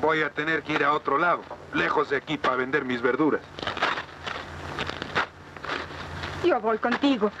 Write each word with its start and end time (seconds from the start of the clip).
Voy 0.00 0.22
a 0.22 0.30
tener 0.30 0.62
que 0.62 0.74
ir 0.74 0.84
a 0.84 0.92
otro 0.92 1.18
lado, 1.18 1.42
lejos 1.74 2.10
de 2.10 2.16
aquí 2.16 2.38
para 2.38 2.56
vender 2.56 2.84
mis 2.84 3.02
verduras. 3.02 3.40
Yo 6.44 6.60
voy 6.60 6.78
contigo. 6.78 7.32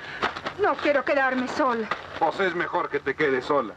No 0.60 0.74
quiero 0.74 1.04
quedarme 1.04 1.46
sola. 1.46 1.88
Pues 2.18 2.40
es 2.40 2.54
mejor 2.56 2.88
que 2.88 2.98
te 2.98 3.14
quedes 3.14 3.44
sola. 3.44 3.74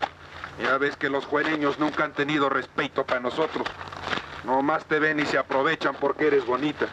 Ya 0.61 0.77
ves 0.79 0.95
que 0.95 1.09
los 1.09 1.25
juereños 1.25 1.79
nunca 1.79 2.05
han 2.05 2.13
tenido 2.13 2.49
respeto 2.49 3.05
para 3.05 3.19
nosotros. 3.19 3.67
Nomás 4.43 4.83
te 4.85 4.99
ven 4.99 5.19
y 5.19 5.25
se 5.25 5.37
aprovechan 5.37 5.95
porque 5.95 6.27
eres 6.27 6.45
bonita. 6.45 6.87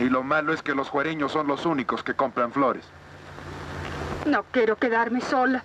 Y 0.00 0.08
lo 0.08 0.24
malo 0.24 0.52
es 0.52 0.62
que 0.62 0.74
los 0.74 0.88
juereños 0.88 1.30
son 1.30 1.46
los 1.46 1.66
únicos 1.66 2.02
que 2.02 2.14
compran 2.14 2.52
flores. 2.52 2.84
No 4.26 4.44
quiero 4.50 4.76
quedarme 4.76 5.20
sola. 5.20 5.62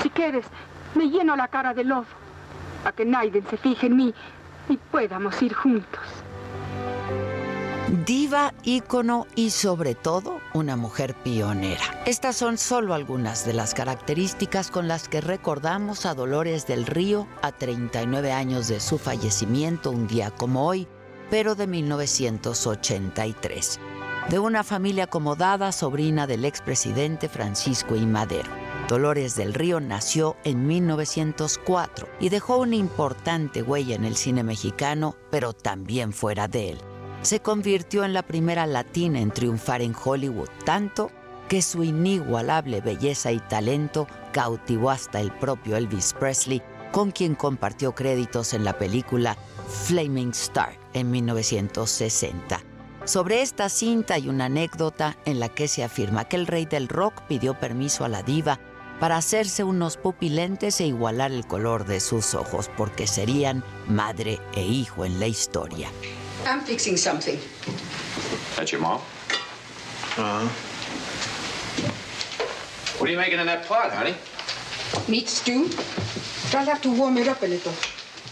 Si 0.00 0.10
quieres, 0.10 0.46
me 0.94 1.08
lleno 1.08 1.36
la 1.36 1.48
cara 1.48 1.74
de 1.74 1.84
lodo. 1.84 2.06
Para 2.82 2.96
que 2.96 3.04
nadie 3.04 3.42
se 3.48 3.56
fije 3.56 3.86
en 3.86 3.96
mí 3.96 4.14
y 4.68 4.76
podamos 4.76 5.40
ir 5.42 5.54
juntos. 5.54 6.00
Diva, 8.06 8.54
ícono 8.64 9.26
y 9.34 9.50
sobre 9.50 9.94
todo 9.94 10.40
una 10.54 10.76
mujer 10.76 11.14
pionera. 11.14 11.82
Estas 12.06 12.36
son 12.36 12.56
solo 12.56 12.94
algunas 12.94 13.44
de 13.44 13.52
las 13.52 13.74
características 13.74 14.70
con 14.70 14.88
las 14.88 15.08
que 15.08 15.20
recordamos 15.20 16.06
a 16.06 16.14
Dolores 16.14 16.66
del 16.66 16.86
Río 16.86 17.28
a 17.42 17.52
39 17.52 18.32
años 18.32 18.68
de 18.68 18.80
su 18.80 18.98
fallecimiento 18.98 19.90
un 19.90 20.06
día 20.06 20.30
como 20.30 20.66
hoy, 20.66 20.88
pero 21.28 21.54
de 21.54 21.66
1983. 21.66 23.78
De 24.30 24.38
una 24.38 24.64
familia 24.64 25.04
acomodada, 25.04 25.70
sobrina 25.70 26.26
del 26.26 26.46
expresidente 26.46 27.28
Francisco 27.28 27.94
I. 27.94 28.06
Madero. 28.06 28.61
Dolores 28.92 29.36
del 29.36 29.54
Río 29.54 29.80
nació 29.80 30.36
en 30.44 30.66
1904 30.66 32.10
y 32.20 32.28
dejó 32.28 32.58
una 32.58 32.76
importante 32.76 33.62
huella 33.62 33.94
en 33.94 34.04
el 34.04 34.16
cine 34.16 34.42
mexicano, 34.42 35.16
pero 35.30 35.54
también 35.54 36.12
fuera 36.12 36.46
de 36.46 36.72
él 36.72 36.78
se 37.22 37.40
convirtió 37.40 38.04
en 38.04 38.12
la 38.12 38.22
primera 38.22 38.66
latina 38.66 39.18
en 39.18 39.30
triunfar 39.30 39.80
en 39.80 39.94
Hollywood, 39.94 40.50
tanto 40.66 41.10
que 41.48 41.62
su 41.62 41.82
inigualable 41.82 42.82
belleza 42.82 43.32
y 43.32 43.38
talento 43.38 44.06
cautivó 44.30 44.90
hasta 44.90 45.22
el 45.22 45.32
propio 45.32 45.78
Elvis 45.78 46.12
Presley, 46.12 46.60
con 46.90 47.12
quien 47.12 47.34
compartió 47.34 47.94
créditos 47.94 48.52
en 48.52 48.64
la 48.64 48.76
película 48.76 49.38
Flaming 49.86 50.32
Star 50.32 50.76
en 50.92 51.10
1960. 51.10 52.60
Sobre 53.06 53.40
esta 53.40 53.70
cinta 53.70 54.14
hay 54.14 54.28
una 54.28 54.44
anécdota 54.44 55.16
en 55.24 55.40
la 55.40 55.48
que 55.48 55.66
se 55.66 55.82
afirma 55.82 56.28
que 56.28 56.36
el 56.36 56.46
rey 56.46 56.66
del 56.66 56.88
rock 56.88 57.22
pidió 57.22 57.58
permiso 57.58 58.04
a 58.04 58.08
la 58.10 58.22
diva 58.22 58.60
para 59.02 59.16
hacerse 59.16 59.64
unos 59.64 59.96
pupilentes 59.96 60.80
e 60.80 60.86
igualar 60.86 61.32
el 61.32 61.44
color 61.44 61.84
de 61.86 61.98
sus 61.98 62.34
ojos, 62.34 62.70
porque 62.76 63.08
serían 63.08 63.64
madre 63.88 64.38
e 64.54 64.62
hijo 64.62 65.04
en 65.04 65.18
la 65.18 65.26
historia. 65.26 65.90
I'm 66.46 66.60
fixing 66.60 66.96
something. 66.96 67.36
That's 68.54 68.70
your 68.70 68.80
mom? 68.80 69.00
Uh-huh. 70.16 70.48
What 73.00 73.08
are 73.08 73.10
you 73.10 73.18
making 73.18 73.40
in 73.40 73.46
that 73.46 73.66
pot, 73.66 73.90
honey? 73.90 74.14
Meat 75.08 75.28
stew. 75.28 75.68
I'll 76.54 76.64
have 76.64 76.80
to 76.82 76.92
warm 76.96 77.18
it 77.18 77.26
up 77.26 77.42
a 77.42 77.46
little. 77.46 77.72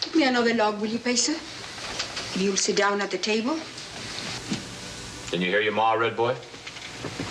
Give 0.03 0.14
me 0.14 0.22
another 0.22 0.54
log, 0.54 0.80
will 0.80 0.86
you, 0.86 1.00
Pesa? 1.00 1.34
If 1.34 2.41
you'll 2.41 2.56
sit 2.56 2.76
down 2.76 3.00
at 3.00 3.10
the 3.10 3.19
table. 3.19 3.59
Didn't 5.32 5.44
you 5.44 5.50
hear 5.50 5.62
your 5.62 5.72
ma, 5.72 5.94
Red 5.94 6.14
Boy? 6.14 6.34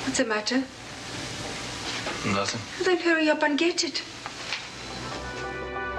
What's 0.04 0.18
the 0.18 0.26
matter? 0.26 0.62
Nothing. 2.26 2.60
Then 2.84 2.98
hurry 2.98 3.30
up 3.30 3.44
and 3.44 3.58
get 3.58 3.84
it. 3.84 4.00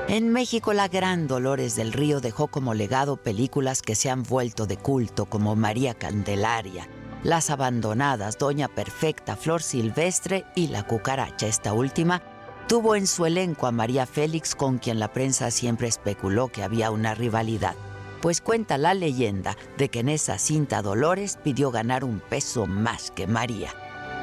En 0.09 0.33
México, 0.33 0.73
la 0.73 0.89
gran 0.89 1.29
Dolores 1.29 1.77
del 1.77 1.93
Río 1.93 2.21
dejó 2.21 2.49
como 2.49 2.75
legado 2.75 3.17
películas 3.17 3.81
que 3.81 3.95
se 3.95 4.11
han 4.11 4.25
vuelto 4.25 4.67
de 4.67 4.77
culto, 4.77 5.27
como 5.27 5.55
María 5.55 5.95
Candelaria, 5.95 6.89
Las 7.23 7.49
Abandonadas, 7.49 8.37
Doña 8.37 8.67
Perfecta, 8.67 9.37
Flor 9.37 9.63
Silvestre 9.63 10.45
y 10.57 10.67
La 10.67 10.85
Cucaracha. 10.85 11.47
Esta 11.47 11.73
última 11.73 12.23
tuvo 12.67 12.97
en 12.97 13.07
su 13.07 13.25
elenco 13.25 13.69
a 13.69 13.73
María 13.73 14.05
Félix, 14.05 14.57
con 14.57 14.79
quien 14.79 14.99
la 14.99 15.13
prensa 15.13 15.51
siempre 15.53 15.87
especuló 15.87 16.49
que 16.49 16.65
había 16.65 16.91
una 16.91 17.15
rivalidad. 17.15 17.77
Pues 18.21 18.41
cuenta 18.41 18.79
la 18.79 18.95
leyenda 18.95 19.57
de 19.79 19.91
que 19.91 20.01
en 20.01 20.09
esa 20.09 20.39
cinta 20.39 20.83
Dolores 20.83 21.39
pidió 21.43 21.71
ganar 21.71 22.05
un 22.05 22.19
peso 22.21 22.67
más 22.67 23.13
que 23.13 23.27
María. 23.27 23.73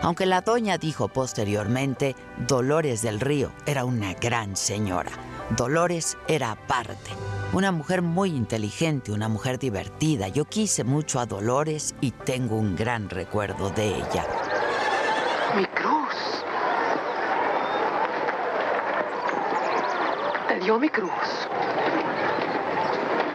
Aunque 0.04 0.26
la 0.26 0.42
doña 0.42 0.78
dijo 0.78 1.08
posteriormente, 1.08 2.16
Dolores 2.48 3.02
del 3.02 3.20
Río 3.20 3.52
era 3.66 3.84
una 3.84 4.14
gran 4.14 4.56
señora. 4.56 5.12
Dolores 5.50 6.18
era 6.28 6.52
aparte, 6.52 7.10
una 7.52 7.72
mujer 7.72 8.02
muy 8.02 8.30
inteligente, 8.30 9.12
una 9.12 9.28
mujer 9.28 9.58
divertida. 9.58 10.28
Yo 10.28 10.46
quise 10.46 10.84
mucho 10.84 11.20
a 11.20 11.26
Dolores 11.26 11.96
y 12.00 12.12
tengo 12.12 12.58
un 12.58 12.76
gran 12.76 13.10
recuerdo 13.10 13.70
de 13.72 13.88
ella. 13.88 14.26
Mi 15.56 15.66
cruz. 15.66 16.44
Te 20.48 20.60
dio 20.60 20.80
mi 20.80 20.90
cruz. 20.90 21.12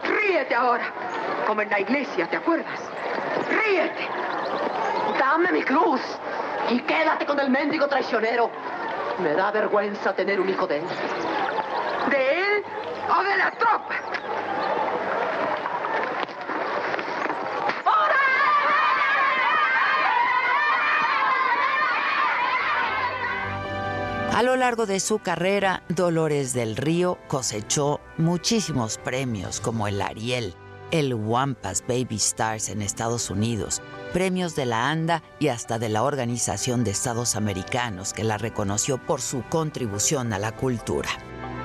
Ríete 0.07 0.55
ahora, 0.55 0.93
como 1.45 1.61
en 1.61 1.69
la 1.69 1.79
iglesia, 1.81 2.27
¿te 2.29 2.37
acuerdas? 2.37 2.79
Ríete. 3.49 4.07
Dame 5.19 5.51
mi 5.51 5.61
cruz 5.63 6.01
y 6.69 6.79
quédate 6.81 7.25
con 7.25 7.39
el 7.39 7.49
mendigo 7.49 7.87
traicionero. 7.87 8.49
Me 9.19 9.33
da 9.33 9.51
vergüenza 9.51 10.13
tener 10.13 10.39
un 10.39 10.49
hijo 10.49 10.67
de 10.67 10.77
él. 10.79 10.85
¿De 12.09 12.41
él 12.41 12.63
o 13.09 13.23
de 13.23 13.37
la 13.37 13.51
tropa? 13.51 13.95
A 24.33 24.41
lo 24.41 24.55
largo 24.55 24.87
de 24.87 24.99
su 24.99 25.19
carrera, 25.19 25.83
Dolores 25.89 26.53
del 26.53 26.75
Río 26.75 27.19
cosechó 27.27 28.01
muchísimos 28.17 28.97
premios 28.97 29.61
como 29.61 29.87
el 29.87 30.01
Ariel, 30.01 30.55
el 30.89 31.13
Wampas 31.13 31.83
Baby 31.87 32.15
Stars 32.15 32.69
en 32.69 32.81
Estados 32.81 33.29
Unidos, 33.29 33.83
premios 34.13 34.55
de 34.55 34.65
la 34.65 34.89
ANDA 34.89 35.23
y 35.39 35.49
hasta 35.49 35.79
de 35.79 35.89
la 35.89 36.03
Organización 36.03 36.83
de 36.83 36.91
Estados 36.91 37.35
Americanos, 37.35 38.13
que 38.13 38.23
la 38.23 38.37
reconoció 38.37 38.99
por 38.99 39.19
su 39.19 39.43
contribución 39.49 40.31
a 40.31 40.39
la 40.39 40.55
cultura. 40.55 41.09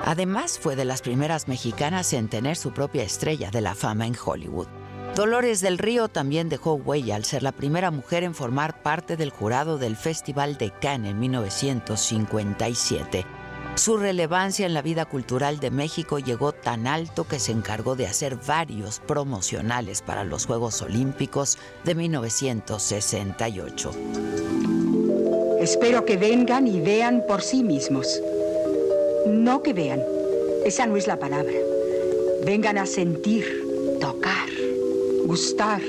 Además, 0.03 0.59
fue 0.59 0.75
de 0.75 0.85
las 0.85 1.01
primeras 1.01 1.47
mexicanas 1.47 2.11
en 2.13 2.27
tener 2.27 2.57
su 2.57 2.71
propia 2.71 3.03
estrella 3.03 3.51
de 3.51 3.61
la 3.61 3.75
fama 3.75 4.07
en 4.07 4.15
Hollywood. 4.21 4.67
Dolores 5.15 5.61
del 5.61 5.77
Río 5.77 6.07
también 6.07 6.49
dejó 6.49 6.73
huella 6.73 7.15
al 7.15 7.25
ser 7.25 7.43
la 7.43 7.51
primera 7.51 7.91
mujer 7.91 8.23
en 8.23 8.33
formar 8.33 8.81
parte 8.81 9.15
del 9.15 9.29
jurado 9.29 9.77
del 9.77 9.95
Festival 9.95 10.57
de 10.57 10.71
Cannes 10.71 11.11
en 11.11 11.19
1957. 11.19 13.38
Su 13.75 13.97
relevancia 13.97 14.65
en 14.65 14.73
la 14.73 14.81
vida 14.81 15.05
cultural 15.05 15.59
de 15.59 15.71
México 15.71 16.19
llegó 16.19 16.51
tan 16.51 16.85
alto 16.85 17.25
que 17.25 17.39
se 17.39 17.53
encargó 17.53 17.95
de 17.95 18.07
hacer 18.07 18.35
varios 18.35 18.99
promocionales 18.99 20.01
para 20.01 20.23
los 20.25 20.45
Juegos 20.45 20.81
Olímpicos 20.81 21.57
de 21.85 21.95
1968. 21.95 23.91
Espero 25.61 26.05
que 26.05 26.17
vengan 26.17 26.67
y 26.67 26.81
vean 26.81 27.23
por 27.27 27.41
sí 27.41 27.63
mismos. 27.63 28.21
No 29.27 29.63
que 29.63 29.73
vean, 29.73 30.01
esa 30.65 30.85
no 30.85 30.97
es 30.97 31.07
la 31.07 31.17
palabra. 31.19 31.53
Vengan 32.45 32.77
a 32.77 32.85
sentir, 32.85 33.97
tocar, 33.99 34.49
gustar, 35.25 35.81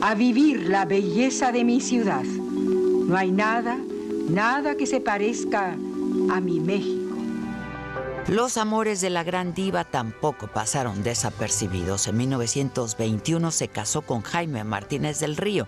a 0.00 0.14
vivir 0.14 0.68
la 0.68 0.84
belleza 0.84 1.50
de 1.52 1.64
mi 1.64 1.80
ciudad. 1.80 2.24
No 2.24 3.16
hay 3.16 3.30
nada, 3.30 3.78
nada 4.28 4.76
que 4.76 4.86
se 4.86 5.00
parezca 5.00 5.76
a 6.30 6.40
mi 6.40 6.60
México. 6.60 6.97
Los 8.28 8.58
amores 8.58 9.00
de 9.00 9.08
la 9.08 9.24
gran 9.24 9.54
diva 9.54 9.84
tampoco 9.84 10.48
pasaron 10.48 11.02
desapercibidos. 11.02 12.08
En 12.08 12.18
1921 12.18 13.50
se 13.50 13.68
casó 13.68 14.02
con 14.02 14.20
Jaime 14.20 14.64
Martínez 14.64 15.18
del 15.18 15.38
Río, 15.38 15.66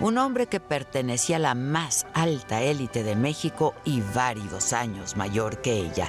un 0.00 0.16
hombre 0.16 0.46
que 0.46 0.58
pertenecía 0.58 1.36
a 1.36 1.40
la 1.40 1.54
más 1.54 2.06
alta 2.14 2.62
élite 2.62 3.02
de 3.02 3.14
México 3.14 3.74
y 3.84 4.00
varios 4.14 4.72
años 4.72 5.18
mayor 5.18 5.60
que 5.60 5.74
ella. 5.74 6.08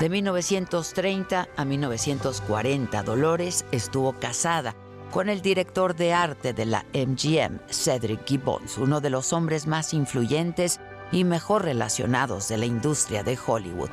De 0.00 0.08
1930 0.08 1.48
a 1.56 1.64
1940, 1.64 3.02
Dolores 3.04 3.64
estuvo 3.70 4.14
casada 4.14 4.74
con 5.12 5.28
el 5.28 5.40
director 5.40 5.94
de 5.94 6.14
arte 6.14 6.52
de 6.52 6.66
la 6.66 6.84
MGM, 6.92 7.60
Cedric 7.70 8.26
Gibbons, 8.26 8.76
uno 8.76 9.00
de 9.00 9.10
los 9.10 9.32
hombres 9.32 9.68
más 9.68 9.94
influyentes 9.94 10.80
y 11.12 11.22
mejor 11.22 11.62
relacionados 11.62 12.48
de 12.48 12.58
la 12.58 12.66
industria 12.66 13.22
de 13.22 13.38
Hollywood. 13.46 13.90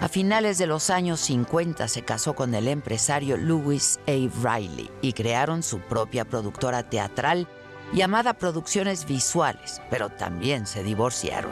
A 0.00 0.08
finales 0.08 0.58
de 0.58 0.68
los 0.68 0.90
años 0.90 1.18
50 1.20 1.88
se 1.88 2.02
casó 2.02 2.34
con 2.34 2.54
el 2.54 2.68
empresario 2.68 3.36
Louis 3.36 3.98
A. 4.06 4.12
Riley 4.12 4.88
y 5.02 5.12
crearon 5.12 5.64
su 5.64 5.80
propia 5.80 6.24
productora 6.24 6.88
teatral 6.88 7.48
llamada 7.92 8.34
Producciones 8.34 9.06
Visuales, 9.06 9.82
pero 9.90 10.08
también 10.08 10.68
se 10.68 10.84
divorciaron. 10.84 11.50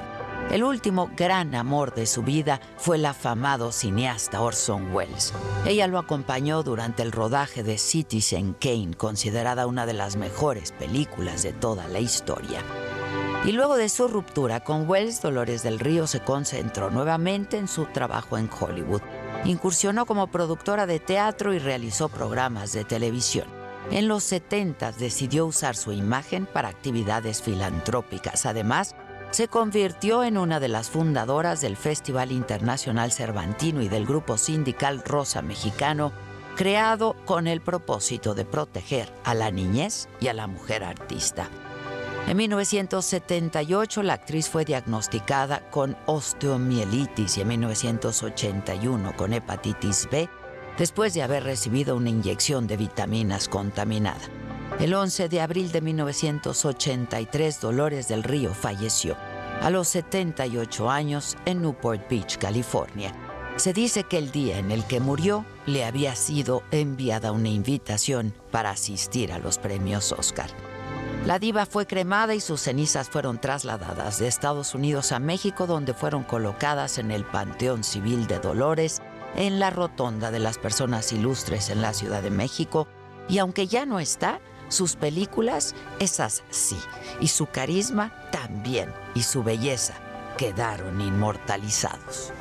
El 0.51 0.63
último 0.63 1.11
gran 1.17 1.57
amor 1.57 1.93
de 1.93 2.07
su 2.07 2.23
vida 2.23 2.61
fue 2.77 2.99
el 2.99 3.07
afamado 3.07 3.73
cineasta 3.73 4.41
Orson 4.41 4.95
Welles. 4.95 5.33
Ella 5.67 5.89
lo 5.89 5.99
acompañó 5.99 6.63
durante 6.63 7.03
el 7.03 7.11
rodaje 7.11 7.65
de 7.65 7.79
Citizen 7.79 8.55
Kane, 8.55 8.95
considerada 8.97 9.67
una 9.67 9.87
de 9.87 9.95
las 9.95 10.15
mejores 10.15 10.71
películas 10.71 11.43
de 11.43 11.53
toda 11.53 11.89
la 11.89 11.99
historia. 11.99 12.63
Y 13.45 13.53
luego 13.53 13.77
de 13.77 13.89
su 13.89 14.09
ruptura 14.09 14.61
con 14.61 14.89
Wells, 14.89 15.23
Dolores 15.23 15.63
del 15.63 15.79
Río 15.79 16.07
se 16.07 16.21
concentró 16.21 16.91
nuevamente 16.91 17.59
en 17.59 17.69
su 17.69 17.87
trabajo 17.87 18.39
en 18.39 18.51
Hollywood. 18.51 19.03
Incursionó 19.45 20.05
como 20.07 20.27
productora 20.27 20.87
de 20.87 20.99
teatro 20.99 21.55
y 21.55 21.59
realizó 21.59 22.09
programas 22.09 22.73
de 22.73 22.85
televisión. 22.85 23.47
En 23.93 24.09
los 24.09 24.25
70 24.25 24.93
decidió 24.93 25.47
usar 25.47 25.77
su 25.77 25.93
imagen 25.93 26.47
para 26.47 26.69
actividades 26.69 27.41
filantrópicas. 27.41 28.47
Además, 28.47 28.97
se 29.31 29.47
convirtió 29.47 30.25
en 30.25 30.39
una 30.39 30.59
de 30.59 30.69
las 30.69 30.91
fundadoras 30.91 31.61
del 31.61 31.77
Festival 31.77 32.33
Internacional 32.33 33.13
Cervantino 33.13 33.83
y 33.83 33.89
del 33.89 34.07
grupo 34.07 34.39
sindical 34.39 35.03
Rosa 35.05 35.43
Mexicano, 35.43 36.13
creado 36.57 37.15
con 37.25 37.47
el 37.47 37.61
propósito 37.61 38.35
de 38.35 38.45
proteger 38.45 39.13
a 39.25 39.35
la 39.35 39.51
niñez 39.51 40.09
y 40.21 40.29
a 40.29 40.33
la 40.33 40.47
mujer 40.47 40.83
artista. 40.83 41.49
En 42.27 42.37
1978 42.39 44.03
la 44.03 44.15
actriz 44.15 44.49
fue 44.49 44.65
diagnosticada 44.65 45.71
con 45.71 45.97
osteomielitis 46.07 47.39
y 47.39 47.43
en 47.43 47.49
1981 47.49 49.17
con 49.17 49.33
hepatitis 49.33 50.09
B 50.11 50.29
después 50.77 51.15
de 51.15 51.23
haber 51.23 51.45
recibido 51.45 51.95
una 51.95 52.11
inyección 52.11 52.67
de 52.67 52.77
vitaminas 52.77 53.49
contaminada. 53.49 54.21
El 54.81 54.95
11 54.95 55.29
de 55.29 55.41
abril 55.41 55.71
de 55.71 55.81
1983 55.81 57.61
Dolores 57.61 58.09
del 58.09 58.25
Río 58.25 58.53
falleció 58.53 59.17
a 59.63 59.71
los 59.71 59.87
78 59.89 60.91
años 60.91 61.37
en 61.45 61.63
Newport 61.63 62.11
Beach, 62.11 62.39
California. 62.39 63.13
Se 63.55 63.73
dice 63.73 64.03
que 64.03 64.19
el 64.19 64.33
día 64.33 64.59
en 64.59 64.73
el 64.73 64.85
que 64.85 64.99
murió 64.99 65.47
le 65.65 65.85
había 65.85 66.17
sido 66.17 66.65
enviada 66.73 67.31
una 67.31 67.51
invitación 67.51 68.35
para 68.51 68.71
asistir 68.71 69.33
a 69.33 69.39
los 69.39 69.59
premios 69.59 70.11
Oscar. 70.11 70.51
La 71.27 71.41
diva 71.41 71.67
fue 71.67 71.89
cremada 71.89 72.37
y 72.37 72.41
sus 72.41 72.61
cenizas 72.61 73.11
fueron 73.11 73.41
trasladadas 73.41 74.21
de 74.21 74.29
Estados 74.29 74.77
Unidos 74.77 75.11
a 75.11 75.19
México, 75.19 75.67
donde 75.67 75.93
fueron 75.93 76.23
colocadas 76.23 76.99
en 76.99 77.11
el 77.11 77.25
Panteón 77.25 77.83
Civil 77.83 78.29
de 78.29 78.39
Dolores, 78.39 79.03
en 79.35 79.59
la 79.59 79.71
Rotonda 79.71 80.31
de 80.31 80.39
las 80.39 80.57
Personas 80.57 81.13
Ilustres 81.13 81.69
en 81.69 81.83
la 81.83 81.95
Ciudad 81.95 82.23
de 82.23 82.31
México. 82.31 82.87
Y 83.29 83.39
aunque 83.39 83.67
ya 83.67 83.87
no 83.87 83.99
está, 83.99 84.41
sus 84.69 84.95
películas, 84.95 85.75
esas 85.99 86.45
sí, 86.51 86.79
y 87.21 87.27
su 87.27 87.47
carisma 87.47 88.13
también, 88.31 88.95
y 89.17 89.25
su 89.25 89.43
belleza 89.43 89.95
quedaron 90.39 91.01
inmortalizados. 91.01 92.33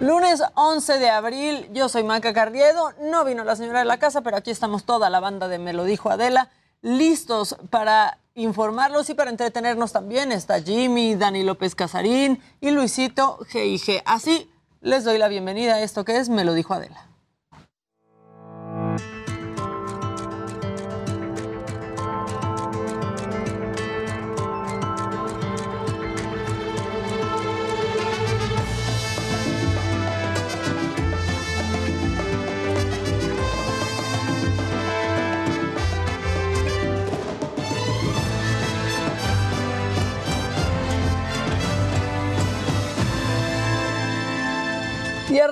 Lunes 0.00 0.40
11 0.54 0.98
de 1.00 1.10
abril, 1.10 1.68
yo 1.72 1.88
soy 1.88 2.04
Maca 2.04 2.32
Carriedo, 2.32 2.92
no 3.02 3.24
vino 3.24 3.42
la 3.42 3.56
señora 3.56 3.80
de 3.80 3.84
la 3.84 3.98
casa, 3.98 4.20
pero 4.20 4.36
aquí 4.36 4.52
estamos 4.52 4.84
toda 4.84 5.10
la 5.10 5.18
banda 5.18 5.48
de 5.48 5.58
Me 5.58 5.72
lo 5.72 5.82
dijo 5.82 6.08
Adela, 6.08 6.50
listos 6.82 7.56
para 7.70 8.18
informarlos 8.36 9.10
y 9.10 9.14
para 9.14 9.30
entretenernos 9.30 9.90
también. 9.90 10.30
Está 10.30 10.62
Jimmy, 10.62 11.16
Dani 11.16 11.42
López 11.42 11.74
Casarín 11.74 12.40
y 12.60 12.70
Luisito 12.70 13.38
GIG. 13.48 14.04
Así 14.04 14.48
les 14.82 15.02
doy 15.02 15.18
la 15.18 15.26
bienvenida 15.26 15.74
a 15.74 15.80
esto 15.82 16.04
que 16.04 16.18
es 16.18 16.28
Me 16.28 16.44
lo 16.44 16.54
dijo 16.54 16.74
Adela. 16.74 17.07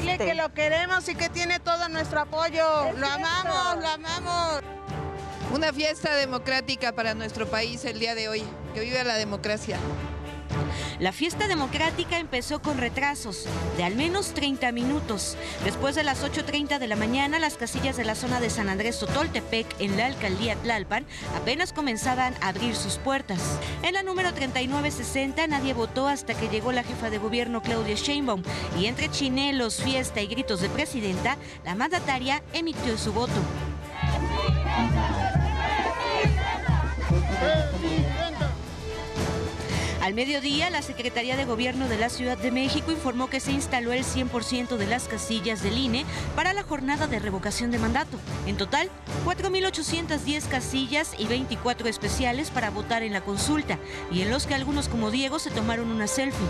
Dile 0.00 0.18
que 0.18 0.34
lo 0.34 0.52
queremos 0.52 1.08
y 1.08 1.14
que 1.14 1.28
tiene 1.28 1.60
todo 1.60 1.88
nuestro 1.88 2.22
apoyo. 2.22 2.90
Lo 2.96 3.06
amamos, 3.06 3.76
lo 3.80 3.88
amamos. 3.88 4.81
Una 5.52 5.70
fiesta 5.70 6.16
democrática 6.16 6.92
para 6.92 7.14
nuestro 7.14 7.46
país 7.46 7.84
el 7.84 7.98
día 7.98 8.14
de 8.14 8.26
hoy. 8.26 8.42
Que 8.72 8.80
viva 8.80 9.04
la 9.04 9.16
democracia. 9.16 9.78
La 10.98 11.12
fiesta 11.12 11.46
democrática 11.46 12.18
empezó 12.18 12.62
con 12.62 12.78
retrasos 12.78 13.44
de 13.76 13.84
al 13.84 13.94
menos 13.94 14.32
30 14.32 14.72
minutos. 14.72 15.36
Después 15.62 15.94
de 15.94 16.04
las 16.04 16.24
8.30 16.24 16.78
de 16.78 16.86
la 16.86 16.96
mañana, 16.96 17.38
las 17.38 17.58
casillas 17.58 17.98
de 17.98 18.04
la 18.04 18.14
zona 18.14 18.40
de 18.40 18.48
San 18.48 18.70
Andrés 18.70 18.98
Totoltepec, 18.98 19.66
en 19.78 19.98
la 19.98 20.06
alcaldía 20.06 20.56
Tlalpan, 20.56 21.04
apenas 21.36 21.74
comenzaban 21.74 22.34
a 22.40 22.48
abrir 22.48 22.74
sus 22.74 22.96
puertas. 22.96 23.58
En 23.82 23.92
la 23.92 24.02
número 24.02 24.32
3960 24.32 25.46
nadie 25.48 25.74
votó 25.74 26.08
hasta 26.08 26.32
que 26.32 26.48
llegó 26.48 26.72
la 26.72 26.82
jefa 26.82 27.10
de 27.10 27.18
gobierno 27.18 27.60
Claudia 27.60 27.94
Sheinbaum 27.94 28.42
y 28.80 28.86
entre 28.86 29.10
chinelos, 29.10 29.82
fiesta 29.82 30.22
y 30.22 30.28
gritos 30.28 30.62
de 30.62 30.70
presidenta, 30.70 31.36
la 31.62 31.74
mandataria 31.74 32.42
emitió 32.54 32.96
su 32.96 33.12
voto. 33.12 33.40
Al 40.02 40.14
mediodía, 40.14 40.68
la 40.68 40.82
Secretaría 40.82 41.36
de 41.36 41.44
Gobierno 41.44 41.86
de 41.86 41.96
la 41.96 42.08
Ciudad 42.08 42.36
de 42.36 42.50
México 42.50 42.90
informó 42.90 43.30
que 43.30 43.38
se 43.38 43.52
instaló 43.52 43.92
el 43.92 44.02
100% 44.02 44.76
de 44.76 44.86
las 44.88 45.06
casillas 45.06 45.62
del 45.62 45.78
INE 45.78 46.04
para 46.34 46.52
la 46.54 46.64
jornada 46.64 47.06
de 47.06 47.20
revocación 47.20 47.70
de 47.70 47.78
mandato. 47.78 48.18
En 48.48 48.56
total, 48.56 48.90
4.810 49.24 50.48
casillas 50.48 51.14
y 51.18 51.26
24 51.26 51.88
especiales 51.88 52.50
para 52.50 52.70
votar 52.70 53.04
en 53.04 53.12
la 53.12 53.20
consulta, 53.20 53.78
y 54.10 54.22
en 54.22 54.30
los 54.30 54.48
que 54.48 54.56
algunos 54.56 54.88
como 54.88 55.12
Diego 55.12 55.38
se 55.38 55.52
tomaron 55.52 55.88
una 55.88 56.08
selfie. 56.08 56.48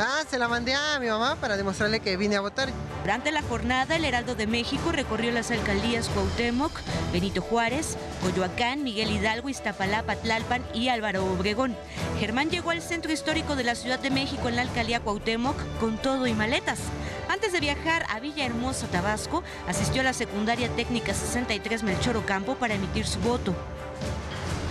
Ah, 0.00 0.24
se 0.28 0.36
la 0.36 0.48
mandé 0.48 0.74
a 0.74 0.98
mi 0.98 1.06
mamá 1.06 1.36
para 1.36 1.56
demostrarle 1.56 2.00
que 2.00 2.16
vine 2.16 2.34
a 2.34 2.40
votar. 2.40 2.68
Durante 3.02 3.30
la 3.30 3.42
jornada, 3.42 3.94
el 3.94 4.04
Heraldo 4.04 4.34
de 4.34 4.48
México 4.48 4.90
recorrió 4.90 5.30
las 5.30 5.52
alcaldías 5.52 6.08
Cuauhtémoc, 6.08 6.72
Benito 7.12 7.42
Juárez, 7.42 7.96
Coyoacán, 8.22 8.84
Miguel 8.84 9.10
Hidalgo, 9.10 9.48
Iztapalapa, 9.48 10.14
Tlalpan 10.16 10.62
y 10.72 10.88
Álvaro 10.88 11.24
Obregón. 11.26 11.76
Germán 12.20 12.50
llegó 12.50 12.70
al 12.70 12.80
centro 12.80 13.12
histórico 13.12 13.56
de 13.56 13.64
la 13.64 13.74
Ciudad 13.74 13.98
de 13.98 14.10
México 14.10 14.48
en 14.48 14.56
la 14.56 14.62
alcaldía 14.62 15.00
Cuauhtémoc 15.00 15.56
con 15.80 15.98
todo 15.98 16.26
y 16.26 16.32
maletas. 16.32 16.80
Antes 17.28 17.52
de 17.52 17.60
viajar 17.60 18.04
a 18.08 18.20
Villahermosa, 18.20 18.86
Tabasco, 18.88 19.42
asistió 19.66 20.02
a 20.02 20.04
la 20.04 20.12
secundaria 20.12 20.68
técnica 20.70 21.14
63 21.14 21.82
Melchor 21.82 22.16
Ocampo 22.16 22.54
para 22.54 22.74
emitir 22.74 23.06
su 23.06 23.18
voto. 23.20 23.54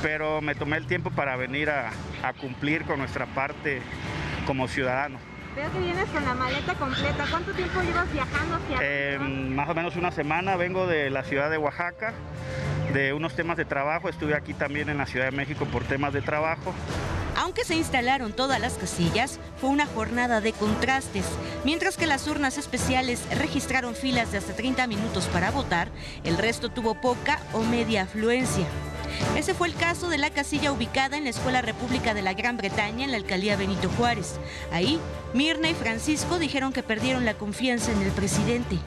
Pero 0.02 0.42
me 0.42 0.56
tomé 0.56 0.78
el 0.78 0.88
tiempo 0.88 1.12
para 1.12 1.36
venir 1.36 1.70
a, 1.70 1.92
a 2.24 2.34
cumplir 2.34 2.86
con 2.86 3.00
nuestra 3.00 3.26
parte 3.28 3.82
como 4.48 4.68
ciudadano. 4.68 5.20
Veo 5.56 5.70
que 5.74 5.80
vienes 5.80 6.10
con 6.10 6.24
la 6.24 6.34
maleta 6.34 6.74
completa. 6.76 7.26
¿Cuánto 7.30 7.52
tiempo 7.52 7.82
llevas 7.82 8.12
viajando 8.14 8.56
hacia 8.56 8.78
Eh, 8.82 9.20
más 9.20 9.68
o 9.70 9.76
menos 9.76 9.98
una 9.98 10.12
semana 10.12 10.56
vengo 10.56 10.88
de 10.88 11.10
la 11.10 11.24
ciudad 11.24 11.50
de 11.52 11.58
Oaxaca, 11.58 12.14
de 12.94 13.14
unos 13.14 13.36
temas 13.36 13.58
de 13.58 13.66
trabajo. 13.66 14.10
Estuve 14.10 14.36
aquí 14.36 14.54
también 14.54 14.90
en 14.90 14.98
la 14.98 15.06
Ciudad 15.06 15.26
de 15.26 15.32
México 15.32 15.66
por 15.66 15.84
temas 15.84 16.14
de 16.14 16.22
trabajo. 16.22 16.74
Aunque 17.38 17.64
se 17.64 17.76
instalaron 17.76 18.34
todas 18.34 18.60
las 18.60 18.74
casillas, 18.74 19.40
fue 19.60 19.70
una 19.70 19.86
jornada 19.86 20.42
de 20.42 20.54
contrastes. 20.54 21.26
Mientras 21.64 21.98
que 21.98 22.06
las 22.06 22.28
urnas 22.28 22.58
especiales 22.58 23.22
registraron 23.38 23.96
filas 23.96 24.32
de 24.32 24.38
hasta 24.38 24.54
30 24.54 24.86
minutos 24.88 25.28
para 25.28 25.52
votar, 25.52 25.90
el 26.24 26.38
resto 26.38 26.70
tuvo 26.70 27.00
poca 27.00 27.40
o 27.54 27.64
media 27.64 28.04
afluencia. 28.04 28.66
Ese 29.38 29.54
fue 29.54 29.68
el 29.68 29.76
caso 29.76 30.10
de 30.10 30.18
la 30.18 30.30
casilla 30.30 30.72
ubicada 30.72 31.18
en 31.18 31.24
la 31.24 31.30
Escuela 31.30 31.62
República 31.62 32.14
de 32.14 32.22
la 32.22 32.34
Gran 32.34 32.58
Bretaña 32.58 33.06
en 33.06 33.12
la 33.12 33.18
alcaldía 33.18 33.56
Benito 33.56 33.90
Juárez. 33.98 34.40
Ahí, 34.72 35.00
Mirna 35.34 35.70
y 35.70 35.74
Francisco 35.74 36.38
dijeron 36.40 36.74
que 36.74 36.84
perdieron 36.84 37.26
la 37.26 37.34
confianza 37.34 37.92
en 37.92 38.02
el 38.02 38.12
presidente. 38.12 38.78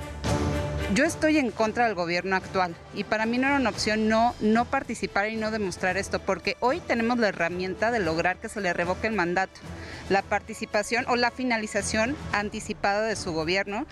Yo 0.94 1.04
estoy 1.04 1.38
en 1.38 1.50
contra 1.50 1.86
del 1.86 1.96
gobierno 1.96 2.36
actual 2.36 2.76
y 2.94 3.02
para 3.02 3.26
mí 3.26 3.36
no 3.36 3.48
era 3.48 3.56
una 3.56 3.70
opción 3.70 4.08
no, 4.08 4.32
no 4.38 4.64
participar 4.64 5.28
y 5.28 5.34
no 5.34 5.50
demostrar 5.50 5.96
esto, 5.96 6.20
porque 6.20 6.56
hoy 6.60 6.78
tenemos 6.78 7.18
la 7.18 7.26
herramienta 7.26 7.90
de 7.90 7.98
lograr 7.98 8.36
que 8.36 8.48
se 8.48 8.60
le 8.60 8.72
revoque 8.72 9.08
el 9.08 9.12
mandato, 9.12 9.58
la 10.08 10.22
participación 10.22 11.04
o 11.08 11.16
la 11.16 11.30
finalización 11.30 12.16
anticipada 12.32 13.02
de 13.02 13.16
su 13.16 13.32
gobierno. 13.32 13.86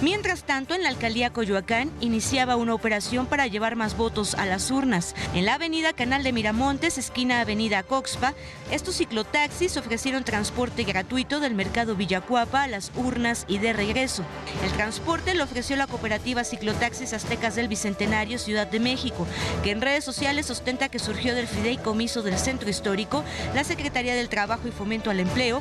Mientras 0.00 0.44
tanto, 0.44 0.76
en 0.76 0.84
la 0.84 0.90
alcaldía 0.90 1.32
Coyoacán 1.32 1.90
iniciaba 2.00 2.54
una 2.54 2.72
operación 2.72 3.26
para 3.26 3.48
llevar 3.48 3.74
más 3.74 3.96
votos 3.96 4.36
a 4.36 4.46
las 4.46 4.70
urnas. 4.70 5.16
En 5.34 5.44
la 5.44 5.54
avenida 5.54 5.92
Canal 5.92 6.22
de 6.22 6.32
Miramontes, 6.32 6.98
esquina 6.98 7.40
Avenida 7.40 7.82
Coxpa, 7.82 8.34
estos 8.70 8.98
ciclotaxis 8.98 9.76
ofrecieron 9.76 10.22
transporte 10.22 10.84
gratuito 10.84 11.40
del 11.40 11.56
mercado 11.56 11.96
Villacuapa 11.96 12.62
a 12.62 12.68
las 12.68 12.92
urnas 12.94 13.44
y 13.48 13.58
de 13.58 13.72
regreso. 13.72 14.22
El 14.64 14.70
transporte 14.70 15.34
lo 15.34 15.42
ofreció 15.42 15.74
la 15.74 15.88
cooperativa 15.88 16.44
Ciclotaxis 16.44 17.12
Aztecas 17.12 17.56
del 17.56 17.66
Bicentenario 17.66 18.38
Ciudad 18.38 18.68
de 18.68 18.78
México, 18.78 19.26
que 19.64 19.72
en 19.72 19.80
redes 19.80 20.04
sociales 20.04 20.48
ostenta 20.48 20.88
que 20.88 21.00
surgió 21.00 21.34
del 21.34 21.48
fideicomiso 21.48 22.22
del 22.22 22.38
Centro 22.38 22.70
Histórico, 22.70 23.24
la 23.52 23.64
Secretaría 23.64 24.14
del 24.14 24.28
Trabajo 24.28 24.68
y 24.68 24.70
Fomento 24.70 25.10
al 25.10 25.18
Empleo, 25.18 25.57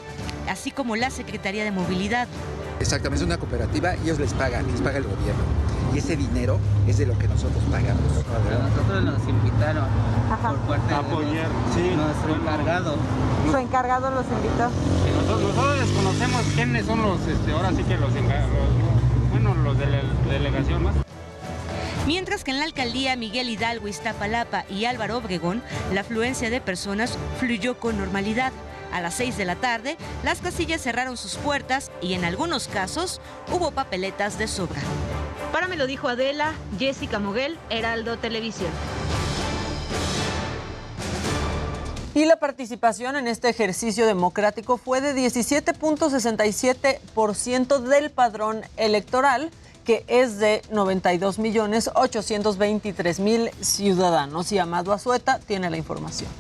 así 0.50 0.72
como 0.72 0.96
la 0.96 1.10
Secretaría 1.10 1.64
de 1.64 1.72
Movilidad. 1.72 2.28
Exactamente, 2.80 3.24
es 3.24 3.28
una 3.28 3.38
cooperativa 3.38 3.96
y 3.96 4.04
ellos 4.04 4.20
les 4.20 4.34
pagan, 4.34 4.68
les 4.72 4.82
paga 4.82 4.98
el 4.98 5.04
gobierno. 5.04 5.42
Y 5.94 6.00
ese 6.00 6.16
dinero 6.16 6.60
es 6.88 6.98
de 6.98 7.06
lo 7.06 7.18
que 7.18 7.28
nosotros 7.28 7.64
pagamos. 7.72 8.04
A 8.12 8.70
nosotros 8.70 9.04
nos 9.04 9.28
invitaron 9.28 9.86
por 10.68 10.78
parte 10.78 10.94
Apoyar, 10.94 11.48
sí, 11.74 11.96
nuestro 11.96 12.36
encargado. 12.36 12.96
Su 13.50 13.58
encargado 13.58 14.12
los 14.12 14.26
invitó. 14.26 14.70
Nosotros, 15.16 15.56
nosotros 15.56 15.80
desconocemos 15.80 16.42
quiénes 16.54 16.86
son 16.86 17.02
los, 17.02 17.20
este, 17.28 17.52
ahora 17.52 17.72
sí 17.72 17.84
que 17.84 17.98
los 17.98 18.16
encargados, 18.16 18.52
bueno, 19.32 19.56
los 19.56 19.78
de 19.78 19.86
la 19.88 20.02
delegación 20.30 20.84
más. 20.84 20.96
Mientras 22.06 22.46
que 22.46 22.52
en 22.52 22.60
la 22.60 22.66
alcaldía 22.66 23.18
Miguel 23.18 23.50
Hidalgo, 23.50 23.90
Iztapalapa 23.90 24.64
y 24.70 24.86
Álvaro 24.86 25.18
Obregón, 25.18 25.62
la 25.94 26.02
afluencia 26.02 26.50
de 26.50 26.62
personas 26.62 27.18
fluyó 27.38 27.80
con 27.80 27.98
normalidad. 27.98 28.54
A 28.94 29.02
las 29.02 29.16
6 29.16 29.38
de 29.38 29.46
la 29.46 29.56
tarde, 29.56 29.98
las 30.24 30.40
casillas 30.40 30.82
cerraron 30.82 31.18
sus 31.18 31.36
puertas 31.36 31.92
y 32.02 32.14
en 32.14 32.26
algunos 32.26 32.68
casos 32.68 33.22
hubo 33.52 33.72
papeletas 33.72 34.38
de 34.38 34.48
sobra. 34.48 34.82
Para 35.52 35.68
me 35.68 35.78
lo 35.78 35.88
dijo 35.88 36.08
Adela, 36.08 36.54
Jessica 36.78 37.20
Moguel, 37.20 37.58
Heraldo 37.70 38.18
Televisión. 38.18 38.72
Y 42.18 42.26
la 42.26 42.36
participación 42.38 43.16
en 43.16 43.28
este 43.28 43.48
ejercicio 43.48 44.08
democrático 44.08 44.78
fue 44.78 45.02
de 45.02 45.14
17.67% 45.14 47.80
del 47.80 48.10
padrón 48.10 48.62
electoral, 48.76 49.52
que 49.86 50.04
es 50.08 50.40
de 50.40 50.64
92.823.000 50.72 53.52
ciudadanos. 53.62 54.52
Y 54.52 54.58
Amado 54.58 54.94
Azueta 54.94 55.38
tiene 55.38 55.70
la 55.70 55.78
información. 55.78 56.32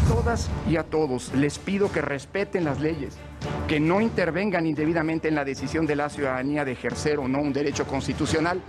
A 0.00 0.12
todas 0.12 0.48
y 0.68 0.76
a 0.76 0.82
todos 0.82 1.32
les 1.34 1.58
pido 1.58 1.90
que 1.92 2.00
respeten 2.00 2.64
las 2.64 2.80
leyes, 2.80 3.14
que 3.68 3.80
no 3.80 4.00
intervengan 4.00 4.66
indebidamente 4.66 5.28
en 5.28 5.34
la 5.34 5.44
decisión 5.44 5.86
de 5.86 5.96
la 5.96 6.08
ciudadanía 6.08 6.64
de 6.64 6.72
ejercer 6.72 7.18
o 7.18 7.28
no 7.28 7.40
un 7.40 7.52
derecho 7.52 7.86
constitucional. 7.86 8.60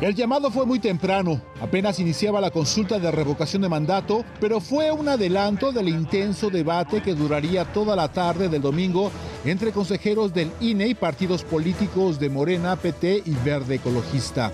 El 0.00 0.14
llamado 0.14 0.50
fue 0.50 0.66
muy 0.66 0.80
temprano, 0.80 1.40
apenas 1.60 2.00
iniciaba 2.00 2.40
la 2.40 2.50
consulta 2.50 2.98
de 2.98 3.10
revocación 3.10 3.62
de 3.62 3.68
mandato, 3.68 4.24
pero 4.40 4.60
fue 4.60 4.90
un 4.90 5.08
adelanto 5.08 5.72
del 5.72 5.88
intenso 5.88 6.50
debate 6.50 7.02
que 7.02 7.14
duraría 7.14 7.64
toda 7.64 7.94
la 7.94 8.12
tarde 8.12 8.48
del 8.48 8.62
domingo 8.62 9.12
entre 9.44 9.70
consejeros 9.70 10.34
del 10.34 10.50
INE 10.60 10.88
y 10.88 10.94
partidos 10.94 11.44
políticos 11.44 12.18
de 12.18 12.30
Morena, 12.30 12.76
PT 12.76 13.22
y 13.26 13.34
Verde 13.44 13.76
Ecologista. 13.76 14.52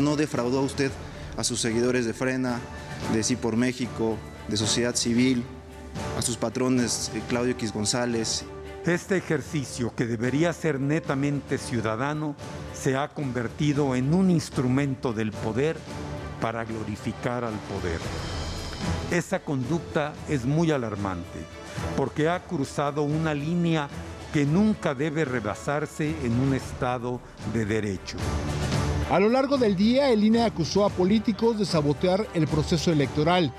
No 0.00 0.16
defraudó 0.16 0.62
usted 0.62 0.90
a 1.36 1.44
sus 1.44 1.60
seguidores 1.60 2.06
de 2.06 2.14
Frena, 2.14 2.58
de 3.12 3.22
Sí 3.22 3.36
por 3.36 3.56
México, 3.56 4.16
de 4.48 4.56
Sociedad 4.56 4.96
Civil, 4.96 5.44
a 6.16 6.22
sus 6.22 6.36
patrones 6.36 7.10
eh, 7.14 7.22
Claudio 7.28 7.52
X 7.52 7.72
González. 7.72 8.44
Este 8.84 9.16
ejercicio, 9.18 9.92
que 9.94 10.06
debería 10.06 10.52
ser 10.52 10.80
netamente 10.80 11.58
ciudadano, 11.58 12.34
se 12.72 12.96
ha 12.96 13.08
convertido 13.08 13.94
en 13.94 14.14
un 14.14 14.30
instrumento 14.30 15.12
del 15.12 15.32
poder 15.32 15.76
para 16.40 16.64
glorificar 16.64 17.44
al 17.44 17.54
poder. 17.54 18.00
Esa 19.10 19.40
conducta 19.40 20.14
es 20.28 20.44
muy 20.44 20.70
alarmante 20.70 21.44
porque 21.96 22.28
ha 22.28 22.44
cruzado 22.44 23.02
una 23.02 23.34
línea 23.34 23.88
que 24.32 24.44
nunca 24.44 24.94
debe 24.94 25.24
rebasarse 25.24 26.14
en 26.22 26.38
un 26.40 26.54
Estado 26.54 27.20
de 27.52 27.64
derecho. 27.64 28.16
A 29.10 29.18
lo 29.18 29.30
largo 29.30 29.56
del 29.56 29.74
día, 29.74 30.10
el 30.10 30.22
INE 30.22 30.42
acusó 30.42 30.84
a 30.84 30.90
políticos 30.90 31.58
de 31.58 31.64
sabotear 31.64 32.26
el 32.34 32.46
proceso 32.46 32.92
electoral 32.92 33.54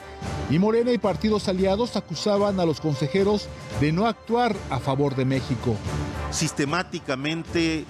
y 0.51 0.59
Morena 0.59 0.91
y 0.91 0.99
partidos 0.99 1.47
aliados 1.47 1.95
acusaban 1.95 2.59
a 2.59 2.65
los 2.65 2.79
consejeros 2.79 3.49
de 3.81 3.91
no 3.91 4.05
actuar 4.05 4.55
a 4.69 4.77
favor 4.77 5.15
de 5.15 5.25
México. 5.25 5.75
Sistemáticamente 6.29 7.85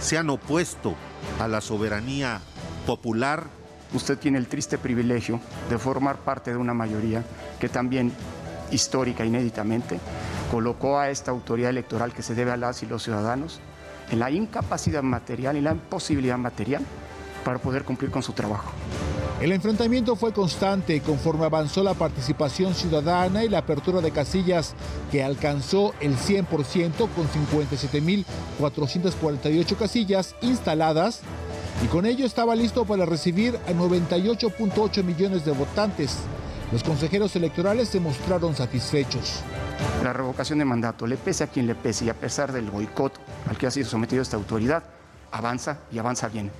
se 0.00 0.16
han 0.16 0.30
opuesto 0.30 0.94
a 1.38 1.48
la 1.48 1.60
soberanía 1.60 2.40
popular. 2.86 3.44
Usted 3.92 4.16
tiene 4.16 4.38
el 4.38 4.46
triste 4.46 4.78
privilegio 4.78 5.38
de 5.68 5.76
formar 5.76 6.16
parte 6.16 6.50
de 6.50 6.56
una 6.56 6.72
mayoría 6.72 7.24
que 7.60 7.68
también, 7.68 8.10
histórica, 8.70 9.26
inéditamente, 9.26 10.00
colocó 10.50 10.98
a 10.98 11.10
esta 11.10 11.30
autoridad 11.30 11.68
electoral 11.68 12.14
que 12.14 12.22
se 12.22 12.34
debe 12.34 12.52
a 12.52 12.56
las 12.56 12.82
y 12.82 12.86
los 12.86 13.02
ciudadanos 13.02 13.60
en 14.10 14.18
la 14.18 14.30
incapacidad 14.30 15.02
material 15.02 15.58
y 15.58 15.60
la 15.60 15.72
imposibilidad 15.72 16.38
material 16.38 16.82
para 17.44 17.58
poder 17.58 17.84
cumplir 17.84 18.10
con 18.10 18.22
su 18.22 18.32
trabajo. 18.32 18.72
El 19.40 19.50
enfrentamiento 19.50 20.14
fue 20.14 20.32
constante 20.32 21.00
conforme 21.00 21.44
avanzó 21.44 21.82
la 21.82 21.94
participación 21.94 22.74
ciudadana 22.74 23.42
y 23.42 23.48
la 23.48 23.58
apertura 23.58 24.00
de 24.00 24.12
casillas 24.12 24.74
que 25.10 25.24
alcanzó 25.24 25.94
el 26.00 26.16
100% 26.16 27.08
con 27.08 27.28
57.448 28.60 29.76
casillas 29.76 30.36
instaladas 30.42 31.22
y 31.82 31.88
con 31.88 32.06
ello 32.06 32.24
estaba 32.24 32.54
listo 32.54 32.84
para 32.84 33.04
recibir 33.04 33.58
a 33.66 33.72
98.8 33.72 35.02
millones 35.02 35.44
de 35.44 35.50
votantes. 35.50 36.18
Los 36.70 36.84
consejeros 36.84 37.34
electorales 37.34 37.88
se 37.88 37.98
mostraron 37.98 38.54
satisfechos. 38.54 39.40
La 40.04 40.12
revocación 40.12 40.60
de 40.60 40.64
mandato, 40.64 41.06
le 41.06 41.16
pese 41.16 41.42
a 41.42 41.48
quien 41.48 41.66
le 41.66 41.74
pese 41.74 42.04
y 42.04 42.10
a 42.10 42.14
pesar 42.14 42.52
del 42.52 42.70
boicot 42.70 43.18
al 43.48 43.58
que 43.58 43.66
ha 43.66 43.72
sido 43.72 43.88
sometido 43.88 44.22
esta 44.22 44.36
autoridad, 44.36 44.84
avanza 45.32 45.78
y 45.90 45.98
avanza 45.98 46.28
bien. 46.28 46.52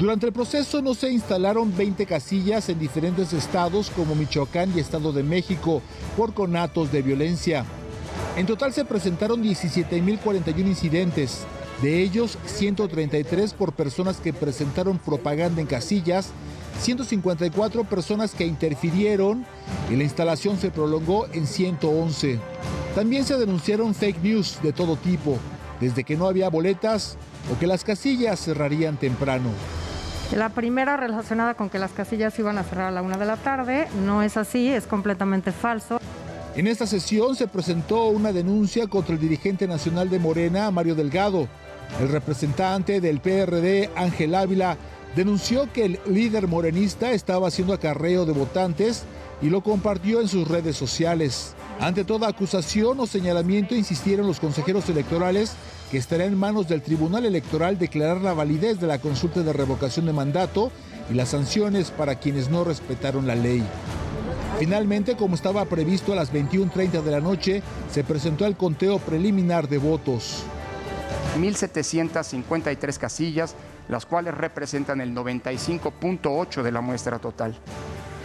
Durante 0.00 0.24
el 0.24 0.32
proceso 0.32 0.80
no 0.80 0.94
se 0.94 1.10
instalaron 1.10 1.76
20 1.76 2.06
casillas 2.06 2.70
en 2.70 2.78
diferentes 2.78 3.34
estados 3.34 3.90
como 3.90 4.14
Michoacán 4.14 4.72
y 4.74 4.80
Estado 4.80 5.12
de 5.12 5.22
México 5.22 5.82
por 6.16 6.32
conatos 6.32 6.90
de 6.90 7.02
violencia. 7.02 7.66
En 8.38 8.46
total 8.46 8.72
se 8.72 8.86
presentaron 8.86 9.42
17.041 9.42 10.58
incidentes, 10.60 11.40
de 11.82 12.00
ellos 12.02 12.38
133 12.46 13.52
por 13.52 13.74
personas 13.74 14.16
que 14.16 14.32
presentaron 14.32 14.96
propaganda 14.96 15.60
en 15.60 15.66
casillas, 15.66 16.30
154 16.80 17.84
personas 17.84 18.30
que 18.30 18.46
interfirieron 18.46 19.44
y 19.90 19.96
la 19.96 20.04
instalación 20.04 20.58
se 20.58 20.70
prolongó 20.70 21.26
en 21.34 21.46
111. 21.46 22.38
También 22.94 23.26
se 23.26 23.36
denunciaron 23.36 23.94
fake 23.94 24.22
news 24.22 24.62
de 24.62 24.72
todo 24.72 24.96
tipo, 24.96 25.36
desde 25.78 26.04
que 26.04 26.16
no 26.16 26.26
había 26.26 26.48
boletas 26.48 27.18
o 27.54 27.58
que 27.58 27.66
las 27.66 27.84
casillas 27.84 28.40
cerrarían 28.40 28.96
temprano. 28.96 29.50
La 30.34 30.48
primera 30.50 30.96
relacionada 30.96 31.54
con 31.54 31.70
que 31.70 31.80
las 31.80 31.90
casillas 31.90 32.38
iban 32.38 32.56
a 32.56 32.62
cerrar 32.62 32.86
a 32.86 32.90
la 32.92 33.02
una 33.02 33.18
de 33.18 33.26
la 33.26 33.36
tarde, 33.36 33.88
no 34.04 34.22
es 34.22 34.36
así, 34.36 34.68
es 34.68 34.86
completamente 34.86 35.50
falso. 35.50 35.98
En 36.54 36.68
esta 36.68 36.86
sesión 36.86 37.34
se 37.34 37.48
presentó 37.48 38.04
una 38.06 38.32
denuncia 38.32 38.86
contra 38.86 39.14
el 39.14 39.20
dirigente 39.20 39.66
nacional 39.66 40.08
de 40.08 40.20
Morena, 40.20 40.70
Mario 40.70 40.94
Delgado. 40.94 41.48
El 42.00 42.08
representante 42.08 43.00
del 43.00 43.20
PRD, 43.20 43.90
Ángel 43.96 44.36
Ávila, 44.36 44.76
denunció 45.16 45.72
que 45.72 45.84
el 45.86 46.00
líder 46.06 46.46
morenista 46.46 47.10
estaba 47.10 47.48
haciendo 47.48 47.74
acarreo 47.74 48.24
de 48.24 48.32
votantes 48.32 49.02
y 49.42 49.50
lo 49.50 49.62
compartió 49.62 50.20
en 50.20 50.28
sus 50.28 50.46
redes 50.46 50.76
sociales. 50.76 51.54
Ante 51.80 52.04
toda 52.04 52.28
acusación 52.28 53.00
o 53.00 53.06
señalamiento 53.06 53.74
insistieron 53.74 54.28
los 54.28 54.38
consejeros 54.38 54.88
electorales 54.88 55.54
que 55.90 55.98
estará 55.98 56.24
en 56.24 56.38
manos 56.38 56.68
del 56.68 56.82
Tribunal 56.82 57.26
Electoral 57.26 57.78
declarar 57.78 58.20
la 58.20 58.32
validez 58.32 58.80
de 58.80 58.86
la 58.86 59.00
consulta 59.00 59.42
de 59.42 59.52
revocación 59.52 60.06
de 60.06 60.12
mandato 60.12 60.70
y 61.10 61.14
las 61.14 61.30
sanciones 61.30 61.90
para 61.90 62.14
quienes 62.14 62.48
no 62.48 62.62
respetaron 62.62 63.26
la 63.26 63.34
ley. 63.34 63.64
Finalmente, 64.60 65.16
como 65.16 65.34
estaba 65.34 65.64
previsto 65.64 66.12
a 66.12 66.16
las 66.16 66.32
21.30 66.32 67.02
de 67.02 67.10
la 67.10 67.20
noche, 67.20 67.62
se 67.90 68.04
presentó 68.04 68.46
el 68.46 68.56
conteo 68.56 68.98
preliminar 68.98 69.68
de 69.68 69.78
votos. 69.78 70.44
1.753 71.38 72.98
casillas, 72.98 73.56
las 73.88 74.06
cuales 74.06 74.34
representan 74.34 75.00
el 75.00 75.14
95.8 75.14 76.62
de 76.62 76.72
la 76.72 76.80
muestra 76.80 77.18
total. 77.18 77.56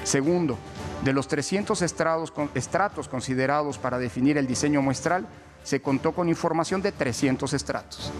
Segundo, 0.03 0.57
de 1.03 1.13
los 1.13 1.27
300 1.27 1.81
estrados, 1.81 2.31
estratos 2.53 3.07
considerados 3.07 3.79
para 3.79 3.97
definir 3.97 4.37
el 4.37 4.45
diseño 4.45 4.81
muestral, 4.81 5.25
se 5.65 5.81
contó 5.81 6.13
con 6.13 6.29
información 6.29 6.81
de 6.81 6.93
300 6.93 7.51
estratos. 7.51 8.13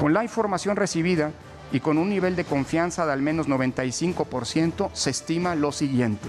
Con 0.00 0.12
la 0.12 0.24
información 0.24 0.74
recibida 0.74 1.30
y 1.70 1.78
con 1.78 1.98
un 1.98 2.08
nivel 2.08 2.34
de 2.34 2.44
confianza 2.44 3.06
de 3.06 3.12
al 3.12 3.22
menos 3.22 3.46
95%, 3.48 4.90
se 4.92 5.10
estima 5.10 5.54
lo 5.54 5.70
siguiente. 5.70 6.26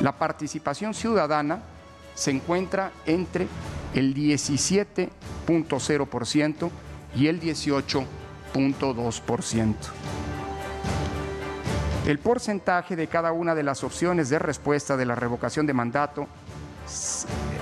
La 0.00 0.12
participación 0.12 0.92
ciudadana 0.92 1.62
se 2.14 2.32
encuentra 2.32 2.92
entre 3.06 3.48
el 3.94 4.14
17.0% 4.14 6.70
y 7.14 7.28
el 7.28 7.40
18.2%. 7.40 9.74
El 12.06 12.18
porcentaje 12.18 12.96
de 12.96 13.06
cada 13.06 13.30
una 13.30 13.54
de 13.54 13.62
las 13.62 13.84
opciones 13.84 14.28
de 14.28 14.40
respuesta 14.40 14.96
de 14.96 15.06
la 15.06 15.14
revocación 15.14 15.66
de 15.66 15.74
mandato 15.74 16.26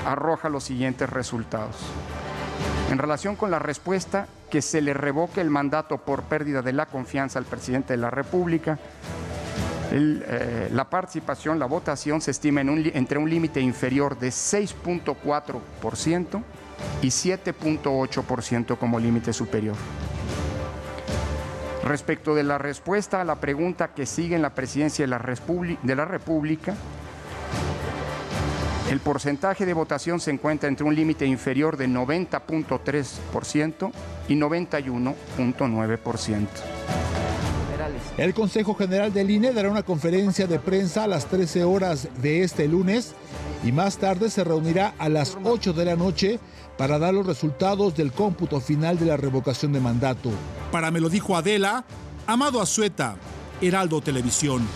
arroja 0.07 0.49
los 0.49 0.65
siguientes 0.65 1.09
resultados. 1.09 1.77
En 2.91 2.99
relación 2.99 3.37
con 3.37 3.51
la 3.51 3.59
respuesta 3.59 4.27
que 4.51 4.63
se 4.63 4.81
le 4.81 4.95
revoque 4.95 5.41
el 5.41 5.51
mandato 5.51 5.99
por 5.99 6.25
pérdida 6.25 6.63
de 6.63 6.73
la 6.73 6.87
confianza 6.87 7.39
al 7.39 7.45
presidente 7.45 7.93
de 7.93 7.99
la 7.99 8.11
República, 8.11 8.79
eh, 9.93 10.69
la 10.73 10.89
participación, 10.89 11.59
la 11.59 11.67
votación 11.67 12.21
se 12.21 12.31
estima 12.31 12.61
entre 12.61 13.19
un 13.19 13.29
límite 13.29 13.61
inferior 13.61 14.19
de 14.19 14.29
6.4% 14.29 16.43
y 17.03 17.09
7.8% 17.09 18.79
como 18.79 18.99
límite 18.99 19.33
superior. 19.33 19.77
Respecto 21.85 22.35
de 22.35 22.45
la 22.45 22.59
respuesta 22.59 23.21
a 23.21 23.25
la 23.25 23.37
pregunta 23.37 23.95
que 23.95 24.07
sigue 24.07 24.37
en 24.37 24.43
la 24.43 24.55
presidencia 24.55 25.05
de 25.05 25.09
la, 25.09 25.19
de 25.83 25.97
la 25.97 26.05
República, 26.05 26.75
el 28.91 29.01
porcentaje 29.01 29.65
de 29.65 29.73
votación 29.73 30.19
se 30.19 30.33
encuentra 30.33 30.69
entre 30.69 30.85
un 30.85 30.97
límite 30.97 31.25
inferior 31.25 31.77
de 31.77 31.89
90.3% 31.89 33.93
y 34.29 34.35
91.9%. 34.35 36.49
El 38.19 38.35
Consejo 38.35 38.75
General 38.75 39.13
del 39.13 39.31
INE 39.31 39.53
dará 39.53 39.71
una 39.71 39.85
conferencia 39.85 40.49
de 40.49 40.59
prensa 40.59 41.05
a 41.05 41.07
las 41.07 41.27
13 41.27 41.63
horas 41.65 42.09
de 42.21 42.43
este 42.43 42.67
lunes 42.67 43.15
y 43.65 43.71
más 43.71 43.99
tarde 43.99 44.29
se 44.29 44.43
reunirá 44.43 44.95
a 44.99 45.09
las 45.09 45.39
8 45.45 45.73
de 45.73 45.85
la 45.85 45.95
noche 45.95 46.41
para 46.77 46.99
dar 46.99 47.15
los 47.15 47.27
resultados 47.27 47.97
del 47.97 48.11
cómputo 48.11 48.61
final 48.61 48.99
de 48.99 49.07
la 49.07 49.17
revocación 49.17 49.73
de 49.73 49.79
mandato. 49.81 50.31
Para 50.73 50.91
me 50.91 50.99
lo 51.01 51.09
dijo 51.09 51.37
Adela, 51.37 51.85
Amado 52.27 52.61
Azueta, 52.61 53.15
Heraldo 53.61 54.01
Televisión. 54.01 54.67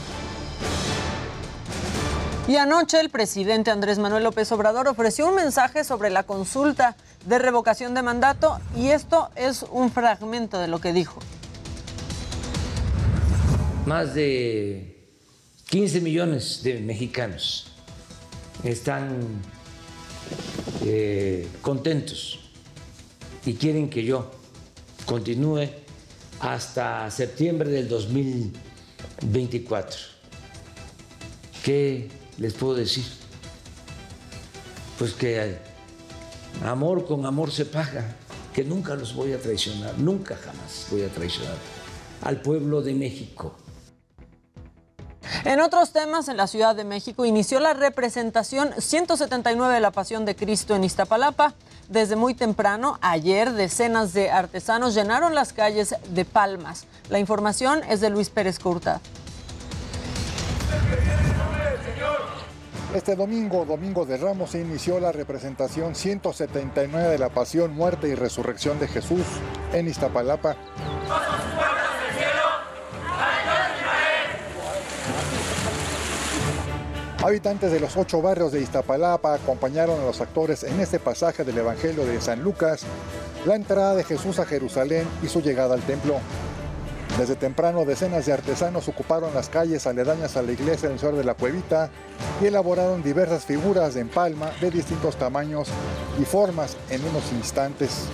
Y 2.47 2.57
anoche 2.57 3.01
el 3.01 3.09
presidente 3.09 3.71
Andrés 3.71 3.99
Manuel 3.99 4.25
López 4.25 4.53
Obrador 4.53 4.89
ofreció 4.89 5.29
un 5.29 5.35
mensaje 5.35 5.83
sobre 5.83 6.11
la 6.11 6.25
consulta 6.25 6.95
de 7.27 7.39
revocación 7.39 7.95
de 7.95 8.03
mandato 8.03 8.61
y 8.77 8.89
esto 8.89 9.31
es 9.35 9.65
un 9.71 9.91
fragmento 9.91 10.59
de 10.59 10.69
lo 10.69 10.79
que 10.79 10.93
dijo 10.93 11.21
más 13.87 14.15
de 14.15 15.09
15 15.69 16.01
millones 16.01 16.63
de 16.63 16.81
mexicanos 16.81 17.67
están 18.63 19.43
eh, 20.85 21.49
contentos 21.61 22.39
y 23.45 23.55
quieren 23.55 23.91
que 23.91 24.05
yo 24.05 24.31
continúe 25.05 25.69
hasta 26.41 27.11
septiembre 27.11 27.69
del 27.71 27.89
2024. 27.89 29.99
¿Qué 31.63 32.09
les 32.39 32.55
puedo 32.55 32.75
decir? 32.75 33.05
Pues 34.99 35.13
que 35.13 35.59
amor 36.65 37.07
con 37.07 37.27
amor 37.27 37.51
se 37.51 37.65
paga, 37.65 38.17
que 38.53 38.65
nunca 38.65 38.95
los 38.95 39.15
voy 39.15 39.33
a 39.33 39.41
traicionar, 39.41 39.99
nunca 39.99 40.37
jamás 40.37 40.87
voy 40.91 41.03
a 41.03 41.09
traicionar 41.09 41.57
al 42.23 42.41
pueblo 42.41 42.83
de 42.83 42.95
México. 42.95 43.57
En 45.45 45.61
otros 45.61 45.93
temas, 45.93 46.29
en 46.29 46.37
la 46.37 46.47
Ciudad 46.47 46.77
de 46.77 46.85
México 46.85 47.25
inició 47.25 47.59
la 47.61 47.75
representación 47.75 48.71
179 48.79 49.75
de 49.75 49.81
la 49.81 49.91
Pasión 49.91 50.25
de 50.25 50.37
Cristo 50.37 50.75
en 50.75 50.85
Iztapalapa. 50.85 51.55
Desde 51.89 52.17
muy 52.17 52.35
temprano, 52.35 52.99
ayer, 53.03 53.53
decenas 53.53 54.15
de 54.15 54.31
artesanos 54.31 54.95
llenaron 54.95 55.35
las 55.35 55.53
calles 55.53 55.95
de 56.09 56.25
Palmas. 56.25 56.87
La 57.11 57.19
información 57.19 57.83
es 57.89 58.01
de 58.01 58.11
Luis 58.11 58.31
Pérez 58.31 58.59
Curta. 58.59 59.01
Este 62.95 63.17
domingo, 63.17 63.65
domingo 63.65 64.07
de 64.07 64.17
Ramos, 64.17 64.53
se 64.53 64.61
inició 64.61 65.01
la 65.01 65.11
representación 65.11 65.97
179 65.97 67.09
de 67.09 67.19
la 67.19 67.29
Pasión, 67.29 67.75
Muerte 67.75 68.07
y 68.07 68.15
Resurrección 68.15 68.79
de 68.79 68.87
Jesús 68.87 69.25
en 69.73 69.89
Iztapalapa. 69.89 70.55
Habitantes 77.21 77.73
de 77.73 77.81
los 77.81 77.97
ocho 77.97 78.23
barrios 78.23 78.53
de 78.53 78.61
Iztapalapa 78.61 79.35
acompañaron 79.35 80.01
a 80.01 80.05
los 80.05 80.21
actores 80.21 80.63
en 80.63 80.79
este 80.79 81.01
pasaje 81.01 81.43
del 81.43 81.59
Evangelio 81.59 82.07
de 82.07 82.21
San 82.21 82.45
Lucas, 82.45 82.85
la 83.45 83.57
entrada 83.57 83.97
de 83.97 84.05
Jesús 84.05 84.39
a 84.39 84.47
Jerusalén 84.47 85.09
y 85.21 85.27
su 85.27 85.43
llegada 85.43 85.75
al 85.75 85.83
templo. 85.83 86.21
Desde 87.19 87.37
temprano, 87.37 87.85
decenas 87.85 88.27
de 88.27 88.33
artesanos 88.33 88.89
ocuparon 88.89 89.33
las 89.35 89.49
calles 89.49 89.87
aledañas 89.87 90.37
a 90.37 90.43
la 90.43 90.51
iglesia 90.51 90.89
del 90.89 90.99
Señor 90.99 91.15
de 91.15 91.23
la 91.23 91.35
Cuevita 91.35 91.91
y 92.43 92.47
elaboraron 92.47 93.05
diversas 93.05 93.45
figuras 93.45 93.95
de 93.95 94.01
empalma 94.01 94.51
de 94.61 94.71
distintos 94.73 95.17
tamaños 95.17 95.69
y 96.21 96.25
formas 96.25 96.77
en 96.91 97.05
unos 97.05 97.31
instantes. 97.33 98.07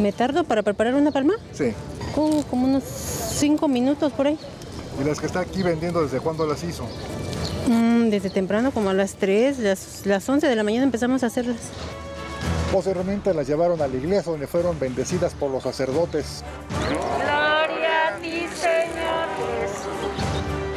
¿Me 0.00 0.12
tardo 0.12 0.44
para 0.44 0.62
preparar 0.62 0.94
una 0.94 1.12
palma? 1.12 1.34
Sí. 1.52 1.74
como 2.14 2.64
unos 2.64 2.82
cinco 2.84 3.68
minutos 3.68 4.10
por 4.12 4.28
ahí. 4.28 4.38
¿Y 4.98 5.04
las 5.04 5.20
que 5.20 5.26
está 5.26 5.40
aquí 5.40 5.62
vendiendo 5.62 6.02
desde 6.02 6.18
cuándo 6.20 6.46
las 6.46 6.64
hizo? 6.64 6.84
Mm, 7.66 8.08
desde 8.08 8.30
temprano, 8.30 8.70
como 8.70 8.88
a 8.88 8.94
las 8.94 9.14
3, 9.16 9.58
las, 9.58 10.06
las 10.06 10.26
11 10.26 10.48
de 10.48 10.56
la 10.56 10.62
mañana 10.62 10.84
empezamos 10.84 11.22
a 11.22 11.26
hacerlas. 11.26 11.58
Posteriormente 12.72 13.34
las 13.34 13.46
llevaron 13.46 13.80
a 13.82 13.86
la 13.86 13.96
iglesia 13.96 14.32
donde 14.32 14.46
fueron 14.46 14.78
bendecidas 14.78 15.34
por 15.34 15.50
los 15.50 15.62
sacerdotes. 15.62 16.42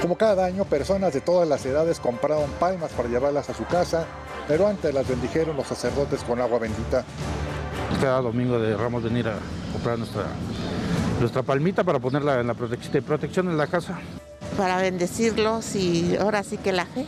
Como 0.01 0.17
cada 0.17 0.45
año, 0.45 0.65
personas 0.65 1.13
de 1.13 1.21
todas 1.21 1.47
las 1.47 1.65
edades 1.65 1.99
compraron 1.99 2.49
palmas 2.59 2.91
para 2.91 3.07
llevarlas 3.07 3.49
a 3.49 3.53
su 3.53 3.65
casa, 3.65 4.05
pero 4.47 4.67
antes 4.67 4.93
las 4.93 5.07
bendijeron 5.07 5.55
los 5.55 5.67
sacerdotes 5.67 6.23
con 6.23 6.41
agua 6.41 6.57
bendita. 6.57 7.05
Cada 8.01 8.21
domingo 8.21 8.57
de 8.57 8.75
Ramos 8.75 9.03
venir 9.03 9.27
a 9.27 9.35
comprar 9.73 9.99
nuestra 9.99 10.25
nuestra 11.21 11.43
palmita 11.43 11.83
para 11.83 11.99
ponerla 11.99 12.39
en 12.39 12.47
la 12.47 12.55
protección, 12.55 12.93
de 12.93 13.01
protección 13.03 13.47
en 13.47 13.57
la 13.57 13.67
casa. 13.67 13.99
Para 14.57 14.77
bendecirlos 14.77 15.75
y 15.75 16.17
ahora 16.17 16.43
sí 16.43 16.57
que 16.57 16.71
la 16.71 16.85
fe. 16.85 17.05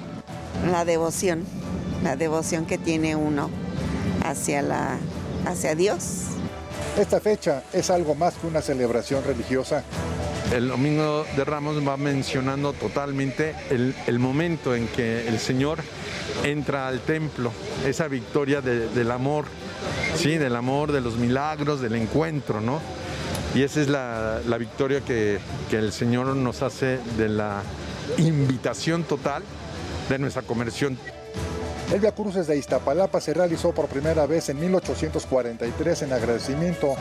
La 0.69 0.86
devoción, 0.86 1.43
la 2.03 2.15
devoción 2.15 2.65
que 2.65 2.77
tiene 2.77 3.15
uno 3.15 3.49
hacia, 4.23 4.62
la, 4.62 4.97
hacia 5.45 5.75
Dios. 5.75 6.25
Esta 6.97 7.19
fecha 7.19 7.63
es 7.73 7.89
algo 7.89 8.13
más 8.15 8.36
que 8.36 8.47
una 8.47 8.62
celebración 8.62 9.23
religiosa. 9.25 9.84
El 10.54 10.68
Domingo 10.68 11.26
de 11.36 11.44
Ramos 11.46 11.86
va 11.88 11.98
mencionando 11.98 12.74
totalmente 12.74 13.56
el, 13.72 14.20
momento 14.20 14.76
en 14.76 14.88
que 14.88 15.28
el 15.28 15.39
Señor 15.39 15.80
entra 16.44 16.88
al 16.88 17.00
templo, 17.00 17.52
esa 17.88 18.08
victoria 18.08 18.62
de- 18.62 18.88
del 18.89 19.10
amor, 19.10 19.46
sí, 20.16 20.38
del 20.38 20.56
amor, 20.56 20.92
de 20.92 21.02
los 21.02 21.16
milagros, 21.18 21.82
del 21.82 21.96
encuentro, 21.96 22.62
¿no? 22.62 22.82
Y 23.56 23.63
esa 23.63 23.82
es 23.82 23.88
la, 23.88 24.42
la 24.48 24.58
victoria 24.60 25.02
que, 25.02 25.39
que 25.72 25.78
el 25.78 25.92
Señor 25.92 26.28
nos 26.36 26.62
hace 26.62 27.00
de 27.18 27.30
la 27.30 27.63
invitación 28.18 29.04
total 29.04 29.42
de 30.10 30.20
nuestra 30.20 30.44
conversión. 30.44 30.98
El 31.93 31.99
Via 31.99 32.12
Cruces 32.12 32.47
de 32.47 32.58
Iztapalapa 32.58 33.21
se 33.21 33.36
realizó 33.36 33.71
por 33.71 33.86
primera 33.86 34.25
vez 34.25 34.49
en 34.49 34.60
1843 34.60 36.01
en 36.01 36.13
agradecimiento 36.13 36.95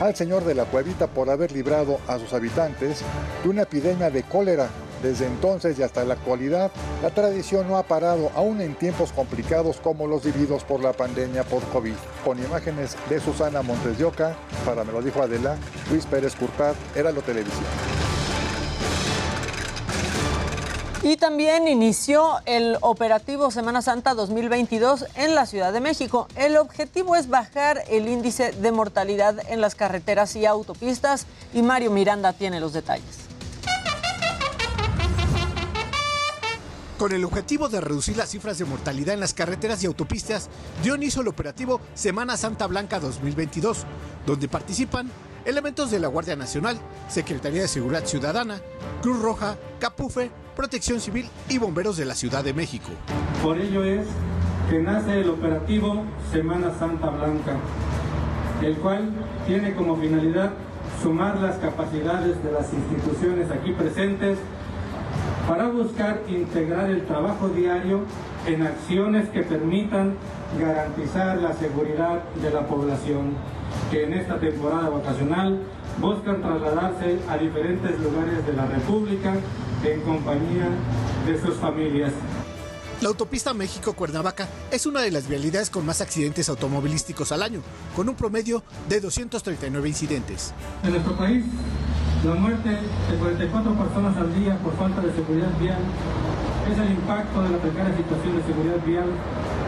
al 0.00 0.16
Señor 0.16 0.42
de 0.46 0.54
la 0.54 0.64
Cuevita 0.64 1.06
por 1.06 1.28
haber 1.28 1.52
librado 1.52 1.98
a 2.08 2.18
sus 2.18 2.32
habitantes 2.32 3.02
de 3.42 3.48
una 3.50 3.62
epidemia 3.64 4.08
de 4.08 4.22
cólera. 4.22 4.68
Desde 5.02 5.26
entonces 5.26 5.78
y 5.78 5.82
hasta 5.82 6.02
la 6.02 6.14
actualidad, 6.14 6.70
la 7.02 7.10
tradición 7.10 7.68
no 7.68 7.76
ha 7.76 7.82
parado 7.82 8.30
aún 8.34 8.62
en 8.62 8.74
tiempos 8.74 9.12
complicados 9.12 9.80
como 9.80 10.06
los 10.06 10.24
vividos 10.24 10.64
por 10.64 10.82
la 10.82 10.94
pandemia 10.94 11.44
por 11.44 11.62
COVID. 11.64 11.96
Con 12.24 12.42
imágenes 12.42 12.96
de 13.10 13.20
Susana 13.20 13.60
Montes 13.60 13.98
de 13.98 14.06
Oca, 14.06 14.34
para 14.64 14.82
me 14.82 14.92
lo 14.92 15.02
dijo 15.02 15.20
Adela, 15.20 15.56
Luis 15.90 16.06
Pérez 16.06 16.34
Curpat, 16.34 16.74
Heraldo 16.96 17.20
Televisión. 17.20 18.17
Y 21.02 21.16
también 21.16 21.68
inició 21.68 22.40
el 22.44 22.76
operativo 22.80 23.52
Semana 23.52 23.82
Santa 23.82 24.14
2022 24.14 25.06
en 25.14 25.36
la 25.36 25.46
Ciudad 25.46 25.72
de 25.72 25.80
México. 25.80 26.26
El 26.34 26.56
objetivo 26.56 27.14
es 27.14 27.28
bajar 27.28 27.84
el 27.88 28.08
índice 28.08 28.50
de 28.50 28.72
mortalidad 28.72 29.36
en 29.48 29.60
las 29.60 29.76
carreteras 29.76 30.34
y 30.34 30.44
autopistas 30.44 31.26
y 31.54 31.62
Mario 31.62 31.92
Miranda 31.92 32.32
tiene 32.32 32.58
los 32.58 32.72
detalles. 32.72 33.28
Con 36.98 37.12
el 37.12 37.24
objetivo 37.24 37.68
de 37.68 37.80
reducir 37.80 38.16
las 38.16 38.30
cifras 38.30 38.58
de 38.58 38.64
mortalidad 38.64 39.14
en 39.14 39.20
las 39.20 39.32
carreteras 39.32 39.84
y 39.84 39.86
autopistas, 39.86 40.48
dio 40.82 40.96
inicio 40.96 41.22
el 41.22 41.28
operativo 41.28 41.80
Semana 41.94 42.36
Santa 42.36 42.66
Blanca 42.66 42.98
2022, 42.98 43.84
donde 44.26 44.48
participan 44.48 45.08
elementos 45.48 45.90
de 45.90 45.98
la 45.98 46.08
Guardia 46.08 46.36
Nacional, 46.36 46.78
Secretaría 47.08 47.62
de 47.62 47.68
Seguridad 47.68 48.04
Ciudadana, 48.04 48.60
Cruz 49.00 49.18
Roja, 49.22 49.56
Capufe, 49.80 50.30
Protección 50.54 51.00
Civil 51.00 51.26
y 51.48 51.56
bomberos 51.56 51.96
de 51.96 52.04
la 52.04 52.14
Ciudad 52.14 52.44
de 52.44 52.52
México. 52.52 52.90
Por 53.42 53.58
ello 53.58 53.82
es 53.82 54.06
que 54.68 54.78
nace 54.78 55.22
el 55.22 55.30
operativo 55.30 56.04
Semana 56.30 56.70
Santa 56.78 57.08
Blanca, 57.08 57.56
el 58.62 58.76
cual 58.76 59.08
tiene 59.46 59.74
como 59.74 59.96
finalidad 59.96 60.50
sumar 61.02 61.38
las 61.38 61.56
capacidades 61.56 62.42
de 62.44 62.52
las 62.52 62.70
instituciones 62.74 63.50
aquí 63.50 63.72
presentes 63.72 64.38
para 65.48 65.68
buscar 65.68 66.20
integrar 66.28 66.90
el 66.90 67.06
trabajo 67.06 67.48
diario 67.48 68.02
en 68.46 68.66
acciones 68.66 69.30
que 69.30 69.42
permitan 69.42 70.14
garantizar 70.60 71.38
la 71.38 71.54
seguridad 71.54 72.22
de 72.42 72.50
la 72.50 72.66
población, 72.66 73.32
que 73.90 74.04
en 74.04 74.12
esta 74.14 74.38
temporada 74.38 74.88
vacacional 74.88 75.60
buscan 76.00 76.40
trasladarse 76.40 77.18
a 77.28 77.36
diferentes 77.36 77.98
lugares 78.00 78.46
de 78.46 78.52
la 78.52 78.66
República 78.66 79.34
en 79.84 80.00
compañía 80.02 80.68
de 81.26 81.40
sus 81.40 81.54
familias. 81.56 82.12
La 83.00 83.10
autopista 83.10 83.54
México-Cuernavaca 83.54 84.48
es 84.72 84.84
una 84.84 85.00
de 85.00 85.12
las 85.12 85.28
vialidades 85.28 85.70
con 85.70 85.86
más 85.86 86.00
accidentes 86.00 86.48
automovilísticos 86.48 87.30
al 87.30 87.44
año, 87.44 87.60
con 87.94 88.08
un 88.08 88.16
promedio 88.16 88.64
de 88.88 89.00
239 89.00 89.88
incidentes. 89.88 90.52
En 90.82 90.90
nuestro 90.90 91.16
país, 91.16 91.44
la 92.24 92.34
muerte 92.34 92.68
de 92.68 93.16
44 93.18 93.74
personas 93.74 94.16
al 94.16 94.34
día 94.34 94.58
por 94.58 94.76
falta 94.76 95.00
de 95.00 95.12
seguridad 95.12 95.56
vial 95.60 95.78
es 96.72 96.78
el 96.78 96.90
impacto 96.90 97.42
de 97.42 97.50
la 97.50 97.58
precaria 97.58 97.96
situación 97.96 98.36
de 98.36 98.42
seguridad 98.42 98.84
vial 98.84 99.10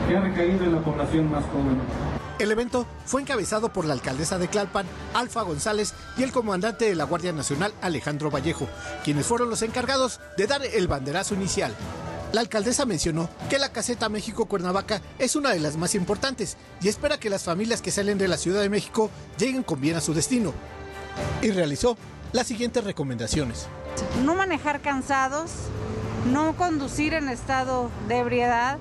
que 0.09 0.17
ha 0.17 0.21
recaído 0.21 0.65
en 0.65 0.73
la 0.75 0.81
población 0.81 1.31
más 1.31 1.45
joven. 1.45 2.20
El 2.41 2.51
evento 2.51 2.87
fue 3.05 3.21
encabezado 3.21 3.71
por 3.71 3.85
la 3.85 3.93
alcaldesa 3.93 4.39
de 4.39 4.49
Tlalpan, 4.49 4.87
Alfa 5.13 5.43
González, 5.43 5.93
y 6.17 6.23
el 6.23 6.33
comandante 6.33 6.87
de 6.87 6.95
la 6.95 7.05
Guardia 7.05 7.33
Nacional, 7.33 7.75
Alejandro 7.83 8.31
Vallejo, 8.31 8.67
quienes 9.05 9.27
fueron 9.27 9.51
los 9.51 9.61
encargados 9.61 10.21
de 10.39 10.47
dar 10.47 10.65
el 10.65 10.89
banderazo 10.89 11.35
inicial. 11.35 11.75
La 12.33 12.41
alcaldesa 12.41 12.87
mencionó 12.87 13.29
que 13.51 13.59
la 13.59 13.73
caseta 13.73 14.09
México-Cuernavaca 14.09 15.03
es 15.19 15.37
una 15.37 15.51
de 15.51 15.61
las 15.61 15.77
más 15.77 15.95
importantes 15.95 16.57
y 16.81 16.89
espera 16.89 17.21
que 17.21 17.29
las 17.29 17.43
familias 17.45 17.83
que 17.83 17.91
salen 17.91 18.17
de 18.17 18.29
la 18.29 18.39
Ciudad 18.39 18.63
de 18.63 18.71
México 18.71 19.11
lleguen 19.37 19.63
con 19.63 19.79
bien 19.79 19.97
a 19.97 20.01
su 20.01 20.15
destino. 20.15 20.55
Y 21.43 21.51
realizó 21.51 21.99
las 22.33 22.47
siguientes 22.47 22.83
recomendaciones. 22.85 23.67
no 24.25 24.35
manejar 24.35 24.81
cansados, 24.81 25.51
no 26.33 26.57
conducir 26.57 27.13
en 27.13 27.29
estado 27.29 27.91
de 28.09 28.19
ebriedad. 28.21 28.79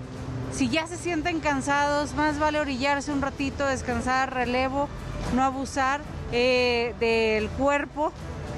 Si 0.51 0.67
ya 0.67 0.87
se 0.87 0.97
sienten 0.97 1.39
cansados, 1.39 2.13
más 2.15 2.39
vale 2.39 2.59
orillarse 2.59 3.11
un 3.11 3.21
ratito, 3.21 3.65
descansar, 3.65 4.33
relevo, 4.33 4.89
no 5.35 5.43
abusar 5.43 6.01
eh, 6.31 6.93
del 6.99 7.49
cuerpo, 7.49 8.11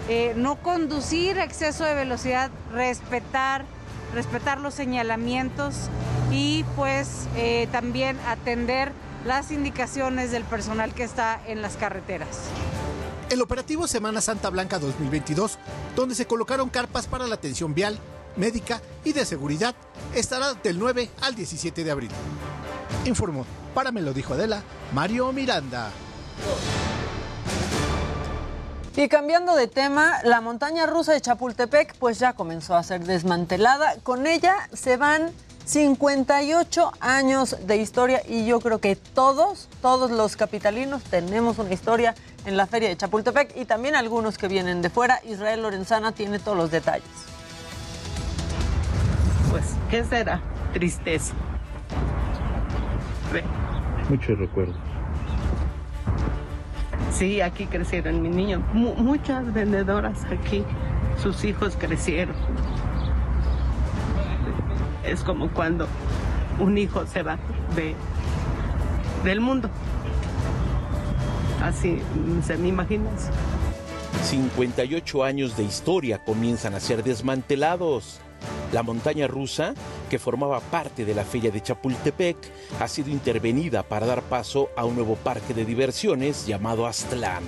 eh, 0.09 0.33
no 0.35 0.55
conducir 0.55 1.37
exceso 1.37 1.83
de 1.83 1.93
velocidad, 1.93 2.49
respetar, 2.71 3.65
respetar 4.13 4.59
los 4.59 4.73
señalamientos 4.73 5.89
y 6.31 6.63
pues 6.75 7.27
eh, 7.35 7.67
también 7.71 8.17
atender 8.27 8.93
las 9.25 9.51
indicaciones 9.51 10.31
del 10.31 10.43
personal 10.43 10.93
que 10.93 11.03
está 11.03 11.39
en 11.45 11.61
las 11.61 11.75
carreteras. 11.75 12.45
El 13.29 13.41
operativo 13.41 13.87
Semana 13.87 14.19
Santa 14.21 14.49
Blanca 14.49 14.79
2022, 14.79 15.59
donde 15.95 16.15
se 16.15 16.25
colocaron 16.25 16.69
carpas 16.69 17.07
para 17.07 17.27
la 17.27 17.35
atención 17.35 17.73
vial, 17.73 17.97
médica 18.35 18.81
y 19.03 19.13
de 19.13 19.25
seguridad, 19.25 19.75
estará 20.13 20.53
del 20.53 20.79
9 20.79 21.09
al 21.21 21.35
17 21.35 21.83
de 21.83 21.91
abril. 21.91 22.11
Informó, 23.05 23.45
para 23.73 23.91
me 23.91 24.01
lo 24.01 24.13
dijo 24.13 24.33
Adela, 24.33 24.63
Mario 24.93 25.31
Miranda. 25.31 25.91
Y 28.95 29.07
cambiando 29.07 29.55
de 29.55 29.67
tema, 29.67 30.19
la 30.23 30.41
montaña 30.41 30.85
rusa 30.85 31.13
de 31.13 31.21
Chapultepec 31.21 31.95
pues 31.95 32.19
ya 32.19 32.33
comenzó 32.33 32.75
a 32.75 32.83
ser 32.83 33.05
desmantelada. 33.05 33.95
Con 34.03 34.27
ella 34.27 34.69
se 34.73 34.97
van 34.97 35.31
58 35.65 36.91
años 36.99 37.55
de 37.65 37.77
historia 37.77 38.21
y 38.27 38.45
yo 38.45 38.59
creo 38.59 38.79
que 38.81 38.97
todos, 38.97 39.69
todos 39.81 40.11
los 40.11 40.35
capitalinos 40.35 41.03
tenemos 41.03 41.57
una 41.57 41.73
historia 41.73 42.15
en 42.45 42.57
la 42.57 42.67
feria 42.67 42.89
de 42.89 42.97
Chapultepec 42.97 43.55
y 43.55 43.63
también 43.63 43.95
algunos 43.95 44.37
que 44.37 44.49
vienen 44.49 44.81
de 44.81 44.89
fuera. 44.89 45.21
Israel 45.23 45.61
Lorenzana 45.61 46.11
tiene 46.11 46.39
todos 46.39 46.57
los 46.57 46.69
detalles. 46.69 47.30
Pues, 49.51 49.75
¿qué 49.89 50.03
será? 50.03 50.39
Tristeza. 50.73 51.33
Ve. 53.33 53.43
Muchos 54.09 54.37
recuerdos. 54.39 54.75
Sí, 57.11 57.41
aquí 57.41 57.65
crecieron 57.65 58.21
mis 58.21 58.33
niños. 58.33 58.61
Mu- 58.73 58.95
muchas 58.95 59.53
vendedoras 59.53 60.23
aquí, 60.25 60.63
sus 61.21 61.43
hijos 61.43 61.75
crecieron. 61.77 62.35
Es 65.03 65.21
como 65.23 65.49
cuando 65.49 65.87
un 66.59 66.77
hijo 66.77 67.05
se 67.05 67.21
va 67.23 67.37
de, 67.75 67.95
del 69.23 69.41
mundo. 69.41 69.69
Así 71.61 72.01
se 72.45 72.57
me 72.57 72.69
imagina 72.69 73.09
eso. 73.15 73.29
58 74.23 75.23
años 75.23 75.57
de 75.57 75.63
historia 75.63 76.23
comienzan 76.23 76.73
a 76.75 76.79
ser 76.79 77.03
desmantelados. 77.03 78.19
La 78.73 78.83
montaña 78.83 79.27
rusa, 79.27 79.73
que 80.09 80.19
formaba 80.19 80.59
parte 80.59 81.05
de 81.05 81.13
la 81.13 81.23
feria 81.23 81.51
de 81.51 81.61
Chapultepec, 81.61 82.37
ha 82.79 82.87
sido 82.87 83.09
intervenida 83.09 83.83
para 83.83 84.05
dar 84.05 84.21
paso 84.21 84.69
a 84.75 84.85
un 84.85 84.95
nuevo 84.95 85.15
parque 85.15 85.53
de 85.53 85.65
diversiones 85.65 86.45
llamado 86.47 86.87
Aztlán. 86.87 87.43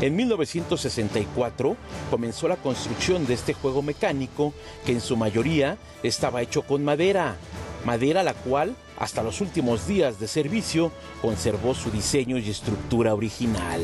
En 0.00 0.16
1964 0.16 1.76
comenzó 2.10 2.48
la 2.48 2.56
construcción 2.56 3.26
de 3.26 3.34
este 3.34 3.54
juego 3.54 3.82
mecánico 3.82 4.52
que 4.84 4.92
en 4.92 5.00
su 5.00 5.16
mayoría 5.16 5.78
estaba 6.02 6.42
hecho 6.42 6.62
con 6.62 6.84
madera, 6.84 7.36
madera 7.84 8.22
la 8.22 8.34
cual 8.34 8.76
hasta 8.98 9.22
los 9.22 9.40
últimos 9.40 9.86
días 9.86 10.20
de 10.20 10.28
servicio 10.28 10.92
conservó 11.22 11.74
su 11.74 11.90
diseño 11.90 12.38
y 12.38 12.50
estructura 12.50 13.14
original. 13.14 13.80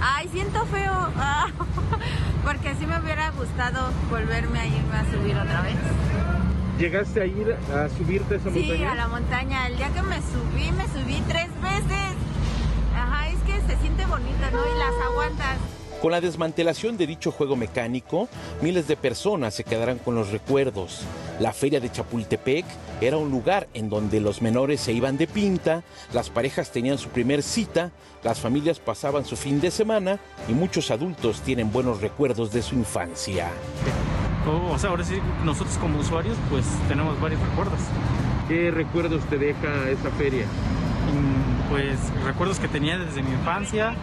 Ay, 0.00 0.28
siento 0.32 0.64
feo, 0.66 0.92
ah, 1.16 1.48
porque 2.46 2.76
sí 2.78 2.86
me 2.86 2.96
hubiera 3.00 3.30
gustado 3.32 3.90
volverme 4.08 4.60
a 4.60 4.66
irme 4.66 4.96
a 4.96 5.04
subir 5.10 5.36
otra 5.36 5.62
vez. 5.62 5.74
¿Llegaste 6.78 7.20
a 7.20 7.26
ir 7.26 7.56
a 7.74 7.88
subirte 7.88 8.34
a 8.34 8.36
esa 8.36 8.50
Sí, 8.52 8.60
montaña? 8.60 8.92
a 8.92 8.94
la 8.94 9.08
montaña. 9.08 9.66
El 9.66 9.76
día 9.76 9.88
que 9.92 10.02
me 10.02 10.16
subí, 10.22 10.70
me 10.70 10.84
subí 10.86 11.20
tres 11.26 11.48
veces. 11.60 12.14
Ajá, 12.96 13.28
es 13.30 13.38
que 13.40 13.60
se 13.66 13.76
siente 13.80 14.06
bonito, 14.06 14.38
¿no? 14.52 14.60
Y 14.64 14.78
las 14.78 14.94
aguantas. 15.10 15.56
Con 16.02 16.12
la 16.12 16.20
desmantelación 16.20 16.96
de 16.96 17.06
dicho 17.06 17.32
juego 17.32 17.56
mecánico, 17.56 18.28
miles 18.60 18.86
de 18.86 18.96
personas 18.96 19.54
se 19.54 19.64
quedarán 19.64 19.98
con 19.98 20.14
los 20.14 20.30
recuerdos. 20.30 21.00
La 21.40 21.52
feria 21.52 21.80
de 21.80 21.90
Chapultepec 21.90 22.64
era 23.00 23.16
un 23.16 23.30
lugar 23.30 23.66
en 23.74 23.88
donde 23.88 24.20
los 24.20 24.42
menores 24.42 24.80
se 24.80 24.92
iban 24.92 25.16
de 25.16 25.26
pinta, 25.26 25.82
las 26.12 26.28
parejas 26.30 26.70
tenían 26.70 26.98
su 26.98 27.08
primer 27.08 27.42
cita, 27.42 27.92
las 28.22 28.40
familias 28.40 28.78
pasaban 28.78 29.24
su 29.24 29.36
fin 29.36 29.60
de 29.60 29.70
semana 29.70 30.18
y 30.48 30.52
muchos 30.52 30.90
adultos 30.90 31.40
tienen 31.40 31.72
buenos 31.72 32.00
recuerdos 32.00 32.52
de 32.52 32.62
su 32.62 32.74
infancia. 32.74 33.48
O, 34.46 34.74
o 34.74 34.78
sea, 34.78 34.90
ahora 34.90 35.04
sí, 35.04 35.14
nosotros 35.44 35.76
como 35.78 35.98
usuarios, 35.98 36.36
pues 36.50 36.64
tenemos 36.88 37.18
varios 37.20 37.40
recuerdos. 37.40 37.80
¿Qué 38.48 38.70
recuerdos 38.70 39.24
te 39.24 39.38
deja 39.38 39.88
esa 39.90 40.10
feria? 40.10 40.44
Mm, 40.44 41.70
Pues 41.70 41.98
recuerdos 42.24 42.60
que 42.60 42.68
tenía 42.68 42.96
desde 42.96 43.22
mi 43.22 43.32
infancia 43.32 43.94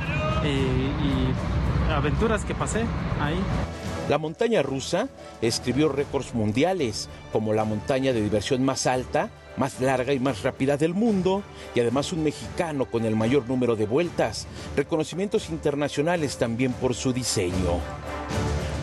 eh, 0.44 0.92
y 1.02 1.63
aventuras 1.98 2.44
que 2.46 2.56
pasé 2.56 2.86
ahí. 3.20 3.40
La 4.10 4.18
montaña 4.18 4.62
rusa 4.62 5.08
escribió 5.42 5.88
récords 5.90 6.34
mundiales, 6.34 7.10
como 7.32 7.54
la 7.54 7.64
montaña 7.64 8.12
de 8.12 8.22
diversión 8.22 8.64
más 8.64 8.86
alta, 8.86 9.30
más 9.56 9.80
larga 9.80 10.14
y 10.14 10.20
más 10.20 10.44
rápida 10.44 10.76
del 10.76 10.94
mundo, 10.94 11.44
y 11.74 11.80
además 11.80 12.12
un 12.12 12.24
mexicano 12.24 12.86
con 12.86 13.06
el 13.06 13.16
mayor 13.16 13.48
número 13.48 13.76
de 13.76 13.86
vueltas, 13.86 14.48
reconocimientos 14.76 15.50
internacionales 15.50 16.38
también 16.38 16.74
por 16.74 16.96
su 16.96 17.14
diseño. 17.14 17.80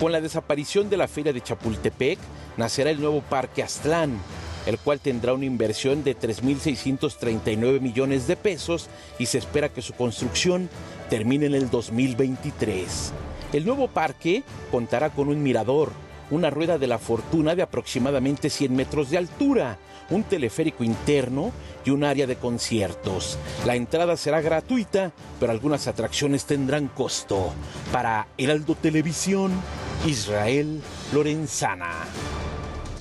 Con 0.00 0.12
la 0.12 0.22
desaparición 0.22 0.88
de 0.88 0.96
la 0.96 1.08
feria 1.08 1.34
de 1.34 1.42
Chapultepec, 1.42 2.18
nacerá 2.56 2.90
el 2.90 3.00
nuevo 3.00 3.20
Parque 3.20 3.62
Aztlán, 3.62 4.18
el 4.64 4.78
cual 4.78 5.00
tendrá 5.00 5.34
una 5.34 5.44
inversión 5.44 6.04
de 6.04 6.16
3.639 6.16 7.80
millones 7.80 8.26
de 8.26 8.36
pesos 8.36 8.88
y 9.18 9.26
se 9.26 9.38
espera 9.38 9.68
que 9.68 9.82
su 9.82 9.92
construcción 9.92 10.70
termine 11.10 11.46
en 11.46 11.54
el 11.54 11.68
2023. 11.68 13.12
El 13.52 13.66
nuevo 13.66 13.88
parque 13.88 14.44
contará 14.70 15.10
con 15.10 15.28
un 15.28 15.42
mirador, 15.42 15.90
una 16.30 16.50
rueda 16.50 16.78
de 16.78 16.86
la 16.86 16.98
fortuna 16.98 17.56
de 17.56 17.62
aproximadamente 17.62 18.48
100 18.48 18.74
metros 18.74 19.10
de 19.10 19.18
altura, 19.18 19.76
un 20.08 20.22
teleférico 20.22 20.84
interno 20.84 21.50
y 21.84 21.90
un 21.90 22.04
área 22.04 22.28
de 22.28 22.36
conciertos. 22.36 23.38
La 23.66 23.74
entrada 23.74 24.16
será 24.16 24.40
gratuita, 24.40 25.10
pero 25.40 25.50
algunas 25.50 25.88
atracciones 25.88 26.44
tendrán 26.44 26.86
costo. 26.86 27.52
Para 27.90 28.28
Heraldo 28.38 28.76
Televisión, 28.76 29.50
Israel 30.06 30.80
Lorenzana. 31.12 31.90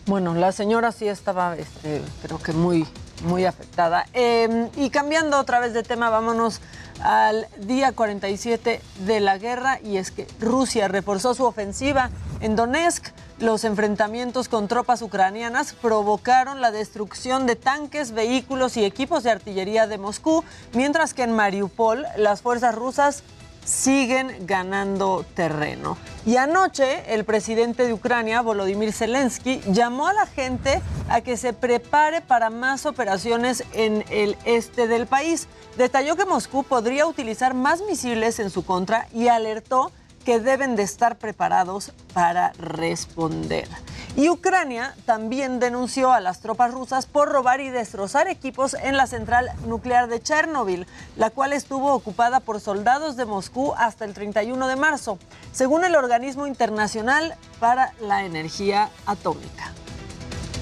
Bueno, 0.07 0.33
la 0.33 0.51
señora 0.51 0.91
sí 0.91 1.07
estaba, 1.07 1.55
este, 1.55 2.01
creo 2.23 2.39
que 2.39 2.53
muy, 2.53 2.87
muy 3.25 3.45
afectada. 3.45 4.07
Eh, 4.13 4.67
y 4.77 4.89
cambiando 4.89 5.39
otra 5.39 5.59
vez 5.59 5.75
de 5.75 5.83
tema, 5.83 6.09
vámonos 6.09 6.59
al 7.01 7.47
día 7.59 7.91
47 7.91 8.81
de 9.05 9.19
la 9.19 9.37
guerra 9.37 9.79
y 9.83 9.97
es 9.97 10.11
que 10.11 10.27
Rusia 10.39 10.87
reforzó 10.87 11.33
su 11.33 11.45
ofensiva 11.45 12.09
en 12.41 12.55
Donetsk. 12.55 13.07
Los 13.39 13.63
enfrentamientos 13.63 14.49
con 14.49 14.67
tropas 14.67 15.01
ucranianas 15.01 15.73
provocaron 15.73 16.59
la 16.59 16.71
destrucción 16.71 17.45
de 17.45 17.55
tanques, 17.55 18.11
vehículos 18.11 18.75
y 18.75 18.83
equipos 18.83 19.23
de 19.23 19.31
artillería 19.31 19.87
de 19.87 19.97
Moscú, 19.97 20.43
mientras 20.73 21.13
que 21.13 21.23
en 21.23 21.31
Mariupol 21.31 22.05
las 22.17 22.41
fuerzas 22.41 22.75
rusas 22.75 23.23
siguen 23.69 24.47
ganando 24.47 25.23
terreno. 25.35 25.97
Y 26.25 26.37
anoche 26.37 27.13
el 27.13 27.23
presidente 27.23 27.85
de 27.85 27.93
Ucrania, 27.93 28.41
Volodymyr 28.41 28.91
Zelensky, 28.91 29.61
llamó 29.67 30.07
a 30.07 30.13
la 30.13 30.25
gente 30.25 30.81
a 31.07 31.21
que 31.21 31.37
se 31.37 31.53
prepare 31.53 32.21
para 32.21 32.49
más 32.49 32.85
operaciones 32.85 33.63
en 33.73 34.03
el 34.09 34.37
este 34.45 34.87
del 34.87 35.07
país. 35.07 35.47
Detalló 35.77 36.15
que 36.15 36.25
Moscú 36.25 36.63
podría 36.63 37.05
utilizar 37.05 37.53
más 37.53 37.81
misiles 37.81 38.39
en 38.39 38.49
su 38.49 38.65
contra 38.65 39.07
y 39.13 39.27
alertó 39.27 39.91
que 40.25 40.39
deben 40.39 40.75
de 40.75 40.83
estar 40.83 41.17
preparados 41.17 41.93
para 42.13 42.51
responder. 42.57 43.67
Y 44.15 44.29
Ucrania 44.29 44.95
también 45.05 45.59
denunció 45.59 46.11
a 46.11 46.19
las 46.19 46.41
tropas 46.41 46.73
rusas 46.73 47.05
por 47.05 47.29
robar 47.29 47.61
y 47.61 47.69
destrozar 47.69 48.27
equipos 48.27 48.73
en 48.73 48.97
la 48.97 49.07
central 49.07 49.49
nuclear 49.65 50.07
de 50.07 50.21
Chernobyl, 50.21 50.87
la 51.15 51.29
cual 51.29 51.53
estuvo 51.53 51.93
ocupada 51.93 52.39
por 52.39 52.59
soldados 52.59 53.15
de 53.15 53.25
Moscú 53.25 53.73
hasta 53.77 54.05
el 54.05 54.13
31 54.13 54.67
de 54.67 54.75
marzo, 54.75 55.19
según 55.51 55.85
el 55.85 55.95
Organismo 55.95 56.47
Internacional 56.47 57.35
para 57.59 57.93
la 58.01 58.25
Energía 58.25 58.89
Atómica. 59.05 59.73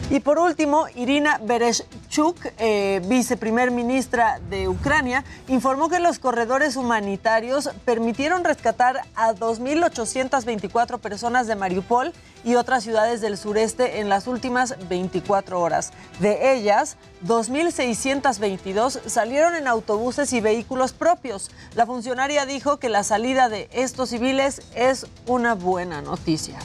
Y 0.10 0.22
por 0.22 0.40
último, 0.40 0.86
Irina 0.96 1.38
Bereshchuk, 1.44 2.38
eh, 2.60 3.02
viceprimer 3.08 3.72
ministra 3.72 4.40
de 4.50 4.70
Ucrania, 4.70 5.26
informó 5.50 5.90
que 5.90 6.00
los 6.00 6.18
corredores 6.20 6.78
humanitarios 6.78 7.70
permitieron 7.84 8.46
rescatar 8.46 9.02
a 9.16 9.34
2.824 9.34 11.00
personas 11.00 11.48
de 11.48 11.58
Mariupol 11.58 12.14
y 12.46 12.56
otras 12.56 12.86
ciudades 12.86 13.20
del 13.20 13.38
sureste 13.38 14.00
en 14.00 14.08
las 14.08 14.28
últimas 14.28 14.76
24 14.88 15.60
horas. 15.60 15.92
De 16.22 16.54
ellas, 16.54 16.96
2.622 17.26 19.02
salieron 19.08 19.56
en 19.56 19.68
autobuses 19.68 20.32
y 20.32 20.40
vehículos 20.40 20.94
propios. 20.94 21.52
La 21.76 21.86
funcionaria 21.86 22.46
dijo 22.46 22.78
que 22.78 22.88
la 22.88 23.04
salida 23.04 23.50
de 23.50 23.68
estos 23.74 24.08
civiles 24.10 24.62
es 24.74 25.06
una 25.26 25.54
buena 25.54 26.02
noticia. 26.02 26.58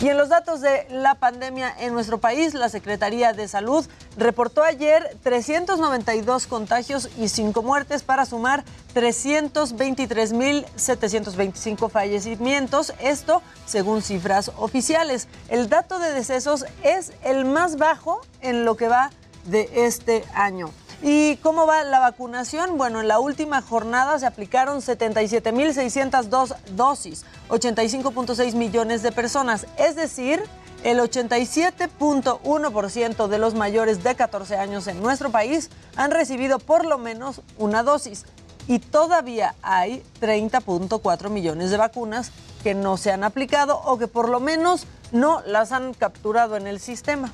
Y 0.00 0.08
en 0.08 0.16
los 0.16 0.30
datos 0.30 0.62
de 0.62 0.86
la 0.88 1.16
pandemia 1.16 1.74
en 1.78 1.92
nuestro 1.92 2.16
país, 2.16 2.54
la 2.54 2.70
Secretaría 2.70 3.34
de 3.34 3.46
Salud 3.48 3.84
reportó 4.16 4.62
ayer 4.62 5.18
392 5.22 6.46
contagios 6.46 7.10
y 7.18 7.28
5 7.28 7.62
muertes 7.62 8.02
para 8.02 8.24
sumar 8.24 8.64
323.725 8.94 11.90
fallecimientos, 11.90 12.94
esto 12.98 13.42
según 13.66 14.00
cifras 14.00 14.50
oficiales. 14.56 15.28
El 15.50 15.68
dato 15.68 15.98
de 15.98 16.12
decesos 16.12 16.64
es 16.82 17.12
el 17.22 17.44
más 17.44 17.76
bajo 17.76 18.22
en 18.40 18.64
lo 18.64 18.78
que 18.78 18.88
va 18.88 19.10
de 19.44 19.68
este 19.74 20.24
año. 20.32 20.70
¿Y 21.02 21.36
cómo 21.36 21.66
va 21.66 21.82
la 21.84 21.98
vacunación? 21.98 22.76
Bueno, 22.76 23.00
en 23.00 23.08
la 23.08 23.20
última 23.20 23.62
jornada 23.62 24.18
se 24.18 24.26
aplicaron 24.26 24.82
77.602 24.82 26.54
dosis, 26.72 27.24
85.6 27.48 28.52
millones 28.54 29.02
de 29.02 29.10
personas, 29.10 29.66
es 29.78 29.96
decir, 29.96 30.42
el 30.84 30.98
87.1% 30.98 33.28
de 33.28 33.38
los 33.38 33.54
mayores 33.54 34.02
de 34.02 34.14
14 34.14 34.56
años 34.56 34.86
en 34.88 35.02
nuestro 35.02 35.30
país 35.30 35.70
han 35.96 36.10
recibido 36.10 36.58
por 36.58 36.84
lo 36.84 36.98
menos 36.98 37.40
una 37.56 37.82
dosis. 37.82 38.26
Y 38.66 38.78
todavía 38.78 39.54
hay 39.62 40.02
30.4 40.20 41.30
millones 41.30 41.70
de 41.70 41.78
vacunas 41.78 42.30
que 42.62 42.74
no 42.74 42.98
se 42.98 43.10
han 43.10 43.24
aplicado 43.24 43.80
o 43.84 43.96
que 43.98 44.06
por 44.06 44.28
lo 44.28 44.38
menos 44.38 44.86
no 45.12 45.40
las 45.46 45.72
han 45.72 45.94
capturado 45.94 46.56
en 46.56 46.66
el 46.66 46.78
sistema. 46.78 47.32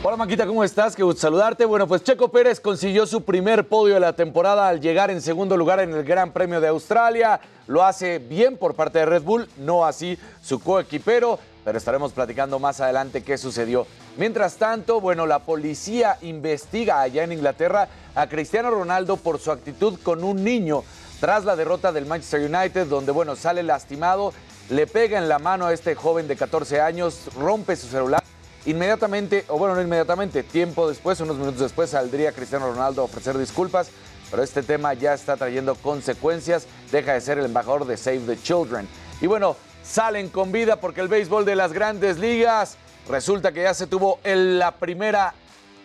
Hola 0.00 0.16
Maquita, 0.16 0.46
¿cómo 0.46 0.62
estás? 0.62 0.94
Qué 0.94 1.02
gusto 1.02 1.22
saludarte. 1.22 1.64
Bueno, 1.64 1.88
pues 1.88 2.04
Checo 2.04 2.28
Pérez 2.28 2.60
consiguió 2.60 3.04
su 3.04 3.24
primer 3.24 3.66
podio 3.66 3.94
de 3.94 4.00
la 4.00 4.12
temporada 4.12 4.68
al 4.68 4.80
llegar 4.80 5.10
en 5.10 5.20
segundo 5.20 5.56
lugar 5.56 5.80
en 5.80 5.92
el 5.92 6.04
Gran 6.04 6.32
Premio 6.32 6.60
de 6.60 6.68
Australia. 6.68 7.40
Lo 7.66 7.84
hace 7.84 8.20
bien 8.20 8.56
por 8.56 8.76
parte 8.76 9.00
de 9.00 9.06
Red 9.06 9.22
Bull, 9.22 9.48
no 9.56 9.84
así 9.84 10.16
su 10.40 10.60
coequipero, 10.60 11.40
pero 11.64 11.76
estaremos 11.76 12.12
platicando 12.12 12.60
más 12.60 12.80
adelante 12.80 13.24
qué 13.24 13.36
sucedió. 13.36 13.88
Mientras 14.16 14.54
tanto, 14.56 15.00
bueno, 15.00 15.26
la 15.26 15.40
policía 15.40 16.16
investiga 16.22 17.00
allá 17.00 17.24
en 17.24 17.32
Inglaterra 17.32 17.88
a 18.14 18.28
Cristiano 18.28 18.70
Ronaldo 18.70 19.16
por 19.16 19.40
su 19.40 19.50
actitud 19.50 19.98
con 20.04 20.22
un 20.22 20.44
niño 20.44 20.84
tras 21.18 21.44
la 21.44 21.56
derrota 21.56 21.90
del 21.90 22.06
Manchester 22.06 22.48
United, 22.48 22.86
donde, 22.86 23.10
bueno, 23.10 23.34
sale 23.34 23.64
lastimado, 23.64 24.32
le 24.70 24.86
pega 24.86 25.18
en 25.18 25.28
la 25.28 25.40
mano 25.40 25.66
a 25.66 25.72
este 25.72 25.96
joven 25.96 26.28
de 26.28 26.36
14 26.36 26.80
años, 26.80 27.22
rompe 27.36 27.74
su 27.74 27.88
celular. 27.88 28.27
Inmediatamente, 28.68 29.46
o 29.48 29.56
bueno, 29.56 29.74
no 29.74 29.80
inmediatamente, 29.80 30.42
tiempo 30.42 30.86
después, 30.90 31.18
unos 31.20 31.38
minutos 31.38 31.60
después, 31.60 31.88
saldría 31.88 32.32
Cristiano 32.32 32.70
Ronaldo 32.70 33.00
a 33.00 33.06
ofrecer 33.06 33.38
disculpas, 33.38 33.88
pero 34.30 34.42
este 34.42 34.62
tema 34.62 34.92
ya 34.92 35.14
está 35.14 35.38
trayendo 35.38 35.74
consecuencias, 35.74 36.66
deja 36.92 37.14
de 37.14 37.22
ser 37.22 37.38
el 37.38 37.46
embajador 37.46 37.86
de 37.86 37.96
Save 37.96 38.20
the 38.26 38.36
Children. 38.42 38.86
Y 39.22 39.26
bueno, 39.26 39.56
salen 39.82 40.28
con 40.28 40.52
vida 40.52 40.76
porque 40.76 41.00
el 41.00 41.08
béisbol 41.08 41.46
de 41.46 41.56
las 41.56 41.72
grandes 41.72 42.18
ligas 42.18 42.76
resulta 43.08 43.52
que 43.52 43.62
ya 43.62 43.72
se 43.72 43.86
tuvo 43.86 44.20
el, 44.22 44.58
la 44.58 44.72
primera 44.72 45.32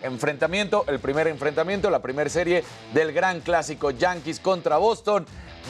enfrentamiento, 0.01 0.83
el 0.89 0.99
primer 0.99 1.27
enfrentamiento, 1.27 1.89
la 1.89 2.01
primera 2.01 2.29
serie 2.29 2.65
del 2.93 3.13
gran 3.13 3.39
clásico 3.39 3.91
Yankees 3.91 4.41
contra 4.41 4.75
Boston. 4.75 5.25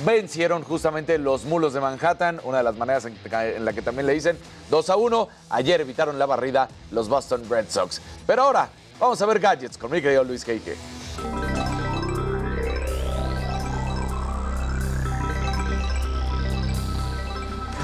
Vencieron 0.06 0.64
justamente 0.64 1.18
los 1.18 1.46
mulos 1.46 1.74
de 1.74 1.80
Manhattan, 1.80 2.42
una 2.44 2.58
de 2.58 2.64
las 2.64 2.76
maneras 2.76 3.06
en, 3.06 3.66
la 3.66 3.74
que 3.74 3.82
también 3.82 4.08
le 4.08 4.14
dicen 4.14 4.38
2 4.70 4.90
a 4.90 4.96
1. 4.96 5.28
Ayer 5.52 5.82
evitaron 5.82 6.18
la 6.18 6.26
barrida 6.26 6.68
los 6.92 7.08
Boston 7.08 7.44
Red 7.50 7.68
Sox. 7.70 8.02
Pero 8.26 8.44
ahora 8.44 8.70
vamos 9.00 9.22
a 9.22 9.26
ver 9.26 9.40
gadgets 9.40 9.78
con 9.78 9.92
mi 9.92 10.02
querido 10.02 10.24
Luis 10.24 10.44
Keike. 10.44 10.76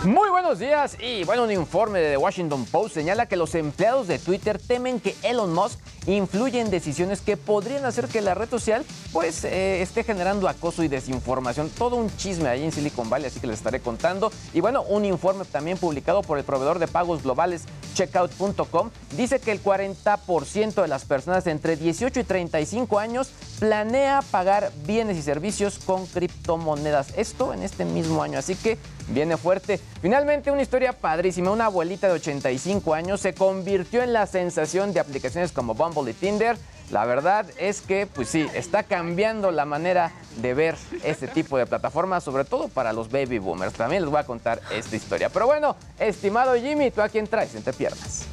Muy 0.06 0.30
buenos 0.30 0.60
días 0.60 0.96
y 1.02 1.26
bueno, 1.26 1.44
un 1.44 1.52
informe 1.52 2.00
de 2.00 2.12
The 2.12 2.18
Washington 2.18 2.66
Post 2.66 2.94
señala 2.94 3.26
que 3.26 3.36
los 3.36 3.54
empleados 3.54 4.08
de 4.08 4.18
Twitter 4.18 4.58
temen 4.58 5.02
que 5.02 5.14
Elon 5.24 5.54
Musk 5.54 5.78
influye 6.08 6.62
en 6.62 6.72
decisiones 6.72 7.20
que 7.20 7.36
podrían 7.36 7.84
hacer 7.84 8.08
que 8.08 8.22
la 8.22 8.34
red 8.34 8.50
social 8.50 8.86
pues 9.12 9.44
eh, 9.44 9.82
esté 9.82 10.06
generando 10.06 10.48
acoso 10.48 10.84
y 10.84 10.88
desinformación. 10.88 11.70
Todo 11.70 11.98
un 11.98 12.16
chisme 12.16 12.48
ahí 12.48 12.64
en 12.64 12.72
Silicon 12.72 13.10
Valley, 13.10 13.28
así 13.28 13.42
que 13.42 13.48
les 13.48 13.58
estaré 13.58 13.82
contando. 13.82 14.32
Y 14.54 14.62
bueno, 14.62 14.84
un 14.84 15.04
informe 15.04 15.44
también 15.44 15.78
publicado 15.78 16.22
por 16.22 16.38
el 16.38 16.46
proveedor 16.46 16.80
de 16.80 16.88
pagos 16.88 17.22
globales 17.22 17.66
checkout.com 17.94 18.92
dice 19.18 19.40
que 19.40 19.52
el 19.52 19.62
40% 19.62 20.82
de 20.82 20.88
las 20.88 21.04
personas 21.04 21.46
entre 21.48 21.76
18 21.76 22.22
y 22.22 22.24
35 22.24 23.00
años 23.00 23.32
planea 23.60 24.22
pagar 24.32 24.72
bienes 24.86 25.18
y 25.18 25.22
servicios 25.22 25.80
con 25.80 26.06
criptomonedas. 26.06 27.10
Esto 27.18 27.54
en 27.54 27.64
este 27.64 27.84
mismo 27.84 28.24
año, 28.24 28.40
así 28.40 28.56
que 28.56 28.78
viene 29.10 29.38
fuerte. 29.38 29.80
Finalmente, 30.02 30.52
una 30.52 30.62
historia 30.62 30.94
padrísima. 30.94 31.52
Una 31.52 31.66
abuelita 31.66 32.08
de 32.08 32.14
85 32.14 32.94
años 32.94 33.22
se 33.22 33.34
convirtió 33.34 34.02
en 34.02 34.14
la 34.14 34.26
sensación 34.26 34.94
de 34.94 35.00
aplicaciones 35.00 35.52
como 35.52 35.74
Bumble 35.74 36.12
y 36.12 36.14
Tinder. 36.14 36.58
La 36.92 37.06
verdad 37.06 37.46
es 37.58 37.82
que, 37.82 38.08
pues 38.08 38.30
sí, 38.30 38.48
está 38.56 38.82
cambiando 38.82 39.52
la 39.52 39.66
manera 39.66 40.12
de 40.38 40.56
ver 40.56 40.76
este 41.04 41.28
tipo 41.28 41.58
de 41.58 41.68
plataformas, 41.68 42.24
sobre 42.24 42.46
todo 42.46 42.68
para 42.68 42.94
los 42.94 43.12
baby 43.12 43.38
boomers. 43.38 43.74
También 43.74 44.02
les 44.02 44.10
voy 44.10 44.20
a 44.20 44.26
contar 44.26 44.60
esta 44.72 44.96
historia. 44.96 45.30
Pero 45.30 45.46
bueno, 45.46 45.76
estimado 46.00 46.56
Jimmy, 46.56 46.90
¿tú 46.90 47.02
a 47.02 47.10
quién 47.10 47.28
traes 47.28 47.54
entre 47.54 47.74
piernas? 47.74 48.26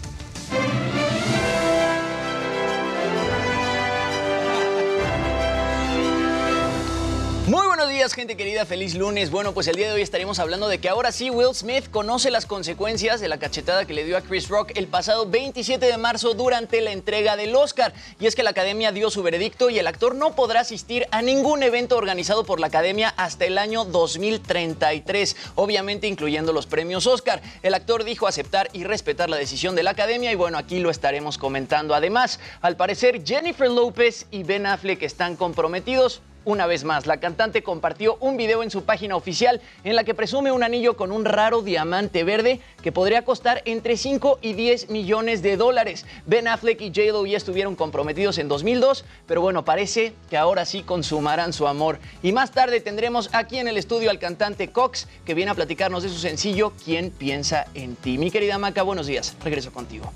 Muy 7.46 7.64
buenos 7.64 7.88
días, 7.88 8.12
gente 8.12 8.36
querida, 8.36 8.66
feliz 8.66 8.96
lunes. 8.96 9.30
Bueno, 9.30 9.54
pues 9.54 9.68
el 9.68 9.76
día 9.76 9.86
de 9.86 9.92
hoy 9.92 10.02
estaremos 10.02 10.40
hablando 10.40 10.66
de 10.66 10.78
que 10.78 10.88
ahora 10.88 11.12
sí 11.12 11.30
Will 11.30 11.54
Smith 11.54 11.88
conoce 11.92 12.32
las 12.32 12.44
consecuencias 12.44 13.20
de 13.20 13.28
la 13.28 13.38
cachetada 13.38 13.84
que 13.84 13.94
le 13.94 14.04
dio 14.04 14.16
a 14.16 14.22
Chris 14.22 14.48
Rock 14.48 14.72
el 14.74 14.88
pasado 14.88 15.30
27 15.30 15.86
de 15.86 15.96
marzo 15.96 16.34
durante 16.34 16.80
la 16.80 16.90
entrega 16.90 17.36
del 17.36 17.54
Oscar. 17.54 17.94
Y 18.18 18.26
es 18.26 18.34
que 18.34 18.42
la 18.42 18.50
academia 18.50 18.90
dio 18.90 19.10
su 19.10 19.22
veredicto 19.22 19.70
y 19.70 19.78
el 19.78 19.86
actor 19.86 20.16
no 20.16 20.34
podrá 20.34 20.62
asistir 20.62 21.06
a 21.12 21.22
ningún 21.22 21.62
evento 21.62 21.96
organizado 21.96 22.42
por 22.42 22.58
la 22.58 22.66
academia 22.66 23.14
hasta 23.16 23.44
el 23.44 23.58
año 23.58 23.84
2033, 23.84 25.36
obviamente 25.54 26.08
incluyendo 26.08 26.52
los 26.52 26.66
premios 26.66 27.06
Oscar. 27.06 27.40
El 27.62 27.74
actor 27.74 28.02
dijo 28.02 28.26
aceptar 28.26 28.70
y 28.72 28.82
respetar 28.82 29.30
la 29.30 29.36
decisión 29.36 29.76
de 29.76 29.84
la 29.84 29.92
academia 29.92 30.32
y 30.32 30.34
bueno, 30.34 30.58
aquí 30.58 30.80
lo 30.80 30.90
estaremos 30.90 31.38
comentando. 31.38 31.94
Además, 31.94 32.40
al 32.60 32.76
parecer 32.76 33.24
Jennifer 33.24 33.70
López 33.70 34.26
y 34.32 34.42
Ben 34.42 34.66
Affleck 34.66 35.04
están 35.04 35.36
comprometidos 35.36 36.22
una 36.46 36.66
vez 36.66 36.84
más. 36.84 37.06
La 37.06 37.18
cantante 37.18 37.62
compartió 37.62 38.16
un 38.20 38.38
video 38.38 38.62
en 38.62 38.70
su 38.70 38.84
página 38.84 39.16
oficial 39.16 39.60
en 39.84 39.94
la 39.94 40.04
que 40.04 40.14
presume 40.14 40.52
un 40.52 40.62
anillo 40.62 40.96
con 40.96 41.12
un 41.12 41.26
raro 41.26 41.60
diamante 41.60 42.24
verde 42.24 42.60
que 42.82 42.92
podría 42.92 43.22
costar 43.22 43.60
entre 43.66 43.98
5 43.98 44.38
y 44.40 44.54
10 44.54 44.88
millones 44.88 45.42
de 45.42 45.58
dólares. 45.58 46.06
Ben 46.24 46.48
Affleck 46.48 46.80
y 46.80 46.88
J-Lo 46.88 47.26
ya 47.26 47.36
estuvieron 47.36 47.76
comprometidos 47.76 48.38
en 48.38 48.48
2002, 48.48 49.04
pero 49.26 49.42
bueno, 49.42 49.64
parece 49.64 50.14
que 50.30 50.38
ahora 50.38 50.64
sí 50.64 50.82
consumarán 50.82 51.52
su 51.52 51.66
amor. 51.66 51.98
Y 52.22 52.32
más 52.32 52.52
tarde 52.52 52.80
tendremos 52.80 53.28
aquí 53.32 53.58
en 53.58 53.68
el 53.68 53.76
estudio 53.76 54.08
al 54.10 54.18
cantante 54.18 54.68
Cox, 54.68 55.08
que 55.24 55.34
viene 55.34 55.50
a 55.50 55.54
platicarnos 55.54 56.02
de 56.02 56.08
su 56.08 56.18
sencillo 56.18 56.72
¿Quién 56.84 57.10
piensa 57.10 57.66
en 57.74 57.96
ti? 57.96 58.18
Mi 58.18 58.30
querida 58.30 58.56
Maca, 58.58 58.82
buenos 58.82 59.08
días. 59.08 59.36
Regreso 59.42 59.72
contigo. 59.72 60.12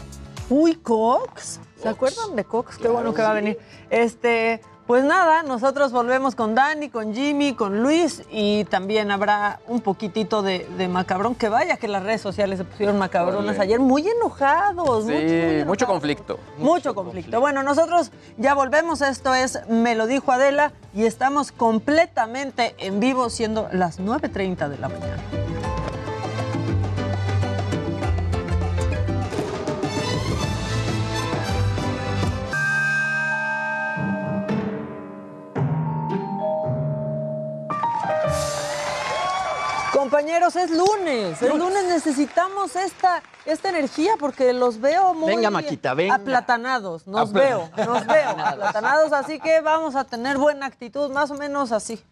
Uy, 0.48 0.76
Cox. 0.76 1.60
¿Se 1.82 1.88
acuerdan 1.88 2.36
de 2.36 2.44
Cox? 2.44 2.78
Qué 2.78 2.88
bueno 2.88 3.12
que 3.12 3.22
va 3.22 3.30
a 3.30 3.34
venir. 3.34 3.58
Este, 3.90 4.60
pues 4.90 5.04
nada, 5.04 5.44
nosotros 5.44 5.92
volvemos 5.92 6.34
con 6.34 6.56
Dani, 6.56 6.88
con 6.88 7.14
Jimmy, 7.14 7.54
con 7.54 7.80
Luis 7.80 8.24
y 8.28 8.64
también 8.64 9.12
habrá 9.12 9.60
un 9.68 9.82
poquitito 9.82 10.42
de, 10.42 10.66
de 10.76 10.88
macabrón. 10.88 11.36
Que 11.36 11.48
vaya 11.48 11.76
que 11.76 11.86
las 11.86 12.02
redes 12.02 12.20
sociales 12.20 12.58
se 12.58 12.64
pusieron 12.64 12.98
macabronas 12.98 13.60
ayer, 13.60 13.78
muy 13.78 14.08
enojados. 14.08 15.04
Sí, 15.04 15.12
mucho, 15.12 15.12
muy 15.12 15.22
enojados. 15.22 15.66
mucho 15.68 15.86
conflicto. 15.86 16.40
Mucho 16.58 16.94
conflicto. 16.96 17.40
Bueno, 17.40 17.62
nosotros 17.62 18.10
ya 18.36 18.54
volvemos. 18.54 19.00
Esto 19.00 19.32
es 19.32 19.60
Me 19.68 19.94
lo 19.94 20.08
dijo 20.08 20.32
Adela 20.32 20.72
y 20.92 21.04
estamos 21.04 21.52
completamente 21.52 22.74
en 22.78 22.98
vivo, 22.98 23.30
siendo 23.30 23.68
las 23.70 24.00
9.30 24.00 24.68
de 24.70 24.78
la 24.78 24.88
mañana. 24.88 25.22
Compañeros, 40.00 40.56
es 40.56 40.70
lunes. 40.70 41.42
El 41.42 41.58
lunes 41.58 41.84
necesitamos 41.84 42.74
esta, 42.74 43.22
esta 43.44 43.68
energía 43.68 44.12
porque 44.18 44.54
los 44.54 44.80
veo 44.80 45.12
muy 45.12 45.28
Venga, 45.36 45.50
Maquita, 45.50 45.92
venga. 45.92 46.14
aplatanados. 46.14 47.06
Nos 47.06 47.28
Apla- 47.28 47.40
veo, 47.42 47.70
nos 47.86 48.06
veo 48.06 48.30
aplatanados. 48.38 49.12
Así 49.12 49.38
que 49.38 49.60
vamos 49.60 49.96
a 49.96 50.04
tener 50.04 50.38
buena 50.38 50.64
actitud, 50.64 51.10
más 51.10 51.30
o 51.30 51.34
menos 51.34 51.70
así. 51.70 52.02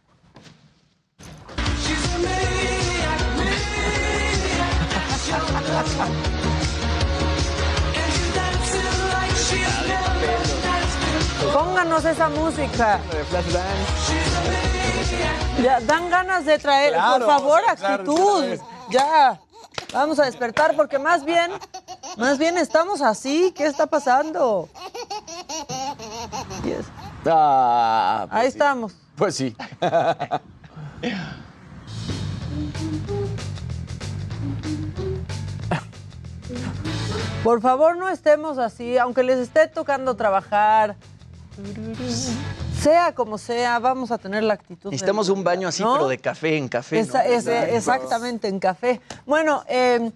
Pónganos 11.53 12.05
esa 12.05 12.29
música. 12.29 13.01
Ya, 15.63 15.81
dan 15.81 16.09
ganas 16.11 16.45
de 16.45 16.59
traer, 16.59 16.93
Claro, 16.95 17.27
por 17.27 17.35
favor, 17.35 17.61
actitud. 17.69 18.45
ya. 18.91 19.41
Vamos 19.93 20.19
a 20.19 20.25
despertar 20.25 20.75
porque 20.77 20.99
más 20.99 21.25
bien, 21.25 21.51
más 22.17 22.39
bien 22.39 22.59
estamos 22.59 23.01
así. 23.01 23.53
¿Qué 23.57 23.67
está 23.67 23.87
pasando? 23.87 24.69
Yes. 26.65 26.85
Ah, 27.27 28.27
pues 28.29 28.41
Ahí 28.41 28.47
sí. 28.51 28.57
estamos. 28.59 28.93
Pues 29.17 29.35
sí. 29.35 29.57
Por 37.45 37.61
favor, 37.61 37.97
no 37.97 38.09
estemos 38.09 38.59
así, 38.59 38.99
aunque 38.99 39.23
les 39.23 39.39
esté 39.39 39.69
tocando 39.69 40.17
trabajar. 40.17 40.97
Sea 42.81 43.13
como 43.15 43.39
sea, 43.39 43.79
vamos 43.81 44.11
a 44.13 44.19
tener 44.19 44.43
la 44.45 44.55
actitud. 44.55 44.91
Necesitamos 44.91 45.27
del 45.27 45.37
un 45.37 45.45
baño 45.45 45.69
así, 45.69 45.83
¿no? 45.83 45.95
pero 45.95 46.09
de 46.09 46.19
café 46.19 46.57
en 46.57 46.69
café. 46.69 47.01
Esa- 47.01 47.25
¿no? 47.25 47.31
ese- 47.31 47.77
exactamente, 47.77 48.47
en 48.49 48.61
café. 48.61 49.01
Bueno, 49.27 49.65
eh, 49.69 50.11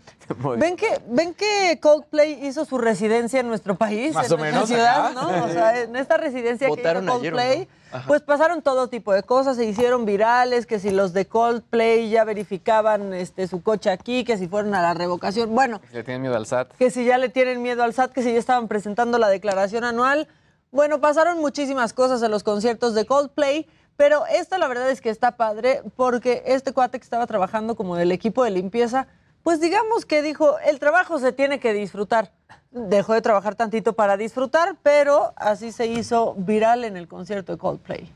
¿ven, 0.58 0.76
que, 0.76 1.00
¿ven 1.08 1.34
que 1.34 1.78
Coldplay 1.80 2.46
hizo 2.46 2.64
su 2.64 2.78
residencia 2.78 3.40
en 3.40 3.48
nuestro 3.48 3.74
país? 3.74 4.14
Más 4.14 4.26
en 4.26 4.32
o 4.34 4.36
nuestra 4.36 4.52
menos 4.54 4.68
ciudad, 4.68 5.06
acá. 5.06 5.12
¿no? 5.22 5.44
O 5.44 5.48
sea, 5.48 5.80
en 5.82 5.96
esta 5.96 6.16
residencia 6.16 6.68
Votaron 6.68 7.04
que 7.04 7.10
hizo 7.10 7.18
ayer, 7.20 7.32
¿o 7.34 7.36
Coldplay, 7.36 7.58
no? 7.60 7.82
Ajá. 7.98 8.04
pues 8.08 8.22
pasaron 8.22 8.62
todo 8.62 8.88
tipo 8.88 9.12
de 9.12 9.22
cosas, 9.22 9.56
se 9.56 9.64
hicieron 9.66 10.06
virales, 10.06 10.64
que 10.64 10.78
si 10.78 10.90
los 10.90 11.12
de 11.12 11.26
Coldplay 11.26 12.08
ya 12.08 12.24
verificaban 12.24 13.12
este, 13.12 13.46
su 13.48 13.62
coche 13.62 13.90
aquí, 13.90 14.24
que 14.24 14.38
si 14.38 14.48
fueron 14.48 14.74
a 14.74 14.80
la 14.80 14.94
revocación. 14.94 15.54
Bueno, 15.54 15.80
Le 15.92 16.02
tienen 16.04 16.22
miedo 16.22 16.36
al 16.36 16.46
SAT. 16.46 16.72
que 16.78 16.90
si 16.90 17.04
ya 17.04 17.18
le 17.18 17.28
tienen 17.28 17.60
miedo 17.60 17.82
al 17.82 17.92
SAT, 17.92 18.12
que 18.12 18.22
si 18.22 18.32
ya 18.32 18.38
estaban 18.38 18.68
presentando 18.68 19.18
la 19.18 19.28
declaración 19.28 19.84
anual. 19.84 20.28
Bueno, 20.72 21.02
pasaron 21.02 21.38
muchísimas 21.38 21.92
cosas 21.92 22.22
en 22.22 22.30
los 22.30 22.42
conciertos 22.42 22.94
de 22.94 23.04
Coldplay, 23.04 23.68
pero 23.98 24.24
esta 24.24 24.56
la 24.56 24.68
verdad 24.68 24.90
es 24.90 25.02
que 25.02 25.10
está 25.10 25.36
padre 25.36 25.82
porque 25.96 26.42
este 26.46 26.72
cuate 26.72 26.98
que 26.98 27.04
estaba 27.04 27.26
trabajando 27.26 27.76
como 27.76 27.94
del 27.94 28.10
equipo 28.10 28.42
de 28.42 28.52
limpieza, 28.52 29.06
pues 29.42 29.60
digamos 29.60 30.06
que 30.06 30.22
dijo, 30.22 30.58
el 30.60 30.78
trabajo 30.78 31.18
se 31.18 31.32
tiene 31.32 31.60
que 31.60 31.74
disfrutar. 31.74 32.32
Dejó 32.70 33.12
de 33.12 33.20
trabajar 33.20 33.54
tantito 33.54 33.92
para 33.92 34.16
disfrutar, 34.16 34.76
pero 34.82 35.34
así 35.36 35.72
se 35.72 35.88
hizo 35.88 36.32
viral 36.38 36.84
en 36.84 36.96
el 36.96 37.06
concierto 37.06 37.52
de 37.52 37.58
Coldplay. 37.58 38.10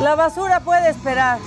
La 0.00 0.16
basura 0.16 0.58
puede 0.58 0.90
esperar. 0.90 1.38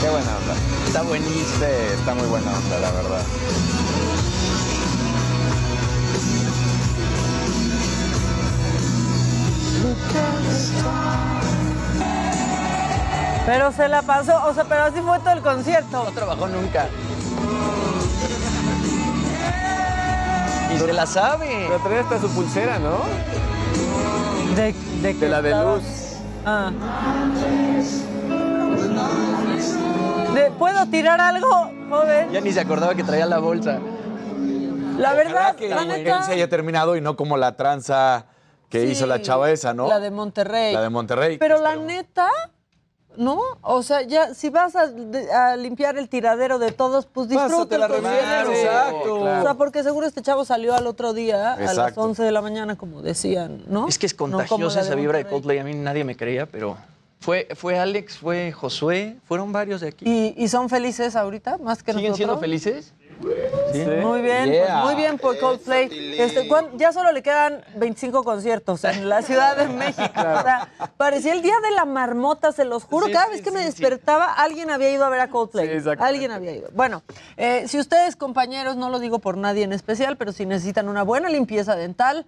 Qué 0.00 0.08
buena 0.08 0.36
onda. 0.36 0.54
Está 0.86 1.02
buenísimo. 1.02 1.64
Está 1.98 2.14
muy 2.14 2.26
buena 2.26 2.50
onda, 2.50 2.78
la 2.78 2.90
verdad. 2.90 3.22
Pero 13.46 13.72
se 13.72 13.88
la 13.88 14.02
pasó, 14.02 14.46
o 14.46 14.54
sea, 14.54 14.64
pero 14.64 14.84
así 14.84 15.00
fue 15.00 15.18
todo 15.18 15.32
el 15.32 15.40
concierto. 15.40 16.04
No 16.04 16.12
trabajó 16.12 16.46
nunca. 16.46 16.88
Y 20.74 20.78
se 20.78 20.92
la 20.92 21.06
sabe. 21.06 21.66
Pero 21.68 21.82
trae 21.82 21.98
hasta 22.00 22.20
su 22.20 22.28
pulsera, 22.30 22.78
¿no? 22.78 23.00
De, 24.54 24.74
de, 25.02 25.14
De 25.14 25.28
la 25.28 25.42
de 25.42 25.50
luz. 25.50 25.82
Ah. 26.46 26.70
¿Le 30.40 30.50
puedo 30.52 30.86
tirar 30.86 31.20
algo, 31.20 31.70
joven? 31.90 32.30
Ya 32.32 32.40
ni 32.40 32.50
se 32.50 32.60
acordaba 32.60 32.94
que 32.94 33.04
traía 33.04 33.26
la 33.26 33.40
bolsa. 33.40 33.78
La 34.96 35.12
verdad, 35.12 35.54
que 35.54 35.68
la 35.68 35.84
neta, 35.84 36.22
se 36.22 36.32
haya 36.32 36.48
terminado 36.48 36.96
y 36.96 37.02
no 37.02 37.14
como 37.14 37.36
la 37.36 37.56
tranza 37.56 38.24
que 38.70 38.86
Sí, 38.86 38.92
hizo 38.92 39.06
la 39.06 39.20
chava 39.20 39.50
esa, 39.50 39.74
¿no? 39.74 39.86
La 39.86 40.00
de 40.00 40.10
Monterrey. 40.10 40.72
La 40.72 40.80
de 40.80 40.88
Monterrey. 40.88 41.36
Pero 41.36 41.60
la 41.60 41.76
neta, 41.76 42.30
¿no? 43.18 43.38
O 43.60 43.82
sea, 43.82 44.00
ya 44.00 44.32
si 44.32 44.48
vas 44.48 44.76
a, 44.76 45.56
limpiar 45.56 45.98
el 45.98 46.08
tiradero 46.08 46.58
de 46.58 46.72
todos, 46.72 47.04
pues 47.04 47.28
disfruta 47.28 47.76
el 47.76 47.86
concierto. 47.86 48.52
exacto. 48.52 49.20
O 49.20 49.42
sea, 49.42 49.54
porque 49.58 49.82
seguro 49.82 50.06
este 50.06 50.22
chavo 50.22 50.46
salió 50.46 50.74
al 50.74 50.86
otro 50.86 51.12
día 51.12 51.52
a 51.52 51.60
las 51.60 51.72
Exacto. 51.72 52.00
11 52.00 52.22
de 52.22 52.32
la 52.32 52.40
mañana, 52.40 52.78
como 52.78 53.02
decían, 53.02 53.64
¿no? 53.66 53.88
Es 53.88 53.98
que 53.98 54.06
es 54.06 54.14
contagiosa 54.14 54.80
esa 54.80 54.94
vibra 54.94 55.18
de. 55.18 55.26
Coldplay. 55.26 55.58
A 55.58 55.64
mí 55.64 55.74
nadie 55.74 56.04
me 56.04 56.16
creía, 56.16 56.46
pero 56.46 56.78
fue, 57.20 57.48
fue 57.54 57.78
Alex, 57.78 58.18
fue 58.18 58.50
Josué, 58.50 59.18
fueron 59.24 59.52
varios 59.52 59.82
de 59.82 59.88
aquí. 59.88 60.04
¿Y, 60.08 60.34
y 60.42 60.48
son 60.48 60.68
felices 60.68 61.14
ahorita, 61.16 61.58
más 61.58 61.82
que 61.82 61.92
¿Siguen 61.92 62.14
siendo 62.14 62.38
felices? 62.38 62.94
Muy 63.20 64.22
bien, 64.22 64.48
pues, 64.48 64.84
muy 64.84 64.94
bien 64.94 65.18
por 65.18 65.38
Coldplay. 65.38 66.16
Este, 66.18 66.48
¿cuán- 66.48 66.78
ya 66.78 66.90
solo 66.90 67.12
le 67.12 67.22
quedan 67.22 67.62
25 67.76 68.24
conciertos 68.24 68.82
en 68.84 69.10
la 69.10 69.20
Ciudad 69.20 69.54
de 69.58 69.66
México. 69.68 70.10
O 70.16 70.42
sea, 70.42 70.70
parecía 70.96 71.34
el 71.34 71.42
día 71.42 71.56
de 71.62 71.70
la 71.72 71.84
marmota, 71.84 72.50
se 72.52 72.64
los 72.64 72.84
juro. 72.84 73.06
Sí, 73.08 73.12
Cada 73.12 73.26
sí, 73.26 73.32
vez 73.32 73.42
que 73.42 73.50
sí, 73.50 73.54
me 73.54 73.60
sí. 73.60 73.66
despertaba, 73.66 74.32
alguien 74.32 74.70
había 74.70 74.90
ido 74.90 75.04
a 75.04 75.10
ver 75.10 75.20
a 75.20 75.28
Coldplay. 75.28 75.82
Alguien 75.98 76.30
había 76.30 76.52
ido. 76.56 76.70
Bueno, 76.72 77.02
eh, 77.36 77.64
si 77.68 77.78
ustedes, 77.78 78.16
compañeros, 78.16 78.76
no 78.76 78.88
lo 78.88 78.98
digo 78.98 79.18
por 79.18 79.36
nadie 79.36 79.64
en 79.64 79.74
especial, 79.74 80.16
pero 80.16 80.32
si 80.32 80.46
necesitan 80.46 80.88
una 80.88 81.02
buena 81.02 81.28
limpieza 81.28 81.76
dental, 81.76 82.24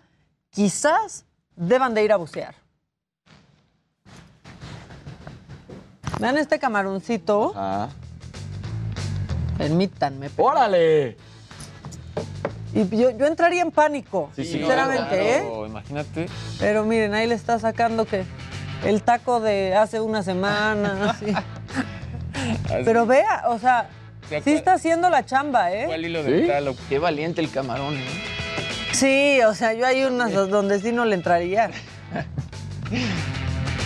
quizás 0.50 1.24
deban 1.56 1.94
de 1.94 2.04
ir 2.04 2.12
a 2.12 2.16
bucear. 2.16 2.54
Vean 6.22 6.38
este 6.38 6.60
camaroncito. 6.60 7.52
Ah. 7.56 7.88
Permítanme. 9.58 10.30
¡Órale! 10.36 11.16
Y 12.72 12.88
yo, 12.96 13.10
yo 13.10 13.26
entraría 13.26 13.62
en 13.62 13.72
pánico, 13.72 14.30
Sí, 14.36 14.44
sí, 14.44 14.52
sinceramente, 14.52 15.36
¿eh? 15.36 15.40
claro, 15.40 15.66
Imagínate. 15.66 16.26
Pero 16.60 16.84
miren, 16.84 17.12
ahí 17.14 17.26
le 17.26 17.34
está 17.34 17.58
sacando 17.58 18.04
que 18.04 18.22
el 18.84 19.02
taco 19.02 19.40
de 19.40 19.74
hace 19.74 20.00
una 20.00 20.22
semana. 20.22 21.18
Pero 22.84 23.04
vea, 23.04 23.42
o 23.48 23.58
sea, 23.58 23.90
sí 24.44 24.52
está 24.52 24.74
haciendo 24.74 25.10
la 25.10 25.26
chamba, 25.26 25.72
¿eh? 25.72 25.86
¿Cuál 25.86 26.06
hilo 26.06 26.22
¿Sí? 26.22 26.48
Qué 26.88 27.00
valiente 27.00 27.40
el 27.40 27.50
camarón, 27.50 27.96
¿eh? 27.96 28.22
Sí, 28.92 29.40
o 29.42 29.54
sea, 29.54 29.74
yo 29.74 29.84
hay 29.86 30.04
unas 30.04 30.32
donde 30.32 30.78
sí 30.78 30.92
no 30.92 31.04
le 31.04 31.16
entraría. 31.16 31.72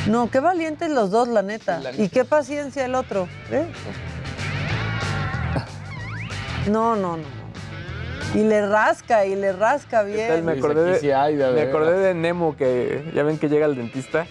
No, 0.09 0.31
qué 0.31 0.41
valientes 0.41 0.91
los 0.91 1.11
dos, 1.11 1.29
la 1.29 1.43
neta. 1.43 1.81
La 1.81 1.91
Y 1.93 2.09
qué 2.09 2.25
paciencia 2.25 2.85
el 2.85 2.95
otro, 2.95 3.29
¿eh? 3.51 3.67
No, 6.71 6.97
no, 6.97 7.17
no. 7.17 7.25
Y 8.35 8.43
le 8.43 8.67
rasca, 8.67 9.25
y 9.25 9.35
le 9.37 9.53
rasca 9.53 10.03
bien. 10.03 10.45
Me 10.45 10.53
acordé, 10.53 10.99
de, 11.01 11.53
me 11.53 11.63
acordé 11.63 11.99
de 11.99 12.15
Nemo, 12.15 12.57
que 12.57 13.11
ya 13.15 13.23
ven 13.23 13.39
que 13.39 13.49
llega 13.49 13.67
el 13.67 13.77
dentista. 13.77 14.27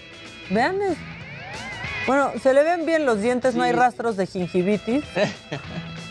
Vean. 0.50 0.82
es- 0.82 0.98
Bueno, 2.06 2.32
se 2.42 2.54
le 2.54 2.62
ven 2.64 2.86
bien 2.86 3.06
los 3.06 3.22
dientes, 3.22 3.56
no 3.56 3.64
hay 3.64 3.72
rastros 3.72 4.16
de 4.16 4.28
gingivitis. 4.28 5.04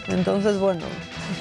Entonces, 0.09 0.59
bueno, 0.59 0.83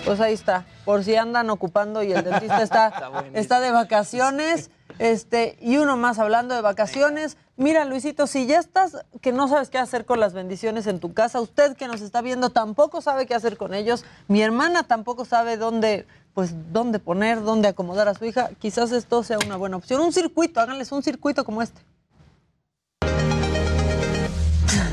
pues 0.06 0.20
ahí 0.20 0.34
está. 0.34 0.66
Por 0.86 1.04
si 1.04 1.16
andan 1.16 1.50
ocupando 1.50 2.04
y 2.04 2.12
el 2.14 2.24
dentista 2.24 2.62
está, 2.62 2.94
está 3.34 3.60
de 3.62 3.72
vacaciones. 3.72 4.70
Este, 5.00 5.58
y 5.62 5.78
uno 5.78 5.98
más 5.98 6.20
hablando 6.20 6.56
de 6.56 6.62
vacaciones. 6.62 7.38
Mira, 7.56 7.86
Luisito, 7.86 8.28
si 8.28 8.48
ya 8.48 8.60
estás 8.60 8.98
que 9.22 9.32
no 9.32 9.48
sabes 9.48 9.70
qué 9.70 9.78
hacer 9.78 10.06
con 10.06 10.20
las 10.20 10.34
bendiciones 10.34 10.88
en 10.88 11.00
tu 11.00 11.14
casa, 11.14 11.40
usted 11.40 11.76
que 11.76 11.88
nos 11.88 12.02
está 12.02 12.22
viendo 12.22 12.50
tampoco 12.50 13.02
sabe 13.02 13.26
qué 13.26 13.36
hacer 13.36 13.58
con 13.58 13.74
ellos. 13.74 14.06
Mi 14.28 14.42
hermana 14.42 14.84
tampoco 14.84 15.26
sabe 15.26 15.58
dónde, 15.58 16.08
pues, 16.34 16.54
dónde 16.72 17.00
poner, 17.00 17.44
dónde 17.44 17.68
acomodar 17.68 18.08
a 18.08 18.14
su 18.14 18.26
hija. 18.26 18.50
Quizás 18.60 18.92
esto 18.92 19.24
sea 19.24 19.38
una 19.46 19.58
buena 19.58 19.78
opción. 19.78 20.02
Un 20.02 20.14
circuito, 20.14 20.60
háganles 20.60 20.92
un 20.92 21.04
circuito 21.04 21.46
como 21.46 21.62
este. 21.62 21.82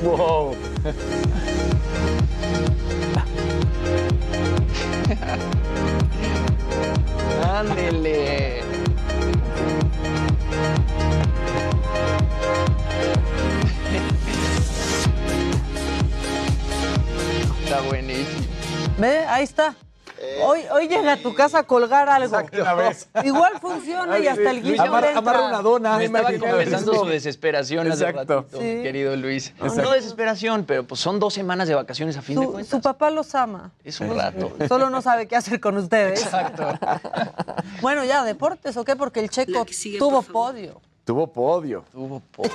Wow. 0.02 0.56
Ándele. 7.42 8.59
Está 17.70 17.82
buenísimo. 17.82 18.46
Ve, 18.98 19.18
ahí 19.26 19.44
está. 19.44 19.76
Hoy, 20.44 20.62
hoy 20.72 20.88
llega 20.88 21.12
a 21.12 21.16
tu 21.18 21.32
casa 21.34 21.60
a 21.60 21.62
colgar 21.62 22.08
algo. 22.08 22.36
Igual 23.22 23.60
funciona 23.60 24.18
y 24.18 24.26
hasta 24.26 24.50
el 24.50 24.64
le 24.64 24.70
entra. 24.70 25.12
amarra 25.16 25.46
una 25.46 25.62
dona. 25.62 25.96
Me 25.96 26.06
estaba 26.06 26.32
confesando 26.36 26.94
su 26.96 27.04
desesperación 27.04 27.88
hace 27.92 28.02
Exacto. 28.08 28.40
ratito, 28.40 28.58
Sí. 28.58 28.82
querido 28.82 29.14
Luis. 29.14 29.50
Exacto. 29.50 29.82
No 29.82 29.90
desesperación, 29.92 30.64
pero 30.64 30.82
pues 30.82 31.00
son 31.00 31.20
dos 31.20 31.32
semanas 31.32 31.68
de 31.68 31.76
vacaciones 31.76 32.16
a 32.16 32.22
fin 32.22 32.40
de 32.40 32.44
Su, 32.46 32.52
cuentas. 32.54 32.70
su 32.72 32.80
papá 32.80 33.08
los 33.10 33.36
ama. 33.36 33.70
Es 33.84 34.00
un 34.00 34.16
rato. 34.16 34.50
Solo 34.66 34.90
no 34.90 35.00
sabe 35.00 35.28
qué 35.28 35.36
hacer 35.36 35.60
con 35.60 35.76
ustedes. 35.76 36.24
Exacto. 36.24 36.66
Bueno, 37.82 38.04
ya, 38.04 38.24
deportes 38.24 38.76
o 38.76 38.84
qué, 38.84 38.96
porque 38.96 39.20
el 39.20 39.30
checo 39.30 39.64
tuvo 39.96 40.22
podio. 40.22 40.80
Tuvo 41.04 41.28
podio. 41.32 41.84
Tuvo 41.92 42.18
podio. 42.32 42.50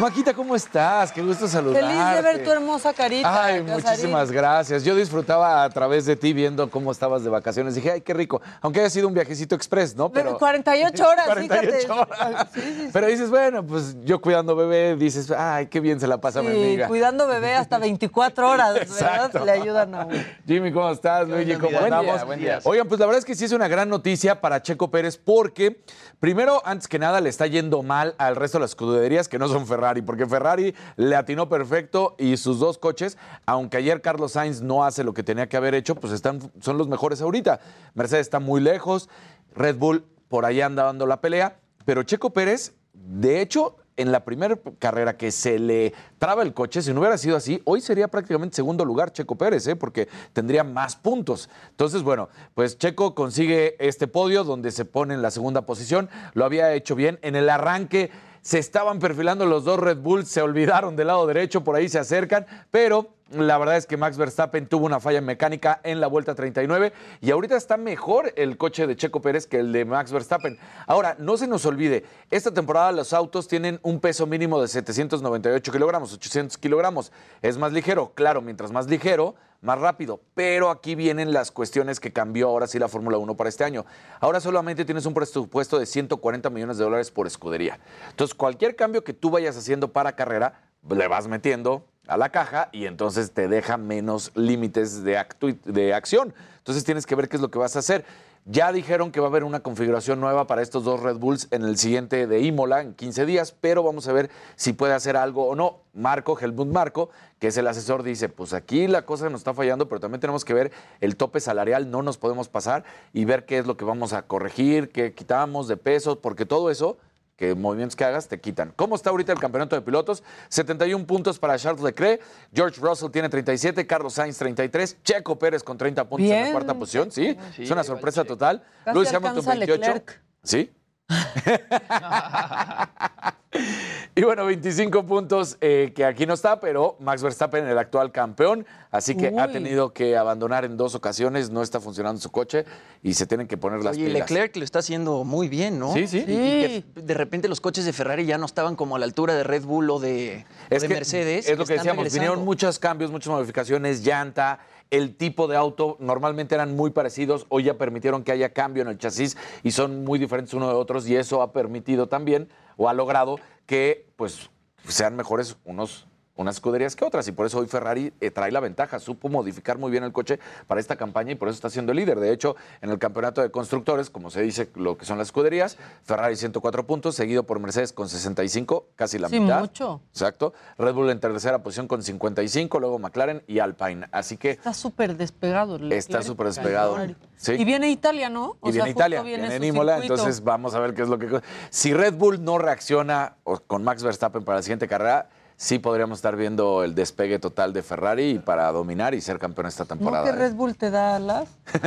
Maquita, 0.00 0.34
¿cómo 0.34 0.56
estás? 0.56 1.12
Qué 1.12 1.22
gusto 1.22 1.46
saludarte. 1.46 1.86
Feliz 1.86 2.14
de 2.16 2.20
ver 2.22 2.42
tu 2.44 2.50
hermosa 2.50 2.92
carita. 2.92 3.44
Ay, 3.44 3.62
Casarín. 3.64 3.84
muchísimas 3.84 4.32
gracias. 4.32 4.82
Yo 4.82 4.96
disfrutaba 4.96 5.62
a 5.62 5.70
través 5.70 6.04
de 6.04 6.16
ti 6.16 6.32
viendo 6.32 6.68
cómo 6.68 6.90
estabas 6.90 7.22
de 7.22 7.30
vacaciones. 7.30 7.76
Dije, 7.76 7.92
ay, 7.92 8.00
qué 8.00 8.12
rico. 8.12 8.42
Aunque 8.60 8.80
haya 8.80 8.90
sido 8.90 9.06
un 9.06 9.14
viajecito 9.14 9.54
express, 9.54 9.94
¿no? 9.94 10.10
Pero 10.10 10.36
48 10.36 11.04
horas, 11.08 11.26
48 11.26 11.78
fíjate. 11.80 11.92
horas. 11.92 12.48
Sí, 12.52 12.60
sí, 12.60 12.74
sí. 12.86 12.90
Pero 12.92 13.06
dices, 13.06 13.30
bueno, 13.30 13.64
pues 13.64 13.94
yo 14.04 14.20
cuidando 14.20 14.56
bebé, 14.56 14.96
dices, 14.96 15.30
ay, 15.30 15.68
qué 15.68 15.78
bien 15.78 16.00
se 16.00 16.08
la 16.08 16.18
pasa 16.20 16.42
mi 16.42 16.48
Sí, 16.48 16.54
amiga. 16.64 16.88
cuidando 16.88 17.28
bebé 17.28 17.54
hasta 17.54 17.78
24 17.78 18.50
horas, 18.50 18.74
¿verdad? 19.00 19.44
Le 19.44 19.52
ayudan 19.52 19.94
a 19.94 20.06
uno. 20.06 20.16
Jimmy, 20.46 20.72
¿cómo 20.72 20.90
estás? 20.90 21.28
Luigi, 21.28 21.54
¿cómo 21.54 21.68
mi 21.70 21.76
vida? 21.76 21.84
andamos? 21.84 22.24
Buen 22.26 22.40
día. 22.40 22.58
Oigan, 22.64 22.88
pues 22.88 22.98
la 22.98 23.06
verdad 23.06 23.20
es 23.20 23.24
que 23.24 23.36
sí 23.36 23.44
es 23.44 23.52
una 23.52 23.68
gran 23.68 23.88
noticia 23.88 24.40
para 24.40 24.60
Checo 24.60 24.90
Pérez 24.90 25.16
porque, 25.18 25.84
primero, 26.18 26.60
antes 26.64 26.88
que 26.88 26.98
nada, 26.98 27.20
le 27.20 27.28
está 27.28 27.46
yendo 27.46 27.84
mal 27.84 28.16
al 28.18 28.34
resto 28.34 28.58
de 28.58 28.62
las 28.62 28.72
escuderías 28.72 29.28
que 29.28 29.38
no 29.38 29.46
son 29.46 29.68
Ferrari, 29.68 29.83
porque 30.02 30.26
Ferrari 30.26 30.74
le 30.96 31.16
atinó 31.16 31.48
perfecto 31.48 32.14
y 32.18 32.36
sus 32.36 32.58
dos 32.58 32.78
coches, 32.78 33.18
aunque 33.46 33.76
ayer 33.76 34.00
Carlos 34.00 34.32
Sainz 34.32 34.60
no 34.62 34.84
hace 34.84 35.04
lo 35.04 35.14
que 35.14 35.22
tenía 35.22 35.48
que 35.48 35.56
haber 35.56 35.74
hecho, 35.74 35.94
pues 35.94 36.12
están, 36.12 36.40
son 36.60 36.78
los 36.78 36.88
mejores 36.88 37.20
ahorita. 37.20 37.60
Mercedes 37.94 38.26
está 38.26 38.40
muy 38.40 38.60
lejos, 38.60 39.08
Red 39.54 39.76
Bull 39.76 40.04
por 40.28 40.44
ahí 40.44 40.60
anda 40.60 40.84
dando 40.84 41.06
la 41.06 41.20
pelea, 41.20 41.58
pero 41.84 42.02
Checo 42.02 42.30
Pérez, 42.30 42.74
de 42.92 43.40
hecho, 43.40 43.76
en 43.96 44.12
la 44.12 44.24
primera 44.24 44.58
carrera 44.78 45.16
que 45.16 45.30
se 45.30 45.58
le 45.58 45.92
traba 46.18 46.42
el 46.42 46.52
coche, 46.52 46.82
si 46.82 46.92
no 46.92 47.00
hubiera 47.00 47.18
sido 47.18 47.36
así, 47.36 47.60
hoy 47.64 47.80
sería 47.80 48.08
prácticamente 48.08 48.56
segundo 48.56 48.84
lugar 48.84 49.12
Checo 49.12 49.36
Pérez, 49.36 49.66
¿eh? 49.68 49.76
porque 49.76 50.08
tendría 50.32 50.64
más 50.64 50.96
puntos. 50.96 51.48
Entonces, 51.70 52.02
bueno, 52.02 52.28
pues 52.54 52.78
Checo 52.78 53.14
consigue 53.14 53.76
este 53.78 54.08
podio 54.08 54.44
donde 54.44 54.70
se 54.72 54.84
pone 54.84 55.14
en 55.14 55.22
la 55.22 55.30
segunda 55.30 55.62
posición, 55.62 56.08
lo 56.32 56.44
había 56.44 56.72
hecho 56.74 56.94
bien. 56.94 57.18
En 57.22 57.36
el 57.36 57.48
arranque 57.48 58.10
se 58.44 58.58
estaban 58.58 58.98
perfilando 58.98 59.46
los 59.46 59.64
dos 59.64 59.80
Red 59.80 59.96
Bull, 59.96 60.26
se 60.26 60.42
olvidaron 60.42 60.96
del 60.96 61.06
lado 61.06 61.26
derecho, 61.26 61.64
por 61.64 61.76
ahí 61.76 61.88
se 61.88 61.98
acercan, 61.98 62.46
pero 62.70 63.08
la 63.30 63.58
verdad 63.58 63.76
es 63.76 63.86
que 63.86 63.96
Max 63.96 64.16
Verstappen 64.16 64.66
tuvo 64.66 64.86
una 64.86 65.00
falla 65.00 65.20
mecánica 65.20 65.80
en 65.82 66.00
la 66.00 66.06
vuelta 66.06 66.34
39 66.34 66.92
y 67.20 67.30
ahorita 67.30 67.56
está 67.56 67.76
mejor 67.76 68.32
el 68.36 68.56
coche 68.56 68.86
de 68.86 68.96
Checo 68.96 69.20
Pérez 69.20 69.46
que 69.46 69.58
el 69.58 69.72
de 69.72 69.84
Max 69.84 70.12
Verstappen. 70.12 70.58
Ahora, 70.86 71.16
no 71.18 71.36
se 71.36 71.46
nos 71.46 71.64
olvide, 71.64 72.04
esta 72.30 72.52
temporada 72.52 72.92
los 72.92 73.12
autos 73.12 73.48
tienen 73.48 73.80
un 73.82 74.00
peso 74.00 74.26
mínimo 74.26 74.60
de 74.60 74.68
798 74.68 75.72
kilogramos, 75.72 76.12
800 76.12 76.58
kilogramos. 76.58 77.12
Es 77.40 77.56
más 77.56 77.72
ligero, 77.72 78.12
claro, 78.14 78.42
mientras 78.42 78.70
más 78.72 78.86
ligero, 78.88 79.34
más 79.62 79.78
rápido. 79.80 80.20
Pero 80.34 80.70
aquí 80.70 80.94
vienen 80.94 81.32
las 81.32 81.50
cuestiones 81.50 82.00
que 82.00 82.12
cambió 82.12 82.48
ahora 82.48 82.66
sí 82.66 82.78
la 82.78 82.88
Fórmula 82.88 83.16
1 83.16 83.36
para 83.36 83.48
este 83.48 83.64
año. 83.64 83.86
Ahora 84.20 84.40
solamente 84.40 84.84
tienes 84.84 85.06
un 85.06 85.14
presupuesto 85.14 85.78
de 85.78 85.86
140 85.86 86.50
millones 86.50 86.76
de 86.76 86.84
dólares 86.84 87.10
por 87.10 87.26
escudería. 87.26 87.78
Entonces, 88.10 88.34
cualquier 88.34 88.76
cambio 88.76 89.02
que 89.02 89.14
tú 89.14 89.30
vayas 89.30 89.56
haciendo 89.56 89.92
para 89.92 90.14
carrera, 90.14 90.60
le 90.88 91.08
vas 91.08 91.26
metiendo 91.26 91.86
a 92.06 92.16
la 92.16 92.30
caja 92.30 92.68
y 92.72 92.86
entonces 92.86 93.32
te 93.32 93.48
deja 93.48 93.76
menos 93.76 94.32
límites 94.34 95.04
de, 95.04 95.24
de 95.64 95.94
acción. 95.94 96.34
Entonces 96.58 96.84
tienes 96.84 97.06
que 97.06 97.14
ver 97.14 97.28
qué 97.28 97.36
es 97.36 97.42
lo 97.42 97.50
que 97.50 97.58
vas 97.58 97.76
a 97.76 97.80
hacer. 97.80 98.04
Ya 98.46 98.72
dijeron 98.72 99.10
que 99.10 99.20
va 99.20 99.26
a 99.26 99.30
haber 99.30 99.42
una 99.42 99.60
configuración 99.60 100.20
nueva 100.20 100.46
para 100.46 100.60
estos 100.60 100.84
dos 100.84 101.00
Red 101.00 101.16
Bulls 101.16 101.48
en 101.50 101.62
el 101.62 101.78
siguiente 101.78 102.26
de 102.26 102.40
Imola 102.40 102.82
en 102.82 102.92
15 102.92 103.24
días, 103.24 103.56
pero 103.58 103.82
vamos 103.82 104.06
a 104.06 104.12
ver 104.12 104.28
si 104.54 104.74
puede 104.74 104.92
hacer 104.92 105.16
algo 105.16 105.48
o 105.48 105.54
no. 105.54 105.78
Marco, 105.94 106.38
Helmut 106.38 106.68
Marco, 106.68 107.08
que 107.38 107.46
es 107.46 107.56
el 107.56 107.66
asesor, 107.66 108.02
dice, 108.02 108.28
pues 108.28 108.52
aquí 108.52 108.86
la 108.86 109.06
cosa 109.06 109.30
nos 109.30 109.40
está 109.40 109.54
fallando, 109.54 109.88
pero 109.88 109.98
también 109.98 110.20
tenemos 110.20 110.44
que 110.44 110.52
ver 110.52 110.72
el 111.00 111.16
tope 111.16 111.40
salarial, 111.40 111.90
no 111.90 112.02
nos 112.02 112.18
podemos 112.18 112.50
pasar 112.50 112.84
y 113.14 113.24
ver 113.24 113.46
qué 113.46 113.56
es 113.56 113.66
lo 113.66 113.78
que 113.78 113.86
vamos 113.86 114.12
a 114.12 114.26
corregir, 114.26 114.90
qué 114.90 115.14
quitamos 115.14 115.66
de 115.66 115.78
pesos, 115.78 116.18
porque 116.18 116.44
todo 116.44 116.70
eso 116.70 116.98
que 117.36 117.54
movimientos 117.54 117.96
que 117.96 118.04
hagas 118.04 118.28
te 118.28 118.40
quitan. 118.40 118.72
¿Cómo 118.76 118.96
está 118.96 119.10
ahorita 119.10 119.32
el 119.32 119.38
campeonato 119.38 119.76
de 119.76 119.82
pilotos? 119.82 120.22
71 120.48 121.06
puntos 121.06 121.38
para 121.38 121.58
Charles 121.58 121.82
Leclerc, 121.82 122.22
George 122.52 122.80
Russell 122.80 123.10
tiene 123.10 123.28
37, 123.28 123.86
Carlos 123.86 124.14
Sainz 124.14 124.38
33, 124.38 125.02
Checo 125.02 125.38
Pérez 125.38 125.62
con 125.62 125.76
30 125.76 126.08
puntos 126.08 126.30
en 126.30 126.44
la 126.44 126.52
cuarta 126.52 126.74
posición, 126.74 127.10
¿sí? 127.10 127.36
Sí, 127.54 127.64
es 127.64 127.70
una 127.70 127.84
sorpresa 127.84 128.24
total. 128.24 128.62
Casi 128.84 128.94
Lewis 128.94 129.08
Hamilton 129.08 129.30
alcanza 129.30 129.52
a 129.52 129.54
28. 129.54 129.80
Leclerc. 129.80 130.20
¿Sí? 130.42 130.72
y 134.16 134.22
bueno, 134.22 134.46
25 134.46 135.06
puntos 135.06 135.56
eh, 135.60 135.92
que 135.94 136.04
aquí 136.04 136.24
no 136.26 136.34
está, 136.34 136.60
pero 136.60 136.96
Max 137.00 137.22
Verstappen, 137.22 137.66
el 137.66 137.76
actual 137.78 138.12
campeón, 138.12 138.64
así 138.90 139.16
que 139.16 139.32
ha 139.38 139.50
tenido 139.50 139.92
que 139.92 140.16
abandonar 140.16 140.64
en 140.64 140.76
dos 140.76 140.94
ocasiones, 140.94 141.50
no 141.50 141.62
está 141.62 141.80
funcionando 141.80 142.20
su 142.20 142.30
coche 142.30 142.64
y 143.02 143.14
se 143.14 143.26
tienen 143.26 143.48
que 143.48 143.56
poner 143.56 143.82
las 143.82 143.96
Oye, 143.96 144.06
pilas. 144.06 144.30
Leclerc 144.30 144.56
lo 144.56 144.64
está 144.64 144.78
haciendo 144.78 145.24
muy 145.24 145.48
bien, 145.48 145.78
¿no? 145.78 145.92
Sí, 145.92 146.06
sí. 146.06 146.18
Y, 146.18 146.32
y 146.32 146.82
que 146.94 147.02
de 147.02 147.14
repente 147.14 147.48
los 147.48 147.60
coches 147.60 147.84
de 147.84 147.92
Ferrari 147.92 148.24
ya 148.24 148.38
no 148.38 148.46
estaban 148.46 148.76
como 148.76 148.96
a 148.96 148.98
la 148.98 149.04
altura 149.04 149.34
de 149.34 149.42
Red 149.42 149.64
Bull 149.64 149.90
o 149.90 149.98
de, 149.98 150.44
o 150.70 150.74
Es 150.74 150.82
de 150.82 150.88
que 150.88 150.94
Mercedes. 150.94 151.48
Es 151.48 151.58
lo 151.58 151.64
que 151.64 151.74
decíamos, 151.74 152.04
regresando. 152.04 152.20
vinieron 152.20 152.44
muchos 152.44 152.78
cambios, 152.78 153.10
muchas 153.10 153.28
modificaciones, 153.28 154.04
llanta, 154.04 154.60
el 154.90 155.16
tipo 155.16 155.48
de 155.48 155.56
auto 155.56 155.96
normalmente 156.00 156.54
eran 156.54 156.76
muy 156.76 156.90
parecidos, 156.90 157.46
hoy 157.48 157.64
ya 157.64 157.78
permitieron 157.78 158.22
que 158.24 158.32
haya 158.32 158.52
cambio 158.52 158.82
en 158.82 158.88
el 158.88 158.98
chasis 158.98 159.36
y 159.62 159.72
son 159.72 160.04
muy 160.04 160.18
diferentes 160.18 160.54
uno 160.54 160.68
de 160.68 160.74
otros 160.74 161.08
y 161.08 161.16
eso 161.16 161.42
ha 161.42 161.52
permitido 161.52 162.08
también 162.08 162.48
o 162.76 162.88
ha 162.88 162.92
logrado 162.92 163.38
que 163.66 164.12
pues 164.16 164.50
sean 164.86 165.16
mejores 165.16 165.56
unos 165.64 166.06
unas 166.36 166.56
escuderías 166.56 166.96
que 166.96 167.04
otras 167.04 167.28
y 167.28 167.32
por 167.32 167.46
eso 167.46 167.58
hoy 167.58 167.66
Ferrari 167.68 168.12
eh, 168.20 168.30
trae 168.30 168.50
la 168.50 168.58
ventaja, 168.60 168.98
supo 168.98 169.28
modificar 169.28 169.78
muy 169.78 169.90
bien 169.92 170.02
el 170.02 170.12
coche 170.12 170.40
para 170.66 170.80
esta 170.80 170.96
campaña 170.96 171.32
y 171.32 171.34
por 171.36 171.48
eso 171.48 171.54
está 171.54 171.70
siendo 171.70 171.92
el 171.92 171.98
líder. 171.98 172.18
De 172.18 172.32
hecho, 172.32 172.56
en 172.82 172.90
el 172.90 172.98
campeonato 172.98 173.40
de 173.40 173.50
constructores, 173.50 174.10
como 174.10 174.30
se 174.30 174.42
dice 174.42 174.68
lo 174.74 174.98
que 174.98 175.04
son 175.04 175.16
las 175.18 175.28
escuderías, 175.28 175.76
Ferrari 176.02 176.34
104 176.36 176.86
puntos, 176.86 177.14
seguido 177.14 177.44
por 177.44 177.60
Mercedes 177.60 177.92
con 177.92 178.08
65, 178.08 178.86
casi 178.96 179.18
la 179.18 179.28
Sí, 179.28 179.38
mitad. 179.38 179.60
mucho. 179.60 180.00
Exacto. 180.10 180.54
Red 180.76 180.94
Bull 180.94 181.10
en 181.10 181.20
tercera 181.20 181.62
posición 181.62 181.86
con 181.86 182.02
55, 182.02 182.80
luego 182.80 182.98
McLaren 182.98 183.42
y 183.46 183.60
Alpine. 183.60 184.06
Así 184.10 184.36
que 184.36 184.50
Está 184.50 184.74
súper 184.74 185.16
despegado. 185.16 185.76
el 185.76 185.92
está 185.92 186.14
Leclerc. 186.18 186.26
súper 186.26 186.46
despegado. 186.48 186.96
Sí. 187.36 187.52
Y 187.52 187.64
viene 187.64 187.90
Italia, 187.90 188.28
¿no? 188.28 188.56
O 188.60 188.68
Y 188.70 188.72
viene 188.72 188.84
sea, 188.86 188.90
Italia, 188.90 189.22
viene, 189.22 189.46
su 189.48 189.52
en 189.52 189.64
Imola, 189.64 189.98
entonces 190.00 190.42
vamos 190.42 190.74
a 190.74 190.80
ver 190.80 190.94
qué 190.94 191.02
es 191.02 191.08
lo 191.08 191.18
que... 191.18 191.40
Si 191.70 191.92
Red 191.94 192.14
Bull 192.14 192.42
no 192.42 192.58
reacciona 192.58 193.36
con 193.66 193.84
Max 193.84 194.02
Verstappen 194.02 194.44
para 194.44 194.58
la 194.58 194.62
siguiente 194.62 194.88
carrera, 194.88 195.28
sí 195.64 195.78
podríamos 195.78 196.18
estar 196.18 196.36
viendo 196.36 196.84
el 196.84 196.94
despegue 196.94 197.38
total 197.38 197.72
de 197.72 197.82
Ferrari 197.82 198.38
para 198.38 198.70
dominar 198.70 199.14
y 199.14 199.22
ser 199.22 199.38
campeón 199.38 199.66
esta 199.66 199.84
¿No 199.84 199.88
temporada. 199.88 200.24
que 200.24 200.30
¿eh? 200.30 200.34
Red 200.34 200.52
Bull 200.52 200.76
te 200.76 200.90
da 200.90 201.16
alas? 201.16 201.48
¿Qué, 201.72 201.80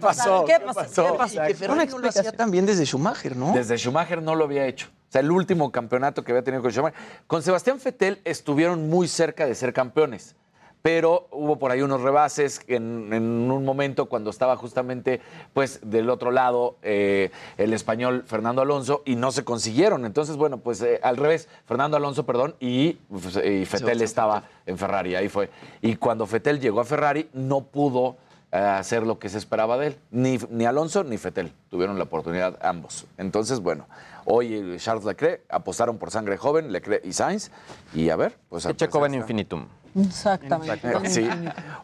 pasó? 0.00 0.44
¿Qué 0.44 0.52
¿Qué 0.52 0.60
pasó? 0.60 0.74
pasó? 0.74 1.04
¿Qué 1.04 1.12
pasó? 1.18 1.44
Y 1.44 1.48
que 1.48 1.54
Ferrari 1.54 1.82
Una 1.82 1.90
no 1.90 1.98
lo 1.98 2.08
hacía 2.08 2.30
también 2.30 2.64
desde 2.64 2.86
Schumacher, 2.86 3.36
¿no? 3.36 3.52
Desde 3.52 3.76
Schumacher 3.76 4.22
no 4.22 4.36
lo 4.36 4.44
había 4.44 4.66
hecho. 4.66 4.86
O 5.08 5.12
sea, 5.12 5.20
el 5.20 5.32
último 5.32 5.72
campeonato 5.72 6.22
que 6.22 6.30
había 6.30 6.44
tenido 6.44 6.62
con 6.62 6.70
Schumacher. 6.70 6.96
Con 7.26 7.42
Sebastián 7.42 7.80
Vettel 7.84 8.20
estuvieron 8.24 8.88
muy 8.88 9.08
cerca 9.08 9.44
de 9.44 9.56
ser 9.56 9.72
campeones. 9.72 10.36
Pero 10.82 11.28
hubo 11.32 11.58
por 11.58 11.70
ahí 11.70 11.82
unos 11.82 12.00
rebases 12.02 12.62
en, 12.68 13.12
en 13.12 13.50
un 13.50 13.64
momento 13.64 14.06
cuando 14.06 14.30
estaba 14.30 14.56
justamente 14.56 15.20
pues 15.52 15.80
del 15.82 16.08
otro 16.08 16.30
lado 16.30 16.76
eh, 16.82 17.30
el 17.56 17.72
español 17.72 18.24
Fernando 18.26 18.62
Alonso 18.62 19.02
y 19.04 19.16
no 19.16 19.32
se 19.32 19.44
consiguieron. 19.44 20.04
Entonces, 20.04 20.36
bueno, 20.36 20.58
pues 20.58 20.80
eh, 20.82 21.00
al 21.02 21.16
revés, 21.16 21.48
Fernando 21.66 21.96
Alonso, 21.96 22.24
perdón, 22.24 22.54
y, 22.60 22.92
pues, 22.92 23.36
y 23.36 23.64
Vettel 23.64 24.02
estaba 24.02 24.44
en 24.66 24.78
Ferrari, 24.78 25.14
ahí 25.14 25.28
fue. 25.28 25.50
Y 25.82 25.96
cuando 25.96 26.26
Vettel 26.26 26.60
llegó 26.60 26.80
a 26.80 26.84
Ferrari 26.84 27.28
no 27.32 27.62
pudo 27.62 28.16
eh, 28.50 28.56
hacer 28.56 29.06
lo 29.06 29.18
que 29.18 29.28
se 29.28 29.36
esperaba 29.36 29.76
de 29.76 29.88
él. 29.88 29.98
Ni, 30.10 30.38
ni 30.50 30.64
Alonso 30.64 31.04
ni 31.04 31.18
Fettel 31.18 31.52
tuvieron 31.70 31.98
la 31.98 32.04
oportunidad 32.04 32.58
ambos. 32.62 33.06
Entonces, 33.18 33.60
bueno, 33.60 33.86
hoy 34.24 34.54
eh, 34.54 34.76
Charles 34.78 35.04
Leclerc 35.04 35.42
apostaron 35.50 35.98
por 35.98 36.10
sangre 36.10 36.38
joven, 36.38 36.72
Leclerc 36.72 37.04
y 37.04 37.12
Sainz. 37.12 37.50
Y 37.94 38.08
a 38.08 38.16
ver, 38.16 38.38
pues... 38.48 38.66
Checo 38.76 39.00
va 39.00 39.06
en 39.06 39.14
infinitum. 39.14 39.66
Exactamente. 39.94 41.08
Sí. 41.08 41.28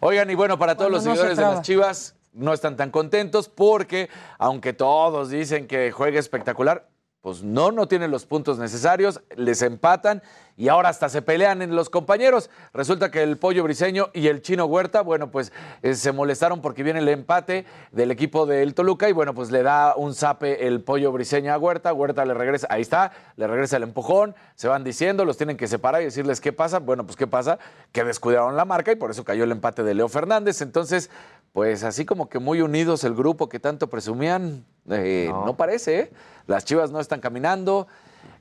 Oigan, 0.00 0.30
y 0.30 0.34
bueno, 0.34 0.58
para 0.58 0.76
todos 0.76 0.90
los 0.90 1.02
Cuando 1.02 1.22
no 1.22 1.28
se 1.28 1.34
seguidores 1.34 1.36
de 1.36 1.54
las 1.56 1.62
Chivas, 1.62 2.16
no 2.32 2.52
están 2.52 2.76
tan 2.76 2.90
contentos 2.90 3.48
porque, 3.48 4.08
aunque 4.38 4.72
todos 4.72 5.30
dicen 5.30 5.66
que 5.66 5.92
juega 5.92 6.18
espectacular, 6.18 6.88
pues 7.24 7.42
no, 7.42 7.72
no 7.72 7.88
tienen 7.88 8.10
los 8.10 8.26
puntos 8.26 8.58
necesarios, 8.58 9.22
les 9.34 9.62
empatan 9.62 10.22
y 10.58 10.68
ahora 10.68 10.90
hasta 10.90 11.08
se 11.08 11.22
pelean 11.22 11.62
en 11.62 11.74
los 11.74 11.88
compañeros. 11.88 12.50
Resulta 12.74 13.10
que 13.10 13.22
el 13.22 13.38
Pollo 13.38 13.62
Briseño 13.62 14.10
y 14.12 14.28
el 14.28 14.42
Chino 14.42 14.66
Huerta, 14.66 15.00
bueno, 15.00 15.30
pues 15.30 15.50
eh, 15.80 15.94
se 15.94 16.12
molestaron 16.12 16.60
porque 16.60 16.82
viene 16.82 16.98
el 16.98 17.08
empate 17.08 17.64
del 17.92 18.10
equipo 18.10 18.44
del 18.44 18.74
Toluca 18.74 19.08
y 19.08 19.12
bueno, 19.12 19.32
pues 19.32 19.50
le 19.50 19.62
da 19.62 19.94
un 19.96 20.14
zape 20.14 20.66
el 20.66 20.82
Pollo 20.82 21.12
Briseño 21.12 21.50
a 21.54 21.56
Huerta, 21.56 21.94
Huerta 21.94 22.26
le 22.26 22.34
regresa, 22.34 22.66
ahí 22.68 22.82
está, 22.82 23.12
le 23.36 23.46
regresa 23.46 23.78
el 23.78 23.84
empujón, 23.84 24.34
se 24.54 24.68
van 24.68 24.84
diciendo, 24.84 25.24
los 25.24 25.38
tienen 25.38 25.56
que 25.56 25.66
separar 25.66 26.02
y 26.02 26.04
decirles 26.04 26.42
qué 26.42 26.52
pasa. 26.52 26.78
Bueno, 26.78 27.06
pues 27.06 27.16
qué 27.16 27.26
pasa, 27.26 27.58
que 27.92 28.04
descuidaron 28.04 28.54
la 28.54 28.66
marca 28.66 28.92
y 28.92 28.96
por 28.96 29.10
eso 29.10 29.24
cayó 29.24 29.44
el 29.44 29.52
empate 29.52 29.82
de 29.82 29.94
Leo 29.94 30.10
Fernández. 30.10 30.60
Entonces, 30.60 31.08
pues 31.54 31.84
así 31.84 32.04
como 32.04 32.28
que 32.28 32.40
muy 32.40 32.60
unidos 32.62 33.04
el 33.04 33.14
grupo 33.14 33.48
que 33.48 33.60
tanto 33.60 33.88
presumían, 33.88 34.64
eh, 34.90 35.30
no. 35.30 35.56
parece, 35.56 36.00
¿eh? 36.00 36.12
Las 36.48 36.64
Chivas 36.64 36.90
no 36.90 36.98
están 36.98 37.20
caminando. 37.20 37.86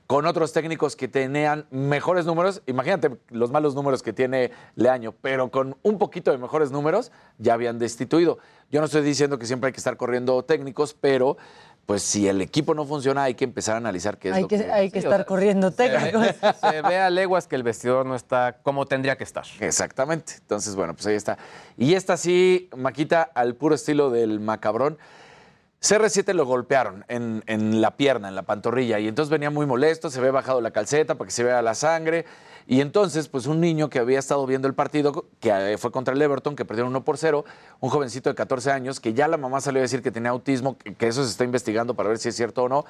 Con 0.08 0.26
otros 0.26 0.52
técnicos 0.52 0.96
que 0.96 1.08
tenían 1.08 1.66
mejores 1.70 2.26
números, 2.26 2.62
imagínate 2.66 3.12
los 3.30 3.52
malos 3.52 3.74
números 3.74 4.02
que 4.02 4.14
tiene 4.14 4.52
Leaño, 4.76 5.14
pero 5.22 5.50
con 5.50 5.78
un 5.84 5.98
poquito 5.98 6.32
de 6.32 6.40
mejores 6.40 6.72
números 6.72 7.12
ya 7.38 7.54
habían 7.54 7.78
destituido. 7.78 8.40
Yo 8.72 8.80
no 8.80 8.88
estoy 8.88 9.04
diciendo 9.04 9.38
que 9.38 9.46
siempre 9.46 9.68
hay 9.68 9.74
que 9.74 9.78
estar 9.78 9.96
corriendo 9.96 10.44
técnicos, 10.44 10.94
pero 10.94 11.38
pues 11.86 12.02
si 12.02 12.28
el 12.28 12.42
equipo 12.42 12.74
no 12.74 12.86
funciona 12.86 13.24
hay 13.24 13.36
que 13.36 13.44
empezar 13.44 13.76
a 13.76 13.78
analizar 13.78 14.18
qué 14.18 14.30
es 14.30 14.36
Hay 14.36 14.42
lo 14.44 14.48
que, 14.48 14.58
que... 14.58 14.72
hay 14.72 14.90
que 14.90 15.02
Sí, 15.02 15.06
o 15.06 15.10
estar 15.10 15.20
sea, 15.20 15.26
corriendo 15.26 15.72
técnicos. 15.72 16.28
Se 16.62 16.82
ve 16.82 16.98
a 16.98 17.10
leguas 17.10 17.48
que 17.48 17.56
el 17.56 17.64
vestidor 17.64 18.06
no 18.06 18.16
está 18.16 18.58
como 18.64 18.86
tendría 18.86 19.18
que 19.18 19.24
estar. 19.24 19.46
Exactamente. 19.60 20.36
Entonces, 20.40 20.76
bueno, 20.76 20.94
pues 20.94 21.06
ahí 21.08 21.16
está. 21.16 21.38
Y 21.78 21.96
esta 21.96 22.16
sí, 22.16 22.70
Maquita, 22.76 23.24
al 23.24 23.56
puro 23.56 23.76
estilo 23.76 24.10
del 24.10 24.40
macabrón. 24.40 24.98
CR7 25.84 26.34
lo 26.34 26.46
golpearon 26.46 27.04
en, 27.10 27.44
en 27.46 27.82
la 27.82 27.98
pierna, 27.98 28.30
en 28.30 28.36
la 28.36 28.44
pantorrilla, 28.44 29.00
y 29.00 29.10
entonces 29.10 29.30
venía 29.30 29.50
muy 29.50 29.66
molesto, 29.66 30.10
se 30.10 30.22
ve 30.22 30.32
bajado 30.32 30.62
la 30.62 30.72
calceta 30.72 31.16
para 31.16 31.28
que 31.28 31.34
se 31.34 31.44
vea 31.44 31.62
la 31.62 31.76
sangre. 31.76 32.26
Y 32.66 32.80
entonces, 32.80 33.28
pues 33.28 33.48
un 33.48 33.60
niño 33.60 33.90
que 33.90 34.00
había 34.00 34.18
estado 34.18 34.46
viendo 34.46 34.70
el 34.70 34.74
partido, 34.74 35.26
que 35.42 35.74
eh, 35.74 35.78
fue 35.78 35.92
contra 35.92 36.14
el 36.14 36.22
Everton, 36.22 36.56
que 36.56 36.64
perdieron 36.64 36.92
1 36.92 37.04
por 37.04 37.18
0, 37.18 37.44
un 37.82 37.90
jovencito 37.90 38.30
de 38.30 38.36
14 38.36 38.72
años, 38.72 39.02
que 39.02 39.14
ya 39.14 39.28
la 39.28 39.36
mamá 39.36 39.60
salió 39.60 39.82
a 39.82 39.82
decir 39.82 40.02
que 40.02 40.12
tenía 40.12 40.30
autismo, 40.30 40.78
que, 40.78 40.96
que 40.96 41.08
eso 41.10 41.26
se 41.26 41.32
está 41.32 41.44
investigando 41.44 41.96
para 41.96 42.08
ver 42.08 42.18
si 42.18 42.30
es 42.30 42.36
cierto 42.38 42.64
o 42.64 42.70
no, 42.70 42.86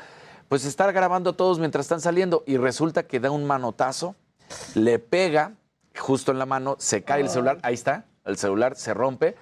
pues 0.47 0.63
estar 0.63 0.93
grabando 0.93 1.31
a 1.31 1.33
todos 1.33 1.57
mientras 1.57 1.85
están 1.85 2.01
saliendo, 2.01 2.43
y 2.45 2.57
resulta 2.57 3.07
que 3.07 3.19
da 3.19 3.31
un 3.31 3.45
manotazo, 3.45 4.15
le 4.75 4.99
pega 4.99 5.53
justo 5.97 6.31
en 6.31 6.37
la 6.37 6.45
mano, 6.45 6.75
se 6.77 7.03
cae 7.03 7.21
el 7.21 7.29
celular, 7.29 7.57
ahí 7.63 7.73
está, 7.73 8.05
el 8.25 8.37
celular 8.37 8.75
se 8.75 8.93
rompe. 8.93 9.35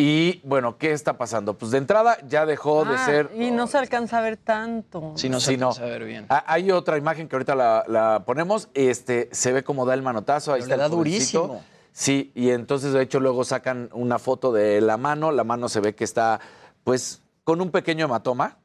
Y 0.00 0.40
bueno, 0.44 0.78
¿qué 0.78 0.92
está 0.92 1.18
pasando? 1.18 1.58
Pues 1.58 1.72
de 1.72 1.78
entrada 1.78 2.18
ya 2.28 2.46
dejó 2.46 2.84
de 2.84 2.94
Ah, 2.94 3.04
ser. 3.04 3.30
Y 3.36 3.50
no 3.50 3.66
se 3.66 3.78
alcanza 3.78 4.18
a 4.18 4.20
ver 4.20 4.36
tanto. 4.36 5.12
Sí, 5.16 5.28
no 5.28 5.40
se 5.40 5.50
Sí, 5.52 5.56
no. 5.56 5.70
alcanza 5.70 5.82
a 5.82 5.90
ver 5.90 6.04
bien. 6.04 6.26
Ah, 6.28 6.44
Hay 6.46 6.70
otra 6.70 6.96
imagen 6.98 7.28
que 7.28 7.34
ahorita 7.34 7.56
la, 7.56 7.84
la 7.88 8.22
ponemos. 8.24 8.68
Este, 8.74 9.28
se 9.32 9.50
ve 9.52 9.64
cómo 9.64 9.84
da 9.86 9.94
el 9.94 10.02
manotazo. 10.02 10.52
Ahí 10.52 10.60
Pero 10.60 10.64
está 10.66 10.76
le 10.76 10.84
el 10.84 10.90
da 10.90 10.96
durísimo. 10.96 11.62
Sí, 11.90 12.30
y 12.36 12.50
entonces 12.50 12.92
de 12.92 13.02
hecho 13.02 13.18
luego 13.18 13.42
sacan 13.42 13.88
una 13.92 14.20
foto 14.20 14.52
de 14.52 14.80
la 14.80 14.96
mano. 14.98 15.32
La 15.32 15.42
mano 15.42 15.68
se 15.68 15.80
ve 15.80 15.96
que 15.96 16.04
está, 16.04 16.38
pues, 16.84 17.22
con 17.42 17.60
un 17.60 17.72
pequeño 17.72 18.04
hematoma. 18.04 18.58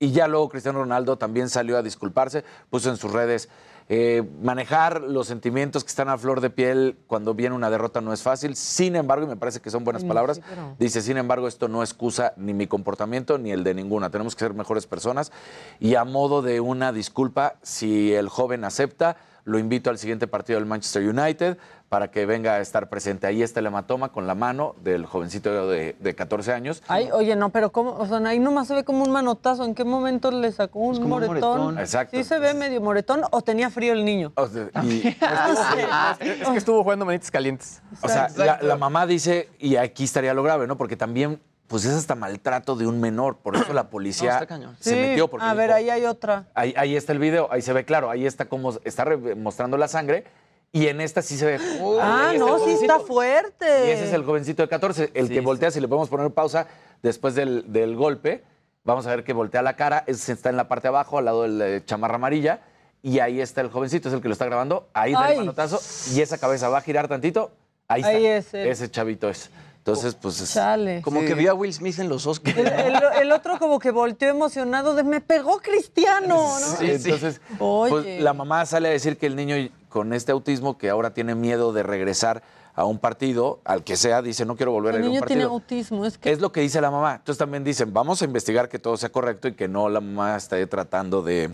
Y 0.00 0.10
ya 0.10 0.26
luego 0.26 0.48
Cristiano 0.48 0.80
Ronaldo 0.80 1.18
también 1.18 1.48
salió 1.50 1.78
a 1.78 1.82
disculparse, 1.82 2.42
puso 2.68 2.90
en 2.90 2.96
sus 2.96 3.12
redes. 3.12 3.48
Eh, 3.92 4.22
manejar 4.40 5.00
los 5.00 5.26
sentimientos 5.26 5.82
que 5.82 5.88
están 5.88 6.08
a 6.08 6.16
flor 6.16 6.40
de 6.40 6.48
piel 6.48 6.96
cuando 7.08 7.34
viene 7.34 7.56
una 7.56 7.70
derrota 7.70 8.00
no 8.00 8.12
es 8.12 8.22
fácil. 8.22 8.54
Sin 8.54 8.94
embargo, 8.94 9.26
y 9.26 9.28
me 9.28 9.36
parece 9.36 9.60
que 9.60 9.68
son 9.68 9.82
buenas 9.82 10.04
palabras, 10.04 10.36
sí, 10.36 10.42
pero- 10.48 10.76
Dice, 10.78 11.02
sin 11.02 11.16
embargo, 11.16 11.48
esto 11.48 11.66
no 11.66 11.82
excusa 11.82 12.32
ni 12.36 12.54
mi 12.54 12.68
comportamiento 12.68 13.36
ni 13.36 13.50
el 13.50 13.64
de 13.64 13.74
ninguna. 13.74 14.08
Tenemos 14.10 14.36
que 14.36 14.44
ser 14.44 14.54
mejores 14.54 14.86
personas. 14.86 15.32
Y 15.80 15.96
a 15.96 16.04
modo 16.04 16.40
de 16.40 16.60
una 16.60 16.92
disculpa, 16.92 17.56
si 17.62 18.14
el 18.14 18.28
joven 18.28 18.62
acepta, 18.62 19.16
lo 19.44 19.58
invito 19.58 19.90
al 19.90 19.98
siguiente 19.98 20.26
partido 20.26 20.58
del 20.58 20.66
Manchester 20.66 21.02
United 21.08 21.58
para 21.88 22.10
que 22.12 22.24
venga 22.24 22.52
a 22.54 22.60
estar 22.60 22.88
presente. 22.88 23.26
Ahí 23.26 23.42
está 23.42 23.58
el 23.58 23.66
hematoma 23.66 24.12
con 24.12 24.28
la 24.28 24.36
mano 24.36 24.76
del 24.82 25.06
jovencito 25.06 25.66
de, 25.68 25.96
de 25.98 26.14
14 26.14 26.52
años. 26.52 26.84
Ay, 26.86 27.10
oye, 27.12 27.34
no, 27.34 27.50
pero 27.50 27.72
¿cómo? 27.72 27.94
O 27.96 28.06
sea, 28.06 28.18
ahí 28.18 28.38
nomás 28.38 28.68
se 28.68 28.74
ve 28.74 28.84
como 28.84 29.02
un 29.02 29.10
manotazo. 29.10 29.64
¿En 29.64 29.74
qué 29.74 29.82
momento 29.82 30.30
le 30.30 30.52
sacó 30.52 30.78
un 30.78 30.92
como 31.00 31.16
un 31.16 31.26
moretón? 31.26 31.40
moretón. 31.60 31.78
Exacto. 31.80 32.16
¿Sí 32.16 32.22
se 32.22 32.38
ve 32.38 32.54
medio 32.54 32.80
moretón 32.80 33.22
o 33.32 33.42
tenía 33.42 33.70
frío 33.70 33.92
el 33.92 34.04
niño? 34.04 34.32
O 34.36 34.46
sea, 34.46 34.68
y- 34.84 35.02
Es 36.20 36.48
que 36.48 36.56
estuvo 36.58 36.82
jugando 36.84 37.04
manitas 37.04 37.30
calientes. 37.30 37.82
O 38.02 38.08
sea, 38.08 38.28
la, 38.36 38.60
la 38.62 38.76
mamá 38.76 39.04
dice, 39.06 39.48
y 39.58 39.74
aquí 39.76 40.04
estaría 40.04 40.32
lo 40.32 40.42
grave, 40.44 40.66
¿no? 40.68 40.76
Porque 40.76 40.96
también, 40.96 41.40
pues 41.70 41.84
es 41.84 41.94
hasta 41.94 42.16
maltrato 42.16 42.74
de 42.74 42.86
un 42.86 43.00
menor. 43.00 43.36
Por 43.36 43.54
eso 43.56 43.72
la 43.72 43.88
policía 43.90 44.30
No, 44.30 44.34
está 44.34 44.46
cañón. 44.46 44.76
se 44.80 44.90
Sí, 44.90 44.96
metió. 44.96 45.28
Porque 45.28 45.46
a 45.46 45.54
ver, 45.54 45.68
dijo, 45.68 45.76
ahí 45.76 45.90
hay 45.90 46.04
otra. 46.04 46.48
Ahí, 46.54 46.74
ahí 46.76 46.96
está 46.96 47.12
el 47.12 47.20
video, 47.20 47.48
ahí 47.52 47.62
se 47.62 47.72
ve 47.72 47.84
claro, 47.84 48.10
ahí 48.10 48.26
está 48.26 48.46
como 48.46 48.72
está 48.84 49.06
mostrando 49.36 49.76
la 49.76 49.86
sangre 49.86 50.24
y 50.72 50.88
en 50.88 51.00
esta 51.00 51.22
sí 51.22 51.38
se 51.38 51.46
ve. 51.46 51.58
ah, 52.02 52.32
no, 52.36 52.58
sí 52.64 52.72
está 52.72 52.98
fuerte. 52.98 53.86
Y 53.86 53.90
ese 53.90 54.06
es 54.08 54.12
el 54.12 54.24
jovencito 54.24 54.62
de 54.62 54.68
14, 54.68 55.12
el 55.14 55.28
que 55.28 55.40
voltea, 55.40 55.70
si 55.70 55.80
le 55.80 55.86
podemos 55.86 56.08
poner 56.08 56.30
pausa 56.32 56.66
después 57.02 57.34
del, 57.36 57.72
del 57.72 57.94
golpe, 57.94 58.42
Vamos 58.82 59.06
a 59.06 59.10
ver 59.10 59.24
que 59.24 59.34
voltea 59.34 59.60
la 59.60 59.76
cara, 59.76 60.04
ese 60.06 60.32
está 60.32 60.48
en 60.48 60.56
la 60.56 60.66
parte 60.66 60.84
de 60.84 60.88
abajo, 60.88 61.18
al 61.18 61.26
lado 61.26 61.42
de 61.42 61.48
la 61.48 61.84
chamarra 61.84 62.14
amarilla, 62.14 62.60
y 63.02 63.18
ahí 63.18 63.40
está 63.40 63.60
el 63.60 63.68
jovencito, 63.68 64.08
es 64.08 64.14
el 64.14 64.22
que 64.22 64.28
lo 64.28 64.32
está 64.32 64.46
grabando, 64.46 64.88
ahí 64.94 65.12
da 65.12 65.26
Ay. 65.26 65.32
el 65.34 65.38
manotazo, 65.40 65.78
y 66.14 66.22
esa 66.22 66.38
cabeza 66.38 66.70
va 66.70 66.78
a 66.78 66.80
girar 66.80 67.06
tantito, 67.06 67.50
ahí, 67.88 68.02
Ahí 68.02 68.24
está, 68.26 68.58
es 68.62 68.80
ese 68.80 68.90
chavito 68.90 69.28
es. 69.28 69.50
Entonces, 69.80 70.14
pues 70.14 70.40
es... 70.40 70.52
Chale. 70.52 71.00
Como 71.02 71.20
que 71.20 71.34
vio 71.34 71.50
a 71.52 71.54
Will 71.54 71.72
Smith 71.72 71.98
en 71.98 72.08
los 72.10 72.26
Oscars. 72.26 72.56
El, 72.56 72.66
el- 72.68 73.02
el 73.22 73.32
otro 73.32 73.58
como 73.58 73.78
que 73.78 73.90
volteó 73.90 74.28
emocionado 74.28 74.94
de 74.94 75.02
me 75.04 75.20
pegó 75.22 75.58
Cristiano, 75.58 76.36
¿no? 76.60 76.76
Sí, 76.78 76.90
entonces, 76.90 77.40
Oye. 77.58 77.90
pues, 77.90 78.20
la 78.22 78.34
mamá 78.34 78.66
sale 78.66 78.88
a 78.88 78.90
decir 78.92 79.16
que 79.16 79.26
el 79.26 79.36
niño 79.36 79.56
con 79.88 80.12
este 80.12 80.32
autismo, 80.32 80.76
que 80.78 80.90
ahora 80.90 81.14
tiene 81.14 81.34
miedo 81.34 81.72
de 81.72 81.82
regresar 81.82 82.42
a 82.74 82.84
un 82.84 82.98
partido, 82.98 83.60
al 83.64 83.82
que 83.82 83.96
sea, 83.96 84.20
dice, 84.22 84.44
no 84.44 84.54
quiero 84.54 84.70
volver 84.72 84.94
El 84.94 84.96
a 84.96 85.00
ir 85.00 85.06
a 85.06 85.08
un 85.08 85.12
niño 85.14 85.26
tiene 85.26 85.42
partido. 85.44 85.54
autismo, 85.54 86.04
es 86.06 86.18
que 86.18 86.30
Es 86.30 86.40
lo 86.40 86.52
que 86.52 86.60
dice 86.60 86.80
la 86.80 86.90
mamá. 86.90 87.14
Entonces 87.16 87.38
también 87.38 87.64
dicen, 87.64 87.92
vamos 87.92 88.20
a 88.22 88.26
investigar 88.26 88.68
que 88.68 88.78
todo 88.78 88.96
sea 88.98 89.08
correcto 89.10 89.48
y 89.48 89.54
que 89.54 89.66
no 89.66 89.88
la 89.88 90.00
mamá 90.00 90.36
esté 90.36 90.64
tratando 90.66 91.22
de 91.22 91.50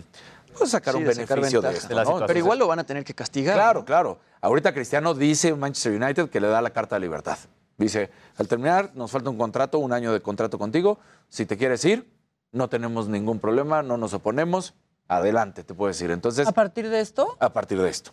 pues, 0.57 0.69
sacar 0.71 0.93
Sí, 0.93 0.99
un 0.99 1.05
de 1.05 1.15
sacar 1.15 1.37
beneficio 1.37 1.61
de 1.61 1.71
esto. 1.71 1.87
de 1.87 1.95
la 1.95 2.01
¿no? 2.03 2.07
situación. 2.07 2.27
Pero 2.27 2.39
igual 2.39 2.59
lo 2.59 2.67
van 2.67 2.79
a 2.79 2.83
tener 2.83 3.03
que 3.05 3.13
castigar. 3.15 3.55
Claro, 3.55 3.79
¿no? 3.79 3.85
claro. 3.85 4.19
Ahorita 4.41 4.73
Cristiano 4.73 5.13
dice 5.13 5.47
en 5.47 5.59
Manchester 5.59 5.93
United 5.99 6.29
que 6.29 6.39
le 6.41 6.47
da 6.47 6.61
la 6.61 6.69
carta 6.71 6.95
de 6.97 6.99
libertad. 7.01 7.37
Dice, 7.77 8.09
al 8.37 8.47
terminar 8.47 8.91
nos 8.95 9.11
falta 9.11 9.29
un 9.29 9.37
contrato, 9.37 9.79
un 9.79 9.93
año 9.93 10.11
de 10.11 10.21
contrato 10.21 10.57
contigo. 10.57 10.99
Si 11.29 11.45
te 11.45 11.57
quieres 11.57 11.85
ir, 11.85 12.09
no 12.51 12.69
tenemos 12.69 13.07
ningún 13.07 13.39
problema, 13.39 13.83
no 13.83 13.97
nos 13.97 14.13
oponemos. 14.13 14.73
Adelante, 15.07 15.63
te 15.63 15.73
puedo 15.73 15.87
decir. 15.87 16.11
Entonces, 16.11 16.47
a 16.47 16.51
partir 16.51 16.89
de 16.89 16.99
esto. 16.99 17.37
a 17.39 17.53
partir 17.53 17.81
de 17.81 17.89
esto. 17.89 18.11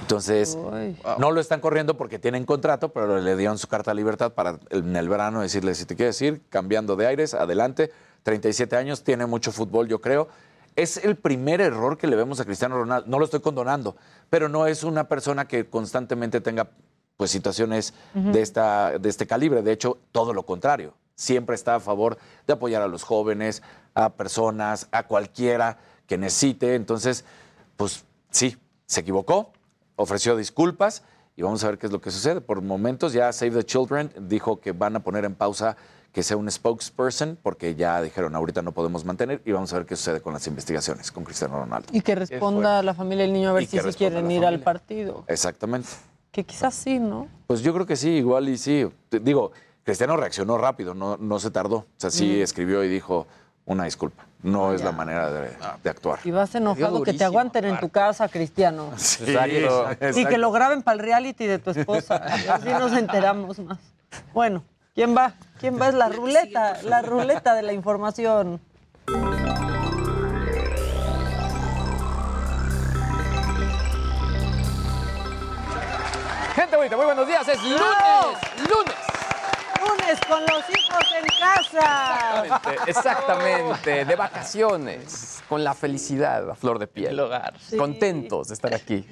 Entonces, 0.00 0.58
no 1.18 1.30
lo 1.30 1.40
están 1.40 1.60
corriendo 1.60 1.96
porque 1.96 2.18
tienen 2.18 2.44
contrato, 2.44 2.90
pero 2.92 3.20
le 3.20 3.36
dieron 3.36 3.56
su 3.56 3.68
carta 3.68 3.92
de 3.92 3.94
libertad 3.94 4.32
para 4.32 4.58
en 4.68 4.94
el 4.96 5.08
verano 5.08 5.40
decirle, 5.40 5.74
si 5.74 5.86
te 5.86 5.96
quieres 5.96 6.20
ir, 6.20 6.42
cambiando 6.50 6.94
de 6.96 7.06
aires, 7.06 7.32
adelante. 7.32 7.90
37 8.22 8.76
años, 8.76 9.02
tiene 9.02 9.24
mucho 9.24 9.50
fútbol, 9.50 9.88
yo 9.88 10.00
creo. 10.00 10.28
Es 10.76 11.02
el 11.02 11.16
primer 11.16 11.60
error 11.60 11.96
que 11.96 12.06
le 12.06 12.16
vemos 12.16 12.40
a 12.40 12.44
Cristiano 12.44 12.76
Ronaldo. 12.76 13.08
No 13.08 13.18
lo 13.18 13.24
estoy 13.24 13.40
condonando, 13.40 13.96
pero 14.28 14.48
no 14.48 14.66
es 14.66 14.82
una 14.82 15.08
persona 15.08 15.46
que 15.46 15.70
constantemente 15.70 16.40
tenga 16.40 16.68
pues, 17.16 17.30
situaciones 17.30 17.94
de, 18.14 18.42
esta, 18.42 18.98
de 18.98 19.08
este 19.08 19.26
calibre. 19.26 19.62
De 19.62 19.72
hecho, 19.72 19.98
todo 20.12 20.32
lo 20.32 20.44
contrario. 20.44 20.94
Siempre 21.14 21.54
está 21.54 21.76
a 21.76 21.80
favor 21.80 22.18
de 22.46 22.52
apoyar 22.52 22.82
a 22.82 22.88
los 22.88 23.02
jóvenes, 23.02 23.62
a 23.94 24.10
personas, 24.10 24.88
a 24.90 25.04
cualquiera 25.04 25.78
que 26.06 26.18
necesite. 26.18 26.74
Entonces, 26.74 27.24
pues 27.76 28.04
sí, 28.30 28.56
se 28.86 29.00
equivocó, 29.00 29.52
ofreció 29.96 30.36
disculpas 30.36 31.02
y 31.36 31.42
vamos 31.42 31.64
a 31.64 31.68
ver 31.68 31.78
qué 31.78 31.86
es 31.86 31.92
lo 31.92 32.00
que 32.00 32.10
sucede. 32.10 32.40
Por 32.40 32.62
momentos 32.62 33.12
ya 33.12 33.32
Save 33.32 33.52
the 33.52 33.64
Children 33.64 34.12
dijo 34.28 34.60
que 34.60 34.72
van 34.72 34.96
a 34.96 35.00
poner 35.00 35.24
en 35.24 35.34
pausa 35.34 35.76
que 36.12 36.22
sea 36.22 36.36
un 36.36 36.48
spokesperson 36.48 37.38
porque 37.42 37.74
ya 37.74 38.00
dijeron 38.00 38.36
ahorita 38.36 38.62
no 38.62 38.70
podemos 38.70 39.04
mantener 39.04 39.42
y 39.44 39.50
vamos 39.50 39.72
a 39.72 39.78
ver 39.78 39.86
qué 39.86 39.96
sucede 39.96 40.20
con 40.20 40.32
las 40.32 40.46
investigaciones 40.46 41.10
con 41.10 41.24
Cristiano 41.24 41.58
Ronaldo. 41.58 41.88
Y 41.92 42.02
que 42.02 42.14
responda 42.14 42.78
a 42.78 42.82
la 42.82 42.94
familia 42.94 43.24
del 43.24 43.32
niño 43.32 43.50
a 43.50 43.52
ver 43.52 43.64
Y 43.64 43.66
si 43.66 43.78
responda 43.78 43.98
quieren 43.98 44.30
ir 44.30 44.44
al 44.44 44.60
partido. 44.60 45.24
Exactamente. 45.26 45.88
Que 46.34 46.42
quizás 46.42 46.74
sí, 46.74 46.98
¿no? 46.98 47.28
Pues 47.46 47.60
yo 47.62 47.72
creo 47.72 47.86
que 47.86 47.94
sí, 47.94 48.10
igual 48.10 48.48
y 48.48 48.58
sí. 48.58 48.84
Digo, 49.08 49.52
Cristiano 49.84 50.16
reaccionó 50.16 50.58
rápido, 50.58 50.92
no, 50.92 51.16
no 51.16 51.38
se 51.38 51.52
tardó. 51.52 51.76
O 51.76 51.86
sea, 51.96 52.10
sí 52.10 52.38
Mm. 52.40 52.42
escribió 52.42 52.82
y 52.82 52.88
dijo 52.88 53.28
una 53.66 53.84
disculpa. 53.84 54.24
No 54.42 54.74
es 54.74 54.82
la 54.82 54.90
manera 54.90 55.30
de, 55.30 55.50
de 55.84 55.90
actuar. 55.90 56.18
Y 56.24 56.32
vas 56.32 56.52
enojado 56.56 57.04
que 57.04 57.12
te 57.12 57.22
aguanten 57.22 57.64
en 57.66 57.78
tu 57.78 57.88
casa, 57.88 58.28
Cristiano. 58.28 58.90
Sí, 58.96 59.22
Y 59.22 59.26
que 59.26 59.66
exacto. 60.00 60.36
lo 60.38 60.50
graben 60.50 60.82
para 60.82 60.94
el 60.96 60.98
reality 61.04 61.46
de 61.46 61.60
tu 61.60 61.70
esposa. 61.70 62.16
Así 62.52 62.68
nos 62.68 62.92
enteramos 62.94 63.60
más. 63.60 63.78
Bueno, 64.32 64.64
¿quién 64.92 65.16
va? 65.16 65.34
¿Quién 65.60 65.80
va? 65.80 65.88
Es 65.88 65.94
la 65.94 66.08
ruleta, 66.08 66.82
la 66.82 67.00
ruleta 67.02 67.54
de 67.54 67.62
la 67.62 67.72
información. 67.72 68.60
Gente 76.54 76.76
bonita, 76.76 76.96
muy 76.96 77.06
buenos 77.06 77.26
días. 77.26 77.48
Es 77.48 77.60
lunes, 77.64 77.80
lunes. 78.70 78.94
Lunes 79.80 80.20
con 80.28 80.40
los 80.42 80.62
hijos 80.70 81.04
en 81.18 81.24
casa. 81.40 82.44
Exactamente, 82.44 82.90
exactamente, 82.90 84.04
de 84.04 84.16
vacaciones, 84.16 85.42
con 85.48 85.64
la 85.64 85.74
felicidad 85.74 86.48
a 86.48 86.54
flor 86.54 86.78
de 86.78 86.86
piel. 86.86 87.10
El 87.10 87.20
hogar. 87.20 87.54
Sí. 87.58 87.76
Contentos 87.76 88.48
de 88.48 88.54
estar 88.54 88.72
aquí. 88.72 89.04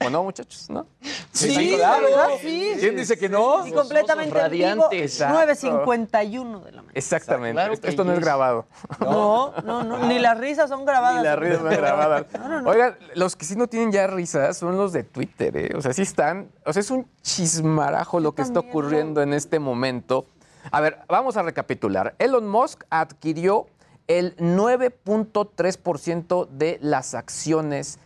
¿O 0.00 0.10
no, 0.10 0.24
muchachos? 0.24 0.68
¿No? 0.68 0.86
Sí, 1.32 1.76
¿verdad? 1.76 2.00
Sí. 2.40 2.72
¿Quién 2.78 2.96
dice 2.96 3.16
que 3.16 3.28
no? 3.28 3.64
Y 3.66 3.72
completamente 3.72 4.34
radiantes. 4.34 5.20
9.51 5.20 6.64
de 6.64 6.72
la 6.72 6.82
mañana. 6.82 6.92
Exactamente. 6.94 7.54
Claro 7.54 7.72
esto 7.72 7.84
que 7.84 7.90
esto 7.90 8.04
no 8.04 8.12
es 8.12 8.18
grabado. 8.20 8.66
No, 9.00 9.54
no, 9.64 9.84
no. 9.84 9.98
Ni 10.06 10.18
las 10.18 10.36
risas 10.38 10.68
son 10.68 10.84
grabadas. 10.84 11.18
Ni 11.18 11.24
las 11.24 11.38
risas 11.38 11.58
son 11.58 11.70
grabadas. 11.70 12.26
No, 12.32 12.48
no, 12.48 12.62
no. 12.62 12.70
Oigan, 12.70 12.96
los 13.14 13.36
que 13.36 13.44
sí 13.44 13.54
no 13.56 13.66
tienen 13.68 13.92
ya 13.92 14.06
risas 14.06 14.56
son 14.56 14.76
los 14.76 14.92
de 14.92 15.04
Twitter, 15.04 15.56
¿eh? 15.56 15.72
O 15.76 15.80
sea, 15.80 15.92
sí 15.92 16.02
están. 16.02 16.50
O 16.66 16.72
sea, 16.72 16.80
es 16.80 16.90
un 16.90 17.06
chismarajo 17.22 18.18
lo 18.20 18.34
que 18.34 18.42
está 18.42 18.58
ocurriendo 18.60 19.22
en 19.22 19.32
este 19.32 19.60
momento. 19.60 20.26
A 20.70 20.80
ver, 20.80 20.98
vamos 21.08 21.36
a 21.36 21.42
recapitular. 21.42 22.14
Elon 22.18 22.48
Musk 22.48 22.84
adquirió 22.90 23.66
el 24.08 24.36
9.3% 24.36 26.48
de 26.48 26.78
las 26.80 27.14
acciones 27.14 27.96
de 27.96 28.02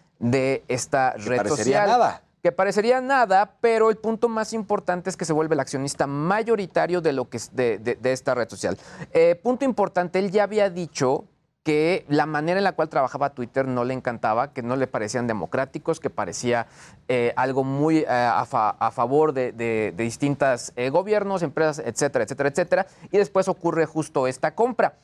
esta 0.68 1.12
red 1.12 1.36
parecería 1.36 1.80
social. 1.82 1.86
nada. 1.88 2.22
Que 2.42 2.52
parecería 2.52 3.00
nada, 3.00 3.54
pero 3.60 3.90
el 3.90 3.96
punto 3.96 4.28
más 4.28 4.52
importante 4.52 5.10
es 5.10 5.16
que 5.16 5.24
se 5.24 5.32
vuelve 5.32 5.54
el 5.54 5.60
accionista 5.60 6.06
mayoritario 6.06 7.00
de, 7.00 7.12
lo 7.12 7.28
que 7.28 7.38
es 7.38 7.56
de, 7.56 7.78
de- 7.78 7.96
de 7.96 8.12
esta 8.12 8.34
red 8.34 8.48
social. 8.48 8.78
Eh, 9.12 9.34
punto 9.42 9.64
importante, 9.64 10.20
él 10.20 10.30
ya 10.30 10.44
había 10.44 10.70
dicho 10.70 11.24
que 11.64 12.04
la 12.08 12.26
manera 12.26 12.58
en 12.58 12.62
la 12.64 12.70
cual 12.76 12.88
trabajaba 12.88 13.30
Twitter 13.30 13.66
no 13.66 13.82
le 13.82 13.92
encantaba, 13.94 14.52
que 14.52 14.62
no 14.62 14.76
le 14.76 14.86
parecían 14.86 15.26
democráticos, 15.26 15.98
que 15.98 16.10
parecía 16.10 16.68
eh, 17.08 17.32
algo 17.34 17.64
muy 17.64 17.98
eh, 17.98 18.06
a, 18.08 18.44
fa- 18.44 18.76
a 18.78 18.92
favor 18.92 19.32
de, 19.32 19.50
de- 19.50 19.92
de 19.96 20.04
distintas 20.04 20.72
eh, 20.76 20.90
gobiernos, 20.90 21.42
empresas, 21.42 21.82
etcétera, 21.84 22.22
etcétera, 22.22 22.48
etcétera. 22.50 22.86
Y 23.10 23.18
después 23.18 23.48
ocurre 23.48 23.86
justo 23.86 24.28
esta 24.28 24.54
compra. 24.54 24.94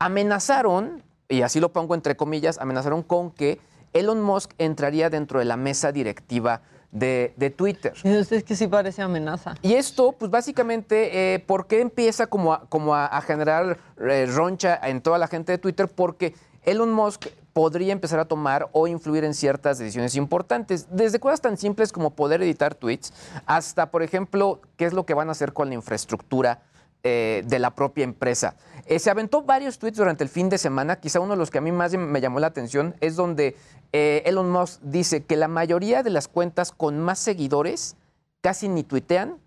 Amenazaron, 0.00 1.04
y 1.28 1.42
así 1.42 1.60
lo 1.60 1.72
pongo 1.72 1.94
entre 1.94 2.16
comillas, 2.16 2.58
amenazaron 2.58 3.04
con 3.04 3.30
que 3.30 3.60
Elon 3.92 4.22
Musk 4.22 4.52
entraría 4.58 5.10
dentro 5.10 5.38
de 5.38 5.44
la 5.44 5.56
mesa 5.56 5.92
directiva 5.92 6.62
de, 6.90 7.32
de 7.36 7.50
Twitter. 7.50 7.94
Es 8.04 8.44
que 8.44 8.54
sí 8.54 8.66
parece 8.66 9.02
amenaza. 9.02 9.54
Y 9.62 9.74
esto, 9.74 10.12
pues 10.12 10.30
básicamente, 10.30 11.34
eh, 11.34 11.38
¿por 11.40 11.66
qué 11.66 11.80
empieza 11.80 12.26
como 12.26 12.52
a, 12.52 12.66
como 12.68 12.94
a, 12.94 13.06
a 13.06 13.20
generar 13.22 13.78
eh, 13.98 14.26
roncha 14.26 14.78
en 14.82 15.00
toda 15.00 15.18
la 15.18 15.26
gente 15.26 15.52
de 15.52 15.58
Twitter? 15.58 15.88
Porque 15.88 16.34
Elon 16.64 16.92
Musk 16.92 17.26
podría 17.52 17.92
empezar 17.92 18.18
a 18.18 18.24
tomar 18.24 18.68
o 18.72 18.86
influir 18.86 19.24
en 19.24 19.34
ciertas 19.34 19.78
decisiones 19.78 20.16
importantes, 20.16 20.86
desde 20.90 21.20
cosas 21.20 21.40
tan 21.40 21.56
simples 21.56 21.92
como 21.92 22.10
poder 22.10 22.42
editar 22.42 22.74
tweets, 22.74 23.12
hasta, 23.46 23.90
por 23.90 24.02
ejemplo, 24.02 24.60
qué 24.76 24.86
es 24.86 24.92
lo 24.92 25.04
que 25.04 25.12
van 25.14 25.28
a 25.28 25.32
hacer 25.32 25.52
con 25.52 25.68
la 25.68 25.74
infraestructura 25.74 26.62
eh, 27.04 27.42
de 27.46 27.58
la 27.58 27.74
propia 27.74 28.04
empresa. 28.04 28.56
Eh, 28.86 28.98
se 28.98 29.10
aventó 29.10 29.42
varios 29.42 29.78
tweets 29.78 29.96
durante 29.98 30.24
el 30.24 30.30
fin 30.30 30.48
de 30.48 30.58
semana, 30.58 30.96
quizá 31.00 31.20
uno 31.20 31.32
de 31.32 31.38
los 31.38 31.50
que 31.50 31.58
a 31.58 31.60
mí 31.60 31.72
más 31.72 31.92
me 31.96 32.20
llamó 32.20 32.40
la 32.40 32.48
atención 32.48 32.94
es 33.00 33.16
donde 33.16 33.56
eh, 33.92 34.22
Elon 34.26 34.50
Musk 34.50 34.80
dice 34.82 35.24
que 35.24 35.36
la 35.36 35.48
mayoría 35.48 36.02
de 36.02 36.10
las 36.10 36.28
cuentas 36.28 36.72
con 36.72 36.98
más 37.00 37.18
seguidores 37.18 37.96
casi 38.40 38.68
ni 38.68 38.82
tuitean 38.82 39.38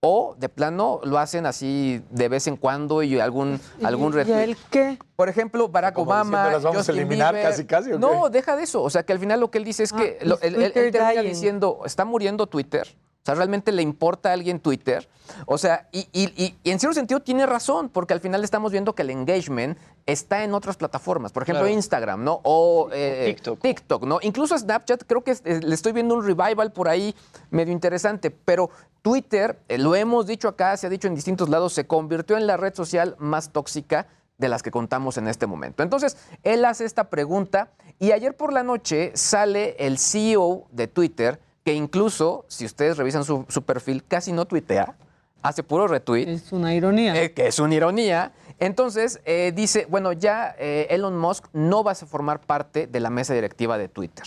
o 0.00 0.36
de 0.38 0.48
plano 0.48 1.00
lo 1.02 1.18
hacen 1.18 1.44
así 1.44 2.02
de 2.10 2.28
vez 2.28 2.46
en 2.46 2.56
cuando 2.56 3.02
y 3.02 3.18
algún, 3.18 3.60
algún 3.82 4.14
¿Y 4.26 4.30
él 4.30 4.56
qué? 4.70 4.96
Por 5.16 5.28
ejemplo, 5.28 5.68
Barack 5.68 5.94
Como 5.94 6.10
Obama. 6.12 6.44
diciendo, 6.44 6.50
¿las 6.52 6.62
vamos 6.62 6.76
a 6.76 6.80
Justin 6.92 6.96
eliminar 7.00 7.34
Bieber. 7.34 7.50
casi, 7.50 7.64
casi, 7.64 7.88
o 7.90 7.94
qué? 7.94 7.98
No, 7.98 8.30
deja 8.30 8.54
de 8.54 8.62
eso. 8.62 8.80
O 8.82 8.90
sea, 8.90 9.02
que 9.02 9.12
al 9.12 9.18
final 9.18 9.40
lo 9.40 9.50
que 9.50 9.58
él 9.58 9.64
dice 9.64 9.82
es 9.82 9.92
que 9.92 10.18
Ah, 10.20 10.24
lo- 10.24 10.34
is 10.36 10.42
él, 10.42 10.54
él- 10.54 10.62
él 10.76 10.92
termina 10.92 11.20
dying? 11.20 11.28
diciendo, 11.32 11.80
está 11.84 12.04
muriendo 12.04 12.46
Twitter. 12.46 12.86
O 13.28 13.30
sea, 13.30 13.34
realmente 13.34 13.72
le 13.72 13.82
importa 13.82 14.30
a 14.30 14.32
alguien 14.32 14.58
Twitter. 14.58 15.06
O 15.44 15.58
sea, 15.58 15.86
y, 15.92 16.08
y- 16.14 16.32
y- 16.42 16.56
y 16.64 16.70
en 16.70 16.80
cierto 16.80 16.94
sentido 16.94 17.20
tiene 17.20 17.44
razón, 17.44 17.90
porque 17.90 18.14
al 18.14 18.20
final 18.20 18.42
estamos 18.42 18.72
viendo 18.72 18.94
que 18.94 19.02
el 19.02 19.10
engagement 19.10 19.76
está 20.06 20.44
en 20.44 20.54
otras 20.54 20.78
plataformas. 20.78 21.30
Por 21.32 21.42
ejemplo, 21.42 21.64
Claro. 21.64 21.74
Instagram, 21.74 22.24
¿no? 22.24 22.40
O 22.44 22.88
eh, 22.90 23.36
TikTok. 23.60 24.04
¿no? 24.04 24.18
Incluso 24.22 24.56
Snapchat, 24.56 25.02
creo 25.06 25.22
que 25.22 25.36
le 25.44 25.74
estoy 25.74 25.92
viendo 25.92 26.14
un 26.14 26.24
revival 26.24 26.72
por 26.72 26.88
ahí 26.88 27.14
medio 27.50 27.70
interesante. 27.74 28.30
Pero 28.30 28.70
Twitter, 29.02 29.58
eh, 29.68 29.76
lo 29.76 29.94
hemos 29.94 30.26
dicho 30.26 30.48
acá, 30.48 30.74
se 30.78 30.86
ha 30.86 30.90
dicho 30.90 31.06
en 31.06 31.14
distintos 31.14 31.50
lados, 31.50 31.74
se 31.74 31.86
convirtió 31.86 32.38
en 32.38 32.46
la 32.46 32.56
red 32.56 32.74
social 32.74 33.14
más 33.18 33.50
tóxica 33.52 34.06
de 34.38 34.48
las 34.48 34.62
que 34.62 34.70
contamos 34.70 35.18
en 35.18 35.28
este 35.28 35.46
momento. 35.46 35.82
Entonces, 35.82 36.16
él 36.44 36.64
hace 36.64 36.86
esta 36.86 37.10
pregunta 37.10 37.72
y 37.98 38.12
ayer 38.12 38.34
por 38.34 38.54
la 38.54 38.62
noche 38.62 39.12
sale 39.14 39.76
el 39.78 39.98
CEO 39.98 40.66
de 40.70 40.86
Twitter, 40.86 41.40
que 41.68 41.74
incluso, 41.74 42.46
si 42.48 42.64
ustedes 42.64 42.96
revisan 42.96 43.24
su, 43.24 43.44
su 43.50 43.60
perfil, 43.60 44.02
casi 44.02 44.32
no 44.32 44.46
tuitea, 44.46 44.96
hace 45.42 45.62
puro 45.62 45.86
retweet. 45.86 46.26
Es 46.26 46.50
una 46.50 46.74
ironía. 46.74 47.22
Eh, 47.22 47.34
que 47.34 47.46
es 47.46 47.58
una 47.58 47.74
ironía. 47.74 48.32
Entonces, 48.58 49.20
eh, 49.26 49.52
dice, 49.54 49.86
bueno, 49.90 50.14
ya 50.14 50.56
eh, 50.58 50.86
Elon 50.88 51.18
Musk 51.18 51.44
no 51.52 51.84
va 51.84 51.92
a 51.92 51.94
formar 51.94 52.40
parte 52.40 52.86
de 52.86 53.00
la 53.00 53.10
mesa 53.10 53.34
directiva 53.34 53.76
de 53.76 53.90
Twitter. 53.90 54.24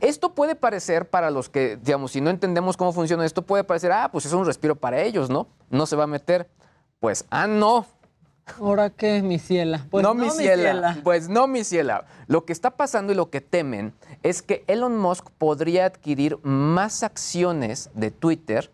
Esto 0.00 0.34
puede 0.34 0.56
parecer, 0.56 1.08
para 1.08 1.30
los 1.30 1.48
que, 1.48 1.76
digamos, 1.76 2.10
si 2.10 2.20
no 2.20 2.28
entendemos 2.28 2.76
cómo 2.76 2.92
funciona 2.92 3.24
esto, 3.24 3.42
puede 3.42 3.62
parecer, 3.62 3.92
ah, 3.92 4.08
pues 4.10 4.26
es 4.26 4.32
un 4.32 4.44
respiro 4.44 4.74
para 4.74 5.00
ellos, 5.00 5.30
¿no? 5.30 5.46
No 5.68 5.86
se 5.86 5.94
va 5.94 6.02
a 6.02 6.08
meter. 6.08 6.50
Pues, 6.98 7.24
ah, 7.30 7.46
no. 7.46 7.86
¿Ahora 8.58 8.90
qué, 8.90 9.22
mi 9.22 9.38
ciela? 9.38 9.86
Pues 9.90 10.02
no, 10.02 10.14
no, 10.14 10.14
mi 10.14 10.26
mi 10.26 10.30
ciela. 10.30 10.62
ciela. 10.62 10.98
Pues 11.02 11.28
no, 11.28 11.46
mi 11.46 11.64
ciela. 11.64 12.06
Lo 12.26 12.44
que 12.44 12.52
está 12.52 12.70
pasando 12.72 13.12
y 13.12 13.16
lo 13.16 13.30
que 13.30 13.40
temen 13.40 13.94
es 14.22 14.42
que 14.42 14.64
Elon 14.66 14.96
Musk 14.98 15.30
podría 15.38 15.86
adquirir 15.86 16.38
más 16.42 17.02
acciones 17.02 17.90
de 17.94 18.10
Twitter 18.10 18.70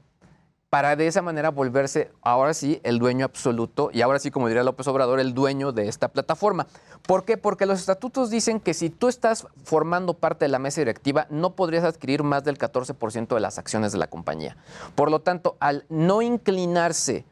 para 0.69 0.97
de 0.97 1.07
esa 1.07 1.23
manera 1.23 1.51
volverse 1.51 2.11
ahora 2.23 2.53
sí 2.53 2.81
el 2.83 2.99
dueño 2.99 3.25
absoluto 3.25 3.89
y 3.93 4.03
ahora 4.03 4.19
sí, 4.19 4.31
como 4.31 4.49
diría 4.49 4.65
López 4.65 4.87
Obrador, 4.89 5.21
el 5.21 5.33
dueño 5.33 5.73
de 5.73 5.89
esta 5.89 6.09
plataforma. 6.09 6.67
¿Por 7.07 7.25
qué? 7.25 7.37
Porque 7.37 7.67
los 7.67 7.79
estatutos 7.79 8.31
dicen 8.31 8.61
que 8.61 8.75
si 8.75 8.91
tú 8.91 9.09
estás 9.09 9.47
formando 9.65 10.15
parte 10.15 10.45
de 10.45 10.49
la 10.49 10.59
mesa 10.59 10.81
directiva, 10.81 11.27
no 11.31 11.55
podrías 11.55 11.85
adquirir 11.85 12.25
más 12.25 12.45
del 12.45 12.59
14% 12.59 13.35
de 13.35 13.41
las 13.41 13.59
acciones 13.59 13.93
de 13.93 13.99
la 13.99 14.09
compañía. 14.09 14.57
Por 14.95 15.11
lo 15.11 15.21
tanto, 15.21 15.57
al 15.61 15.87
no 15.89 16.21
inclinarse 16.21 17.25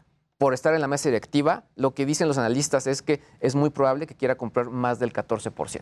por 0.45 0.53
estar 0.53 0.75
en 0.75 0.83
la 0.83 0.89
mesa 0.89 1.09
directiva, 1.09 1.65
lo 1.75 1.95
que 1.95 2.05
dicen 2.05 2.29
los 2.29 2.37
analistas 2.37 2.87
es 2.87 3.01
que 3.01 3.23
es 3.41 3.55
muy 3.55 3.71
probable 3.71 4.07
que 4.07 4.15
quiera 4.15 4.35
comprar 4.35 4.69
más 4.69 4.99
del 4.99 5.11
14%. 5.11 5.81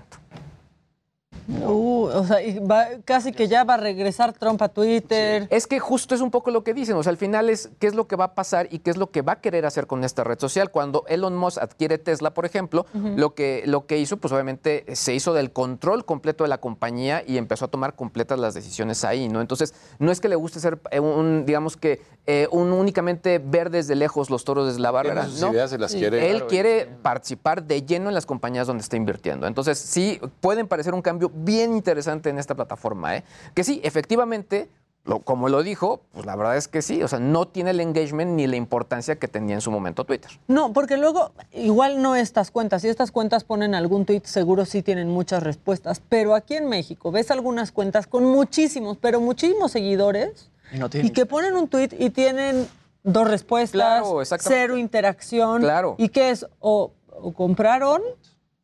Uh, 1.48 2.04
o 2.04 2.24
sea, 2.24 2.38
va- 2.60 2.88
casi 3.04 3.32
que 3.32 3.48
ya 3.48 3.64
va 3.64 3.74
a 3.74 3.76
regresar 3.76 4.32
Trump 4.32 4.60
a 4.62 4.68
Twitter. 4.68 5.46
Es 5.50 5.66
que 5.66 5.80
justo 5.80 6.14
es 6.14 6.20
un 6.20 6.30
poco 6.30 6.50
lo 6.50 6.62
que 6.64 6.72
dicen, 6.74 6.96
o 6.96 7.02
sea, 7.02 7.10
al 7.10 7.16
final 7.16 7.50
es 7.50 7.70
qué 7.78 7.86
es 7.86 7.94
lo 7.94 8.06
que 8.06 8.16
va 8.16 8.24
a 8.26 8.34
pasar 8.34 8.68
y 8.70 8.78
qué 8.78 8.90
es 8.90 8.96
lo 8.96 9.10
que 9.10 9.22
va 9.22 9.32
a 9.34 9.40
querer 9.40 9.66
hacer 9.66 9.86
con 9.86 10.04
esta 10.04 10.24
red 10.24 10.38
social. 10.38 10.70
Cuando 10.70 11.04
Elon 11.08 11.36
Musk 11.36 11.58
adquiere 11.60 11.98
Tesla, 11.98 12.32
por 12.34 12.46
ejemplo, 12.46 12.86
lo, 13.16 13.34
que, 13.34 13.62
lo 13.66 13.86
que 13.86 13.98
hizo, 13.98 14.16
pues 14.18 14.32
obviamente 14.32 14.84
se 14.94 15.14
hizo 15.14 15.32
del 15.34 15.52
control 15.52 16.04
completo 16.04 16.44
de 16.44 16.48
la 16.48 16.58
compañía 16.58 17.22
y 17.26 17.38
empezó 17.38 17.64
a 17.64 17.68
tomar 17.68 17.94
completas 17.94 18.38
las 18.38 18.54
decisiones 18.54 19.04
ahí, 19.04 19.28
¿no? 19.28 19.40
Entonces, 19.40 19.74
no 19.98 20.12
es 20.12 20.20
que 20.20 20.28
le 20.28 20.36
guste 20.36 20.60
ser 20.60 20.78
eh, 20.90 21.00
un, 21.00 21.44
digamos 21.44 21.76
que, 21.76 22.00
eh, 22.26 22.46
un 22.52 22.72
únicamente 22.72 23.40
ver 23.44 23.70
desde 23.70 23.96
lejos 23.96 24.30
los 24.30 24.44
toros 24.44 24.66
desde 24.68 24.80
la 24.80 24.92
barrera, 24.92 25.26
sus 25.26 25.40
¿no? 25.40 25.52
ideas, 25.52 25.70
se 25.70 25.78
las 25.78 25.92
quiere- 25.92 26.26
Él 26.30 26.36
Claro, 26.36 26.46
quiere 26.46 26.86
participar 27.02 27.64
de 27.64 27.82
lleno 27.82 28.08
en 28.08 28.14
las 28.14 28.26
compañías 28.26 28.66
donde 28.66 28.82
está 28.82 28.96
invirtiendo. 28.96 29.46
Entonces, 29.48 29.78
sí, 29.78 30.20
pueden 30.40 30.68
parecer 30.68 30.94
un 30.94 31.02
cambio 31.02 31.31
bien 31.34 31.72
interesante 31.74 32.30
en 32.30 32.38
esta 32.38 32.54
plataforma, 32.54 33.16
¿eh? 33.16 33.24
Que 33.54 33.64
sí, 33.64 33.80
efectivamente, 33.84 34.68
lo- 35.04 35.18
como 35.20 35.48
lo 35.48 35.62
dijo, 35.62 36.00
pues 36.12 36.26
la 36.26 36.36
verdad 36.36 36.56
es 36.56 36.68
que 36.68 36.80
sí, 36.82 37.02
o 37.02 37.08
sea, 37.08 37.18
no 37.18 37.48
tiene 37.48 37.70
el 37.70 37.80
engagement 37.80 38.32
ni 38.32 38.46
la 38.46 38.56
importancia 38.56 39.16
que 39.16 39.26
tenía 39.28 39.54
en 39.56 39.60
su 39.60 39.70
momento 39.70 40.04
Twitter. 40.04 40.30
No, 40.46 40.72
porque 40.72 40.96
luego, 40.96 41.32
igual 41.52 42.00
no 42.02 42.14
estas 42.14 42.50
cuentas. 42.52 42.82
Si 42.82 42.88
estas 42.88 43.10
cuentas 43.10 43.42
ponen 43.44 43.74
algún 43.74 44.04
tweet, 44.06 44.22
seguro 44.24 44.64
sí 44.64 44.82
tienen 44.82 45.08
muchas 45.08 45.42
respuestas. 45.42 46.00
Pero 46.08 46.34
aquí 46.34 46.54
en 46.54 46.68
México 46.68 47.10
ves 47.10 47.30
algunas 47.32 47.72
cuentas 47.72 48.06
con 48.06 48.24
muchísimos, 48.24 48.96
pero 48.98 49.20
muchísimos 49.20 49.72
seguidores 49.72 50.50
Y 50.72 50.78
no 50.78 50.86
y 50.86 50.90
tienen- 50.90 51.12
que 51.12 51.26
ponen 51.26 51.54
un 51.56 51.66
tweet 51.68 51.90
y 51.98 52.10
tienen 52.10 52.68
dos 53.02 53.26
respuestas, 53.28 54.02
Claro, 54.02 54.22
cero 54.38 54.76
interacción. 54.76 55.62
Claro. 55.62 55.96
¿Y 55.98 56.10
qué 56.10 56.30
es? 56.30 56.46
O, 56.60 56.92
o 57.10 57.32
compraron 57.32 58.00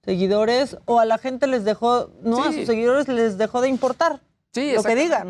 seguidores 0.09 0.79
o 0.87 1.01
a 1.01 1.05
la 1.05 1.19
gente 1.19 1.47
les 1.47 1.65
dejó, 1.65 2.11
no, 2.23 2.43
a 2.43 2.51
sus 2.51 2.65
seguidores 2.65 3.09
les 3.09 3.37
dejó 3.37 3.61
de 3.61 3.69
importar 3.69 4.23
Sí, 4.55 4.73
lo 4.73 4.83
que 4.83 4.95
digan. 4.95 5.29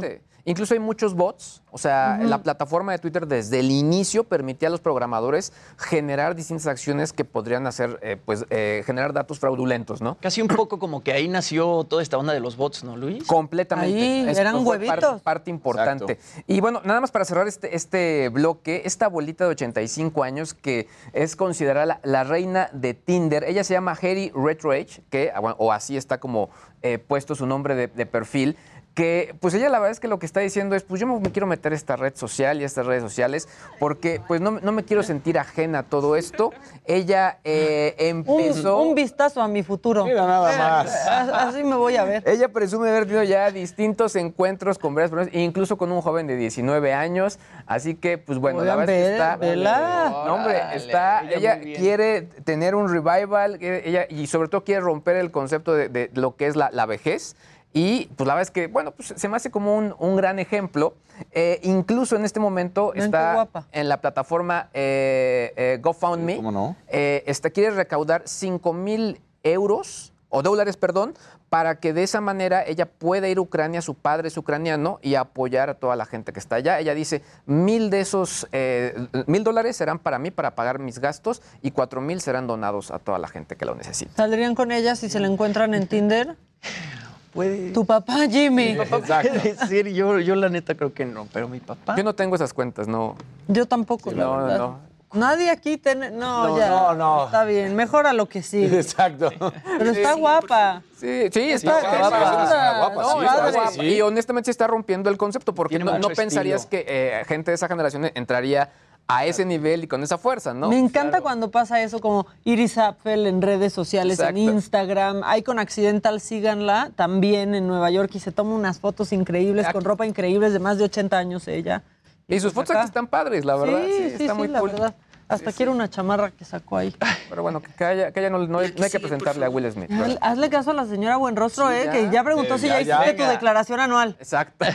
Incluso 0.49 0.73
hay 0.73 0.81
muchos 0.81 1.13
bots, 1.13 1.61
o 1.71 1.77
sea, 1.77 2.19
la 2.23 2.43
plataforma 2.43 2.93
de 2.93 2.99
Twitter 2.99 3.27
desde 3.27 3.61
el 3.61 3.71
inicio 3.71 4.25
permitía 4.25 4.69
a 4.69 4.71
los 4.71 4.81
programadores 4.81 5.53
generar 5.77 6.35
distintas 6.35 6.67
acciones 6.69 7.13
que 7.13 7.27
podrían 7.27 7.67
hacer, 7.67 7.99
eh, 8.01 8.17
pues, 8.25 8.47
eh, 8.49 8.83
generar 8.87 9.13
datos 9.13 9.39
fraudulentos, 9.41 10.01
¿no? 10.01 10.17
Casi 10.23 10.41
un 10.41 10.49
poco 10.49 10.79
como 10.79 11.05
que 11.05 11.13
ahí 11.13 11.29
nació 11.29 11.85
toda 11.85 12.03
esta 12.03 12.17
onda 12.17 12.33
de 12.33 12.41
los 12.41 12.57
bots, 12.57 12.83
¿no, 12.83 12.97
Luis? 12.97 13.27
Completamente. 13.27 14.01
Ahí, 14.01 14.27
Esto 14.27 14.41
eran 14.41 14.67
huevitos. 14.67 15.21
Parte, 15.21 15.51
importante. 15.51 16.19
Y 16.47 16.63
bueno, 16.63 16.81
nada 16.83 17.03
más 17.03 17.11
para 17.11 17.27
cerrar 17.27 17.47
este, 17.47 17.77
este 17.77 18.31
bloque, 18.31 18.81
esta 18.87 19.05
abuelita 19.05 19.45
de 19.45 19.51
85 19.51 20.23
años 20.23 20.55
que 20.55 20.89
es 21.13 21.37
considerada 21.37 21.85
la, 21.85 22.01
la 22.05 22.25
reina 22.25 22.71
de 22.73 22.95
Tinder, 22.95 23.45
ella 23.45 23.65
se 23.65 23.75
llama 23.75 23.93
Harry 23.93 24.33
Retroage, 24.35 25.03
que, 25.11 25.31
ah, 25.35 25.55
o 25.59 25.73
así 25.73 25.99
está 25.99 26.19
como 26.19 26.49
eh, 26.81 26.99
puesto 26.99 27.35
su 27.35 27.45
nombre 27.45 27.75
de, 27.75 27.89
de 27.89 28.07
perfil. 28.07 28.57
Que 28.99 29.33
pues 29.39 29.55
ella 29.55 29.69
la 29.69 29.79
verdad 29.79 29.93
es 29.93 30.01
que 30.01 30.09
lo 30.09 30.19
que 30.19 30.27
está 30.27 30.41
diciendo 30.41 30.75
es, 30.75 30.83
pues 30.83 31.01
yo 31.01 31.07
me 31.07 31.31
quiero 31.31 31.47
meter 31.47 31.71
a 31.71 31.77
esta 31.77 31.95
red 31.95 32.17
social 32.17 32.59
y 32.61 32.65
a 32.65 32.67
estas 32.67 32.85
redes 32.85 33.01
sociales 33.05 33.49
porque 33.79 34.21
pues 34.27 34.41
no, 34.41 34.59
no 34.61 34.73
me 34.73 34.83
quiero 34.85 35.05
sentir 35.05 35.39
ajena 35.39 35.79
a 35.79 35.83
todo 35.85 36.17
esto. 36.17 36.51
Ella 36.85 37.39
eh, 37.45 37.95
Un, 38.27 38.41
empezó... 38.41 38.81
un 38.83 38.97
vistazo 38.97 39.41
a 39.41 39.47
mi 39.47 39.63
futuro. 39.63 40.05
Mira 40.05 40.27
nada 40.27 40.83
más. 40.83 41.07
A- 41.07 41.49
Así 41.49 41.63
me 41.63 41.77
voy 41.77 41.95
a 41.95 42.03
ver. 42.03 42.25
Ella 42.27 42.49
presume 42.49 42.89
haber 42.89 43.05
tenido 43.05 43.23
ya 43.23 43.53
distintos 43.53 44.17
encuentros 44.17 44.79
con 44.79 44.97
varias 44.97 45.13
personas, 45.13 45.33
incluso 45.33 45.77
con 45.79 45.93
un 45.93 46.01
joven 46.01 46.27
de 46.27 46.35
19 46.35 46.93
años. 46.93 47.39
Así 47.67 47.95
que, 47.95 48.19
pues 48.19 48.39
bueno, 48.41 48.65
la 48.65 48.75
verdad 48.75 48.97
es 48.97 49.07
que 49.07 49.13
está. 49.13 49.37
vela. 49.37 50.09
No, 50.27 50.35
hombre, 50.35 50.61
está. 50.75 51.23
ella 51.31 51.61
quiere 51.61 52.23
tener 52.23 52.75
un 52.75 52.89
revival, 52.93 53.59
ella, 53.63 54.07
y 54.09 54.27
sobre 54.27 54.49
todo 54.49 54.65
quiere 54.65 54.81
romper 54.81 55.15
el 55.17 55.31
concepto 55.31 55.73
de, 55.75 55.89
de 55.89 56.11
lo 56.15 56.35
que 56.35 56.49
es 56.49 56.57
la, 56.57 56.71
la 56.73 56.85
vejez. 56.85 57.37
Y 57.73 58.07
pues 58.17 58.27
la 58.27 58.35
verdad 58.35 58.43
es 58.43 58.51
que, 58.51 58.67
bueno, 58.67 58.93
pues 58.93 59.13
se 59.15 59.29
me 59.29 59.37
hace 59.37 59.51
como 59.51 59.77
un, 59.77 59.95
un 59.99 60.17
gran 60.17 60.39
ejemplo. 60.39 60.95
Eh, 61.33 61.61
incluso 61.63 62.17
en 62.17 62.25
este 62.25 62.41
momento 62.41 62.95
está 62.95 63.35
guapa. 63.35 63.67
en 63.73 63.89
la 63.89 64.01
plataforma 64.01 64.69
eh, 64.73 65.53
eh, 65.57 65.79
GoFundMe. 65.83 66.37
¿Cómo 66.37 66.53
no? 66.53 66.77
Eh, 66.89 67.25
esta 67.27 67.51
quiere 67.51 67.71
recaudar 67.71 68.23
5 68.25 68.73
mil 68.73 69.21
euros 69.43 70.13
o 70.31 70.43
dólares, 70.43 70.77
perdón, 70.77 71.15
para 71.49 71.81
que 71.81 71.93
de 71.93 72.03
esa 72.03 72.21
manera 72.21 72.63
ella 72.67 72.87
pueda 72.87 73.29
ir 73.29 73.39
a 73.39 73.41
Ucrania, 73.41 73.81
su 73.81 73.95
padre 73.95 74.29
es 74.29 74.37
ucraniano, 74.37 74.99
y 75.03 75.15
apoyar 75.15 75.71
a 75.71 75.75
toda 75.75 75.97
la 75.97 76.05
gente 76.05 76.33
que 76.33 76.39
está 76.39 76.57
allá. 76.57 76.79
Ella 76.79 76.95
dice, 76.95 77.23
mil 77.47 77.89
de 77.91 78.01
esos, 78.01 78.47
eh, 78.53 79.09
mil 79.27 79.45
dólares 79.45 79.77
serán 79.77 79.99
para 79.99 80.19
mí, 80.19 80.31
para 80.31 80.55
pagar 80.55 80.79
mis 80.79 80.99
gastos, 80.99 81.43
y 81.63 81.71
cuatro 81.71 82.01
mil 82.01 82.21
serán 82.21 82.47
donados 82.47 82.91
a 82.91 82.99
toda 82.99 83.19
la 83.19 83.29
gente 83.29 83.57
que 83.57 83.65
lo 83.65 83.75
necesita. 83.75 84.13
¿Saldrían 84.15 84.55
con 84.55 84.71
ella 84.73 84.95
si 84.97 85.09
se 85.09 85.21
la 85.21 85.29
encuentran 85.29 85.75
en 85.75 85.87
Tinder? 85.87 86.37
Puede. 87.39 87.71
Tu 87.71 87.87
papá, 87.87 88.27
Jimmy. 88.29 88.73
Mi 88.73 88.85
papá 88.85 89.21
puede 89.23 89.55
decir, 89.55 89.87
yo, 89.89 90.19
yo 90.19 90.35
la 90.35 90.49
neta 90.49 90.75
creo 90.75 90.93
que 90.93 91.05
no, 91.05 91.27
pero 91.33 91.47
mi 91.49 91.61
papá. 91.61 91.95
Yo 91.97 92.03
no 92.03 92.15
tengo 92.15 92.35
esas 92.35 92.53
cuentas, 92.53 92.89
no. 92.89 93.15
Yo 93.47 93.67
tampoco, 93.67 94.11
la 94.11 94.25
no, 94.25 94.37
verdad. 94.39 94.59
no. 94.59 94.89
Nadie 95.13 95.49
aquí 95.49 95.79
tiene. 95.79 96.11
No, 96.11 96.49
No, 96.49 96.59
ya. 96.59 96.69
no, 96.69 96.95
no. 96.95 97.25
Está 97.27 97.45
bien, 97.45 97.75
mejora 97.77 98.13
lo 98.13 98.29
que 98.29 98.43
sí. 98.43 98.65
Exacto. 98.73 99.31
Pero 99.79 99.91
está 99.93 100.15
guapa. 100.15 100.83
Sí, 100.99 101.29
sí, 101.33 101.51
Está 101.53 101.79
está 101.79 101.99
guapa. 101.99 101.99
guapa. 102.19 102.43
Está 102.45 102.79
guapa, 102.79 103.03
No, 103.03 103.13
sí, 103.13 103.19
está 103.25 103.37
padre. 103.37 103.53
guapa. 103.53 103.71
sí. 103.71 103.81
Y 103.83 104.01
honestamente 104.03 104.47
se 104.47 104.51
está 104.51 104.67
rompiendo 104.67 105.09
el 105.09 105.17
concepto, 105.17 105.55
porque 105.55 105.77
Tiene 105.77 105.91
no, 105.91 105.99
no 105.99 106.09
pensarías 106.11 106.67
que 106.67 106.85
eh, 106.87 107.23
gente 107.27 107.53
de 107.53 107.55
esa 107.55 107.69
generación 107.69 108.11
entraría 108.15 108.69
a 109.11 109.25
ese 109.25 109.47
nivel 109.47 109.85
y 109.85 109.87
con 109.89 110.03
esa 110.03 110.19
fuerza, 110.19 110.53
¿no? 110.53 110.69
Me 110.69 110.79
encanta 110.79 111.23
cuando 111.23 111.51
pasa 111.51 111.83
eso, 111.83 111.99
como 111.99 112.27
Iris 112.45 112.77
Apfel 112.77 113.27
en 113.27 113.41
redes 113.41 113.73
sociales, 113.73 114.19
Exacto. 114.19 114.39
en 114.39 114.49
Instagram. 114.51 115.23
Icon 115.39 115.59
Accidental, 115.59 116.21
síganla, 116.21 116.91
también 116.95 117.55
en 117.55 117.67
Nueva 117.67 117.91
York 117.91 118.11
y 118.15 118.21
se 118.21 118.33
toma 118.33 118.55
unas 118.55 118.81
fotos 118.81 119.13
increíbles, 119.15 119.67
con 119.73 119.83
ropa 119.83 120.05
increíbles 120.07 120.53
de 120.53 120.59
más 120.59 120.77
de 120.77 120.85
80 120.85 121.17
años 121.17 121.49
ella. 121.49 121.83
Y 122.29 122.39
sus 122.41 122.53
fotos 122.53 122.73
acá. 122.73 122.81
aquí 122.81 122.89
están 122.89 123.07
padres, 123.07 123.47
la 123.47 123.57
verdad. 123.57 123.81
Sí, 123.87 123.93
Sí, 123.93 123.99
sí, 124.19 124.23
está 124.25 124.33
sí, 124.35 124.39
muy 124.39 124.49
la 124.49 124.61
cool. 124.61 124.71
verdad. 124.73 124.95
Hasta 125.27 125.53
quiero 125.53 125.73
una 125.73 125.89
chamarra 125.89 126.31
que 126.31 126.45
sacó 126.45 126.77
ahí. 126.77 126.95
Pero 127.31 127.43
bueno, 127.43 127.61
que 127.63 127.85
a 127.85 127.93
ella, 127.95 128.13
que 128.13 128.21
a 128.21 128.23
ella 128.25 128.31
no, 128.31 128.47
no 128.47 128.59
hay, 128.59 128.75
no 128.77 128.85
hay 128.85 128.91
que 128.91 129.01
presentarle 129.01 129.45
a 129.47 129.49
Will 129.51 129.71
Smith. 129.73 129.91
Hazle- 129.91 130.19
Hazle 130.21 130.51
caso 130.51 130.71
a 130.71 130.75
la 130.75 130.85
señora 130.87 131.17
Buenrostro, 131.17 131.69
Sí, 131.69 131.75
eh, 131.77 131.83
ya. 131.87 131.93
que 131.93 132.11
ya 132.11 132.25
preguntó 132.25 132.59
si 132.59 132.67
ya, 132.69 132.81
ya, 132.81 132.87
ya. 132.87 133.03
hiciste 133.05 133.23
tu 133.25 133.29
declaración 133.31 133.81
anual. 133.81 134.17
Exacto. 134.21 134.67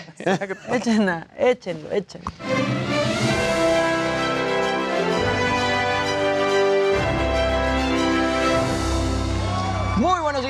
Échenla, 0.72 1.28
échenlo, 1.38 1.92
échenlo. 1.92 2.30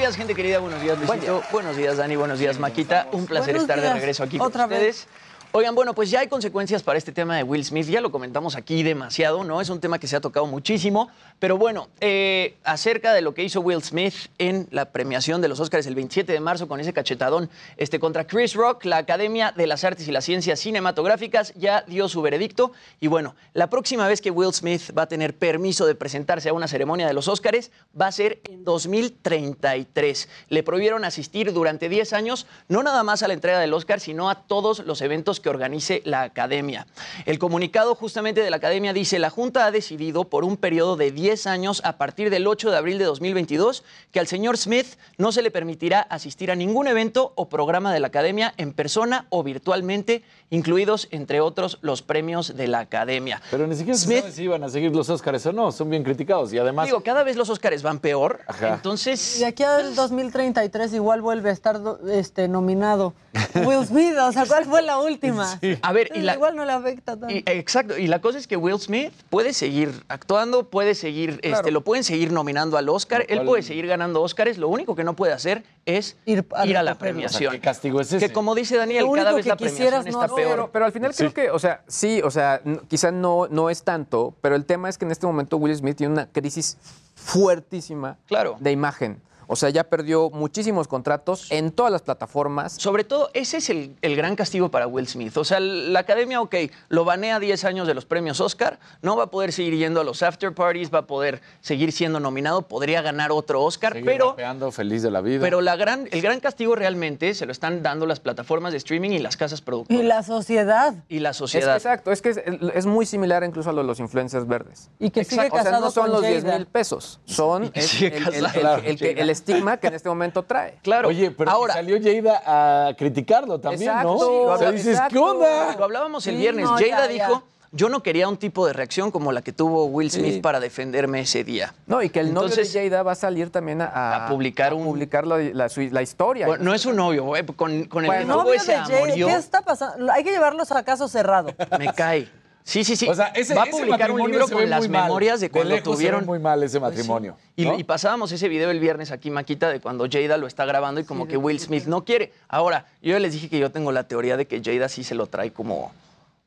Días, 0.04 0.18
gente 0.18 0.36
querida. 0.36 0.60
Buenos 0.60 0.82
días, 0.82 0.98
Luisito. 0.98 1.42
Buenos 1.50 1.78
días, 1.78 1.96
Dani. 1.96 2.18
Buenos 2.18 2.38
días, 2.38 2.60
Maquita. 2.60 3.08
Un 3.14 3.26
placer 3.26 3.54
Buenos 3.54 3.62
estar 3.62 3.80
de 3.80 3.94
regreso 3.94 4.22
aquí 4.22 4.38
Otra 4.38 4.66
con 4.66 4.74
ustedes. 4.74 5.08
Oigan, 5.56 5.76
bueno, 5.76 5.94
pues 5.94 6.10
ya 6.10 6.22
hay 6.22 6.28
consecuencias 6.28 6.82
para 6.82 6.98
este 6.98 7.12
tema 7.12 7.38
de 7.38 7.44
Will 7.44 7.64
Smith. 7.64 7.86
Ya 7.86 8.02
lo 8.02 8.12
comentamos 8.12 8.56
aquí 8.56 8.82
demasiado, 8.82 9.44
¿no? 9.44 9.62
Es 9.62 9.70
un 9.70 9.80
tema 9.80 10.00
que 10.00 10.08
se 10.08 10.16
ha 10.16 10.20
tocado 10.20 10.48
muchísimo. 10.48 11.10
Pero 11.38 11.60
bueno, 11.60 11.90
eh, 12.02 12.56
acerca 12.64 13.14
de 13.14 13.22
lo 13.22 13.36
que 13.36 13.44
hizo 13.44 13.62
Will 13.62 13.84
Smith 13.84 14.16
en 14.40 14.68
la 14.72 14.86
premiación 14.86 15.42
de 15.42 15.50
los 15.50 15.60
Oscars 15.60 15.86
el 15.86 15.94
27 15.94 16.34
de 16.34 16.40
marzo 16.40 16.68
con 16.68 16.80
ese 16.80 16.92
cachetadón 16.92 17.52
este, 17.78 18.00
contra 18.00 18.26
Chris 18.26 18.56
Rock, 18.56 18.86
la 18.86 18.98
Academia 18.98 19.54
de 19.56 19.68
las 19.68 19.84
Artes 19.84 20.08
y 20.08 20.12
las 20.12 20.26
Ciencias 20.26 20.60
Cinematográficas 20.60 21.54
ya 21.54 21.84
dio 21.84 22.10
su 22.10 22.24
veredicto. 22.24 22.72
Y 23.00 23.06
bueno, 23.06 23.36
la 23.54 23.70
próxima 23.70 24.08
vez 24.08 24.22
que 24.22 24.32
Will 24.32 24.56
Smith 24.56 24.90
va 24.98 25.04
a 25.04 25.08
tener 25.08 25.38
permiso 25.38 25.86
de 25.86 25.94
presentarse 25.94 26.50
a 26.50 26.54
una 26.54 26.68
ceremonia 26.68 27.06
de 27.06 27.14
los 27.14 27.28
Oscars 27.28 27.70
va 28.00 28.08
a 28.08 28.12
ser 28.12 28.42
en 28.50 28.64
2033. 28.64 30.30
Le 30.50 30.64
prohibieron 30.64 31.06
asistir 31.06 31.54
durante 31.54 31.90
10 31.90 32.12
años, 32.14 32.48
no 32.70 32.82
nada 32.82 33.04
más 33.04 33.22
a 33.22 33.28
la 33.28 33.36
entrega 33.36 33.60
del 33.60 33.76
Oscar, 33.76 34.00
sino 34.00 34.32
a 34.32 34.48
todos 34.48 34.80
los 34.80 35.00
eventos 35.04 35.43
que 35.44 35.50
organice 35.50 36.02
la 36.06 36.24
academia. 36.24 36.88
El 37.28 37.38
comunicado 37.38 37.94
justamente 37.94 38.42
de 38.42 38.50
la 38.50 38.56
academia 38.56 38.94
dice, 38.94 39.20
la 39.20 39.30
Junta 39.30 39.68
ha 39.68 39.72
decidido 39.72 40.24
por 40.24 40.44
un 40.44 40.58
periodo 40.58 40.96
de 40.96 41.12
10 41.12 41.46
años 41.46 41.82
a 41.86 41.98
partir 41.98 42.32
del 42.32 42.48
8 42.48 42.72
de 42.72 42.78
abril 42.78 42.98
de 42.98 43.06
2022 43.06 43.84
que 44.12 44.20
al 44.20 44.26
señor 44.28 44.58
Smith 44.58 44.88
no 45.18 45.32
se 45.32 45.44
le 45.44 45.52
permitirá 45.52 46.02
asistir 46.02 46.50
a 46.50 46.56
ningún 46.56 46.88
evento 46.88 47.34
o 47.36 47.50
programa 47.50 47.94
de 47.94 48.00
la 48.00 48.08
academia 48.08 48.54
en 48.58 48.74
persona 48.74 49.28
o 49.30 49.44
virtualmente, 49.44 50.24
incluidos 50.50 51.08
entre 51.12 51.42
otros 51.42 51.78
los 51.82 52.02
premios 52.02 52.56
de 52.56 52.68
la 52.68 52.80
academia. 52.80 53.42
Pero 53.52 53.68
ni 53.68 53.76
siquiera 53.76 53.98
se 53.98 54.20
sabe 54.20 54.32
si 54.32 54.44
iban 54.44 54.64
a 54.64 54.70
seguir 54.70 54.96
los 54.96 55.10
Óscares 55.10 55.46
o 55.46 55.54
no, 55.54 55.72
son 55.72 55.90
bien 55.90 56.04
criticados 56.04 56.54
y 56.54 56.58
además... 56.58 56.86
Digo, 56.86 57.02
cada 57.02 57.24
vez 57.24 57.36
los 57.36 57.50
Óscares 57.50 57.84
van 57.84 58.00
peor, 58.00 58.40
entonces... 58.62 59.40
Y 59.40 59.44
aquí 59.44 59.64
al 59.64 59.94
2033 59.96 60.94
igual 60.94 61.22
vuelve 61.22 61.50
a 61.50 61.54
estar 61.54 61.82
este, 62.10 62.48
nominado 62.48 63.14
Will 63.56 63.86
Smith. 63.86 64.16
O 64.18 64.32
sea, 64.32 64.46
¿cuál 64.46 64.66
fue 64.66 64.82
la 64.82 65.00
última? 65.00 65.33
A 65.82 65.92
ver, 65.94 66.10
y 66.16 66.22
la- 66.22 66.36
Igual 66.36 66.56
no 66.56 66.66
le 66.66 66.72
afecta 66.72 67.18
tanto. 67.18 67.34
Y- 67.34 67.44
exacto, 67.46 67.98
y 67.98 68.08
la 68.08 68.22
cosa 68.22 68.38
es 68.38 68.48
que 68.48 68.58
Will 68.58 68.80
Smith 68.80 69.12
puede 69.30 69.54
seguir 69.54 70.04
actuando, 70.08 70.70
puede 70.70 70.96
seguir, 70.96 71.40
este, 71.44 71.72
lo 71.72 71.82
pueden 71.82 72.04
seguir 72.04 72.32
nominando 72.32 72.78
al 72.78 72.90
Oscar, 72.90 73.26
él 73.30 73.44
puede 73.44 73.64
seguir 73.64 73.88
ganando 73.88 74.22
Oscars, 74.22 74.58
lo 74.58 74.68
único 74.68 74.96
que 74.96 75.04
no 75.04 75.16
puede 75.16 75.34
hacer 75.34 75.64
es 75.86 76.16
ir, 76.26 76.46
a, 76.52 76.66
la 76.66 76.66
recogerlo. 76.66 76.98
premiación. 76.98 77.48
O 77.48 77.52
sea, 77.52 77.52
¿qué 77.52 77.60
castigo 77.60 78.02
es 78.02 78.14
ese? 78.14 78.28
Que 78.28 78.34
como 78.34 78.56
dice 78.56 78.78
Daniel, 78.78 79.06
cada 79.14 79.34
vez 79.34 79.46
la 79.46 79.58
premiación 79.58 80.08
está 80.08 80.28
peor. 80.28 80.50
Pero, 80.52 80.72
pero 80.72 80.86
al 80.86 80.92
final 80.92 81.14
creo 81.16 81.34
que, 81.34 81.50
o 81.52 81.60
sea, 81.60 81.84
sí, 81.88 82.22
o 82.24 82.32
sea, 82.32 82.62
quizá 82.88 83.12
no, 83.12 83.48
no 83.50 83.70
es 83.70 83.84
tanto, 83.84 84.34
pero 84.42 84.56
el 84.56 84.66
tema 84.66 84.90
es 84.90 84.98
que 84.98 85.06
en 85.06 85.12
este 85.12 85.26
momento 85.26 85.58
Will 85.58 85.76
Smith 85.76 85.98
tiene 85.98 86.14
una 86.14 86.28
crisis 86.28 86.78
fuertísima 87.16 88.18
de 88.60 88.72
imagen. 88.72 89.22
O 89.54 89.56
sea, 89.56 89.70
ya 89.70 89.84
perdió 89.84 90.32
muchísimos 90.32 90.88
contratos 90.88 91.46
en 91.52 91.72
todas 91.72 91.92
las 91.92 92.02
plataformas. 92.02 92.74
Sobre 92.74 93.04
todo, 93.04 93.30
ese 93.36 93.58
es 93.58 93.70
el, 93.70 93.96
el 94.02 94.16
gran 94.16 94.36
castigo 94.36 94.70
para 94.72 94.88
Will 94.88 95.08
Smith. 95.08 95.38
O 95.38 95.44
sea, 95.46 95.60
la 95.60 96.00
academia, 96.00 96.42
ok, 96.42 96.56
lo 96.90 97.06
banea 97.06 97.40
10 97.40 97.64
años 97.66 97.86
de 97.88 97.94
los 97.94 98.06
premios 98.06 98.42
Oscar, 98.42 98.80
no 99.04 99.16
va 99.16 99.26
a 99.26 99.28
poder 99.28 99.52
seguir 99.52 99.76
yendo 99.78 100.02
a 100.02 100.04
los 100.04 100.24
after 100.24 100.56
parties, 100.56 100.92
va 100.92 101.00
a 101.00 101.06
poder 101.06 101.42
seguir 101.62 101.92
siendo 101.92 102.20
nominado, 102.20 102.64
podría 102.64 103.04
ganar 103.04 103.32
otro 103.32 103.62
Oscar, 103.62 103.94
Seguir 103.94 104.06
pero 104.08 104.30
rapeando, 104.32 104.72
feliz 104.72 105.04
de 105.04 105.12
la 105.12 105.22
vida. 105.22 105.40
Pero 105.42 105.62
la 105.62 105.76
gran, 105.76 106.08
el 106.12 106.22
gran 106.24 106.40
castigo 106.40 106.76
realmente 106.76 107.36
se 107.36 107.46
lo 107.46 107.52
están 107.52 107.84
dando 107.84 108.08
las 108.08 108.20
plataformas 108.20 108.72
de 108.72 108.80
streaming 108.80 109.12
y 109.12 109.20
las 109.20 109.38
casas 109.38 109.62
productoras. 109.62 110.04
Y 110.04 110.08
la 110.08 110.24
sociedad. 110.24 110.96
Y 111.10 111.20
la 111.20 111.30
Es 111.30 111.38
sociedad. 111.38 111.74
que 111.74 111.78
exacto, 111.78 112.12
es 112.12 112.24
que 112.24 112.30
es, 112.30 112.42
es 112.74 112.86
muy 112.88 113.06
similar 113.06 113.44
incluso 113.44 113.70
a 113.70 113.74
lo 113.74 113.82
de 113.82 113.88
los 113.88 114.00
influencers 114.00 114.48
verdes. 114.48 114.90
Y 115.00 115.12
que 115.12 115.24
sigue 115.24 115.44
Exacto, 115.46 115.56
O 115.58 115.58
sea, 115.62 115.64
casado 115.66 115.86
no 115.86 115.92
son 115.92 116.04
con 116.06 116.12
los 116.14 116.22
10 116.24 116.44
Jada. 116.44 116.58
mil 116.58 116.66
pesos, 116.66 117.20
son 117.26 117.70
que 117.70 117.80
el, 117.82 117.86
sigue 117.86 118.18
el- 118.18 118.34
el- 118.36 118.44
casado. 118.46 118.78
el- 118.78 118.86
el 118.86 118.98
que- 118.98 119.12
el 119.12 119.30
estigma 119.52 119.78
que 119.78 119.88
en 119.88 119.94
este 119.94 120.10
momento 120.10 120.44
trae. 120.44 120.76
Claro. 120.82 121.10
Oye, 121.10 121.32
pero 121.32 121.52
Ahora- 121.52 121.74
salió 121.74 121.98
Jada 122.02 122.88
a 122.90 122.94
criticarlo 122.96 123.60
también, 123.60 123.90
Exacto, 123.92 124.14
¿no? 124.14 124.20
sí, 124.20 124.26
lo 124.26 124.44
o 124.54 124.58
sea, 124.58 124.72
dices, 124.72 124.88
exacto. 124.94 125.14
¿qué 125.14 125.20
onda? 125.20 125.76
Lo 125.78 125.84
hablábamos 125.84 126.26
el 126.28 126.36
Sí, 126.36 126.40
viernes. 126.42 126.66
no, 126.66 126.72
Jada 126.72 126.88
ya, 126.88 127.08
dijo, 127.08 127.44
yo 127.76 127.90
no 127.90 128.04
quería 128.04 128.30
un 128.30 128.38
tipo 128.38 128.68
de 128.68 128.74
reacción 128.74 129.10
como 129.10 129.32
la 129.32 129.42
que 129.42 129.52
tuvo 129.52 129.86
Will 129.86 130.12
Smith 130.12 130.36
Sí. 130.36 130.40
para 130.42 130.60
defenderme 130.60 131.22
ese 131.22 131.44
día. 131.44 131.74
No, 131.88 132.04
y 132.04 132.10
que 132.10 132.20
el 132.20 132.28
Entonces, 132.28 132.68
novio 132.68 132.82
de 132.82 132.90
Jada 132.90 133.04
va 133.04 133.12
a 133.14 133.16
salir 133.16 133.50
también 133.50 133.82
a, 133.82 133.86
a- 133.88 134.26
a 134.26 134.30
publicar 134.30 134.74
a 134.74 134.76
publicar 134.76 135.26
la, 135.26 135.38
la- 135.40 135.70
su- 135.70 135.82
la 135.92 136.02
historia. 136.04 136.46
Bueno, 136.46 136.64
no 136.64 136.74
es 136.76 136.86
un 136.86 136.96
novio, 136.96 137.24
güey, 137.24 137.44
con, 137.46 137.86
con 137.86 138.06
el 138.06 138.28
novio 138.28 138.52
de 138.54 138.60
Jada, 138.60 138.84
amorío, 138.98 139.28
¿qué 139.28 139.34
está 139.36 139.62
pasando? 139.62 140.12
Hay 140.12 140.24
que 140.24 140.32
llevarlos 140.32 140.72
a 140.72 140.84
caso 140.84 141.08
cerrado. 141.08 141.50
me 141.80 141.92
cae. 141.94 142.30
Sí, 142.66 142.84
sí, 142.86 142.96
sí. 142.96 143.10
O 143.10 143.14
sea, 143.14 143.28
ese, 143.28 143.54
va 143.54 143.64
a 143.64 143.66
ese 143.66 143.78
publicar 143.78 144.10
un 144.12 144.30
libro 144.32 144.48
con 144.48 144.70
las 144.70 144.88
mal. 144.88 145.04
memorias 145.04 145.42
de 145.42 145.50
cuando 145.50 145.70
lejos 145.76 145.84
se 145.84 145.90
ve 145.90 145.96
tuvieron 145.96 146.26
muy 146.26 146.40
mal 146.40 146.64
ese 146.64 146.80
matrimonio. 146.80 147.36
Y, 147.58 147.66
¿no? 147.66 147.78
y 147.78 147.84
pasábamos 147.84 148.32
ese 148.32 148.48
video 148.48 148.72
el 148.72 148.80
viernes 148.80 149.12
aquí, 149.12 149.30
Maquita, 149.32 149.70
de 149.70 149.82
cuando 149.82 150.08
Jada 150.10 150.38
lo 150.38 150.48
está 150.48 150.64
grabando 150.66 151.02
y 151.02 151.04
como 151.04 151.28
que 151.28 151.36
Will 151.36 151.60
Smith 151.60 151.86
no 151.88 152.06
quiere. 152.06 152.32
Ahora, 152.48 152.86
yo 153.02 153.20
les 153.20 153.34
dije 153.34 153.50
que 153.50 153.60
yo 153.60 153.72
tengo 153.72 153.92
la 153.92 154.08
teoría 154.08 154.38
de 154.38 154.48
que 154.48 154.62
Jada 154.64 154.88
sí 154.88 155.04
se 155.04 155.14
lo 155.14 155.28
trae 155.28 155.52
como, 155.52 155.92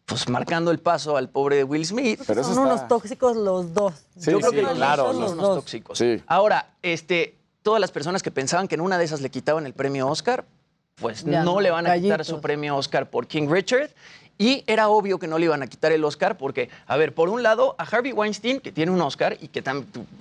pues 0.06 0.26
marcando 0.30 0.70
el 0.70 0.78
paso 0.78 1.18
al 1.18 1.28
pobre 1.28 1.56
de 1.56 1.64
Will 1.64 1.84
Smith. 1.84 2.20
Pero 2.26 2.42
Son 2.42 2.52
está- 2.52 2.62
unos 2.62 2.88
tóxicos 2.88 3.36
los 3.36 3.74
dos. 3.74 3.92
Sí, 4.18 4.30
yo 4.30 4.38
creo 4.38 4.50
sí, 4.50 4.56
que 4.56 4.62
los 4.62 4.72
claro, 4.74 5.02
dos 5.04 5.12
son 5.12 5.20
los 5.22 5.32
unos 5.32 5.46
dos. 5.46 5.56
tóxicos. 5.56 5.98
Sí. 5.98 6.22
Ahora, 6.26 6.70
este, 6.82 7.36
todas 7.62 7.80
las 7.80 7.90
personas 7.90 8.22
que 8.22 8.30
pensaban 8.30 8.68
que 8.68 8.76
en 8.76 8.80
una 8.80 8.96
de 8.96 9.04
esas 9.04 9.20
le 9.20 9.28
quitaban 9.30 9.66
el 9.66 9.74
premio 9.74 10.08
Oscar, 10.08 10.46
pues 10.94 11.24
Ya 11.24 11.42
no 11.44 11.60
le 11.60 11.70
van 11.70 11.86
a 11.86 11.98
quitar 12.00 12.24
su 12.24 12.40
premio 12.40 12.74
Oscar 12.74 13.10
por 13.10 13.26
King 13.26 13.48
Richard. 13.50 13.90
Y 14.38 14.64
era 14.66 14.88
obvio 14.88 15.18
que 15.18 15.26
no 15.26 15.38
le 15.38 15.46
iban 15.46 15.62
a 15.62 15.66
quitar 15.66 15.92
el 15.92 16.04
Oscar 16.04 16.36
porque, 16.36 16.68
a 16.86 16.96
ver, 16.96 17.14
por 17.14 17.30
un 17.30 17.42
lado, 17.42 17.74
a 17.78 17.84
Harvey 17.84 18.12
Weinstein, 18.12 18.60
que 18.60 18.70
tiene 18.70 18.92
un 18.92 19.00
Oscar 19.00 19.38
y 19.40 19.48
que 19.48 19.64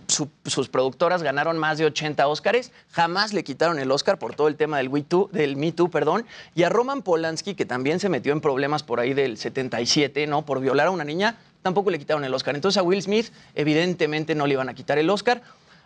sus 0.08 0.70
productoras 0.70 1.22
ganaron 1.22 1.58
más 1.58 1.78
de 1.78 1.86
80 1.86 2.26
Oscars, 2.28 2.72
jamás 2.92 3.34
le 3.34 3.44
quitaron 3.44 3.78
el 3.78 3.92
Oscar 3.92 4.18
por 4.18 4.36
todo 4.36 4.48
el 4.48 4.56
tema 4.56 4.78
del, 4.78 4.88
We 4.88 5.06
del 5.32 5.58
Me 5.58 5.74
Too, 5.74 5.90
perdón. 5.90 6.26
Y 6.56 6.64
a 6.64 6.70
Roman 6.70 7.02
Polanski, 7.02 7.56
que 7.56 7.66
también 7.66 8.00
se 8.00 8.08
metió 8.08 8.32
en 8.32 8.40
problemas 8.40 8.84
por 8.84 9.02
ahí 9.02 9.14
del 9.14 9.38
77, 9.38 10.28
¿no? 10.28 10.44
Por 10.44 10.62
violar 10.62 10.88
a 10.88 10.92
una 10.92 11.04
niña, 11.04 11.38
tampoco 11.62 11.90
le 11.90 12.00
quitaron 12.00 12.24
el 12.24 12.34
Oscar. 12.34 12.56
Entonces 12.56 12.78
a 12.78 12.84
Will 12.84 13.02
Smith, 13.02 13.32
evidentemente, 13.54 14.34
no 14.34 14.48
le 14.48 14.54
iban 14.54 14.70
a 14.70 14.74
quitar 14.74 14.98
el 14.98 15.10
Oscar. 15.10 15.42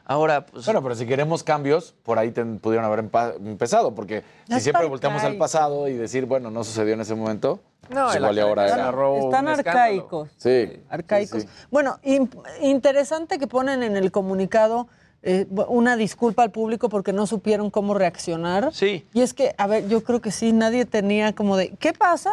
Ahora, 0.10 0.43
pues, 0.47 0.66
Bueno, 0.66 0.82
pero 0.82 0.95
si 0.95 1.05
queremos 1.05 1.43
cambios, 1.43 1.93
por 2.01 2.18
ahí 2.18 2.32
ten- 2.32 2.57
pudieron 2.57 2.84
haber 2.84 3.05
empezado, 3.45 3.93
porque 3.93 4.24
si 4.47 4.60
siempre 4.60 4.70
están 4.82 4.89
volteamos 4.89 5.24
al 5.24 5.38
pasado 5.38 5.88
y 5.88 5.93
decir, 5.93 6.26
bueno, 6.26 6.49
no 6.49 6.64
sucedió 6.64 6.95
en 6.95 7.01
ese 7.01 7.14
momento, 7.14 7.60
No, 7.91 8.05
pues 8.05 8.16
igual 8.16 8.36
y 8.36 8.39
ahora 8.39 8.64
academia 8.64 8.89
era. 8.89 9.20
Están 9.20 9.47
arcaicos. 9.47 10.30
Sí. 10.38 10.82
Arcaicos. 10.89 11.43
sí, 11.43 11.47
sí. 11.47 11.53
Bueno, 11.70 11.99
in- 12.01 12.28
interesante 12.60 13.38
que 13.38 13.45
ponen 13.45 13.84
en 13.84 13.95
el 13.97 14.12
comunicado 14.12 14.88
eh, 15.22 15.45
una 15.68 15.95
disculpa 15.95 16.41
al 16.41 16.49
público 16.49 16.89
porque 16.89 17.14
no 17.14 17.28
supieron 17.28 17.70
cómo 17.70 17.93
reaccionar. 17.93 18.74
Sí. 18.74 19.05
Y 19.14 19.22
es 19.22 19.36
que, 19.36 19.53
a 19.60 19.68
ver, 19.68 19.88
yo 19.89 20.03
creo 20.03 20.22
que 20.22 20.32
sí, 20.32 20.53
nadie 20.53 20.86
tenía 20.86 21.36
como 21.36 21.55
de, 21.55 21.76
¿qué 21.78 21.93
pasa 21.93 22.32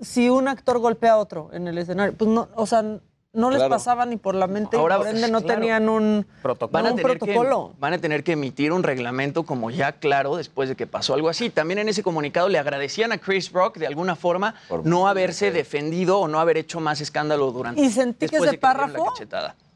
si 0.00 0.28
un 0.28 0.48
actor 0.48 0.80
golpea 0.80 1.12
a 1.12 1.18
otro 1.18 1.50
en 1.52 1.68
el 1.68 1.78
escenario? 1.78 2.16
Pues 2.16 2.28
no, 2.28 2.48
o 2.56 2.66
sea, 2.66 2.82
no 3.34 3.48
les 3.50 3.58
Claro. 3.58 3.70
pasaba 3.70 4.04
ni 4.04 4.16
por 4.16 4.34
la 4.34 4.46
mente 4.46 4.76
Ahora, 4.76 4.96
y 4.96 4.98
por 4.98 5.06
ende 5.08 5.30
no 5.30 5.40
claro. 5.40 5.60
tenían 5.60 5.88
un, 5.88 6.26
Protocolo. 6.42 6.72
van 6.72 6.86
a, 6.86 6.90
un 6.90 6.96
tener 6.96 7.18
protocolo. 7.18 7.70
Que, 7.72 7.80
van 7.80 7.92
a 7.94 7.98
tener 7.98 8.24
que 8.24 8.32
emitir 8.32 8.72
un 8.72 8.82
reglamento 8.82 9.44
como 9.44 9.70
ya 9.70 9.92
claro 9.92 10.36
después 10.36 10.68
de 10.68 10.76
que 10.76 10.86
pasó 10.86 11.14
algo 11.14 11.28
así. 11.30 11.48
También 11.48 11.78
en 11.78 11.88
ese 11.88 12.02
comunicado 12.02 12.48
le 12.48 12.58
agradecían 12.58 13.10
a 13.12 13.18
Chris 13.18 13.50
Rock 13.52 13.78
de 13.78 13.86
alguna 13.86 14.16
forma 14.16 14.54
Por- 14.68 14.84
no 14.86 15.08
haberse 15.08 15.50
defendido 15.50 16.18
o 16.18 16.28
no 16.28 16.40
haber 16.40 16.58
hecho 16.58 16.78
más 16.80 17.00
escándalo 17.00 17.50
durante 17.52 17.80
Y 17.80 17.90
sentí 17.90 18.28
que 18.28 18.36
ese 18.36 18.50
de 18.50 18.58
párrafo 18.58 19.12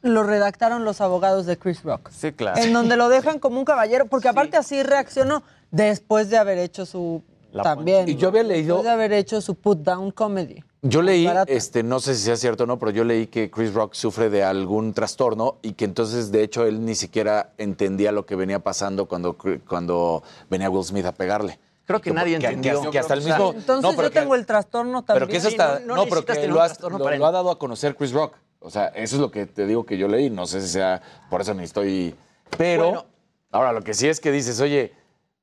lo 0.03 0.23
redactaron 0.23 0.85
los 0.85 1.01
abogados 1.01 1.47
de 1.47 1.57
Chris 1.57 1.83
Rock. 1.83 2.11
Sí, 2.13 2.33
claro. 2.33 2.61
En 2.61 2.73
donde 2.73 2.97
lo 2.97 3.09
dejan 3.09 3.39
como 3.41 3.59
un 3.59 3.65
caballero, 3.65 4.07
porque 4.07 4.29
aparte 4.29 4.57
así 4.57 4.83
reaccionó 4.83 5.43
después 5.71 6.31
de 6.31 6.37
haber 6.39 6.59
hecho 6.59 6.87
su 6.87 7.23
La 7.57 7.63
también. 7.63 8.09
Y 8.09 8.17
yo 8.17 8.29
había 8.29 8.43
leído- 8.43 8.77
Después 8.77 8.85
de 8.85 8.91
haber 8.91 9.13
hecho 9.13 9.41
su 9.41 9.55
put 9.55 9.79
down 9.79 10.11
comedy. 10.11 10.63
Yo 10.83 11.03
leí, 11.03 11.29
este, 11.49 11.83
no 11.83 11.99
sé 11.99 12.15
si 12.15 12.23
sea 12.23 12.37
cierto 12.37 12.65
o 12.65 12.67
no, 12.67 12.79
pero 12.79 12.93
yo 12.93 13.03
leí 13.03 13.27
que 13.27 13.51
Chris 13.51 13.75
Rock 13.75 13.95
sufre 13.95 14.31
de 14.31 14.45
algún 14.45 14.93
trastorno 14.93 15.57
y 15.63 15.73
que 15.73 15.85
entonces, 15.85 16.31
de 16.31 16.43
hecho, 16.45 16.65
él 16.65 16.85
ni 16.85 16.95
siquiera 16.95 17.53
entendía 17.59 18.13
lo 18.13 18.25
que 18.25 18.37
venía 18.37 18.61
pasando 18.61 19.07
cuando, 19.07 19.37
cuando 19.67 20.23
venía 20.49 20.71
Will 20.71 20.85
Smith 20.85 21.07
a 21.07 21.13
pegarle. 21.13 21.59
Creo 21.87 22.01
que 22.01 22.13
nadie 22.13 22.39
que- 22.39 22.47
entendió. 22.47 22.83
Que, 22.83 22.91
que 22.91 22.99
hasta 22.99 23.15
el 23.15 23.23
mismo. 23.23 23.53
Entonces 23.57 23.83
no, 23.83 23.91
pero 23.97 24.09
yo 24.09 24.13
que- 24.13 24.21
tengo 24.21 24.35
el 24.35 24.45
trastorno 24.47 25.03
también. 25.05 25.21
Pero 25.27 25.31
que 25.31 25.37
eso 25.39 25.49
Sí, 25.49 25.55
está. 25.55 25.81
no- 25.81 25.87
no 25.87 25.97
No, 25.97 26.05
pero 26.09 26.25
que 26.25 26.49
lo, 26.49 26.61
has- 26.61 26.79
ha 26.83 27.31
dado 27.33 27.51
a 27.51 27.59
conocer 27.59 27.97
Chris 27.97 28.13
Rock. 28.13 28.35
O 28.61 28.71
sea, 28.71 28.87
eso 28.89 29.17
es 29.17 29.21
lo 29.21 29.31
que 29.31 29.47
te 29.47 29.67
digo 29.67 29.87
que 29.87 29.97
yo 29.97 30.09
leí. 30.09 30.29
No 30.31 30.47
sé 30.47 30.61
si 30.61 30.69
sea. 30.69 31.01
Por 31.31 31.41
eso 31.41 31.55
ni 31.55 31.63
estoy. 31.65 32.15
Pero. 32.59 32.85
Bueno. 32.85 33.05
Ahora, 33.53 33.73
lo 33.73 33.83
que 33.83 33.95
sí 33.95 34.09
es 34.09 34.19
que 34.21 34.33
dices, 34.33 34.61
oye, 34.61 34.93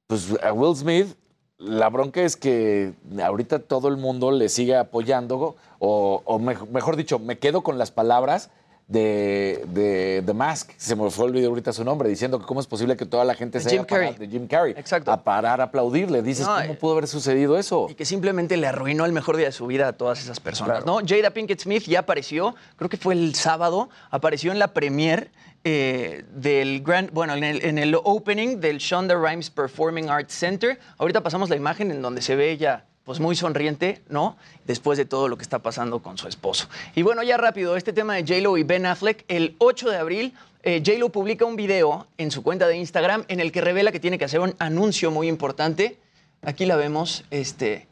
pues 0.08 0.28
a 0.44 0.52
Will 0.52 0.76
Smith, 0.76 1.16
la 1.58 1.90
bronca 1.90 2.22
es 2.22 2.36
que 2.36 2.94
ahorita 3.24 3.60
todo 3.60 3.88
el 3.88 3.98
mundo 3.98 4.32
le 4.32 4.50
sigue 4.50 4.76
apoyando, 4.76 5.56
o, 5.80 6.22
o 6.26 6.40
mej- 6.40 6.68
mejor 6.70 6.96
dicho, 6.96 7.20
me 7.20 7.38
quedo 7.38 7.62
con 7.62 7.78
las 7.78 7.92
palabras 7.92 8.50
de, 8.88 9.64
de 9.70 10.22
The 10.26 10.34
Mask, 10.34 10.72
se 10.78 10.96
me 10.98 11.10
fue 11.10 11.26
olvidar 11.26 11.48
ahorita 11.50 11.72
su 11.72 11.86
nombre, 11.86 12.10
diciendo 12.10 12.38
que 12.38 12.46
cómo 12.46 12.60
es 12.60 12.68
posible 12.68 12.98
que 12.98 13.06
toda 13.06 13.24
la 13.24 13.34
gente 13.34 13.60
De 13.60 13.64
se 13.64 13.70
Jim 13.70 13.86
haya 13.90 14.12
de 14.12 14.28
Jim 14.28 14.46
Carrey 14.46 14.74
Exacto. 14.76 15.10
a 15.12 15.24
parar 15.24 15.62
a 15.62 15.66
aplaudirle. 15.66 16.22
Dices, 16.22 16.46
No, 16.46 16.56
¿cómo 16.58 16.76
pudo 16.76 16.92
haber 16.94 17.08
sucedido 17.08 17.58
eso? 17.58 17.88
Y 17.90 17.96
que 17.96 18.04
simplemente 18.04 18.58
le 18.58 18.68
arruinó 18.68 19.06
el 19.06 19.14
mejor 19.14 19.38
día 19.38 19.46
de 19.46 19.52
su 19.54 19.68
vida 19.68 19.88
a 19.88 19.94
todas 19.94 20.22
esas 20.22 20.40
personas, 20.42 20.86
¿no? 20.86 21.00
Jada 21.08 21.30
Pinkett 21.32 21.62
Smith 21.62 21.84
ya 21.84 22.00
apareció, 22.00 22.56
creo 22.76 22.90
que 22.90 22.98
fue 22.98 23.14
el 23.14 23.36
sábado, 23.36 23.90
apareció 24.12 24.52
en 24.52 24.60
la 24.60 24.68
premiere 24.74 25.32
eh, 25.64 26.26
del 26.34 26.82
Grand, 26.82 27.12
bueno, 27.12 27.34
en 27.36 27.44
el, 27.44 27.64
en 27.64 27.78
el 27.78 27.96
opening 27.96 28.60
del 28.60 28.80
Shonda 28.80 29.16
Rhimes 29.16 29.50
Performing 29.50 30.10
Arts 30.10 30.34
Center. 30.34 30.80
Ahorita 30.98 31.22
pasamos 31.22 31.50
la 31.50 31.56
imagen 31.56 31.92
en 31.92 32.02
donde 32.02 32.22
se 32.22 32.36
ve 32.36 32.52
ella 32.52 32.86
pues 33.04 33.20
muy 33.20 33.36
sonriente, 33.36 34.02
¿no? 34.08 34.38
Después 34.66 34.98
de 34.98 35.06
todo 35.06 35.28
lo 35.28 35.38
que 35.38 35.44
está 35.44 35.60
pasando 35.60 36.00
con 36.00 36.18
su 36.18 36.28
esposo. 36.28 36.68
Y 36.96 37.02
bueno, 37.02 37.22
ya 37.24 37.38
rápido, 37.38 37.76
este 37.76 37.92
tema 37.92 38.16
de 38.16 38.22
J-Lo 38.22 38.58
y 38.58 38.64
Ben 38.64 38.86
Affleck, 38.86 39.26
el 39.28 39.56
8 39.60 39.90
de 39.90 39.98
abril, 39.98 40.34
eh, 40.64 40.82
J-Lo 40.86 41.10
publica 41.10 41.44
un 41.46 41.58
video 41.58 42.08
en 42.18 42.32
su 42.32 42.44
cuenta 42.44 42.68
de 42.68 42.78
Instagram 42.78 43.26
en 43.28 43.42
el 43.42 43.52
que 43.52 43.60
revela 43.62 43.92
que 43.92 44.00
tiene 44.00 44.18
que 44.18 44.26
hacer 44.26 44.40
un 44.40 44.56
anuncio 44.60 45.12
muy 45.12 45.28
importante. 45.28 45.98
Aquí 46.42 46.66
la 46.66 46.78
vemos, 46.78 47.26
este, 47.30 47.88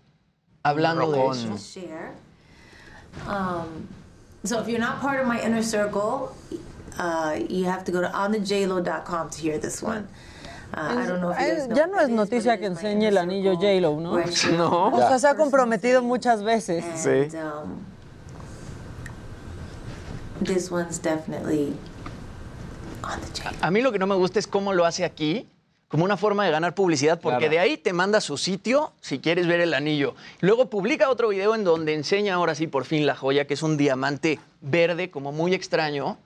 hablando 0.63 1.11
de 1.11 1.19
eso. 1.27 1.57
Um, 3.27 3.87
so 4.45 4.61
if 4.61 4.67
you're 4.67 4.79
not 4.79 5.01
part 5.01 5.19
of 5.19 5.27
my 5.27 5.37
inner 5.45 5.61
circle, 5.61 6.31
uh, 7.01 7.33
you 7.49 7.65
have 7.65 7.83
to 7.83 7.91
go 7.91 8.01
to 8.01 8.07
onthejlo.com 8.09 9.29
to 9.31 9.37
hear 9.41 9.57
this 9.57 9.81
one. 9.81 10.07
Uh, 10.73 10.95
I 10.99 11.05
don't 11.07 11.19
know 11.19 11.31
if 11.31 11.39
you 11.39 11.47
guys 11.55 11.67
know 11.67 11.75
ya 11.75 11.85
no 11.87 11.99
es 11.99 12.09
noticia 12.09 12.57
que 12.57 12.67
enseñe 12.67 13.07
el 13.07 13.17
anillo 13.17 13.55
J-Lo, 13.55 13.99
¿no? 13.99 14.17
No. 14.57 14.87
O 14.93 14.97
sea, 14.99 15.19
se 15.19 15.27
ha 15.27 15.35
comprometido 15.35 16.01
muchas 16.01 16.43
veces. 16.43 16.83
And, 17.05 17.35
um, 17.35 17.85
this 20.41 20.71
one's 20.71 20.97
definitely 21.01 21.75
on 23.03 23.19
the. 23.19 23.49
A 23.61 23.69
mí 23.71 23.81
lo 23.81 23.91
que 23.91 23.99
no 23.99 24.07
me 24.07 24.15
gusta 24.15 24.39
es 24.39 24.47
cómo 24.47 24.71
lo 24.71 24.85
hace 24.85 25.03
aquí, 25.03 25.45
como 25.89 26.05
una 26.05 26.15
forma 26.15 26.45
de 26.45 26.51
ganar 26.51 26.73
publicidad, 26.73 27.19
porque 27.19 27.39
Claro. 27.39 27.51
de 27.51 27.59
ahí 27.59 27.77
te 27.77 27.91
manda 27.91 28.19
a 28.19 28.21
su 28.21 28.37
sitio 28.37 28.93
si 29.01 29.19
quieres 29.19 29.47
ver 29.47 29.59
el 29.59 29.73
anillo. 29.73 30.15
Luego 30.39 30.69
publica 30.69 31.09
otro 31.09 31.27
video 31.29 31.53
en 31.53 31.65
donde 31.65 31.93
enseña 31.95 32.35
ahora 32.35 32.55
sí 32.55 32.67
por 32.67 32.85
fin 32.85 33.05
la 33.05 33.15
joya, 33.15 33.45
que 33.45 33.55
es 33.55 33.61
un 33.63 33.75
diamante 33.75 34.39
verde, 34.61 35.11
como 35.11 35.33
muy 35.33 35.53
extraño. 35.53 36.17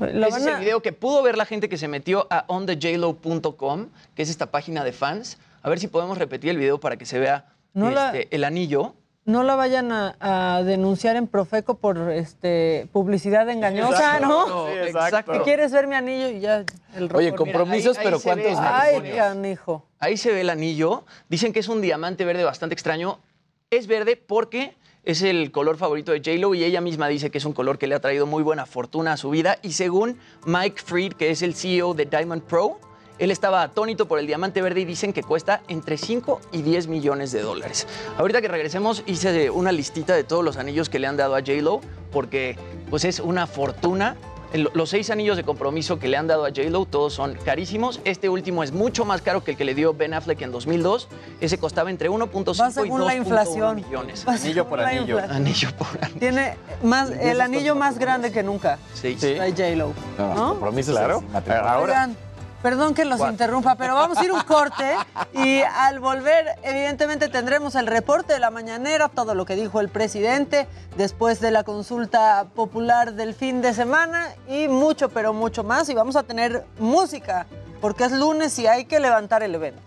Lo 0.00 0.26
Ese 0.26 0.38
es 0.38 0.46
el 0.46 0.54
a- 0.54 0.58
video 0.58 0.80
que 0.82 0.92
pudo 0.92 1.22
ver 1.22 1.36
la 1.36 1.44
gente 1.44 1.68
que 1.68 1.76
se 1.76 1.86
metió 1.88 2.26
a 2.30 2.44
onthejlo.com, 2.48 3.88
que 4.14 4.22
es 4.22 4.30
esta 4.30 4.50
página 4.50 4.82
de 4.84 4.92
fans. 4.92 5.38
A 5.62 5.68
ver 5.68 5.78
si 5.78 5.88
podemos 5.88 6.18
repetir 6.18 6.50
el 6.50 6.56
video 6.58 6.80
para 6.80 6.96
que 6.96 7.04
se 7.06 7.18
vea 7.18 7.46
No 7.74 7.90
la- 7.90 8.06
este, 8.16 8.34
el 8.34 8.44
anillo. 8.44 8.94
No 9.26 9.42
la 9.42 9.54
vayan 9.54 9.92
a, 9.92 10.16
a 10.18 10.62
denunciar 10.64 11.14
en 11.16 11.26
Profeco 11.28 11.74
por 11.76 12.10
este 12.10 12.88
publicidad 12.92 13.48
engañosa, 13.50 14.16
Exacto. 14.16 14.26
¿no? 14.26 14.66
Sí, 14.66 14.72
exacto. 14.88 15.32
Que 15.32 15.42
quieres 15.42 15.70
ver 15.70 15.86
mi 15.86 15.94
anillo 15.94 16.30
y 16.30 16.40
ya 16.40 16.64
el 16.96 17.14
Oye, 17.14 17.30
rojo. 17.30 17.44
compromisos, 17.44 17.98
ahí- 17.98 18.00
ahí 18.00 18.04
pero 18.06 18.16
ve- 18.18 18.22
¿cuántos 18.24 18.58
Ay, 18.58 19.12
canijo. 19.14 19.86
Ahí 19.98 20.16
se 20.16 20.32
ve 20.32 20.40
el 20.40 20.50
anillo. 20.50 21.04
Dicen 21.28 21.52
que 21.52 21.60
es 21.60 21.68
un 21.68 21.80
diamante 21.82 22.24
verde 22.24 22.42
bastante 22.42 22.72
extraño. 22.72 23.20
Es 23.68 23.86
verde 23.86 24.16
porque 24.16 24.74
es 25.04 25.22
el 25.22 25.50
color 25.50 25.76
favorito 25.76 26.12
de 26.12 26.18
J-Lo 26.18 26.54
y 26.54 26.64
ella 26.64 26.80
misma 26.80 27.08
dice 27.08 27.30
que 27.30 27.38
es 27.38 27.44
un 27.44 27.52
color 27.52 27.78
que 27.78 27.86
le 27.86 27.94
ha 27.94 28.00
traído 28.00 28.26
muy 28.26 28.42
buena 28.42 28.66
fortuna 28.66 29.14
a 29.14 29.16
su 29.16 29.30
vida. 29.30 29.58
Y 29.62 29.72
según 29.72 30.18
Mike 30.44 30.82
Freed, 30.84 31.14
que 31.14 31.30
es 31.30 31.42
el 31.42 31.54
CEO 31.54 31.94
de 31.94 32.06
Diamond 32.06 32.42
Pro, 32.42 32.78
él 33.18 33.30
estaba 33.30 33.62
atónito 33.62 34.08
por 34.08 34.18
el 34.18 34.26
diamante 34.26 34.62
verde 34.62 34.80
y 34.80 34.84
dicen 34.86 35.12
que 35.12 35.22
cuesta 35.22 35.62
entre 35.68 35.98
5 35.98 36.40
y 36.52 36.62
10 36.62 36.88
millones 36.88 37.32
de 37.32 37.42
dólares. 37.42 37.86
Ahorita 38.16 38.40
que 38.40 38.48
regresemos 38.48 39.02
hice 39.06 39.50
una 39.50 39.72
listita 39.72 40.14
de 40.14 40.24
todos 40.24 40.42
los 40.42 40.56
anillos 40.56 40.88
que 40.88 40.98
le 40.98 41.06
han 41.06 41.18
dado 41.18 41.36
a 41.36 41.40
J-Lo 41.40 41.82
porque 42.12 42.56
pues 42.88 43.04
es 43.04 43.20
una 43.20 43.46
fortuna. 43.46 44.16
Los 44.52 44.90
seis 44.90 45.10
anillos 45.10 45.36
de 45.36 45.44
compromiso 45.44 45.98
que 45.98 46.08
le 46.08 46.16
han 46.16 46.26
dado 46.26 46.44
a 46.44 46.48
J-Lo, 46.48 46.84
todos 46.84 47.12
son 47.14 47.34
carísimos. 47.44 48.00
Este 48.04 48.28
último 48.28 48.64
es 48.64 48.72
mucho 48.72 49.04
más 49.04 49.22
caro 49.22 49.44
que 49.44 49.52
el 49.52 49.56
que 49.56 49.64
le 49.64 49.74
dio 49.74 49.94
Ben 49.94 50.12
Affleck 50.12 50.40
en 50.42 50.50
2002. 50.50 51.08
Ese 51.40 51.58
costaba 51.58 51.88
entre 51.90 52.10
1.5 52.10 52.60
Va 52.60 52.68
y 52.68 52.72
según 52.72 53.00
la 53.04 53.12
2.1 53.14 53.16
inflación. 53.16 53.76
millones. 53.76 54.24
Va 54.28 54.32
Anillo 54.32 54.66
por 54.68 54.80
según 54.80 54.94
la 54.94 55.00
anillo. 55.00 55.18
Anillo 55.30 55.68
por 55.76 55.86
anillo. 56.02 56.18
Tiene 56.18 56.56
más, 56.82 57.10
el 57.10 57.40
anillo 57.40 57.74
más 57.76 57.98
grande 57.98 58.32
que 58.32 58.42
nunca. 58.42 58.78
Sí. 58.94 59.14
Trae 59.14 59.50
J-Lo. 59.52 59.92
No, 60.18 60.34
¿no? 60.34 60.48
compromisos 60.50 60.96
Claro. 60.96 61.18
es 61.24 61.32
matrimonio. 61.32 62.16
Perdón 62.62 62.94
que 62.94 63.06
los 63.06 63.20
interrumpa, 63.20 63.76
pero 63.76 63.94
vamos 63.94 64.18
a 64.18 64.24
ir 64.24 64.32
un 64.32 64.42
corte 64.42 64.94
y 65.32 65.62
al 65.62 65.98
volver, 65.98 66.44
evidentemente, 66.62 67.28
tendremos 67.28 67.74
el 67.74 67.86
reporte 67.86 68.34
de 68.34 68.38
la 68.38 68.50
mañanera, 68.50 69.08
todo 69.08 69.34
lo 69.34 69.46
que 69.46 69.56
dijo 69.56 69.80
el 69.80 69.88
presidente 69.88 70.68
después 70.96 71.40
de 71.40 71.52
la 71.52 71.64
consulta 71.64 72.46
popular 72.54 73.14
del 73.14 73.34
fin 73.34 73.62
de 73.62 73.72
semana 73.72 74.28
y 74.46 74.68
mucho, 74.68 75.08
pero 75.08 75.32
mucho 75.32 75.64
más. 75.64 75.88
Y 75.88 75.94
vamos 75.94 76.16
a 76.16 76.22
tener 76.22 76.66
música, 76.78 77.46
porque 77.80 78.04
es 78.04 78.12
lunes 78.12 78.58
y 78.58 78.66
hay 78.66 78.84
que 78.84 79.00
levantar 79.00 79.42
el 79.42 79.54
evento. 79.54 79.80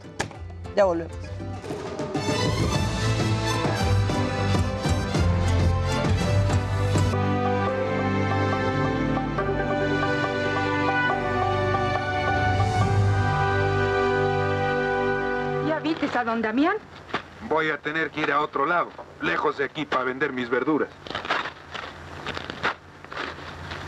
Ya 0.75 0.85
volvemos. 0.85 1.15
¿Ya 15.93 15.99
viste 15.99 16.17
a 16.17 16.23
don 16.23 16.41
Damián? 16.41 16.77
Voy 17.41 17.69
a 17.69 17.77
tener 17.77 18.09
que 18.09 18.21
ir 18.21 18.31
a 18.31 18.41
otro 18.41 18.65
lado, 18.65 18.89
lejos 19.21 19.57
de 19.57 19.65
aquí, 19.65 19.85
para 19.85 20.03
vender 20.03 20.33
mis 20.33 20.49
verduras. 20.49 20.89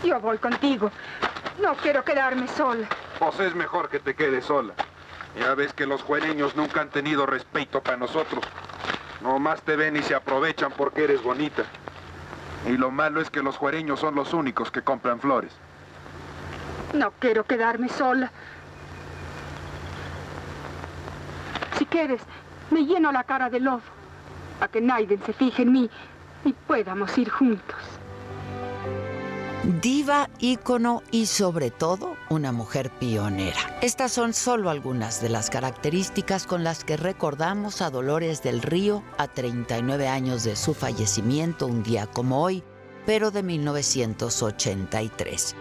Yo 0.04 0.20
voy 0.20 0.38
contigo. 0.38 0.92
No 1.60 1.74
quiero 1.76 2.04
quedarme 2.04 2.48
sola. 2.48 2.88
Pues 3.18 3.40
es 3.40 3.56
mejor 3.56 3.90
que 3.90 4.00
te 4.00 4.14
quedes 4.14 4.46
sola. 4.46 4.74
Ya 5.40 5.56
ves 5.56 5.74
que 5.74 5.88
los 5.88 6.04
juereños 6.04 6.56
nunca 6.56 6.82
han 6.82 6.90
tenido 6.90 7.26
respeto 7.26 7.82
para 7.82 7.98
nosotros. 7.98 8.44
Nomás 9.22 9.62
te 9.64 9.76
ven 9.76 9.96
y 9.96 10.04
se 10.04 10.14
aprovechan 10.14 10.72
porque 10.78 11.06
eres 11.06 11.24
bonita. 11.24 11.64
Y 12.68 12.78
lo 12.78 12.92
malo 12.92 13.20
es 13.20 13.32
que 13.32 13.42
los 13.42 13.58
juereños 13.58 14.00
son 14.00 14.14
los 14.16 14.34
únicos 14.34 14.70
que 14.70 14.84
compran 14.84 15.20
flores. 15.20 15.52
No 16.94 17.12
quiero 17.20 17.46
quedarme 17.46 17.90
sola. 17.90 18.32
Si 21.78 21.86
quieres, 21.86 22.22
me 22.72 22.86
lleno 22.86 23.12
la 23.12 23.24
cara 23.24 23.50
de 23.50 23.60
lodo. 23.60 23.82
Para 24.60 24.72
que 24.72 24.82
nadie 24.82 25.20
se 25.26 25.34
fije 25.34 25.64
en 25.64 25.74
mí 25.74 25.90
y 26.46 26.54
podamos 26.54 27.18
ir 27.18 27.30
juntos. 27.30 27.76
Diva, 29.82 30.30
ícono 30.40 31.02
y 31.10 31.26
sobre 31.26 31.72
todo 31.72 32.16
una 32.30 32.52
mujer 32.52 32.92
pionera. 32.92 33.58
Estas 33.82 34.12
son 34.12 34.36
solo 34.36 34.70
algunas 34.70 35.24
de 35.24 35.30
las 35.30 35.50
características 35.50 36.46
con 36.46 36.64
las 36.64 36.84
que 36.84 36.98
recordamos 36.98 37.82
a 37.82 37.90
Dolores 37.90 38.44
del 38.44 38.62
Río 38.62 39.02
a 39.18 39.28
39 39.28 40.08
años 40.08 40.44
de 40.44 40.56
su 40.56 40.76
fallecimiento 40.76 41.66
un 41.66 41.82
día 41.82 42.06
como 42.06 42.44
hoy, 42.44 42.64
pero 43.08 43.32
de 43.32 43.42
1983. 43.42 45.56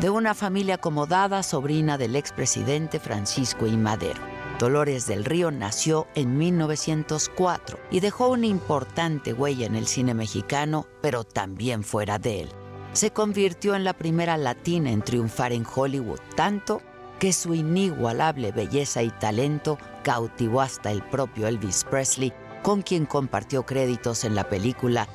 De 0.00 0.08
una 0.08 0.32
familia 0.32 0.76
acomodada, 0.76 1.42
sobrina 1.42 1.98
del 1.98 2.16
expresidente 2.16 2.98
Francisco 2.98 3.66
I. 3.66 3.76
Madero. 3.76 4.39
Dolores 4.60 5.08
del 5.08 5.24
Río 5.24 5.50
nació 5.50 6.06
en 6.14 6.38
1904 6.38 7.80
y 7.90 7.98
dejó 7.98 8.28
una 8.28 8.46
importante 8.46 9.32
huella 9.32 9.66
en 9.66 9.74
el 9.74 9.88
cine 9.88 10.14
mexicano, 10.14 10.86
pero 11.02 11.24
también 11.24 11.82
fuera 11.82 12.20
de 12.20 12.42
él 12.42 12.48
se 12.92 13.12
convirtió 13.12 13.74
en 13.74 13.84
la 13.84 13.92
primera 13.92 14.36
latina 14.36 14.90
en 14.90 15.02
triunfar 15.02 15.52
en 15.52 15.64
Hollywood, 15.64 16.20
tanto 16.34 16.82
que 17.18 17.32
su 17.32 17.54
inigualable 17.54 18.50
belleza 18.50 19.02
y 19.02 19.10
talento 19.10 19.78
cautivó 20.02 20.60
hasta 20.60 20.90
el 20.90 21.02
propio 21.02 21.46
Elvis 21.46 21.84
Presley, 21.84 22.32
con 22.62 22.82
quien 22.82 23.06
compartió 23.06 23.64
créditos 23.64 24.24
en 24.24 24.34
la 24.34 24.48
película 24.48 25.06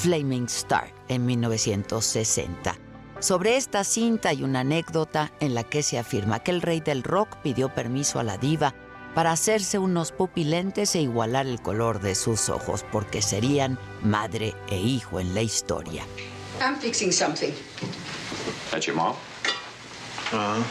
Flaming 0.00 0.44
Star 0.44 0.92
en 1.08 1.26
1960. 1.26 2.76
Sobre 3.18 3.56
esta 3.56 3.84
cinta 3.84 4.28
hay 4.30 4.42
una 4.42 4.60
anécdota 4.60 5.32
en 5.40 5.54
la 5.54 5.64
que 5.64 5.82
se 5.82 5.98
afirma 5.98 6.40
que 6.40 6.50
el 6.50 6.62
rey 6.62 6.80
del 6.80 7.02
rock 7.02 7.36
pidió 7.42 7.72
permiso 7.72 8.18
a 8.18 8.22
la 8.22 8.36
diva 8.36 8.74
para 9.14 9.32
hacerse 9.32 9.78
unos 9.78 10.12
pupilentes 10.12 10.94
e 10.94 11.02
igualar 11.02 11.46
el 11.46 11.60
color 11.60 12.00
de 12.00 12.14
sus 12.14 12.48
ojos, 12.48 12.84
porque 12.90 13.22
serían 13.22 13.78
madre 14.02 14.54
e 14.68 14.76
hijo 14.76 15.20
en 15.20 15.34
la 15.34 15.42
historia. 15.42 16.04
I'm 16.60 16.76
fixing 16.76 17.12
something. 17.12 17.52
That's 18.70 18.86
your 18.86 18.96
mom? 18.96 19.14
Uh-huh. 20.32 20.62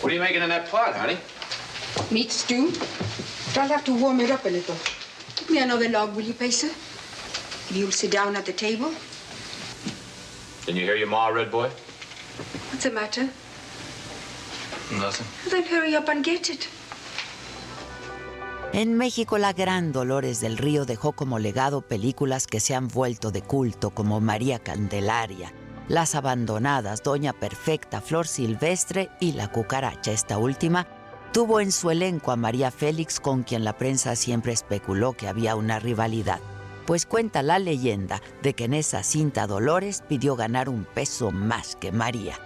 What 0.00 0.10
are 0.10 0.14
you 0.14 0.20
making 0.20 0.42
in 0.42 0.48
that 0.48 0.68
pot, 0.68 0.94
honey? 0.94 1.16
Meat 2.10 2.32
stew? 2.32 2.72
I'll 3.56 3.68
have 3.68 3.84
to 3.84 3.94
warm 3.94 4.20
it 4.20 4.30
up 4.30 4.44
a 4.44 4.48
little. 4.48 4.74
Give 5.36 5.50
me 5.50 5.58
another 5.58 5.88
log, 5.88 6.16
will 6.16 6.24
you, 6.24 6.34
Pacer? 6.34 6.68
If 6.68 7.76
you'll 7.76 7.92
sit 7.92 8.10
down 8.10 8.34
at 8.34 8.44
the 8.44 8.52
table. 8.52 8.92
Didn't 10.66 10.80
you 10.80 10.86
hear 10.86 10.96
your 10.96 11.08
ma, 11.08 11.28
Red 11.28 11.50
Boy? 11.50 11.68
What's 12.70 12.84
the 12.84 12.90
matter? 12.90 13.28
Nothing. 14.98 15.26
Then 15.50 15.64
hurry 15.64 15.96
up 15.96 16.08
and 16.08 16.24
get 16.24 16.48
it. 16.50 16.66
En 18.72 18.96
México, 18.96 19.36
la 19.36 19.52
gran 19.52 19.92
Dolores 19.92 20.40
del 20.40 20.56
Río 20.56 20.86
dejó 20.86 21.12
como 21.12 21.38
legado 21.38 21.82
películas 21.82 22.46
que 22.46 22.58
se 22.58 22.74
han 22.74 22.88
vuelto 22.88 23.30
de 23.30 23.42
culto, 23.42 23.90
como 23.90 24.20
María 24.20 24.60
Candelaria, 24.60 25.52
Las 25.88 26.14
Abandonadas, 26.14 27.02
Doña 27.02 27.34
Perfecta, 27.34 28.00
Flor 28.00 28.26
Silvestre 28.26 29.10
y 29.20 29.32
La 29.32 29.48
Cucaracha. 29.48 30.12
Esta 30.12 30.38
última 30.38 30.86
tuvo 31.34 31.60
en 31.60 31.70
su 31.70 31.90
elenco 31.90 32.32
a 32.32 32.36
María 32.36 32.70
Félix, 32.70 33.20
con 33.20 33.42
quien 33.42 33.62
la 33.62 33.76
prensa 33.76 34.16
siempre 34.16 34.52
especuló 34.52 35.12
que 35.12 35.28
había 35.28 35.54
una 35.54 35.78
rivalidad. 35.78 36.40
Pues 36.86 37.04
cuenta 37.04 37.42
la 37.42 37.58
leyenda 37.58 38.22
de 38.42 38.54
que 38.54 38.64
en 38.64 38.74
esa 38.74 39.02
cinta 39.02 39.46
Dolores 39.46 40.02
pidió 40.08 40.34
ganar 40.34 40.70
un 40.70 40.84
peso 40.84 41.30
más 41.30 41.76
que 41.76 41.92
María. 41.92 42.38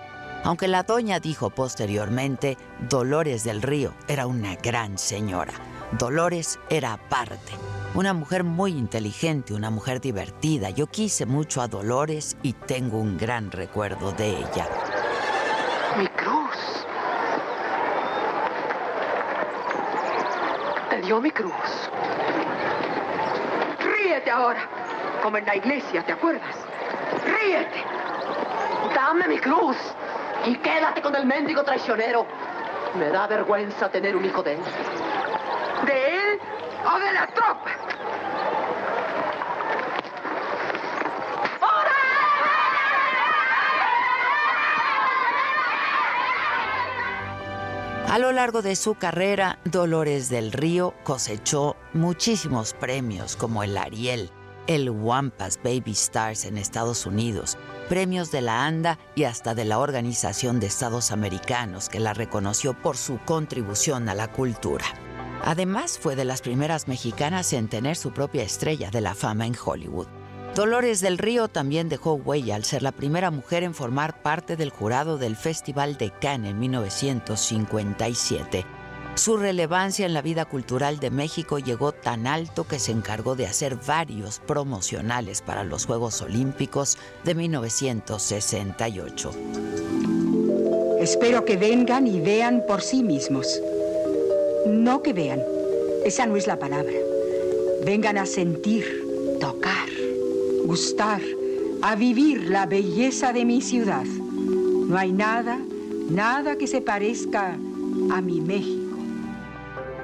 Aunque 0.47 0.69
la 0.69 0.85
doña 0.85 1.19
dijo 1.19 1.51
posteriormente, 1.51 2.57
Dolores 2.89 3.43
del 3.43 3.63
Río 3.63 3.93
era 4.07 4.29
una 4.29 4.55
gran 4.55 4.97
señora. 4.97 5.53
Dolores 5.99 6.61
era 6.71 6.93
aparte, 6.93 7.51
una 7.95 8.13
mujer 8.13 8.45
muy 8.45 8.71
inteligente, 8.71 9.55
una 9.55 9.71
mujer 9.71 10.01
divertida. 10.01 10.71
Yo 10.71 10.87
quise 10.87 11.27
mucho 11.27 11.63
a 11.63 11.67
Dolores 11.67 12.37
y 12.45 12.53
tengo 12.53 12.99
un 12.99 13.19
gran 13.19 13.51
recuerdo 13.51 14.13
de 14.13 14.37
ella. 14.37 14.69
Mi 15.99 16.07
cruz. 16.07 16.87
Te 20.91 21.01
dio 21.01 21.21
mi 21.21 21.33
cruz. 21.33 21.91
Ríete 23.81 24.31
ahora, 24.31 24.61
como 25.25 25.39
en 25.39 25.45
la 25.45 25.57
iglesia, 25.57 26.07
¿te 26.07 26.13
acuerdas? 26.13 26.55
Ríete. 27.25 27.83
Dame 28.95 29.27
mi 29.27 29.39
cruz. 29.39 29.77
Y 30.45 30.57
quédate 30.57 31.03
con 31.03 31.15
el 31.17 31.27
mendigo 31.27 31.63
traicionero. 31.65 32.27
Me 32.99 33.09
da 33.11 33.27
vergüenza 33.27 33.89
tener 33.91 34.15
un 34.17 34.25
hijo 34.25 34.43
de 34.43 34.55
él. 34.55 34.61
¿De 35.87 36.17
él 36.17 36.41
o 36.85 36.99
de 36.99 37.13
la 37.13 37.27
tropa? 37.29 37.71
A 48.09 48.19
lo 48.19 48.33
largo 48.33 48.63
de 48.63 48.77
su 48.77 48.95
carrera, 48.95 49.59
Dolores 49.65 50.31
del 50.31 50.51
Río 50.51 50.95
cosechó 51.03 51.77
muchísimos 51.93 52.73
premios 52.73 53.37
como 53.37 53.63
el 53.63 53.77
Ariel, 53.77 54.31
el 54.69 54.89
Wampas 54.89 55.59
Baby 55.63 55.91
Stars 55.91 56.47
en 56.47 56.57
Estados 56.57 57.05
Unidos, 57.05 57.59
premios 57.87 58.31
de 58.31 58.43
la 58.43 58.67
ANDA 58.67 58.99
y 59.15 59.25
hasta 59.25 59.55
de 59.55 59.65
la 59.65 59.79
Organización 59.79 60.61
de 60.61 60.67
Estados 60.67 61.13
Americanos 61.13 61.89
que 61.89 62.01
la 62.01 62.15
reconoció 62.15 62.75
por 62.75 62.97
su 62.97 63.19
contribución 63.25 64.09
a 64.09 64.15
la 64.15 64.31
cultura. 64.31 64.85
Además, 65.45 65.99
fue 65.99 66.17
de 66.17 66.25
las 66.25 66.43
primeras 66.43 66.89
mexicanas 66.89 67.53
en 67.53 67.69
tener 67.69 67.97
su 67.97 68.13
propia 68.13 68.43
estrella 68.43 68.91
de 68.91 69.01
la 69.01 69.15
fama 69.15 69.47
en 69.47 69.55
Hollywood. 69.63 70.09
Dolores 70.55 71.01
del 71.01 71.19
Río 71.19 71.49
también 71.49 71.89
dejó 71.89 72.15
huella 72.15 72.57
al 72.57 72.65
ser 72.65 72.83
la 72.83 72.93
primera 72.93 73.31
mujer 73.31 73.63
en 73.63 73.75
formar 73.75 74.23
parte 74.23 74.57
del 74.57 74.71
jurado 74.71 75.19
del 75.19 75.37
Festival 75.37 75.99
de 75.99 76.11
Cannes 76.11 76.53
en 76.53 76.59
1957. 76.59 78.65
Su 79.17 79.37
relevancia 79.39 80.05
en 80.05 80.13
la 80.13 80.21
vida 80.21 80.45
cultural 80.45 81.01
de 81.01 81.11
México 81.11 81.59
llegó 81.59 81.93
tan 81.93 82.27
alto 82.27 82.69
que 82.69 82.79
se 82.79 82.93
encargó 82.93 83.35
de 83.35 83.47
hacer 83.47 83.79
varios 83.87 84.41
promocionales 84.41 85.41
para 85.41 85.65
los 85.65 85.87
Juegos 85.87 86.21
Olímpicos 86.21 86.99
de 87.25 87.35
1968. 87.35 89.31
Espero 91.01 91.47
que 91.47 91.57
vengan 91.57 92.07
y 92.07 92.21
vean 92.21 92.63
por 92.69 92.83
sí 92.83 93.03
mismos. 93.03 93.63
No 94.67 95.03
que 95.03 95.15
vean. 95.15 95.43
Esa 96.05 96.27
no 96.27 96.37
es 96.37 96.47
la 96.47 96.59
palabra. 96.59 96.93
Vengan 97.87 98.19
a 98.19 98.27
sentir, 98.27 98.85
tocar, 99.41 99.89
gustar, 100.67 101.23
a 101.81 101.97
vivir 101.97 102.51
la 102.51 102.67
belleza 102.67 103.33
de 103.33 103.47
mi 103.47 103.63
ciudad. 103.63 104.05
No 104.05 104.99
hay 104.99 105.13
nada, 105.13 105.59
nada 106.11 106.57
que 106.57 106.67
se 106.67 106.83
parezca 106.83 107.57
a 108.11 108.21
mi 108.21 108.43
México. 108.43 108.86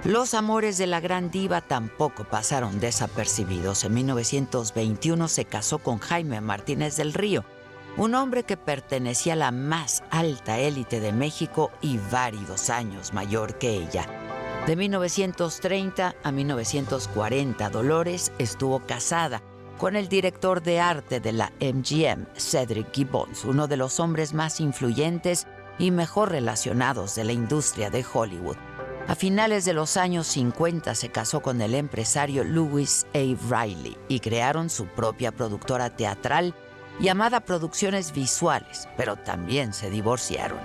Los 0.05 0.35
amores 0.35 0.79
de 0.79 0.89
la 0.89 0.99
gran 0.99 1.31
diva 1.31 1.61
tampoco 1.61 2.25
pasaron 2.25 2.81
desapercibidos. 2.81 3.85
En 3.85 3.95
1921 3.95 5.29
se 5.29 5.45
casó 5.45 5.79
con 5.79 6.01
Jaime 6.01 6.41
Martínez 6.41 6.97
del 6.97 7.15
Río, 7.15 7.45
un 7.97 8.17
hombre 8.17 8.43
que 8.43 8.57
pertenecía 8.57 9.35
a 9.35 9.37
la 9.37 9.53
más 9.53 10.03
alta 10.11 10.59
élite 10.59 10.99
de 10.99 11.13
México 11.13 11.71
y 11.81 11.99
varios 12.11 12.69
años 12.69 13.13
mayor 13.13 13.59
que 13.59 13.71
ella. 13.71 14.05
De 14.67 14.75
1930 14.75 16.17
a 16.21 16.33
1940, 16.33 17.71
Dolores 17.71 18.33
estuvo 18.39 18.81
casada 18.85 19.41
con 19.79 19.95
el 19.95 20.09
director 20.09 20.65
de 20.65 20.81
arte 20.81 21.21
de 21.21 21.31
la 21.31 21.53
MGM, 21.61 22.27
Cedric 22.37 22.93
Gibbons, 22.93 23.45
uno 23.45 23.69
de 23.69 23.77
los 23.77 24.01
hombres 24.01 24.35
más 24.35 24.59
influyentes 24.59 25.47
y 25.79 25.93
mejor 25.93 26.33
relacionados 26.33 27.15
de 27.15 27.23
la 27.23 27.33
industria 27.33 27.89
de 27.89 28.05
Hollywood. 28.13 28.57
A 29.09 29.15
finales 29.17 29.65
de 29.65 29.75
los 29.75 29.97
años 29.97 30.27
50 30.29 30.95
se 30.95 31.11
casó 31.11 31.43
con 31.43 31.61
el 31.61 31.75
empresario 31.75 32.45
Louis 32.45 33.07
A. 33.15 33.19
Riley 33.19 33.97
y 34.09 34.21
crearon 34.21 34.71
su 34.71 34.87
propia 34.87 35.33
productora 35.33 35.91
teatral 35.91 36.55
llamada 37.01 37.41
Producciones 37.41 38.13
Visuales, 38.13 38.89
pero 38.97 39.17
también 39.17 39.73
se 39.73 39.91
divorciaron. 39.91 40.59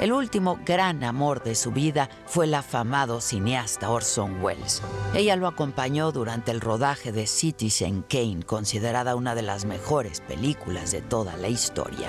El 0.00 0.12
último 0.12 0.58
gran 0.64 1.04
amor 1.04 1.42
de 1.42 1.54
su 1.54 1.70
vida 1.70 2.08
fue 2.26 2.46
el 2.46 2.54
afamado 2.54 3.20
cineasta 3.20 3.90
Orson 3.90 4.42
Welles. 4.42 4.82
Ella 5.14 5.36
lo 5.36 5.46
acompañó 5.46 6.12
durante 6.12 6.50
el 6.50 6.62
rodaje 6.62 7.12
de 7.12 7.26
Citizen 7.26 8.02
Kane, 8.02 8.42
considerada 8.44 9.16
una 9.16 9.34
de 9.34 9.42
las 9.42 9.66
mejores 9.66 10.22
películas 10.22 10.92
de 10.92 11.02
toda 11.02 11.36
la 11.36 11.48
historia. 11.48 12.08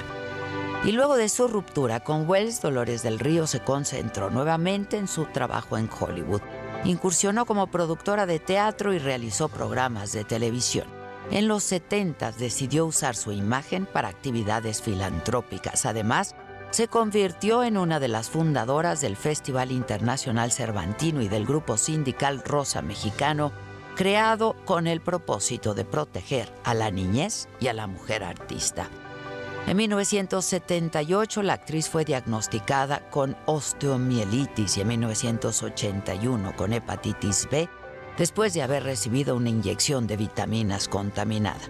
Y 0.85 0.91
luego 0.91 1.15
de 1.15 1.29
su 1.29 1.47
ruptura 1.47 2.01
con 2.01 2.29
Wells, 2.29 2.61
Dolores 2.61 3.03
del 3.03 3.17
Río 3.17 3.47
se 3.47 3.61
concentró 3.61 4.29
nuevamente 4.29 4.97
en 4.97 5.07
su 5.07 5.25
trabajo 5.25 5.77
en 5.77 5.89
Hollywood. 5.89 6.41
Incursionó 6.83 7.45
como 7.45 7.67
productora 7.67 8.25
de 8.25 8.39
teatro 8.39 8.93
y 8.93 8.99
realizó 8.99 9.47
programas 9.47 10.11
de 10.11 10.25
televisión. 10.25 10.85
En 11.31 11.47
los 11.47 11.63
70 11.63 12.33
decidió 12.33 12.85
usar 12.85 13.15
su 13.15 13.31
imagen 13.31 13.85
para 13.85 14.09
actividades 14.09 14.81
filantrópicas. 14.81 15.85
Además, 15.85 16.35
se 16.71 16.89
convirtió 16.89 17.63
en 17.63 17.77
una 17.77 18.01
de 18.01 18.09
las 18.09 18.29
fundadoras 18.29 18.99
del 18.99 19.15
Festival 19.15 19.71
Internacional 19.71 20.51
Cervantino 20.51 21.21
y 21.21 21.29
del 21.29 21.45
grupo 21.45 21.77
sindical 21.77 22.43
Rosa 22.43 22.81
Mexicano, 22.81 23.53
creado 23.95 24.57
con 24.65 24.87
el 24.87 24.99
propósito 24.99 25.73
de 25.75 25.85
proteger 25.85 26.51
a 26.65 26.73
la 26.73 26.91
niñez 26.91 27.47
y 27.61 27.67
a 27.67 27.73
la 27.73 27.87
mujer 27.87 28.25
artista. 28.25 28.89
En 29.65 29.77
1978 29.77 31.41
la 31.41 31.53
actriz 31.53 31.87
fue 31.87 32.03
diagnosticada 32.03 33.09
con 33.09 33.37
osteomielitis 33.45 34.77
y 34.77 34.81
en 34.81 34.89
1981 34.89 36.55
con 36.57 36.73
hepatitis 36.73 37.47
B 37.49 37.69
después 38.17 38.53
de 38.53 38.61
haber 38.61 38.83
recibido 38.83 39.37
una 39.37 39.49
inyección 39.49 40.05
de 40.05 40.17
vitaminas 40.17 40.89
contaminada. 40.89 41.61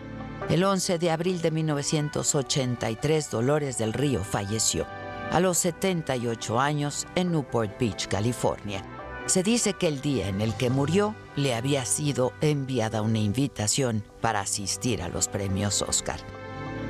El 0.50 0.64
11 0.64 0.98
de 0.98 1.12
abril 1.12 1.42
de 1.42 1.52
1983 1.52 3.30
Dolores 3.30 3.78
del 3.78 3.94
Río 3.94 4.24
falleció 4.24 4.88
a 5.32 5.40
los 5.40 5.60
78 5.60 6.60
años 6.60 7.06
en 7.16 7.32
Newport 7.32 7.80
Beach, 7.80 8.08
California. 8.08 8.84
Se 9.28 9.44
dice 9.44 9.74
que 9.74 9.88
el 9.88 10.02
día 10.02 10.28
en 10.28 10.42
el 10.42 10.56
que 10.56 10.70
murió 10.70 11.16
le 11.36 11.54
había 11.54 11.86
sido 11.86 12.34
enviada 12.42 13.04
una 13.04 13.20
invitación 13.20 14.04
para 14.20 14.42
asistir 14.42 15.02
a 15.02 15.10
los 15.10 15.28
premios 15.28 15.82
Oscar. 15.82 16.20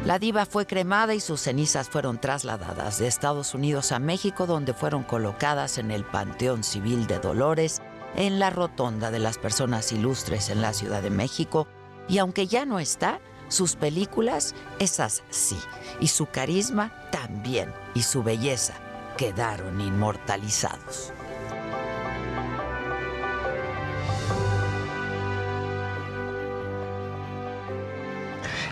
La 0.05 0.19
diva 0.19 0.45
fue 0.45 0.65
cremada 0.65 1.13
y 1.13 1.21
sus 1.21 1.39
cenizas 1.39 1.87
fueron 1.87 2.19
trasladadas 2.19 2.99
de 2.99 3.07
Estados 3.07 3.53
Unidos 3.53 3.93
a 3.93 3.99
México, 3.99 4.45
donde 4.45 4.73
fueron 4.73 5.03
colocadas 5.03 5.77
en 5.77 5.91
el 5.91 6.03
Panteón 6.03 6.65
Civil 6.65 7.07
de 7.07 7.19
Dolores, 7.19 7.81
en 8.17 8.37
la 8.37 8.49
Rotonda 8.49 9.11
de 9.11 9.19
las 9.19 9.37
Personas 9.37 9.93
Ilustres 9.93 10.49
en 10.49 10.61
la 10.61 10.73
Ciudad 10.73 11.01
de 11.01 11.09
México. 11.09 11.69
Y 12.09 12.17
aunque 12.17 12.47
ya 12.47 12.65
no 12.65 12.79
está, 12.79 13.21
sus 13.47 13.77
películas, 13.77 14.55
esas 14.77 15.23
sí, 15.29 15.57
y 16.01 16.09
su 16.09 16.25
carisma 16.25 16.91
también, 17.09 17.71
y 17.93 18.01
su 18.01 18.23
belleza 18.23 18.73
quedaron 19.15 19.79
inmortalizados. 19.79 21.13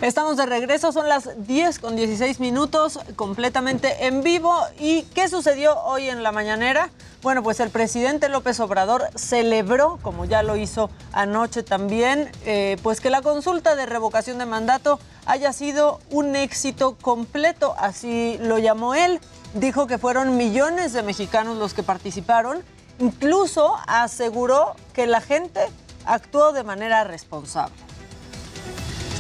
Estamos 0.02 0.36
de 0.36 0.48
regreso, 0.48 0.92
son 0.92 1.08
las 1.08 1.30
10 1.46 1.78
con 1.78 1.96
16 1.96 2.40
minutos, 2.40 3.00
completamente 3.16 4.08
en 4.08 4.24
vivo. 4.24 4.52
¿Y 4.80 5.04
qué 5.04 5.30
sucedió 5.30 5.80
hoy 5.82 6.10
en 6.10 6.24
la 6.24 6.32
mañanera? 6.32 6.90
Bueno, 7.22 7.44
pues 7.44 7.60
el 7.60 7.70
presidente 7.70 8.28
López 8.28 8.60
Obrador 8.62 9.10
celebró, 9.14 10.00
como 10.02 10.26
ya 10.26 10.42
lo 10.42 10.58
hizo 10.58 10.90
anoche 11.14 11.62
también, 11.62 12.32
eh, 12.46 12.78
pues 12.82 13.00
que 13.00 13.12
la 13.12 13.22
consulta 13.22 13.76
de 13.76 13.86
revocación 13.86 14.40
de 14.40 14.48
mandato 14.48 15.00
haya 15.28 15.54
sido 15.54 16.00
un 16.10 16.36
éxito 16.36 16.98
completo, 17.00 17.76
así 17.78 18.40
lo 18.42 18.58
llamó 18.58 18.96
él. 18.96 19.20
Dijo 19.54 19.86
que 19.86 20.00
fueron 20.00 20.36
millones 20.36 20.94
de 20.94 21.04
mexicanos 21.04 21.58
los 21.58 21.76
que 21.76 21.84
participaron. 21.84 22.64
Incluso 22.98 23.76
aseguró 23.86 24.74
que 24.94 25.06
la 25.06 25.22
gente 25.22 25.60
actuó 26.06 26.54
de 26.54 26.64
manera 26.64 27.04
responsable. 27.04 27.91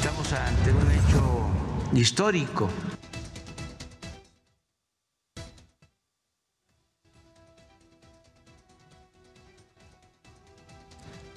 Estamos 0.01 0.33
ante 0.33 0.71
un 0.71 0.91
hecho 0.91 1.51
histórico. 1.93 2.67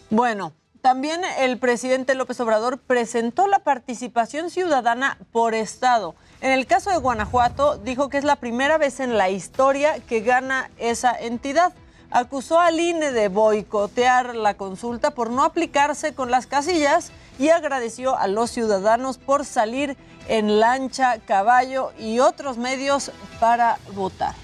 Bueno, 0.09 0.55
también 0.81 1.21
el 1.41 1.59
presidente 1.59 2.15
López 2.15 2.41
Obrador 2.41 2.79
presentó 2.79 3.49
la 3.49 3.59
participación 3.59 4.49
ciudadana 4.49 5.19
por 5.31 5.53
estado. 5.53 6.15
En 6.41 6.51
el 6.51 6.67
caso 6.67 6.89
de 6.89 6.97
Guanajuato, 6.97 7.77
dijo 7.77 8.09
que 8.09 8.17
es 8.17 8.25
la 8.25 8.37
primera 8.37 8.79
vez 8.79 8.99
en 8.99 9.19
la 9.19 9.29
historia 9.29 10.01
que 10.01 10.21
gana 10.21 10.71
esa 10.79 11.12
entidad. 11.12 11.75
Acusó 12.15 12.61
al 12.61 12.79
INE 12.79 13.11
de 13.11 13.27
boicotear 13.27 14.37
la 14.37 14.55
consulta 14.55 15.11
por 15.11 15.31
no 15.31 15.43
aplicarse 15.43 16.15
con 16.15 16.31
las 16.31 16.47
casillas 16.47 17.11
y 17.41 17.49
agradeció 17.49 18.17
a 18.17 18.29
los 18.29 18.53
ciudadanos 18.53 19.19
por 19.19 19.45
salir 19.45 19.97
en 20.28 20.61
lancha, 20.61 21.19
caballo 21.19 21.91
y 21.99 22.20
otros 22.20 22.57
medios 22.57 23.11
para 23.41 23.78
votar. 23.97 24.36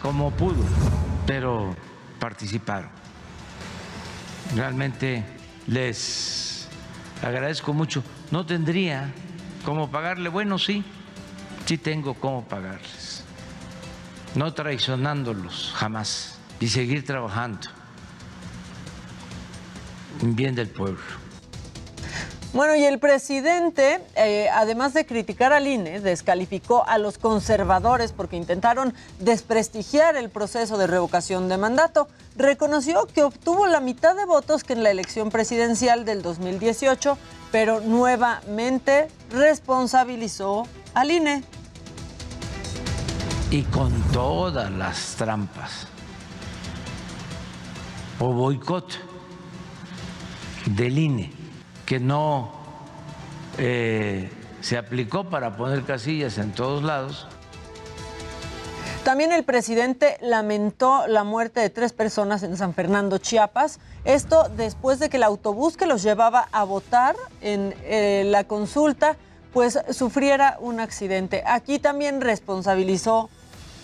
Como 0.00 0.30
pudo, 0.30 0.64
pero 1.26 1.76
participaron. 2.18 2.88
Realmente 4.54 5.24
les 5.66 6.68
agradezco 7.22 7.74
mucho. 7.74 8.02
No 8.30 8.46
tendría 8.46 9.12
cómo 9.66 9.90
pagarle, 9.90 10.30
bueno, 10.30 10.58
sí, 10.58 10.82
sí 11.66 11.76
tengo 11.76 12.14
cómo 12.14 12.44
pagarles, 12.44 13.15
no 14.36 14.52
traicionándolos 14.54 15.72
jamás 15.74 16.38
y 16.60 16.68
seguir 16.68 17.04
trabajando 17.04 17.68
en 20.22 20.36
bien 20.36 20.54
del 20.54 20.68
pueblo. 20.68 21.00
Bueno, 22.52 22.74
y 22.74 22.84
el 22.84 22.98
presidente, 22.98 24.00
eh, 24.14 24.48
además 24.50 24.94
de 24.94 25.04
criticar 25.04 25.52
al 25.52 25.66
INE, 25.66 26.00
descalificó 26.00 26.86
a 26.86 26.96
los 26.96 27.18
conservadores 27.18 28.12
porque 28.12 28.36
intentaron 28.36 28.94
desprestigiar 29.18 30.16
el 30.16 30.30
proceso 30.30 30.78
de 30.78 30.86
revocación 30.86 31.50
de 31.50 31.58
mandato. 31.58 32.08
Reconoció 32.34 33.06
que 33.12 33.24
obtuvo 33.24 33.66
la 33.66 33.80
mitad 33.80 34.16
de 34.16 34.24
votos 34.24 34.64
que 34.64 34.72
en 34.72 34.84
la 34.84 34.90
elección 34.90 35.28
presidencial 35.28 36.06
del 36.06 36.22
2018, 36.22 37.18
pero 37.52 37.80
nuevamente 37.80 39.08
responsabilizó 39.30 40.66
al 40.94 41.10
INE. 41.10 41.42
Y 43.50 43.62
con 43.62 43.92
todas 44.12 44.70
las 44.72 45.14
trampas 45.14 45.86
o 48.18 48.32
boicot 48.32 48.98
del 50.66 50.98
INE 50.98 51.32
que 51.84 52.00
no 52.00 52.52
eh, 53.58 54.30
se 54.60 54.76
aplicó 54.76 55.30
para 55.30 55.56
poner 55.56 55.84
casillas 55.84 56.38
en 56.38 56.52
todos 56.52 56.82
lados. 56.82 57.26
También 59.04 59.30
el 59.30 59.44
presidente 59.44 60.16
lamentó 60.20 61.06
la 61.06 61.22
muerte 61.22 61.60
de 61.60 61.70
tres 61.70 61.92
personas 61.92 62.42
en 62.42 62.56
San 62.56 62.74
Fernando, 62.74 63.18
Chiapas. 63.18 63.78
Esto 64.04 64.48
después 64.56 64.98
de 64.98 65.08
que 65.08 65.18
el 65.18 65.22
autobús 65.22 65.76
que 65.76 65.86
los 65.86 66.02
llevaba 66.02 66.48
a 66.50 66.64
votar 66.64 67.14
en 67.40 67.72
eh, 67.84 68.24
la 68.26 68.42
consulta, 68.44 69.16
pues 69.52 69.78
sufriera 69.90 70.58
un 70.60 70.80
accidente. 70.80 71.44
Aquí 71.46 71.78
también 71.78 72.20
responsabilizó 72.20 73.30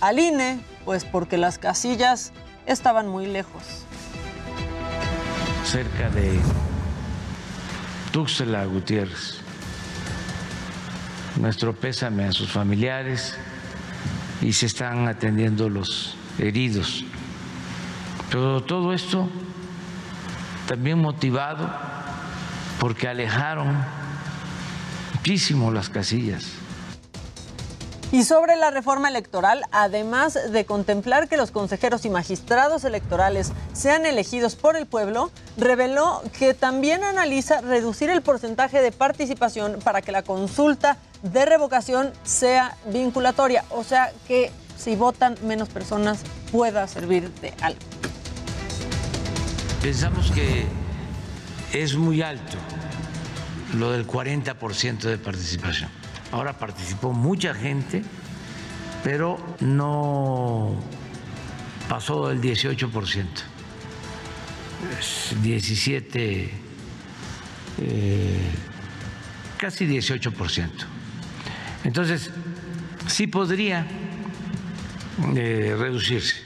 al 0.03 0.19
INE, 0.19 0.59
pues 0.85 1.05
porque 1.05 1.39
las 1.39 1.59
casillas 1.59 2.33
estaban 2.67 3.07
muy 3.07 3.27
lejos. 3.27 3.85
Cerca 5.65 6.11
de 6.11 6.41
Tuxtla 8.11 8.65
Gutiérrez. 8.65 9.39
Nuestro 11.37 11.73
pésame 11.73 12.25
a 12.25 12.33
sus 12.33 12.51
familiares 12.51 13.37
y 14.43 14.53
se 14.53 14.67
están 14.67 15.07
atendiendo 15.07 15.69
los 15.69 16.17
heridos. 16.37 17.05
Pero 18.29 18.61
todo 18.65 18.93
esto 18.93 19.29
también 20.67 20.99
motivado 20.99 21.73
porque 22.81 23.07
alejaron 23.07 23.85
muchísimo 25.15 25.71
las 25.71 25.89
casillas. 25.89 26.62
Y 28.13 28.25
sobre 28.25 28.57
la 28.57 28.71
reforma 28.71 29.09
electoral, 29.09 29.65
además 29.73 30.39
de 30.53 30.67
contemplar 30.67 31.31
que 31.31 31.39
los 31.39 31.51
consejeros 31.51 32.05
y 32.05 32.11
magistrados 32.11 32.85
electorales 32.85 33.53
sean 33.73 34.05
elegidos 34.05 34.55
por 34.55 34.77
el 34.77 34.85
pueblo, 34.85 35.31
reveló 35.57 36.23
que 36.39 36.53
también 36.53 37.05
analiza 37.05 37.63
reducir 37.63 38.11
el 38.11 38.21
porcentaje 38.21 38.83
de 38.83 38.93
participación 38.93 39.79
para 39.83 40.03
que 40.03 40.13
la 40.13 40.23
consulta 40.23 40.99
de 41.23 41.47
revocación 41.47 42.13
sea 42.23 42.77
vinculatoria, 42.93 43.65
o 43.71 43.83
sea 43.83 44.13
que 44.29 44.53
si 44.77 44.95
votan 44.95 45.39
menos 45.43 45.71
personas 45.71 46.19
pueda 46.51 46.87
servir 46.89 47.33
de 47.41 47.55
algo. 47.63 47.81
Pensamos 49.81 50.31
que 50.33 50.67
es 51.73 51.97
muy 51.97 52.21
alto 52.21 52.59
lo 53.73 53.91
del 53.91 54.07
40% 54.07 55.01
de 55.01 55.17
participación. 55.17 56.02
Ahora 56.33 56.59
participó 56.59 57.13
mucha 57.13 57.55
gente, 57.55 58.03
pero 59.05 59.39
no 59.61 60.75
pasó 61.89 62.31
el 62.31 62.41
18%. 62.41 63.27
17, 65.43 66.51
eh, 67.79 68.51
casi 69.59 69.87
18%. 69.87 70.71
Entonces, 71.85 72.31
sí 73.07 73.27
podría 73.27 73.87
eh, 75.37 75.77
reducirse, 75.79 76.37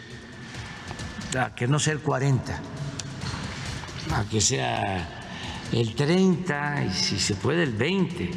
a 1.39 1.55
que 1.55 1.69
no 1.69 1.79
sea 1.79 1.93
el 1.93 2.01
40, 2.01 2.61
a 4.13 4.25
que 4.25 4.41
sea 4.41 5.09
el 5.73 5.95
30 5.95 6.85
y 6.87 6.91
si 6.93 7.19
se 7.19 7.35
puede 7.35 7.63
el 7.63 7.73
20 7.73 8.31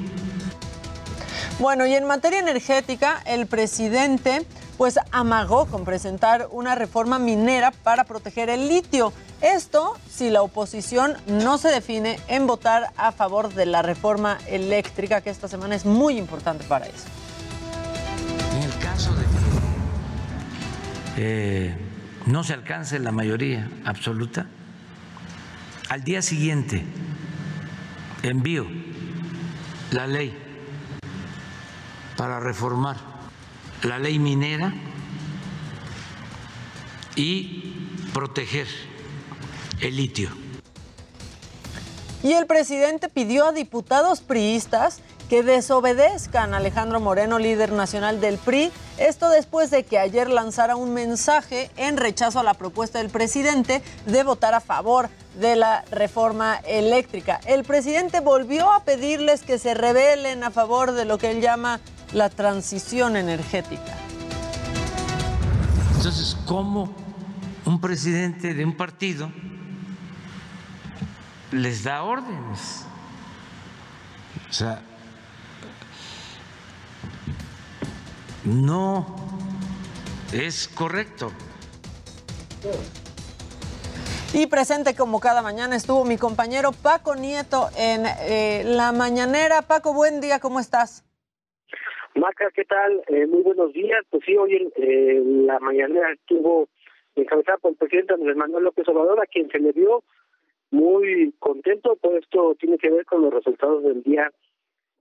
bueno, 1.60 1.86
y 1.86 1.94
en 1.94 2.06
materia 2.06 2.40
energética, 2.40 3.22
el 3.26 3.46
presidente 3.46 4.46
pues 4.78 4.98
amagó 5.12 5.66
con 5.66 5.84
presentar 5.84 6.48
una 6.52 6.74
reforma 6.74 7.20
minera 7.20 7.72
para 7.72 8.06
proteger 8.06 8.50
el 8.50 8.70
litio. 8.70 9.12
Esto 9.42 9.98
si 10.10 10.30
la 10.30 10.42
oposición 10.42 11.18
no 11.28 11.58
se 11.58 11.68
define 11.68 12.18
en 12.30 12.48
votar 12.48 12.94
a 12.96 13.12
favor 13.12 13.54
de 13.54 13.66
la 13.66 13.82
reforma 13.82 14.38
eléctrica, 14.48 15.20
que 15.20 15.30
esta 15.30 15.50
semana 15.50 15.76
es 15.76 15.86
muy 15.86 16.18
importante 16.18 16.64
para 16.64 16.86
eso. 16.86 17.08
En 18.56 18.64
el 18.64 18.80
caso 18.80 19.14
de 19.16 19.24
que 19.24 19.30
eh, 21.18 21.78
no 22.26 22.46
se 22.46 22.54
alcance 22.54 23.00
la 23.00 23.12
mayoría 23.12 23.70
absoluta, 23.84 24.48
al 25.90 26.06
día 26.06 26.22
siguiente 26.22 26.86
envío 28.24 28.66
la 29.92 30.08
ley 30.08 30.49
para 32.20 32.42
reformar 32.42 32.98
la 33.84 33.98
ley 33.98 34.20
minera 34.20 34.74
y 37.16 37.88
proteger 38.14 38.68
el 39.80 39.96
litio. 39.96 40.30
Y 42.22 42.34
el 42.34 42.46
presidente 42.46 43.08
pidió 43.08 43.46
a 43.46 43.52
diputados 43.54 44.20
priistas 44.20 45.00
que 45.30 45.44
desobedezcan 45.44 46.54
a 46.54 46.58
Alejandro 46.58 47.00
Moreno, 47.00 47.40
líder 47.40 47.72
nacional 47.72 48.20
del 48.20 48.38
PRI. 48.38 48.70
Esto 48.98 49.30
después 49.30 49.72
de 49.72 49.86
que 49.86 49.98
ayer 49.98 50.30
lanzara 50.30 50.76
un 50.76 50.94
mensaje 50.94 51.72
en 51.78 51.96
rechazo 51.96 52.42
a 52.42 52.44
la 52.44 52.56
propuesta 52.56 53.00
del 53.00 53.10
presidente 53.10 53.82
de 54.08 54.24
votar 54.24 54.54
a 54.54 54.60
favor 54.60 55.08
de 55.40 55.56
la 55.56 55.86
reforma 55.90 56.60
eléctrica. 56.66 57.40
El 57.46 57.64
presidente 57.64 58.20
volvió 58.20 58.74
a 58.74 58.84
pedirles 58.84 59.44
que 59.44 59.58
se 59.58 59.74
rebelen 59.74 60.44
a 60.44 60.52
favor 60.52 60.92
de 60.92 61.06
lo 61.06 61.18
que 61.18 61.32
él 61.32 61.40
llama 61.40 61.80
la 62.14 62.30
transición 62.30 63.16
energética. 63.16 63.96
Entonces, 65.96 66.38
¿cómo 66.46 66.94
un 67.66 67.82
presidente 67.82 68.54
de 68.54 68.66
un 68.66 68.76
partido 68.76 69.32
les 71.52 71.84
da 71.84 72.04
órdenes? 72.04 72.86
O 74.50 74.54
sea, 74.54 74.82
no 78.44 79.16
es 80.32 80.68
correcto. 80.68 81.32
Y 84.34 84.46
presente 84.46 84.96
como 84.96 85.20
cada 85.20 85.42
mañana 85.42 85.76
estuvo 85.76 86.06
mi 86.06 86.18
compañero 86.18 86.72
Paco 86.72 87.16
Nieto 87.16 87.70
en 87.76 88.06
eh, 88.06 88.64
la 88.66 88.92
mañanera. 88.92 89.64
Paco, 89.64 89.94
buen 89.94 90.22
día, 90.22 90.40
¿cómo 90.40 90.60
estás? 90.60 91.04
Maca, 92.20 92.52
¿qué 92.52 92.66
tal? 92.66 93.02
Eh, 93.08 93.26
muy 93.28 93.44
buenos 93.44 93.72
días. 93.72 94.06
Pues 94.10 94.24
sí, 94.26 94.36
hoy 94.36 94.54
en 94.54 94.72
eh, 94.76 95.22
la 95.46 95.58
mañana 95.60 96.12
estuvo 96.12 96.68
encabezada 97.16 97.58
por 97.60 97.72
el 97.72 97.78
presidente 97.78 98.14
Andrés 98.14 98.36
Manuel 98.36 98.66
López 98.66 98.86
Obrador, 98.90 99.22
a 99.22 99.26
quien 99.26 99.50
se 99.50 99.58
le 99.60 99.72
vio 99.72 100.04
muy 100.70 101.34
contento. 101.40 101.98
Todo 102.02 102.18
esto 102.18 102.56
tiene 102.60 102.78
que 102.78 102.90
ver 102.90 103.06
con 103.06 103.22
los 103.22 103.34
resultados 103.34 103.84
del 103.84 104.04
día. 104.04 104.30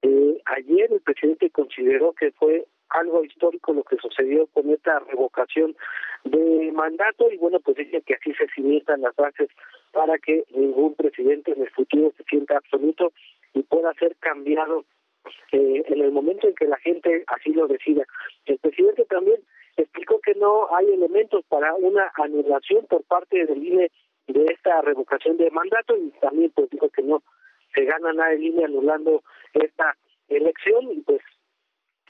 Eh, 0.02 0.40
ayer 0.44 0.92
el 0.92 1.00
presidente 1.00 1.50
consideró 1.50 2.12
que 2.12 2.30
fue 2.30 2.66
algo 2.90 3.24
histórico 3.24 3.72
lo 3.72 3.82
que 3.82 3.96
sucedió 3.96 4.46
con 4.46 4.70
esta 4.70 5.00
revocación 5.00 5.76
de 6.22 6.70
mandato 6.72 7.32
y 7.32 7.36
bueno, 7.36 7.58
pues 7.58 7.78
dice 7.78 8.00
que 8.02 8.14
así 8.14 8.32
se 8.34 8.46
cimientan 8.54 9.00
las 9.00 9.16
bases 9.16 9.48
para 9.92 10.18
que 10.18 10.44
ningún 10.54 10.94
presidente 10.94 11.50
en 11.50 11.62
el 11.62 11.70
futuro 11.70 12.12
se 12.16 12.22
sienta 12.24 12.58
absoluto 12.58 13.12
y 13.54 13.62
pueda 13.64 13.92
ser 13.94 14.14
cambiado 14.20 14.84
eh, 15.52 15.82
en 15.86 16.00
el 16.00 16.12
momento 16.12 16.48
en 16.48 16.54
que 16.54 16.66
la 16.66 16.76
gente 16.78 17.24
así 17.26 17.52
lo 17.52 17.66
decida. 17.66 18.04
El 18.46 18.58
presidente 18.58 19.04
también 19.04 19.40
explicó 19.76 20.20
que 20.20 20.34
no 20.34 20.74
hay 20.74 20.86
elementos 20.92 21.44
para 21.48 21.74
una 21.74 22.10
anulación 22.16 22.86
por 22.86 23.04
parte 23.04 23.46
del 23.46 23.64
INE 23.64 23.90
de 24.26 24.44
esta 24.52 24.80
revocación 24.82 25.36
de 25.36 25.50
mandato 25.50 25.96
y 25.96 26.10
también 26.20 26.50
pues 26.54 26.68
dijo 26.70 26.88
que 26.90 27.02
no 27.02 27.22
se 27.74 27.84
gana 27.84 28.12
nada 28.12 28.32
el 28.32 28.44
INE 28.44 28.64
anulando 28.64 29.22
esta 29.54 29.96
elección 30.28 30.92
y 30.92 31.00
pues 31.00 31.20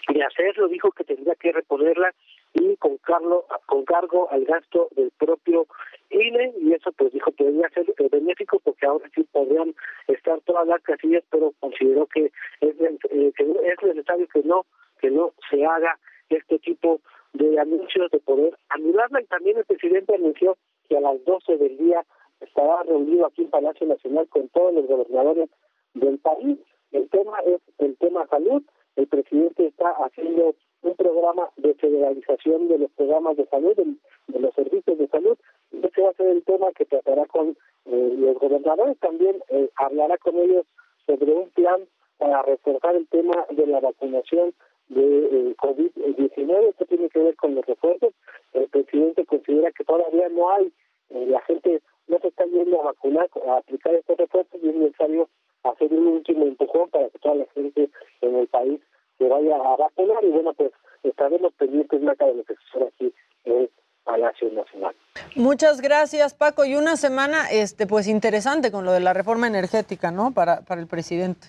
de 0.09 0.23
hacerlo 0.23 0.69
dijo 0.69 0.91
que 0.93 1.05
tendría 1.05 1.35
que 1.35 1.53
reponerla 1.53 2.15
y 2.55 2.77
con, 2.77 2.97
Carlo, 2.99 3.45
con 3.67 3.85
cargo 3.85 4.31
al 4.31 4.45
gasto 4.45 4.89
del 4.97 5.11
propio 5.19 5.67
INE 6.11 6.55
y 6.61 6.73
eso 6.73 6.93
pues 6.93 7.13
dijo 7.13 7.31
que 7.33 7.45
podría 7.45 7.69
ser 7.71 7.89
eh, 7.99 8.09
benéfico 8.11 8.59
porque 8.61 8.87
ahora 8.87 9.09
sí 9.15 9.25
podrían 9.25 9.75
estar 10.07 10.41
todas 10.43 10.67
las 10.67 10.83
casillas 10.83 11.23
pero 11.31 11.53
consideró 11.61 12.07
que 12.07 12.33
es, 12.61 12.81
eh, 12.81 13.33
que 13.37 13.45
es 13.45 13.83
necesario 13.83 14.27
que 14.29 14.43
no 14.43 14.65
que 15.01 15.11
no 15.11 15.33
se 15.51 15.65
haga 15.65 15.99
este 16.29 16.59
tipo 16.59 17.01
de 17.35 17.59
anuncios 17.59 18.11
de 18.11 18.21
poder 18.21 18.57
anularla 18.71 19.21
y 19.21 19.27
también 19.27 19.59
el 19.59 19.65
presidente 19.65 20.15
anunció 20.15 20.57
que 20.89 20.97
a 20.97 21.01
las 21.01 21.23
12 21.25 21.59
del 21.59 21.77
día 21.77 22.05
estará 22.41 22.83
reunido 22.85 23.27
aquí 23.27 23.43
en 23.43 23.51
Palacio 23.51 23.87
Nacional 23.87 24.27
con 24.29 24.49
todos 24.49 24.75
los 24.75 24.87
gobernadores 24.87 25.51
del 25.95 26.19
país. 26.19 26.59
El 26.93 27.09
tema 27.11 27.39
es 27.41 27.61
el 27.79 27.97
tema 27.99 28.27
salud. 28.29 28.63
El 28.97 29.07
presidente 29.07 29.67
está 29.67 29.91
haciendo 29.91 30.55
un 30.83 30.95
programa 30.95 31.51
de 31.57 31.75
federalización 31.75 32.69
de 32.69 32.79
los 32.79 32.91
programas 32.93 33.37
de 33.37 33.47
salud, 33.47 33.75
de, 33.77 34.41
los 34.41 34.55
servicios 34.55 34.99
de 34.99 35.09
salud. 35.09 35.37
Ese 35.73 36.03
va 36.03 36.11
a 36.11 36.15
ser 36.15 36.29
el 36.29 36.43
tema 36.45 36.73
que 36.73 36.85
tratará 36.85 37.27
con 37.27 37.57
eh, 37.87 38.15
los 38.17 38.39
gobernadores. 38.39 38.99
También 38.99 39.41
eh, 39.49 39.71
hablará 39.77 40.17
con 40.19 40.37
ellos 40.37 40.67
sobre 41.07 41.33
un 41.33 41.51
plan 41.51 41.81
para 42.19 42.43
reforzar 42.43 42.97
el 42.97 43.07
tema 43.09 43.47
de 43.51 43.67
la 43.67 43.81
vacunación 43.81 44.55
de 44.89 45.51
eh, 45.51 45.57
COVID-19. 45.57 46.69
Esto 46.69 46.85
tiene 46.87 47.09
que 47.09 47.21
ver 47.21 47.37
con 47.37 47.55
los 47.55 47.65
refuerzos. 47.67 48.13
El 48.53 48.69
presidente 48.69 49.25
considera 49.27 49.71
que 49.73 49.85
todavía 49.85 50.29
no 50.29 50.51
hay, 50.51 50.73
eh, 51.11 51.27
la 51.29 51.41
gente 51.43 51.83
no 52.07 52.19
se 52.19 52.29
está 52.29 52.45
yendo 52.47 52.81
a 52.81 52.85
vacunar, 52.85 53.29
a 53.47 53.59
aplicar 53.59 53.95
estos 53.95 54.17
refuerzos 54.17 54.61
y 54.63 54.69
es 54.69 54.75
necesario 54.75 55.29
hacer 55.63 55.93
un 55.93 56.07
último 56.07 56.45
empujón 56.45 56.89
para 56.91 57.11
que 57.11 57.19
toda 57.19 57.35
la 57.37 57.47
gente 57.55 57.91
en 58.23 58.35
el 58.35 58.47
país 58.49 58.81
se 59.19 59.29
vaya 59.29 59.57
a 59.57 59.77
vacunar 59.77 60.25
y 60.25 60.31
bueno, 60.31 60.53
pues 60.55 60.73
estaremos 61.03 61.53
pendientes 61.55 62.01
más 62.01 62.17
de 62.19 62.35
lo 62.35 62.45
que 62.45 62.55
sucede 62.57 62.89
aquí 62.89 63.15
en 63.45 63.69
Palacio 64.05 64.51
Nacional. 64.51 64.95
Muchas 65.37 65.81
gracias, 65.81 66.35
Paco. 66.35 66.65
Y 66.65 66.77
una 66.77 66.97
semana, 66.97 67.51
este, 67.51 67.87
pues 67.87 68.09
interesante 68.09 68.73
con 68.73 68.85
lo 68.85 68.93
de 68.93 69.01
la 69.01 69.13
reforma 69.13 69.47
energética, 69.47 70.11
¿no? 70.11 70.33
Para, 70.33 70.63
para 70.63 70.81
el 70.81 70.87
presidente. 70.87 71.49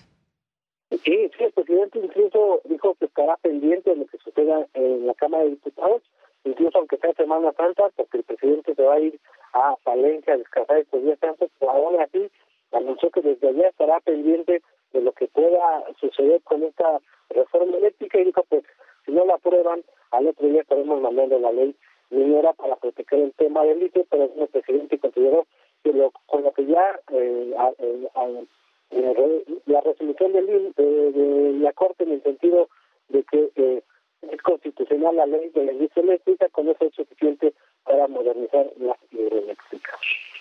Sí, 0.90 0.98
sí, 1.38 1.44
el 1.44 1.52
presidente 1.52 2.00
incluso 2.00 2.60
dijo 2.64 2.94
que 2.96 3.06
estará 3.06 3.36
pendiente 3.36 3.90
de 3.90 3.96
lo 3.96 4.06
que 4.06 4.18
suceda 4.18 4.66
en 4.74 5.06
la 5.06 5.14
Cámara 5.14 5.44
de 5.44 5.50
Diputados, 5.50 6.02
incluso 6.44 6.78
aunque 6.78 6.96
sea 6.96 7.12
Semana 7.14 7.52
Santa, 7.52 7.84
porque 7.96 8.18
el 8.18 8.24
presidente 8.24 8.74
se 8.74 8.82
va 8.82 8.94
a 8.94 9.00
ir 9.00 9.18
a 9.52 9.76
Valencia 9.84 10.34
a 10.34 10.38
descansar 10.38 10.78
estos 10.78 11.02
días 11.02 11.18
santos, 11.20 11.48
pero 11.58 11.72
aún 11.72 12.00
así 12.00 12.28
anunció 12.72 13.10
que 13.10 13.20
desde 13.20 13.48
allá 13.48 13.68
estará 13.68 14.00
pendiente 14.00 14.62
de 14.92 15.00
lo 15.00 15.12
que 15.12 15.28
pueda 15.28 15.84
suceder 16.00 16.42
con 16.42 16.64
esta 16.64 17.00
reforma 17.30 17.76
eléctrica 17.76 18.20
y 18.20 18.24
dijo, 18.24 18.44
pues, 18.48 18.64
si 19.04 19.12
no 19.12 19.24
la 19.24 19.34
aprueban, 19.34 19.82
al 20.10 20.26
otro 20.26 20.48
día 20.48 20.62
estaremos 20.62 21.00
mandando 21.00 21.38
la 21.38 21.52
ley 21.52 21.74
minera 22.10 22.52
para 22.52 22.76
proteger 22.76 23.20
el 23.20 23.32
tema 23.32 23.64
del 23.64 23.78
litio, 23.78 24.04
pero 24.10 24.30
el 24.36 24.48
presidente 24.48 24.98
consideró 24.98 25.46
que 25.82 25.92
lo, 25.92 26.12
con 26.26 26.42
lo 26.42 26.52
que 26.52 26.66
ya 26.66 27.00
eh, 27.12 27.54
a, 27.56 27.70
eh, 27.78 29.44
la 29.66 29.80
resolución 29.80 30.32
del, 30.32 30.74
de, 30.74 31.12
de, 31.12 31.52
la 31.60 31.72
Corte 31.72 32.04
en 32.04 32.12
el 32.12 32.22
sentido 32.22 32.68
de 33.08 33.22
que 33.24 33.50
eh, 33.54 33.82
es 34.22 34.42
constitucional 34.42 35.16
la 35.16 35.26
ley 35.26 35.50
de 35.50 35.64
la 35.64 35.72
industria 35.72 36.02
eléctrica, 36.02 36.48
con 36.50 36.68
eso 36.68 36.84
es 36.84 36.94
suficiente 36.94 37.54
para 37.84 38.08
modernizar 38.08 38.70
la 38.78 38.96
hidroeléctrica. 39.12 39.92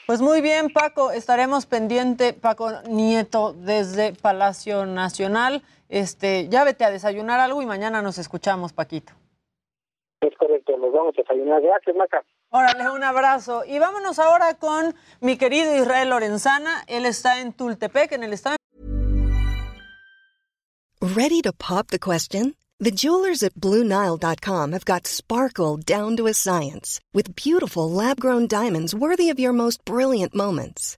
Pues 0.08 0.22
muy 0.22 0.42
bien, 0.42 0.70
Paco, 0.74 1.12
estaremos 1.12 1.68
pendiente, 1.68 2.34
Paco 2.34 2.72
Nieto, 2.90 3.54
desde 3.54 4.14
Palacio 4.14 4.88
Nacional. 4.88 5.62
Este, 5.90 6.48
ya 6.50 6.64
vete 6.64 6.86
a 6.86 6.92
desayunar 6.92 7.40
algo 7.40 7.62
y 7.62 7.66
mañana 7.66 8.02
nos 8.02 8.20
escuchamos, 8.20 8.74
Paquito. 8.74 9.14
Es 10.22 10.36
correcto, 10.38 10.78
nos 10.78 10.94
vamos 10.94 11.16
a 11.18 11.22
desayunar. 11.22 11.62
Gracias, 11.62 11.96
Maca. 11.96 12.24
Órale, 12.52 12.90
un 12.92 13.04
abrazo. 13.04 13.64
Y 13.66 13.80
vámonos 13.80 14.20
ahora 14.20 14.54
con 14.56 14.96
mi 15.20 15.38
querido 15.38 15.76
Israel 15.76 16.10
Lorenzana. 16.10 16.84
Él 16.88 17.06
está 17.06 17.42
en 17.42 17.54
Tultepec, 17.54 18.12
en 18.14 18.24
el 18.24 18.34
estado. 18.34 18.56
Ready 21.02 21.42
to 21.42 21.54
pop 21.54 21.88
the 21.88 22.00
question? 22.00 22.56
The 22.80 22.92
jewelers 22.92 23.44
at 23.44 23.56
BlueNile.com 23.56 24.72
have 24.74 24.86
got 24.86 25.08
sparkle 25.08 25.78
down 25.78 26.16
to 26.18 26.28
a 26.28 26.34
science 26.34 27.02
with 27.14 27.36
beautiful 27.36 27.90
lab-grown 27.90 28.48
diamonds 28.48 28.94
worthy 28.94 29.30
of 29.30 29.40
your 29.40 29.54
most 29.54 29.84
brilliant 29.86 30.34
moments. 30.36 30.98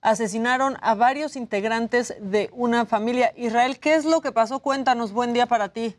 asesinaron 0.00 0.76
a 0.80 0.94
varios 0.94 1.36
integrantes 1.36 2.16
de 2.20 2.50
una 2.52 2.86
familia. 2.86 3.32
Israel, 3.36 3.78
¿qué 3.78 3.94
es 3.94 4.04
lo 4.04 4.20
que 4.20 4.32
pasó? 4.32 4.60
Cuéntanos, 4.60 5.12
buen 5.12 5.32
día 5.32 5.46
para 5.46 5.72
ti. 5.72 5.96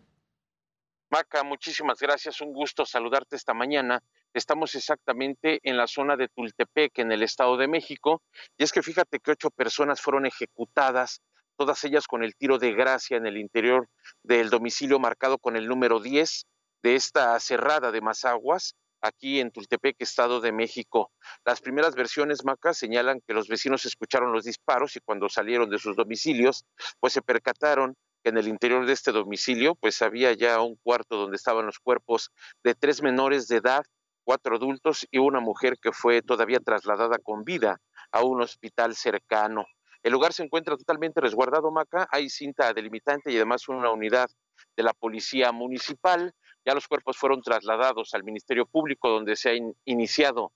Maca, 1.12 1.44
muchísimas 1.44 2.00
gracias, 2.00 2.40
un 2.40 2.54
gusto 2.54 2.86
saludarte 2.86 3.36
esta 3.36 3.56
mañana. 3.56 4.04
Estamos 4.32 4.76
exactamente 4.76 5.60
en 5.64 5.76
la 5.76 5.88
zona 5.88 6.16
de 6.16 6.28
Tultepec, 6.28 7.00
en 7.00 7.12
el 7.12 7.24
Estado 7.24 7.58
de 7.58 7.68
México, 7.68 8.22
y 8.58 8.64
es 8.64 8.72
que 8.72 8.84
fíjate 8.84 9.20
que 9.20 9.32
ocho 9.32 9.50
personas 9.50 10.02
fueron 10.02 10.28
ejecutadas, 10.28 11.22
todas 11.58 11.84
ellas 11.84 12.06
con 12.06 12.24
el 12.24 12.36
tiro 12.36 12.60
de 12.60 12.74
gracia 12.74 13.18
en 13.18 13.26
el 13.26 13.38
interior 13.38 13.88
del 14.22 14.52
domicilio 14.52 15.00
marcado 15.00 15.40
con 15.40 15.56
el 15.56 15.68
número 15.68 16.00
10 16.00 16.46
de 16.84 16.96
esta 16.96 17.40
cerrada 17.40 17.92
de 17.92 18.02
Mazaguas, 18.02 18.76
aquí 19.02 19.40
en 19.40 19.52
Tultepec, 19.52 19.96
Estado 20.00 20.42
de 20.42 20.52
México. 20.52 21.12
Las 21.46 21.62
primeras 21.62 21.96
versiones, 21.96 22.46
Maca, 22.46 22.74
señalan 22.74 23.22
que 23.26 23.34
los 23.34 23.48
vecinos 23.48 23.86
escucharon 23.86 24.32
los 24.32 24.44
disparos 24.44 24.96
y 24.96 25.00
cuando 25.00 25.30
salieron 25.30 25.70
de 25.70 25.80
sus 25.80 25.96
domicilios, 25.96 26.66
pues 27.00 27.14
se 27.14 27.22
percataron 27.22 27.96
que 28.24 28.30
en 28.30 28.38
el 28.38 28.48
interior 28.48 28.86
de 28.86 28.94
este 28.94 29.12
domicilio, 29.12 29.76
pues 29.76 30.02
había 30.02 30.34
ya 30.34 30.62
un 30.62 30.76
cuarto 30.76 31.16
donde 31.16 31.38
estaban 31.38 31.66
los 31.66 31.80
cuerpos 31.80 32.32
de 32.64 32.76
tres 32.76 33.02
menores 33.02 33.48
de 33.48 33.58
edad, 33.58 33.84
cuatro 34.24 34.58
adultos 34.58 35.08
y 35.10 35.20
una 35.20 35.40
mujer 35.40 35.78
que 35.82 35.92
fue 35.92 36.22
todavía 36.22 36.60
trasladada 36.60 37.18
con 37.18 37.44
vida 37.44 37.80
a 38.12 38.24
un 38.24 38.42
hospital 38.42 38.96
cercano. 38.96 39.66
El 40.02 40.14
lugar 40.14 40.32
se 40.34 40.44
encuentra 40.44 40.78
totalmente 40.78 41.20
resguardado, 41.20 41.72
Maca. 41.72 42.08
Hay 42.12 42.30
cinta 42.30 42.74
delimitante 42.74 43.32
y 43.32 43.36
además 43.36 43.68
una 43.68 43.92
unidad 43.92 44.30
de 44.78 44.84
la 44.84 44.94
policía 44.94 45.52
municipal. 45.52 46.34
Ya 46.66 46.74
los 46.74 46.88
cuerpos 46.88 47.18
fueron 47.18 47.42
trasladados 47.42 48.14
al 48.14 48.24
Ministerio 48.24 48.66
Público, 48.66 49.10
donde 49.10 49.36
se 49.36 49.52
han 49.52 49.74
iniciado 49.86 50.54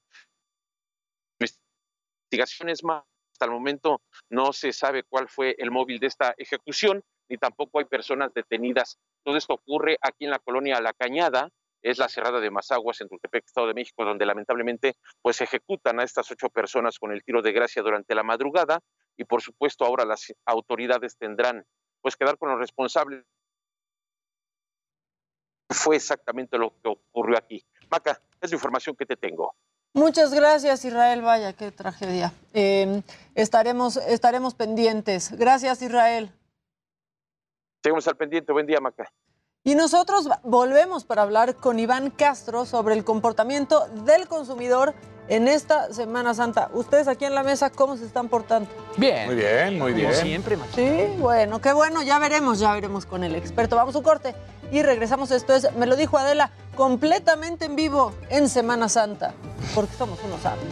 investigaciones 1.40 2.84
más. 2.84 3.04
Hasta 3.34 3.46
el 3.46 3.52
momento 3.52 4.02
no 4.30 4.54
se 4.54 4.72
sabe 4.74 5.04
cuál 5.04 5.28
fue 5.28 5.56
el 5.58 5.72
móvil 5.72 6.00
de 6.00 6.08
esta 6.08 6.36
ejecución, 6.38 7.04
ni 7.30 7.38
tampoco 7.38 7.80
hay 7.80 7.86
personas 7.86 8.34
detenidas. 8.34 9.00
Todo 9.24 9.38
esto 9.38 9.54
ocurre 9.56 9.98
aquí 10.02 10.26
en 10.26 10.32
la 10.32 10.40
colonia 10.40 10.80
La 10.82 10.94
Cañada, 10.94 11.50
es 11.84 11.98
la 11.98 12.08
cerrada 12.08 12.40
de 12.40 12.50
Mazaguas 12.50 13.02
en 13.02 13.10
Tultepec, 13.10 13.46
Estado 13.46 13.68
de 13.68 13.74
México, 13.74 14.06
donde 14.06 14.26
lamentablemente 14.26 14.96
pues 15.22 15.42
ejecutan 15.42 16.00
a 16.00 16.04
estas 16.04 16.32
ocho 16.32 16.50
personas 16.50 16.98
con 16.98 17.12
el 17.12 17.24
tiro 17.24 17.42
de 17.42 17.52
gracia 17.52 17.82
durante 17.82 18.16
la 18.16 18.24
madrugada 18.24 18.80
y 19.18 19.26
por 19.26 19.42
supuesto 19.42 19.86
ahora 19.86 20.06
las 20.06 20.34
autoridades 20.46 21.18
tendrán 21.18 21.66
pues 22.02 22.16
que 22.16 22.26
dar 22.26 22.38
con 22.38 22.50
los 22.50 22.60
responsables 22.60 23.26
fue 25.70 25.96
exactamente 25.96 26.58
lo 26.58 26.74
que 26.82 26.90
ocurrió 26.90 27.38
aquí. 27.38 27.64
Maca, 27.90 28.22
es 28.42 28.52
la 28.52 28.56
información 28.56 28.96
que 28.96 29.06
te 29.06 29.16
tengo. 29.16 29.54
Muchas 29.94 30.34
gracias, 30.34 30.86
Israel. 30.86 31.22
Vaya, 31.22 31.54
qué 31.54 31.72
tragedia. 31.72 32.34
Eh, 32.54 33.04
estaremos, 33.36 33.98
estaremos 33.98 34.56
pendientes. 34.56 35.32
Gracias, 35.38 35.82
Israel. 35.82 36.32
Seguimos 37.84 38.08
al 38.08 38.18
pendiente. 38.18 38.52
Buen 38.52 38.66
día, 38.66 38.80
Maca. 38.80 39.12
Y 39.64 39.76
nosotros 39.76 40.28
volvemos 40.44 41.06
para 41.06 41.22
hablar 41.22 41.56
con 41.56 41.80
Iván 41.80 42.10
Castro 42.10 42.66
sobre 42.66 42.96
el 42.96 43.06
comportamiento 43.06 43.88
del 44.04 44.28
consumidor 44.28 44.94
en 45.28 45.48
esta 45.48 45.94
Semana 45.94 46.34
Santa. 46.34 46.70
Ustedes 46.74 47.08
aquí 47.08 47.26
en 47.26 47.36
la 47.36 47.44
mesa, 47.44 47.70
¿cómo 47.70 47.98
se 47.98 48.06
están 48.06 48.30
portando? 48.30 48.70
Bien. 48.98 49.28
Muy 49.28 49.36
bien, 49.36 49.80
muy 49.80 49.94
bien. 49.94 50.12
Como 50.12 50.22
siempre, 50.22 50.58
Maca. 50.58 50.74
Sí, 50.74 51.08
bueno, 51.20 51.62
qué 51.62 51.74
bueno, 51.74 52.04
ya 52.04 52.20
veremos, 52.20 52.60
ya 52.60 52.74
veremos 52.74 53.06
con 53.06 53.24
el 53.24 53.36
experto. 53.36 53.76
Vamos 53.76 53.96
a 53.96 54.00
un 54.00 54.04
corte 54.04 54.36
y 54.72 54.82
regresamos. 54.82 55.32
Esto 55.32 55.54
es, 55.54 55.74
me 55.76 55.86
lo 55.86 55.96
dijo 55.96 56.18
Adela, 56.18 56.52
completamente 56.76 57.66
en 57.66 57.76
vivo 57.76 58.14
en 58.30 58.50
Semana 58.50 58.90
Santa, 58.90 59.34
porque 59.74 59.96
somos 59.96 60.20
unos 60.24 60.42
sabios. 60.42 60.66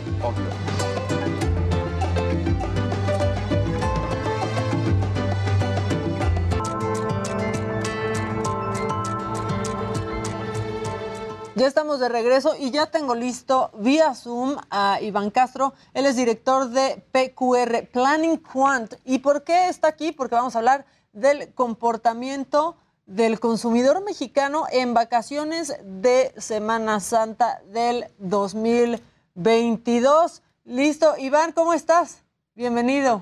Ya 11.56 11.68
estamos 11.68 12.00
de 12.00 12.10
regreso 12.10 12.56
y 12.58 12.72
ya 12.72 12.88
tengo 12.88 13.14
listo 13.14 13.72
vía 13.78 14.16
Zoom 14.16 14.58
a 14.70 15.00
Iván 15.02 15.30
Castro. 15.32 15.74
Él 15.94 16.06
es 16.06 16.16
director 16.16 16.70
de 16.70 17.04
PQR, 17.12 17.88
Planning 17.92 18.38
Quant. 18.38 18.94
¿Y 19.06 19.20
por 19.20 19.44
qué 19.44 19.68
está 19.70 19.90
aquí? 19.90 20.12
Porque 20.12 20.36
vamos 20.36 20.56
a 20.56 20.60
hablar 20.60 20.86
del 21.14 21.54
comportamiento 21.54 22.78
del 23.06 23.40
consumidor 23.40 24.04
mexicano 24.04 24.66
en 24.72 24.94
vacaciones 24.94 25.76
de 25.84 26.34
Semana 26.38 27.00
Santa 27.00 27.62
del 27.66 28.06
2020. 28.20 29.12
22. 29.36 30.42
Listo. 30.66 31.16
Iván, 31.18 31.52
¿cómo 31.52 31.74
estás? 31.74 32.24
Bienvenido. 32.56 33.22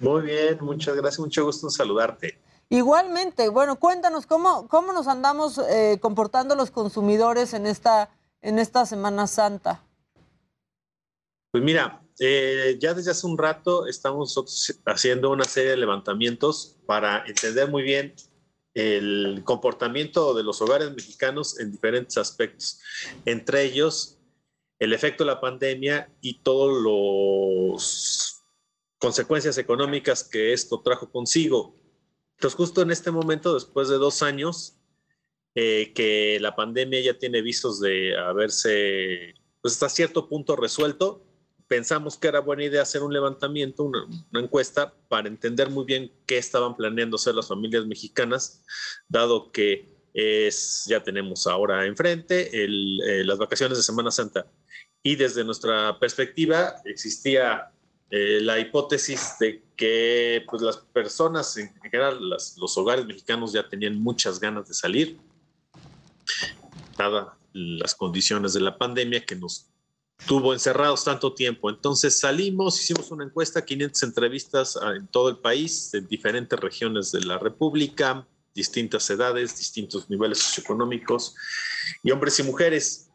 Muy 0.00 0.22
bien, 0.22 0.58
muchas 0.60 0.96
gracias, 0.96 1.20
mucho 1.20 1.44
gusto 1.44 1.66
en 1.66 1.70
saludarte. 1.70 2.38
Igualmente, 2.72 3.48
bueno, 3.48 3.80
cuéntanos 3.80 4.26
cómo, 4.26 4.68
cómo 4.68 4.92
nos 4.92 5.08
andamos 5.08 5.58
eh, 5.58 5.98
comportando 6.00 6.54
los 6.54 6.70
consumidores 6.70 7.52
en 7.52 7.66
esta, 7.66 8.10
en 8.42 8.60
esta 8.60 8.86
Semana 8.86 9.26
Santa. 9.26 9.82
Pues 11.50 11.64
mira, 11.64 12.00
eh, 12.20 12.78
ya 12.80 12.94
desde 12.94 13.10
hace 13.10 13.26
un 13.26 13.36
rato 13.36 13.88
estamos 13.88 14.36
haciendo 14.86 15.30
una 15.30 15.42
serie 15.42 15.72
de 15.72 15.78
levantamientos 15.78 16.76
para 16.86 17.24
entender 17.26 17.68
muy 17.68 17.82
bien 17.82 18.14
el 18.74 19.42
comportamiento 19.42 20.32
de 20.32 20.44
los 20.44 20.62
hogares 20.62 20.92
mexicanos 20.92 21.58
en 21.58 21.72
diferentes 21.72 22.18
aspectos, 22.18 22.80
entre 23.24 23.64
ellos 23.64 24.16
el 24.78 24.92
efecto 24.92 25.24
de 25.24 25.30
la 25.32 25.40
pandemia 25.40 26.08
y 26.20 26.40
todas 26.40 26.80
las 26.84 28.44
consecuencias 28.98 29.58
económicas 29.58 30.22
que 30.22 30.52
esto 30.52 30.80
trajo 30.82 31.10
consigo. 31.10 31.79
Entonces, 32.40 32.56
justo 32.56 32.80
en 32.80 32.90
este 32.90 33.10
momento, 33.10 33.52
después 33.52 33.90
de 33.90 33.96
dos 33.96 34.22
años, 34.22 34.78
eh, 35.54 35.92
que 35.94 36.38
la 36.40 36.56
pandemia 36.56 36.98
ya 37.02 37.18
tiene 37.18 37.42
visos 37.42 37.80
de 37.80 38.16
haberse, 38.16 39.34
pues 39.60 39.74
hasta 39.74 39.90
cierto 39.90 40.26
punto 40.26 40.56
resuelto, 40.56 41.22
pensamos 41.68 42.16
que 42.16 42.28
era 42.28 42.40
buena 42.40 42.64
idea 42.64 42.80
hacer 42.80 43.02
un 43.02 43.12
levantamiento, 43.12 43.84
una, 43.84 44.08
encuesta, 44.32 44.94
para 45.08 45.28
entender 45.28 45.68
muy 45.68 45.84
bien 45.84 46.10
qué 46.24 46.38
estaban 46.38 46.78
planeando 46.78 47.16
hacer 47.16 47.34
las 47.34 47.48
familias 47.48 47.84
mexicanas, 47.84 48.64
dado 49.06 49.52
que 49.52 49.92
es, 50.14 50.86
ya 50.88 51.02
tenemos 51.02 51.46
ahora 51.46 51.84
enfrente 51.84 52.48
eh, 52.54 53.22
las 53.22 53.36
vacaciones 53.36 53.76
de 53.76 53.84
Semana 53.84 54.10
Santa. 54.10 54.46
Y 55.02 55.16
desde 55.16 55.44
nuestra 55.44 55.98
perspectiva 55.98 56.76
existía 56.86 57.70
eh, 58.10 58.40
la 58.42 58.58
hipótesis 58.58 59.36
de 59.38 59.62
que 59.76 60.44
pues, 60.48 60.62
las 60.62 60.76
personas, 60.78 61.56
en 61.56 61.72
general 61.80 62.18
los 62.20 62.78
hogares 62.78 63.06
mexicanos 63.06 63.52
ya 63.52 63.68
tenían 63.68 64.00
muchas 64.00 64.40
ganas 64.40 64.68
de 64.68 64.74
salir, 64.74 65.18
dadas 66.96 67.28
las 67.52 67.94
condiciones 67.94 68.52
de 68.52 68.60
la 68.60 68.76
pandemia 68.76 69.24
que 69.24 69.34
nos 69.34 69.70
tuvo 70.26 70.52
encerrados 70.52 71.04
tanto 71.04 71.34
tiempo. 71.34 71.70
Entonces 71.70 72.18
salimos, 72.18 72.80
hicimos 72.80 73.10
una 73.10 73.24
encuesta, 73.24 73.64
500 73.64 74.02
entrevistas 74.02 74.78
en 74.96 75.06
todo 75.08 75.28
el 75.28 75.38
país, 75.38 75.92
en 75.94 76.06
diferentes 76.06 76.58
regiones 76.58 77.12
de 77.12 77.22
la 77.22 77.38
República, 77.38 78.26
distintas 78.54 79.08
edades, 79.10 79.56
distintos 79.56 80.10
niveles 80.10 80.38
socioeconómicos, 80.38 81.34
y 82.02 82.10
hombres 82.10 82.38
y 82.38 82.42
mujeres. 82.42 83.08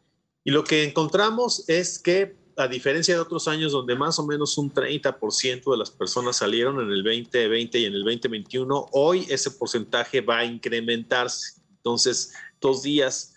Y 0.44 0.50
lo 0.50 0.64
que 0.64 0.84
encontramos 0.84 1.68
es 1.68 1.98
que, 1.98 2.36
a 2.56 2.68
diferencia 2.68 3.14
de 3.14 3.20
otros 3.20 3.48
años 3.48 3.72
donde 3.72 3.94
más 3.94 4.18
o 4.18 4.26
menos 4.26 4.56
un 4.56 4.72
30% 4.72 5.70
de 5.70 5.76
las 5.76 5.90
personas 5.90 6.36
salieron 6.36 6.80
en 6.80 6.90
el 6.90 7.04
2020 7.04 7.78
y 7.78 7.84
en 7.84 7.94
el 7.94 8.04
2021, 8.04 8.88
hoy 8.92 9.26
ese 9.28 9.50
porcentaje 9.50 10.22
va 10.22 10.38
a 10.38 10.44
incrementarse. 10.44 11.60
Entonces, 11.76 12.32
dos 12.60 12.82
días 12.82 13.34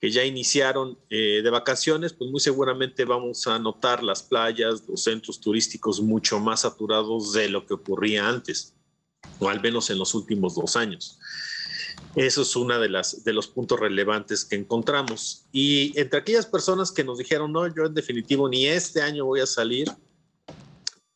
que 0.00 0.10
ya 0.10 0.24
iniciaron 0.24 0.98
eh, 1.10 1.42
de 1.44 1.50
vacaciones, 1.50 2.12
pues 2.12 2.30
muy 2.30 2.40
seguramente 2.40 3.04
vamos 3.04 3.46
a 3.46 3.58
notar 3.58 4.02
las 4.02 4.22
playas, 4.22 4.82
los 4.88 5.04
centros 5.04 5.38
turísticos 5.38 6.00
mucho 6.00 6.40
más 6.40 6.62
saturados 6.62 7.32
de 7.34 7.48
lo 7.48 7.66
que 7.66 7.74
ocurría 7.74 8.28
antes, 8.28 8.74
o 9.38 9.48
al 9.48 9.60
menos 9.60 9.90
en 9.90 9.98
los 9.98 10.14
últimos 10.14 10.56
dos 10.56 10.76
años. 10.76 11.20
Eso 12.14 12.42
es 12.42 12.56
uno 12.56 12.78
de, 12.78 12.88
las, 12.88 13.24
de 13.24 13.32
los 13.32 13.48
puntos 13.48 13.80
relevantes 13.80 14.44
que 14.44 14.56
encontramos. 14.56 15.46
Y 15.50 15.98
entre 15.98 16.18
aquellas 16.18 16.46
personas 16.46 16.92
que 16.92 17.04
nos 17.04 17.18
dijeron, 17.18 17.52
no, 17.52 17.66
yo 17.74 17.86
en 17.86 17.94
definitivo 17.94 18.48
ni 18.48 18.66
este 18.66 19.00
año 19.00 19.24
voy 19.24 19.40
a 19.40 19.46
salir, 19.46 19.88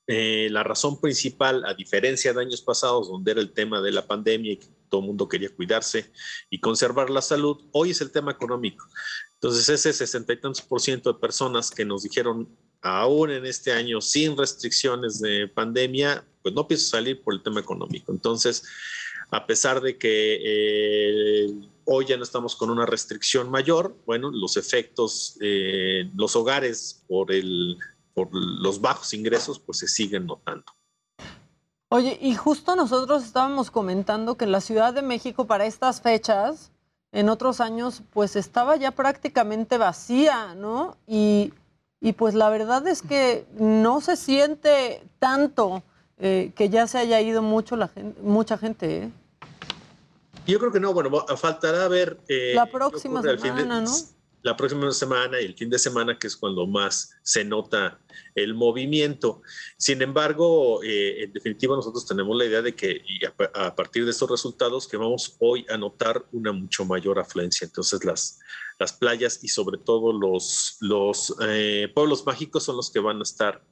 eh, 0.08 0.48
la 0.50 0.62
razón 0.62 1.00
principal, 1.00 1.64
a 1.64 1.74
diferencia 1.74 2.32
de 2.32 2.40
años 2.40 2.62
pasados, 2.62 3.08
donde 3.08 3.32
era 3.32 3.40
el 3.40 3.52
tema 3.52 3.80
de 3.80 3.90
la 3.90 4.06
pandemia 4.06 4.52
y 4.52 4.56
que 4.58 4.68
todo 4.88 5.00
el 5.00 5.08
mundo 5.08 5.28
quería 5.28 5.54
cuidarse 5.54 6.12
y 6.48 6.60
conservar 6.60 7.10
la 7.10 7.20
salud, 7.20 7.58
hoy 7.72 7.90
es 7.90 8.00
el 8.00 8.12
tema 8.12 8.30
económico. 8.30 8.86
Entonces, 9.34 9.68
ese 9.68 9.92
sesenta 9.92 10.32
y 10.32 10.40
tantos 10.40 10.62
por 10.62 10.80
ciento 10.80 11.12
de 11.12 11.18
personas 11.18 11.70
que 11.70 11.84
nos 11.84 12.04
dijeron, 12.04 12.48
aún 12.80 13.30
en 13.32 13.46
este 13.46 13.72
año, 13.72 14.00
sin 14.00 14.36
restricciones 14.36 15.20
de 15.20 15.48
pandemia, 15.48 16.24
pues 16.40 16.54
no 16.54 16.68
pienso 16.68 16.88
salir 16.88 17.20
por 17.22 17.34
el 17.34 17.42
tema 17.42 17.60
económico. 17.60 18.12
Entonces, 18.12 18.62
a 19.30 19.46
pesar 19.46 19.80
de 19.80 19.98
que 19.98 20.38
eh, 20.44 21.54
hoy 21.84 22.06
ya 22.06 22.16
no 22.16 22.22
estamos 22.22 22.56
con 22.56 22.70
una 22.70 22.86
restricción 22.86 23.50
mayor, 23.50 23.96
bueno, 24.06 24.30
los 24.30 24.56
efectos, 24.56 25.38
eh, 25.40 26.10
los 26.14 26.36
hogares 26.36 27.04
por 27.08 27.32
el 27.32 27.76
por 28.16 28.30
los 28.32 28.80
bajos 28.80 29.12
ingresos, 29.12 29.58
pues 29.60 29.76
se 29.76 29.88
siguen 29.88 30.24
notando. 30.24 30.64
Oye, 31.90 32.18
y 32.20 32.34
justo 32.34 32.74
nosotros 32.74 33.22
estábamos 33.22 33.70
comentando 33.70 34.38
que 34.38 34.46
en 34.46 34.52
la 34.52 34.62
Ciudad 34.62 34.94
de 34.94 35.02
México 35.02 35.46
para 35.46 35.66
estas 35.66 36.00
fechas, 36.00 36.72
en 37.12 37.28
otros 37.28 37.60
años, 37.60 38.02
pues 38.14 38.34
estaba 38.34 38.76
ya 38.76 38.90
prácticamente 38.90 39.76
vacía, 39.76 40.54
¿no? 40.54 40.96
Y, 41.06 41.52
pues 42.16 42.34
la 42.34 42.48
verdad 42.48 42.86
es 42.86 43.02
que 43.02 43.46
no 43.58 44.00
se 44.00 44.16
siente 44.16 45.02
tanto 45.18 45.82
eh, 46.18 46.52
que 46.56 46.68
ya 46.68 46.86
se 46.86 46.98
haya 46.98 47.20
ido 47.20 47.42
mucho 47.42 47.76
la 47.76 47.88
gente, 47.88 48.20
mucha 48.22 48.58
gente, 48.58 49.04
¿eh? 49.04 49.10
Yo 50.46 50.60
creo 50.60 50.70
que 50.70 50.78
no, 50.78 50.94
bueno, 50.94 51.10
faltará 51.36 51.88
ver... 51.88 52.20
Eh, 52.28 52.52
la 52.54 52.66
próxima 52.66 53.20
semana, 53.20 53.80
¿no? 53.80 53.90
la 54.46 54.56
próxima 54.56 54.92
semana 54.92 55.40
y 55.40 55.44
el 55.44 55.54
fin 55.56 55.68
de 55.68 55.78
semana, 55.78 56.16
que 56.16 56.28
es 56.28 56.36
cuando 56.36 56.68
más 56.68 57.10
se 57.22 57.44
nota 57.44 57.98
el 58.36 58.54
movimiento. 58.54 59.42
Sin 59.76 60.00
embargo, 60.02 60.84
eh, 60.84 61.24
en 61.24 61.32
definitiva, 61.32 61.74
nosotros 61.74 62.06
tenemos 62.06 62.36
la 62.36 62.44
idea 62.44 62.62
de 62.62 62.72
que 62.72 63.02
a, 63.54 63.74
partir 63.74 64.04
de 64.04 64.12
estos 64.12 64.30
resultados, 64.30 64.86
que 64.86 64.96
vamos 64.96 65.36
hoy 65.40 65.66
a 65.68 65.76
notar 65.76 66.24
una 66.30 66.52
mucho 66.52 66.84
mayor 66.84 67.18
afluencia. 67.18 67.64
Entonces, 67.64 68.04
las, 68.04 68.38
las 68.78 68.92
playas 68.92 69.42
y 69.42 69.48
sobre 69.48 69.78
todo 69.78 70.12
los, 70.12 70.76
los 70.78 71.34
eh, 71.40 71.90
pueblos 71.92 72.24
mágicos 72.24 72.62
son 72.62 72.76
los 72.76 72.92
que 72.92 73.00
van 73.00 73.18
a 73.18 73.24
estar 73.24 73.64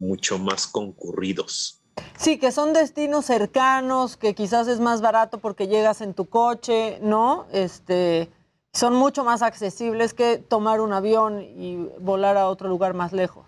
mucho 0.00 0.40
más 0.40 0.66
concurridos. 0.66 1.84
Sí, 2.18 2.38
que 2.38 2.50
son 2.50 2.72
destinos 2.72 3.26
cercanos, 3.26 4.16
que 4.16 4.34
quizás 4.34 4.68
es 4.68 4.80
más 4.80 5.00
barato 5.00 5.38
porque 5.38 5.68
llegas 5.68 6.00
en 6.00 6.14
tu 6.14 6.26
coche, 6.28 6.98
¿no? 7.02 7.46
Este, 7.52 8.30
son 8.72 8.94
mucho 8.94 9.24
más 9.24 9.42
accesibles 9.42 10.14
que 10.14 10.38
tomar 10.38 10.80
un 10.80 10.92
avión 10.92 11.40
y 11.40 11.76
volar 12.00 12.36
a 12.36 12.48
otro 12.48 12.68
lugar 12.68 12.94
más 12.94 13.12
lejos. 13.12 13.46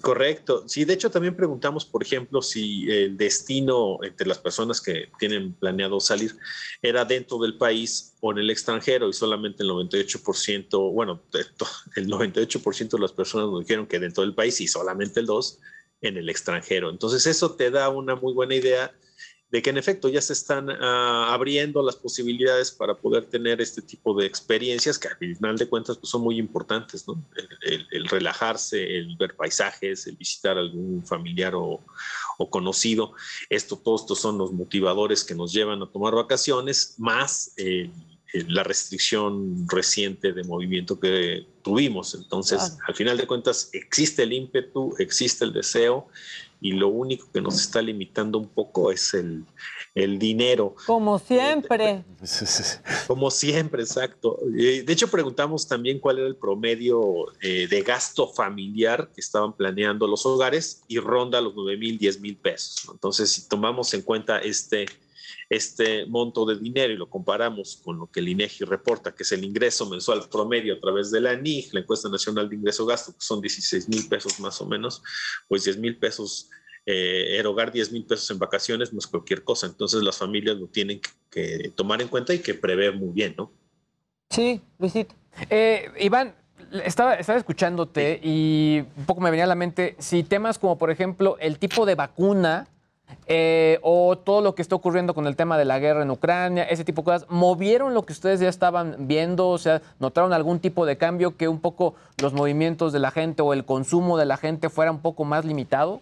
Correcto. 0.00 0.68
Sí, 0.68 0.84
de 0.84 0.94
hecho 0.94 1.10
también 1.10 1.36
preguntamos, 1.36 1.84
por 1.84 2.02
ejemplo, 2.02 2.42
si 2.42 2.90
el 2.90 3.16
destino 3.16 3.98
entre 4.02 4.26
las 4.26 4.38
personas 4.38 4.80
que 4.80 5.08
tienen 5.18 5.52
planeado 5.52 6.00
salir 6.00 6.36
era 6.82 7.04
dentro 7.04 7.38
del 7.38 7.56
país 7.56 8.14
o 8.20 8.32
en 8.32 8.38
el 8.38 8.50
extranjero 8.50 9.08
y 9.08 9.12
solamente 9.12 9.62
el 9.62 9.70
98%, 9.70 10.92
bueno, 10.92 11.22
el 11.94 12.08
98% 12.08 12.90
de 12.90 12.98
las 12.98 13.12
personas 13.12 13.48
nos 13.48 13.60
dijeron 13.60 13.86
que 13.86 14.00
dentro 14.00 14.22
del 14.22 14.34
país 14.34 14.60
y 14.60 14.66
solamente 14.66 15.20
el 15.20 15.26
2% 15.26 15.58
en 16.00 16.16
el 16.16 16.28
extranjero. 16.28 16.90
Entonces 16.90 17.26
eso 17.26 17.54
te 17.54 17.70
da 17.70 17.88
una 17.88 18.16
muy 18.16 18.32
buena 18.32 18.54
idea 18.54 18.92
de 19.50 19.62
que 19.62 19.70
en 19.70 19.78
efecto 19.78 20.08
ya 20.08 20.20
se 20.20 20.32
están 20.32 20.68
ah, 20.70 21.32
abriendo 21.32 21.82
las 21.82 21.96
posibilidades 21.96 22.72
para 22.72 22.96
poder 22.96 23.26
tener 23.26 23.60
este 23.60 23.80
tipo 23.80 24.14
de 24.18 24.26
experiencias 24.26 24.98
que 24.98 25.08
al 25.08 25.16
final 25.16 25.56
de 25.56 25.68
cuentas 25.68 25.98
pues, 25.98 26.10
son 26.10 26.22
muy 26.22 26.38
importantes. 26.38 27.06
El, 27.62 28.08
relajarse, 28.08 28.96
el 28.96 29.16
ver 29.16 29.36
paisajes, 29.36 30.06
el 30.06 30.16
visitar 30.16 30.58
algún 30.58 31.04
familiar 31.06 31.54
o, 31.54 31.84
conocido. 32.50 33.12
Esto, 33.48 33.76
todos 33.76 34.02
estos 34.02 34.20
son 34.20 34.36
los 34.36 34.52
motivadores 34.52 35.24
que 35.24 35.34
nos 35.34 35.52
llevan 35.52 35.82
a 35.82 35.90
tomar 35.90 36.14
vacaciones, 36.14 36.94
más 36.98 37.52
la 38.32 38.62
restricción 38.62 39.66
reciente 39.68 40.32
de 40.32 40.44
movimiento 40.44 40.98
que 40.98 41.46
tuvimos. 41.62 42.14
Entonces, 42.14 42.76
al 42.86 42.94
final 42.94 43.16
de 43.16 43.26
cuentas, 43.26 43.70
existe 43.72 44.22
el 44.22 44.32
ímpetu, 44.32 44.94
existe 44.98 45.44
el 45.44 45.52
deseo 45.52 46.08
y 46.60 46.72
lo 46.72 46.88
único 46.88 47.30
que 47.32 47.40
nos 47.40 47.60
está 47.60 47.82
limitando 47.82 48.38
un 48.38 48.48
poco 48.48 48.90
es 48.90 49.14
el, 49.14 49.44
el 49.94 50.18
dinero. 50.18 50.74
Como 50.86 51.18
siempre. 51.18 52.04
Como 53.06 53.30
siempre, 53.30 53.82
exacto. 53.82 54.38
De 54.44 54.84
hecho, 54.88 55.08
preguntamos 55.08 55.66
también 55.66 55.98
cuál 55.98 56.18
era 56.18 56.26
el 56.26 56.36
promedio 56.36 57.26
eh, 57.40 57.66
de 57.68 57.82
gasto 57.82 58.28
familiar 58.28 59.10
que 59.14 59.20
estaban 59.20 59.52
planeando 59.52 60.06
los 60.06 60.24
hogares 60.24 60.82
y 60.88 60.98
ronda 60.98 61.40
los 61.40 61.54
9 61.54 61.76
mil, 61.76 61.98
10 61.98 62.20
mil 62.20 62.36
pesos. 62.36 62.88
Entonces, 62.90 63.30
si 63.30 63.48
tomamos 63.48 63.92
en 63.94 64.02
cuenta 64.02 64.38
este, 64.38 64.86
este 65.48 66.06
monto 66.06 66.44
de 66.44 66.58
dinero 66.58 66.92
y 66.92 66.96
lo 66.96 67.08
comparamos 67.08 67.80
con 67.84 67.98
lo 67.98 68.10
que 68.10 68.20
el 68.20 68.28
INEGI 68.28 68.64
reporta, 68.64 69.14
que 69.14 69.22
es 69.22 69.32
el 69.32 69.44
ingreso 69.44 69.88
mensual 69.88 70.28
promedio 70.30 70.74
a 70.74 70.80
través 70.80 71.10
de 71.10 71.20
la 71.20 71.36
NIG, 71.36 71.72
la 71.72 71.80
encuesta 71.80 72.08
nacional 72.08 72.48
de 72.48 72.56
ingreso 72.56 72.86
gasto, 72.86 73.12
que 73.12 73.20
son 73.20 73.40
16 73.40 73.88
mil 73.88 74.08
pesos 74.08 74.38
más 74.40 74.60
o 74.60 74.66
menos, 74.66 75.02
pues 75.48 75.64
10 75.64 75.78
mil 75.78 75.98
pesos, 75.98 76.50
eh, 76.84 77.36
erogar 77.38 77.72
10 77.72 77.92
mil 77.92 78.04
pesos 78.04 78.30
en 78.30 78.38
vacaciones 78.38 78.92
no 78.92 78.98
es 78.98 79.06
cualquier 79.06 79.44
cosa. 79.44 79.66
Entonces 79.66 80.02
las 80.02 80.18
familias 80.18 80.56
lo 80.56 80.68
tienen 80.68 81.00
que, 81.30 81.72
tomar 81.74 82.00
en 82.00 82.08
cuenta 82.08 82.34
y 82.34 82.38
que 82.38 82.54
prever 82.54 82.94
muy 82.94 83.12
bien, 83.12 83.34
¿no? 83.36 83.52
Sí, 84.30 84.60
Luisito. 84.78 85.14
Eh, 85.50 85.90
Iván, 86.00 86.34
estaba, 86.84 87.14
estaba 87.14 87.38
escuchándote 87.38 88.20
y 88.22 88.84
un 88.96 89.06
poco 89.06 89.20
me 89.20 89.30
venía 89.30 89.44
a 89.44 89.48
la 89.48 89.54
mente 89.54 89.96
si 89.98 90.22
temas 90.22 90.58
como, 90.58 90.78
por 90.78 90.90
ejemplo, 90.90 91.36
el 91.40 91.58
tipo 91.58 91.86
de 91.86 91.94
vacuna 91.94 92.68
eh, 93.28 93.80
o 93.82 94.16
todo 94.16 94.40
lo 94.40 94.54
que 94.54 94.62
está 94.62 94.76
ocurriendo 94.76 95.12
con 95.12 95.26
el 95.26 95.34
tema 95.34 95.58
de 95.58 95.64
la 95.64 95.80
guerra 95.80 96.02
en 96.02 96.10
Ucrania, 96.12 96.62
ese 96.62 96.84
tipo 96.84 97.02
de 97.02 97.06
cosas, 97.06 97.26
¿movieron 97.28 97.92
lo 97.92 98.04
que 98.04 98.12
ustedes 98.12 98.38
ya 98.38 98.48
estaban 98.48 99.08
viendo? 99.08 99.48
O 99.48 99.58
sea, 99.58 99.82
¿notaron 99.98 100.32
algún 100.32 100.60
tipo 100.60 100.86
de 100.86 100.96
cambio 100.96 101.36
que 101.36 101.48
un 101.48 101.60
poco 101.60 101.96
los 102.22 102.32
movimientos 102.32 102.92
de 102.92 103.00
la 103.00 103.10
gente 103.10 103.42
o 103.42 103.52
el 103.52 103.64
consumo 103.64 104.16
de 104.16 104.26
la 104.26 104.36
gente 104.36 104.70
fuera 104.70 104.92
un 104.92 105.00
poco 105.00 105.24
más 105.24 105.44
limitado? 105.44 106.00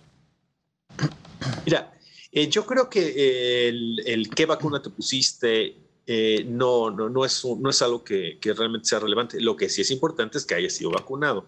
Mira, 1.64 1.94
eh, 2.30 2.48
yo 2.48 2.66
creo 2.66 2.90
que 2.90 3.14
eh, 3.16 3.68
el, 3.68 4.28
qué 4.34 4.44
vacuna 4.44 4.82
te 4.82 4.90
pusiste 4.90 5.78
no, 6.46 6.90
no, 6.90 7.08
no, 7.08 7.24
es, 7.24 7.42
no 7.58 7.70
es 7.70 7.80
algo 7.80 8.04
que, 8.04 8.38
realmente 8.42 8.86
sea 8.86 9.00
relevante. 9.00 9.40
Lo 9.40 9.56
que 9.56 9.70
sí 9.70 9.80
es 9.80 9.90
importante 9.90 10.36
es 10.36 10.44
que 10.44 10.54
haya 10.54 10.68
sido 10.68 10.90
vacunado. 10.90 11.46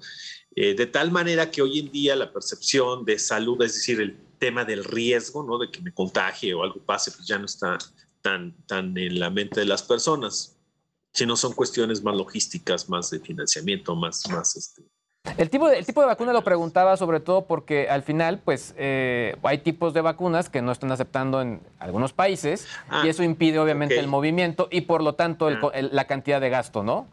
De 0.54 0.86
tal 0.86 1.10
manera 1.10 1.50
que 1.50 1.60
hoy 1.60 1.80
en 1.80 1.92
día 1.92 2.16
la 2.16 2.32
percepción 2.32 3.04
de 3.04 3.18
salud, 3.18 3.60
es 3.60 3.74
decir, 3.74 4.00
el 4.00 4.25
tema 4.38 4.64
del 4.64 4.84
riesgo, 4.84 5.42
¿no? 5.42 5.58
De 5.58 5.70
que 5.70 5.80
me 5.80 5.92
contagie 5.92 6.54
o 6.54 6.62
algo 6.62 6.80
pase, 6.80 7.10
pues 7.10 7.26
ya 7.26 7.38
no 7.38 7.46
está 7.46 7.78
tan, 8.22 8.56
tan 8.66 8.96
en 8.96 9.18
la 9.18 9.30
mente 9.30 9.60
de 9.60 9.66
las 9.66 9.82
personas, 9.82 10.56
sino 11.12 11.36
son 11.36 11.52
cuestiones 11.52 12.02
más 12.02 12.16
logísticas, 12.16 12.88
más 12.88 13.10
de 13.10 13.20
financiamiento, 13.20 13.94
más, 13.94 14.28
más 14.30 14.56
este, 14.56 14.82
el 15.38 15.50
tipo, 15.50 15.68
de, 15.68 15.78
el 15.78 15.86
tipo 15.86 16.00
de 16.00 16.06
vacuna 16.06 16.32
lo 16.32 16.42
preguntaba 16.42 16.96
sobre 16.96 17.20
todo 17.20 17.46
porque 17.46 17.88
al 17.88 18.02
final, 18.02 18.38
pues, 18.38 18.74
eh, 18.78 19.36
hay 19.42 19.58
tipos 19.58 19.92
de 19.92 20.00
vacunas 20.00 20.48
que 20.48 20.62
no 20.62 20.72
están 20.72 20.92
aceptando 20.92 21.42
en 21.42 21.60
algunos 21.78 22.12
países 22.12 22.66
ah, 22.88 23.02
y 23.04 23.08
eso 23.08 23.22
impide 23.22 23.58
obviamente 23.58 23.94
okay. 23.94 24.04
el 24.04 24.10
movimiento 24.10 24.68
y 24.70 24.82
por 24.82 25.02
lo 25.02 25.14
tanto 25.14 25.48
el, 25.48 25.58
el, 25.74 25.90
la 25.92 26.06
cantidad 26.06 26.40
de 26.40 26.48
gasto, 26.48 26.82
¿no? 26.82 27.06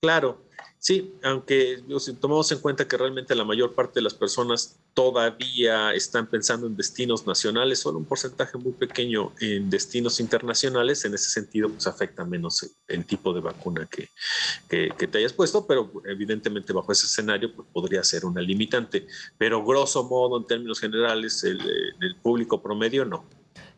Claro, 0.00 0.42
Sí, 0.86 1.14
aunque 1.22 1.82
tomamos 2.20 2.52
en 2.52 2.58
cuenta 2.58 2.86
que 2.86 2.98
realmente 2.98 3.34
la 3.34 3.46
mayor 3.46 3.74
parte 3.74 4.00
de 4.00 4.02
las 4.02 4.12
personas 4.12 4.76
todavía 4.92 5.94
están 5.94 6.26
pensando 6.26 6.66
en 6.66 6.76
destinos 6.76 7.26
nacionales, 7.26 7.78
solo 7.78 7.96
un 7.96 8.04
porcentaje 8.04 8.58
muy 8.58 8.72
pequeño 8.72 9.32
en 9.40 9.70
destinos 9.70 10.20
internacionales, 10.20 11.02
en 11.06 11.14
ese 11.14 11.30
sentido 11.30 11.70
pues 11.70 11.86
afecta 11.86 12.26
menos 12.26 12.70
el, 12.86 13.06
tipo 13.06 13.32
de 13.32 13.40
vacuna 13.40 13.88
que, 13.90 14.10
que, 14.68 15.08
te 15.08 15.16
hayas 15.16 15.32
puesto, 15.32 15.66
pero 15.66 15.90
evidentemente 16.04 16.74
bajo 16.74 16.92
ese 16.92 17.06
escenario 17.06 17.56
pues, 17.56 17.66
podría 17.72 18.04
ser 18.04 18.26
una 18.26 18.42
limitante, 18.42 19.06
pero 19.38 19.64
grosso 19.64 20.04
modo 20.04 20.36
en 20.36 20.46
términos 20.46 20.80
generales 20.80 21.44
el, 21.44 21.62
el 21.98 22.16
público 22.16 22.60
promedio 22.60 23.06
no. 23.06 23.24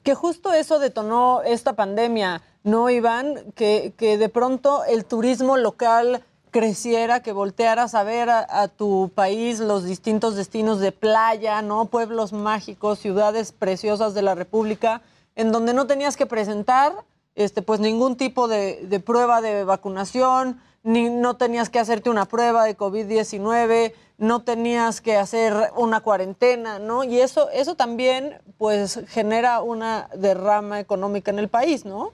Que 0.03 0.17
justo 0.17 0.53
eso 0.53 0.81
detonó 0.81 1.43
esta 1.45 1.77
pandemia, 1.77 2.43
¿no, 2.65 2.91
Iván? 2.91 3.53
Que, 3.53 3.95
que 3.97 4.19
de 4.19 4.29
pronto 4.29 4.85
el 4.85 5.05
turismo 5.05 5.57
local 5.57 6.25
creciera, 6.51 7.21
que 7.21 7.33
voltearas 7.33 7.95
a 7.95 8.03
ver 8.03 8.31
a, 8.31 8.69
tu 8.69 9.11
país 9.15 9.61
los 9.61 9.85
distintos 9.85 10.37
destinos 10.37 10.81
de 10.81 10.93
playa, 10.93 11.63
¿no? 11.63 11.87
Pueblos 11.87 12.33
mágicos, 12.33 12.99
ciudades 12.99 13.53
preciosas 13.53 14.15
de 14.15 14.23
la 14.23 14.35
República, 14.35 15.03
en 15.35 15.53
donde 15.53 15.75
no 15.75 15.87
tenías 15.87 16.17
que 16.17 16.27
presentar 16.27 17.05
este, 17.35 17.63
pues 17.63 17.81
ningún 17.81 18.17
tipo 18.17 18.49
de, 18.49 18.87
de 18.87 19.01
prueba 19.01 19.41
de 19.41 19.65
vacunación, 19.65 20.61
ni 20.83 21.11
no 21.11 21.37
tenías 21.37 21.69
que 21.69 21.81
hacerte 21.81 22.11
una 22.11 22.27
prueba 22.27 22.65
de 22.65 22.77
COVID-19, 22.77 23.93
no 24.19 24.43
tenías 24.43 25.01
que 25.01 25.17
hacer 25.17 25.53
una 25.77 26.01
cuarentena, 26.01 26.79
¿no? 26.79 27.05
Y 27.05 27.21
eso, 27.21 27.51
eso 27.51 27.75
también 27.75 28.41
pues 28.57 29.01
genera 29.09 29.63
una 29.63 30.09
derrama 30.17 30.81
económica 30.81 31.31
en 31.31 31.39
el 31.39 31.49
país, 31.49 31.85
¿no? 31.85 32.13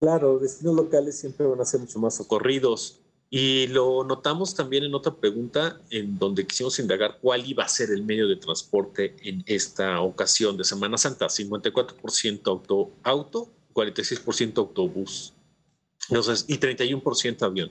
Claro, 0.00 0.38
destinos 0.38 0.74
locales 0.76 1.18
siempre 1.18 1.46
van 1.46 1.60
a 1.60 1.64
ser 1.64 1.80
mucho 1.80 1.98
más 1.98 2.14
socorridos. 2.14 3.00
Y 3.30 3.66
lo 3.66 4.04
notamos 4.04 4.54
también 4.54 4.84
en 4.84 4.94
otra 4.94 5.14
pregunta 5.14 5.80
en 5.90 6.18
donde 6.18 6.46
quisimos 6.46 6.78
indagar 6.78 7.18
cuál 7.20 7.46
iba 7.46 7.62
a 7.62 7.68
ser 7.68 7.90
el 7.90 8.02
medio 8.02 8.26
de 8.26 8.36
transporte 8.36 9.16
en 9.22 9.44
esta 9.46 10.00
ocasión 10.00 10.56
de 10.56 10.64
Semana 10.64 10.96
Santa. 10.96 11.26
54% 11.26 12.46
auto, 12.46 12.90
auto 13.02 13.50
46% 13.74 14.58
autobús 14.58 15.34
Entonces, 16.08 16.46
y 16.48 16.58
31% 16.58 17.42
avión. 17.42 17.70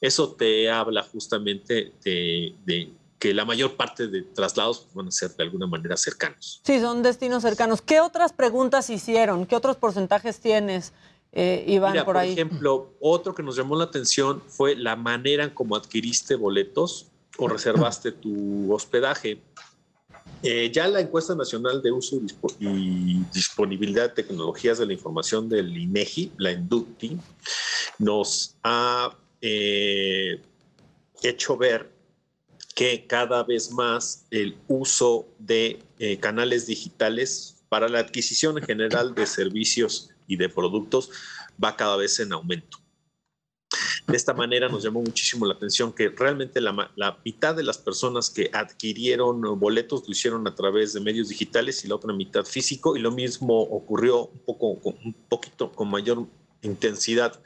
Eso 0.00 0.34
te 0.34 0.70
habla 0.70 1.02
justamente 1.02 1.92
de, 2.04 2.54
de, 2.64 2.92
que 3.18 3.34
la 3.34 3.44
mayor 3.44 3.76
parte 3.76 4.08
de 4.08 4.22
traslados 4.22 4.88
van 4.94 5.08
a 5.08 5.10
ser 5.10 5.30
de 5.36 5.44
alguna 5.44 5.66
manera 5.66 5.96
cercanos. 5.96 6.62
Sí, 6.64 6.80
son 6.80 7.02
destinos 7.02 7.42
cercanos. 7.42 7.82
¿Qué 7.82 8.00
otras 8.00 8.32
preguntas 8.32 8.88
hicieron? 8.88 9.46
¿Qué 9.46 9.54
otros 9.54 9.76
porcentajes 9.76 10.40
tienes? 10.40 10.92
Eh, 11.32 11.64
Iván, 11.66 11.92
Mira, 11.92 12.04
por, 12.04 12.14
por 12.14 12.22
ahí. 12.22 12.32
ejemplo, 12.32 12.92
otro 13.00 13.34
que 13.34 13.42
nos 13.42 13.56
llamó 13.56 13.76
la 13.76 13.84
atención 13.84 14.42
fue 14.48 14.74
la 14.74 14.96
manera 14.96 15.44
en 15.44 15.50
cómo 15.50 15.76
adquiriste 15.76 16.34
boletos 16.34 17.06
o 17.38 17.48
reservaste 17.48 18.12
tu 18.12 18.72
hospedaje. 18.72 19.40
Eh, 20.42 20.70
ya 20.72 20.88
la 20.88 21.00
encuesta 21.00 21.34
nacional 21.34 21.82
de 21.82 21.92
uso 21.92 22.18
y 22.58 23.22
disponibilidad 23.32 24.08
de 24.08 24.22
tecnologías 24.22 24.78
de 24.78 24.86
la 24.86 24.94
información 24.94 25.48
del 25.48 25.76
INEGI, 25.76 26.32
la 26.38 26.52
INDUCTI, 26.52 27.18
nos 27.98 28.56
ha 28.62 29.14
eh, 29.42 30.40
hecho 31.22 31.56
ver 31.58 31.90
que 32.74 33.06
cada 33.06 33.42
vez 33.42 33.70
más 33.72 34.24
el 34.30 34.56
uso 34.66 35.28
de 35.38 35.82
eh, 35.98 36.16
canales 36.18 36.66
digitales 36.66 37.56
para 37.68 37.88
la 37.88 37.98
adquisición 37.98 38.56
en 38.56 38.64
general 38.64 39.14
de 39.14 39.26
servicios 39.26 40.10
y 40.30 40.36
de 40.36 40.48
productos 40.48 41.10
va 41.62 41.76
cada 41.76 41.96
vez 41.96 42.18
en 42.20 42.32
aumento. 42.32 42.78
De 44.06 44.16
esta 44.16 44.34
manera 44.34 44.68
nos 44.68 44.82
llamó 44.82 45.02
muchísimo 45.02 45.46
la 45.46 45.54
atención 45.54 45.92
que 45.92 46.08
realmente 46.08 46.60
la, 46.60 46.90
mitad 47.24 47.54
de 47.54 47.62
las 47.62 47.78
personas 47.78 48.28
que 48.30 48.50
adquirieron 48.52 49.40
boletos 49.60 50.02
lo 50.06 50.12
hicieron 50.12 50.48
a 50.48 50.54
través 50.54 50.92
de 50.92 51.00
medios 51.00 51.28
digitales 51.28 51.84
y 51.84 51.88
la 51.88 51.94
otra 51.94 52.12
mitad 52.12 52.44
físico 52.44 52.96
y 52.96 53.00
lo 53.00 53.12
mismo 53.12 53.60
ocurrió 53.60 54.26
un 54.26 54.40
poco 54.40 54.70
un 54.82 55.14
poquito 55.28 55.70
con 55.70 55.90
mayor 55.90 56.26
intensidad 56.62 57.40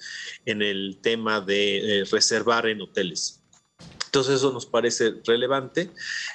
en 0.47 0.63
el 0.63 0.99
tema 1.03 1.41
de 1.41 2.01
eh, 2.01 2.05
reservar 2.05 2.67
en 2.67 2.81
hoteles. 2.81 3.44
Entonces 4.15 4.37
eso 4.37 4.53
nos 4.53 4.65
parece 4.65 5.15
relevante. 5.27 5.91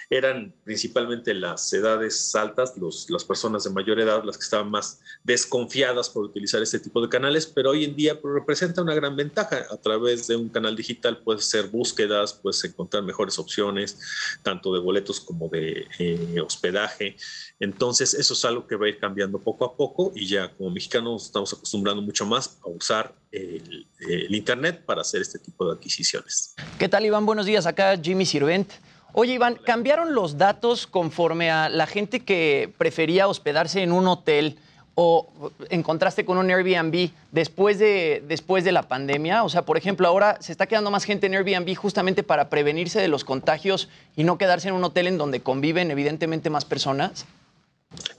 Eran 0.10 0.54
principalmente 0.66 1.34
las 1.34 1.72
edades 1.72 2.36
altas, 2.36 2.74
las 3.08 3.24
personas 3.24 3.64
de 3.64 3.70
mayor 3.70 4.02
edad, 4.02 4.22
las 4.26 4.38
que 4.38 4.44
estaban 4.44 4.70
más 4.70 5.00
desconfiadas 5.24 6.10
por 6.10 6.26
utilizar 6.26 6.62
este 6.62 6.80
tipo 6.80 7.02
de 7.02 7.08
canales, 7.08 7.48
pero 7.48 7.70
hoy 7.70 7.86
en 7.86 7.96
día 7.96 8.20
pues, 8.20 8.34
representa 8.34 8.82
una 8.82 8.94
gran 8.96 9.16
ventaja. 9.16 9.66
A 9.72 9.78
través 9.78 10.28
de 10.28 10.36
un 10.36 10.50
canal 10.50 10.76
digital 10.76 11.20
puedes 11.24 11.48
hacer 11.48 11.68
búsquedas, 11.70 12.34
puedes 12.34 12.62
encontrar 12.66 13.02
mejores 13.04 13.40
opciones, 13.40 13.98
tanto 14.44 14.74
de 14.74 14.82
boletos 14.82 15.22
como 15.22 15.48
de 15.48 15.88
eh, 16.00 16.42
hospedaje. 16.42 17.16
Entonces 17.62 18.14
eso 18.14 18.34
es 18.34 18.44
algo 18.44 18.68
que 18.68 18.76
va 18.76 18.88
a 18.88 18.90
ir 18.90 19.00
cambiando 19.00 19.40
poco 19.40 19.64
a 19.64 19.78
poco 19.78 20.12
y 20.14 20.28
ya 20.28 20.54
como 20.54 20.70
mexicanos 20.70 21.28
estamos 21.28 21.54
acostumbrando 21.54 22.02
mucho 22.02 22.26
más 22.26 22.60
a 22.62 22.68
usar 22.68 23.16
el, 23.32 23.88
el 24.00 24.36
Internet 24.36 24.84
para 24.86 25.02
hacer 25.02 25.22
este 25.22 25.40
tipo 25.40 25.66
de 25.66 25.74
adquisiciones. 25.74 26.56
¿Qué 26.78 26.90
tal, 26.90 27.06
Iván? 27.06 27.26
Buenos 27.26 27.46
días 27.46 27.66
acá 27.66 27.98
Jimmy 28.02 28.26
Sirvent. 28.26 28.72
Oye, 29.14 29.34
Iván, 29.34 29.56
¿cambiaron 29.56 30.14
los 30.14 30.38
datos 30.38 30.86
conforme 30.86 31.50
a 31.50 31.70
la 31.70 31.88
gente 31.88 32.20
que 32.20 32.72
prefería 32.78 33.28
hospedarse 33.28 33.82
en 33.82 33.92
un 33.92 34.08
hotel 34.08 34.58
o 34.94 35.52
en 35.70 35.82
contraste 35.82 36.26
con 36.26 36.38
un 36.38 36.50
Airbnb 36.52 37.10
después 37.32 37.80
de, 37.80 38.24
después 38.28 38.64
de 38.64 38.72
la 38.72 38.84
pandemia? 38.84 39.44
O 39.44 39.50
sea, 39.50 39.64
por 39.64 39.78
ejemplo, 39.78 40.08
ahora 40.08 40.38
se 40.42 40.52
está 40.52 40.68
quedando 40.68 40.92
más 40.92 41.06
gente 41.06 41.26
en 41.26 41.34
Airbnb 41.34 41.74
justamente 41.76 42.22
para 42.22 42.50
prevenirse 42.50 43.02
de 43.02 43.08
los 43.08 43.24
contagios 43.24 43.90
y 44.16 44.24
no 44.24 44.38
quedarse 44.38 44.68
en 44.68 44.76
un 44.76 44.84
hotel 44.84 45.08
en 45.08 45.18
donde 45.18 45.40
conviven 45.40 45.90
evidentemente 45.90 46.52
más 46.52 46.66
personas. 46.66 47.26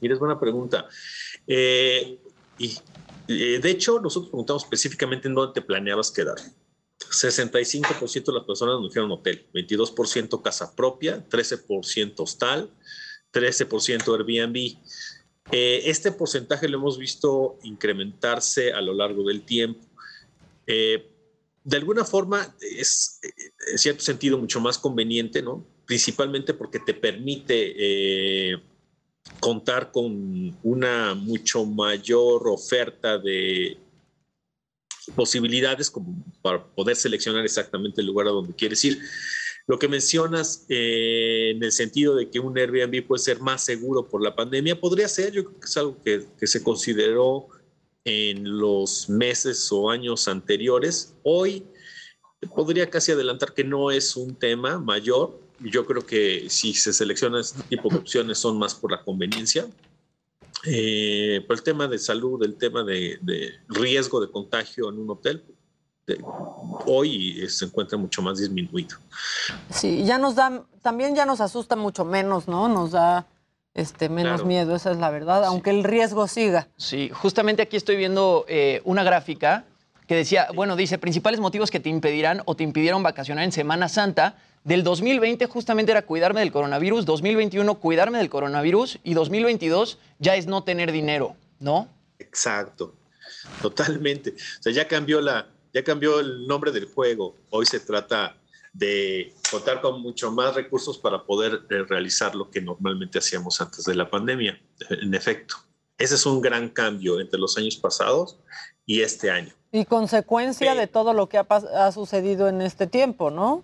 Mira, 0.00 0.14
es 0.14 0.20
buena 0.20 0.40
pregunta. 0.40 0.86
Eh, 1.46 2.18
y, 2.58 2.76
eh, 3.30 3.58
de 3.60 3.70
hecho, 3.70 4.00
nosotros 4.00 4.30
preguntamos 4.30 4.64
específicamente 4.64 5.28
en 5.28 5.34
dónde 5.34 5.54
te 5.54 5.62
planeabas 5.62 6.10
quedar. 6.10 6.36
65% 6.98 8.24
de 8.26 8.32
las 8.32 8.44
personas 8.44 8.74
nos 8.80 8.90
dijeron 8.90 9.10
hotel, 9.10 9.46
22% 9.54 10.42
casa 10.42 10.74
propia, 10.76 11.26
13% 11.28 12.14
hostal, 12.18 12.70
13% 13.32 14.14
Airbnb. 14.14 14.76
Eh, 15.52 15.82
este 15.86 16.12
porcentaje 16.12 16.68
lo 16.68 16.78
hemos 16.78 16.98
visto 16.98 17.58
incrementarse 17.62 18.72
a 18.72 18.80
lo 18.80 18.92
largo 18.92 19.24
del 19.24 19.42
tiempo. 19.42 19.80
Eh, 20.66 21.06
de 21.64 21.76
alguna 21.76 22.04
forma 22.04 22.54
es, 22.60 23.20
en 23.70 23.78
cierto 23.78 24.02
sentido, 24.02 24.38
mucho 24.38 24.60
más 24.60 24.78
conveniente, 24.78 25.42
¿no? 25.42 25.64
Principalmente 25.86 26.54
porque 26.54 26.78
te 26.78 26.94
permite 26.94 27.74
eh, 28.52 28.60
contar 29.40 29.90
con 29.92 30.56
una 30.62 31.14
mucho 31.14 31.64
mayor 31.64 32.48
oferta 32.48 33.18
de 33.18 33.78
posibilidades 35.14 35.92
para 36.42 36.64
poder 36.64 36.96
seleccionar 36.96 37.44
exactamente 37.44 38.00
el 38.00 38.06
lugar 38.06 38.28
a 38.28 38.30
donde 38.30 38.54
quieres 38.54 38.84
ir. 38.84 39.00
Lo 39.66 39.78
que 39.78 39.88
mencionas 39.88 40.64
eh, 40.68 41.52
en 41.54 41.62
el 41.62 41.72
sentido 41.72 42.16
de 42.16 42.28
que 42.28 42.40
un 42.40 42.56
Airbnb 42.58 43.06
puede 43.06 43.22
ser 43.22 43.40
más 43.40 43.64
seguro 43.64 44.08
por 44.08 44.22
la 44.22 44.34
pandemia, 44.34 44.80
podría 44.80 45.08
ser, 45.08 45.32
yo 45.32 45.44
creo 45.44 45.60
que 45.60 45.66
es 45.66 45.76
algo 45.76 45.96
que 46.02 46.46
se 46.46 46.62
consideró 46.62 47.48
en 48.04 48.58
los 48.58 49.08
meses 49.08 49.70
o 49.70 49.90
años 49.90 50.28
anteriores. 50.28 51.14
Hoy 51.22 51.64
podría 52.54 52.88
casi 52.88 53.12
adelantar 53.12 53.52
que 53.52 53.64
no 53.64 53.90
es 53.90 54.16
un 54.16 54.34
tema 54.34 54.78
mayor. 54.78 55.38
Yo 55.62 55.84
creo 55.84 56.04
que 56.06 56.48
si 56.48 56.72
se 56.74 56.92
selecciona 56.92 57.40
este 57.40 57.62
tipo 57.64 57.90
de 57.90 57.98
opciones 57.98 58.38
son 58.38 58.58
más 58.58 58.74
por 58.74 58.90
la 58.92 59.02
conveniencia. 59.02 59.66
Eh, 60.66 61.42
por 61.46 61.56
el 61.56 61.62
tema 61.62 61.86
de 61.88 61.98
salud, 61.98 62.42
el 62.44 62.56
tema 62.56 62.82
de, 62.84 63.18
de 63.22 63.52
riesgo 63.68 64.20
de 64.20 64.30
contagio 64.30 64.88
en 64.90 64.98
un 64.98 65.10
hotel, 65.10 65.44
de- 66.06 66.20
hoy 66.86 67.46
se 67.48 67.64
encuentra 67.66 67.96
mucho 67.96 68.20
más 68.20 68.38
disminuido. 68.38 68.96
Sí, 69.70 70.04
ya 70.04 70.18
nos 70.18 70.34
da, 70.34 70.64
también 70.82 71.14
ya 71.14 71.24
nos 71.24 71.40
asusta 71.40 71.76
mucho 71.76 72.04
menos, 72.04 72.46
¿no? 72.48 72.68
Nos 72.68 72.90
da 72.90 73.26
este, 73.74 74.08
menos 74.08 74.32
Claro. 74.40 74.46
miedo, 74.46 74.74
esa 74.76 74.90
es 74.90 74.98
la 74.98 75.10
verdad, 75.10 75.44
aunque 75.44 75.70
el 75.70 75.84
riesgo 75.84 76.26
siga. 76.26 76.68
Sí, 76.76 77.08
justamente 77.10 77.62
aquí 77.62 77.76
estoy 77.76 77.96
viendo 77.96 78.44
eh, 78.48 78.82
una 78.84 79.02
gráfica 79.04 79.64
que 80.10 80.16
decía, 80.16 80.48
bueno, 80.56 80.74
dice, 80.74 80.98
principales 80.98 81.38
motivos 81.38 81.70
que 81.70 81.78
te 81.78 81.88
impedirán 81.88 82.42
o 82.44 82.56
te 82.56 82.64
impidieron 82.64 83.00
vacacionar 83.00 83.44
en 83.44 83.52
Semana 83.52 83.88
Santa. 83.88 84.42
Del 84.64 84.82
2020 84.82 85.46
justamente 85.46 85.92
era 85.92 86.02
cuidarme 86.02 86.40
del 86.40 86.50
coronavirus, 86.50 87.06
2021 87.06 87.76
cuidarme 87.76 88.18
del 88.18 88.28
coronavirus 88.28 88.98
y 89.04 89.14
2022 89.14 89.98
ya 90.18 90.34
es 90.34 90.48
no 90.48 90.64
tener 90.64 90.90
dinero, 90.90 91.36
¿no? 91.60 91.88
Exacto, 92.18 92.92
totalmente. 93.62 94.30
O 94.30 94.62
sea, 94.64 94.72
ya 94.72 94.88
cambió 94.88 95.20
la, 95.20 95.46
ya 95.72 95.84
cambió 95.84 96.18
el 96.18 96.44
nombre 96.44 96.72
del 96.72 96.86
juego. 96.86 97.36
Hoy 97.50 97.64
se 97.66 97.78
trata 97.78 98.36
de 98.72 99.32
contar 99.48 99.80
con 99.80 100.02
mucho 100.02 100.32
más 100.32 100.56
recursos 100.56 100.98
para 100.98 101.22
poder 101.22 101.60
eh, 101.70 101.84
realizar 101.88 102.34
lo 102.34 102.50
que 102.50 102.60
normalmente 102.60 103.20
hacíamos 103.20 103.60
antes 103.60 103.84
de 103.84 103.94
la 103.94 104.10
pandemia. 104.10 104.60
En 104.90 105.14
efecto, 105.14 105.54
ese 105.96 106.16
es 106.16 106.26
un 106.26 106.40
gran 106.40 106.70
cambio 106.70 107.20
entre 107.20 107.38
los 107.38 107.56
años 107.56 107.76
pasados 107.76 108.38
y 108.90 109.02
este 109.02 109.30
año. 109.30 109.54
Y 109.70 109.84
consecuencia 109.84 110.74
de 110.74 110.88
todo 110.88 111.12
lo 111.12 111.28
que 111.28 111.38
ha, 111.38 111.92
sucedido 111.92 112.48
en 112.48 112.60
este 112.60 112.88
tiempo, 112.88 113.30
¿no? 113.30 113.62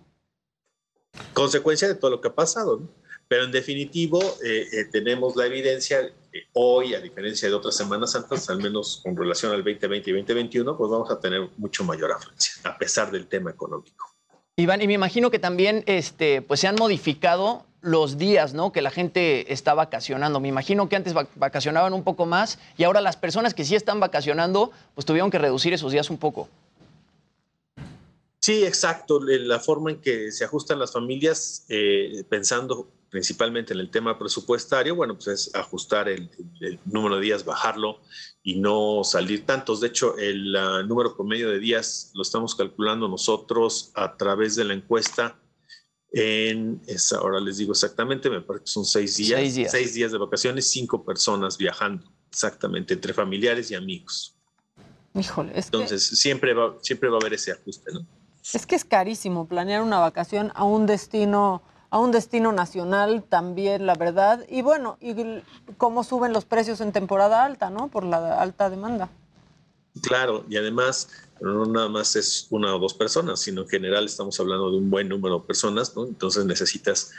consecuencia 1.32 1.89
de 1.89 1.97
todo 1.97 2.12
lo 2.12 2.20
que 2.20 2.28
ha 2.28 2.35
pasado. 2.35 2.78
¿no? 2.78 2.89
Pero 3.27 3.43
en 3.43 3.51
definitivo, 3.51 4.20
eh, 4.44 4.69
eh, 4.73 4.85
tenemos 4.93 5.35
la 5.35 5.47
evidencia 5.47 6.12
que 6.31 6.43
hoy, 6.53 6.94
a 6.94 7.01
diferencia 7.01 7.48
de 7.48 7.57
otras 7.57 7.77
Semanas 7.77 8.12
Santas, 8.12 8.48
al 8.51 8.59
menos 8.59 9.01
con 9.03 9.16
relación 9.16 9.51
al 9.51 9.65
2020 9.65 10.11
y 10.11 10.12
2021, 10.12 10.78
pues 10.78 10.90
vamos 10.93 11.11
a 11.11 11.19
tener 11.19 11.48
mucho 11.57 11.82
mayor 11.82 12.12
afluencia, 12.12 12.62
a 12.62 12.78
pesar 12.78 13.11
del 13.11 13.27
tema 13.27 13.51
económico. 13.51 14.07
Iván, 14.55 14.81
y 14.81 14.86
me 14.86 14.93
imagino 14.93 15.32
que 15.32 15.40
también 15.40 15.82
este, 15.86 16.40
pues 16.40 16.61
se 16.61 16.69
han 16.69 16.77
modificado 16.77 17.66
los 17.86 18.18
días, 18.18 18.52
¿no? 18.52 18.72
Que 18.72 18.82
la 18.82 18.90
gente 18.90 19.52
está 19.52 19.72
vacacionando. 19.72 20.40
Me 20.40 20.48
imagino 20.48 20.88
que 20.88 20.96
antes 20.96 21.14
vac- 21.14 21.28
vacacionaban 21.36 21.94
un 21.94 22.02
poco 22.02 22.26
más 22.26 22.58
y 22.76 22.84
ahora 22.84 23.00
las 23.00 23.16
personas 23.16 23.54
que 23.54 23.64
sí 23.64 23.74
están 23.74 24.00
vacacionando, 24.00 24.72
pues 24.94 25.06
tuvieron 25.06 25.30
que 25.30 25.38
reducir 25.38 25.72
esos 25.72 25.92
días 25.92 26.10
un 26.10 26.18
poco. 26.18 26.48
Sí, 28.40 28.64
exacto. 28.64 29.20
Le- 29.22 29.38
La 29.40 29.60
forma 29.60 29.90
en 29.92 30.00
que 30.00 30.30
se 30.32 30.44
ajustan 30.44 30.78
las 30.78 30.92
familias, 30.92 31.64
eh, 31.68 32.24
pensando 32.28 32.88
principalmente 33.08 33.72
en 33.72 33.78
el 33.80 33.90
tema 33.90 34.18
presupuestario, 34.18 34.94
bueno, 34.96 35.14
pues 35.14 35.28
es 35.28 35.54
ajustar 35.54 36.08
el, 36.08 36.28
número 36.84 37.16
de 37.16 37.22
días, 37.22 37.44
bajarlo 37.44 38.00
y 38.42 38.56
no 38.56 39.04
salir 39.04 39.46
tantos. 39.46 39.80
De 39.80 39.86
hecho, 39.88 40.18
el 40.18 40.52
número 40.86 41.14
promedio 41.14 41.48
de 41.50 41.58
días 41.60 42.10
lo 42.14 42.22
estamos 42.22 42.54
calculando 42.56 43.08
nosotros 43.08 43.90
a 43.94 44.16
través 44.16 44.56
de 44.56 44.64
la 44.64 44.74
encuesta 44.74 45.36
en, 46.12 46.81
ahora 47.19 47.41
les 47.41 47.59
digo 47.59 47.73
exactamente, 47.73 48.31
me 48.31 48.41
parece 48.41 48.65
que 48.65 48.70
son 48.70 48.85
seis 48.85 49.16
días, 49.16 49.41
Seis 49.41 49.55
días. 49.55 49.70
seis 49.73 49.95
días 49.95 50.12
de 50.12 50.19
vacaciones, 50.19 50.70
cinco 50.70 51.05
personas 51.05 51.59
viajando, 51.59 52.11
exactamente, 52.31 52.95
entre 52.95 53.12
familiares 53.12 53.70
y 53.70 53.74
amigos. 53.74 54.35
Híjole, 55.15 55.53
es 55.59 55.70
que- 55.70 55.77
Entonces, 55.77 56.07
siempre, 56.20 56.55
va, 56.55 56.77
siempre 56.83 57.09
va 57.09 57.16
a 57.16 57.20
haber 57.20 57.35
ese 57.35 57.53
ajuste, 57.53 57.93
¿no? 57.93 58.07
Es 58.53 58.66
que 58.66 58.77
es 58.77 58.85
carísimo 58.85 59.47
planear 59.49 59.83
una 59.83 59.99
vacación 59.99 60.53
a 60.55 60.65
un 60.65 60.87
destino, 60.87 61.62
a 61.91 61.99
un 61.99 62.12
destino 62.12 62.53
nacional 62.53 63.24
también, 63.28 63.87
la 63.87 63.95
verdad. 63.95 64.45
Y 64.49 64.62
bueno, 64.62 64.99
y 65.01 65.15
cómo 65.78 66.05
suben 66.05 66.33
los 66.33 66.45
precios 66.45 66.81
en 66.81 66.93
temporada 66.93 67.45
alta, 67.45 67.70
¿no? 67.70 67.89
Por 67.89 68.05
la 68.05 68.41
alta 68.41 68.70
demanda. 68.70 69.09
Claro, 70.03 70.45
y 70.49 70.57
además, 70.59 71.09
no 71.40 71.66
nada 71.66 71.88
más 71.88 72.16
es 72.16 72.46
una 72.50 72.74
o 72.74 72.78
dos 72.78 72.94
personas, 72.94 73.40
sino 73.40 73.62
en 73.62 73.68
general 73.68 74.04
estamos 74.06 74.38
hablando 74.40 74.70
de 74.70 74.78
un 74.78 74.90
buen 74.90 75.08
número 75.08 75.40
de 75.40 75.46
personas, 75.46 75.94
¿no? 75.96 76.06
Entonces 76.06 76.44
necesitas 76.44 77.12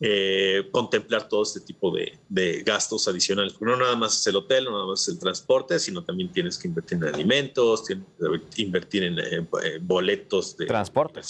eh, 0.00 0.68
contemplar 0.72 1.28
todo 1.28 1.44
este 1.44 1.60
tipo 1.60 1.94
de, 1.94 2.18
de 2.28 2.62
gastos 2.62 3.06
adicionales. 3.06 3.54
No 3.60 3.76
nada 3.76 3.94
más 3.96 4.20
es 4.20 4.26
el 4.26 4.36
hotel, 4.36 4.64
no 4.64 4.72
nada 4.72 4.86
más 4.86 5.02
es 5.02 5.08
el 5.08 5.18
transporte, 5.18 5.78
sino 5.78 6.04
también 6.04 6.32
tienes 6.32 6.58
que 6.58 6.68
invertir 6.68 6.98
en 6.98 7.14
alimentos, 7.14 7.84
tienes 7.84 8.06
que 8.54 8.62
invertir 8.62 9.04
en 9.04 9.18
eh, 9.18 9.48
eh, 9.62 9.78
boletos 9.80 10.56
de 10.56 10.66
Transporte. 10.66 11.22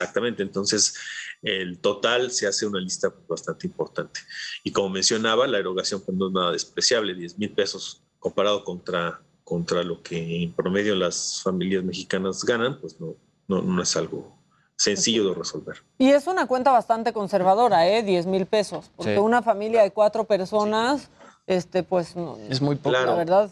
Exactamente, 0.00 0.44
entonces 0.44 0.94
el 1.42 1.80
total 1.80 2.30
se 2.30 2.46
hace 2.46 2.66
una 2.66 2.80
lista 2.80 3.12
bastante 3.28 3.66
importante. 3.66 4.20
Y 4.62 4.70
como 4.70 4.90
mencionaba, 4.90 5.46
la 5.46 5.58
erogación 5.58 6.00
pues, 6.04 6.16
no 6.16 6.28
es 6.28 6.32
nada 6.32 6.52
despreciable, 6.52 7.14
10 7.14 7.38
mil 7.38 7.50
pesos 7.50 8.02
comparado 8.18 8.62
contra, 8.62 9.20
contra 9.48 9.82
lo 9.82 10.02
que 10.02 10.42
en 10.42 10.52
promedio 10.52 10.94
las 10.94 11.40
familias 11.42 11.82
mexicanas 11.82 12.44
ganan, 12.44 12.78
pues 12.82 13.00
no, 13.00 13.14
no, 13.46 13.62
no 13.62 13.82
es 13.82 13.96
algo 13.96 14.36
sencillo 14.76 15.26
de 15.30 15.34
resolver. 15.34 15.76
Y 15.96 16.10
es 16.10 16.26
una 16.26 16.46
cuenta 16.46 16.70
bastante 16.70 17.14
conservadora, 17.14 17.88
¿eh? 17.88 18.02
10 18.02 18.26
mil 18.26 18.44
pesos. 18.44 18.90
Porque 18.94 19.14
Sí. 19.14 19.18
una 19.18 19.40
familia 19.42 19.82
de 19.82 19.90
cuatro 19.90 20.24
personas, 20.24 21.08
este, 21.46 21.82
pues, 21.82 22.14
no- 22.14 22.36
Es 22.50 22.60
muy 22.60 22.76
poco. 22.76 22.90
la 22.92 23.02
Claro. 23.04 23.16
verdad, 23.16 23.50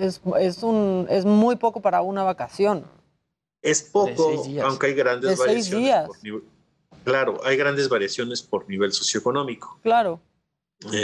es, 0.00 0.22
es, 0.40 0.62
un, 0.62 1.06
es 1.10 1.26
muy 1.26 1.56
poco 1.56 1.82
para 1.82 2.00
una 2.00 2.22
vacación. 2.22 2.84
Es 3.60 3.82
poco, 3.82 4.30
seis 4.30 4.44
días. 4.46 4.64
aunque 4.64 4.86
hay 4.86 4.94
grandes 4.94 5.30
De 5.30 5.36
seis 5.36 5.46
variaciones. 5.46 5.84
días. 5.84 6.06
por 6.06 6.22
nivel- 6.24 6.44
claro, 7.04 7.40
hay 7.44 7.56
grandes 7.58 7.86
variaciones 7.90 8.40
por 8.40 8.66
nivel 8.66 8.92
socioeconómico. 8.94 9.78
Claro. 9.82 10.20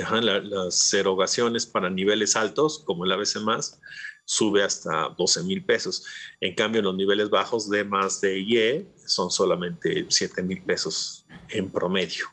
Ajá, 0.02 0.20
la- 0.22 0.40
las 0.40 0.94
erogaciones 0.94 1.66
para 1.66 1.90
niveles 1.90 2.36
altos, 2.36 2.78
como 2.86 3.04
el 3.04 3.12
ABC 3.12 3.40
más, 3.40 3.80
sube 4.24 4.62
hasta 4.62 5.08
12 5.16 5.42
mil 5.44 5.64
pesos. 5.64 6.04
En 6.40 6.54
cambio, 6.54 6.78
en 6.80 6.86
los 6.86 6.96
niveles 6.96 7.30
bajos 7.30 7.68
de 7.68 7.84
más 7.84 8.20
de 8.20 8.38
Y 8.38 8.88
son 9.06 9.30
solamente 9.30 10.06
7 10.08 10.42
mil 10.42 10.62
pesos 10.62 11.26
en 11.50 11.70
promedio. 11.70 12.26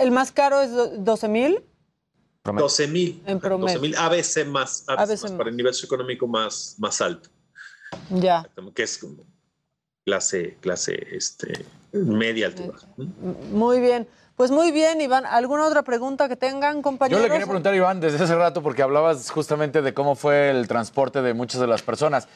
El 0.00 0.10
más 0.10 0.32
caro 0.32 0.60
es 0.60 0.72
do- 0.72 0.96
12 0.98 1.28
mil. 1.28 1.64
12 2.44 2.86
mil. 2.88 3.22
En 3.26 3.40
promedio. 3.40 3.74
12 3.74 3.80
mil 3.80 3.96
ABC 3.96 4.44
más, 4.46 4.84
ABC 4.88 5.00
ABC 5.10 5.22
más, 5.22 5.32
para 5.32 5.50
el 5.50 5.56
nivel 5.56 5.74
socioeconómico 5.74 6.26
más, 6.26 6.76
más 6.78 7.00
alto, 7.00 7.28
Ya. 8.10 8.48
que 8.74 8.82
es 8.84 8.98
como 8.98 9.24
clase, 10.04 10.56
clase 10.60 11.06
este, 11.10 11.64
media 11.92 12.46
altura. 12.46 12.78
Muy 13.50 13.80
bien. 13.80 14.06
Pues 14.36 14.50
muy 14.50 14.70
bien, 14.70 15.00
Iván. 15.00 15.24
¿Alguna 15.24 15.66
otra 15.66 15.82
pregunta 15.82 16.28
que 16.28 16.36
tengan, 16.36 16.76
Yo 16.76 16.82
compañeros? 16.82 17.22
le 17.22 17.30
quería 17.30 17.46
preguntar, 17.46 17.74
Iván, 17.74 18.00
desde 18.00 18.22
hace 18.22 18.34
rato, 18.34 18.62
porque 18.62 18.82
hablabas 18.82 19.30
justamente 19.30 19.80
de 19.80 19.94
cómo 19.94 20.14
fue 20.14 20.50
el 20.50 20.68
transporte 20.68 21.22
de 21.22 21.32
muchas 21.32 21.58
de 21.58 21.66
las 21.66 21.80
personas. 21.80 22.28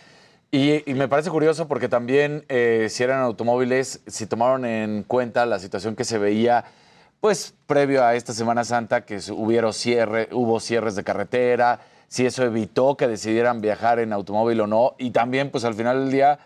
Y, 0.50 0.90
y 0.90 0.94
me 0.94 1.08
parece 1.08 1.28
curioso 1.28 1.68
porque 1.68 1.88
también, 1.88 2.44
eh, 2.48 2.86
si 2.90 3.02
eran 3.02 3.20
automóviles, 3.20 4.00
si 4.06 4.26
tomaron 4.26 4.64
en 4.64 5.02
cuenta 5.02 5.44
la 5.44 5.58
situación 5.58 5.94
que 5.94 6.04
se 6.04 6.16
veía, 6.16 6.64
pues 7.20 7.52
previo 7.66 8.02
a 8.02 8.14
esta 8.14 8.32
Semana 8.32 8.64
Santa, 8.64 9.04
que 9.04 9.20
hubieron 9.30 9.74
cierre, 9.74 10.28
hubo 10.32 10.58
cierres 10.58 10.96
de 10.96 11.04
carretera, 11.04 11.80
si 12.08 12.24
eso 12.24 12.44
evitó 12.44 12.96
que 12.96 13.08
decidieran 13.08 13.60
viajar 13.60 13.98
en 13.98 14.14
automóvil 14.14 14.62
o 14.62 14.66
no. 14.66 14.94
Y 14.96 15.10
también, 15.10 15.50
pues 15.50 15.64
al 15.64 15.74
final 15.74 16.00
del 16.00 16.10
día, 16.10 16.38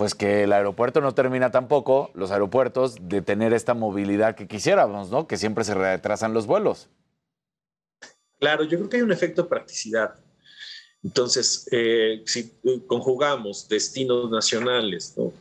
pues 0.00 0.14
que 0.14 0.44
el 0.44 0.54
aeropuerto 0.54 1.02
no 1.02 1.12
termina 1.12 1.50
tampoco, 1.50 2.10
los 2.14 2.30
aeropuertos, 2.30 2.96
de 3.02 3.20
tener 3.20 3.52
esta 3.52 3.74
movilidad 3.74 4.34
que 4.34 4.48
quisiéramos, 4.48 5.10
¿no? 5.10 5.26
Que 5.26 5.36
siempre 5.36 5.62
se 5.62 5.74
retrasan 5.74 6.32
los 6.32 6.46
vuelos. 6.46 6.88
Claro, 8.38 8.64
yo 8.64 8.78
creo 8.78 8.88
que 8.88 8.96
hay 8.96 9.02
un 9.02 9.12
efecto 9.12 9.42
de 9.42 9.50
practicidad. 9.50 10.14
Entonces, 11.04 11.68
eh, 11.70 12.22
si 12.24 12.50
eh, 12.64 12.80
conjugamos 12.86 13.68
destinos 13.68 14.30
nacionales 14.30 15.12
¿no? 15.18 15.34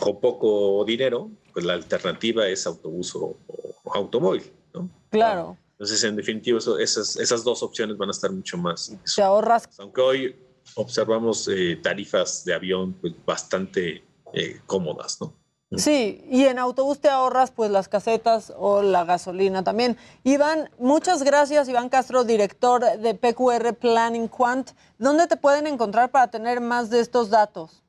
con 0.00 0.22
poco 0.22 0.82
dinero, 0.86 1.30
pues 1.52 1.66
la 1.66 1.74
alternativa 1.74 2.48
es 2.48 2.66
autobús 2.66 3.14
o, 3.14 3.36
o 3.84 3.94
automóvil. 3.94 4.50
¿no? 4.72 4.88
Claro. 5.10 5.58
Entonces, 5.72 6.02
en 6.02 6.16
definitivo, 6.16 6.56
eso- 6.56 6.78
esas, 6.78 7.16
esas 7.16 7.44
dos 7.44 7.62
opciones 7.62 7.98
van 7.98 8.08
a 8.08 8.12
estar 8.12 8.32
mucho 8.32 8.56
más. 8.56 8.96
Te 9.14 9.20
ahorras. 9.20 9.68
Aunque 9.78 10.00
hoy 10.00 10.36
observamos 10.76 11.48
eh, 11.48 11.80
tarifas 11.82 12.44
de 12.44 12.54
avión 12.54 12.92
pues, 13.00 13.14
bastante 13.24 14.04
eh, 14.32 14.60
cómodas, 14.66 15.20
¿no? 15.20 15.34
Sí, 15.76 16.24
y 16.30 16.44
en 16.44 16.60
autobús 16.60 17.00
te 17.00 17.08
ahorras 17.08 17.50
pues 17.50 17.72
las 17.72 17.88
casetas 17.88 18.52
o 18.56 18.82
la 18.82 19.04
gasolina 19.04 19.64
también. 19.64 19.96
Iván, 20.22 20.70
muchas 20.78 21.24
gracias, 21.24 21.68
Iván 21.68 21.88
Castro, 21.88 22.22
director 22.22 22.84
de 22.98 23.14
PQR 23.14 23.74
Planning 23.74 24.28
Quant. 24.28 24.70
¿Dónde 24.98 25.26
te 25.26 25.36
pueden 25.36 25.66
encontrar 25.66 26.12
para 26.12 26.30
tener 26.30 26.60
más 26.60 26.88
de 26.88 27.00
estos 27.00 27.30
datos? 27.30 27.82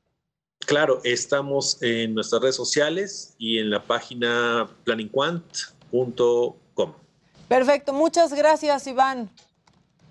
Claro, 0.66 1.00
estamos 1.04 1.80
en 1.80 2.14
nuestras 2.14 2.42
redes 2.42 2.56
sociales 2.56 3.36
y 3.38 3.58
en 3.58 3.70
la 3.70 3.84
página 3.84 4.68
planningquant.com. 4.82 6.92
Perfecto, 7.46 7.92
muchas 7.92 8.34
gracias, 8.34 8.88
Iván. 8.88 9.30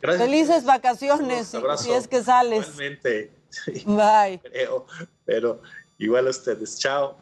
Gracias. 0.01 0.23
Felices 0.29 0.63
vacaciones, 0.63 1.47
si, 1.47 1.57
abrazo. 1.57 1.83
si 1.83 1.91
es 1.91 2.07
que 2.07 2.23
sales. 2.23 2.67
Igualmente. 2.67 3.31
Sí, 3.49 3.83
Bye. 3.85 4.39
creo, 4.43 4.85
pero 5.25 5.61
Igual 5.99 6.27
a 6.27 6.29
ustedes. 6.29 6.77
Chao. 6.77 7.17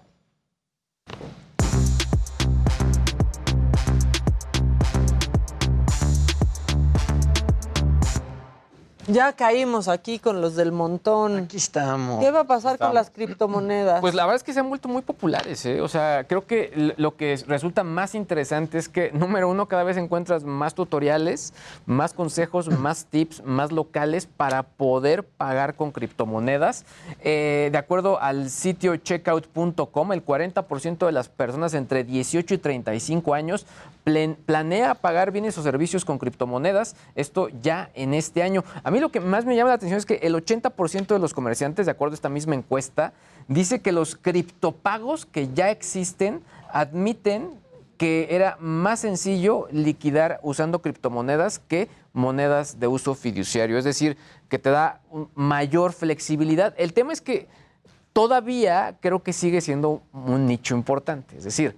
Ya 9.08 9.34
caímos 9.34 9.88
aquí 9.88 10.18
con 10.18 10.42
los 10.42 10.56
del 10.56 10.72
montón. 10.72 11.38
Aquí 11.38 11.58
estamos. 11.58 12.24
¿Qué 12.24 12.32
va 12.32 12.42
a 12.42 12.44
pasar 12.46 12.80
con 12.80 12.94
las 12.94 13.12
criptomonedas? 13.12 14.02
Pues 14.02 14.16
la 14.16 14.24
verdad 14.24 14.38
es 14.38 14.44
que 14.44 14.52
se 14.52 14.60
han 14.60 14.68
vuelto 14.68 14.88
muy 14.88 15.04
populares, 15.04 15.64
¿eh? 15.68 15.80
O 15.82 15.88
sea, 15.88 16.26
creo 16.28 16.48
que 16.48 16.94
lo 16.98 17.16
que 17.16 17.40
resulta 17.48 17.84
más 17.84 18.16
interesante 18.16 18.80
es 18.80 18.90
que, 18.90 19.12
número 19.14 19.48
uno, 19.48 19.68
cada 19.68 19.84
vez 19.84 19.98
encuentras 19.98 20.44
más 20.44 20.74
tutoriales, 20.74 21.54
más 21.86 22.14
consejos, 22.14 22.68
más 22.80 23.06
tips, 23.06 23.44
más 23.46 23.72
locales 23.72 24.26
para 24.26 24.64
poder 24.64 25.24
pagar 25.24 25.76
con 25.76 25.92
criptomonedas. 25.92 26.86
Eh, 27.22 27.70
de 27.72 27.78
acuerdo 27.78 28.20
al 28.20 28.50
sitio 28.50 28.96
checkout.com, 28.98 30.14
el 30.14 30.26
40% 30.26 31.06
de 31.06 31.12
las 31.12 31.30
personas 31.30 31.76
entre 31.76 32.04
18 32.04 32.56
y 32.56 32.58
35 32.58 33.34
años 33.36 33.68
planea 34.46 34.96
pagar 34.96 35.32
bienes 35.32 35.58
o 35.58 35.64
servicios 35.64 36.06
con 36.06 36.20
criptomonedas, 36.20 36.96
esto 37.16 37.50
ya 37.62 37.90
en 37.96 38.14
este 38.14 38.44
año. 38.44 38.64
A 38.84 38.92
mí 38.92 39.00
lo 39.00 39.10
que 39.10 39.20
más 39.20 39.46
me 39.46 39.56
llama 39.56 39.70
la 39.70 39.76
atención 39.76 39.98
es 39.98 40.06
que 40.06 40.20
el 40.22 40.36
80% 40.36 41.08
de 41.08 41.20
los 41.20 41.34
comerciantes, 41.34 41.86
de 41.88 41.92
acuerdo 41.92 42.14
a 42.14 42.16
esta 42.16 42.30
misma 42.30 42.56
encuesta, 42.56 43.14
dice 43.48 43.82
que 43.82 43.92
los 43.92 44.16
criptopagos 44.16 45.26
que 45.26 45.52
ya 45.54 45.72
existen 45.72 46.42
admiten 46.72 47.50
que 47.98 48.28
era 48.32 48.58
más 48.60 49.00
sencillo 49.00 49.68
liquidar 49.72 50.40
usando 50.44 50.82
criptomonedas 50.82 51.60
que 51.60 51.88
monedas 52.14 52.80
de 52.80 52.88
uso 52.88 53.16
fiduciario, 53.16 53.78
es 53.78 53.86
decir, 53.86 54.18
que 54.50 54.60
te 54.60 54.70
da 54.70 55.02
mayor 55.34 55.94
flexibilidad. 55.94 56.74
El 56.78 56.94
tema 56.94 57.14
es 57.14 57.22
que 57.22 57.48
todavía 58.14 58.98
creo 59.02 59.24
que 59.24 59.34
sigue 59.34 59.62
siendo 59.62 60.02
un 60.14 60.46
nicho 60.46 60.76
importante, 60.76 61.38
es 61.38 61.44
decir, 61.44 61.78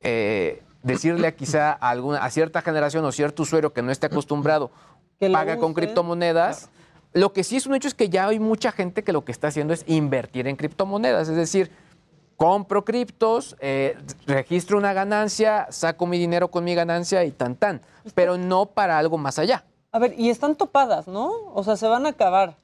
eh, 0.00 0.62
decirle 0.86 1.26
a 1.28 1.32
quizá 1.34 1.72
a, 1.72 1.90
alguna, 1.90 2.18
a 2.18 2.30
cierta 2.30 2.62
generación 2.62 3.04
o 3.04 3.12
cierto 3.12 3.42
usuario 3.42 3.72
que 3.72 3.82
no 3.82 3.90
esté 3.92 4.06
acostumbrado 4.06 4.70
paga 5.32 5.56
con 5.56 5.74
criptomonedas. 5.74 6.68
Lo 7.12 7.32
que 7.32 7.44
sí 7.44 7.56
es 7.56 7.66
un 7.66 7.74
hecho 7.74 7.88
es 7.88 7.94
que 7.94 8.08
ya 8.08 8.28
hay 8.28 8.38
mucha 8.38 8.72
gente 8.72 9.02
que 9.02 9.12
lo 9.12 9.24
que 9.24 9.32
está 9.32 9.48
haciendo 9.48 9.72
es 9.72 9.84
invertir 9.86 10.46
en 10.46 10.56
criptomonedas, 10.56 11.28
es 11.28 11.36
decir, 11.36 11.70
compro 12.36 12.84
criptos, 12.84 13.56
eh, 13.60 13.96
registro 14.26 14.76
una 14.76 14.92
ganancia, 14.92 15.66
saco 15.70 16.06
mi 16.06 16.18
dinero 16.18 16.50
con 16.50 16.64
mi 16.64 16.74
ganancia 16.74 17.24
y 17.24 17.30
tan 17.30 17.56
tan, 17.56 17.80
pero 18.14 18.36
no 18.36 18.66
para 18.66 18.98
algo 18.98 19.16
más 19.16 19.38
allá. 19.38 19.64
A 19.92 19.98
ver, 19.98 20.14
y 20.18 20.28
están 20.28 20.56
topadas, 20.56 21.08
¿no? 21.08 21.30
O 21.54 21.64
sea, 21.64 21.76
se 21.76 21.86
van 21.86 22.04
a 22.04 22.10
acabar. 22.10 22.56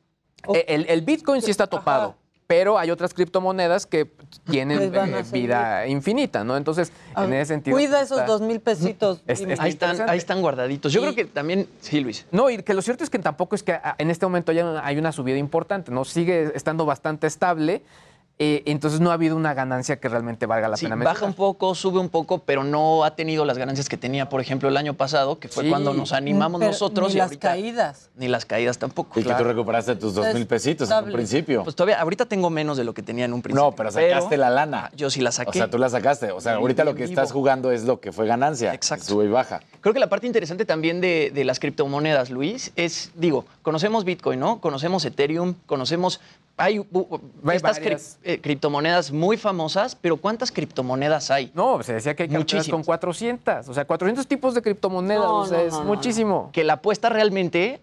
Eh, 0.53 0.67
El, 0.69 0.85
el 0.91 1.01
Bitcoin 1.01 1.41
sí 1.41 1.51
está 1.51 1.67
topado, 1.67 2.15
pero 2.53 2.79
hay 2.79 2.91
otras 2.91 3.15
criptomonedas 3.15 3.87
que 3.87 4.11
tienen 4.51 4.95
eh, 4.95 5.23
vida 5.33 5.87
infinita, 5.87 6.45
¿no? 6.45 6.55
Entonces, 6.59 6.93
en 7.17 7.33
ese 7.33 7.47
sentido... 7.55 7.75
Cuida 7.75 8.03
esos 8.03 8.19
está- 8.19 8.31
dos 8.31 8.43
mil 8.43 8.61
pesitos. 8.61 9.23
Es- 9.27 9.43
Ahí 9.59 9.71
están, 9.71 10.11
ahí 10.11 10.19
están 10.19 10.43
guardaditos. 10.43 10.93
Yo 10.93 11.01
creo 11.01 11.15
que 11.15 11.25
también, 11.25 11.67
sí, 11.81 12.01
Luis. 12.01 12.27
No, 12.31 12.51
y 12.51 12.59
que 12.59 12.75
lo 12.75 12.83
cierto 12.83 13.05
es 13.05 13.09
que 13.11 13.19
tampoco 13.19 13.55
es 13.55 13.63
que 13.63 13.73
ah, 13.73 13.95
en 13.97 14.11
este 14.11 14.27
momento 14.27 14.53
haya- 14.53 14.85
hay 14.85 14.99
una 14.99 15.13
subida 15.13 15.39
importante, 15.39 15.91
¿no? 15.91 16.05
Sigue 16.05 16.53
estando 16.55 16.85
bastante 16.85 17.27
estable, 17.27 17.81
eh, 18.45 18.63
entonces 18.67 18.99
no 19.01 19.11
ha 19.11 19.15
habido 19.15 19.37
una 19.37 19.55
ganancia 19.55 20.01
que 20.01 20.09
realmente 20.09 20.47
valga 20.47 20.67
la 20.69 20.77
Sí, 20.77 20.87
pena 20.87 20.97
baja 20.97 21.11
mencionar. 21.11 21.29
un 21.31 21.35
poco, 21.35 21.75
sube 21.77 22.01
un 22.01 22.09
poco, 22.09 22.39
pero 22.39 22.65
no 22.65 23.05
ha 23.05 23.15
tenido 23.15 23.45
las 23.45 23.57
ganancias 23.57 23.89
que 23.89 23.97
tenía, 23.97 24.29
por 24.29 24.41
ejemplo, 24.41 24.69
el 24.69 24.77
año 24.77 24.95
pasado, 24.95 25.39
que 25.39 25.47
fue 25.49 25.63
Sí. 25.65 25.71
cuando 25.71 25.95
nos 25.95 26.13
animamos 26.13 26.59
Pero 26.59 26.73
nosotros. 26.73 27.09
Ni 27.11 27.15
y 27.15 27.19
las 27.19 27.27
ahorita- 27.29 27.49
caídas. 27.49 28.11
Ni 28.17 28.27
las 28.27 28.45
caídas 28.45 28.79
tampoco. 28.79 29.21
Y 29.21 29.23
que 29.23 29.33
tú 29.33 29.45
recuperaste 29.45 29.95
tus 29.95 30.15
dos 30.15 30.35
mil 30.35 30.47
pesitos 30.47 30.91
en 30.91 31.05
un 31.05 31.13
principio. 31.13 31.63
Pues 31.63 31.77
todavía, 31.77 32.01
ahorita 32.01 32.27
tengo 32.27 32.51
menos 32.51 32.77
de 32.77 32.83
lo 32.85 32.95
que 32.95 33.03
tenía 33.03 33.25
en 33.27 33.33
un 33.33 33.43
principio. 33.43 33.67
No, 33.71 33.77
pero 33.77 33.91
sacaste 33.93 34.37
la 34.37 34.51
lana. 34.51 34.91
Yo 34.97 35.09
sí 35.09 35.21
la 35.21 35.31
saqué. 35.31 35.51
O 35.51 35.53
sea, 35.53 35.71
tú 35.71 35.79
la 35.79 35.89
sacaste. 35.89 36.33
O 36.33 36.41
sea, 36.41 36.55
Sí, 36.55 36.59
ahorita 36.59 36.85
lo 36.85 36.95
que 36.97 37.05
estás 37.05 37.31
jugando 37.31 37.71
es 37.71 37.85
lo 37.85 38.01
que 38.01 38.11
fue 38.11 38.27
ganancia. 38.27 38.75
Exacto. 38.75 39.05
Sube 39.07 39.27
y 39.27 39.29
baja. 39.29 39.61
Creo 39.81 39.95
que 39.95 40.01
la 40.01 40.09
parte 40.09 40.27
interesante 40.27 40.65
también 40.65 41.01
de, 41.01 41.31
de 41.33 41.45
las 41.45 41.61
criptomonedas, 41.61 42.31
Luis, 42.31 42.73
es, 42.77 43.13
digo, 43.15 43.45
conocemos 43.63 44.05
Bitcoin, 44.05 44.41
¿no? 44.41 44.61
Conocemos 44.61 45.05
Ethereum, 45.05 45.55
conocemos... 45.67 46.21
Hay 46.63 46.79
Hay 46.79 47.57
estas 47.57 47.81
cri- 47.81 48.17
eh, 48.23 48.41
criptomonedas 48.41 49.11
muy 49.11 49.37
famosas, 49.37 49.95
pero 49.95 50.17
¿cuántas 50.17 50.51
criptomonedas 50.53 51.31
hay? 51.31 51.51
No, 51.55 51.83
se 51.83 51.95
decía 51.95 52.15
que 52.15 52.23
hay 52.25 52.29
Muchísimas. 52.29 52.69
con 52.71 52.85
400, 52.85 53.69
o 53.69 53.75
sea, 53.75 53.85
400 53.85 54.27
tipos 54.27 54.55
de 54.55 54.63
criptomonedas, 54.63 55.25
No, 55.25 55.37
o 55.39 55.47
sea, 55.47 55.59
no, 55.59 55.65
es 55.65 55.73
no, 55.75 55.85
muchísimo. 55.85 56.51
Que 56.53 56.65
la 56.65 56.75
apuesta 56.75 57.09
realmente, 57.09 57.81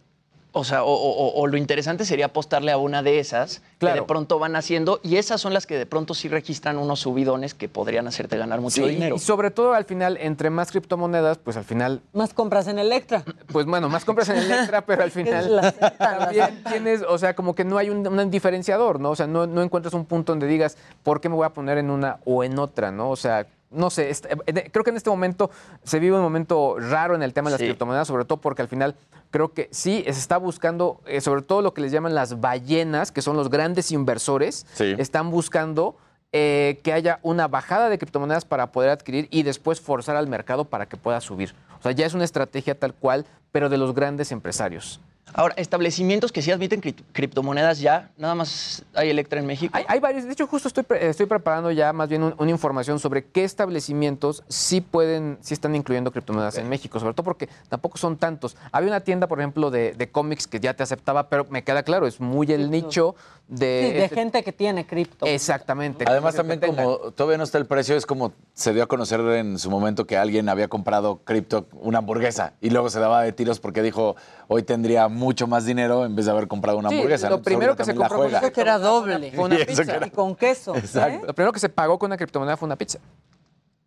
o 0.52 0.64
sea, 0.64 0.84
o, 0.84 0.92
o- 0.92 1.40
o 1.42 1.48
lo 1.48 1.58
interesante 1.58 2.06
sería 2.06 2.26
apostarle 2.26 2.72
a 2.72 2.78
una 2.78 3.04
de 3.04 3.20
esas 3.20 3.60
que 3.60 3.86
Claro. 3.86 4.02
de 4.02 4.08
pronto 4.08 4.40
van 4.40 4.56
haciendo 4.56 5.00
y 5.04 5.18
esas 5.18 5.40
son 5.40 5.54
las 5.54 5.66
que 5.68 5.78
de 5.78 5.86
pronto 5.86 6.14
sí 6.14 6.28
registran 6.28 6.78
unos 6.78 7.00
subidones 7.02 7.54
que 7.54 7.70
podrían 7.70 8.08
hacerte 8.08 8.36
ganar 8.38 8.60
mucho 8.60 8.84
Sí, 8.84 8.90
dinero. 8.90 9.16
Y 9.16 9.20
sobre 9.20 9.52
todo 9.52 9.74
al 9.74 9.86
final, 9.86 10.18
entre 10.20 10.50
más 10.50 10.72
criptomonedas, 10.72 11.38
pues 11.38 11.56
al 11.56 11.64
final, 11.66 12.02
Más 12.14 12.34
compras 12.34 12.68
en 12.68 12.80
Electra. 12.80 13.24
pues 13.52 13.66
bueno, 13.68 13.90
más 13.90 14.04
compras 14.06 14.28
en 14.30 14.38
Electra, 14.38 14.82
pero 14.86 15.04
al 15.04 15.12
final 15.12 15.56
La 15.56 15.62
la 15.62 15.72
también 15.98 16.64
tienes, 16.70 17.04
o 17.08 17.18
sea, 17.18 17.36
como 17.36 17.54
que 17.56 17.64
no 17.64 17.78
hay 17.78 17.90
un, 17.90 18.06
un 18.08 18.32
diferenciador, 18.32 19.00
¿no? 19.00 19.12
O 19.12 19.16
sea, 19.16 19.28
no, 19.28 19.46
no 19.48 19.62
encuentras 19.62 19.94
un 19.94 20.06
punto 20.06 20.32
donde 20.32 20.48
digas, 20.48 20.78
¿por 21.04 21.22
qué 21.22 21.30
me 21.30 21.36
voy 21.36 21.46
a 21.46 21.50
poner 21.54 21.78
en 21.78 21.90
una 21.92 22.18
o 22.26 22.44
en 22.44 22.58
otra, 22.60 22.92
¿no? 22.92 23.12
O 23.12 23.16
sea, 23.16 23.46
no 23.72 23.90
sé, 23.90 24.10
est- 24.10 24.26
eh, 24.26 24.70
creo 24.72 24.84
que 24.84 24.90
en 24.90 24.98
este 24.98 25.10
momento 25.10 25.50
se 25.84 26.00
vive 26.00 26.16
un 26.16 26.22
momento 26.22 26.78
raro 26.80 27.16
en 27.16 27.22
el 27.24 27.34
tema 27.34 27.50
de 27.50 27.54
las 27.54 27.60
Sí. 27.60 27.66
criptomonedas, 27.68 28.08
sobre 28.08 28.26
todo 28.26 28.40
porque 28.42 28.62
al 28.62 28.68
final 28.68 28.96
creo 29.32 29.54
que 29.54 29.70
sí 29.72 30.04
se 30.06 30.10
está 30.12 30.38
buscando, 30.38 31.02
eh, 31.06 31.22
sobre 31.22 31.42
todo 31.44 31.62
lo 31.62 31.74
que 31.74 31.82
les 31.82 31.92
llaman 31.92 32.16
las 32.16 32.40
ballenas, 32.40 33.12
que 33.12 33.22
son 33.22 33.36
los 33.36 33.50
grandes 33.50 33.92
inversores, 33.92 34.66
Sí. 34.74 34.96
están 34.98 35.30
buscando 35.32 35.96
eh, 36.32 36.80
que 36.84 36.94
haya 36.94 37.18
una 37.24 37.48
bajada 37.48 37.90
de 37.90 37.98
criptomonedas 37.98 38.46
para 38.46 38.72
poder 38.72 38.92
adquirir 38.92 39.28
y 39.32 39.42
después 39.42 39.82
forzar 39.82 40.16
al 40.16 40.28
mercado 40.28 40.64
para 40.66 40.86
que 40.88 40.96
pueda 40.96 41.20
subir. 41.22 41.56
O 41.80 41.82
sea, 41.82 41.92
ya 41.92 42.06
es 42.06 42.14
una 42.14 42.24
estrategia 42.24 42.78
tal 42.78 42.94
cual, 42.94 43.26
pero 43.52 43.68
de 43.68 43.78
los 43.80 43.96
grandes 43.96 44.32
empresarios. 44.32 45.00
Ahora, 45.34 45.54
establecimientos 45.58 46.32
que 46.32 46.42
sí 46.42 46.52
admiten 46.52 46.82
cri- 46.82 46.96
criptomonedas 47.14 47.80
ya, 47.80 48.10
nada 48.18 48.36
más 48.36 48.84
hay 48.94 49.10
Electra 49.10 49.40
en 49.40 49.46
México. 49.46 49.72
Hay, 49.78 49.86
hay 49.88 50.00
varios, 50.00 50.26
de 50.26 50.34
hecho 50.34 50.48
justo 50.48 50.68
estoy, 50.68 50.84
pre- 50.84 51.08
estoy 51.10 51.26
preparando 51.28 51.72
ya 51.72 51.94
más 51.94 52.10
bien 52.10 52.24
un- 52.24 52.36
una 52.38 52.52
información 52.52 53.00
sobre 53.00 53.26
qué 53.26 53.44
establecimientos 53.44 54.44
sí 54.48 54.82
pueden, 54.82 55.38
sí 55.42 55.54
están 55.54 55.76
incluyendo 55.76 56.12
criptomonedas 56.12 56.58
en 56.58 56.68
México, 56.70 57.00
sobre 57.00 57.14
todo 57.14 57.24
porque 57.24 57.48
tampoco 57.70 57.98
son 57.98 58.18
tantos. 58.18 58.58
Había 58.72 58.90
una 58.90 59.02
tienda, 59.02 59.28
por 59.28 59.40
ejemplo, 59.40 59.70
de, 59.72 59.94
de 59.94 60.10
cómics 60.10 60.48
que 60.48 60.60
ya 60.60 60.74
te 60.74 60.84
aceptaba, 60.84 61.30
pero 61.30 61.46
me 61.50 61.64
queda 61.64 61.84
claro, 61.84 62.08
es 62.08 62.20
muy 62.20 62.52
el 62.52 62.70
nicho 62.72 63.16
de... 63.50 63.88
Sí, 63.88 63.94
de 63.98 64.04
este- 64.06 64.16
gente 64.16 64.44
que 64.44 64.54
tiene 64.54 64.86
cripto. 64.86 65.26
Exactamente. 65.26 66.06
Además, 66.08 66.36
también 66.36 66.60
como 66.60 66.98
todavía 67.12 67.38
no 67.38 67.44
está 67.44 67.58
el 67.58 67.66
precio, 67.66 67.96
es 67.98 68.06
como 68.06 68.32
se 68.54 68.74
dio 68.74 68.84
a 68.84 68.86
conocer 68.88 69.20
en 69.22 69.58
su 69.60 69.70
momento 69.72 70.06
que 70.06 70.16
alguien 70.18 70.48
había 70.50 70.68
comprado 70.68 71.22
cripto, 71.26 71.68
una 71.82 71.98
hamburguesa, 71.98 72.54
y 72.62 72.70
luego 72.70 72.90
se 72.90 73.00
daba 73.00 73.24
de 73.24 73.34
tiros 73.34 73.60
porque 73.60 73.82
dijo, 73.82 74.16
hoy 74.48 74.64
tendría 74.64 75.08
mucho 75.08 75.48
más 75.48 75.66
dinero 75.66 76.06
en 76.06 76.16
vez 76.16 76.26
de 76.26 76.32
haber 76.32 76.48
comprado 76.48 76.78
una 76.78 76.90
Sí, 76.90 76.96
hamburguesa. 76.96 77.30
lo 77.30 77.38
¿no? 77.38 77.44
primero 77.44 77.76
que 77.76 77.84
se 77.86 77.96
compró. 77.96 78.24
Eso 78.26 78.52
que 78.54 78.62
era 78.62 78.78
doble. 78.78 79.32
Fue 79.34 79.46
una 79.46 79.60
Y 79.60 79.66
pizza. 79.66 79.82
era- 79.84 80.08
Y 80.08 80.12
con 80.12 80.36
queso. 80.36 80.76
¿eh? 80.76 80.80
Exacto. 80.80 81.26
Lo 81.28 81.34
primero 81.34 81.52
que 81.52 81.60
se 81.60 81.70
pagó 81.70 81.98
con 81.98 82.08
una 82.10 82.18
criptomoneda 82.18 82.56
fue 82.56 82.68
una 82.68 82.76
pizza. 82.76 83.00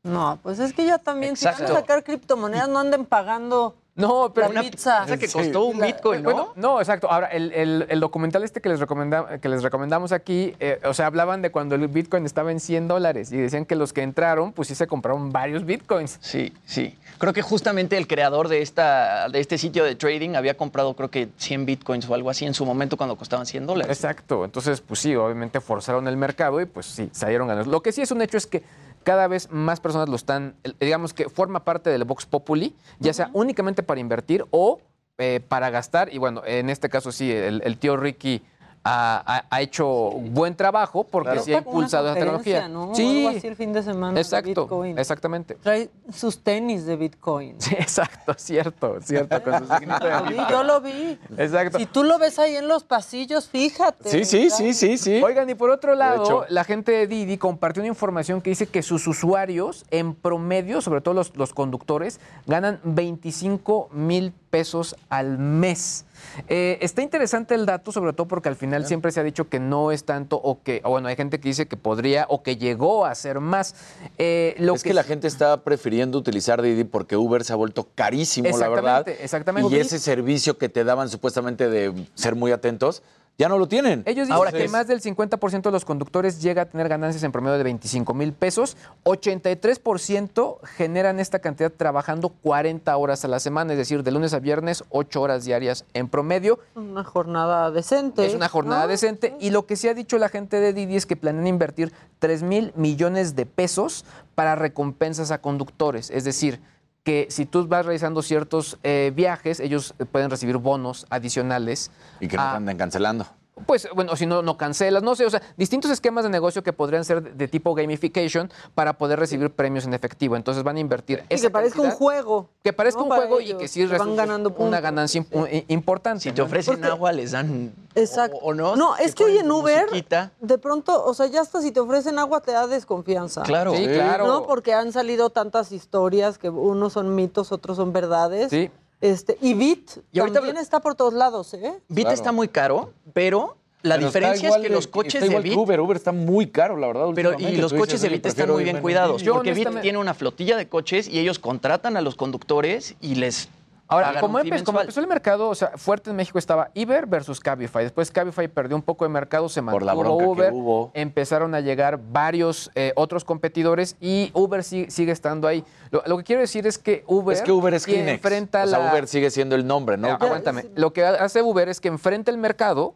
No, 0.03 0.41
pues 0.43 0.59
es 0.59 0.73
que 0.73 0.85
ya 0.85 0.99
también, 0.99 1.37
si 1.37 1.45
van 1.45 1.63
a 1.63 1.69
sacar 1.69 2.03
criptomonedas, 2.03 2.69
no 2.69 2.81
anden 2.81 3.05
pagando 3.07 3.77
No, 3.95 4.33
pero 4.35 4.51
la 4.53 4.63
pizza. 4.63 5.05
Esa 5.05 5.19
que 5.19 5.29
costó 5.29 5.65
un 5.65 5.79
Bitcoin, 5.79 6.23
¿no? 6.23 6.31
Bueno, 6.31 6.53
no, 6.57 6.79
exacto. 6.81 7.11
Ahora, 7.11 7.27
el, 7.27 7.53
el- 7.53 7.87
el 7.91 8.01
documental 8.01 8.43
este 8.43 8.63
que 8.63 8.71
les, 8.71 8.81
recomenda- 8.81 9.39
que 9.39 9.49
les 9.51 9.63
recomendamos 9.63 10.13
aquí, 10.13 10.55
eh, 10.61 10.81
o 10.85 10.95
sea, 10.95 11.07
hablaban 11.07 11.43
de 11.43 11.51
cuando 11.51 11.75
el 11.75 11.87
Bitcoin 11.89 12.25
estaba 12.25 12.51
en 12.53 12.59
100 12.61 12.89
dólares 12.89 13.31
y 13.33 13.37
decían 13.37 13.67
que 13.67 13.77
los 13.77 13.93
que 13.93 14.01
entraron, 14.03 14.53
pues 14.53 14.69
sí 14.69 14.75
se 14.75 14.87
compraron 14.87 15.31
varios 15.31 15.67
Bitcoins. 15.67 16.17
Sí, 16.23 16.55
sí. 16.65 16.97
Creo 17.19 17.35
que 17.35 17.43
justamente 17.43 17.99
el 17.99 18.07
creador 18.07 18.49
de, 18.49 18.63
esta, 18.63 19.29
de 19.29 19.41
este 19.41 19.59
sitio 19.59 19.85
de 19.85 19.95
trading 19.95 20.37
había 20.37 20.57
comprado, 20.57 20.95
creo 20.97 21.11
que 21.11 21.29
100 21.37 21.67
bitcoins 21.67 22.09
o 22.09 22.15
algo 22.15 22.31
así 22.31 22.47
en 22.47 22.55
su 22.55 22.65
momento 22.65 22.97
cuando 22.97 23.17
costaban 23.17 23.45
100 23.45 23.67
dólares. 23.67 23.95
Exacto. 23.97 24.45
Entonces, 24.47 24.81
pues 24.81 25.01
sí, 25.01 25.15
obviamente 25.15 25.61
forzaron 25.61 26.09
el 26.09 26.17
mercado 26.17 26.61
y 26.61 26.65
pues 26.65 26.87
sí, 26.87 27.11
salieron 27.13 27.47
ganando. 27.47 27.71
Lo 27.71 27.83
que 27.83 27.93
sí 27.93 28.01
es 28.01 28.11
un 28.11 28.23
hecho 28.23 28.39
es 28.39 28.47
que 28.47 28.63
cada 29.03 29.27
vez 29.29 29.51
más 29.51 29.81
personas 29.81 30.09
lo 30.09 30.17
están, 30.17 30.55
digamos 30.81 31.15
que 31.15 31.29
forma 31.29 31.65
parte 31.65 31.91
del 31.91 32.05
Vox 32.05 32.27
Populi, 32.27 32.75
ya 32.99 33.13
sea 33.13 33.31
únicamente 33.33 33.83
para 33.83 34.01
invertir 34.01 34.45
o 34.51 34.81
eh, 35.19 35.41
para 35.47 35.71
gastar. 35.71 36.13
Y 36.13 36.19
bueno, 36.19 36.43
en 36.45 36.71
este 36.71 36.89
caso 36.89 37.13
sí, 37.13 37.31
el, 37.31 37.63
el 37.65 37.79
tío 37.79 37.97
Ricky 37.97 38.43
ha, 38.85 39.61
hecho 39.61 39.87
buen 39.87 40.57
trabajo 40.57 41.05
porque 41.05 41.31
Pero 41.31 41.43
sí 41.43 41.55
ha 41.55 41.59
impulsado 41.59 42.07
esa 42.09 42.15
tecnología. 42.15 42.69
¿no? 42.69 42.95
Sí, 42.95 43.27
Algo 43.27 43.39
así 43.39 43.47
el 43.47 43.57
fin 43.57 43.73
de 43.73 43.83
semana 43.83 44.15
de 44.15 44.21
exacto, 44.21 44.63
Bitcoin. 44.63 44.99
exactamente. 44.99 45.55
Trae 45.55 45.91
sus 46.13 46.39
tenis 46.39 46.85
de 46.87 46.97
Bitcoin. 46.97 47.61
Sí, 47.61 47.75
exacto, 47.79 48.35
cierto, 48.37 49.01
cierto, 49.01 49.43
con 49.43 49.59
su 49.59 49.75
signito 49.75 50.05
de 50.05 50.11
Lo 50.13 50.23
vi, 50.23 50.29
Bitcoin. 50.29 50.49
yo 50.51 50.63
lo 50.65 50.81
vi. 50.81 51.19
Exacto. 51.39 51.79
Si 51.79 51.87
tú 51.87 52.03
lo 52.03 52.19
ves 52.19 52.39
ahí 52.39 52.57
en 52.57 52.69
los 52.69 52.85
pasillos, 52.85 53.49
fíjate. 53.49 54.09
Sí, 54.09 54.25
sí, 54.25 54.51
sí, 54.51 54.75
sí, 54.75 54.99
sí. 54.99 55.23
Oigan, 55.23 55.49
y 55.49 55.55
por 55.55 55.71
otro 55.71 55.95
lado, 55.95 56.25
hecho. 56.25 56.45
la 56.49 56.65
gente 56.65 56.93
de 56.93 57.07
Didi 57.07 57.39
compartió 57.39 57.83
una 57.83 57.89
información 57.89 58.41
que 58.41 58.51
dice 58.51 58.67
que 58.67 58.83
sus 58.83 59.07
usuarios, 59.07 59.85
en 59.91 60.15
promedio, 60.15 60.81
sobre 60.81 61.01
todo 61.01 61.15
los, 61.15 61.37
los 61.37 61.55
conductores, 61.55 62.21
ganan 62.47 62.81
25 62.85 63.91
mil 63.93 64.33
pesos 64.51 64.97
al 65.09 65.39
mes. 65.39 66.05
Eh, 66.49 66.79
está 66.81 67.03
interesante 67.03 67.55
el 67.55 67.67
dato, 67.67 67.93
sobre 67.93 68.13
todo 68.13 68.29
porque 68.29 68.49
al 68.49 68.57
final 68.57 68.87
siempre 68.87 69.13
se 69.13 69.21
ha 69.21 69.23
dicho 69.23 69.49
que 69.49 69.61
no 69.61 69.93
es 69.93 70.05
tanto 70.05 70.37
o 70.37 70.63
que, 70.63 70.81
o 70.85 70.91
bueno, 70.91 71.09
hay 71.09 71.17
gente 71.17 71.41
que 71.41 71.49
dice 71.49 71.67
que 71.67 71.77
podría 71.77 72.27
o 72.29 72.43
que 72.43 72.57
llegó 72.57 73.07
a 73.07 73.15
ser 73.15 73.41
más. 73.41 73.75
Eh, 74.19 74.55
lo 74.59 74.75
es 74.75 74.83
que, 74.83 74.95
la 74.95 75.05
gente 75.05 75.27
está 75.27 75.63
prefiriendo 75.63 76.19
utilizar 76.19 76.63
Didi 76.63 76.85
porque 76.85 77.17
Uber 77.17 77.45
se 77.45 77.53
ha 77.53 77.57
vuelto 77.57 77.89
carísimo, 77.95 78.57
la 78.57 78.69
verdad. 78.69 79.09
Exactamente, 79.09 79.25
exactamente. 79.25 79.77
Y 79.77 79.81
ese 79.81 79.99
servicio 79.99 80.59
que 80.59 80.69
te 80.69 80.85
daban 80.85 81.09
supuestamente 81.09 81.69
de 81.69 82.07
ser 82.15 82.35
muy 82.35 82.53
atentos, 82.53 83.03
ya 83.39 83.49
no 83.49 83.59
lo 83.59 83.67
tienen. 83.67 84.03
Ellos 84.07 84.29
dicen 84.29 84.53
que 84.53 84.69
más 84.69 84.87
del 84.87 85.01
50% 85.01 85.63
de 85.63 85.71
los 85.71 85.85
conductores 85.85 86.41
llega 86.43 86.63
a 86.63 86.65
tener 86.67 86.89
ganancias 86.89 87.23
en 87.23 87.33
promedio 87.33 87.57
de 87.57 87.65
25 87.65 88.15
mil 88.15 88.33
pesos. 88.33 88.77
83% 89.05 90.61
generan 90.63 91.19
esta 91.19 91.39
cantidad 91.39 91.73
trabajando 91.73 92.29
40 92.29 92.95
horas 92.97 93.25
a 93.25 93.29
la 93.29 93.41
semana, 93.41 93.73
es 93.73 93.79
decir, 93.79 94.03
de 94.03 94.11
lunes 94.11 94.35
a 94.35 94.39
viernes, 94.39 94.85
8 94.91 95.21
horas 95.21 95.45
diarias 95.45 95.85
en 95.95 96.09
promedio. 96.09 96.59
Una 96.75 97.05
jornada 97.05 97.71
decente. 97.71 98.27
Es 98.27 98.35
una 98.35 98.49
jornada 98.49 98.83
¿no? 98.83 98.89
decente. 98.89 99.35
Y 99.41 99.51
lo 99.51 99.67
que 99.67 99.77
sí 99.77 99.89
ha 99.89 99.95
dicho 99.95 100.19
la 100.19 100.29
gente 100.29 100.61
de 100.61 100.73
Didi 100.73 100.97
es 100.97 101.07
que 101.07 101.17
planean 101.17 101.47
invertir 101.47 101.93
3 102.19 102.43
mil 102.43 102.73
millones 102.77 103.35
de 103.35 103.47
pesos 103.47 104.05
para 104.35 104.55
recompensas 104.57 105.31
a 105.31 105.41
conductores. 105.41 106.11
Es 106.11 106.25
decir, 106.25 106.61
que 107.05 107.27
si 107.31 107.47
tú 107.47 107.67
vas 107.67 107.85
realizando 107.85 108.23
ciertos 108.23 108.79
eh, 108.83 109.13
viajes, 109.15 109.59
ellos 109.61 109.95
pueden 110.13 110.31
recibir 110.31 110.57
bonos 110.59 111.07
adicionales. 111.11 111.91
Y 112.21 112.29
que 112.29 112.37
no 112.37 112.43
a- 112.43 112.51
te 112.53 112.57
anden 112.59 112.77
cancelando. 112.77 113.27
Pues 113.67 113.89
bueno, 113.95 114.17
si 114.17 114.27
no, 114.27 114.43
no 114.43 114.57
cancelas, 114.57 115.03
no 115.03 115.15
sé, 115.15 115.27
o 115.27 115.31
sea, 115.31 115.43
distintos 115.57 115.91
esquemas 115.91 116.25
de 116.25 116.31
negocio 116.31 116.63
que 116.63 116.73
podrían 116.73 117.05
ser 117.05 117.23
de, 117.23 117.31
de 117.33 117.49
tipo 117.49 117.75
gamification 117.75 118.51
para 118.75 118.93
poder 118.99 119.19
recibir 119.19 119.51
premios 119.51 119.85
en 119.85 119.95
efectivo. 119.95 120.37
Entonces 120.37 120.63
van 120.63 120.77
a 120.77 120.81
invertir 120.81 121.25
Y 121.29 121.35
esa 121.35 121.47
que 121.47 121.51
parezca 121.51 121.81
un 121.83 121.91
juego. 121.91 122.49
Que 122.63 122.73
parezca 122.73 123.01
¿no? 123.01 123.07
un 123.07 123.13
juego 123.13 123.41
y 123.41 123.55
que 123.55 123.69
sí 123.69 123.81
que 123.81 123.87
van 123.87 123.99
resulte 123.99 124.17
ganando 124.17 124.49
una 124.51 124.57
puntos. 124.59 124.81
ganancia 124.83 125.23
imp- 125.23 125.65
importante. 125.69 126.23
Si 126.25 126.33
te 126.33 126.41
¿no? 126.41 126.47
ofrecen 126.47 126.85
agua, 126.85 127.13
les 127.13 127.33
dan. 127.33 127.73
Exacto. 127.95 128.37
O, 128.43 128.51
o 128.51 128.55
no. 128.55 128.77
No, 128.77 128.97
es 128.97 129.15
que 129.15 129.25
hoy 129.25 129.39
en 129.39 129.51
Uber, 129.51 129.83
musiquita. 129.87 130.33
de 130.41 130.59
pronto, 130.59 131.05
o 131.05 131.15
sea, 131.15 131.27
ya 131.27 131.41
hasta 131.41 131.61
si 131.61 131.73
te 131.73 131.81
ofrecen 131.81 132.19
agua 132.19 132.41
te 132.41 132.53
da 132.53 132.67
desconfianza. 132.67 133.43
Claro. 133.43 133.75
Sí, 133.75 133.85
claro. 133.87 134.27
¿No? 134.27 134.47
Porque 134.47 134.73
han 134.75 134.93
salido 134.93 135.31
tantas 135.31 135.73
historias 135.73 136.39
que 136.39 136.49
unos 136.51 136.95
son 136.95 137.15
mitos, 137.15 137.53
otros 137.53 137.77
son 137.77 137.93
verdades. 137.93 138.51
Sí. 138.51 138.71
Este, 139.03 139.37
y 139.43 139.53
Bit 139.55 139.91
Y 140.13 140.21
ahorita- 140.21 140.39
también 140.39 140.57
está 140.57 140.81
por 140.81 140.95
todos 140.95 141.13
lados, 141.13 141.53
¿eh? 141.55 141.75
Bit 141.89 142.09
está 142.09 142.31
muy 142.33 142.47
caro, 142.49 142.93
pero 143.13 143.57
la 143.83 143.97
Pero 143.97 144.07
diferencia 144.07 144.49
es 144.49 144.57
que 144.57 144.63
de- 144.63 144.69
los 144.71 144.87
coches 144.87 145.21
está 145.23 145.37
de 145.37 145.43
Bit. 145.43 145.57
Uber, 145.57 145.81
Uber 145.81 145.97
está 145.97 146.13
muy 146.13 146.47
caro, 146.47 146.77
la 146.77 146.87
verdad. 146.87 147.07
Pero 147.15 147.33
y 147.39 147.57
los 147.57 147.73
coches 147.73 148.01
dices, 148.01 148.03
de 148.03 148.07
"Oye, 148.09 148.17
Bit 148.19 148.27
están 148.27 148.51
muy 148.51 148.63
bien 148.63 148.77
en 148.77 148.83
cuidados, 148.83 149.21
Yo 149.23 149.35
porque 149.35 149.51
Bit 149.51 149.57
honestamente- 149.57 149.83
tiene 149.83 149.99
una 149.99 150.15
flotilla 150.15 150.57
de 150.57 150.69
coches 150.69 151.09
y 151.09 151.19
ellos 151.19 151.41
contratan 151.41 151.97
a 151.97 152.01
los 152.01 152.15
conductores 152.15 152.95
y 153.01 153.17
les 153.17 153.49
Ahora, 153.89 154.21
como, 154.21 154.39
empe- 154.39 154.59
empezó 154.81 155.01
el 155.01 155.07
mercado, 155.07 155.51
o 155.51 155.55
sea, 155.55 155.73
fuerte 155.77 156.09
en 156.11 156.17
México 156.17 156.39
estaba 156.39 156.71
Uber 156.75 157.05
versus 157.07 157.41
Cabify. 157.41 157.83
Después 157.83 158.11
Cabify 158.11 158.49
perdió 158.49 158.75
un 158.75 158.83
poco 158.83 159.05
de 159.05 159.11
mercado, 159.11 159.51
se 159.51 159.63
Por 159.63 159.83
la 159.83 159.95
mantuvo 159.95 160.17
bronca 160.17 160.35
que 160.35 160.41
Uber. 160.41 160.53
hubo. 160.55 160.91
Empezaron 160.95 161.55
a 161.55 161.61
llegar 161.61 162.01
varios 162.11 162.71
eh, 162.75 162.93
otros 162.97 163.25
competidores 163.25 163.97
y 164.01 164.31
Uber 164.33 164.65
sí- 164.65 164.87
sigue 164.89 165.13
estando 165.13 165.47
ahí. 165.47 165.63
Lo, 165.91 166.03
lo 166.07 166.17
que 166.17 166.25
quiero 166.25 166.41
decir 166.41 166.67
es 166.67 166.79
que 166.79 167.05
Uber, 167.07 167.37
Es 167.37 167.43
que 167.43 167.53
Uber 167.53 167.75
es 167.75 167.85
Kleenex. 167.85 168.15
enfrenta 168.15 168.65
o 168.65 168.67
sea, 168.67 168.79
la... 168.79 168.93
Uber 168.93 169.07
sigue 169.07 169.31
siendo 169.31 169.55
el 169.57 169.67
nombre, 169.67 169.99
¿no? 169.99 170.09
Aguántame. 170.09 170.65
Lo 170.75 170.93
que 170.95 171.05
hace 171.05 171.43
Uber 171.43 171.69
es 171.69 171.79
que 171.81 171.89
enfrenta 171.89 172.31
el 172.31 172.39
mercado 172.39 172.95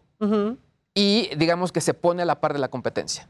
y 0.94 1.28
digamos 1.36 1.72
que 1.72 1.80
se 1.82 1.92
pone 1.94 2.22
a 2.22 2.24
la 2.24 2.40
par 2.40 2.52
de 2.54 2.58
la 2.58 2.68
competencia. 2.68 3.28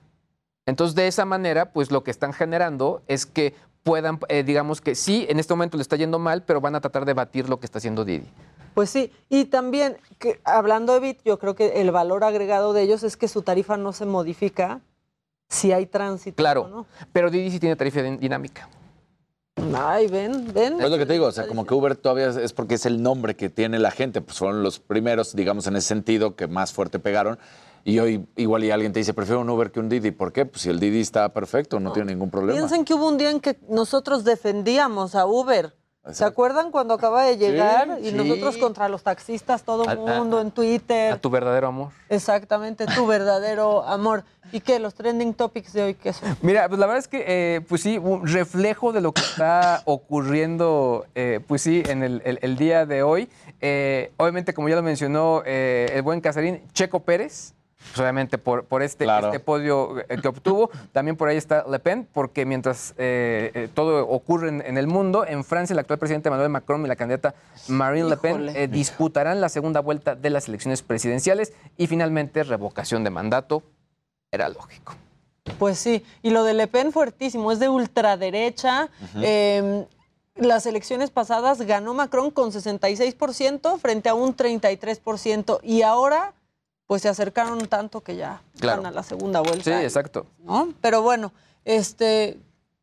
Entonces, 0.67 0.95
de 0.95 1.07
esa 1.09 1.25
manera, 1.25 1.73
pues 1.73 1.91
lo 1.91 2.03
que 2.05 2.11
están 2.11 2.33
generando 2.33 3.03
es 3.09 3.25
que 3.27 3.55
puedan, 3.87 4.19
eh, 4.29 4.43
digamos 4.43 4.81
que 4.81 4.97
sí, 4.97 5.27
en 5.31 5.39
este 5.39 5.55
momento 5.55 5.77
le 5.77 5.83
está 5.83 5.95
yendo 5.95 6.19
mal, 6.19 6.43
pero 6.43 6.61
van 6.61 6.75
a 6.75 6.81
tratar 6.81 7.05
de 7.05 7.15
batir 7.15 7.49
lo 7.49 7.61
que 7.61 7.67
está 7.67 7.79
haciendo 7.79 8.05
Didi. 8.05 8.27
Pues 8.75 8.91
sí, 8.91 9.13
y 9.29 9.45
también, 9.45 9.97
que, 10.19 10.41
hablando 10.45 10.93
de 10.93 10.99
Bit, 11.01 11.21
yo 11.25 11.39
creo 11.39 11.55
que 11.55 11.81
el 11.81 11.93
valor 11.93 12.25
agregado 12.25 12.73
de 12.73 12.83
ellos 12.83 13.05
es 13.05 13.17
que 13.17 13.29
su 13.29 13.43
tarifa 13.43 13.77
no 13.77 13.93
se 13.93 14.05
modifica 14.05 14.81
si 15.49 15.71
hay 15.71 15.87
tránsito. 15.87 16.35
Claro, 16.35 16.67
¿no? 16.67 16.87
pero 17.13 17.31
Didi 17.31 17.49
sí 17.53 17.61
tiene 17.61 17.77
tarifa 17.77 18.01
din- 18.01 18.19
dinámica. 18.19 18.69
Ay, 19.75 20.09
ven, 20.09 20.53
ven. 20.53 20.81
Es 20.81 20.91
lo 20.91 20.99
que 20.99 21.07
te 21.07 21.13
digo, 21.13 21.27
o 21.27 21.33
sea, 21.33 21.47
como 21.47 21.65
que 21.65 21.73
Uber 21.73 21.95
todavía 21.97 22.29
es 22.29 22.53
porque 22.53 22.75
es 22.75 22.87
el 22.87 23.01
nombre 23.03 23.37
que 23.37 23.49
tiene 23.51 23.79
la 23.79 23.93
gente, 23.93 24.21
pues 24.21 24.37
fueron 24.39 24.65
los 24.65 24.81
primeros, 24.81 25.35
digamos, 25.37 25.67
en 25.69 25.77
ese 25.77 25.87
sentido, 25.89 26.35
que 26.35 26.49
más 26.49 26.73
fuerte 26.73 26.99
pegaron. 26.99 27.39
Y 27.89 28.01
hoy 28.01 28.27
igual 28.35 28.65
y 28.65 28.73
alguien 28.73 28.93
te 28.93 28.99
dice, 28.99 29.15
prefiero 29.15 29.41
un 29.43 29.49
Uber 29.49 29.71
que 29.71 29.79
un 29.79 29.89
Didi. 29.89 30.11
¿Por 30.11 30.33
qué? 30.33 30.45
Pues 30.45 30.63
si 30.63 30.71
el 30.71 30.81
Didi 30.81 31.01
está 31.01 31.29
perfecto, 31.33 31.79
no, 31.79 31.93
tiene 31.93 32.13
ningún 32.13 32.31
problema. 32.33 32.59
Piensen 32.59 32.85
que 32.85 32.95
hubo 32.95 33.07
un 33.07 33.17
día 33.17 33.31
en 33.31 33.39
que 33.39 33.57
nosotros 33.69 34.25
defendíamos 34.25 35.15
a 35.15 35.25
Uber. 35.25 35.73
¿Se 36.13 36.25
acuerdan 36.25 36.71
cuando 36.71 36.95
acaba 36.95 37.25
de 37.25 37.37
llegar? 37.37 37.99
y 38.01 38.11
sí. 38.11 38.13
nosotros 38.13 38.57
contra 38.59 38.89
los 38.89 39.03
taxistas, 39.03 39.63
todo 39.65 39.85
el 39.85 39.89
A- 39.89 39.93
a- 39.93 39.97
mundo 40.19 40.41
en 40.41 40.51
Twitter. 40.53 41.13
A 41.13 41.19
tu 41.21 41.31
verdadero 41.31 41.67
amor. 41.69 41.91
Exactamente, 42.09 42.87
tu 42.87 43.07
verdadero 43.07 43.83
amor. 43.85 44.23
¿Y 44.53 44.61
qué? 44.61 44.79
Los 44.79 44.95
trending 44.95 45.35
topics 45.35 45.73
de 45.73 45.83
hoy, 45.83 45.95
¿qué 45.95 46.13
son? 46.13 46.37
Mira, 46.43 46.69
pues 46.69 46.79
la 46.79 46.87
verdad 46.87 47.01
es 47.01 47.09
que, 47.09 47.25
eh, 47.27 47.61
pues 47.69 47.83
sí, 47.83 47.99
un 47.99 48.25
reflejo 48.27 48.93
de 48.93 49.01
lo 49.01 49.11
que 49.13 49.21
está 49.21 49.83
ocurriendo, 49.87 51.07
eh, 51.17 51.41
pues 51.47 51.63
sí, 51.63 51.83
en 51.89 52.05
el, 52.05 52.23
el- 52.25 52.39
el 52.43 52.57
día 52.57 52.87
de 52.87 53.03
hoy. 53.03 53.29
Eh, 53.61 54.13
obviamente, 54.17 54.55
como 54.55 54.69
ya 54.69 54.77
lo 54.77 54.83
mencionó 54.85 55.43
eh, 55.45 55.91
el 55.93 56.03
buen 56.03 56.21
Casarín, 56.21 56.63
Checo 56.73 57.01
Pérez, 57.01 57.55
pues 57.79 57.99
obviamente 58.01 58.39
por, 58.39 58.65
por 58.65 58.83
este, 58.83 59.05
Claro. 59.05 59.27
este 59.29 59.39
podio 59.41 59.99
eh, 60.09 60.19
que 60.21 60.29
obtuvo. 60.29 60.71
También 60.93 61.17
por 61.17 61.29
ahí 61.29 61.37
está 61.37 61.65
Le 61.69 61.79
Pen, 61.79 62.09
porque 62.13 62.45
mientras 62.47 62.95
eh, 62.97 63.51
eh, 63.55 63.69
todo 63.73 64.09
ocurre 64.09 64.49
en, 64.49 64.63
en 64.67 64.79
el 64.79 64.87
mundo, 64.87 65.27
en 65.27 65.45
Francia 65.45 65.75
el 65.75 65.79
actual 65.79 65.99
presidente 65.99 66.29
Emmanuel 66.29 66.49
Macron 66.51 66.85
y 66.85 66.89
la 66.89 66.97
candidata 66.97 67.35
Marine 67.69 68.09
Le 68.09 68.17
Pen 68.17 68.49
eh, 68.55 68.67
disputarán 68.69 69.41
la 69.41 69.49
segunda 69.49 69.81
vuelta 69.81 70.15
de 70.15 70.31
las 70.31 70.49
elecciones 70.49 70.83
presidenciales 70.83 71.53
y 71.77 71.87
finalmente 71.87 72.43
revocación 72.43 73.05
de 73.05 73.11
mandato. 73.11 73.63
Era 74.33 74.49
lógico. 74.49 74.95
Pues 75.59 75.79
sí, 75.79 76.05
y 76.23 76.31
lo 76.31 76.43
de 76.43 76.55
Le 76.55 76.67
Pen 76.67 76.91
fuertísimo, 76.93 77.53
es 77.53 77.61
de 77.61 77.69
ultraderecha. 77.69 78.89
Eh, 79.23 79.87
las 80.35 80.67
elecciones 80.67 81.11
pasadas 81.11 81.63
ganó 81.63 81.95
Macron 81.95 82.31
con 82.31 82.51
66% 82.51 83.79
frente 83.79 84.09
a 84.09 84.15
un 84.15 84.37
33% 84.37 85.61
y 85.63 85.83
ahora 85.83 86.35
pues 86.87 87.03
se 87.03 87.09
acercaron 87.09 87.67
tanto 87.67 88.01
que 88.03 88.17
ya 88.17 88.41
Claro. 88.61 88.83
van 88.83 88.93
a 88.93 88.95
la 88.95 89.03
segunda 89.03 89.41
vuelta. 89.41 89.65
Sí, 89.65 89.71
exacto. 89.73 90.27
¿no? 90.45 90.73
Pero 90.81 91.03
bueno, 91.03 91.33
este, 91.65 92.39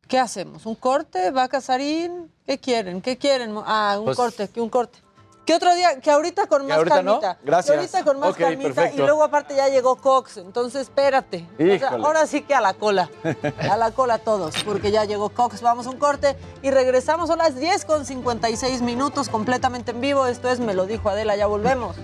¿qué 0.08 0.18
hacemos? 0.18 0.66
¿Un 0.66 0.74
corte? 0.74 1.30
¿Va 1.30 1.48
Casarín? 1.48 2.30
¿Qué 2.46 2.58
quieren? 2.58 3.00
¿Qué 3.00 3.16
quieren? 3.16 3.54
Ah, 3.64 3.96
un 3.98 4.04
Pues- 4.04 4.16
corte, 4.16 4.48
que 4.48 4.60
un 4.60 4.68
corte. 4.68 4.98
¿Qué 5.46 5.54
otro 5.54 5.74
día? 5.74 6.00
Que 6.00 6.10
ahorita 6.10 6.46
con 6.46 6.62
¿Que 6.62 6.68
más 6.68 6.78
ahorita 6.78 7.02
no? 7.02 7.20
calmita. 7.20 7.38
Gracias. 7.44 7.70
Que 7.70 7.76
ahorita 7.80 8.04
con 8.04 8.18
más 8.18 8.30
Ok, 8.30 8.38
calmita. 8.38 8.68
perfecto. 8.72 9.02
Y 9.02 9.04
luego 9.04 9.22
aparte 9.24 9.54
ya 9.54 9.68
llegó 9.68 9.96
Cox, 9.96 10.38
entonces 10.38 10.80
espérate. 10.82 11.46
O 11.60 11.78
sea, 11.78 11.88
ahora 11.90 12.26
sí 12.26 12.40
que 12.42 12.54
a 12.54 12.62
la 12.62 12.72
cola. 12.72 13.10
A 13.70 13.76
la 13.76 13.90
cola 13.90 14.16
todos, 14.18 14.54
porque 14.64 14.90
ya 14.90 15.04
llegó 15.04 15.28
Cox. 15.28 15.60
Vamos 15.60 15.86
a 15.86 15.90
un 15.90 15.98
corte 15.98 16.34
y 16.62 16.70
regresamos 16.70 17.28
a 17.28 17.36
las 17.36 17.56
10 17.56 17.84
con 17.84 18.06
56 18.06 18.80
minutos 18.80 19.28
completamente 19.28 19.90
en 19.90 20.00
vivo. 20.00 20.26
Esto 20.26 20.48
es 20.48 20.60
Me 20.60 20.72
lo 20.72 20.86
dijo 20.86 21.10
Adela, 21.10 21.36
ya 21.36 21.46
volvemos. 21.46 21.94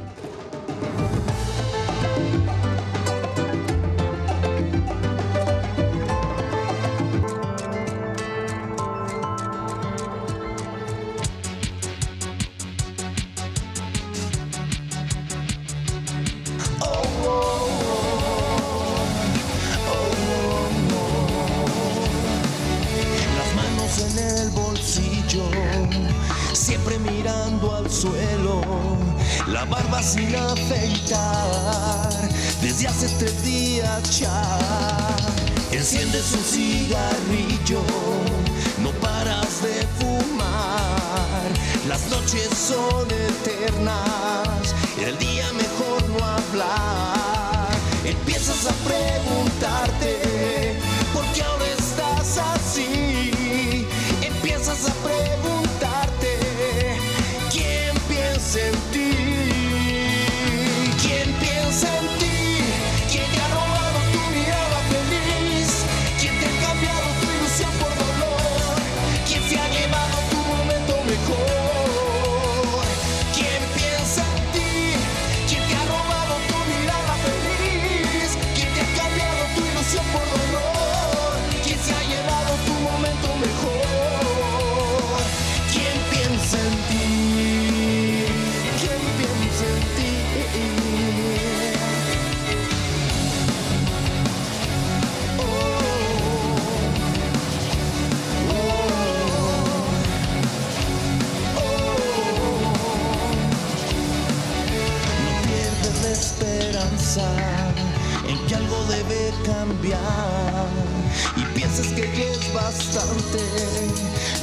Y 111.36 111.44
piensas 111.54 111.86
que 111.88 112.02
es 112.02 112.52
bastante, 112.52 113.38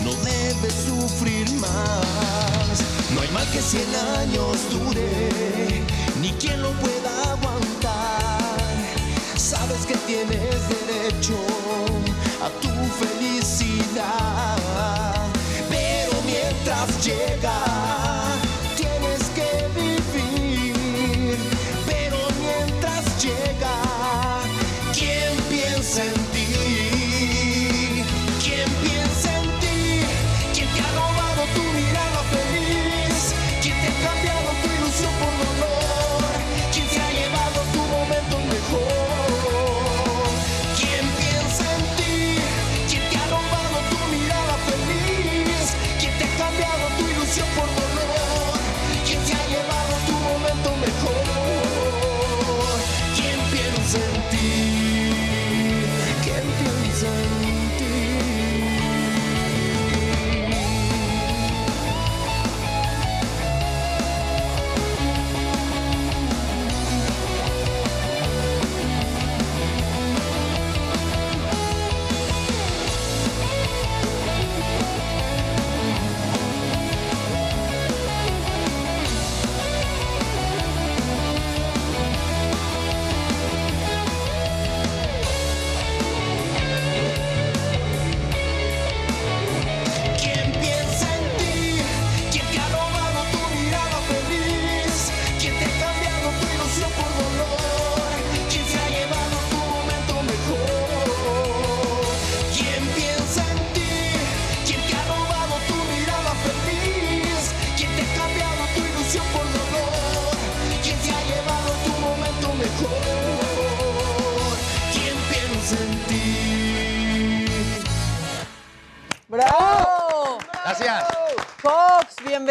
no 0.03 0.11
debes 0.23 0.73
sufrir 0.87 1.49
más. 1.59 2.81
No 3.13 3.21
hay 3.21 3.27
mal 3.29 3.45
que 3.51 3.61
cien 3.61 3.87
años 4.19 4.57
dure, 4.71 5.83
ni 6.21 6.31
quien 6.33 6.61
lo 6.61 6.71
pueda 6.79 7.33
aguantar. 7.33 8.39
Sabes 9.35 9.85
que 9.85 9.95
tienes 10.07 10.69
derecho 10.69 11.37
a 12.41 12.49
tu 12.61 12.69
felicidad, 13.03 14.57
pero 15.69 16.13
mientras 16.25 17.05
llega, 17.05 17.96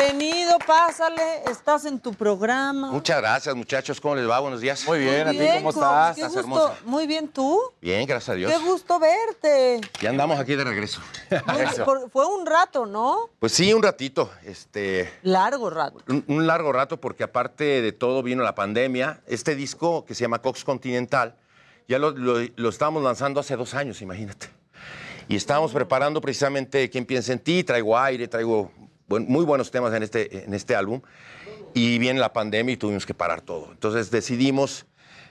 bienvenido, 0.01 0.59
pásale, 0.67 1.43
estás 1.51 1.87
en 1.87 1.99
tu 1.99 2.13
programa. 2.13 2.91
Muchas 2.93 3.19
gracias, 3.19 3.55
muchachos. 3.57 3.99
¿Cómo 3.99 4.15
les 4.15 4.29
va? 4.29 4.39
Buenos 4.41 4.61
días. 4.61 4.85
Muy 4.87 4.99
bien, 4.99 5.27
¿a 5.27 5.31
ti 5.31 5.39
cómo 5.57 5.71
estás? 5.71 6.15
Qué 6.17 6.21
Estás 6.23 6.45
gusto. 6.45 6.67
hermosa. 6.69 6.75
Muy 6.85 7.07
bien, 7.07 7.29
¿tú? 7.29 7.59
Bien, 7.81 8.07
gracias 8.07 8.29
a 8.29 8.35
Dios. 8.35 8.53
Qué 8.53 8.59
gusto 8.59 8.99
verte. 8.99 9.81
Ya 10.03 10.11
andamos 10.11 10.39
aquí 10.39 10.55
de 10.55 10.65
regreso. 10.65 11.01
Muy- 11.31 11.85
por- 11.85 12.11
fue 12.11 12.27
un 12.27 12.45
rato, 12.45 12.85
¿no? 12.85 13.31
Pues 13.41 13.53
sí, 13.53 13.73
un 13.73 13.83
ratito. 13.83 14.31
Este, 14.45 15.11
Largo 15.23 15.71
rato. 15.71 15.99
un, 16.09 16.23
un 16.29 16.47
largo 16.47 16.73
rato 16.73 17.01
porque 17.01 17.25
aparte 17.25 17.65
de 17.81 17.93
todo 17.93 18.23
vino 18.23 18.43
la 18.43 18.55
pandemia. 18.55 19.23
Este 19.27 19.55
disco 19.55 20.05
que 20.05 20.15
se 20.15 20.23
llama 20.23 20.41
Cox 20.43 20.63
Continental, 20.65 21.37
ya 21.89 21.99
lo, 21.99 22.11
lo- 22.11 22.47
lo 22.55 22.69
estábamos 22.69 23.03
lanzando 23.03 23.41
hace 23.41 23.57
dos 23.57 23.73
años, 23.73 24.03
imagínate. 24.03 24.49
Y 25.29 25.37
estábamos 25.37 25.73
preparando 25.73 26.21
precisamente 26.21 26.89
¿Quién 26.91 27.05
piensa 27.07 27.33
en 27.33 27.39
ti? 27.41 27.65
Traigo 27.65 27.99
aire, 27.99 28.29
traigo 28.29 28.71
buen- 29.09 29.27
muy 29.29 29.45
buenos 29.45 29.71
temas 29.71 29.93
en 29.95 30.03
este, 30.03 30.45
en 30.45 30.55
este 30.55 30.75
álbum. 30.77 31.01
Y 31.75 31.99
viene 31.99 32.21
la 32.21 32.33
pandemia 32.33 32.73
y 32.73 32.77
tuvimos 32.77 33.05
que 33.05 33.15
parar 33.15 33.41
todo. 33.43 33.69
Entonces 33.71 34.11
decidimos 34.11 34.87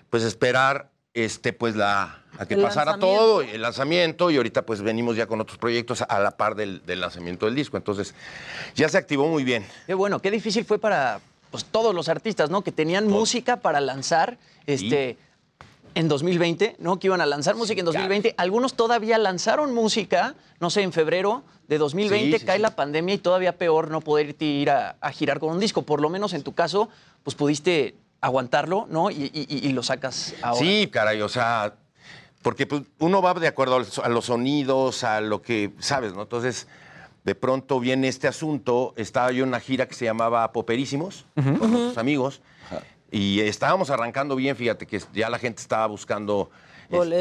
pues 0.09 0.23
esperar 0.23 0.91
este, 1.13 1.53
pues, 1.53 1.75
la, 1.75 2.23
a 2.37 2.45
que 2.45 2.55
El 2.55 2.61
pasara 2.61 2.97
todo, 2.99 3.41
el 3.41 3.61
lanzamiento, 3.61 4.29
y 4.29 4.37
ahorita 4.37 4.65
pues 4.65 4.81
venimos 4.81 5.15
ya 5.15 5.27
con 5.27 5.39
otros 5.41 5.57
proyectos 5.57 6.01
a 6.01 6.19
la 6.19 6.31
par 6.31 6.55
del, 6.55 6.85
del 6.85 6.99
lanzamiento 6.99 7.45
del 7.45 7.55
disco. 7.55 7.77
Entonces 7.77 8.13
ya 8.75 8.89
se 8.89 8.97
activó 8.97 9.27
muy 9.27 9.43
bien. 9.43 9.65
Qué 9.87 9.93
bueno, 9.93 10.19
qué 10.19 10.29
difícil 10.29 10.65
fue 10.65 10.77
para 10.77 11.19
pues, 11.51 11.65
todos 11.65 11.95
los 11.95 12.09
artistas, 12.09 12.49
¿no? 12.49 12.63
Que 12.63 12.71
tenían 12.73 13.07
música 13.07 13.57
para 13.61 13.79
lanzar 13.81 14.37
este, 14.67 15.17
en 15.95 16.07
2020, 16.07 16.75
¿no? 16.79 16.99
Que 16.99 17.07
iban 17.07 17.21
a 17.21 17.25
lanzar 17.25 17.55
música 17.55 17.79
en 17.79 17.85
2020. 17.85 18.35
Algunos 18.37 18.75
todavía 18.75 19.17
lanzaron 19.17 19.73
música, 19.73 20.35
no 20.59 20.69
sé, 20.69 20.81
en 20.83 20.91
febrero 20.93 21.43
de 21.67 21.77
2020 21.79 22.33
Sí, 22.33 22.39
sí, 22.39 22.45
cae 22.45 22.57
sí. 22.57 22.61
la 22.61 22.75
pandemia 22.75 23.15
y 23.15 23.17
todavía 23.17 23.57
peor 23.57 23.89
no 23.89 24.01
poder 24.01 24.35
ir 24.41 24.69
a, 24.69 24.97
a 25.01 25.11
girar 25.11 25.39
con 25.39 25.51
un 25.53 25.59
disco. 25.59 25.81
Por 25.81 26.01
lo 26.01 26.09
menos 26.09 26.33
en 26.33 26.43
tu 26.43 26.53
caso, 26.53 26.89
pues 27.23 27.35
pudiste 27.35 27.95
aguantarlo, 28.21 28.87
¿no? 28.89 29.09
Y, 29.09 29.31
y- 29.33 29.67
y- 29.67 29.71
lo 29.73 29.83
sacas 29.83 30.33
ahora. 30.41 30.59
Sí, 30.59 30.89
caray, 30.91 31.21
o 31.21 31.29
sea, 31.29 31.75
porque 32.41 32.65
pues, 32.67 32.83
uno 32.99 33.21
va 33.21 33.33
de 33.33 33.47
acuerdo 33.47 33.83
a 34.03 34.09
los 34.09 34.25
sonidos, 34.25 35.03
a 35.03 35.21
lo 35.21 35.41
que, 35.41 35.71
¿sabes? 35.79 36.13
¿no? 36.13 36.23
Entonces, 36.23 36.67
de 37.23 37.35
pronto 37.35 37.79
viene 37.79 38.07
este 38.07 38.27
asunto. 38.27 38.93
Estaba 38.97 39.31
yo 39.31 39.43
en 39.43 39.49
una 39.49 39.59
gira 39.59 39.87
que 39.87 39.95
se 39.95 40.05
llamaba 40.05 40.51
Poperísimos, 40.51 41.25
con 41.35 41.55
otros 41.75 41.97
amigos, 41.97 42.41
y 43.17 43.39
estábamos 43.41 43.89
arrancando 43.89 44.35
bien, 44.35 44.55
fíjate 44.55 44.85
que 44.85 45.01
ya 45.13 45.29
la 45.29 45.39
gente 45.39 45.61
estaba 45.61 45.85
buscando... 45.87 46.49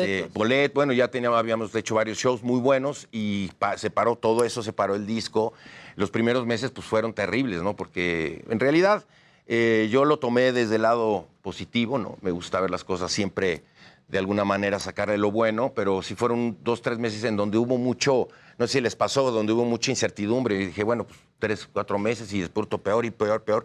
este, 0.03 0.29
bolet, 0.35 0.75
bueno, 0.75 0.93
ya 0.93 1.09
teníamos, 1.09 1.39
habíamos 1.39 1.75
hecho 1.75 1.95
varios 1.95 2.19
shows 2.19 2.43
muy 2.43 2.61
buenos 2.61 3.09
y 3.13 3.49
pa- 3.59 3.79
se 3.79 3.89
paró 3.91 4.15
todo 4.15 4.45
eso, 4.45 4.63
se 4.63 4.73
paró 4.75 4.95
el 4.95 5.07
disco. 5.07 5.55
Los 5.97 6.11
primeros 6.11 6.45
meses 6.45 6.71
pues 6.71 6.87
fueron 6.87 7.15
terribles, 7.15 7.63
¿no? 7.63 7.75
Porque 7.75 8.45
en 8.51 8.61
realidad 8.61 9.05
eh, 9.47 9.89
yo 9.91 10.05
lo 10.05 10.19
tomé 10.19 10.53
desde 10.53 10.77
el 10.77 10.83
lado 10.83 11.27
positivo, 11.41 11.99
¿no? 11.99 12.19
Me 12.21 12.31
gusta 12.31 12.61
ver 12.61 12.71
las 12.71 12.85
cosas 12.85 13.11
siempre 13.11 13.65
de 14.09 14.19
alguna 14.19 14.45
manera 14.45 14.79
sacarle 14.79 15.17
lo 15.17 15.31
bueno, 15.31 15.73
pero 15.75 16.03
sí 16.03 16.15
fueron 16.15 16.59
dos, 16.63 16.83
tres 16.83 16.99
meses 16.99 17.25
en 17.25 17.37
donde 17.37 17.57
hubo 17.57 17.79
mucho, 17.79 18.29
no 18.59 18.67
sé 18.67 18.75
si 18.75 18.81
les 18.83 18.97
pasó, 18.97 19.31
donde 19.31 19.55
hubo 19.55 19.65
mucha 19.65 19.91
incertidumbre. 19.91 20.57
Y 20.61 20.67
dije, 20.67 20.85
bueno, 20.85 21.05
pues 21.07 21.19
tres, 21.39 21.67
cuatro 21.73 21.99
meses 21.99 22.31
y 22.35 22.41
después 22.41 22.69
todo 22.69 22.83
peor 22.83 23.07
y 23.07 23.11
peor, 23.11 23.43
peor. 23.45 23.65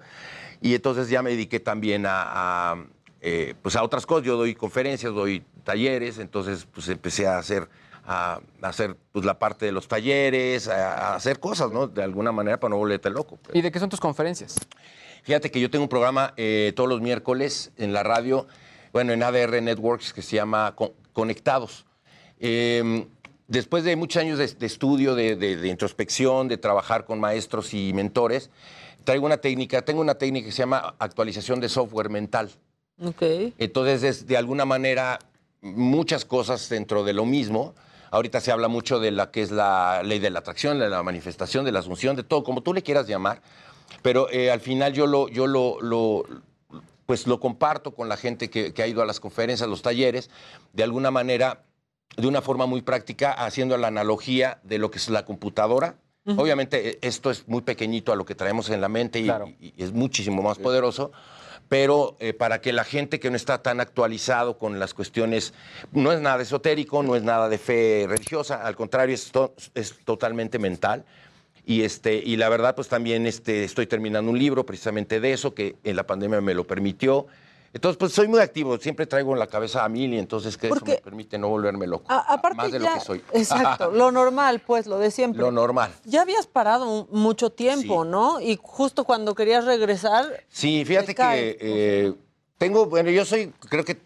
Y 0.62 0.76
entonces 0.76 1.10
ya 1.10 1.22
me 1.22 1.30
dediqué 1.32 1.60
también 1.60 2.06
a, 2.06 2.72
a, 2.72 2.86
eh, 3.22 3.54
pues 3.62 3.76
a 3.76 3.84
otras 3.84 4.06
cosas. 4.06 4.26
Yo 4.26 4.36
doy 4.38 4.56
conferencias, 4.56 5.14
doy 5.14 5.44
talleres, 5.64 6.18
entonces 6.20 6.68
pues 6.74 6.88
empecé 6.90 7.28
a 7.28 7.38
hacer, 7.38 7.70
a, 8.06 8.40
a 8.62 8.68
hacer 8.68 8.98
pues, 9.12 9.24
la 9.26 9.40
parte 9.40 9.66
de 9.66 9.72
los 9.72 9.88
talleres, 9.88 10.68
a, 10.68 11.12
a 11.12 11.16
hacer 11.16 11.40
cosas, 11.40 11.72
¿no? 11.72 11.88
De 11.88 12.04
alguna 12.04 12.32
manera 12.32 12.60
para 12.60 12.70
no 12.72 12.78
volverte 12.78 13.10
loco. 13.10 13.40
¿Y 13.54 13.62
de 13.62 13.72
qué 13.72 13.80
son 13.80 13.90
tus 13.90 14.00
conferencias? 14.00 14.56
Fíjate 15.24 15.52
que 15.52 15.60
yo 15.60 15.70
tengo 15.70 15.84
un 15.84 15.90
programa 15.90 16.34
eh, 16.38 16.74
todos 16.76 16.90
los 16.90 17.02
miércoles 17.02 17.72
en 17.78 17.94
la 17.94 18.04
radio, 18.04 18.48
bueno, 18.94 19.14
en 19.14 19.22
ADR 19.24 19.62
Networks, 19.62 20.12
que 20.14 20.22
se 20.22 20.36
llama 20.38 20.74
Co- 20.76 20.94
Conectados. 21.14 21.86
Eh, 22.40 23.06
después 23.48 23.84
de 23.84 23.96
muchos 23.96 24.22
años 24.22 24.38
de, 24.40 24.48
de 24.48 24.66
estudio, 24.66 25.16
de, 25.16 25.36
de- 25.36 25.58
de 25.58 25.68
introspección, 25.68 26.48
de 26.48 26.58
trabajar 26.58 27.06
con 27.06 27.20
maestros 27.20 27.74
y 27.74 27.92
mentores, 27.94 28.50
traigo 29.10 29.26
una 29.26 29.38
técnica, 29.38 29.82
tengo 29.82 30.02
una 30.02 30.14
técnica 30.14 30.46
que 30.46 30.52
se 30.52 30.60
llama 30.60 30.94
actualización 31.00 31.60
de 31.60 31.68
software 31.68 32.12
mental. 32.12 32.52
Ok. 33.04 33.24
Entonces, 33.58 34.04
es 34.04 34.28
de 34.28 34.38
alguna 34.38 34.66
manera 34.66 35.18
muchas 35.62 36.26
cosas 36.26 36.70
dentro 36.70 37.04
de 37.04 37.14
lo 37.14 37.26
mismo. 37.26 37.74
Ahorita 38.12 38.40
se 38.40 38.52
habla 38.52 38.68
mucho 38.68 39.00
de 39.00 39.10
la 39.10 39.32
que 39.32 39.42
es 39.42 39.50
la 39.50 40.04
ley 40.04 40.20
de 40.20 40.30
la 40.30 40.40
atracción, 40.40 40.78
de 40.78 40.90
la 40.90 41.02
manifestación, 41.02 41.66
de 41.66 41.72
la 41.72 41.80
asunción, 41.80 42.16
de 42.18 42.22
todo, 42.24 42.44
como 42.44 42.62
tú 42.62 42.72
le 42.72 42.84
quieras 42.84 43.08
llamar. 43.08 43.42
Pero 44.04 44.30
eh, 44.30 44.52
al 44.52 44.60
final 44.60 44.94
yo 44.94 45.08
lo, 45.08 45.28
yo 45.28 45.48
lo, 45.48 45.82
lo- 45.82 46.24
pues 47.08 47.26
lo 47.26 47.40
comparto 47.40 47.96
con 47.96 48.10
la 48.10 48.16
gente 48.18 48.52
que, 48.52 48.76
que 48.76 48.84
ha 48.84 48.88
ido 48.88 49.02
a 49.02 49.08
las 49.08 49.20
conferencias, 49.20 49.66
a 49.66 49.70
los 49.72 49.82
talleres, 49.82 50.30
de 50.74 50.84
alguna 50.84 51.10
manera, 51.10 51.64
de 52.16 52.28
una 52.28 52.44
forma 52.44 52.68
muy 52.68 52.84
práctica, 52.84 53.32
haciendo 53.32 53.76
la 53.78 53.88
analogía 53.88 54.60
de 54.62 54.78
lo 54.78 54.92
que 54.92 55.00
es 55.00 55.10
la 55.10 55.26
computadora. 55.26 55.96
Obviamente 56.38 56.90
eh, 56.92 57.00
esto 57.02 57.32
es 57.32 57.48
muy 57.48 57.62
pequeñito 57.62 58.12
a 58.12 58.16
lo 58.16 58.26
que 58.26 58.36
traemos 58.36 58.70
en 58.70 58.82
la 58.82 58.90
mente 58.90 59.20
y, 59.20 59.26
y- 59.60 59.74
y 59.78 59.84
es 59.84 59.92
muchísimo 59.92 60.42
más 60.42 60.58
poderoso, 60.58 61.12
pero 61.68 62.16
eh, 62.20 62.34
para 62.34 62.62
que 62.62 62.74
la 62.74 62.84
gente 62.84 63.20
que 63.20 63.30
no 63.30 63.36
está 63.36 63.62
tan 63.62 63.80
actualizado 63.80 64.58
con 64.58 64.80
las 64.80 64.94
cuestiones, 64.94 65.54
no 65.92 66.12
es 66.12 66.20
nada 66.20 66.42
esotérico, 66.42 67.04
no 67.04 67.16
es 67.16 67.24
nada 67.24 67.48
de 67.50 67.58
fe 67.58 68.06
religiosa, 68.08 68.66
al 68.66 68.76
contrario, 68.76 69.14
es, 69.16 69.32
to- 69.32 69.54
es 69.76 69.96
totalmente 70.06 70.60
mental. 70.60 71.06
Y, 71.66 71.84
este, 71.84 72.16
y 72.16 72.38
la 72.38 72.50
verdad, 72.50 72.74
pues 72.74 72.88
también 72.88 73.28
este, 73.28 73.64
estoy 73.64 73.86
terminando 73.86 74.32
un 74.32 74.40
libro 74.40 74.66
precisamente 74.66 75.20
de 75.20 75.34
eso, 75.34 75.54
que 75.54 75.76
en 75.84 75.96
la 75.96 76.08
pandemia 76.08 76.42
me 76.42 76.56
lo 76.56 76.66
permitió. 76.66 77.28
Entonces, 77.74 77.98
pues 77.98 78.14
soy 78.14 78.28
muy 78.28 78.40
activo, 78.40 78.78
siempre 78.80 79.06
traigo 79.06 79.34
en 79.34 79.40
la 79.40 79.48
cabeza 79.48 79.84
a 79.86 79.90
mil 79.90 80.14
y 80.14 80.18
entonces 80.18 80.58
que 80.58 80.68
eso 80.68 80.84
me 80.84 80.96
permite 80.98 81.38
no 81.38 81.50
volverme 81.50 81.86
loco. 81.86 82.06
A- 82.12 82.34
aparte 82.34 82.58
más 82.58 82.72
de 82.72 82.80
ya- 82.80 82.90
lo 82.94 83.00
que 83.00 83.06
soy. 83.06 83.24
Exacto, 83.34 83.92
lo 83.94 84.12
normal, 84.12 84.62
pues, 84.66 84.88
lo 84.88 84.98
de 84.98 85.12
siempre. 85.12 85.42
Lo 85.42 85.52
normal. 85.52 85.92
Ya 86.06 86.22
habías 86.24 86.48
parado 86.48 87.08
mucho 87.12 87.52
tiempo, 87.52 88.06
¿no? 88.06 88.40
Y 88.42 88.60
justo 88.62 89.04
cuando 89.04 89.36
querías 89.36 89.66
regresar, 89.66 90.26
Sí, 90.50 90.84
fíjate 90.86 91.14
que 91.14 91.58
eh, 91.60 92.14
tengo, 92.58 92.88
bueno, 92.88 93.10
yo 93.12 93.24
soy, 93.26 93.54
creo 93.70 93.86
que 93.86 93.98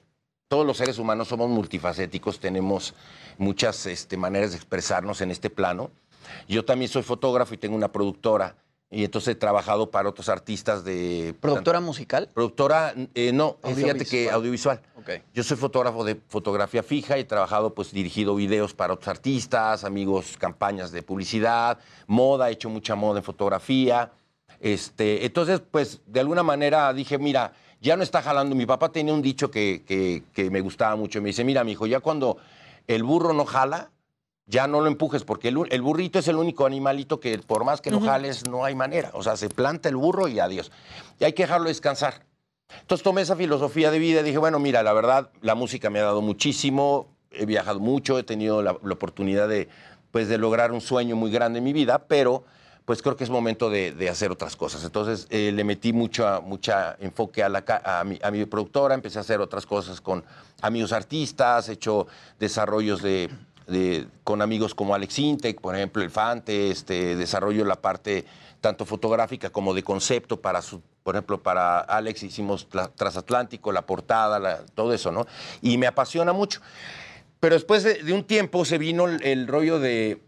todos 0.50 0.66
los 0.66 0.78
seres 0.78 1.00
humanos 1.00 1.30
somos 1.30 1.50
multifacéticos, 1.50 2.40
tenemos 2.40 2.94
muchas 3.38 3.86
este, 3.86 4.18
maneras 4.18 4.52
de 4.52 4.58
expresarnos 4.58 5.22
en 5.22 5.32
este 5.32 5.50
plano. 5.50 5.90
Yo 6.48 6.64
también 6.64 6.90
soy 6.92 7.02
fotógrafo 7.04 7.54
y 7.54 7.58
tengo 7.58 7.76
una 7.76 7.92
productora. 7.92 8.56
Y 8.94 9.04
entonces 9.06 9.32
he 9.32 9.36
trabajado 9.36 9.90
para 9.90 10.08
otros 10.08 10.30
artistas 10.30 10.84
de... 10.84 11.36
¿Productora 11.40 11.80
musical? 11.80 12.30
Productora, 12.34 12.94
eh, 13.16 13.32
no, 13.34 13.58
eh, 13.64 13.74
fíjate 13.74 14.06
que 14.06 14.30
Audiovisual. 14.30 14.80
audiovisual. 15.06 15.24
Yo 15.34 15.44
soy 15.44 15.58
fotógrafo 15.58 16.04
de 16.04 16.22
fotografía 16.30 16.84
fija 16.84 17.18
y 17.18 17.22
he 17.22 17.26
trabajado, 17.26 17.74
pues, 17.74 17.92
dirigido 17.92 18.36
videos 18.36 18.74
para 18.76 18.94
otros 18.94 19.08
artistas, 19.08 19.84
amigos, 19.84 20.38
campañas 20.38 20.92
de 20.92 21.02
publicidad, 21.02 21.80
moda, 22.06 22.50
he 22.50 22.54
hecho 22.54 22.70
mucha 22.70 22.94
moda 22.96 23.18
en 23.20 23.24
fotografía. 23.24 24.12
Este, 24.60 25.26
entonces, 25.26 25.62
pues, 25.72 26.02
de 26.06 26.20
alguna 26.20 26.44
manera 26.44 26.94
dije, 26.94 27.18
mira, 27.18 27.54
ya 27.82 27.98
no 27.98 28.04
está 28.04 28.22
jalando. 28.22 28.56
Mi 28.56 28.66
papá 28.66 28.92
tenía 28.92 29.14
un 29.14 29.22
dicho 29.22 29.50
que, 29.52 29.84
que- 29.86 30.24
que 30.34 30.50
me 30.52 30.62
gustaba 30.62 30.96
mucho. 30.96 31.20
Me 31.22 31.30
dice, 31.30 31.44
mira, 31.44 31.64
mi 31.64 31.72
hijo, 31.74 31.86
ya 31.88 32.00
cuando 32.00 32.38
el 32.88 33.04
burro 33.04 33.34
no 33.34 33.44
jala, 33.46 33.90
ya 34.46 34.68
no 34.68 34.82
lo 34.82 34.88
empujes, 34.88 35.24
porque 35.24 35.48
el, 35.50 35.58
el 35.70 35.82
burrito 35.82 36.20
es 36.20 36.28
el 36.28 36.36
único 36.36 36.66
animalito 36.66 37.20
que 37.20 37.38
por 37.40 37.64
más 37.64 37.82
que 37.82 37.92
lo 37.92 37.98
Ujú. 37.98 38.08
jales, 38.08 38.48
no 38.48 38.66
hay 38.66 38.76
manera. 38.76 39.12
O 39.14 39.24
sea, 39.24 39.38
se 39.38 39.50
planta 39.50 39.90
el 39.90 39.96
burro 39.96 40.28
y 40.28 40.40
adiós. 40.40 40.72
Y 41.20 41.24
hay 41.24 41.34
que 41.34 41.44
dejarlo 41.44 41.68
descansar. 41.70 42.26
Entonces 42.82 43.04
tomé 43.04 43.22
esa 43.22 43.36
filosofía 43.36 43.92
de 43.92 44.00
vida 44.00 44.22
y 44.22 44.24
dije, 44.24 44.38
bueno, 44.38 44.60
mira, 44.60 44.84
la 44.84 44.94
verdad, 44.94 45.30
la 45.42 45.56
música 45.56 45.90
me 45.90 46.00
ha 46.00 46.04
dado 46.04 46.22
muchísimo, 46.22 47.08
he 47.32 47.46
viajado 47.46 47.80
mucho, 47.80 48.18
he 48.18 48.24
tenido 48.24 48.62
la, 48.62 48.78
la 48.84 48.94
oportunidad 48.94 49.48
de, 49.48 49.70
pues, 50.12 50.28
de 50.28 50.38
lograr 50.38 50.72
un 50.72 50.82
sueño 50.82 51.16
muy 51.16 51.32
grande 51.32 51.60
en 51.60 51.64
mi 51.66 51.74
vida, 51.74 52.00
pero 52.08 52.44
pues 52.86 53.02
creo 53.02 53.16
que 53.16 53.24
es 53.24 53.30
momento 53.30 53.70
de, 53.70 53.94
de 53.94 54.10
hacer 54.10 54.30
otras 54.32 54.58
cosas. 54.58 54.84
Entonces 54.84 55.28
eh, 55.30 55.52
le 55.54 55.64
metí 55.64 55.94
mucho, 55.94 56.42
mucha 56.42 56.98
enfoque 57.00 57.42
a, 57.42 57.48
la, 57.48 57.64
ca- 57.64 57.82
a, 57.86 58.04
mi, 58.04 58.20
a 58.22 58.30
mi 58.30 58.44
productora, 58.46 58.94
empecé 58.94 59.20
a 59.20 59.22
hacer 59.22 59.40
otras 59.40 59.66
cosas 59.66 60.02
con 60.02 60.26
amigos 60.62 60.92
artistas, 60.92 61.70
he 61.70 61.74
hecho 61.74 62.08
desarrollos 62.40 63.02
de, 63.02 63.30
con 64.24 64.42
amigos 64.42 64.76
como 64.76 64.96
Alex 64.96 65.20
Intec, 65.20 65.62
por 65.62 65.76
ejemplo, 65.76 66.04
El 66.04 66.10
Fante, 66.10 66.72
este, 66.72 67.16
desarrollo 67.16 67.66
la 67.66 67.76
parte 67.76 68.26
tanto 68.62 68.86
fotográfica 68.86 69.50
como 69.50 69.74
de 69.74 69.84
concepto 69.84 70.40
para 70.40 70.62
su, 70.62 70.82
por 71.04 71.16
ejemplo, 71.16 71.44
para 71.44 71.80
Alex 71.80 72.24
hicimos 72.24 72.68
Transatlántico, 72.96 73.72
la 73.72 73.86
portada, 73.86 74.66
todo 74.74 74.94
eso, 74.94 75.12
¿no? 75.12 75.28
Y 75.62 75.78
me 75.78 75.86
apasiona 75.86 76.32
mucho. 76.32 76.62
Pero 77.42 77.56
después 77.56 77.84
de, 77.84 78.04
de 78.04 78.14
un 78.14 78.24
tiempo 78.24 78.64
se 78.64 78.78
vino 78.78 79.08
el, 79.08 79.22
el 79.24 79.48
rollo 79.48 79.80
de, 79.80 80.24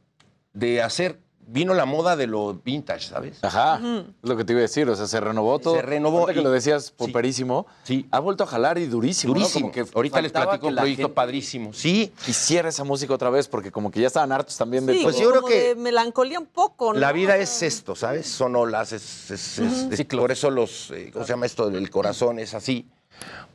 de 0.51 0.81
hacer, 0.81 1.19
vino 1.47 1.73
la 1.73 1.85
moda 1.85 2.15
de 2.15 2.27
lo 2.27 2.53
vintage, 2.55 3.07
¿sabes? 3.09 3.37
Ajá, 3.43 3.79
es 4.23 4.29
lo 4.29 4.35
que 4.35 4.43
te 4.45 4.53
iba 4.53 4.59
a 4.59 4.63
decir, 4.63 4.89
o 4.89 4.95
sea, 4.95 5.07
se 5.07 5.19
renovó 5.19 5.59
todo. 5.59 5.75
Se 5.75 5.81
renovó 5.81 6.19
Ahorita 6.21 6.33
que 6.33 6.39
y- 6.39 6.43
lo 6.43 6.51
decías, 6.51 6.91
poperísimo. 6.91 7.67
Sí. 7.83 8.07
Ha 8.11 8.19
vuelto 8.19 8.43
a 8.43 8.47
jalar 8.47 8.77
y 8.77 8.85
durísimo. 8.87 9.33
¿no? 9.33 9.39
Durísimo. 9.39 9.71
Como 9.71 9.73
que 9.73 9.85
Ahorita 9.95 10.21
les 10.21 10.31
platico 10.31 10.67
un 10.67 10.75
proyecto 10.75 11.03
gente 11.03 11.13
padrísimo. 11.13 11.73
Sí. 11.73 12.11
Quisiera 12.25 12.69
esa 12.69 12.83
música 12.83 13.13
otra 13.13 13.29
vez, 13.29 13.47
porque 13.47 13.71
como 13.71 13.91
que 13.91 14.01
ya 14.01 14.07
estaban 14.07 14.31
hartos 14.31 14.57
también 14.57 14.85
de 14.85 14.93
sí, 14.93 14.99
todo. 14.99 15.11
Pues 15.11 15.21
yo 15.21 15.29
creo 15.29 15.45
que- 15.45 15.63
de 15.69 15.75
melancolía 15.75 16.39
un 16.39 16.47
poco, 16.47 16.93
¿no? 16.93 16.99
La 16.99 17.11
vida 17.11 17.37
es 17.37 17.61
esto, 17.61 17.95
¿sabes? 17.95 18.27
Son 18.27 18.55
olas, 18.55 18.91
es, 18.91 19.31
es- 19.31 19.59
es- 19.59 20.05
por 20.05 20.31
eso 20.31 20.49
los, 20.49 20.91
eh, 20.91 21.09
¿cómo 21.13 21.25
se 21.25 21.33
llama 21.33 21.45
esto? 21.45 21.67
El 21.67 21.89
corazón 21.89 22.39
es 22.39 22.53
así, 22.53 22.87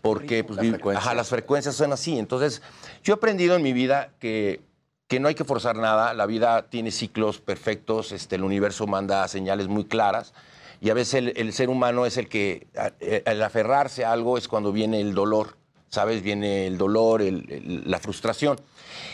porque 0.02 0.44
pues, 0.44 0.58
ajá, 0.96 1.14
las 1.14 1.28
frecuencias 1.28 1.74
son 1.74 1.92
así. 1.92 2.18
Entonces, 2.18 2.62
yo 3.02 3.14
he 3.14 3.16
aprendido 3.16 3.56
en 3.56 3.62
mi 3.62 3.72
vida 3.72 4.10
que, 4.18 4.60
que 5.10 5.18
no 5.18 5.26
hay 5.26 5.34
que 5.34 5.42
forzar 5.42 5.74
nada, 5.74 6.14
la 6.14 6.24
vida 6.24 6.70
tiene 6.70 6.92
ciclos 6.92 7.40
perfectos, 7.40 8.12
este, 8.12 8.36
el 8.36 8.44
universo 8.44 8.86
manda 8.86 9.26
señales 9.26 9.66
muy 9.66 9.84
claras, 9.86 10.32
y 10.80 10.88
a 10.88 10.94
veces 10.94 11.14
el, 11.14 11.32
el 11.36 11.52
ser 11.52 11.68
humano 11.68 12.06
es 12.06 12.16
el 12.16 12.28
que, 12.28 12.68
a- 12.76 12.92
eh, 13.00 13.24
al 13.26 13.42
aferrarse 13.42 14.04
a 14.04 14.12
algo 14.12 14.38
es 14.38 14.46
cuando 14.46 14.70
viene 14.70 15.00
el 15.00 15.12
dolor, 15.12 15.56
¿sabes? 15.88 16.22
Viene 16.22 16.68
el 16.68 16.78
dolor, 16.78 17.22
el- 17.22 17.50
el- 17.50 17.82
la 17.90 17.98
frustración. 17.98 18.56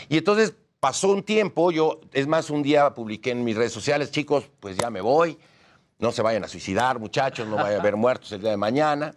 Y 0.07 0.19
entonces 0.19 0.53
pasó 0.79 1.09
un 1.09 1.23
tiempo, 1.23 1.71
yo, 1.71 1.99
es 2.13 2.27
más, 2.27 2.51
un 2.51 2.61
día 2.61 2.93
publiqué 2.93 3.31
en 3.31 3.43
mis 3.43 3.57
redes 3.57 3.73
sociales, 3.73 4.11
chicos, 4.11 4.45
pues 4.59 4.77
ya 4.77 4.91
me 4.91 5.01
voy, 5.01 5.39
no 5.97 6.11
se 6.11 6.21
vayan 6.21 6.43
a 6.43 6.47
suicidar, 6.47 6.99
muchachos, 6.99 7.47
no 7.47 7.55
vaya 7.55 7.77
a 7.77 7.79
haber 7.79 7.95
muertos 8.05 8.31
el 8.33 8.41
día 8.41 8.51
de 8.51 8.57
mañana. 8.57 9.15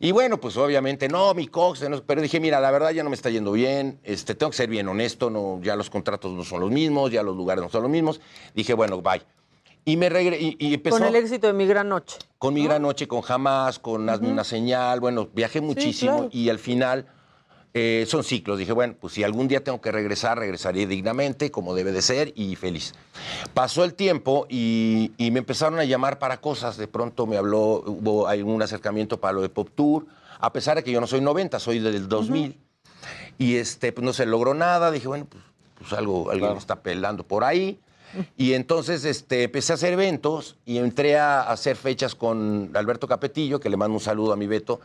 Y 0.00 0.12
bueno, 0.12 0.38
pues 0.40 0.56
obviamente, 0.56 1.08
no, 1.08 1.34
mi 1.34 1.46
cox, 1.46 1.84
pero 2.06 2.22
dije, 2.22 2.40
mira, 2.40 2.60
la 2.60 2.70
verdad 2.70 2.90
ya 2.90 3.02
no 3.02 3.10
me 3.10 3.16
está 3.16 3.30
yendo 3.30 3.52
bien, 3.52 3.98
este, 4.04 4.34
tengo 4.34 4.50
que 4.50 4.56
ser 4.56 4.68
bien 4.68 4.88
honesto, 4.88 5.30
no, 5.30 5.60
ya 5.62 5.76
los 5.76 5.90
contratos 5.90 6.32
no 6.32 6.44
son 6.44 6.60
los 6.60 6.70
mismos, 6.70 7.10
ya 7.10 7.22
los 7.22 7.36
lugares 7.36 7.62
no 7.62 7.70
son 7.70 7.82
los 7.82 7.90
mismos. 7.90 8.20
Dije, 8.54 8.74
bueno, 8.74 9.00
bye. 9.00 9.22
Y 9.86 9.96
me 9.96 10.08
regre 10.08 10.40
y, 10.40 10.56
y 10.58 10.74
empezó 10.74 10.96
Con 10.96 11.06
el 11.06 11.14
éxito 11.14 11.46
de 11.46 11.52
Mi 11.52 11.66
Gran 11.66 11.88
Noche. 11.88 12.16
con 12.38 12.54
mi 12.54 12.64
gran 12.64 12.80
noche, 12.80 13.06
con 13.06 13.20
jamás, 13.20 13.78
con 13.78 14.08
hazme 14.08 14.30
una 14.30 14.44
señal, 14.44 15.00
bueno, 15.00 15.28
viajé 15.34 15.60
muchísimo 15.60 16.12
claro. 16.14 16.30
y 16.32 16.48
al 16.48 16.58
final 16.58 17.06
eh, 17.76 18.04
son 18.08 18.22
ciclos. 18.22 18.56
Dije, 18.58 18.72
bueno, 18.72 18.94
pues 19.00 19.14
si 19.14 19.24
algún 19.24 19.48
día 19.48 19.64
tengo 19.64 19.80
que 19.80 19.90
regresar, 19.90 20.38
regresaré 20.38 20.86
dignamente, 20.86 21.50
como 21.50 21.74
debe 21.74 21.90
de 21.90 22.02
ser 22.02 22.32
y 22.36 22.54
feliz. 22.54 22.94
Pasó 23.52 23.82
el 23.82 23.94
tiempo 23.94 24.46
y, 24.48 25.10
y 25.18 25.32
me 25.32 25.40
empezaron 25.40 25.80
a 25.80 25.84
llamar 25.84 26.20
para 26.20 26.40
cosas. 26.40 26.76
De 26.76 26.86
pronto 26.86 27.26
me 27.26 27.36
habló, 27.36 27.82
hubo 27.84 28.28
algún 28.28 28.62
acercamiento 28.62 29.18
para 29.18 29.32
lo 29.32 29.42
de 29.42 29.48
Pop 29.48 29.70
Tour, 29.74 30.06
a 30.38 30.52
pesar 30.52 30.76
de 30.76 30.84
que 30.84 30.92
yo 30.92 31.00
no 31.00 31.08
soy 31.08 31.20
90, 31.20 31.58
soy 31.58 31.80
del 31.80 32.08
2000. 32.08 32.56
Y 33.38 33.56
este, 33.56 33.92
pues 33.92 34.04
no 34.04 34.12
se 34.12 34.24
logró 34.24 34.54
nada. 34.54 34.92
Dije, 34.92 35.08
bueno, 35.08 35.26
pues, 35.28 35.42
pues 35.76 35.92
algo, 35.92 36.30
alguien 36.30 36.56
está 36.56 36.80
pelando 36.80 37.24
por 37.24 37.42
ahí. 37.42 37.80
Y 38.36 38.52
entonces 38.52 39.04
este, 39.04 39.44
empecé 39.44 39.72
a 39.72 39.74
hacer 39.74 39.92
eventos 39.92 40.56
y 40.64 40.78
entré 40.78 41.18
a 41.18 41.42
hacer 41.42 41.76
fechas 41.76 42.14
con 42.14 42.70
Alberto 42.74 43.08
Capetillo, 43.08 43.58
que 43.58 43.68
le 43.68 43.76
mando 43.76 43.94
un 43.94 44.00
saludo 44.00 44.32
a 44.32 44.36
mi 44.36 44.46
Beto. 44.46 44.80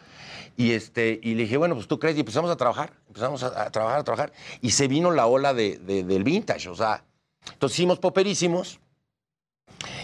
Y, 0.60 0.74
este, 0.74 1.22
y 1.24 1.36
le 1.36 1.44
dije, 1.44 1.56
bueno, 1.56 1.74
pues 1.74 1.88
tú 1.88 1.98
crees, 2.00 2.18
y 2.18 2.20
empezamos 2.20 2.52
a 2.52 2.58
trabajar, 2.58 2.92
empezamos 3.08 3.44
a, 3.44 3.64
a 3.64 3.72
trabajar, 3.72 4.00
a 4.00 4.04
trabajar. 4.04 4.34
Y 4.60 4.72
se 4.72 4.90
vino 4.90 5.10
la 5.12 5.26
ola 5.26 5.54
de, 5.54 5.78
de- 5.78 6.04
del 6.04 6.26
vintage, 6.26 6.68
o 6.68 6.76
sea, 6.76 7.06
entonces 7.54 7.80
hicimos 7.80 7.98
poperísimos. 8.00 8.82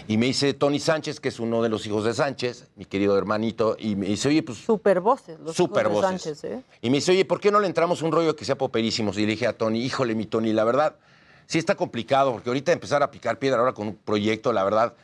Y 0.08 0.16
me 0.16 0.24
dice 0.26 0.54
Tony 0.54 0.78
Sánchez, 0.78 1.20
que 1.20 1.28
es 1.28 1.38
uno 1.40 1.62
de 1.62 1.68
los 1.68 1.84
hijos 1.86 2.04
de 2.04 2.14
Sánchez, 2.14 2.70
mi 2.76 2.86
querido 2.86 3.18
hermanito, 3.18 3.76
y 3.78 3.96
me 3.96 4.06
dice, 4.06 4.28
oye, 4.28 4.42
pues 4.42 4.56
Super 4.56 5.00
voces, 5.00 5.38
los 5.40 5.54
Super 5.54 5.88
hijos 5.88 6.00
de 6.00 6.06
voces. 6.08 6.22
Sánchez, 6.22 6.44
¿eh? 6.44 6.62
y 6.80 6.88
me 6.88 6.96
dice, 6.96 7.12
oye, 7.12 7.26
¿por 7.26 7.38
qué 7.38 7.50
no 7.50 7.60
le 7.60 7.66
entramos 7.66 8.00
un 8.00 8.10
rollo 8.10 8.34
que 8.34 8.46
sea 8.46 8.56
poperísimos? 8.56 9.18
Y 9.18 9.22
le 9.26 9.32
dije 9.32 9.46
a 9.46 9.52
Tony, 9.58 9.80
híjole, 9.84 10.14
mi 10.14 10.24
Tony, 10.24 10.54
la 10.54 10.64
verdad, 10.64 10.96
sí 11.44 11.58
está 11.58 11.74
complicado, 11.74 12.32
porque 12.32 12.48
ahorita 12.48 12.72
empezar 12.72 13.02
a 13.02 13.10
picar 13.10 13.38
piedra 13.38 13.58
ahora 13.58 13.74
con 13.74 13.88
un 13.88 13.96
proyecto, 13.96 14.54
la 14.54 14.64
verdad, 14.64 14.94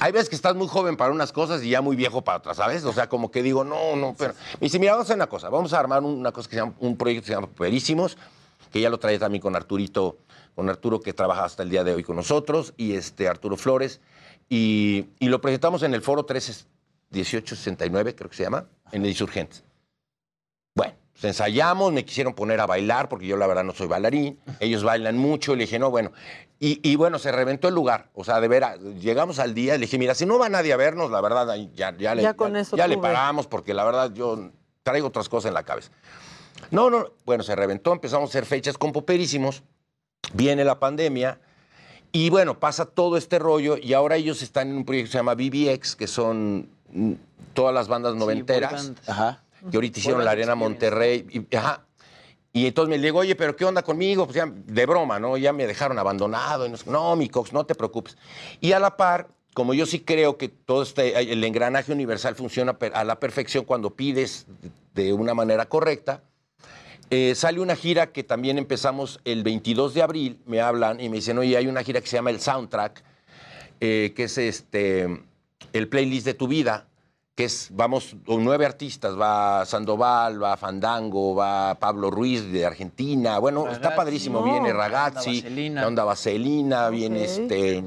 hay 0.00 0.12
veces 0.12 0.28
que 0.28 0.36
estás 0.36 0.54
muy 0.54 0.66
joven 0.66 0.96
para 0.96 1.12
unas 1.12 1.32
cosas 1.32 1.62
y 1.62 1.70
ya 1.70 1.80
muy 1.80 1.96
viejo 1.96 2.22
para 2.22 2.38
otras, 2.38 2.56
¿sabes? 2.56 2.84
O 2.84 2.92
sea, 2.92 3.08
como 3.08 3.30
que 3.30 3.42
digo, 3.42 3.64
no, 3.64 3.96
no, 3.96 4.14
pero... 4.18 4.34
Me 4.54 4.66
dice, 4.66 4.78
mira, 4.78 4.92
vamos 4.92 5.04
a 5.04 5.06
hacer 5.06 5.16
una 5.16 5.28
cosa, 5.28 5.48
vamos 5.48 5.72
a 5.72 5.78
armar 5.78 6.02
una 6.02 6.32
cosa 6.32 6.48
que 6.48 6.56
se 6.56 6.60
llama, 6.60 6.74
un 6.80 6.96
proyecto 6.96 7.22
que 7.22 7.26
se 7.28 7.34
llama 7.34 7.46
Poperísimos, 7.46 8.16
que 8.72 8.80
ya 8.80 8.90
lo 8.90 8.98
trae 8.98 9.18
también 9.18 9.40
con 9.40 9.54
Arturito, 9.54 10.18
con 10.54 10.68
Arturo 10.68 11.00
que 11.00 11.12
trabaja 11.12 11.44
hasta 11.44 11.62
el 11.62 11.70
día 11.70 11.84
de 11.84 11.94
hoy 11.94 12.02
con 12.02 12.16
nosotros, 12.16 12.74
y 12.76 12.94
este 12.94 13.28
Arturo 13.28 13.56
Flores, 13.56 14.00
y, 14.48 15.06
lo 15.20 15.40
presentamos 15.40 15.82
en 15.82 15.94
el 15.94 16.02
foro 16.02 16.22
131869, 16.22 18.14
creo 18.14 18.30
que 18.30 18.36
se 18.36 18.42
llama, 18.42 18.66
en 18.92 19.02
el 19.02 19.10
Insurgentes. 19.10 19.62
Pues 21.20 21.24
ensayamos, 21.24 21.92
me 21.92 22.04
quisieron 22.04 22.32
poner 22.32 22.60
a 22.60 22.66
bailar, 22.66 23.08
porque 23.08 23.26
yo 23.26 23.36
la 23.36 23.48
verdad 23.48 23.64
no 23.64 23.74
soy 23.74 23.88
bailarín, 23.88 24.38
ellos 24.60 24.84
bailan 24.84 25.18
mucho, 25.18 25.54
y 25.54 25.56
le 25.56 25.64
dije, 25.64 25.76
no, 25.80 25.90
bueno, 25.90 26.12
y, 26.60 26.78
y 26.88 26.94
bueno, 26.94 27.18
se 27.18 27.32
reventó 27.32 27.66
el 27.66 27.74
lugar, 27.74 28.08
o 28.14 28.22
sea, 28.22 28.40
de 28.40 28.46
veras, 28.46 28.78
llegamos 29.00 29.40
al 29.40 29.52
día, 29.52 29.72
le 29.72 29.80
dije, 29.80 29.98
mira, 29.98 30.14
si 30.14 30.26
no 30.26 30.38
va 30.38 30.48
nadie 30.48 30.72
a 30.72 30.76
vernos, 30.76 31.10
la 31.10 31.20
verdad, 31.20 31.56
ya, 31.74 31.96
ya, 31.96 32.14
le, 32.14 32.22
Ya 32.22 32.34
con 32.34 32.54
eso 32.54 32.76
ya 32.76 32.86
le 32.86 32.98
paramos, 32.98 33.48
porque 33.48 33.74
la 33.74 33.84
verdad 33.84 34.12
yo 34.14 34.52
traigo 34.84 35.08
otras 35.08 35.28
cosas 35.28 35.48
en 35.48 35.54
la 35.54 35.64
cabeza. 35.64 35.90
No, 36.70 36.88
no, 36.88 37.06
bueno, 37.26 37.42
se 37.42 37.56
reventó, 37.56 37.92
empezamos 37.92 38.28
a 38.28 38.30
hacer 38.30 38.46
fechas 38.46 38.78
con 38.78 38.92
poperísimos, 38.92 39.64
viene 40.34 40.64
la 40.64 40.78
pandemia, 40.78 41.40
y 42.12 42.30
bueno, 42.30 42.60
pasa 42.60 42.86
todo 42.86 43.16
este 43.16 43.40
rollo, 43.40 43.76
y 43.76 43.92
ahora 43.92 44.14
ellos 44.14 44.40
están 44.42 44.68
en 44.68 44.76
un 44.76 44.84
proyecto 44.84 45.08
que 45.08 45.12
se 45.12 45.18
llama 45.18 45.34
BBX, 45.34 45.96
que 45.96 46.06
son 46.06 46.70
mm, 46.92 47.12
todas 47.54 47.74
las 47.74 47.88
bandas 47.88 48.14
noventeras, 48.14 48.92
Ajá. 49.08 49.42
Que 49.70 49.76
ahorita 49.76 49.98
hicieron 49.98 50.24
la 50.24 50.32
Arena 50.32 50.54
Monterrey, 50.54 51.26
y, 51.30 51.56
ajá. 51.56 51.84
Y 52.52 52.66
entonces 52.66 52.90
me 52.90 52.98
digo, 52.98 53.18
oye, 53.18 53.36
pero 53.36 53.54
¿qué 53.54 53.64
onda 53.64 53.82
conmigo? 53.82 54.24
Pues 54.24 54.36
ya, 54.36 54.46
de 54.46 54.86
broma, 54.86 55.18
¿no? 55.20 55.36
Ya 55.36 55.52
me 55.52 55.66
dejaron 55.66 55.98
abandonado. 55.98 56.66
Y 56.66 56.70
no, 56.70 56.76
no, 56.86 57.16
mi 57.16 57.28
Cox, 57.28 57.52
no 57.52 57.64
te 57.66 57.74
preocupes. 57.74 58.16
Y 58.60 58.72
a 58.72 58.80
la 58.80 58.96
par, 58.96 59.28
como 59.54 59.74
yo 59.74 59.86
sí 59.86 60.00
creo 60.00 60.38
que 60.38 60.48
todo 60.48 60.82
este, 60.82 61.18
el 61.20 61.44
engranaje 61.44 61.92
universal 61.92 62.34
funciona 62.34 62.76
a 62.94 63.04
la 63.04 63.20
perfección 63.20 63.64
cuando 63.64 63.90
pides 63.90 64.46
de 64.94 65.12
una 65.12 65.34
manera 65.34 65.66
correcta, 65.66 66.22
eh, 67.10 67.34
sale 67.34 67.60
una 67.60 67.74
gira 67.74 68.12
que 68.12 68.22
también 68.22 68.58
empezamos 68.58 69.20
el 69.24 69.42
22 69.42 69.94
de 69.94 70.02
abril, 70.02 70.40
me 70.46 70.60
hablan 70.60 71.00
y 71.00 71.08
me 71.08 71.16
dicen, 71.16 71.38
oye, 71.38 71.56
hay 71.56 71.66
una 71.66 71.82
gira 71.82 72.00
que 72.00 72.06
se 72.06 72.16
llama 72.16 72.30
El 72.30 72.40
Soundtrack, 72.40 73.02
eh, 73.80 74.12
que 74.14 74.24
es 74.24 74.36
este, 74.36 75.22
el 75.72 75.88
playlist 75.88 76.26
de 76.26 76.34
tu 76.34 76.48
vida, 76.48 76.86
que 77.38 77.44
es, 77.44 77.68
vamos, 77.70 78.16
con 78.26 78.42
nueve 78.42 78.66
artistas, 78.66 79.16
va 79.16 79.64
Sandoval, 79.64 80.42
va 80.42 80.56
Fandango, 80.56 81.36
va 81.36 81.76
Pablo 81.76 82.10
Ruiz 82.10 82.50
de 82.50 82.66
Argentina, 82.66 83.38
bueno, 83.38 83.68
está 83.70 83.94
padrísimo, 83.94 84.40
No. 84.40 84.44
viene 84.46 84.72
Onda 84.72 84.88
Ragazzi, 84.88 85.36
Vaselina. 85.42 85.80
la 85.82 85.86
onda 85.86 86.02
Vaselina, 86.02 86.88
viene 86.88 87.22
este, 87.22 87.84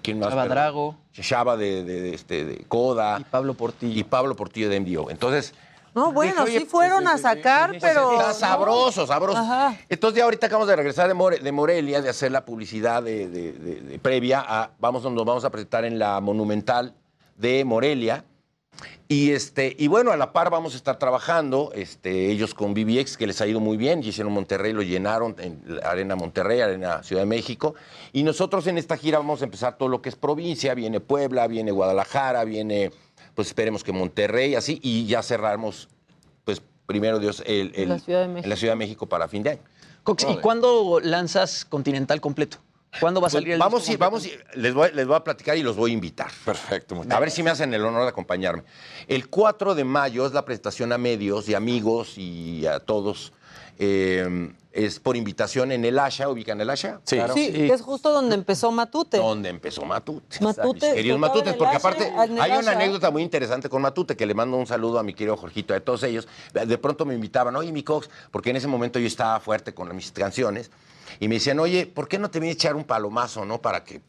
¿quién 0.00 0.20
más? 0.20 0.28
Chava 0.28 0.42
Perdón. 0.42 0.54
Drago. 0.54 0.96
Chava 1.12 1.56
de, 1.56 1.82
de- 1.82 2.00
de, 2.02 2.14
este, 2.14 2.44
de 2.44 2.64
Coda. 2.68 3.18
Y 3.18 3.24
Pablo 3.24 3.54
Portillo. 3.54 3.98
Y 3.98 4.04
Pablo 4.04 4.36
Portillo 4.36 4.68
de 4.68 4.78
MDO. 4.78 5.10
Entonces, 5.10 5.54
No, 5.92 6.12
bueno, 6.12 6.44
Dije, 6.44 6.58
oye, 6.58 6.58
sí 6.60 6.66
fueron 6.66 7.08
a 7.08 7.18
sacar, 7.18 7.76
pero... 7.80 8.12
Está 8.12 8.32
sabroso, 8.32 9.08
sabroso. 9.08 9.38
Ajá. 9.40 9.76
Entonces 9.88 10.18
ya 10.18 10.22
ahorita 10.24 10.46
acabamos 10.46 10.68
de 10.68 10.76
regresar 10.76 11.08
de, 11.08 11.14
More- 11.14 11.40
de 11.40 11.50
Morelia, 11.50 12.00
de 12.00 12.10
hacer 12.10 12.30
la 12.30 12.44
publicidad 12.44 13.02
de, 13.02 13.26
de- 13.26 13.52
de- 13.54 13.80
de 13.80 13.98
previa 13.98 14.44
a, 14.46 14.70
vamos, 14.78 15.02
nos 15.02 15.24
vamos 15.24 15.44
a 15.44 15.50
presentar 15.50 15.84
en 15.84 15.98
la 15.98 16.20
Monumental 16.20 16.94
de 17.36 17.64
Morelia. 17.64 18.24
Y, 19.08 19.30
este, 19.32 19.74
y 19.78 19.88
bueno, 19.88 20.12
a 20.12 20.16
la 20.16 20.32
par 20.32 20.50
vamos 20.50 20.74
a 20.74 20.76
estar 20.76 20.98
trabajando, 20.98 21.72
este, 21.74 22.30
ellos 22.30 22.52
con 22.54 22.74
BBX, 22.74 23.16
que 23.16 23.26
les 23.26 23.40
ha 23.40 23.46
ido 23.46 23.58
muy 23.58 23.76
bien, 23.76 24.02
y 24.02 24.08
hicieron 24.08 24.32
Monterrey, 24.32 24.72
lo 24.72 24.82
llenaron 24.82 25.34
en 25.38 25.62
Arena 25.82 26.14
Monterrey, 26.14 26.60
Arena 26.60 27.02
Ciudad 27.02 27.22
de 27.22 27.26
México. 27.26 27.74
Y 28.12 28.22
nosotros 28.22 28.66
en 28.66 28.76
esta 28.78 28.96
gira 28.96 29.18
vamos 29.18 29.40
a 29.40 29.44
empezar 29.44 29.78
todo 29.78 29.88
lo 29.88 30.02
que 30.02 30.10
es 30.10 30.16
provincia, 30.16 30.74
viene 30.74 31.00
Puebla, 31.00 31.46
viene 31.48 31.70
Guadalajara, 31.70 32.44
viene, 32.44 32.90
pues 33.34 33.48
esperemos 33.48 33.82
que 33.82 33.92
Monterrey, 33.92 34.54
así, 34.54 34.78
y 34.82 35.06
ya 35.06 35.22
cerramos, 35.22 35.88
pues 36.44 36.60
primero 36.86 37.18
Dios, 37.18 37.42
el, 37.46 37.72
el- 37.74 37.88
La 37.88 37.98
Ciudad 37.98 38.20
de 38.22 38.28
México. 38.28 38.44
en 38.44 38.50
la 38.50 38.56
Ciudad 38.56 38.72
de 38.74 38.78
México 38.78 39.06
para 39.08 39.26
fin 39.28 39.42
de 39.42 39.50
año. 39.50 39.60
Cox, 40.04 40.26
¿y 40.30 40.36
cuándo 40.36 41.00
lanzas 41.02 41.64
Continental 41.64 42.20
completo? 42.20 42.58
¿Cuándo 43.00 43.20
va 43.20 43.26
a 43.26 43.30
Pues 43.30 43.32
salir 43.42 43.52
el 43.54 43.58
vamos, 43.58 43.80
disco 43.82 43.94
ir- 43.94 43.98
vamos, 43.98 44.24
a 44.24 44.28
ir- 44.28 44.44
les 44.54 44.74
voy, 44.74 44.90
les 44.92 45.06
voy 45.06 45.16
a 45.16 45.24
platicar 45.24 45.56
y 45.56 45.62
los 45.62 45.76
voy 45.76 45.90
a 45.90 45.94
invitar. 45.94 46.30
Perfecto. 46.44 47.00
A 47.10 47.20
ver 47.20 47.30
si 47.30 47.42
me 47.42 47.50
hacen 47.50 47.72
el 47.74 47.84
honor 47.84 48.02
de 48.02 48.08
acompañarme. 48.08 48.64
El 49.06 49.28
4 49.28 49.74
de 49.74 49.84
mayo 49.84 50.26
es 50.26 50.32
la 50.32 50.44
presentación 50.44 50.92
a 50.92 50.98
medios 50.98 51.48
y 51.48 51.54
amigos 51.54 52.18
y 52.18 52.66
a 52.66 52.80
todos. 52.80 53.32
eh, 53.80 54.52
es 54.72 54.98
por 55.00 55.16
invitación 55.16 55.70
en 55.72 55.84
el 55.84 55.98
Asha, 56.00 56.28
¿ubican 56.28 56.60
el 56.60 56.68
Asha? 56.70 57.00
Sí, 57.04 57.16
que 57.16 57.72
es 57.72 57.80
justo 57.80 58.10
donde 58.12 58.34
empezó 58.34 58.70
Matute. 58.72 59.16
Donde 59.18 59.48
empezó 59.48 59.84
Matute. 59.84 60.38
Matute. 60.44 60.86
Mis 60.86 60.94
queridos 60.94 61.18
Matutes, 61.18 61.54
porque 61.54 61.76
Asha, 61.76 61.88
aparte 61.88 62.12
hay 62.16 62.30
una 62.30 62.44
Asha. 62.58 62.72
anécdota 62.72 63.10
muy 63.12 63.22
interesante 63.22 63.68
con 63.68 63.80
Matute, 63.82 64.16
que 64.16 64.26
le 64.26 64.34
mando 64.34 64.56
un 64.56 64.66
saludo 64.66 64.98
a 64.98 65.02
mi 65.04 65.14
querido 65.14 65.36
Jorgito, 65.36 65.74
a 65.74 65.80
todos 65.80 66.02
ellos. 66.02 66.26
De 66.52 66.76
pronto 66.78 67.04
me 67.06 67.14
invitaban, 67.14 67.54
oye, 67.56 67.70
mi 67.72 67.82
Cox, 67.84 68.10
porque 68.32 68.50
en 68.50 68.56
ese 68.56 68.66
momento 68.66 68.98
yo 68.98 69.06
estaba 69.06 69.38
fuerte 69.40 69.72
con 69.74 69.94
mis 69.94 70.10
canciones, 70.12 70.70
y 71.20 71.28
me 71.28 71.36
decían, 71.36 71.58
oye, 71.60 71.86
¿por 71.86 72.08
qué 72.08 72.18
no 72.18 72.30
te 72.30 72.40
vienes 72.40 72.56
a 72.56 72.58
echar 72.58 72.76
un 72.76 72.84
palomazo, 72.84 73.44
no? 73.44 73.60
Para 73.60 73.84
que 73.84 74.00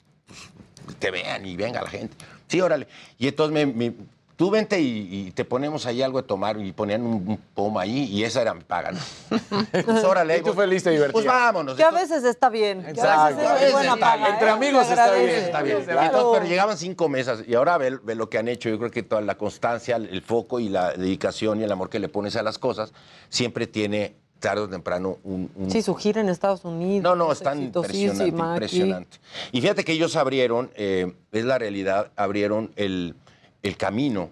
pues, 0.86 0.98
te 0.98 1.12
vean 1.12 1.46
y 1.46 1.56
venga 1.56 1.82
la 1.82 1.90
gente. 1.90 2.16
Sí, 2.48 2.62
órale. 2.62 2.88
Y 3.18 3.28
entonces 3.28 3.54
me, 3.54 3.66
me- 3.66 3.94
tú 4.36 4.50
vente 4.50 4.80
y, 4.80 5.28
y 5.28 5.32
te 5.32 5.44
ponemos 5.44 5.86
ahí 5.86 6.02
algo 6.02 6.22
de 6.22 6.28
tomar 6.28 6.58
y 6.62 6.72
ponían 6.72 7.02
un, 7.06 7.14
un 7.28 7.38
pomo 7.54 7.78
ahí 7.80 8.06
y 8.06 8.24
esa 8.24 8.42
era 8.42 8.54
mi 8.54 8.64
paga. 8.64 8.92
¿no? 8.92 9.00
Pues 9.86 10.04
órale. 10.04 10.38
Y 10.38 10.42
tú 10.42 10.54
feliz 10.54 10.82
te 10.82 10.92
divertías. 10.92 11.12
Pues 11.14 11.26
vámonos. 11.26 11.76
Que 11.76 11.84
a 11.84 11.92
veces 11.92 12.24
está 12.24 12.50
bien. 12.50 12.82
que 12.82 12.88
a 12.88 12.92
Exacto. 12.92 13.36
veces 13.36 13.50
A 13.52 13.54
es 13.56 13.60
veces 13.60 13.74
buena 13.74 13.94
está 13.96 14.00
paga, 14.06 14.16
bien. 14.16 14.28
¿eh? 14.30 14.34
Entre 14.34 14.50
amigos 14.50 14.90
está 14.90 15.12
bien, 15.14 15.30
está 15.30 15.62
bien. 15.62 15.84
Claro. 15.84 16.02
Entonces, 16.06 16.30
pero 16.40 16.46
llegaban 16.50 16.78
cinco 16.78 17.10
mesas 17.10 17.44
y 17.46 17.54
ahora 17.54 17.78
ve, 17.78 18.00
ve 18.02 18.16
lo 18.16 18.30
que 18.30 18.38
han 18.38 18.48
hecho. 18.48 18.70
Yo 18.70 18.80
creo 18.80 18.92
que 18.92 19.04
toda 19.04 19.22
la 19.22 19.38
constancia, 19.38 19.98
el 19.98 20.22
foco 20.22 20.60
y 20.62 20.70
la 20.70 20.94
dedicación 20.94 21.60
y 21.60 21.64
el 21.66 21.72
amor 21.72 21.90
que 21.90 22.00
le 22.00 22.08
pones 22.08 22.36
a 22.38 22.42
las 22.44 22.58
cosas 22.58 22.94
siempre 23.30 23.68
tiene 23.68 24.16
tarde 24.40 24.62
o 24.64 24.70
temprano 24.70 25.18
un, 25.24 25.50
un- 25.56 25.70
Sí, 25.72 25.82
su 25.82 25.94
gira 25.96 26.22
en 26.22 26.30
Estados 26.30 26.64
Unidos. 26.66 27.04
no, 27.04 27.16
no, 27.16 27.32
es 27.32 27.40
están 27.40 27.60
exitosísima 27.60 28.08
impresionante, 28.26 28.36
aquí. 28.66 28.78
impresionante. 28.78 29.18
Y 29.52 29.62
fíjate 29.62 29.84
que 29.84 29.92
ellos 29.94 30.16
abrieron, 30.16 30.72
eh, 30.76 31.14
es 31.32 31.46
la 31.46 31.58
realidad, 31.58 32.12
abrieron 32.16 32.72
el, 32.76 33.16
el 33.64 33.78
camino. 33.78 34.30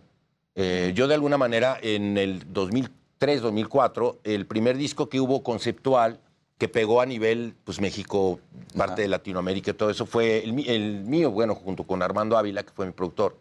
Eh, 0.56 0.92
yo 0.96 1.08
de 1.08 1.14
alguna 1.14 1.38
manera 1.38 1.78
en 1.82 2.18
el 2.18 2.52
2003, 2.54 3.42
2004, 3.42 4.20
el 4.24 4.46
primer 4.48 4.78
disco 4.78 5.10
que 5.10 5.20
hubo 5.20 5.44
conceptual 5.44 6.20
que 6.58 6.68
pegó 6.68 7.02
a 7.02 7.06
nivel, 7.06 7.54
pues 7.64 7.80
México, 7.80 8.40
parte 8.76 9.04
de 9.04 9.08
Latinoamérica 9.08 9.70
y 9.72 9.74
todo 9.76 9.92
eso, 9.92 10.08
fue 10.08 10.44
el, 10.44 10.68
el 10.68 11.04
mío, 11.04 11.30
bueno, 11.30 11.54
junto 11.54 11.84
con 11.84 12.02
Armando 12.02 12.36
Ávila, 12.36 12.64
que 12.64 12.72
fue 12.72 12.88
mi 12.88 12.94
productor. 12.94 13.38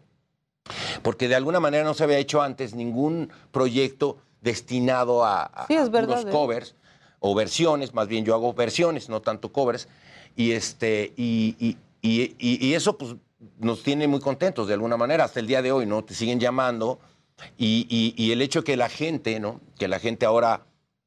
Porque 1.01 1.27
de 1.27 1.35
alguna 1.35 1.59
manera 1.59 1.83
no 1.83 1.93
se 1.95 2.03
había 2.03 2.17
hecho 2.19 2.41
antes 2.41 2.75
ningún 2.75 3.31
proyecto 3.51 4.17
destinado 4.41 5.23
a, 5.25 5.43
a 5.43 5.67
Sí, 5.67 5.75
es 5.75 5.87
a 5.87 5.89
verdad, 5.89 6.07
puros 6.17 6.25
¿eh? 6.25 6.31
covers 6.31 6.75
o 7.19 7.33
versiones, 7.35 7.93
más 7.93 8.07
bien 8.07 8.23
yo 8.25 8.33
hago 8.35 8.53
versiones, 8.53 9.09
no 9.09 9.21
tanto 9.21 9.51
covers, 9.51 9.87
y, 10.35 10.51
este, 10.51 11.13
y, 11.17 11.55
y- 11.59 11.77
y- 12.01 12.35
y- 12.37 12.67
y 12.67 12.73
eso 12.75 12.97
pues, 12.97 13.15
nos 13.59 13.81
tiene 13.83 14.07
muy 14.07 14.19
contentos 14.19 14.67
de 14.67 14.73
alguna 14.75 14.97
manera, 14.97 15.23
hasta 15.23 15.39
el 15.39 15.47
día 15.47 15.61
de 15.61 15.71
hoy, 15.71 15.85
¿no? 15.85 16.03
Te 16.03 16.13
siguen 16.13 16.39
llamando, 16.39 16.99
y, 17.57 17.87
y- 17.89 18.13
y 18.23 18.31
el 18.31 18.41
hecho 18.41 18.63
que 18.63 18.77
la 18.77 18.89
gente, 18.89 19.39
¿no? 19.39 19.61
Que 19.77 19.87
la 19.87 19.99
gente 19.99 20.25
ahora 20.25 20.61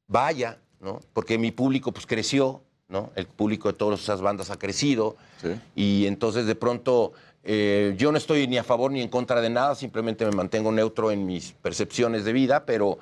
vaya, 0.07 0.59
¿no? 0.81 0.99
Porque 1.13 1.37
mi 1.37 1.51
público 1.51 1.91
pues 1.93 2.05
creció, 2.05 2.61
¿no? 2.89 3.11
El 3.15 3.25
público 3.27 3.71
de 3.71 3.77
todas 3.77 4.01
esas 4.01 4.21
bandas 4.21 4.49
ha 4.49 4.57
crecido, 4.59 5.15
y 5.75 6.05
entonces 6.07 6.45
de 6.45 6.55
pronto 6.55 7.13
eh, 7.43 7.95
yo 7.97 8.11
no 8.11 8.17
estoy 8.17 8.47
ni 8.47 8.57
a 8.57 8.63
favor 8.63 8.91
ni 8.91 9.01
en 9.01 9.07
contra 9.09 9.41
de 9.41 9.49
nada, 9.49 9.73
simplemente 9.75 10.25
me 10.25 10.31
mantengo 10.31 10.71
neutro 10.71 11.09
en 11.11 11.25
mis 11.25 11.53
percepciones 11.53 12.23
de 12.25 12.33
vida, 12.33 12.65
pero, 12.65 12.99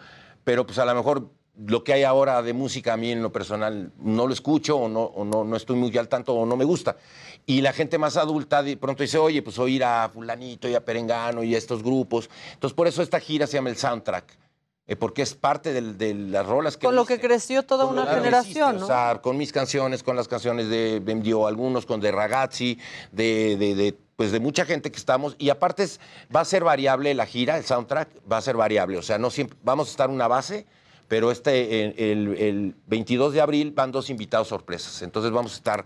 pero 0.50 0.66
pues 0.66 0.80
a 0.80 0.86
lo 0.86 0.96
mejor 0.96 1.30
lo 1.68 1.84
que 1.84 1.94
hay 1.94 2.02
ahora 2.02 2.42
de 2.42 2.54
música 2.54 2.94
a 2.94 2.98
mí 2.98 3.12
en 3.12 3.22
lo 3.22 3.32
personal 3.32 3.92
no 4.00 4.26
lo 4.26 4.34
escucho 4.34 4.78
o 4.78 4.90
no, 4.90 5.04
o 5.04 5.24
no, 5.24 5.44
no 5.44 5.56
estoy 5.56 5.76
muy 5.76 5.96
al 5.96 6.08
tanto 6.10 6.34
o 6.34 6.44
no 6.44 6.58
me 6.58 6.66
gusta. 6.66 6.98
Y 7.46 7.62
la 7.62 7.72
gente 7.72 8.00
más 8.00 8.18
adulta 8.18 8.64
de 8.64 8.76
pronto 8.76 9.04
dice, 9.04 9.20
oye, 9.20 9.44
pues 9.44 9.60
oír 9.60 9.84
a 9.84 10.10
fulanito 10.12 10.68
y 10.68 10.74
a 10.74 10.84
Perengano 10.84 11.44
y 11.44 11.54
a 11.54 11.60
estos 11.60 11.84
grupos. 11.84 12.32
Entonces 12.54 12.76
por 12.76 12.88
eso 12.88 13.04
esta 13.04 13.20
gira 13.20 13.46
se 13.46 13.58
llama 13.58 13.70
el 13.70 13.78
soundtrack, 13.78 14.40
eh, 14.88 14.96
porque 14.96 15.22
es 15.22 15.36
parte 15.36 15.72
de, 15.72 16.14
las 16.16 16.48
rolas 16.48 16.78
que 16.78 16.88
Con 16.88 16.96
lo 16.96 17.06
que 17.06 17.20
creció 17.20 17.62
toda 17.62 17.86
una 17.86 18.08
generación, 18.08 18.70
existe, 18.70 18.80
¿no? 18.80 18.86
O 18.86 18.88
sea, 18.88 19.22
con 19.22 19.38
mis 19.38 19.52
canciones, 19.52 20.02
con 20.02 20.16
las 20.16 20.28
canciones 20.28 20.68
de 20.68 21.00
Bendio, 21.00 21.46
algunos 21.46 21.86
con 21.86 22.02
de 22.02 22.12
Ragazzi, 22.12 22.80
de, 23.12 23.56
de- 23.56 23.76
de, 23.76 23.98
pues 24.20 24.34
de 24.34 24.41
mucha 24.41 24.66
gente 24.66 24.91
que 24.91 24.98
estamos. 24.98 25.38
Y 25.40 25.50
aparte 25.50 25.84
es- 25.84 26.02
va 26.36 26.41
a 26.41 26.46
ser 26.46 26.66
variable 26.66 27.14
la 27.14 27.26
gira, 27.26 27.56
el 27.58 27.64
soundtrack 27.64 28.10
va 28.30 28.36
a 28.36 28.41
ser 28.41 28.58
variable. 28.58 28.98
O 28.98 29.02
sea, 29.02 29.18
no 29.18 29.30
siempre 29.30 29.58
vamos 29.64 29.88
a 29.88 29.91
estar 29.91 30.10
una 30.10 30.28
base, 30.28 30.66
pero 31.08 31.32
este 31.32 31.86
el, 31.86 31.94
el- 31.98 32.38
el 32.38 32.76
22 32.88 33.32
de 33.32 33.40
abril 33.40 33.72
van 33.72 33.94
dos 33.94 34.10
invitados 34.10 34.50
sorpresas. 34.50 35.04
Entonces 35.04 35.32
vamos 35.32 35.54
a 35.54 35.56
estar, 35.56 35.86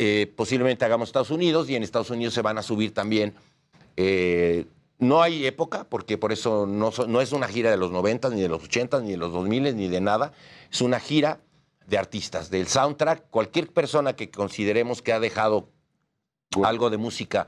eh, 0.00 0.26
posiblemente 0.36 0.84
hagamos 0.84 1.10
Estados 1.10 1.30
Unidos 1.30 1.70
y 1.70 1.76
en 1.76 1.84
Estados 1.84 2.10
Unidos 2.10 2.34
se 2.34 2.42
van 2.42 2.58
a 2.58 2.64
subir 2.64 2.92
también. 2.92 3.36
eh, 3.96 4.66
no 4.98 5.22
hay 5.22 5.46
época, 5.46 5.84
porque 5.88 6.18
por 6.18 6.32
eso 6.32 6.66
no, 6.66 6.90
no 7.06 7.20
es 7.20 7.30
una 7.30 7.46
gira 7.46 7.70
de 7.70 7.76
los 7.76 7.92
90, 7.92 8.28
ni 8.30 8.40
de 8.40 8.48
los 8.48 8.64
80, 8.64 9.00
ni 9.02 9.12
de 9.12 9.16
los 9.16 9.32
2000, 9.32 9.76
ni 9.76 9.86
de 9.86 10.00
nada. 10.00 10.32
Es 10.72 10.80
una 10.80 10.98
gira 10.98 11.38
de 11.86 11.96
artistas, 11.96 12.50
del 12.50 12.66
soundtrack. 12.66 13.30
Cualquier 13.30 13.68
persona 13.72 14.14
que 14.16 14.32
consideremos 14.32 15.00
que 15.00 15.12
ha 15.12 15.20
dejado 15.20 15.68
algo 16.64 16.90
de 16.90 16.96
música 16.96 17.46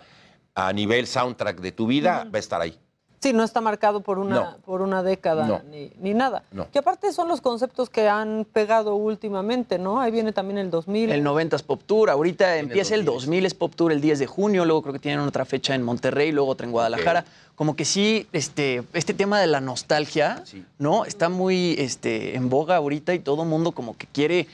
a 0.54 0.72
nivel 0.72 1.06
soundtrack 1.06 1.60
de 1.60 1.72
tu 1.72 1.86
vida, 1.86 2.26
va 2.32 2.36
a 2.36 2.40
estar 2.40 2.60
ahí. 2.60 2.76
Sí, 3.22 3.34
no 3.34 3.44
está 3.44 3.60
marcado 3.60 4.00
por 4.00 4.18
una, 4.18 4.34
No. 4.34 4.56
por 4.64 4.80
una 4.80 5.02
década 5.02 5.46
No. 5.46 5.60
ni, 5.70 5.92
ni 6.00 6.14
nada. 6.14 6.42
No. 6.52 6.70
Que 6.70 6.78
aparte 6.78 7.12
son 7.12 7.28
los 7.28 7.42
conceptos 7.42 7.90
que 7.90 8.08
han 8.08 8.46
pegado 8.50 8.94
últimamente, 8.94 9.78
¿no? 9.78 10.00
Ahí 10.00 10.10
viene 10.10 10.32
también 10.32 10.56
el 10.56 10.70
2000. 10.70 11.10
El 11.10 11.22
90 11.22 11.56
es 11.56 11.62
Pop 11.62 11.82
Tour, 11.84 12.08
ahorita 12.08 12.56
empieza 12.56 12.94
el 12.94 13.04
2000 13.04 13.44
es 13.44 13.52
Pop 13.52 13.74
Tour 13.74 13.92
el 13.92 14.00
10 14.00 14.20
de 14.20 14.26
junio, 14.26 14.64
luego 14.64 14.80
creo 14.80 14.94
que 14.94 15.00
tienen 15.00 15.20
otra 15.20 15.44
fecha 15.44 15.74
en 15.74 15.82
Monterrey, 15.82 16.32
luego 16.32 16.48
otra 16.50 16.64
en 16.64 16.72
Guadalajara. 16.72 17.26
Como 17.56 17.76
que 17.76 17.84
sí, 17.84 18.26
este, 18.32 18.84
este 18.94 19.12
tema 19.12 19.38
de 19.38 19.48
la 19.48 19.60
nostalgia, 19.60 20.42
¿no? 20.78 21.04
Está 21.04 21.28
muy 21.28 21.74
este, 21.78 22.34
en 22.36 22.48
boga 22.48 22.76
ahorita 22.76 23.12
y 23.12 23.18
todo 23.18 23.42
el 23.42 23.50
mundo 23.50 23.72
como 23.72 23.98
que 23.98 24.06
quiere 24.06 24.46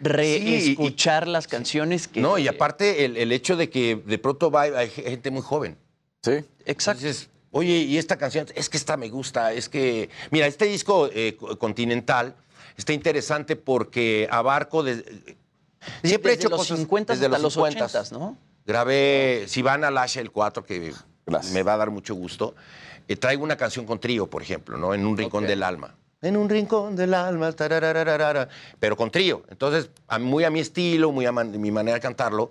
reescuchar 0.00 1.26
las 1.28 1.46
canciones 1.46 2.08
que... 2.08 2.20
No, 2.20 2.38
y 2.38 2.48
aparte 2.48 3.04
el, 3.04 3.16
el 3.16 3.32
hecho 3.32 3.56
de 3.56 3.68
que 3.70 3.96
de 3.96 4.18
pronto 4.18 4.50
va, 4.50 4.62
hay 4.62 4.90
gente 4.90 5.30
muy 5.30 5.42
joven. 5.42 5.76
Sí. 6.22 6.32
Exacto. 6.64 7.00
Entonces, 7.04 7.30
oye, 7.50 7.72
y 7.78 7.98
esta 7.98 8.16
canción, 8.16 8.46
es 8.54 8.68
que 8.68 8.76
esta 8.76 8.96
me 8.96 9.08
gusta, 9.08 9.52
es 9.52 9.68
que... 9.68 10.10
Mira, 10.30 10.46
este 10.46 10.66
disco 10.66 11.08
eh, 11.12 11.36
co- 11.38 11.58
continental 11.58 12.36
está 12.76 12.92
interesante 12.92 13.56
porque 13.56 14.28
abarco... 14.30 14.82
De, 14.82 14.94
siempre 16.02 16.32
he 16.32 16.36
desde 16.36 16.46
hecho 16.46 16.48
los 16.50 16.60
cosas 16.60 16.78
50 16.78 17.12
desde 17.14 17.26
hasta 17.26 17.38
los 17.38 17.56
los 17.56 17.68
50, 17.68 17.86
80s, 17.86 18.12
¿no? 18.12 18.36
Grabé, 18.66 19.44
si 19.48 19.62
van 19.62 19.82
al 19.84 19.96
Asha 19.96 20.20
el 20.20 20.30
4, 20.30 20.64
que 20.64 20.92
me 21.52 21.62
va 21.62 21.74
a 21.74 21.76
dar 21.78 21.90
mucho 21.90 22.14
gusto, 22.14 22.54
eh, 23.06 23.16
traigo 23.16 23.42
una 23.42 23.56
canción 23.56 23.86
con 23.86 23.98
trío, 23.98 24.26
por 24.28 24.42
ejemplo, 24.42 24.76
¿no? 24.76 24.92
En 24.92 25.06
un 25.06 25.16
rincón 25.16 25.46
del 25.46 25.62
alma. 25.62 25.94
En 26.20 26.36
un 26.36 26.48
rincón 26.48 26.96
del 26.96 27.14
alma, 27.14 27.54
pero 28.80 28.96
con 28.96 29.10
trío. 29.10 29.44
Entonces, 29.50 29.90
muy 30.20 30.42
a 30.44 30.50
mi 30.50 30.58
estilo, 30.60 31.12
muy 31.12 31.26
a 31.26 31.32
man- 31.32 31.60
mi 31.60 31.70
manera 31.70 31.94
de 31.94 32.00
cantarlo. 32.00 32.50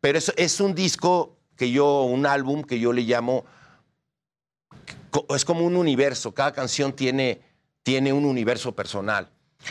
Pero 0.00 0.18
es, 0.18 0.32
es 0.36 0.60
un 0.60 0.74
disco 0.74 1.36
que 1.56 1.70
yo, 1.70 2.02
un 2.02 2.26
álbum 2.26 2.62
que 2.62 2.78
yo 2.78 2.92
le 2.92 3.02
llamo, 3.02 3.44
es 5.34 5.44
como 5.44 5.64
un 5.64 5.76
universo, 5.76 6.32
cada 6.32 6.52
canción 6.52 6.92
tiene, 6.92 7.40
tiene 7.82 8.12
un 8.12 8.24
universo 8.26 8.72
personal. 8.72 9.28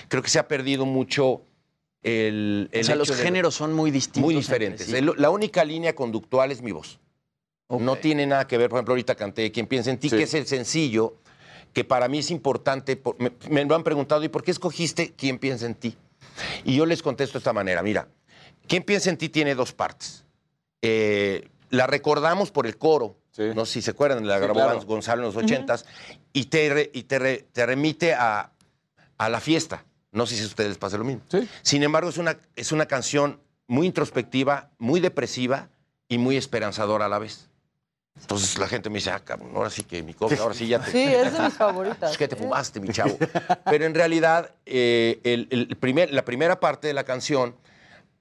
Creo 0.08 0.24
que 0.24 0.30
se 0.30 0.40
ha 0.40 0.48
perdido 0.48 0.86
mucho 0.86 1.42
el... 2.02 2.70
el 2.72 2.82
o 2.82 2.84
sea, 2.84 2.96
los 2.96 3.08
de- 3.10 3.16
géneros 3.24 3.54
son 3.56 3.74
muy 3.74 3.92
distintos. 3.92 4.24
muy 4.24 4.36
diferentes. 4.36 4.88
sí. 4.88 4.96
La 5.18 5.30
única 5.30 5.64
línea 5.64 5.94
conductual 5.96 6.52
es 6.52 6.62
mi 6.62 6.72
voz. 6.72 7.00
No 7.70 7.98
tiene 7.98 8.26
nada 8.26 8.48
que 8.48 8.58
ver, 8.58 8.70
por 8.70 8.78
ejemplo, 8.78 8.94
ahorita 8.94 9.14
canté 9.16 9.52
Quien 9.52 9.68
piensa 9.68 9.92
en 9.92 10.00
ti, 10.00 10.10
que 10.10 10.24
es 10.24 10.34
el 10.34 10.48
sencillo 10.48 11.18
que 11.78 11.84
para 11.84 12.08
mí 12.08 12.18
es 12.18 12.32
importante. 12.32 12.96
por- 12.96 13.16
me, 13.22 13.32
me 13.52 13.64
lo 13.64 13.76
han 13.76 13.84
preguntado, 13.84 14.24
¿y 14.24 14.30
por 14.30 14.44
qué 14.44 14.50
escogiste 14.50 15.14
Quien 15.14 15.38
piensa 15.38 15.68
en 15.68 15.76
ti? 15.76 15.96
Y 16.64 16.76
yo 16.76 16.88
les 16.88 17.04
contesto 17.04 17.34
de 17.34 17.38
esta 17.38 17.54
manera, 17.54 17.84
mira, 17.84 18.08
Quien 18.68 18.82
piensa 18.82 19.12
en 19.12 19.18
ti 19.18 19.30
tiene 19.30 19.54
dos 19.54 19.74
partes. 19.74 20.26
Eh, 20.82 21.48
la 21.70 21.86
recordamos 21.86 22.50
por 22.50 22.66
el 22.66 22.80
coro, 22.80 23.16
no 23.54 23.68
sé 23.68 23.74
si 23.74 23.82
se 23.84 23.92
acuerdan, 23.92 24.26
la 24.26 24.38
Sí, 24.38 24.42
grabó 24.42 24.56
claro. 24.56 24.82
Gonzalo 24.88 25.22
en 25.22 25.28
los 25.28 25.36
ochentas, 25.36 25.86
y 26.34 26.46
te, 26.46 26.68
re- 26.74 26.90
y 26.96 27.04
te, 27.04 27.20
re- 27.20 27.46
te 27.52 27.64
remite 27.68 28.16
a, 28.16 28.52
a 29.20 29.30
la 29.30 29.40
fiesta. 29.40 29.86
No 30.12 30.26
sé 30.26 30.36
si 30.36 30.42
a 30.42 30.48
ustedes 30.48 30.70
les 30.70 30.78
pasa 30.80 30.98
lo 30.98 31.04
mismo. 31.04 31.22
Sin 31.62 31.84
embargo, 31.84 32.10
es 32.10 32.18
una, 32.18 32.40
es 32.56 32.72
una 32.72 32.88
canción 32.88 33.40
muy 33.68 33.86
introspectiva, 33.86 34.72
muy 34.80 35.00
depresiva 35.00 35.70
y 36.10 36.18
muy 36.18 36.38
esperanzadora 36.38 37.06
a 37.06 37.10
la 37.10 37.20
vez. 37.20 37.47
Entonces 38.22 38.58
la 38.58 38.68
gente 38.68 38.90
me 38.90 38.96
dice, 38.96 39.12
ah, 39.12 39.20
cabrón, 39.24 39.52
ahora 39.56 39.70
sí 39.70 39.84
que 39.84 40.04
mi 40.04 40.14
cosa, 40.14 40.42
ahora 40.42 40.54
sí 40.54 40.68
ya 40.68 40.80
te... 40.80 40.92
Sí, 40.92 40.98
es 41.04 41.34
de 41.34 41.40
mis 41.40 41.54
favoritas. 41.58 42.12
Es 42.12 42.18
que 42.18 42.28
te 42.28 42.36
fumaste, 42.36 42.80
mi 42.80 42.90
chavo. 42.90 43.18
Pero 43.66 43.86
en 43.86 43.94
realidad, 43.96 44.54
eh, 44.66 45.20
el- 45.24 45.48
el 45.52 45.78
primer, 45.78 46.12
la 46.14 46.26
primera 46.26 46.60
parte 46.60 46.88
de 46.88 46.94
la 46.94 47.04
canción 47.04 47.56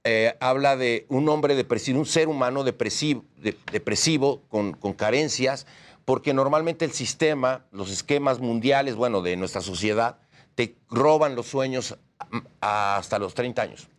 eh, 0.03 0.37
habla 0.39 0.77
de 0.77 1.05
un 1.09 1.27
hombre 1.27 1.55
depresivo, 1.55 1.99
un 1.99 2.05
ser 2.05 2.29
humano 2.29 2.63
depresivo, 2.63 3.25
de- 3.37 3.57
depresivo 3.71 4.41
con, 4.49 4.71
con 4.73 4.93
carencias, 4.93 5.65
porque 6.05 6.33
normalmente 6.33 6.85
el 6.85 6.91
sistema, 6.93 7.65
los 7.71 7.91
esquemas 7.91 8.39
mundiales, 8.39 8.95
bueno, 8.95 9.21
de 9.21 9.35
nuestra 9.35 9.59
sociedad, 9.59 10.19
te 10.55 10.77
roban 10.89 11.35
los 11.35 11.47
sueños 11.47 11.97
mm, 12.31 12.37
hasta 12.61 13.19
los 13.19 13.33
30 13.33 13.61
años. 13.63 13.89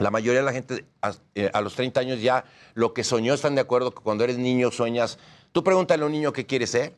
La 0.00 0.10
mayoría 0.10 0.40
de 0.40 0.44
la 0.46 0.52
gente 0.52 0.84
a, 1.02 1.12
eh, 1.34 1.50
a 1.52 1.60
los 1.60 1.74
30 1.74 2.00
años 2.00 2.20
ya 2.20 2.44
lo 2.74 2.92
que 2.92 3.04
soñó 3.04 3.34
están 3.34 3.54
de 3.54 3.60
acuerdo 3.60 3.92
que 3.94 4.02
cuando 4.02 4.24
eres 4.24 4.38
niño 4.38 4.70
sueñas. 4.70 5.18
Tú 5.52 5.62
pregúntale 5.62 6.02
a 6.02 6.06
un 6.06 6.12
niño 6.12 6.32
qué 6.32 6.46
quiere 6.46 6.66
ser 6.66 6.94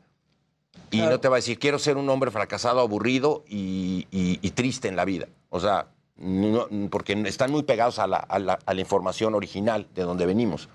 y 0.91 1.01
no 1.01 1.21
te 1.21 1.29
va 1.29 1.37
a 1.37 1.39
decir 1.39 1.59
quiero 1.59 1.79
ser 1.79 1.97
un 1.97 2.09
hombre 2.09 2.31
fracasado, 2.31 2.81
aburrido 2.81 3.45
y, 3.49 4.07
y- 4.11 4.39
y 4.41 4.51
triste 4.53 4.89
en 4.89 4.97
la 4.97 5.05
vida. 5.05 5.27
O 5.51 5.61
sea, 5.61 5.89
no- 6.17 6.69
porque 6.91 7.13
están 7.27 7.51
muy 7.53 7.65
pegados 7.65 7.99
a 7.99 8.07
la, 8.07 8.17
a 8.17 8.39
la- 8.39 8.59
a 8.65 8.73
la 8.75 8.81
información 8.81 9.35
original 9.35 9.87
de 9.95 10.03
donde 10.03 10.25
venimos. 10.25 10.69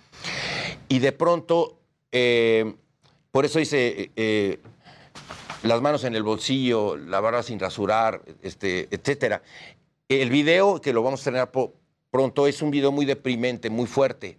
Y 0.90 1.00
de 1.00 1.12
pronto, 1.14 1.78
eh, 2.12 2.76
por 3.32 3.46
eso 3.46 3.58
dice, 3.58 3.88
eh, 4.04 4.12
eh, 4.16 4.60
las 5.64 5.82
manos 5.82 6.04
en 6.04 6.14
el 6.16 6.22
bolsillo, 6.24 6.98
la 6.98 7.20
barba 7.20 7.42
sin 7.42 7.60
rasurar, 7.60 8.22
este, 8.44 8.88
etcétera. 8.92 9.42
El 10.10 10.30
video, 10.30 10.82
que 10.82 10.94
lo 10.94 11.02
vamos 11.02 11.22
a 11.22 11.24
tener 11.24 11.42
pronto, 12.12 12.46
es 12.46 12.62
un 12.62 12.70
video 12.72 12.92
muy 12.92 13.06
deprimente, 13.06 13.70
muy 13.70 13.88
fuerte. 13.88 14.38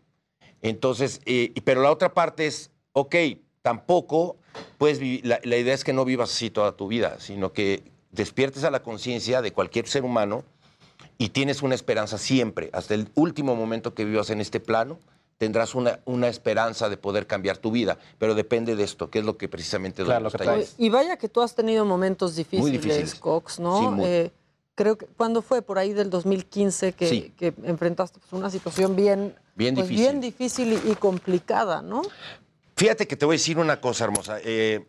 Entonces, 0.61 1.21
eh, 1.25 1.51
y- 1.55 1.61
pero 1.63 1.83
la 1.83 1.91
otra 1.91 2.15
parte 2.15 2.47
es, 2.47 2.71
ok, 2.93 3.17
tampoco, 3.63 4.37
pues 4.79 5.01
la, 5.25 5.41
la 5.43 5.57
idea 5.57 5.75
es 5.75 5.83
que 5.83 5.93
no 5.93 6.05
vivas 6.05 6.31
así 6.31 6.51
toda 6.51 6.77
tu 6.77 6.87
vida, 6.87 7.17
sino 7.19 7.53
que 7.53 7.83
despiertes 8.11 8.63
a 8.65 8.71
la 8.71 8.83
conciencia 8.83 9.43
de 9.43 9.53
cualquier 9.53 9.89
ser 9.89 10.05
humano 10.05 10.45
y 11.19 11.31
tienes 11.31 11.63
una 11.63 11.75
esperanza 11.75 12.19
siempre, 12.19 12.69
hasta 12.73 12.95
el 12.95 13.09
último 13.15 13.57
momento 13.57 13.95
que 13.95 14.05
vivas 14.05 14.31
en 14.31 14.41
este 14.41 14.61
plano, 14.61 14.99
tendrás 15.39 15.75
una, 15.75 15.99
una 16.05 16.29
esperanza 16.29 16.89
de 16.89 16.97
poder 16.97 17.27
cambiar 17.27 17.57
tu 17.59 17.73
vida, 17.73 17.99
pero 18.19 18.35
depende 18.35 18.77
de 18.77 18.85
esto, 18.85 19.11
que 19.11 19.21
es 19.21 19.25
lo 19.25 19.37
que 19.37 19.49
precisamente 19.49 20.05
Claro, 20.05 20.23
los 20.23 20.33
lo 20.33 20.39
que 20.39 20.45
talleres. 20.45 20.75
Y 20.79 20.89
vaya 20.91 21.17
que 21.17 21.29
tú 21.29 21.41
has 21.43 21.55
tenido 21.55 21.85
momentos 21.85 22.37
difíciles, 22.37 22.73
difíciles. 22.83 23.15
Cox, 23.17 23.59
¿no? 23.59 23.79
Sí, 23.79 23.87
muy. 23.89 24.07
Eh, 24.07 24.31
creo 24.75 24.97
que, 24.97 25.07
¿cuándo 25.07 25.43
fue? 25.43 25.63
Por 25.63 25.79
ahí 25.79 25.93
del 25.93 26.11
2015 26.11 26.93
que, 26.93 27.07
Sí. 27.09 27.33
que 27.37 27.55
enfrentaste 27.65 28.19
pues, 28.21 28.33
una 28.33 28.51
situación 28.51 28.97
bien, 28.97 29.35
Bien 29.55 29.75
pues, 29.75 29.89
difícil. 29.89 30.07
bien 30.11 30.21
difícil 30.21 30.73
y, 30.73 30.93
y 30.93 30.95
complicada, 30.97 31.83
¿no? 31.83 32.03
Fíjate 32.77 33.07
que 33.07 33.17
te 33.17 33.25
voy 33.27 33.35
a 33.35 33.39
decir 33.39 33.59
una 33.59 33.81
cosa 33.81 34.05
hermosa. 34.05 34.39
Eh, 34.43 34.87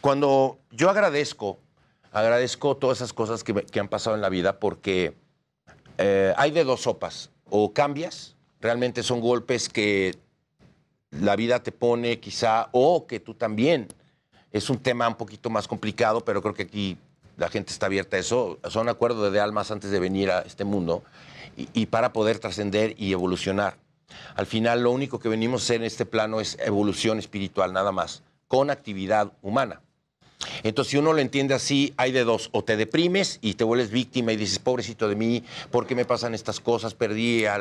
cuando 0.00 0.58
yo 0.70 0.90
agradezco, 0.90 1.58
agradezco 2.12 2.76
todas 2.76 2.98
esas 2.98 3.12
cosas 3.12 3.42
que 3.44 3.80
han 3.80 3.88
pasado 3.88 4.16
en 4.16 4.22
la 4.22 4.28
vida 4.28 4.58
porque 4.58 5.14
eh, 5.98 6.34
hay 6.36 6.50
de 6.50 6.64
dos 6.64 6.82
sopas. 6.82 7.30
O 7.48 7.72
cambias, 7.72 8.34
realmente 8.60 9.02
son 9.02 9.20
golpes 9.20 9.68
que 9.68 10.16
la 11.10 11.36
vida 11.36 11.62
te 11.62 11.70
pone 11.72 12.18
quizá, 12.18 12.68
o 12.72 13.06
que 13.06 13.20
tú 13.20 13.34
también. 13.34 13.86
Es 14.52 14.68
un 14.68 14.78
tema 14.78 15.06
un 15.08 15.14
poquito 15.16 15.48
más 15.48 15.68
complicado, 15.68 16.24
pero 16.24 16.42
creo 16.42 16.54
que 16.54 16.64
aquí 16.64 16.98
la 17.36 17.48
gente 17.48 17.72
está 17.72 17.86
abierta 17.86 18.16
a 18.16 18.20
eso. 18.20 18.58
Son 18.68 18.88
acuerdos 18.88 19.32
de 19.32 19.40
almas 19.40 19.70
antes 19.70 19.90
de 19.90 20.00
venir 20.00 20.30
a 20.30 20.40
este 20.40 20.64
mundo 20.64 21.02
y, 21.56 21.86
para 21.86 22.12
poder 22.12 22.38
trascender 22.38 22.94
y 22.98 23.12
evolucionar. 23.12 23.78
Al 24.34 24.46
final, 24.46 24.82
lo 24.82 24.90
único 24.90 25.18
que 25.18 25.28
venimos 25.28 25.62
a 25.62 25.64
hacer 25.64 25.76
en 25.76 25.84
este 25.84 26.06
plano 26.06 26.40
es 26.40 26.58
evolución 26.60 27.18
espiritual, 27.18 27.72
nada 27.72 27.92
más, 27.92 28.22
con 28.48 28.70
actividad 28.70 29.32
humana. 29.42 29.80
Entonces, 30.62 30.92
si 30.92 30.96
uno 30.98 31.12
lo 31.12 31.20
entiende 31.20 31.54
así, 31.54 31.94
hay 31.96 32.12
de 32.12 32.24
dos. 32.24 32.50
O 32.52 32.62
te 32.62 32.76
deprimes 32.76 33.38
y 33.40 33.54
te 33.54 33.64
vuelves 33.64 33.90
víctima 33.90 34.32
y 34.32 34.36
dices, 34.36 34.58
pobrecito 34.58 35.08
de 35.08 35.16
mí, 35.16 35.42
¿por 35.70 35.86
qué 35.86 35.94
me 35.94 36.04
pasan 36.04 36.34
estas 36.34 36.60
cosas? 36.60 36.94
Perdí 36.94 37.46
a 37.46 37.58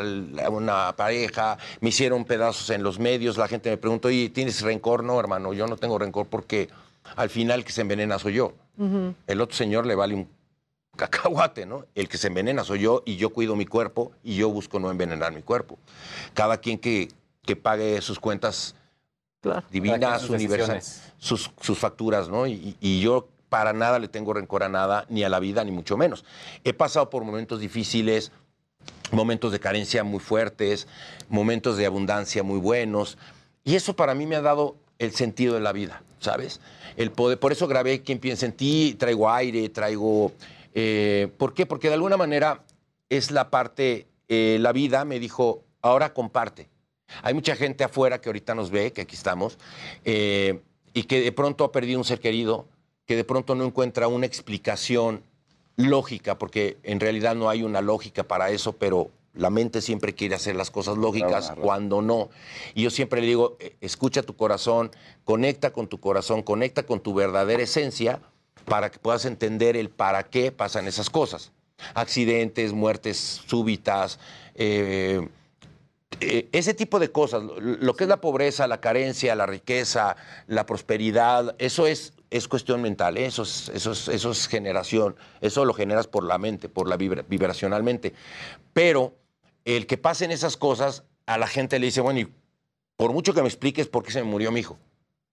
una 0.49 0.95
pareja, 0.95 1.57
me 1.79 1.89
hicieron 1.89 2.25
pedazos 2.25 2.69
en 2.69 2.83
los 2.83 2.99
medios, 2.99 3.37
la 3.37 3.47
gente 3.47 3.69
me 3.69 3.77
pregunta, 3.77 4.09
oye, 4.09 4.29
¿tienes 4.29 4.61
rencor? 4.61 5.03
No, 5.03 5.19
hermano, 5.19 5.53
yo 5.53 5.67
no 5.67 5.77
tengo 5.77 5.97
rencor 5.97 6.27
porque 6.27 6.69
al 7.15 7.29
final 7.29 7.59
el 7.59 7.65
que 7.65 7.71
se 7.71 7.81
envenena 7.81 8.19
soy 8.19 8.33
yo. 8.33 8.53
El 9.27 9.41
otro 9.41 9.55
señor 9.55 9.85
le 9.85 9.95
vale 9.95 10.15
un 10.15 10.27
cacahuate, 10.97 11.65
¿no? 11.65 11.85
El 11.95 12.09
que 12.09 12.17
se 12.17 12.27
envenena 12.27 12.63
soy 12.63 12.81
yo 12.81 13.03
y 13.05 13.15
yo 13.15 13.31
cuido 13.31 13.55
mi 13.55 13.65
cuerpo 13.65 14.11
y 14.23 14.35
yo 14.35 14.49
busco 14.49 14.79
no 14.79 14.91
envenenar 14.91 15.33
mi 15.33 15.41
cuerpo. 15.41 15.77
Cada 16.33 16.57
quien 16.57 16.77
que, 16.77 17.09
que 17.43 17.55
pague 17.55 18.01
sus 18.01 18.19
cuentas 18.19 18.75
divinas, 19.71 20.21
sus 20.21 20.31
universales, 20.31 21.13
sus, 21.17 21.51
sus 21.61 21.77
facturas, 21.77 22.29
¿no? 22.29 22.47
Y, 22.47 22.75
y 22.79 22.99
yo 22.99 23.29
para 23.49 23.73
nada 23.73 23.99
le 23.99 24.07
tengo 24.07 24.33
rencor 24.33 24.63
a 24.63 24.69
nada, 24.69 25.05
ni 25.07 25.23
a 25.23 25.29
la 25.29 25.39
vida, 25.39 25.63
ni 25.63 25.71
mucho 25.71 25.97
menos. 25.97 26.25
He 26.63 26.73
pasado 26.73 27.09
por 27.09 27.23
momentos 27.23 27.59
difíciles, 27.59 28.31
momentos 29.11 29.51
de 29.51 29.59
carencia 29.59 30.03
muy 30.03 30.19
fuertes, 30.19 30.87
momentos 31.29 31.77
de 31.77 31.85
abundancia 31.85 32.43
muy 32.43 32.59
buenos, 32.59 33.17
y 33.63 33.75
eso 33.75 33.95
para 33.95 34.13
mí 34.15 34.25
me 34.25 34.35
ha 34.35 34.41
dado 34.41 34.75
el 34.99 35.13
sentido 35.13 35.53
de 35.53 35.61
la 35.61 35.71
vida, 35.71 36.03
¿sabes? 36.25 36.59
El 36.97 37.11
poder, 37.11 37.39
por 37.39 37.51
eso 37.51 37.67
grabé 37.67 38.01
Quien 38.01 38.19
piensa 38.19 38.45
en 38.45 38.53
ti, 38.53 38.95
traigo 38.97 39.29
aire, 39.29 39.69
traigo... 39.69 40.31
eh, 40.73 41.29
¿Por 41.37 41.53
qué? 41.53 41.65
Porque 41.65 41.87
de 41.87 41.93
alguna 41.93 42.17
manera 42.17 42.63
es 43.09 43.31
la 43.31 43.49
parte, 43.49 44.07
eh, 44.27 44.57
la 44.59 44.71
vida 44.71 45.05
me 45.05 45.19
dijo, 45.19 45.63
ahora 45.81 46.13
comparte. 46.13 46.67
Hay 47.21 47.33
mucha 47.33 47.55
gente 47.55 47.83
afuera 47.83 48.19
que 48.19 48.29
ahorita 48.29 48.55
nos 48.55 48.71
ve, 48.71 48.91
que 48.91 49.01
aquí 49.01 49.15
estamos, 49.15 49.57
eh, 50.03 50.59
y 50.93 51.03
que 51.03 51.21
de 51.21 51.31
pronto 51.31 51.63
ha 51.63 51.71
perdido 51.71 51.99
un 51.99 52.05
ser 52.05 52.19
querido, 52.19 52.65
que 53.05 53.15
de 53.15 53.23
pronto 53.23 53.53
no 53.53 53.63
encuentra 53.63 54.07
una 54.07 54.25
explicación 54.25 55.21
lógica, 55.75 56.39
porque 56.39 56.77
en 56.83 56.99
realidad 56.99 57.35
no 57.35 57.49
hay 57.49 57.61
una 57.61 57.81
lógica 57.81 58.23
para 58.23 58.49
eso, 58.49 58.73
pero 58.73 59.11
la 59.35 59.49
mente 59.49 59.81
siempre 59.81 60.13
quiere 60.15 60.35
hacer 60.35 60.55
las 60.55 60.71
cosas 60.71 60.97
lógicas 60.97 61.47
Claro. 61.47 61.61
cuando 61.61 62.01
no. 62.01 62.29
Y 62.73 62.83
yo 62.83 62.89
siempre 62.89 63.21
le 63.21 63.27
digo, 63.27 63.57
eh, 63.59 63.75
escucha 63.81 64.23
tu 64.23 64.35
corazón, 64.35 64.91
conecta 65.23 65.71
con 65.71 65.87
tu 65.87 65.99
corazón, 65.99 66.41
conecta 66.43 66.83
con 66.83 66.99
tu 67.01 67.13
verdadera 67.13 67.63
esencia 67.63 68.19
para 68.65 68.89
que 68.91 68.99
puedas 68.99 69.25
entender 69.25 69.75
el 69.77 69.89
para 69.89 70.23
qué 70.23 70.51
pasan 70.51 70.87
esas 70.87 71.09
cosas. 71.09 71.51
Accidentes, 71.93 72.73
muertes 72.73 73.41
súbitas, 73.45 74.19
eh, 74.55 75.27
eh, 76.21 76.47
ese 76.53 76.73
tipo 76.73 76.97
de 76.99 77.11
cosas, 77.11 77.43
lo, 77.43 77.59
lo 77.59 77.93
que 77.95 78.05
es 78.05 78.09
la 78.09 78.21
pobreza, 78.21 78.67
la 78.67 78.79
carencia, 78.79 79.35
la 79.35 79.45
riqueza, 79.45 80.15
la 80.47 80.65
prosperidad, 80.65 81.55
eso 81.59 81.85
es, 81.87 82.13
es 82.29 82.47
cuestión 82.47 82.81
mental, 82.81 83.17
¿eh? 83.17 83.25
eso, 83.25 83.43
es, 83.43 83.69
eso, 83.73 83.91
es, 83.91 84.07
eso 84.07 84.31
es 84.31 84.47
generación, 84.47 85.15
eso 85.41 85.65
lo 85.65 85.73
generas 85.73 86.07
por 86.07 86.23
la 86.23 86.37
mente, 86.37 86.69
por 86.69 86.87
la 86.87 86.97
vibra- 86.97 87.25
vibracionalmente. 87.27 88.13
Pero 88.71 89.13
el 89.65 89.87
que 89.87 89.97
pasen 89.97 90.31
esas 90.31 90.57
cosas, 90.57 91.03
a 91.25 91.37
la 91.37 91.47
gente 91.47 91.79
le 91.79 91.87
dice, 91.87 92.01
bueno, 92.01 92.19
y 92.21 92.31
por 92.97 93.11
mucho 93.11 93.33
que 93.33 93.41
me 93.41 93.47
expliques 93.47 93.87
por 93.87 94.03
qué 94.03 94.11
se 94.11 94.23
me 94.23 94.29
murió 94.29 94.51
mi 94.51 94.61
hijo, 94.61 94.77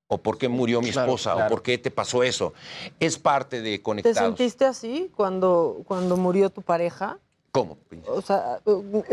o 0.09 0.19
por 0.19 0.37
qué 0.39 0.49
murió 0.49 0.81
mi 0.81 0.91
Claro, 0.91 1.07
esposa, 1.13 1.33
claro. 1.35 1.47
o 1.47 1.51
por 1.51 1.63
qué 1.63 1.79
te 1.79 1.91
pasó 1.91 2.23
eso, 2.23 2.53
es 2.99 3.19
parte 3.19 3.61
de 3.63 3.79
¿Te 3.79 3.83
conectados. 3.83 4.19
sentiste 4.19 4.65
así 4.65 5.11
cuando, 5.15 5.83
cuando 5.87 6.17
murió 6.17 6.51
tu 6.51 6.63
pareja? 6.63 7.19
¿Cómo? 7.51 7.77
O 8.09 8.23
sea, 8.23 8.61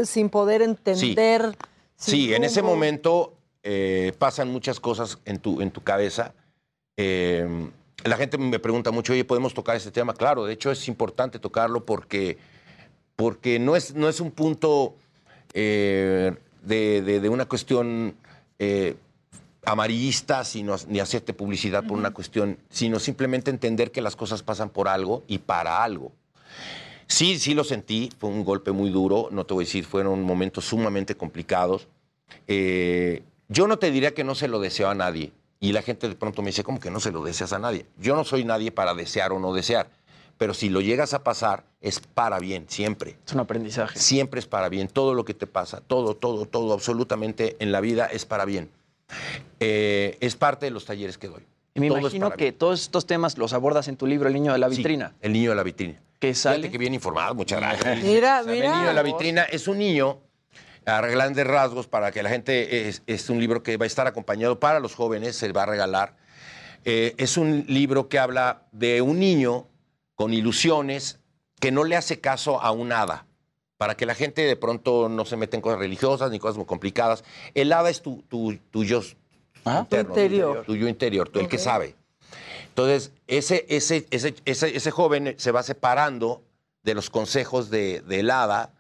sin 0.06 0.30
poder 0.30 0.62
entender. 0.62 1.56
sin 1.98 2.14
Sí, 2.14 2.34
en 2.34 2.46
ese 2.46 2.62
momento 2.62 3.34
eh, 3.64 4.14
pasan 4.18 4.50
muchas 4.50 4.80
cosas 4.80 5.20
en 5.26 5.40
tu, 5.40 5.60
en 5.62 5.72
tu 5.72 5.82
cabeza. 5.84 6.34
Eh, 6.96 7.70
la 8.06 8.16
gente 8.16 8.38
me 8.38 8.60
pregunta 8.60 8.92
mucho, 8.92 9.12
oye, 9.12 9.26
¿podemos 9.26 9.54
tocar 9.54 9.76
este 9.76 9.92
tema? 9.92 10.14
Claro, 10.14 10.46
de 10.46 10.54
hecho 10.54 10.72
es 10.72 10.88
importante 10.88 11.38
tocarlo 11.40 11.86
porque, 11.86 12.38
porque 13.18 13.60
no, 13.60 13.76
es, 13.76 13.94
no 13.94 14.08
es 14.08 14.22
un 14.22 14.32
punto 14.32 14.96
eh, 15.54 16.36
de, 16.64 17.02
de- 17.02 17.20
de 17.20 17.30
una 17.30 17.46
cuestión 17.46 18.16
eh, 18.60 18.96
amarillista, 19.66 20.44
sino, 20.44 20.76
ni 20.88 21.00
hacerte 21.00 21.34
publicidad 21.34 21.84
por 21.86 21.98
una 21.98 22.12
cuestión, 22.12 22.58
sino 22.70 23.00
simplemente 23.00 23.52
entender 23.52 23.92
que 23.92 24.02
las 24.02 24.16
cosas 24.16 24.42
pasan 24.44 24.70
por 24.70 24.88
algo 24.88 25.24
y 25.28 25.40
para 25.40 25.84
algo. 25.84 26.12
Sí, 27.08 27.40
sí 27.40 27.54
lo 27.54 27.64
sentí, 27.64 28.10
fue 28.20 28.30
un 28.30 28.44
golpe 28.46 28.72
muy 28.72 28.90
duro, 28.92 29.30
no 29.32 29.46
te 29.46 29.54
voy 29.54 29.64
a 29.64 29.66
decir, 29.66 29.86
fueron 29.86 30.22
momentos 30.24 30.66
sumamente 30.66 31.16
complicados. 31.16 31.88
Eh, 32.48 33.24
yo 33.48 33.68
no 33.68 33.78
te 33.80 33.92
diría 33.92 34.14
que 34.14 34.24
no 34.24 34.36
se 34.36 34.48
lo 34.48 34.60
deseo 34.60 34.90
a 34.90 34.96
nadie. 34.96 35.32
Y 35.60 35.74
la 35.74 35.82
gente 35.82 36.08
de 36.08 36.16
pronto 36.16 36.42
me 36.42 36.50
dice, 36.52 36.64
¿cómo 36.64 36.80
que 36.80 36.90
no 36.92 37.00
se 37.00 37.12
lo 37.12 37.22
deseas 37.24 37.52
a 37.52 37.60
nadie? 37.60 37.86
Yo 38.00 38.16
no 38.16 38.24
soy 38.24 38.46
nadie 38.46 38.72
para 38.72 38.94
desear 38.94 39.32
o 39.34 39.40
no 39.40 39.54
desear. 39.54 39.90
Pero 40.40 40.54
si 40.56 40.70
lo 40.70 40.80
llegas 40.82 41.14
a 41.14 41.24
pasar, 41.24 41.66
es 41.82 42.00
para 42.00 42.40
bien, 42.40 42.66
siempre. 42.70 43.18
Es 43.28 43.34
un 43.34 43.42
aprendizaje. 43.42 44.00
Siempre 44.00 44.40
es 44.40 44.48
para 44.48 44.70
bien. 44.70 44.88
Todo 44.88 45.14
lo 45.14 45.26
que 45.26 45.34
te 45.36 45.46
pasa, 45.46 45.82
todo, 45.86 46.16
todo, 46.16 46.46
todo, 46.48 46.74
absolutamente 46.74 47.58
en 47.60 47.72
la 47.72 47.82
vida 47.82 48.06
es 48.08 48.26
para 48.26 48.46
bien. 48.46 48.72
Eh, 49.60 50.18
es 50.22 50.36
parte 50.36 50.66
de 50.66 50.72
los 50.72 50.86
talleres 50.86 51.18
que 51.18 51.28
doy. 51.28 51.46
Y 51.76 51.82
me 51.82 51.90
Todo 51.90 52.00
imagino 52.00 52.32
que 52.32 52.46
bien. 52.46 52.58
todos 52.58 52.82
estos 52.82 53.06
temas 53.06 53.38
los 53.38 53.54
abordas 53.54 53.88
en 53.90 53.98
tu 53.98 54.08
libro 54.08 54.28
El 54.28 54.34
niño 54.34 54.54
de 54.54 54.60
la 54.60 54.70
Sí, 54.70 54.78
vitrina. 54.78 55.14
el 55.22 55.34
niño 55.34 55.50
de 55.52 55.56
la 55.58 55.64
vitrina. 55.64 56.00
Que 56.20 56.34
sale. 56.34 56.56
Fíjate 56.58 56.72
que 56.72 56.78
bien 56.78 56.94
informado, 56.94 57.36
muchas 57.36 57.60
gracias. 57.60 58.02
Mira, 58.04 58.40
O 58.42 58.44
sea, 58.46 58.54
mira. 58.54 58.66
El 58.68 58.72
niño 58.74 58.88
de 58.88 58.94
la 58.94 59.04
vitrina 59.04 59.44
es 59.44 59.68
un 59.68 59.78
niño, 59.78 60.20
a 60.86 61.02
grandes 61.02 61.46
rasgos, 61.46 61.88
para 61.88 62.12
que 62.12 62.24
la 62.24 62.30
gente, 62.30 62.88
es, 62.90 63.04
es 63.08 63.30
un 63.30 63.40
libro 63.40 63.62
que 63.62 63.78
va 63.78 63.84
a 63.84 63.88
estar 63.88 64.08
acompañado 64.08 64.60
para 64.60 64.80
los 64.80 64.96
jóvenes, 64.96 65.36
se 65.36 65.52
va 65.52 65.64
a 65.64 65.66
regalar. 65.66 66.16
Eh, 66.86 67.14
es 67.18 67.36
un 67.38 67.66
libro 67.68 68.08
que 68.10 68.20
habla 68.20 68.64
de 68.72 69.02
un 69.02 69.20
niño 69.20 69.68
con 70.20 70.34
ilusiones 70.34 71.18
que 71.62 71.72
no 71.72 71.86
le 71.86 71.96
hace 71.96 72.20
caso 72.20 72.62
a 72.62 72.72
un 72.72 72.92
hada, 72.92 73.26
para 73.78 73.96
que 73.96 74.06
la 74.06 74.16
gente 74.16 74.42
de 74.42 74.58
pronto 74.58 75.08
no 75.08 75.24
se 75.24 75.38
meta 75.38 75.56
en 75.56 75.62
cosas 75.62 75.80
religiosas 75.80 76.30
ni 76.30 76.40
cosas 76.40 76.58
muy 76.58 76.66
complicadas. 76.66 77.24
El 77.54 77.72
hada 77.72 77.90
es 77.90 78.02
tu, 78.02 78.22
tu, 78.24 78.58
tu 78.70 78.84
yo 78.84 79.00
interno, 79.66 79.86
Tu 80.14 80.20
interior. 80.20 80.66
tu 80.66 80.76
yo 80.76 80.90
interior, 80.90 81.30
tu- 81.30 81.40
el 81.40 81.48
que 81.48 81.58
sabe. 81.58 81.96
Entonces, 82.68 83.14
ese, 83.28 83.66
ese, 83.70 84.08
ese, 84.12 84.36
ese, 84.44 84.76
ese 84.76 84.92
joven 84.92 85.36
se 85.38 85.52
va 85.52 85.64
separando 85.64 86.42
de 86.84 86.96
los 86.96 87.10
consejos 87.10 87.70
de, 87.70 88.02
del 88.02 88.30
hada 88.30 88.74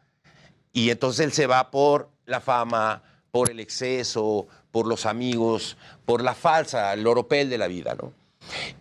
y 0.74 0.90
entonces 0.90 1.26
él 1.26 1.32
se 1.32 1.48
va 1.48 1.72
por 1.72 2.10
la 2.26 2.41
fama, 2.41 3.02
por 3.32 3.49
el 3.49 3.61
exceso, 3.61 4.45
por 4.72 4.88
los 4.88 5.06
amigos, 5.06 5.78
por 6.06 6.22
la 6.22 6.34
falsa, 6.36 6.91
el 6.91 7.07
oropel 7.07 7.49
de 7.49 7.57
la 7.57 7.68
vida, 7.68 7.95
¿no? 7.95 8.11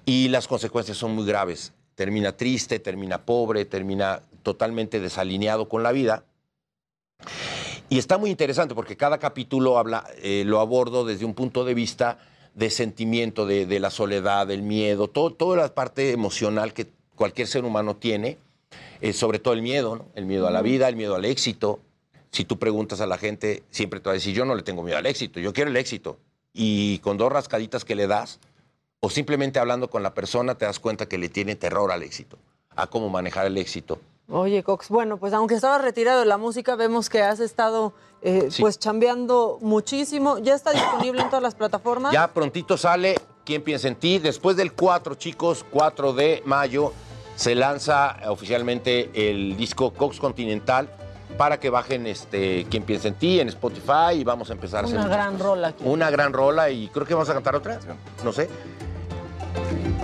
Y 0.05 0.27
las 0.27 0.49
consecuencias 0.49 0.97
son 0.99 1.15
muy 1.15 1.25
graves. 1.25 1.73
Termina 1.99 2.37
triste, 2.37 2.79
termina 2.79 3.25
pobre, 3.25 3.65
termina 3.65 4.23
totalmente 4.45 5.01
desalineado 5.01 5.69
con 5.69 5.83
la 5.83 5.91
vida. 5.91 6.23
Y 7.89 7.99
está 7.99 8.19
muy 8.19 8.31
interesante 8.31 8.77
porque 8.77 8.97
cada 8.97 9.19
capítulo 9.19 9.79
habla, 9.79 10.07
eh, 10.23 10.45
lo 10.47 10.61
abordo 10.61 11.05
desde 11.05 11.25
un 11.25 11.35
punto 11.35 11.65
de 11.65 11.75
vista 11.75 12.21
de 12.55 12.71
sentimiento, 12.71 13.47
de, 13.47 13.67
de 13.67 13.81
la 13.81 13.91
soledad, 13.91 14.47
del 14.47 14.63
miedo, 14.63 15.09
todo, 15.09 15.33
toda 15.33 15.57
la 15.57 15.75
parte 15.75 16.13
emocional 16.13 16.73
que 16.73 16.87
cualquier 17.17 17.49
ser 17.49 17.65
humano 17.65 17.97
tiene, 17.97 18.39
eh, 19.01 19.13
sobre 19.13 19.41
todo 19.41 19.55
el 19.55 19.63
miedo, 19.63 19.97
¿no? 19.97 20.07
el 20.15 20.25
miedo 20.25 20.47
a 20.47 20.53
la 20.53 20.63
vida, 20.63 20.89
el 20.89 20.95
miedo 20.95 21.17
al 21.17 21.25
éxito. 21.25 21.81
Si 22.31 22.45
tú 22.45 22.61
preguntas 22.61 23.01
a 23.01 23.09
la 23.09 23.19
gente, 23.19 23.65
siempre 23.73 23.99
te 23.99 24.05
va 24.05 24.13
a 24.13 24.15
decir, 24.15 24.37
yo 24.37 24.45
no 24.45 24.55
le 24.55 24.63
tengo 24.63 24.85
miedo 24.85 24.99
al 24.99 25.07
éxito, 25.07 25.41
yo 25.41 25.53
quiero 25.53 25.69
el 25.69 25.77
éxito. 25.77 26.17
Y 26.55 27.01
con 27.01 27.17
dos 27.17 27.33
rascaditas 27.33 27.85
que 27.85 27.97
le 27.97 28.07
das, 28.07 28.39
o 29.01 29.11
simplemente 29.11 29.59
hablando 29.59 29.89
con 29.91 30.03
la 30.03 30.15
persona, 30.15 30.57
te 30.57 30.65
das 30.65 30.79
cuenta 30.81 31.07
que 31.07 31.19
le 31.19 31.29
tiene 31.29 31.55
terror 31.57 31.93
al 31.93 32.03
éxito, 32.03 32.37
a 32.75 32.87
cómo 32.87 33.09
manejar 33.09 33.47
el 33.47 33.57
éxito. 33.57 34.01
Oye, 34.31 34.63
Cox, 34.63 34.89
bueno, 34.89 35.17
pues 35.17 35.33
aunque 35.33 35.55
estabas 35.55 35.81
retirado 35.81 36.21
de 36.21 36.27
la 36.27 36.37
música, 36.37 36.75
vemos 36.77 37.09
que 37.09 37.23
has 37.23 37.41
estado 37.41 37.95
eh, 38.21 38.49
Sí. 38.51 38.61
pues 38.63 38.79
chambeando 38.79 39.59
muchísimo. 39.63 40.39
¿Ya 40.39 40.55
está 40.55 40.73
disponible 40.73 41.23
en 41.23 41.29
todas 41.29 41.43
las 41.43 41.55
plataformas? 41.55 42.13
Ya 42.13 42.27
prontito 42.29 42.77
sale 42.77 43.15
¿Quién 43.45 43.63
piensa 43.63 43.89
en 43.89 43.95
ti? 43.95 44.19
Después 44.19 44.57
del 44.59 44.73
4, 44.75 45.15
chicos, 45.15 45.65
4 45.71 46.13
de 46.13 46.43
mayo, 46.45 46.93
se 47.37 47.55
lanza 47.55 48.17
oficialmente 48.29 49.11
el 49.31 49.57
disco 49.57 49.95
Cox 49.95 50.19
Continental 50.19 50.91
para 51.39 51.59
que 51.61 51.71
bajen 51.71 52.07
este 52.07 52.67
¿Quién 52.69 52.83
piensa 52.83 53.09
en 53.09 53.15
ti? 53.15 53.41
en 53.41 53.49
Spotify 53.49 54.15
y 54.17 54.25
vamos 54.25 54.51
a 54.51 54.53
empezar 54.53 54.85
a 54.85 54.87
hacer 54.89 54.99
Una 54.99 55.09
gran 55.09 55.39
rola. 55.39 55.69
aquí. 55.69 55.85
una 55.87 56.11
gran 56.11 56.33
rola 56.35 56.69
y 56.69 56.89
creo 56.89 57.07
que 57.07 57.15
vamos 57.15 57.31
a 57.31 57.35
cantar 57.35 57.55
otra, 57.57 57.79
no 58.25 58.33
sé. 58.33 58.51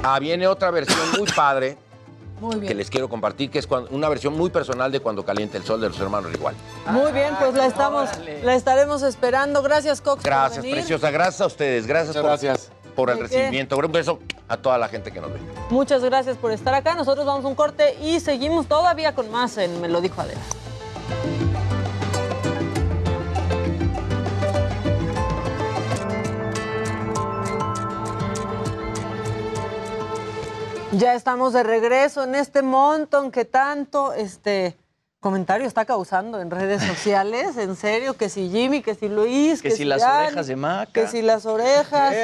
Ah, 0.03 0.19
viene 0.19 0.47
otra 0.47 0.71
versión 0.71 0.99
muy 1.19 1.27
padre 1.35 1.77
Muy 2.41 2.61
que 2.61 2.75
les 2.75 2.91
quiero 2.91 3.09
compartir, 3.09 3.49
que 3.51 3.59
es 3.61 3.67
cuando- 3.67 3.91
una 3.91 4.09
versión 4.09 4.37
muy 4.37 4.51
personal 4.51 4.91
de 4.93 5.01
Cuando 5.01 5.25
calienta 5.25 5.57
el 5.57 5.65
sol 5.65 5.81
de 5.81 5.89
los 5.89 5.99
hermanos 6.01 6.33
Igual. 6.35 6.55
Muy 6.89 7.13
bien, 7.13 7.35
pues 7.39 7.55
la 7.55 7.67
estamos, 7.67 8.11
la 8.43 8.55
estaremos 8.55 9.03
esperando. 9.03 9.63
Gracias, 9.63 10.01
Cox, 10.01 10.17
por 10.17 10.25
Gracias, 10.25 10.63
venir. 10.63 10.75
preciosa. 10.79 11.11
Gracias 11.11 11.41
a 11.41 11.47
ustedes. 11.47 11.87
Gracias, 11.87 12.17
por, 12.17 12.25
gracias. 12.27 12.71
por 12.97 13.11
el 13.11 13.19
recibimiento. 13.21 13.77
Un 13.79 13.93
beso 13.93 14.19
a 14.49 14.57
toda 14.57 14.77
la 14.79 14.89
gente 14.89 15.13
que 15.13 15.21
nos 15.21 15.33
ve. 15.33 15.39
Muchas 15.71 16.03
gracias 16.03 16.37
por 16.37 16.51
estar 16.51 16.75
acá. 16.75 16.95
Nosotros 16.97 17.25
vamos 17.25 17.45
a 17.45 17.49
un 17.49 17.55
corte 17.55 17.97
y 18.03 18.19
seguimos 18.21 18.67
todavía 18.67 19.15
con 19.15 19.31
más 19.31 19.57
en 19.57 19.81
Me 19.81 19.89
lo 19.89 20.01
dijo 20.01 20.21
Adela. 20.21 20.41
Ya 30.97 31.15
estamos 31.15 31.53
de 31.53 31.63
regreso 31.63 32.23
en 32.25 32.35
este 32.35 32.63
montón 32.63 33.31
que 33.31 33.45
tanto 33.45 34.13
este 34.13 34.77
comentario 35.21 35.67
está 35.67 35.85
causando 35.85 36.41
en 36.41 36.51
redes 36.51 36.83
sociales. 36.83 37.57
En 37.57 37.75
serio, 37.77 38.15
que 38.17 38.29
si 38.29 38.49
Jimmy, 38.51 38.83
que 38.83 38.95
si 38.95 39.09
Luis, 39.09 39.63
Que 39.63 39.71
si 39.71 39.85
las 39.85 40.03
orejas 40.03 40.47
de 40.47 40.57
Maca. 40.57 40.93
que 40.93 41.09
si 41.09 41.23
las 41.23 41.47
orejas. 41.47 42.15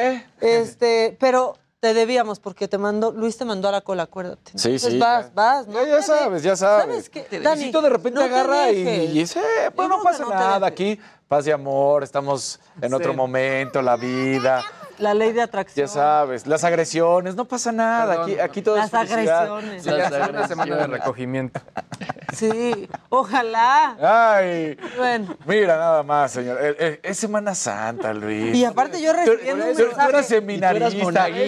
Este, 0.40 1.16
pero 1.18 1.56
te 1.80 1.94
debíamos 1.94 2.38
porque 2.40 2.68
te 2.68 2.76
mandó, 2.76 3.10
Luis 3.10 3.38
te 3.38 3.46
mandó 3.46 3.68
a 3.68 3.72
la 3.72 3.80
cola, 3.80 4.02
acuérdate. 4.02 4.52
Sí, 4.54 4.68
Entonces 4.68 4.92
sí. 4.92 4.98
vas, 4.98 5.34
vas, 5.34 5.66
¿no? 5.66 5.80
Ya, 5.82 5.86
ya 5.88 6.02
sabes, 6.02 6.42
ya 6.42 6.54
sabes. 6.56 6.84
¿Sabes 6.86 7.08
qué? 7.10 7.20
Te- 7.22 7.40
Dani, 7.40 7.72
de 7.72 7.88
repente 7.88 8.18
no 8.20 8.24
agarra 8.26 8.70
y, 8.70 8.80
y 8.86 9.06
dice, 9.08 9.40
eh, 9.40 9.70
pues 9.74 9.88
no 9.88 9.98
que 9.98 10.04
pasa 10.04 10.22
no 10.24 10.28
nada, 10.30 10.66
aquí 10.66 11.00
paz 11.26 11.46
y 11.46 11.50
amor, 11.52 12.02
estamos 12.04 12.60
en 12.82 12.92
otro 12.92 13.14
momento, 13.14 13.80
la 13.80 13.96
vida. 13.96 14.62
La 15.00 15.14
ley 15.14 15.32
de 15.32 15.42
atracción. 15.42 15.86
Ya 15.86 15.92
sabes, 15.92 16.46
las 16.46 16.62
agresiones, 16.64 17.34
no 17.34 17.46
pasa 17.46 17.72
nada, 17.72 18.06
Perdón. 18.08 18.24
aquí, 18.30 18.38
aquí 18.40 18.62
todo 18.62 18.76
Las 18.76 18.86
es 18.86 18.90
felicidad. 19.08 19.52
agresiones. 19.52 19.82
Sí, 19.82 19.88
ya 19.90 20.06
es 20.06 20.28
una 20.28 20.48
semana 20.48 20.76
de 20.76 20.86
recogimiento. 20.88 21.60
Sí, 22.34 22.88
ojalá. 23.08 23.96
Ay, 24.38 24.76
Bueno. 24.96 25.36
mira 25.46 25.76
nada 25.76 26.02
más, 26.02 26.30
señor. 26.32 26.58
Eh, 26.60 26.76
eh, 26.78 27.00
Es 27.02 27.18
Semana 27.18 27.54
Santa, 27.54 28.12
Luis. 28.14 28.54
Y 28.54 28.64
aparte 28.64 29.00
yo 29.02 29.12
recibiendo 29.12 29.66
un 29.66 29.72
Tú- 29.72 29.78
tú 29.78 29.82
eres 29.84 29.96
mensaje. 29.98 30.22
seminarista, 30.22 30.90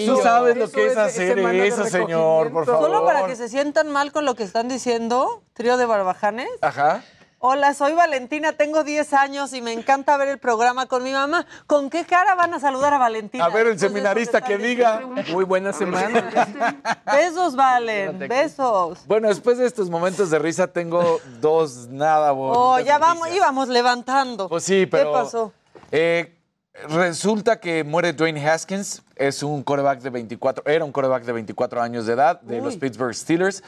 tú 0.06 0.16
sabes 0.22 0.56
lo 0.56 0.70
que 0.70 0.86
es 0.86 0.96
hacer 0.96 1.38
eso, 1.38 1.84
señor, 1.86 2.50
por 2.52 2.66
favor. 2.66 2.82
Solo 2.90 3.04
para 3.04 3.26
que 3.26 3.36
se 3.36 3.48
sientan 3.48 3.90
mal 3.90 4.12
con 4.12 4.24
lo 4.24 4.34
que 4.34 4.42
están 4.44 4.68
diciendo, 4.68 5.42
trío 5.52 5.76
de 5.76 5.86
barbajanes. 5.86 6.48
Ajá. 6.62 7.02
Hola, 7.44 7.74
soy 7.74 7.92
Valentina, 7.94 8.52
tengo 8.52 8.84
10 8.84 9.14
años 9.14 9.52
y 9.52 9.60
me 9.62 9.72
encanta 9.72 10.16
ver 10.16 10.28
el 10.28 10.38
programa 10.38 10.86
con 10.86 11.02
mi 11.02 11.10
mamá. 11.10 11.44
¿Con 11.66 11.90
qué 11.90 12.04
cara 12.04 12.36
van 12.36 12.54
a 12.54 12.60
saludar 12.60 12.94
a 12.94 12.98
Valentina? 12.98 13.44
A 13.44 13.48
ver, 13.48 13.66
el 13.66 13.80
seminarista 13.80 14.40
que 14.42 14.56
diga. 14.58 15.00
Muy 15.32 15.44
buena 15.44 15.72
semana. 15.72 16.30
Besos, 17.04 17.56
Valen, 17.56 18.20
besos. 18.28 19.00
Bueno, 19.08 19.26
después 19.26 19.58
de 19.58 19.66
estos 19.66 19.90
momentos 19.90 20.30
de 20.30 20.38
risa, 20.38 20.68
tengo 20.68 21.20
dos 21.40 21.88
nada 21.88 22.30
bonitas 22.30 22.62
Oh, 22.62 22.78
ya 22.78 22.98
vamos, 22.98 23.26
íbamos 23.34 23.66
levantando. 23.66 24.48
Pues 24.48 24.62
sí, 24.62 24.86
pero. 24.86 25.10
¿Qué 25.10 25.18
pasó? 25.18 25.52
eh, 25.90 26.38
resulta 26.90 27.58
que 27.58 27.82
muere 27.82 28.12
Dwayne 28.12 28.48
Haskins, 28.48 29.02
es 29.16 29.42
un 29.42 29.64
coreback 29.64 30.00
de 30.00 30.10
24, 30.10 30.62
era 30.64 30.84
un 30.84 30.92
coreback 30.92 31.24
de 31.24 31.32
24 31.32 31.82
años 31.82 32.06
de 32.06 32.12
edad 32.12 32.40
de 32.42 32.60
los. 32.60 32.76
Pittsburgh 32.76 33.16
Steelers. 33.16 33.64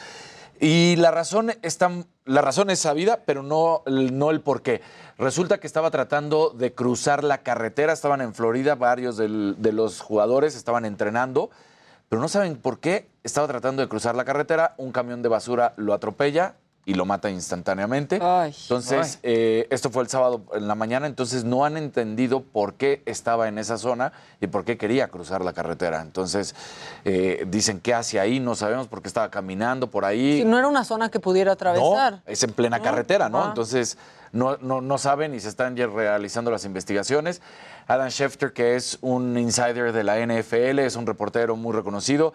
Y 0.60 0.96
la 0.96 1.10
razón, 1.10 1.52
está, 1.62 1.90
la 2.24 2.40
razón 2.40 2.70
es 2.70 2.78
sabida, 2.78 3.20
pero 3.26 3.42
no, 3.42 3.82
no 3.86 4.30
el 4.30 4.40
por 4.40 4.62
qué. 4.62 4.80
Resulta 5.18 5.58
que 5.58 5.66
estaba 5.66 5.90
tratando 5.90 6.50
de 6.50 6.72
cruzar 6.72 7.24
la 7.24 7.38
carretera, 7.38 7.92
estaban 7.92 8.20
en 8.20 8.34
Florida, 8.34 8.74
varios 8.74 9.16
de 9.16 9.72
los 9.72 10.00
jugadores 10.00 10.56
estaban 10.56 10.84
entrenando, 10.84 11.50
pero 12.08 12.22
no 12.22 12.28
saben 12.28 12.56
por 12.56 12.78
qué. 12.78 13.08
Estaba 13.22 13.46
tratando 13.48 13.82
de 13.82 13.88
cruzar 13.88 14.14
la 14.14 14.24
carretera, 14.24 14.74
un 14.76 14.92
camión 14.92 15.22
de 15.22 15.28
basura 15.28 15.74
lo 15.76 15.94
atropella 15.94 16.54
y 16.86 16.94
lo 16.94 17.04
mata 17.06 17.30
instantáneamente. 17.30 18.16
Entonces, 18.16 19.18
eh, 19.22 19.66
esto 19.70 19.90
fue 19.90 20.02
el 20.02 20.08
sábado 20.08 20.42
en 20.54 20.68
la 20.68 20.74
mañana, 20.74 21.06
entonces 21.06 21.44
no 21.44 21.64
han 21.64 21.76
entendido 21.76 22.42
por 22.42 22.74
qué 22.74 23.02
estaba 23.06 23.48
en 23.48 23.58
esa 23.58 23.78
zona 23.78 24.12
y 24.40 24.46
por 24.46 24.64
qué 24.64 24.76
quería 24.76 25.08
cruzar 25.08 25.44
la 25.44 25.52
carretera. 25.52 26.02
Entonces, 26.02 26.54
eh, 27.04 27.44
dicen 27.48 27.80
qué 27.80 27.94
hace 27.94 28.20
ahí, 28.20 28.40
no 28.40 28.54
sabemos 28.54 28.88
por 28.88 29.00
qué 29.02 29.08
estaba 29.08 29.30
caminando 29.30 29.90
por 29.90 30.04
ahí. 30.04 30.38
Si 30.40 30.44
no 30.44 30.58
era 30.58 30.68
una 30.68 30.84
zona 30.84 31.10
que 31.10 31.20
pudiera 31.20 31.52
atravesar. 31.52 32.12
No, 32.14 32.22
es 32.26 32.42
en 32.42 32.52
plena 32.52 32.78
No, 32.78 32.84
carretera, 32.84 33.28
¿no? 33.28 33.42
ah. 33.42 33.46
Entonces, 33.48 33.96
no, 34.32 34.56
no, 34.58 34.80
no 34.80 34.98
saben 34.98 35.32
y 35.34 35.40
se 35.40 35.48
están 35.48 35.76
ya 35.76 35.86
realizando 35.86 36.50
las 36.50 36.64
investigaciones. 36.64 37.40
Adam 37.86 38.08
Schefter, 38.10 38.52
que 38.52 38.76
es 38.76 38.98
un 39.00 39.38
insider 39.38 39.92
de 39.92 40.04
la 40.04 40.18
NFL, 40.18 40.80
es 40.80 40.96
un 40.96 41.06
reportero 41.06 41.54
muy 41.56 41.72
reconocido, 41.72 42.32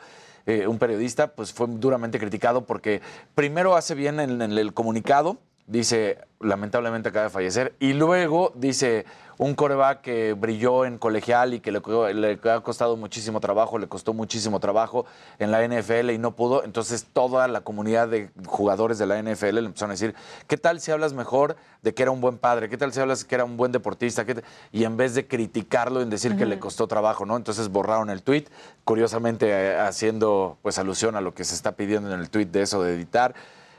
eh, 0.49 0.67
un 0.67 0.79
periodista, 0.79 1.27
pues 1.27 1.53
fue 1.53 1.67
duramente 1.69 2.17
criticado 2.17 2.65
porque 2.65 3.01
primero 3.35 3.75
hace 3.75 3.93
bien 3.93 4.19
en, 4.19 4.41
en 4.41 4.51
el 4.51 4.73
comunicado, 4.73 5.37
dice, 5.67 6.17
lamentablemente 6.39 7.09
acaba 7.09 7.25
de 7.25 7.29
fallecer, 7.29 7.75
y 7.79 7.93
luego 7.93 8.51
dice, 8.55 9.05
un 9.39 9.55
coreback 9.55 10.01
que 10.01 10.33
brilló 10.33 10.83
en 10.83 10.97
colegial 10.97 11.53
y 11.53 11.61
que 11.61 11.71
le, 11.71 12.39
ha 12.51 12.59
costado 12.59 12.97
muchísimo 12.97 13.39
trabajo, 13.39 13.79
le 13.79 13.87
costó 13.87 14.13
muchísimo 14.13 14.59
trabajo 14.59 15.05
en 15.39 15.49
la 15.49 15.65
NFL 15.65 16.09
y 16.09 16.17
no 16.17 16.35
pudo. 16.35 16.65
Entonces 16.65 17.07
toda 17.13 17.47
la 17.47 17.61
comunidad 17.61 18.09
de 18.09 18.31
jugadores 18.45 18.97
de 18.97 19.05
la 19.05 19.17
NFL 19.23 19.55
le 19.55 19.65
empezaron 19.67 19.91
a 19.91 19.93
decir, 19.93 20.13
¿qué 20.47 20.57
tal 20.57 20.81
si 20.81 20.91
hablas 20.91 21.13
mejor 21.13 21.55
de 21.81 21.93
que 21.93 22.03
era 22.03 22.11
un 22.11 22.19
buen 22.19 22.37
padre? 22.37 22.67
¿Qué 22.67 22.77
tal 22.77 22.91
si 22.91 22.99
hablas 22.99 23.23
que 23.23 23.33
era 23.33 23.45
un 23.45 23.55
buen 23.55 23.71
deportista? 23.71 24.25
¿Qué 24.25 24.35
te-?" 24.35 24.43
Y 24.73 24.83
en 24.83 24.97
vez 24.97 25.15
de 25.15 25.25
criticarlo, 25.25 26.01
en 26.01 26.09
decir 26.09 26.35
que 26.35 26.45
le 26.45 26.59
costó 26.59 26.87
trabajo, 26.87 27.25
¿no? 27.25 27.37
Entonces 27.37 27.69
borraron 27.69 28.09
el 28.09 28.23
tweet, 28.23 28.43
curiosamente 28.83 29.47
eh, 29.49 29.79
haciendo 29.79 30.57
pues 30.61 30.77
alusión 30.79 31.15
a 31.15 31.21
lo 31.21 31.33
que 31.33 31.45
se 31.45 31.55
está 31.55 31.77
pidiendo 31.77 32.13
en 32.13 32.19
el 32.19 32.29
tweet 32.29 32.47
de 32.47 32.63
eso 32.63 32.83
de 32.83 32.93
editar. 32.93 33.33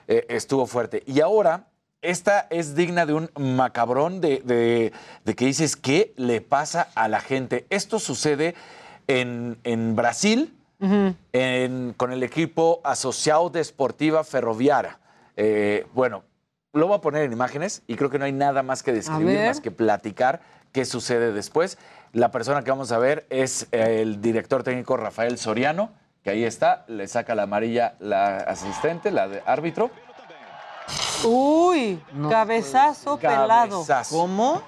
Eh, 0.08 0.24
estuvo 0.30 0.66
fuerte. 0.66 1.02
Y 1.04 1.20
ahora, 1.20 1.66
esta 2.02 2.46
es 2.50 2.74
digna 2.74 3.06
de 3.06 3.14
un 3.14 3.30
macabrón 3.36 4.20
de, 4.20 4.40
de- 4.44 4.92
de 5.24 5.34
que 5.34 5.44
dices, 5.46 5.76
¿qué 5.76 6.12
le 6.16 6.40
pasa 6.40 6.88
a 6.94 7.08
la 7.08 7.20
gente? 7.20 7.66
Esto 7.70 7.98
sucede 7.98 8.54
en, 9.06 9.58
en 9.64 9.96
Brasil, 9.96 10.54
en- 11.32 11.92
con 11.96 12.12
el 12.12 12.22
equipo 12.22 12.80
Asociado 12.84 13.50
de 13.50 13.60
Esportiva 13.60 14.24
Ferroviaria. 14.24 14.98
Eh, 15.36 15.86
bueno, 15.92 16.24
lo 16.72 16.86
voy 16.86 16.96
a 16.96 17.00
poner 17.00 17.22
en 17.24 17.32
imágenes 17.32 17.82
y 17.86 17.96
creo 17.96 18.08
que 18.10 18.18
no 18.18 18.24
hay 18.24 18.32
nada 18.32 18.62
más 18.62 18.82
que 18.82 18.92
describir, 18.92 19.38
más 19.46 19.60
que 19.60 19.70
platicar 19.70 20.40
qué 20.72 20.84
sucede 20.84 21.32
después. 21.32 21.76
La 22.12 22.30
persona 22.30 22.62
que 22.64 22.70
vamos 22.70 22.92
a 22.92 22.98
ver 22.98 23.26
es 23.30 23.66
eh, 23.72 24.00
el 24.02 24.20
director 24.22 24.62
técnico 24.62 24.96
Rafael 24.96 25.36
Soriano, 25.38 25.90
que 26.22 26.30
ahí 26.30 26.44
está, 26.44 26.84
le 26.88 27.08
saca 27.08 27.34
la 27.34 27.42
amarilla 27.44 27.94
la 27.98 28.36
asistente, 28.38 29.10
la 29.10 29.28
de 29.28 29.42
árbitro. 29.46 29.90
Uy, 31.24 32.02
cabezazo 32.28 33.16
pelado. 33.18 33.84
Cabezazo. 33.84 34.16
¿Cómo? 34.16 34.62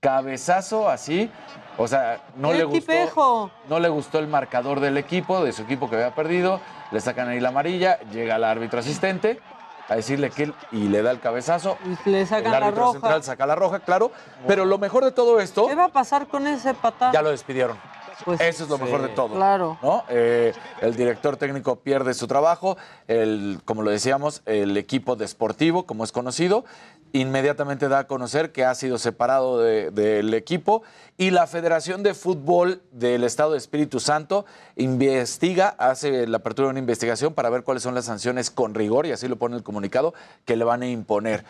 Cabezazo 0.00 0.88
así. 0.88 1.30
O 1.78 1.86
sea, 1.88 2.22
no 2.36 2.50
¡Qué 2.52 2.58
le 2.58 2.64
gustó. 2.64 2.80
tipejo! 2.80 3.50
No 3.68 3.78
le 3.80 3.88
gustó 3.88 4.18
el 4.18 4.28
marcador 4.28 4.80
del 4.80 4.96
equipo, 4.96 5.44
de 5.44 5.52
su 5.52 5.62
equipo 5.62 5.90
que 5.90 5.96
había 5.96 6.14
perdido. 6.14 6.60
Le 6.90 7.00
sacan 7.00 7.28
ahí 7.28 7.40
la 7.40 7.48
amarilla, 7.50 7.98
llega 8.12 8.36
el 8.36 8.44
árbitro 8.44 8.78
asistente 8.80 9.40
a 9.88 9.96
decirle 9.96 10.30
que 10.30 10.44
él 10.44 10.54
y 10.72 10.88
le 10.88 11.02
da 11.02 11.10
el 11.10 11.20
cabezazo. 11.20 11.76
Le 12.06 12.24
sacan 12.24 12.46
el 12.46 12.50
la 12.52 12.56
árbitro 12.68 12.80
roja. 12.84 12.92
central 12.92 13.22
saca 13.24 13.46
la 13.46 13.54
roja, 13.56 13.80
claro. 13.80 14.10
Pero 14.46 14.64
lo 14.64 14.78
mejor 14.78 15.04
de 15.04 15.12
todo 15.12 15.38
esto, 15.40 15.66
¿Qué 15.66 15.74
va 15.74 15.84
a 15.84 15.88
pasar 15.88 16.28
con 16.28 16.46
ese 16.46 16.72
patán? 16.72 17.12
ya 17.12 17.20
lo 17.20 17.30
despidieron. 17.30 17.76
Pues, 18.24 18.40
Eso 18.40 18.64
es 18.64 18.70
lo 18.70 18.78
mejor 18.78 19.02
de 19.02 19.08
todo. 19.08 19.34
Claro. 19.34 19.78
¿no? 19.82 20.04
Eh, 20.08 20.52
el 20.80 20.96
director 20.96 21.36
técnico 21.36 21.76
pierde 21.76 22.14
su 22.14 22.26
trabajo, 22.26 22.76
el, 23.08 23.60
como 23.64 23.82
lo 23.82 23.90
decíamos, 23.90 24.42
el 24.46 24.76
equipo 24.76 25.16
deportivo, 25.16 25.84
como 25.86 26.02
es 26.04 26.12
conocido, 26.12 26.64
inmediatamente 27.12 27.88
da 27.88 28.00
a 28.00 28.06
conocer 28.06 28.52
que 28.52 28.64
ha 28.64 28.74
sido 28.74 28.98
separado 28.98 29.60
de- 29.60 29.90
del 29.90 30.34
equipo 30.34 30.82
y 31.16 31.30
la 31.30 31.46
Federación 31.46 32.02
de 32.02 32.14
Fútbol 32.14 32.82
del 32.92 33.24
Estado 33.24 33.52
de 33.52 33.58
Espíritu 33.58 34.00
Santo 34.00 34.44
investiga, 34.76 35.74
hace 35.78 36.26
la 36.26 36.38
apertura 36.38 36.66
de 36.66 36.70
una 36.70 36.80
investigación 36.80 37.32
para 37.34 37.48
ver 37.50 37.62
cuáles 37.64 37.82
son 37.82 37.94
las 37.94 38.04
sanciones 38.06 38.50
con 38.50 38.74
rigor, 38.74 39.06
y 39.06 39.12
así 39.12 39.28
lo 39.28 39.36
pone 39.36 39.56
el 39.56 39.62
comunicado, 39.62 40.14
que 40.44 40.56
le 40.56 40.64
van 40.64 40.82
a 40.82 40.86
imponer. 40.88 41.44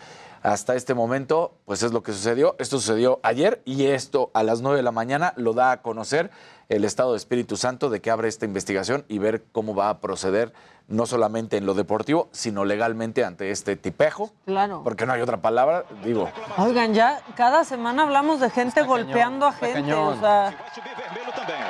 Hasta 0.47 0.75
este 0.75 0.93
momento, 0.93 1.55
pues 1.65 1.83
es 1.83 1.91
lo 1.91 2.03
que 2.03 2.13
sucedió. 2.13 2.55
Esto 2.57 2.79
sucedió 2.79 3.19
ayer 3.21 3.61
y 3.65 3.87
esto 3.87 4.31
a 4.33 4.43
las 4.43 4.61
9 4.61 4.77
de 4.77 4.83
la 4.83 4.93
mañana 4.93 5.33
lo 5.35 5.51
da 5.51 5.71
a 5.71 5.81
conocer 5.81 6.31
el 6.69 6.85
Estado 6.85 7.11
de 7.11 7.17
Espíritu 7.17 7.57
Santo 7.57 7.89
de 7.89 7.99
que 7.99 8.11
abre 8.11 8.29
esta 8.29 8.45
investigación 8.45 9.03
y 9.09 9.19
ver 9.19 9.43
cómo 9.51 9.75
va 9.75 9.89
a 9.89 9.99
proceder 9.99 10.53
no 10.87 11.05
solamente 11.05 11.57
en 11.57 11.65
lo 11.65 11.73
deportivo, 11.73 12.29
sino 12.31 12.63
legalmente 12.63 13.25
ante 13.25 13.51
este 13.51 13.75
tipejo, 13.75 14.31
Claro. 14.45 14.83
porque 14.85 15.05
no 15.05 15.11
hay 15.11 15.19
otra 15.19 15.41
palabra, 15.41 15.83
digo. 16.05 16.29
Oigan, 16.57 16.93
ya 16.93 17.19
cada 17.35 17.65
semana 17.65 18.03
hablamos 18.03 18.39
de 18.39 18.49
gente 18.49 18.83
golpeando 18.83 19.47
a 19.47 19.51
gente. 19.51 19.81
cañón. 19.81 20.17
O 20.17 20.19
sea, 20.21 20.57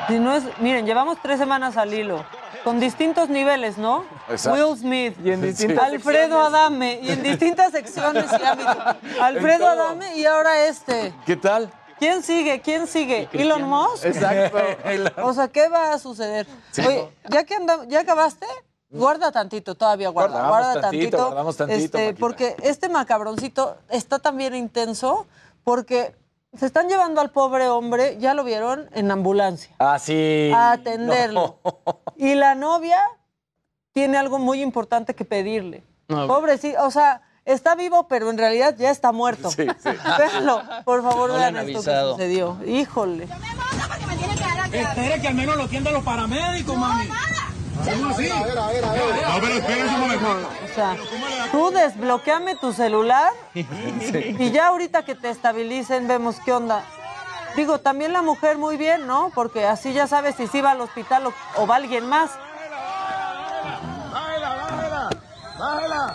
si 0.08 0.20
no 0.20 0.36
es, 0.36 0.44
miren, 0.60 0.86
llevamos 0.86 1.18
tres 1.24 1.40
semanas 1.40 1.78
al 1.78 1.92
hilo. 1.96 2.24
Con 2.68 2.82
distintos 2.82 3.30
niveles, 3.30 3.78
¿no? 3.78 4.04
Exacto. 4.28 4.68
Will 4.68 4.78
Smith, 4.78 5.16
Y 5.24 5.32
en 5.32 5.42
distintas 5.42 5.86
Alfredo 5.86 6.42
Adame, 6.42 7.00
y 7.02 7.12
en 7.12 7.24
distintas 7.32 7.72
secciones 7.72 8.26
y 8.30 8.44
ámbitos. 8.44 8.78
Alfredo. 9.22 9.70
Adame 9.70 10.18
y 10.18 10.26
ahora 10.26 10.66
este. 10.66 11.14
¿Qué 11.26 11.38
tal? 11.38 11.72
¿Quién 11.98 12.22
sigue? 12.24 12.60
¿Quién 12.60 12.86
sigue? 12.86 13.30
¿Elon 13.32 13.64
Musk? 13.64 14.04
Exacto. 14.04 14.58
O 15.24 15.34
sea, 15.34 15.48
¿qué 15.48 15.70
va 15.70 15.94
a 15.94 15.98
suceder? 15.98 16.46
Sí. 16.72 16.82
Oye, 16.86 17.10
¿ya 17.30 17.46
que 17.46 17.56
ya 17.88 18.02
acabaste? 18.02 18.46
Guarda 18.90 19.32
tantito, 19.32 19.76
todavía 19.76 20.10
guarda, 20.10 20.42
Guardamos 20.42 20.58
guarda 20.58 20.82
tantito, 20.82 21.04
tantito. 21.04 21.26
guardamos 21.26 21.56
tantito, 21.56 21.86
este, 21.86 22.06
Maquita. 22.08 22.20
porque 22.20 22.56
este 22.64 22.90
macabroncito 22.90 23.78
está 23.88 24.20
también 24.20 24.54
intenso 24.54 25.26
porque 25.64 26.14
se 26.58 26.66
están 26.66 26.88
llevando 26.90 27.22
al 27.22 27.32
pobre 27.32 27.68
hombre, 27.70 28.18
ya 28.20 28.34
lo 28.34 28.44
vieron, 28.44 28.90
en 28.94 29.10
ambulancia, 29.12 29.76
Ah, 29.80 30.00
sí. 30.00 30.52
a 30.54 30.72
atenderlo. 30.74 31.60
No. 31.64 31.82
Y 32.16 32.36
la 32.36 32.56
novia 32.56 33.00
tiene 33.94 34.18
algo 34.18 34.40
muy 34.40 34.62
importante 34.62 35.14
que 35.16 35.26
pedirle. 35.26 35.84
No. 36.08 36.28
Pobrecito, 36.28 36.84
o 36.86 36.92
sea, 36.92 37.22
está 37.46 37.76
vivo, 37.76 38.08
pero 38.08 38.30
en 38.30 38.38
realidad 38.38 38.76
ya 38.78 38.92
está 38.92 39.12
muerto. 39.12 39.50
Sí, 39.52 39.68
sí. 39.82 39.90
Véanlo, 40.18 40.62
por 40.86 41.04
favor, 41.04 41.30
No 41.32 41.36
vean 41.38 41.56
esto 41.58 41.68
que 41.68 41.76
avisado. 41.76 42.12
sucedió. 42.14 42.58
Híjole. 42.66 43.28
Espere 44.74 45.22
que 45.22 45.28
al 45.28 45.36
menos 45.36 45.56
lo 45.58 45.64
atiendan 45.64 45.94
los 45.94 46.04
paramédicos, 46.04 46.76
mami. 46.78 47.10
¿Cómo 47.86 48.10
así? 48.10 48.30
No, 48.30 49.42
pero 49.42 49.54
espérese 49.54 49.96
un 49.96 50.00
momento. 50.02 50.50
O 50.64 50.76
sea, 50.76 50.98
tú 51.52 51.72
desbloqueame 51.72 52.56
tu 52.56 52.74
celular 52.74 53.32
y 53.54 54.52
ya 54.52 54.68
ahorita 54.68 55.04
que 55.06 55.16
te 55.16 55.30
estabilicen 55.30 56.08
vemos 56.08 56.38
qué 56.44 56.54
onda. 56.54 56.84
Digo, 57.56 57.80
también 57.80 58.14
la 58.14 58.22
mujer 58.22 58.58
muy 58.58 58.78
bien, 58.78 59.08
¿no? 59.08 59.32
Porque 59.34 59.66
así 59.66 59.92
ya 59.94 60.06
sabes 60.08 60.36
si 60.36 60.48
sí 60.48 60.62
va 60.62 60.72
al 60.72 60.82
hospital 60.82 61.28
o, 61.28 61.34
o 61.56 61.66
va 61.66 61.78
alguien 61.78 62.06
más. 62.08 62.32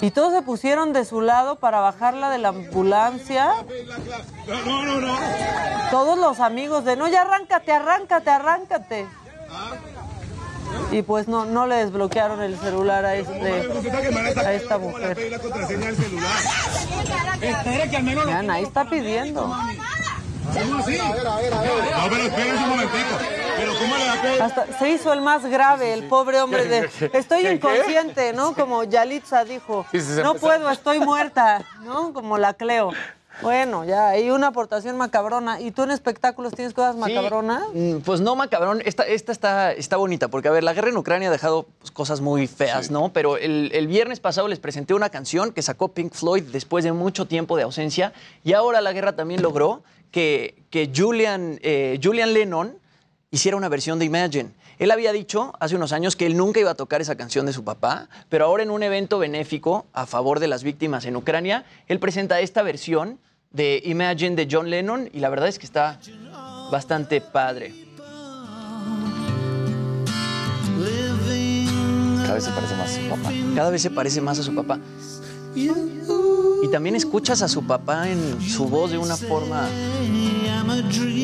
Y 0.01 0.11
todos 0.11 0.33
se 0.33 0.43
pusieron 0.43 0.93
de 0.93 1.05
su 1.05 1.21
lado 1.21 1.57
para 1.57 1.81
bajarla 1.81 2.31
de 2.31 2.39
la 2.39 2.49
ambulancia. 2.49 3.53
No, 4.47 4.85
no, 4.85 5.01
no. 5.01 5.17
Todos 5.91 6.19
los 6.19 6.41
amigos 6.41 6.85
de, 6.85 6.97
no, 6.97 7.09
ya 7.09 7.23
arráncate, 7.23 7.73
arráncate, 7.73 8.31
arráncate. 8.31 9.07
Y 10.91 11.03
pues 11.03 11.29
no, 11.29 11.45
no 11.45 11.67
le 11.67 11.77
desbloquearon 11.77 12.43
el 12.43 12.59
celular 12.59 13.05
a, 13.05 13.17
este, 13.17 13.69
a 14.41 14.53
esta 14.53 14.79
mujer. 14.79 15.17
Vean, 18.27 18.51
ahí 18.51 18.63
está 18.63 18.89
pidiendo. 18.89 19.43
¿Cómo 20.53 20.79
así? 20.79 20.99
No, 20.99 21.15
pero 22.11 22.23
espérese 22.25 22.57
un 22.57 22.69
momentico. 22.69 23.19
Pero 23.57 23.73
¿cómo 23.79 23.97
le 23.97 24.07
da 24.07 24.23
que... 24.23 24.43
Hasta 24.43 24.79
se 24.79 24.91
hizo 24.91 25.13
el 25.13 25.21
más 25.21 25.47
grave, 25.47 25.95
el 25.95 26.09
pobre 26.09 26.41
hombre 26.41 26.67
de 26.67 26.91
estoy 27.13 27.47
inconsciente, 27.47 28.33
¿no? 28.33 28.55
Como 28.55 28.85
Yalitza 28.85 29.45
dijo, 29.45 29.87
no 30.23 30.35
puedo, 30.35 30.71
estoy 30.71 30.99
muerta, 31.01 31.65
¿no? 31.83 32.13
Como 32.13 32.39
la 32.39 32.55
Cleo. 32.55 32.93
Bueno, 33.43 33.85
ya, 33.85 34.09
hay 34.09 34.31
una 34.31 34.49
aportación 34.49 34.97
macabrona. 34.97 35.61
¿Y 35.61 35.73
tú 35.73 35.83
en 35.83 35.91
espectáculos 35.91 36.55
tienes 36.55 36.73
cosas 36.73 36.97
macabronas? 36.97 37.63
Mm, 37.75 37.97
Pues 37.99 38.21
no, 38.21 38.37
macabrón. 38.37 38.81
Esta, 38.85 39.03
esta 39.03 39.33
está, 39.33 39.73
está 39.73 39.97
bonita, 39.97 40.29
porque, 40.29 40.49
a 40.49 40.53
ver, 40.53 40.65
la 40.65 40.73
guerra 40.73 40.91
en 40.91 40.97
Ucrania 40.97 41.29
ha 41.29 41.33
dejado 41.33 41.67
pues, 41.81 41.91
cosas 41.91 42.21
muy 42.21 42.47
feas, 42.47 42.91
¿no? 42.91 43.13
Pero 43.13 43.37
el, 43.37 43.71
el 43.75 43.87
viernes 43.89 44.21
pasado 44.21 44.49
les 44.49 44.59
presenté 44.61 44.95
una 44.95 45.11
canción 45.11 45.53
que 45.53 45.63
sacó 45.63 45.89
Pink 45.89 46.13
Floyd 46.15 46.45
después 46.45 46.85
de 46.85 46.93
mucho 46.93 47.27
tiempo 47.27 47.57
de 47.57 47.65
ausencia, 47.65 48.13
y 48.45 48.53
ahora 48.53 48.81
la 48.81 48.93
guerra 48.93 49.13
también 49.17 49.43
logró 49.43 49.83
que, 50.11 50.63
que 50.71 50.91
Julian, 50.95 51.59
eh, 51.63 51.99
Julian 52.03 52.33
Lennon 52.35 52.79
hiciera 53.31 53.57
una 53.57 53.69
versión 53.69 53.99
de 53.99 54.05
Imagine. 54.05 54.51
Él 54.79 54.91
había 54.91 55.13
dicho 55.13 55.53
hace 55.61 55.77
unos 55.77 55.93
años 55.93 56.17
que 56.17 56.27
él 56.27 56.37
nunca 56.37 56.59
iba 56.61 56.71
a 56.73 56.75
tocar 56.75 57.01
esa 57.01 57.15
canción 57.17 57.47
de 57.47 57.53
su 57.53 57.63
papá, 57.63 58.09
pero 58.29 58.45
ahora 58.47 58.63
en 58.63 58.71
un 58.71 58.83
evento 58.83 59.19
benéfico 59.19 59.87
a 59.93 60.07
favor 60.07 60.41
de 60.41 60.49
las 60.49 60.65
víctimas 60.65 61.05
en 61.05 61.17
Ucrania, 61.17 61.65
él 61.87 61.99
presenta 61.99 62.41
esta 62.41 62.63
versión 62.63 63.19
de 63.53 63.83
Imagine 63.85 64.37
de 64.37 64.49
John 64.51 64.71
Lennon 64.71 65.09
y 65.13 65.21
la 65.21 65.29
verdad 65.29 65.49
es 65.49 65.59
que 65.59 65.67
está 65.67 65.99
bastante 66.71 67.21
padre. 67.21 67.75
Cada 72.23 72.35
vez 72.35 72.45
se 72.45 72.51
parece 72.51 72.77
más 72.77 72.91
a 72.91 72.95
su 72.95 73.09
papá. 73.09 73.33
Cada 73.55 73.71
vez 73.71 73.83
se 73.83 73.91
parece 73.91 74.21
más 74.21 74.39
a 74.39 74.43
su 74.43 74.55
papá. 74.55 74.79
Y 75.55 76.69
también 76.71 76.97
escuchas 76.97 77.43
a 77.43 77.49
su 77.49 77.67
papá 77.67 78.09
en 78.09 78.41
su 78.41 78.67
voz 78.69 78.93
de 78.93 78.99
una 78.99 79.17
forma 79.17 79.69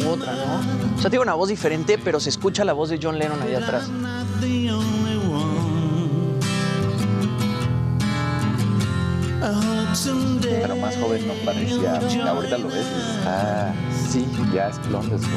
u 0.05 0.09
otra, 0.09 0.32
¿no? 0.34 0.96
O 0.96 1.00
sea, 1.00 1.09
tiene 1.10 1.22
una 1.22 1.34
voz 1.34 1.48
diferente, 1.48 1.96
pero 1.96 2.20
se 2.20 2.28
escucha 2.28 2.64
la 2.64 2.72
voz 2.72 2.90
de 2.90 2.98
John 3.02 3.18
Lennon 3.18 3.40
allá 3.40 3.59
atrás. 3.59 3.88
Pero 10.43 10.77
más 10.77 10.97
joven 10.97 11.27
no 11.28 11.35
parecía. 11.44 11.94
Ahorita 12.28 12.59
lo 12.59 12.69
ves 12.69 12.86
y 12.86 13.20
ah, 13.27 13.73
sí, 14.10 14.27
ya 14.52 14.69
es 14.69 14.78
clon 14.81 15.09
de 15.09 15.19
su. 15.19 15.28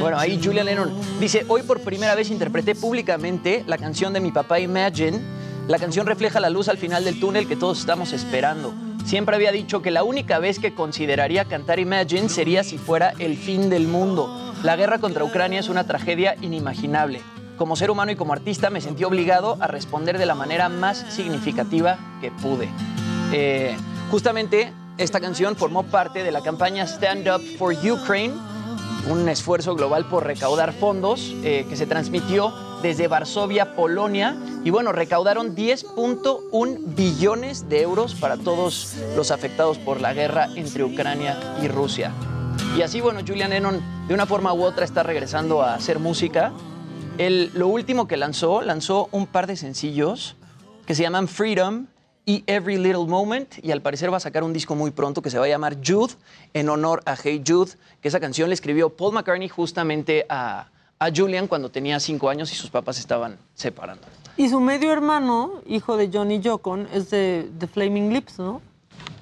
Bueno, 0.00 0.18
ahí 0.18 0.40
Julia 0.42 0.62
Lennon 0.62 0.92
dice, 1.18 1.44
hoy 1.48 1.62
por 1.62 1.80
primera 1.80 2.14
vez 2.14 2.30
interpreté 2.30 2.74
públicamente 2.74 3.64
la 3.66 3.78
canción 3.78 4.12
de 4.12 4.20
mi 4.20 4.30
papá 4.30 4.60
Imagine 4.60 5.20
La 5.68 5.78
canción 5.78 6.06
refleja 6.06 6.38
la 6.38 6.50
luz 6.50 6.68
al 6.68 6.78
final 6.78 7.04
del 7.04 7.18
túnel 7.18 7.48
que 7.48 7.56
todos 7.56 7.80
estamos 7.80 8.12
esperando. 8.12 8.72
Siempre 9.04 9.34
había 9.36 9.52
dicho 9.52 9.82
que 9.82 9.90
la 9.90 10.04
única 10.04 10.38
vez 10.38 10.58
que 10.58 10.74
consideraría 10.74 11.44
cantar 11.44 11.80
Imagine 11.80 12.28
sería 12.28 12.62
si 12.62 12.78
fuera 12.78 13.14
el 13.18 13.36
fin 13.36 13.70
del 13.70 13.88
mundo. 13.88 14.45
La 14.66 14.74
guerra 14.74 14.98
contra 14.98 15.22
Ucrania 15.22 15.60
es 15.60 15.68
una 15.68 15.86
tragedia 15.86 16.34
inimaginable. 16.42 17.22
Como 17.56 17.76
ser 17.76 17.88
humano 17.88 18.10
y 18.10 18.16
como 18.16 18.32
artista 18.32 18.68
me 18.68 18.80
sentí 18.80 19.04
obligado 19.04 19.58
a 19.60 19.68
responder 19.68 20.18
de 20.18 20.26
la 20.26 20.34
manera 20.34 20.68
más 20.68 21.06
significativa 21.08 21.98
que 22.20 22.32
pude. 22.32 22.68
Eh, 23.32 23.76
justamente 24.10 24.72
esta 24.98 25.20
canción 25.20 25.54
formó 25.54 25.84
parte 25.84 26.24
de 26.24 26.32
la 26.32 26.40
campaña 26.40 26.82
Stand 26.82 27.28
Up 27.28 27.42
for 27.58 27.74
Ukraine, 27.74 28.34
un 29.08 29.28
esfuerzo 29.28 29.76
global 29.76 30.06
por 30.06 30.26
recaudar 30.26 30.72
fondos 30.72 31.32
eh, 31.44 31.64
que 31.68 31.76
se 31.76 31.86
transmitió 31.86 32.52
desde 32.82 33.06
Varsovia, 33.06 33.76
Polonia. 33.76 34.36
Y 34.64 34.70
bueno, 34.70 34.90
recaudaron 34.90 35.54
10.1 35.54 36.78
billones 36.86 37.68
de 37.68 37.82
euros 37.82 38.16
para 38.16 38.36
todos 38.36 38.96
los 39.14 39.30
afectados 39.30 39.78
por 39.78 40.00
la 40.00 40.12
guerra 40.12 40.48
entre 40.56 40.82
Ucrania 40.82 41.38
y 41.62 41.68
Rusia. 41.68 42.10
Y 42.76 42.82
así, 42.82 43.00
bueno, 43.00 43.20
Julian 43.26 43.50
Lennon 43.50 43.80
de 44.06 44.14
una 44.14 44.26
forma 44.26 44.52
u 44.52 44.62
otra 44.62 44.84
está 44.84 45.02
regresando 45.02 45.62
a 45.62 45.74
hacer 45.74 45.98
música. 45.98 46.52
Él, 47.18 47.50
lo 47.54 47.68
último 47.68 48.06
que 48.06 48.16
lanzó, 48.16 48.60
lanzó 48.60 49.08
un 49.12 49.26
par 49.26 49.46
de 49.46 49.56
sencillos 49.56 50.36
que 50.86 50.94
se 50.94 51.02
llaman 51.02 51.28
Freedom 51.28 51.86
y 52.26 52.44
Every 52.46 52.76
Little 52.76 53.06
Moment 53.06 53.64
y 53.64 53.70
al 53.70 53.80
parecer 53.80 54.12
va 54.12 54.18
a 54.18 54.20
sacar 54.20 54.44
un 54.44 54.52
disco 54.52 54.74
muy 54.74 54.90
pronto 54.90 55.22
que 55.22 55.30
se 55.30 55.38
va 55.38 55.46
a 55.46 55.48
llamar 55.48 55.78
Jude 55.84 56.14
en 56.52 56.68
honor 56.68 57.02
a 57.06 57.16
Hey 57.16 57.42
Jude, 57.46 57.72
que 58.00 58.08
esa 58.08 58.20
canción 58.20 58.50
le 58.50 58.54
escribió 58.54 58.90
Paul 58.90 59.14
McCartney 59.14 59.48
justamente 59.48 60.26
a, 60.28 60.68
a 60.98 61.10
Julian 61.14 61.46
cuando 61.46 61.70
tenía 61.70 62.00
cinco 62.00 62.28
años 62.28 62.52
y 62.52 62.56
sus 62.56 62.68
papás 62.70 62.98
estaban 62.98 63.38
separando. 63.54 64.02
Y 64.36 64.48
su 64.48 64.60
medio 64.60 64.92
hermano, 64.92 65.62
hijo 65.66 65.96
de 65.96 66.10
Johnny 66.12 66.42
Jocon, 66.42 66.88
es 66.92 67.10
de 67.10 67.48
The 67.58 67.66
Flaming 67.68 68.12
Lips, 68.12 68.38
¿no? 68.38 68.60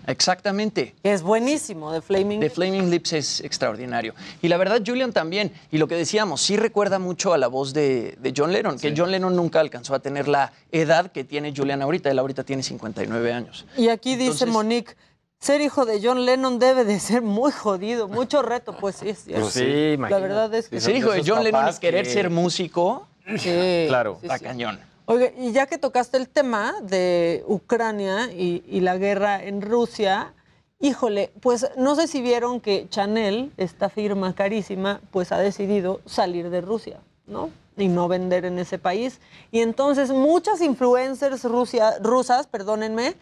Exactamente. 0.06 0.94
Es 1.02 1.22
buenísimo, 1.22 1.92
The 1.92 2.00
Flaming 2.02 2.40
The 2.40 2.50
Flaming 2.50 2.90
Lips 2.90 3.12
es 3.12 3.40
extraordinario. 3.40 4.14
Y 4.42 4.48
la 4.48 4.56
verdad, 4.56 4.82
Julian 4.84 5.12
también. 5.12 5.52
Y 5.70 5.78
lo 5.78 5.88
que 5.88 5.94
decíamos, 5.96 6.40
sí 6.40 6.56
recuerda 6.56 6.98
mucho 6.98 7.32
a 7.34 7.38
la 7.38 7.46
voz 7.48 7.72
de, 7.72 8.16
de 8.20 8.32
John 8.36 8.52
Lennon, 8.52 8.78
que 8.78 8.94
John 8.96 9.10
Lennon 9.10 9.34
nunca 9.34 9.60
alcanzó 9.60 9.94
a 9.94 10.00
tener 10.00 10.28
la 10.28 10.52
edad 10.72 11.10
que 11.12 11.24
tiene 11.24 11.52
Julian 11.56 11.82
ahorita. 11.82 12.10
Él 12.10 12.18
ahorita 12.18 12.44
tiene 12.44 12.62
59 12.62 13.32
años. 13.32 13.66
Y 13.76 13.88
aquí 13.88 14.12
dice 14.16 14.24
Entonces- 14.44 14.48
Monique, 14.48 14.96
ser 15.40 15.60
hijo 15.60 15.84
de 15.84 16.00
John 16.02 16.24
Lennon 16.24 16.58
debe 16.58 16.84
de 16.84 16.98
ser 17.00 17.22
muy 17.22 17.52
jodido, 17.52 18.08
mucho 18.08 18.42
reto, 18.42 18.76
pues 18.76 18.96
sí, 18.96 19.08
es 19.10 19.24
cierto. 19.24 19.42
Pues 19.42 19.54
sí, 19.54 19.96
La 19.98 20.18
verdad 20.18 20.52
es 20.54 20.68
que 20.68 20.80
Ser 20.80 20.96
hijo 20.96 21.10
de 21.12 21.22
John 21.26 21.44
Lennon 21.44 21.68
y 21.68 21.78
querer 21.80 22.04
que- 22.04 22.10
ser 22.12 22.30
músico, 22.30 23.08
Sí, 23.38 23.84
Claro. 23.88 24.18
sí, 24.20 24.26
está 24.26 24.38
sí. 24.38 24.44
cañón. 24.44 24.78
Oiga, 25.06 25.30
y 25.36 25.52
ya 25.52 25.66
que 25.66 25.76
tocaste 25.76 26.16
el 26.16 26.30
tema 26.30 26.74
de 26.82 27.44
Ucrania 27.46 28.32
y, 28.32 28.80
la 28.80 28.96
guerra 28.96 29.44
en 29.44 29.60
Rusia, 29.60 30.32
híjole, 30.80 31.30
pues 31.42 31.70
no 31.76 31.94
sé 31.94 32.06
si 32.06 32.22
vieron 32.22 32.58
que 32.58 32.88
Chanel, 32.88 33.52
esta 33.58 33.90
firma 33.90 34.34
carísima, 34.34 35.02
pues 35.10 35.30
ha 35.30 35.38
decidido 35.38 36.00
salir 36.06 36.48
de 36.48 36.62
Rusia, 36.62 37.00
¿no? 37.26 37.50
Y 37.76 37.88
no 37.88 38.08
vender 38.08 38.46
en 38.46 38.58
ese 38.58 38.78
país. 38.78 39.20
Y 39.50 39.60
entonces 39.60 40.10
muchas 40.10 40.62
influencers 40.62 41.44
rusia- 41.44 41.98
rusas, 42.00 42.46
perdónenme, 42.46 43.14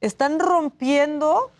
están 0.00 0.38
rompiendo 0.38 1.50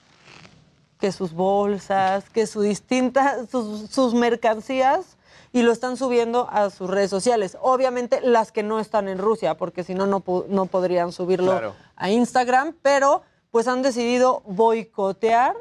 que 0.98 1.12
sus 1.12 1.34
bolsas, 1.34 2.30
que 2.30 2.46
su 2.46 2.62
distintas, 2.62 3.50
sus, 3.50 3.90
sus 3.90 4.14
mercancías 4.14 5.15
y 5.56 5.62
lo 5.62 5.72
están 5.72 5.96
subiendo 5.96 6.48
a 6.50 6.68
sus 6.68 6.90
redes 6.90 7.08
sociales. 7.08 7.56
Obviamente 7.62 8.20
las 8.20 8.52
que 8.52 8.62
no 8.62 8.78
están 8.78 9.08
en 9.08 9.16
Rusia, 9.16 9.56
porque 9.56 9.84
si 9.84 9.94
no, 9.94 10.06
no, 10.06 10.20
po- 10.20 10.44
no 10.50 10.66
podrían 10.66 11.12
subirlo 11.12 11.52
Claro. 11.52 11.74
a 11.96 12.10
Instagram, 12.10 12.74
pero 12.82 13.22
pues 13.50 13.66
han 13.66 13.80
decidido 13.80 14.42
boicotear 14.44 15.56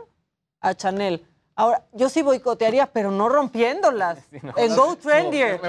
a 0.59 0.73
Chanel. 0.73 1.25
Ahora, 1.55 1.85
yo 1.93 2.09
sí 2.09 2.21
boicotearía, 2.21 2.87
pero 2.91 3.11
no 3.11 3.29
rompiéndolas. 3.29 4.17
En 4.57 4.75
Go 4.75 4.97
Trendier. 4.97 5.61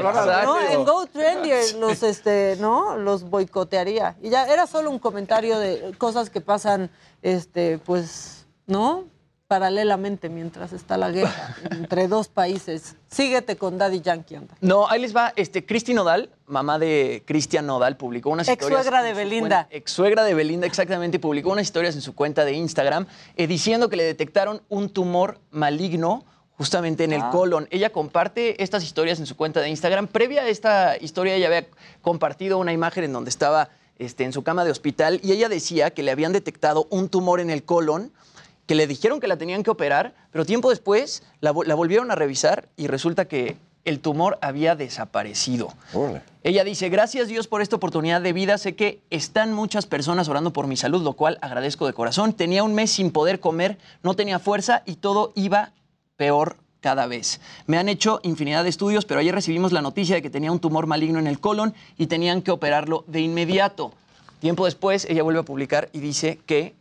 ¿no? 0.44 0.58
En 0.60 0.84
Go 0.84 1.06
Trendier 1.06 1.74
los, 1.76 2.02
este, 2.02 2.56
¿no? 2.58 2.96
los 2.96 3.22
boicotearía. 3.30 4.16
Y 4.20 4.30
ya 4.30 4.46
era 4.52 4.66
solo 4.66 4.90
un 4.90 4.98
comentario 4.98 5.60
de 5.60 5.94
cosas 5.98 6.30
que 6.30 6.40
pasan, 6.40 6.90
este, 7.22 7.78
pues, 7.78 8.48
¿no? 8.66 9.04
Paralelamente 9.48 10.28
mientras 10.28 10.72
está 10.72 10.96
la 10.96 11.10
guerra 11.12 11.56
entre 11.70 12.08
dos 12.08 12.26
países. 12.26 12.96
Síguete 13.08 13.56
con 13.56 13.78
Daddy 13.78 14.00
Yankee, 14.00 14.34
anda. 14.34 14.54
No, 14.60 14.88
ahí 14.88 15.00
les 15.00 15.14
va. 15.14 15.32
Este, 15.36 15.64
Cristi 15.64 15.94
Nodal, 15.94 16.30
mamá 16.46 16.80
de 16.80 17.22
Cristian 17.26 17.64
Nodal, 17.64 17.96
publicó 17.96 18.30
unas 18.30 18.48
Ex 18.48 18.56
historias. 18.62 18.82
suegra 18.82 19.02
de 19.04 19.10
en 19.10 19.14
su 19.14 19.18
Belinda. 19.18 19.68
Ex 19.70 19.92
suegra 19.92 20.24
de 20.24 20.34
Belinda, 20.34 20.66
exactamente. 20.66 21.20
Publicó 21.20 21.50
unas 21.50 21.62
historias 21.64 21.94
en 21.94 22.00
su 22.02 22.14
cuenta 22.16 22.44
de 22.44 22.54
Instagram 22.54 23.06
eh, 23.36 23.46
diciendo 23.46 23.88
que 23.88 23.96
le 23.96 24.02
detectaron 24.02 24.62
un 24.68 24.88
tumor 24.90 25.38
maligno 25.52 26.24
justamente 26.58 27.04
en 27.04 27.12
el 27.12 27.20
Ah. 27.22 27.30
colon. 27.30 27.68
Ella 27.70 27.90
comparte 27.90 28.60
estas 28.62 28.82
historias 28.82 29.20
en 29.20 29.26
su 29.26 29.36
cuenta 29.36 29.60
de 29.60 29.68
Instagram. 29.68 30.08
Previa 30.08 30.42
a 30.42 30.48
esta 30.48 30.96
historia, 31.00 31.34
ella 31.34 31.46
había 31.46 31.66
compartido 32.02 32.58
una 32.58 32.72
imagen 32.72 33.04
en 33.04 33.12
donde 33.12 33.30
estaba 33.30 33.68
este, 33.98 34.24
en 34.24 34.32
su 34.32 34.42
cama 34.42 34.64
de 34.64 34.70
hospital 34.72 35.20
y 35.22 35.32
ella 35.32 35.48
decía 35.48 35.90
que 35.90 36.02
le 36.02 36.10
habían 36.10 36.32
detectado 36.32 36.86
un 36.90 37.08
tumor 37.08 37.40
en 37.40 37.48
el 37.50 37.62
colon 37.64 38.10
que 38.66 38.74
le 38.74 38.86
dijeron 38.86 39.20
que 39.20 39.28
la 39.28 39.36
tenían 39.36 39.62
que 39.62 39.70
operar, 39.70 40.14
pero 40.32 40.44
tiempo 40.44 40.70
después 40.70 41.22
la, 41.40 41.52
vo- 41.52 41.64
la 41.64 41.74
volvieron 41.74 42.10
a 42.10 42.14
revisar 42.14 42.68
y 42.76 42.86
resulta 42.88 43.26
que 43.26 43.56
el 43.84 44.00
tumor 44.00 44.36
había 44.42 44.74
desaparecido. 44.74 45.68
Ella 46.42 46.64
dice, 46.64 46.88
gracias 46.88 47.28
Dios 47.28 47.46
por 47.46 47.62
esta 47.62 47.76
oportunidad 47.76 48.20
de 48.20 48.32
vida. 48.32 48.58
Sé 48.58 48.74
que 48.74 49.00
están 49.10 49.52
muchas 49.52 49.86
personas 49.86 50.28
orando 50.28 50.52
por 50.52 50.66
mi 50.66 50.76
salud, 50.76 51.02
lo 51.02 51.12
cual 51.12 51.38
agradezco 51.40 51.86
de 51.86 51.92
corazón. 51.92 52.32
Tenía 52.32 52.64
un 52.64 52.74
mes 52.74 52.90
sin 52.90 53.12
poder 53.12 53.38
comer, 53.38 53.78
no 54.02 54.14
tenía 54.14 54.40
fuerza 54.40 54.82
y 54.86 54.96
todo 54.96 55.32
iba 55.36 55.72
peor 56.16 56.56
cada 56.80 57.06
vez. 57.06 57.40
Me 57.66 57.78
han 57.78 57.88
hecho 57.88 58.18
infinidad 58.24 58.64
de 58.64 58.70
estudios, 58.70 59.04
pero 59.04 59.20
ayer 59.20 59.34
recibimos 59.34 59.70
la 59.72 59.82
noticia 59.82 60.16
de 60.16 60.22
que 60.22 60.30
tenía 60.30 60.50
un 60.50 60.58
tumor 60.60 60.86
maligno 60.88 61.18
en 61.20 61.26
el 61.28 61.38
colon 61.40 61.72
y 61.96 62.06
tenían 62.08 62.42
que 62.42 62.50
operarlo 62.50 63.04
de 63.06 63.20
inmediato. 63.20 63.92
Tiempo 64.40 64.64
después, 64.64 65.04
ella 65.08 65.22
vuelve 65.22 65.40
a 65.40 65.44
publicar 65.44 65.88
y 65.92 66.00
dice 66.00 66.40
que 66.46 66.74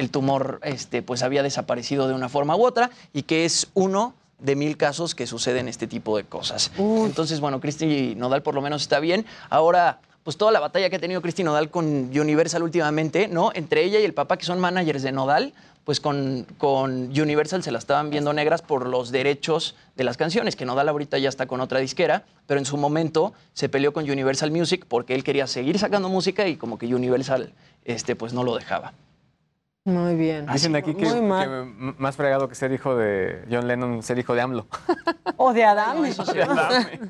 el 0.00 0.10
tumor 0.10 0.60
este, 0.62 1.02
pues 1.02 1.22
había 1.22 1.42
desaparecido 1.42 2.08
de 2.08 2.14
una 2.14 2.30
forma 2.30 2.56
u 2.56 2.64
otra 2.64 2.90
y 3.12 3.22
que 3.22 3.44
es 3.44 3.68
uno 3.74 4.14
de 4.38 4.56
mil 4.56 4.78
casos 4.78 5.14
que 5.14 5.26
suceden 5.26 5.68
este 5.68 5.86
tipo 5.86 6.16
de 6.16 6.24
cosas. 6.24 6.72
Entonces, 6.78 7.40
bueno, 7.40 7.60
Cristi 7.60 8.14
Nodal 8.16 8.42
por 8.42 8.54
lo 8.54 8.62
menos 8.62 8.80
está 8.80 8.98
bien. 8.98 9.26
Ahora, 9.50 10.00
pues 10.24 10.38
toda 10.38 10.52
la 10.52 10.60
batalla 10.60 10.88
que 10.88 10.96
ha 10.96 11.00
tenido 11.00 11.20
Cristi 11.20 11.44
Nodal 11.44 11.68
con 11.68 11.84
Universal 12.18 12.62
últimamente, 12.62 13.28
¿no? 13.28 13.50
Entre 13.54 13.84
ella 13.84 14.00
y 14.00 14.04
el 14.04 14.14
papá, 14.14 14.38
que 14.38 14.46
son 14.46 14.58
managers 14.58 15.02
de 15.02 15.12
Nodal, 15.12 15.52
pues 15.84 16.00
con, 16.00 16.46
con 16.56 17.08
Universal 17.08 17.62
se 17.62 17.70
la 17.70 17.78
estaban 17.78 18.08
viendo 18.08 18.32
negras 18.32 18.62
por 18.62 18.86
los 18.86 19.10
derechos 19.10 19.74
de 19.96 20.04
las 20.04 20.16
canciones, 20.16 20.56
que 20.56 20.64
Nodal 20.64 20.88
ahorita 20.88 21.18
ya 21.18 21.28
está 21.28 21.44
con 21.46 21.60
otra 21.60 21.78
disquera, 21.78 22.24
pero 22.46 22.58
en 22.58 22.64
su 22.64 22.78
momento 22.78 23.34
se 23.52 23.68
peleó 23.68 23.92
con 23.92 24.08
Universal 24.08 24.50
Music 24.50 24.86
porque 24.88 25.14
él 25.14 25.24
quería 25.24 25.46
seguir 25.46 25.78
sacando 25.78 26.08
música 26.08 26.48
y 26.48 26.56
como 26.56 26.78
que 26.78 26.86
Universal 26.94 27.52
este, 27.84 28.16
pues 28.16 28.32
no 28.32 28.44
lo 28.44 28.56
dejaba. 28.56 28.94
Muy 29.90 30.14
bien. 30.14 30.46
Dicen 30.52 30.76
aquí 30.76 30.94
que, 30.94 31.04
que 31.04 31.20
más 31.98 32.16
fregado 32.16 32.48
que 32.48 32.54
ser 32.54 32.72
hijo 32.72 32.94
de 32.96 33.44
John 33.50 33.66
Lennon, 33.66 34.02
ser 34.02 34.18
hijo 34.18 34.34
de 34.34 34.40
AMLO. 34.40 34.66
O 35.36 35.52
de 35.52 35.64
Adame. 35.64 36.12
De 36.12 36.42
Adame. 36.42 37.00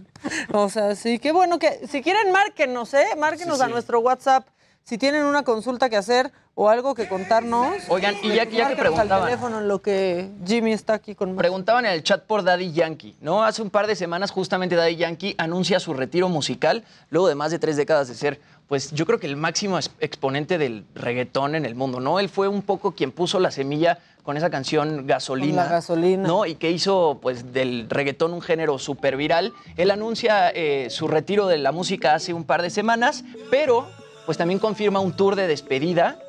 o 0.53 0.69
sea, 0.69 0.95
sí, 0.95 1.19
qué 1.19 1.33
bueno 1.33 1.59
que 1.59 1.87
si 1.87 2.03
quieren 2.03 2.33
márquenos, 2.33 2.95
¿eh? 2.95 3.05
Márquenos 3.19 3.59
Sí, 3.59 3.65
a 3.65 3.69
nuestro 3.69 4.01
WhatsApp 4.01 4.47
si 4.83 4.97
tienen 4.99 5.25
una 5.25 5.43
consulta 5.45 5.89
que 5.91 5.97
hacer 5.97 6.33
o 6.55 6.69
algo 6.69 6.95
que 6.95 7.07
contarnos. 7.07 7.77
Oigan, 7.89 8.17
y 8.23 8.29
ya- 8.31 8.45
ya 8.45 8.69
que 8.71 8.77
preguntaban. 8.77 9.13
al 9.23 9.25
teléfono 9.29 9.59
en 9.61 9.69
lo 9.69 9.81
que 9.83 10.31
Jimmy 10.45 10.73
está 10.73 10.95
aquí 10.95 11.15
con 11.15 11.37
Preguntaban 11.37 11.85
en 11.87 11.93
el 11.93 12.03
chat 12.03 12.25
por 12.25 12.43
Daddy 12.43 12.73
Yankee, 12.73 13.17
¿no? 13.21 13.45
Hace 13.45 13.63
un 13.63 13.71
par 13.71 13.87
de 13.87 13.95
semanas 13.95 14.31
justamente 14.31 14.75
Daddy 14.75 14.97
Yankee 14.97 15.35
anuncia 15.39 15.79
su 15.81 15.95
retiro 15.95 16.29
musical 16.29 16.83
luego 17.11 17.29
de 17.29 17.35
más 17.35 17.51
de 17.53 17.59
tres 17.59 17.77
décadas 17.77 18.09
de 18.09 18.15
ser, 18.15 18.41
pues 18.71 18.93
yo 18.93 19.05
creo 19.05 19.19
que 19.19 19.27
el 19.27 19.37
máximo 19.37 19.81
exponente 19.99 20.57
del 20.57 20.85
reggaetón 20.95 21.57
en 21.57 21.65
el 21.65 21.75
mundo, 21.75 21.99
¿no? 21.99 22.21
Él 22.21 22.29
fue 22.29 22.47
un 22.47 22.63
poco 22.63 22.93
quien 22.93 23.11
puso 23.11 23.41
la 23.41 23.51
semilla 23.51 23.99
con 24.23 24.37
esa 24.37 24.49
canción 24.49 25.09
Gasolina. 25.09 25.49
Con 25.49 25.57
la 25.57 25.69
gasolina. 25.69 26.29
¿no? 26.29 26.47
Y 26.47 26.55
que 26.55 26.71
hizo 26.71 27.19
pues 27.21 27.53
del 27.53 27.91
reggaetón 27.91 28.33
un 28.33 28.41
género 28.41 28.79
súper 28.79 29.17
viral. 29.17 29.53
Él 29.77 29.91
anuncia 29.91 30.51
eh, 30.51 30.87
su 30.89 31.09
retiro 31.09 31.49
de 31.49 31.59
la 31.59 31.73
música 31.73 32.15
hace 32.15 32.33
un 32.33 32.45
par 32.45 32.63
de 32.63 32.71
semanas, 32.71 33.25
pero 33.51 33.89
pues 34.25 34.39
también 34.39 34.61
confirma 34.61 35.01
un 35.01 35.17
tour 35.17 35.35
de 35.35 35.49
despedida. 35.49 36.21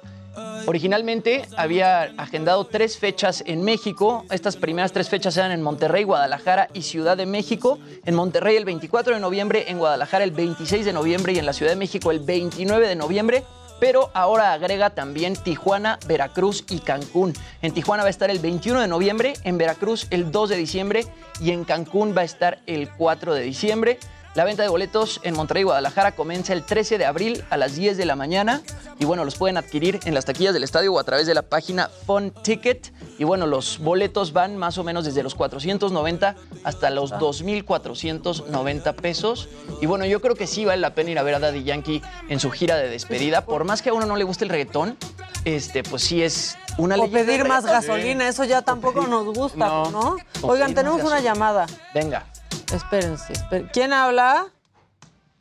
Originalmente 0.65 1.45
había 1.57 2.03
agendado 2.17 2.65
tres 2.65 2.97
fechas 2.97 3.43
en 3.45 3.63
México. 3.63 4.25
Estas 4.29 4.55
primeras 4.55 4.91
tres 4.91 5.09
fechas 5.09 5.35
eran 5.37 5.51
en 5.51 5.61
Monterrey, 5.61 6.03
Guadalajara 6.03 6.69
y 6.73 6.83
Ciudad 6.83 7.17
de 7.17 7.25
México. 7.25 7.79
En 8.05 8.15
Monterrey 8.15 8.55
el 8.55 8.65
24 8.65 9.15
de 9.15 9.19
noviembre, 9.19 9.65
en 9.67 9.79
Guadalajara 9.79 10.23
el 10.23 10.31
26 10.31 10.85
de 10.85 10.93
noviembre 10.93 11.33
y 11.33 11.39
en 11.39 11.45
la 11.45 11.53
Ciudad 11.53 11.71
de 11.71 11.77
México 11.77 12.11
el 12.11 12.19
29 12.19 12.87
de 12.87 12.95
noviembre. 12.95 13.43
Pero 13.79 14.11
ahora 14.13 14.53
agrega 14.53 14.91
también 14.91 15.35
Tijuana, 15.35 15.97
Veracruz 16.07 16.63
y 16.69 16.79
Cancún. 16.79 17.33
En 17.63 17.73
Tijuana 17.73 18.03
va 18.03 18.07
a 18.07 18.11
estar 18.11 18.29
el 18.29 18.37
21 18.37 18.79
de 18.79 18.87
noviembre, 18.87 19.33
en 19.43 19.57
Veracruz 19.57 20.05
el 20.11 20.31
2 20.31 20.49
de 20.49 20.57
diciembre 20.57 21.07
y 21.41 21.49
en 21.49 21.63
Cancún 21.63 22.13
va 22.15 22.21
a 22.21 22.25
estar 22.25 22.59
el 22.67 22.89
4 22.89 23.33
de 23.33 23.41
diciembre. 23.41 23.97
La 24.33 24.45
venta 24.45 24.63
de 24.63 24.69
boletos 24.69 25.19
en 25.23 25.35
Monterrey 25.35 25.61
y 25.61 25.63
Guadalajara 25.65 26.13
comienza 26.13 26.53
el 26.53 26.63
13 26.63 26.97
de 26.97 27.05
abril 27.05 27.43
a 27.49 27.57
las 27.57 27.75
10 27.75 27.97
de 27.97 28.05
la 28.05 28.15
mañana. 28.15 28.61
Y 28.97 29.03
bueno, 29.03 29.25
los 29.25 29.35
pueden 29.35 29.57
adquirir 29.57 29.99
en 30.05 30.13
las 30.13 30.23
taquillas 30.23 30.53
del 30.53 30.63
estadio 30.63 30.93
o 30.93 30.99
a 30.99 31.03
través 31.03 31.27
de 31.27 31.33
la 31.33 31.41
página 31.41 31.89
Fun 32.05 32.31
Ticket. 32.31 32.93
Y 33.17 33.25
bueno, 33.25 33.45
los 33.45 33.79
boletos 33.79 34.31
van 34.31 34.55
más 34.55 34.77
o 34.77 34.85
menos 34.85 35.03
desde 35.03 35.21
los 35.21 35.35
490 35.35 36.35
hasta 36.63 36.89
los 36.91 37.11
2.490 37.11 38.95
pesos. 38.95 39.49
Y 39.81 39.85
bueno, 39.85 40.05
yo 40.05 40.21
creo 40.21 40.35
que 40.35 40.47
sí 40.47 40.63
vale 40.63 40.79
la 40.79 40.95
pena 40.95 41.11
ir 41.11 41.19
a 41.19 41.23
ver 41.23 41.35
a 41.35 41.39
Daddy 41.39 41.63
Yankee 41.65 42.01
en 42.29 42.39
su 42.39 42.51
gira 42.51 42.77
de 42.77 42.87
despedida. 42.87 43.43
Por 43.45 43.65
más 43.65 43.81
que 43.81 43.89
a 43.89 43.93
uno 43.93 44.05
no 44.05 44.15
le 44.15 44.23
guste 44.23 44.45
el 44.45 44.49
reggaetón, 44.49 44.97
este, 45.43 45.83
pues 45.83 46.03
sí 46.03 46.23
es 46.23 46.57
una 46.77 46.95
O 46.95 47.09
pedir 47.11 47.45
más 47.45 47.65
gasolina, 47.65 48.29
eso 48.29 48.45
ya 48.45 48.61
tampoco 48.61 49.05
nos 49.07 49.25
gusta, 49.25 49.57
No. 49.57 49.91
¿no? 49.91 50.17
Oigan, 50.41 50.73
tenemos 50.73 51.03
una 51.03 51.19
llamada. 51.19 51.65
Venga. 51.93 52.25
Espérense, 52.73 53.33
espérense. 53.33 53.71
¿Quién 53.71 53.93
habla? 53.93 54.51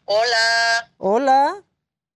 Hola. 0.05 0.91
Hola. 0.99 1.63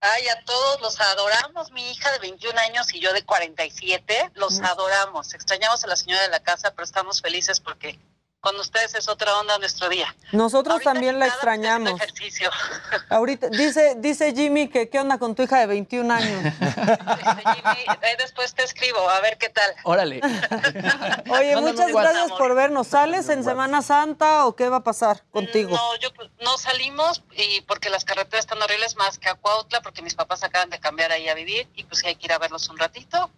Ay, 0.01 0.29
a 0.29 0.45
todos 0.45 0.81
los 0.81 1.01
adoramos. 1.01 1.71
Mi 1.71 1.91
hija 1.91 2.11
de 2.13 2.19
21 2.19 2.59
años 2.59 2.93
y 2.93 3.01
yo 3.01 3.13
de 3.13 3.25
47, 3.25 4.33
los 4.35 4.61
adoramos. 4.61 5.33
Extrañamos 5.33 5.85
a 5.85 5.87
la 5.87 5.97
señora 5.97 6.23
de 6.23 6.29
la 6.29 6.41
casa, 6.41 6.73
pero 6.73 6.85
estamos 6.85 7.23
felices 7.23 7.61
porque 7.61 7.99
con 8.45 8.61
ustedes 8.61 8.95
es 8.95 9.09
otra 9.09 9.39
onda 9.39 9.59
nuestro 9.59 9.89
día. 9.89 10.15
Nosotros 10.33 10.75
Ahorita 10.75 10.93
también 10.93 11.19
la 11.19 11.27
extrañamos. 11.29 11.99
ejercicio. 11.99 12.51
Ahorita 13.09 13.49
dice 13.49 13.95
dice 13.97 14.35
Jimmy 14.35 14.69
que 14.69 14.91
qué 14.91 15.01
onda 15.01 15.17
con 15.19 15.35
tu 15.35 15.43
hija 15.45 15.61
de 15.61 15.67
21 15.67 16.13
años. 16.13 16.43
Jimmy, 16.61 17.97
eh, 18.03 18.17
después 18.19 18.55
te 18.55 18.63
escribo, 18.63 19.09
a 19.09 19.21
ver 19.21 19.39
qué 19.39 19.49
tal. 19.49 19.75
Órale. 19.85 20.21
Oye, 21.31 21.55
Mándame 21.55 21.73
muchas 21.73 21.91
gracias 21.91 22.33
por 22.33 22.55
vernos. 22.55 22.87
¿Sales 22.89 23.31
en 23.31 23.43
Semana 23.45 23.81
Santa 23.81 24.45
o 24.45 24.55
qué 24.55 24.69
va 24.69 24.77
a 24.77 24.85
pasar 24.85 25.25
contigo? 25.31 25.71
No, 25.75 25.97
yo 25.99 26.11
no 26.43 26.59
salimos 26.59 27.23
y 27.33 27.63
porque 27.63 27.89
las 27.89 28.05
carreteras 28.05 28.45
están 28.45 28.61
horribles 28.61 28.97
más 28.97 29.19
que 29.19 29.31
a 29.31 29.37
Cuautla, 29.37 29.81
porque 29.81 30.03
mis 30.03 30.15
papás 30.15 30.43
acaban 30.45 30.69
de 30.69 30.79
cambiar 30.79 31.13
ahí 31.13 31.29
a 31.31 31.35
vivir 31.35 31.67
y 31.75 31.85
pues 31.85 32.05
hay 32.05 32.17
que 32.17 32.27
ir 32.27 32.33
a 32.35 32.39
verlos 32.39 32.69
un 32.69 32.77
ratito 32.77 33.31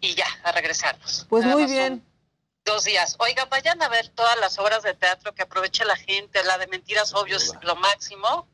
y 0.00 0.14
ya, 0.14 0.26
a 0.44 0.52
regresarnos. 0.52 1.26
Pues 1.28 1.44
Nada 1.44 1.56
muy 1.56 1.66
bien. 1.66 1.92
un- 1.94 2.15
Dos 2.66 2.84
días. 2.84 3.16
Oiga, 3.20 3.44
vayan 3.46 3.80
a 3.80 3.88
ver 3.88 4.08
todas 4.08 4.38
las 4.40 4.58
obras 4.58 4.82
de 4.82 4.92
teatro 4.92 5.32
que 5.34 5.42
aproveche 5.42 5.84
la 5.84 5.96
gente. 5.96 6.42
La 6.44 6.58
de 6.58 6.66
Mentiras 6.66 7.14
Obvios, 7.14 7.54
lo 7.62 7.76
máximo. 7.76 8.48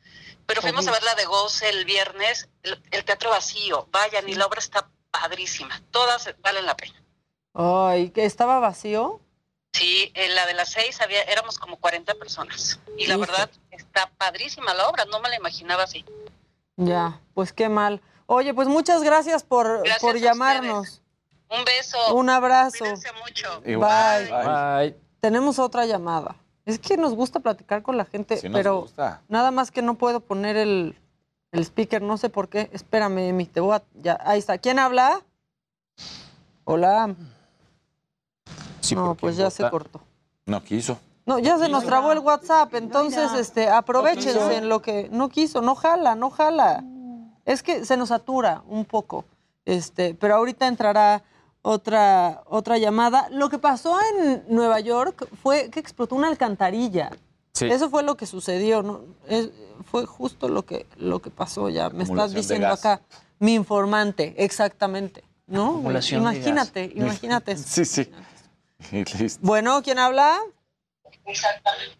Pero 0.47 0.61
fuimos 0.61 0.87
a 0.87 0.93
ver 0.93 1.03
la 1.03 1.15
de 1.15 1.25
Goce 1.25 1.71
el 1.71 1.87
viernes, 1.87 2.49
el, 2.63 2.81
el 2.91 3.05
teatro 3.05 3.31
vacío. 3.31 3.89
Vayan, 3.91 4.29
y 4.29 4.35
la 4.35 4.47
obra 4.47 4.59
está 4.59 4.91
padrísima. 5.11 5.81
Todas 5.91 6.35
valen 6.43 6.67
la 6.67 6.77
pena. 6.77 7.03
Ay, 7.55 8.11
que 8.11 8.25
estaba 8.25 8.61
vacío. 8.61 9.21
Sí, 9.73 10.13
en 10.15 10.35
la 10.35 10.47
de 10.47 10.55
las 10.55 10.71
seis 10.71 11.01
había, 11.01 11.23
éramos 11.23 11.59
como 11.59 11.79
40 11.79 12.15
personas. 12.15 12.79
Y 12.99 13.07
la 13.07 13.17
verdad, 13.17 13.51
está 13.71 14.11
padrísima 14.19 14.75
la 14.75 14.89
obra. 14.89 15.07
No 15.07 15.21
me 15.21 15.31
la 15.31 15.37
imaginaba 15.37 15.85
así. 15.85 16.05
Ya, 16.77 17.21
pues 17.35 17.53
qué 17.53 17.69
mal. 17.69 18.03
Oye, 18.27 18.53
pues 18.53 18.69
muchas 18.69 19.03
gracias 19.03 19.43
por, 19.43 19.83
Gracias 19.83 20.01
por 20.01 20.17
a 20.17 20.19
llamarnos. 20.19 21.02
Un 21.57 21.65
beso. 21.65 22.15
Un 22.15 22.31
abrazo. 22.31 22.79
Cuídense 22.79 23.09
mucho. 23.25 23.61
Bye. 23.61 24.31
Bye. 24.31 24.97
Tenemos 25.21 25.59
otra 25.59 25.87
llamada. 25.87 26.37
Es 26.65 26.79
que 26.79 26.97
nos 26.97 27.15
gusta 27.15 27.41
platicar 27.41 27.83
con 27.83 27.97
la 27.97 28.05
gente, 28.05 28.37
Sí 28.37 28.49
pero 28.49 28.87
nada 29.29 29.51
más 29.51 29.71
que 29.71 29.83
no 29.83 29.95
puedo 29.95 30.21
poner 30.21 30.57
el, 30.57 30.97
el 31.51 31.63
speaker, 31.63 32.01
no 32.03 32.17
sé 32.17 32.29
por 32.29 32.49
qué. 32.49 32.71
Espérame, 32.73 33.19
Emi, 33.29 33.47
te 33.47 33.61
voy 33.61 33.75
a... 33.75 33.83
Ya, 33.95 34.19
ahí 34.25 34.39
está. 34.39 34.59
¿Quién 34.59 34.79
habla? 34.79 35.21
Hola. 36.65 37.15
Sí, 38.81 38.95
no, 38.95 39.07
¿por 39.09 39.17
pues 39.17 39.37
ya 39.37 39.51
se 39.51 39.69
cortó. 39.69 40.01
No 40.47 40.63
quiso. 40.63 40.99
No, 41.27 41.39
ya 41.39 41.59
se 41.59 41.69
nos 41.69 41.85
trabó 41.85 42.11
el 42.13 42.19
WhatsApp, 42.19 42.75
entonces 42.75 43.33
este, 43.35 43.69
aprovechense 43.69 44.57
en 44.57 44.69
lo 44.69 44.83
que 44.83 45.09
no 45.13 45.29
quiso, 45.29 45.61
no 45.63 45.77
jala, 45.77 46.17
no 46.17 46.31
jala. 46.31 46.83
Es 47.45 47.63
que 47.63 47.85
se 47.85 47.97
nos 47.97 48.09
satura 48.09 48.63
un 48.67 48.85
poco. 48.85 49.25
Este, 49.65 50.15
pero 50.15 50.35
ahorita 50.35 50.67
entrará 50.67 51.23
otra 51.63 52.43
otra 52.47 52.79
llamada. 52.79 53.29
Lo 53.31 53.49
que 53.49 53.59
pasó 53.59 53.99
en 54.17 54.45
Nueva 54.49 54.81
York 54.81 55.29
fue 55.43 55.71
que 55.71 55.81
explotó 55.81 56.15
una 56.17 56.29
alcantarilla. 56.29 57.11
Sí. 57.55 57.67
Eso 57.67 57.91
fue 57.91 58.03
lo 58.03 58.17
que 58.17 58.27
sucedió, 58.27 58.83
¿no? 58.83 59.01
Es- 59.29 59.51
fue 59.91 60.07
justo 60.07 60.49
lo 60.49 60.65
que 60.65 60.87
lo 60.97 61.21
que 61.21 61.31
pasó 61.31 61.69
ya. 61.69 61.89
Me 61.91 62.05
estás 62.05 62.33
diciendo 62.33 62.69
acá 62.69 63.01
mi 63.39 63.55
informante, 63.55 64.35
exactamente, 64.39 65.25
¿no? 65.47 65.71
Acumulación 65.71 66.21
de 66.23 66.27
gas. 66.27 66.35
Imagínate, 66.37 66.93
imagínate. 66.95 67.53
eso. 67.53 67.65
Sí, 67.69 67.85
sí. 67.85 68.11
Listo. 69.19 69.41
Bueno, 69.43 69.83
¿quién 69.83 69.99
habla? 69.99 70.39
Exactamente. 71.25 71.97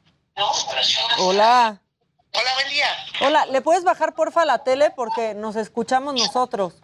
Hola. 1.19 1.81
Hola, 2.35 2.51
buen 2.55 2.69
día. 2.73 2.87
Hola, 3.27 3.47
¿le 3.47 3.61
puedes 3.61 3.85
bajar 3.85 4.15
porfa 4.15 4.45
la 4.47 4.65
tele 4.65 4.91
porque 4.91 5.35
nos 5.35 5.55
escuchamos 5.57 6.15
nosotros? 6.15 6.75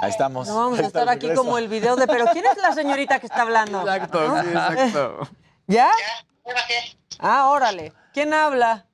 Ahí 0.00 0.10
estamos. 0.10 0.46
No 0.48 0.56
vamos 0.56 0.78
Ahí 0.78 0.84
a 0.84 0.88
estar 0.88 1.08
aquí 1.08 1.22
regreso. 1.26 1.42
como 1.42 1.58
el 1.58 1.68
video 1.68 1.96
de, 1.96 2.06
pero 2.06 2.26
¿quién 2.32 2.46
es 2.46 2.56
la 2.58 2.72
señorita 2.72 3.18
que 3.18 3.26
está 3.26 3.42
hablando? 3.42 3.80
Exacto, 3.80 4.20
¿No? 4.28 4.42
sí, 4.42 4.48
exacto. 4.48 5.28
¿Ya? 5.66 5.90
Ya 6.46 6.54
bajé. 6.54 6.96
Ah, 7.18 7.48
órale. 7.48 7.92
¿Quién 8.12 8.32
habla? 8.32 8.86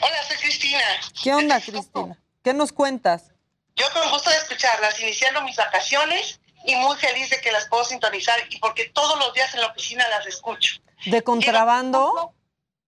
Hola, 0.00 0.16
soy 0.28 0.36
Cristina. 0.38 0.80
¿Qué 1.22 1.34
onda, 1.34 1.60
Cristina? 1.60 2.18
¿Qué 2.42 2.54
nos 2.54 2.72
cuentas? 2.72 3.32
Yo 3.76 3.86
con 3.92 4.08
gusto 4.10 4.30
de 4.30 4.36
escucharlas, 4.36 4.98
iniciando 5.00 5.42
mis 5.42 5.56
vacaciones 5.56 6.40
y 6.64 6.76
muy 6.76 6.96
feliz 6.96 7.28
de 7.30 7.40
que 7.40 7.50
las 7.52 7.66
puedo 7.66 7.84
sintonizar 7.84 8.38
y 8.50 8.58
porque 8.58 8.86
todos 8.90 9.18
los 9.18 9.34
días 9.34 9.52
en 9.54 9.60
la 9.60 9.66
oficina 9.68 10.08
las 10.08 10.26
escucho. 10.26 10.76
¿De 11.06 11.22
contrabando? 11.22 12.32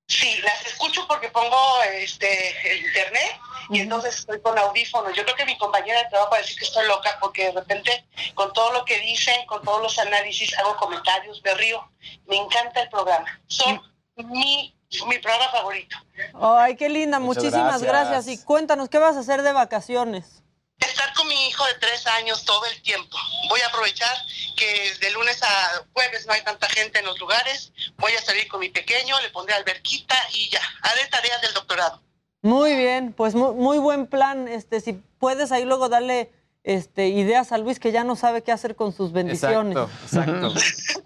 Sí, 0.08 0.39
las 0.42 0.65
escucho 0.66 1.06
porque 1.08 1.28
pongo 1.31 1.82
este 1.94 2.73
el 2.73 2.86
internet 2.86 3.40
y 3.70 3.80
entonces 3.80 4.16
estoy 4.16 4.40
con 4.40 4.58
audífonos. 4.58 5.14
Yo 5.14 5.24
creo 5.24 5.36
que 5.36 5.44
mi 5.44 5.58
compañera 5.58 6.02
de 6.02 6.08
trabajo 6.08 6.32
va 6.32 6.38
a 6.38 6.40
decir 6.40 6.58
que 6.58 6.64
estoy 6.64 6.86
loca 6.86 7.16
porque 7.20 7.46
de 7.46 7.52
repente 7.52 8.06
con 8.34 8.52
todo 8.52 8.72
lo 8.72 8.84
que 8.84 8.98
dicen, 9.00 9.46
con 9.46 9.62
todos 9.62 9.82
los 9.82 9.98
análisis, 9.98 10.56
hago 10.58 10.76
comentarios, 10.76 11.40
me 11.44 11.54
río. 11.54 11.88
Me 12.26 12.36
encanta 12.36 12.82
el 12.82 12.88
programa. 12.88 13.26
Son 13.46 13.80
mi, 14.16 14.76
mi 15.06 15.18
programa 15.18 15.48
favorito. 15.50 15.96
Ay, 16.34 16.76
qué 16.76 16.88
linda. 16.88 17.18
Muchas 17.18 17.44
Muchísimas 17.44 17.82
gracias. 17.82 18.10
gracias. 18.10 18.40
Y 18.40 18.44
cuéntanos, 18.44 18.88
¿qué 18.88 18.98
vas 18.98 19.16
a 19.16 19.20
hacer 19.20 19.42
de 19.42 19.52
vacaciones? 19.52 20.42
Estar 20.78 21.12
con 21.14 21.26
mi 21.26 21.48
hijo 21.48 21.64
de 21.66 21.74
tres 21.74 22.06
años 22.06 22.44
todo 22.44 22.64
el 22.66 22.82
tiempo. 22.82 23.16
Voy 23.48 23.60
a 23.62 23.68
aprovechar 23.68 24.14
que 24.56 24.94
de 25.00 25.10
lunes 25.10 25.42
a 25.42 25.84
jueves 25.92 26.26
no 26.26 26.34
hay 26.34 26.42
tanta 26.42 26.68
gente 26.68 26.98
en 26.98 27.06
los 27.06 27.18
lugares. 27.18 27.72
Voy 27.96 28.12
a 28.12 28.20
salir 28.20 28.46
con 28.48 28.60
mi 28.60 28.68
pequeño, 28.68 29.18
le 29.20 29.30
pondré 29.30 29.54
alberquita 29.54 30.16
y 30.34 30.50
ya. 30.50 30.60
Haré 30.82 31.06
tareas 31.06 31.40
del 31.40 31.54
doctorado. 31.54 32.02
Muy 32.42 32.76
bien, 32.76 33.12
pues 33.12 33.34
muy, 33.34 33.55
muy 33.55 33.78
buen 33.78 34.06
plan. 34.06 34.47
Este, 34.48 34.81
si 34.81 34.92
puedes 34.92 35.52
ahí 35.52 35.65
luego 35.65 35.89
darle 35.89 36.32
este, 36.65 37.08
ideas 37.08 37.52
a 37.52 37.58
Luis 37.58 37.78
que 37.81 37.92
ya 37.92 38.05
no 38.05 38.16
sabe 38.16 38.42
qué 38.42 38.52
hacer 38.52 38.76
con 38.76 38.92
sus 38.92 39.12
bendiciones. 39.12 39.76
Exacto, 39.76 40.52
exacto. 40.52 40.55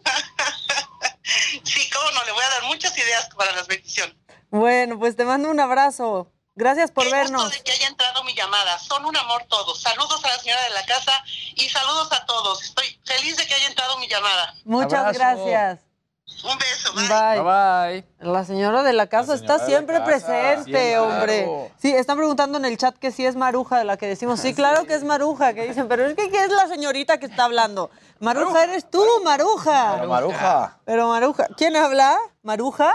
Sí, 1.62 1.88
cómo 1.94 2.10
no, 2.10 2.24
le 2.24 2.32
voy 2.32 2.42
a 2.42 2.48
dar 2.60 2.64
muchas 2.64 2.96
ideas 2.98 3.28
para 3.36 3.52
las 3.52 3.68
bendiciones. 3.68 4.16
Bueno, 4.50 4.98
pues 4.98 5.14
te 5.14 5.24
mando 5.24 5.48
un 5.50 5.60
abrazo. 5.60 6.32
Gracias 6.56 6.90
por 6.90 7.04
Qué 7.04 7.12
vernos. 7.12 7.42
gusto 7.44 7.56
de 7.56 7.62
que 7.62 7.72
haya 7.72 7.86
entrado 7.86 8.24
mi 8.24 8.34
llamada. 8.34 8.78
Son 8.80 9.04
un 9.04 9.16
amor 9.16 9.44
todos. 9.48 9.80
Saludos 9.80 10.24
a 10.24 10.28
la 10.28 10.38
señora 10.38 10.62
de 10.64 10.70
la 10.70 10.84
casa 10.84 11.12
y 11.54 11.68
saludos 11.68 12.12
a 12.12 12.26
todos. 12.26 12.62
Estoy 12.64 12.86
feliz 13.04 13.36
de 13.36 13.46
que 13.46 13.54
haya 13.54 13.68
entrado 13.68 13.96
mi 13.98 14.08
llamada. 14.08 14.54
Muchas 14.64 14.94
Abrazo. 14.94 15.46
gracias. 15.46 15.89
Un 16.42 16.58
beso. 16.58 16.92
Bye. 16.94 17.40
Bye. 17.42 18.04
La 18.32 18.44
señora 18.44 18.82
de 18.82 18.92
la 18.94 19.08
casa 19.08 19.34
está 19.34 19.58
siempre 19.58 19.98
casa, 19.98 20.06
presente, 20.06 20.64
siempre. 20.64 20.98
hombre. 20.98 21.44
Claro. 21.44 21.70
Sí, 21.78 21.94
están 21.94 22.16
preguntando 22.16 22.56
en 22.58 22.64
el 22.64 22.78
chat 22.78 22.96
que 22.96 23.10
si 23.10 23.26
es 23.26 23.36
Maruja 23.36 23.78
de 23.78 23.84
la 23.84 23.96
que 23.98 24.06
decimos. 24.06 24.40
Sí, 24.40 24.54
claro 24.54 24.86
que 24.86 24.94
es 24.94 25.04
Maruja, 25.04 25.52
que 25.52 25.68
dicen, 25.68 25.86
pero 25.88 26.06
es 26.06 26.14
que 26.14 26.30
¿qué 26.30 26.44
es 26.44 26.50
la 26.50 26.66
señorita 26.66 27.18
que 27.18 27.26
está 27.26 27.44
hablando? 27.44 27.90
Maruja 28.20 28.64
eres 28.64 28.90
tú, 28.90 29.04
Maruja. 29.22 29.96
Pero 29.96 30.08
Maruja. 30.08 30.78
Pero 30.86 31.08
Maruja, 31.08 31.46
¿quién 31.56 31.76
habla? 31.76 32.16
¿Maruja? 32.42 32.94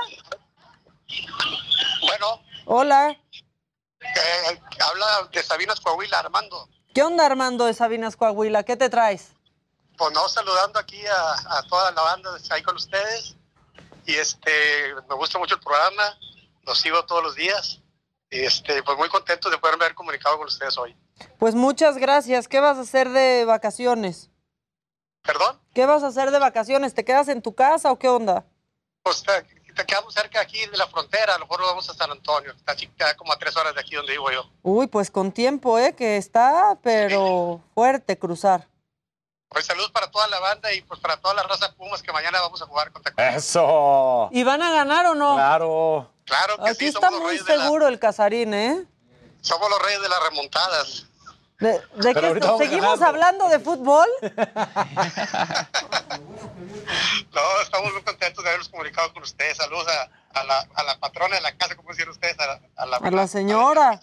Bueno, 2.01 2.41
Hola. 2.65 3.09
eh, 3.11 4.61
habla 4.79 5.05
de 5.31 5.43
Sabinas 5.43 5.79
Coahuila, 5.79 6.19
Armando. 6.19 6.67
¿Qué 6.93 7.03
onda, 7.03 7.25
Armando 7.25 7.65
de 7.65 7.73
Sabinas 7.73 8.15
Coahuila? 8.15 8.63
¿Qué 8.63 8.75
te 8.75 8.89
traes? 8.89 9.33
Pues 9.97 10.11
no, 10.13 10.27
saludando 10.27 10.79
aquí 10.79 11.05
a, 11.07 11.57
a 11.57 11.63
toda 11.69 11.91
la 11.91 12.01
banda 12.01 12.31
que 12.31 12.41
está 12.41 12.55
ahí 12.55 12.63
con 12.63 12.75
ustedes. 12.75 13.35
Y 14.05 14.15
este, 14.15 14.51
me 15.09 15.15
gusta 15.15 15.39
mucho 15.39 15.55
el 15.55 15.61
programa, 15.61 16.17
lo 16.63 16.75
sigo 16.75 17.03
todos 17.05 17.23
los 17.23 17.35
días. 17.35 17.81
Y 18.29 18.39
este, 18.39 18.83
pues 18.83 18.97
muy 18.97 19.09
contento 19.09 19.49
de 19.49 19.57
poderme 19.57 19.85
haber 19.85 19.95
comunicado 19.95 20.37
con 20.37 20.47
ustedes 20.47 20.77
hoy. 20.77 20.95
Pues 21.39 21.55
muchas 21.55 21.97
gracias. 21.97 22.47
¿Qué 22.47 22.59
vas 22.59 22.77
a 22.77 22.81
hacer 22.81 23.09
de 23.09 23.45
vacaciones? 23.45 24.29
¿Perdón? 25.23 25.59
¿Qué 25.73 25.85
vas 25.85 26.03
a 26.03 26.07
hacer 26.07 26.31
de 26.31 26.39
vacaciones? 26.39 26.93
¿Te 26.93 27.05
quedas 27.05 27.27
en 27.29 27.41
tu 27.41 27.55
casa 27.55 27.91
o 27.91 27.97
qué 27.97 28.09
onda? 28.09 28.45
Pues 29.01 29.23
te, 29.23 29.43
te 29.73 29.85
quedamos 29.85 30.13
cerca 30.13 30.41
aquí 30.41 30.65
de 30.67 30.77
la 30.77 30.87
frontera, 30.87 31.35
a 31.35 31.39
lo 31.39 31.45
mejor 31.45 31.61
vamos 31.61 31.89
a 31.89 31.93
San 31.93 32.11
Antonio, 32.11 32.51
está 32.53 32.75
queda 32.75 33.15
como 33.15 33.33
a 33.33 33.37
tres 33.37 33.55
horas 33.57 33.73
de 33.73 33.81
aquí 33.81 33.95
donde 33.95 34.13
vivo 34.13 34.31
yo. 34.31 34.49
Uy, 34.61 34.87
pues 34.87 35.11
con 35.11 35.31
tiempo, 35.31 35.79
¿eh? 35.79 35.95
Que 35.95 36.17
está, 36.17 36.77
pero 36.81 37.61
fuerte 37.73 38.17
cruzar. 38.17 38.67
Pues 39.49 39.65
salud 39.65 39.89
para 39.91 40.09
toda 40.11 40.27
la 40.27 40.39
banda 40.39 40.73
y 40.73 40.81
pues 40.81 40.99
para 40.99 41.17
toda 41.17 41.33
la 41.33 41.43
raza 41.43 41.73
Pumas 41.75 42.01
que 42.01 42.11
mañana 42.11 42.41
vamos 42.41 42.61
a 42.61 42.65
jugar 42.65 42.91
contra 42.91 43.13
¡Eso! 43.35 44.29
¿Y 44.31 44.43
van 44.43 44.61
a 44.61 44.71
ganar 44.71 45.05
o 45.07 45.15
no? 45.15 45.35
Claro. 45.35 46.11
Claro 46.25 46.57
que 46.57 46.69
Aquí 46.71 46.79
sí, 46.79 46.85
está 46.87 46.99
somos 47.07 47.13
los 47.13 47.21
muy 47.21 47.29
reyes 47.31 47.45
de 47.45 47.57
la- 47.57 47.63
seguro 47.63 47.87
el 47.87 47.99
Casarín, 47.99 48.53
¿eh? 48.53 48.83
Somos 49.41 49.69
los 49.69 49.81
reyes 49.81 50.01
de 50.01 50.09
las 50.09 50.23
remontadas. 50.23 51.05
¿De, 51.59 51.81
qué 52.13 52.25
ahorita 52.27 52.47
vamos 52.47 52.61
¿Seguimos 52.61 52.99
ganando. 52.99 53.05
hablando 53.05 53.49
de 53.49 53.59
fútbol? 53.59 54.07
No, 57.33 57.41
estamos 57.61 57.91
muy 57.93 58.01
contentos 58.03 58.43
de 58.43 58.49
habernos 58.49 58.69
comunicado 58.69 59.11
con 59.13 59.23
ustedes. 59.23 59.57
Saludos 59.57 59.85
a, 59.87 60.39
a 60.39 60.43
la, 60.43 60.67
a 60.75 60.83
la 60.83 60.97
patrona 60.99 61.35
de 61.35 61.41
la 61.41 61.51
casa, 61.57 61.75
como 61.75 61.89
decían 61.89 62.09
ustedes, 62.09 62.39
a 62.39 62.45
la, 62.47 62.59
a 62.77 62.85
la- 62.85 62.97
A 62.97 63.11
la 63.11 63.27
señora. 63.27 63.99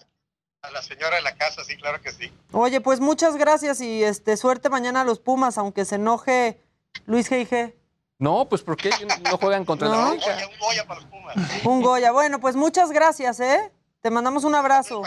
A 0.62 0.70
la 0.70 0.80
señora 0.82 1.16
de 1.16 1.22
la 1.22 1.34
casa, 1.34 1.64
sí, 1.64 1.76
claro 1.76 2.00
que 2.00 2.12
sí. 2.12 2.32
Oye, 2.52 2.80
pues 2.80 3.00
muchas 3.00 3.36
gracias 3.36 3.80
y 3.80 4.04
este 4.04 4.36
suerte 4.36 4.68
mañana 4.68 5.00
a 5.00 5.04
los 5.04 5.18
Pumas, 5.18 5.58
aunque 5.58 5.84
se 5.84 5.96
enoje 5.96 6.60
Luis 7.06 7.30
G.I.G. 7.30 7.74
No, 8.20 8.48
pues 8.48 8.62
¿por 8.62 8.76
qué 8.76 8.90
no 9.28 9.36
juegan 9.38 9.64
contra 9.64 9.88
No. 9.88 9.94
la 9.94 10.06
América? 10.06 10.38
Un 11.64 11.82
Goya. 11.82 12.12
Bueno, 12.12 12.38
pues 12.38 12.54
muchas 12.54 12.92
gracias, 12.92 13.40
¿eh? 13.40 13.72
Te 14.00 14.10
mandamos 14.10 14.44
un 14.44 14.54
abrazo. 14.54 15.02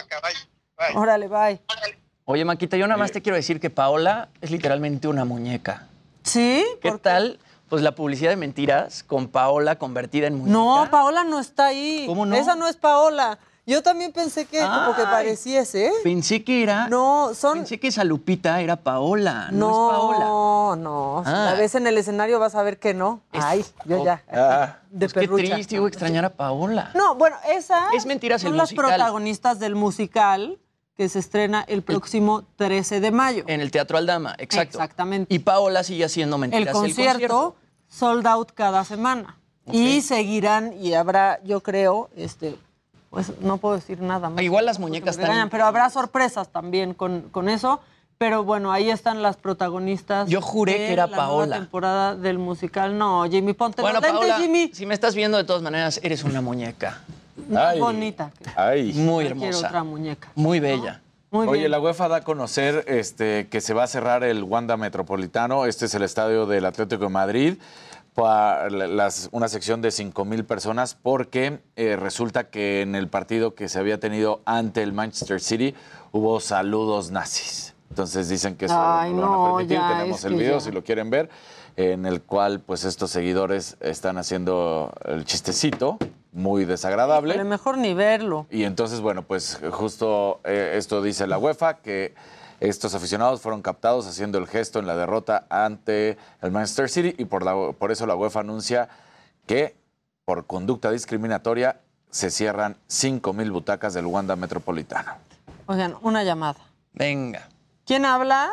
Órale, 0.93 1.29
bye. 1.29 1.61
Oye, 2.25 2.43
Maquita, 2.43 2.75
yo 2.75 2.85
nada 2.87 2.97
más 2.97 3.13
te 3.13 3.21
quiero 3.21 3.37
decir 3.37 3.61
que 3.61 3.69
Paola 3.69 4.27
es 4.41 4.51
literalmente 4.51 5.07
una 5.07 5.23
muñeca. 5.23 5.87
¿Sí? 6.23 6.65
¿Qué 6.81 6.91
tal? 6.97 7.39
Pues 7.69 7.81
la 7.81 7.95
publicidad 7.95 8.31
de 8.31 8.35
mentiras 8.35 9.03
con 9.03 9.29
Paola 9.29 9.77
convertida 9.79 10.27
en 10.27 10.35
muñeca. 10.35 10.51
No, 10.57 10.87
Paola 10.91 11.23
no 11.23 11.39
está 11.39 11.67
ahí. 11.67 12.03
¿Cómo 12.07 12.25
no? 12.25 12.35
Esa 12.35 12.55
no 12.55 12.67
es 12.67 12.75
Paola. 12.75 13.39
Yo 13.67 13.81
también 13.81 14.11
pensé 14.11 14.45
que 14.45 14.59
como 14.59 14.95
que 14.95 15.03
pareciese. 15.03 15.87
¿eh? 15.87 15.91
Pensé 16.03 16.43
que 16.43 16.61
era. 16.61 16.87
No, 16.87 17.33
son. 17.33 17.57
Pensé 17.59 17.79
que 17.79 17.87
esa 17.87 18.03
Lupita 18.03 18.61
era 18.61 18.75
Paola. 18.75 19.47
No, 19.51 19.67
No, 19.69 19.91
es 19.91 19.97
Paola. 20.19 20.81
no. 20.83 21.23
Ah. 21.25 21.49
A 21.49 21.53
veces 21.55 21.75
en 21.75 21.87
el 21.87 21.97
escenario 21.97 22.39
vas 22.39 22.53
a 22.53 22.61
ver 22.61 22.77
que 22.77 22.93
no. 22.93 23.21
Ay, 23.31 23.65
yo 23.85 24.05
ya. 24.05 24.21
de 24.91 24.99
Pues 25.07 25.13
qué 25.13 25.19
perrucha. 25.21 25.55
triste, 25.55 25.75
iba 25.77 25.85
a 25.85 25.87
extrañar 25.87 26.25
a 26.25 26.29
Paola. 26.29 26.91
No, 26.93 27.15
bueno, 27.15 27.35
esa 27.49 27.87
Es 27.97 28.05
mentiras 28.05 28.41
son 28.43 28.51
el 28.51 28.57
las 28.57 28.71
musical. 28.71 28.85
protagonistas 28.91 29.57
del 29.59 29.73
musical 29.75 30.59
que 30.95 31.09
se 31.09 31.19
estrena 31.19 31.65
el 31.67 31.81
próximo 31.81 32.43
13 32.57 32.99
de 32.99 33.11
mayo. 33.11 33.43
En 33.47 33.61
el 33.61 33.71
Teatro 33.71 33.97
Aldama, 33.97 34.35
exacto. 34.37 34.77
Exactamente. 34.77 35.33
Y 35.33 35.39
Paola 35.39 35.83
sigue 35.83 36.05
haciendo 36.05 36.35
El 36.35 36.41
mentiras. 36.41 36.73
concierto, 36.73 37.55
sold 37.87 38.25
out 38.27 38.51
cada 38.53 38.85
semana. 38.85 39.39
Y 39.71 40.01
seguirán 40.01 40.73
y 40.79 40.93
habrá, 40.93 41.41
yo 41.43 41.61
creo, 41.63 42.09
este, 42.15 42.55
pues 43.15 43.31
no 43.39 43.55
puedo 43.55 43.75
decir 43.75 44.01
nada 44.01 44.29
más. 44.29 44.43
Igual 44.43 44.65
las 44.65 44.77
muñecas 44.77 45.17
están- 45.17 45.49
Pero 45.49 45.63
habrá 45.63 45.89
sorpresas 45.89 46.49
también 46.49 46.93
con, 46.93 47.21
con 47.31 47.47
eso. 47.47 47.79
Pero 48.17 48.43
bueno, 48.43 48.73
ahí 48.73 48.89
están 48.89 49.21
las 49.21 49.37
protagonistas. 49.37 50.27
Yo 50.29 50.41
juré 50.41 50.73
de 50.73 50.77
que 50.79 50.93
era 50.93 51.07
la 51.07 51.15
nueva 51.15 51.23
Paola. 51.29 51.55
temporada 51.57 52.15
del 52.15 52.37
musical. 52.39 52.97
No, 52.97 53.23
Jimmy, 53.29 53.53
ponte 53.53 53.81
Bueno, 53.81 53.99
los 54.01 54.03
lentes, 54.09 54.19
Paola, 54.29 54.37
Jimmy. 54.37 54.69
si 54.73 54.85
me 54.85 54.93
estás 54.93 55.15
viendo 55.15 55.37
de 55.37 55.45
todas 55.45 55.61
maneras, 55.61 56.01
eres 56.03 56.25
una 56.25 56.41
muñeca. 56.41 56.99
Muy 57.47 57.79
bonita. 57.79 58.31
Ay. 58.57 58.91
Muy 58.93 59.27
hermosa. 59.27 59.67
otra 59.67 59.83
muñeca. 59.85 60.27
Muy 60.35 60.59
bella. 60.59 60.99
Muy 61.31 61.47
Oye, 61.47 61.59
bien. 61.61 61.71
la 61.71 61.79
UEFA 61.79 62.09
da 62.09 62.17
a 62.17 62.21
conocer 62.21 62.83
este, 62.87 63.47
que 63.47 63.61
se 63.61 63.73
va 63.73 63.83
a 63.83 63.87
cerrar 63.87 64.25
el 64.25 64.43
Wanda 64.43 64.75
Metropolitano. 64.77 65.65
Este 65.65 65.85
es 65.85 65.93
el 65.95 66.03
estadio 66.03 66.45
del 66.45 66.65
Atlético 66.65 67.03
de 67.05 67.09
Madrid. 67.09 67.57
Para 68.15 68.69
las- 68.69 69.27
una 69.33 69.49
sección 69.49 69.81
de 69.81 69.91
5 69.91 70.23
mil 70.23 70.45
personas 70.45 70.95
porque 70.95 71.59
eh, 71.75 71.97
resulta 71.97 72.45
que 72.49 72.81
en 72.81 72.95
el 72.95 73.09
partido 73.09 73.55
que 73.55 73.67
se 73.67 73.77
había 73.77 73.99
tenido 73.99 74.41
ante 74.45 74.81
el 74.83 74.93
Manchester 74.93 75.41
City 75.41 75.75
hubo 76.13 76.39
saludos 76.39 77.11
nazis. 77.11 77.73
Entonces 77.89 78.29
dicen 78.29 78.55
que 78.55 78.65
eso 78.65 78.75
Ay, 78.77 79.11
lo 79.13 79.17
van 79.21 79.25
a 79.29 79.35
no, 79.35 79.43
permitir. 79.57 79.77
ya, 79.77 79.89
Tenemos 79.97 80.23
el 80.23 80.35
video 80.35 80.53
ya. 80.55 80.59
si 80.61 80.71
lo 80.71 80.83
quieren 80.83 81.09
ver, 81.09 81.29
en 81.75 82.05
el 82.05 82.21
cual 82.21 82.61
pues 82.61 82.85
estos 82.85 83.11
seguidores 83.11 83.75
están 83.81 84.17
haciendo 84.17 84.93
el 85.03 85.25
chistecito, 85.25 85.97
muy 86.31 86.63
desagradable. 86.65 87.33
Pero 87.33 87.45
mejor 87.45 87.77
ni 87.77 87.93
verlo. 87.93 88.47
Y 88.49 88.63
entonces, 88.63 89.01
bueno, 89.01 89.23
pues 89.23 89.59
justo 89.71 90.39
eh, 90.45 90.73
esto 90.77 91.01
dice 91.01 91.27
la 91.27 91.37
UEFA, 91.37 91.77
que 91.79 92.13
estos 92.59 92.95
aficionados 92.95 93.41
fueron 93.41 93.61
captados 93.61 94.07
haciendo 94.07 94.37
el 94.37 94.47
gesto 94.47 94.79
en 94.79 94.87
la 94.87 94.95
derrota 94.95 95.45
ante 95.49 96.17
el 96.41 96.51
Manchester 96.51 96.89
City 96.89 97.15
y 97.17 97.25
por, 97.25 97.43
la- 97.43 97.73
por 97.73 97.91
eso 97.91 98.05
la 98.05 98.15
UEFA 98.15 98.39
anuncia 98.41 98.89
que 99.45 99.75
por 100.25 100.45
conducta 100.47 100.91
discriminatoria 100.91 101.79
se 102.09 102.31
cierran 102.31 102.77
5.000 102.89 103.51
butacas 103.51 103.93
del 103.93 104.05
Wanda 104.05 104.35
Metropolitano. 104.35 105.13
Oigan, 105.67 105.95
una 106.01 106.23
llamada. 106.23 106.59
Venga. 106.93 107.47
¿Quién 107.85 108.05
habla? 108.05 108.51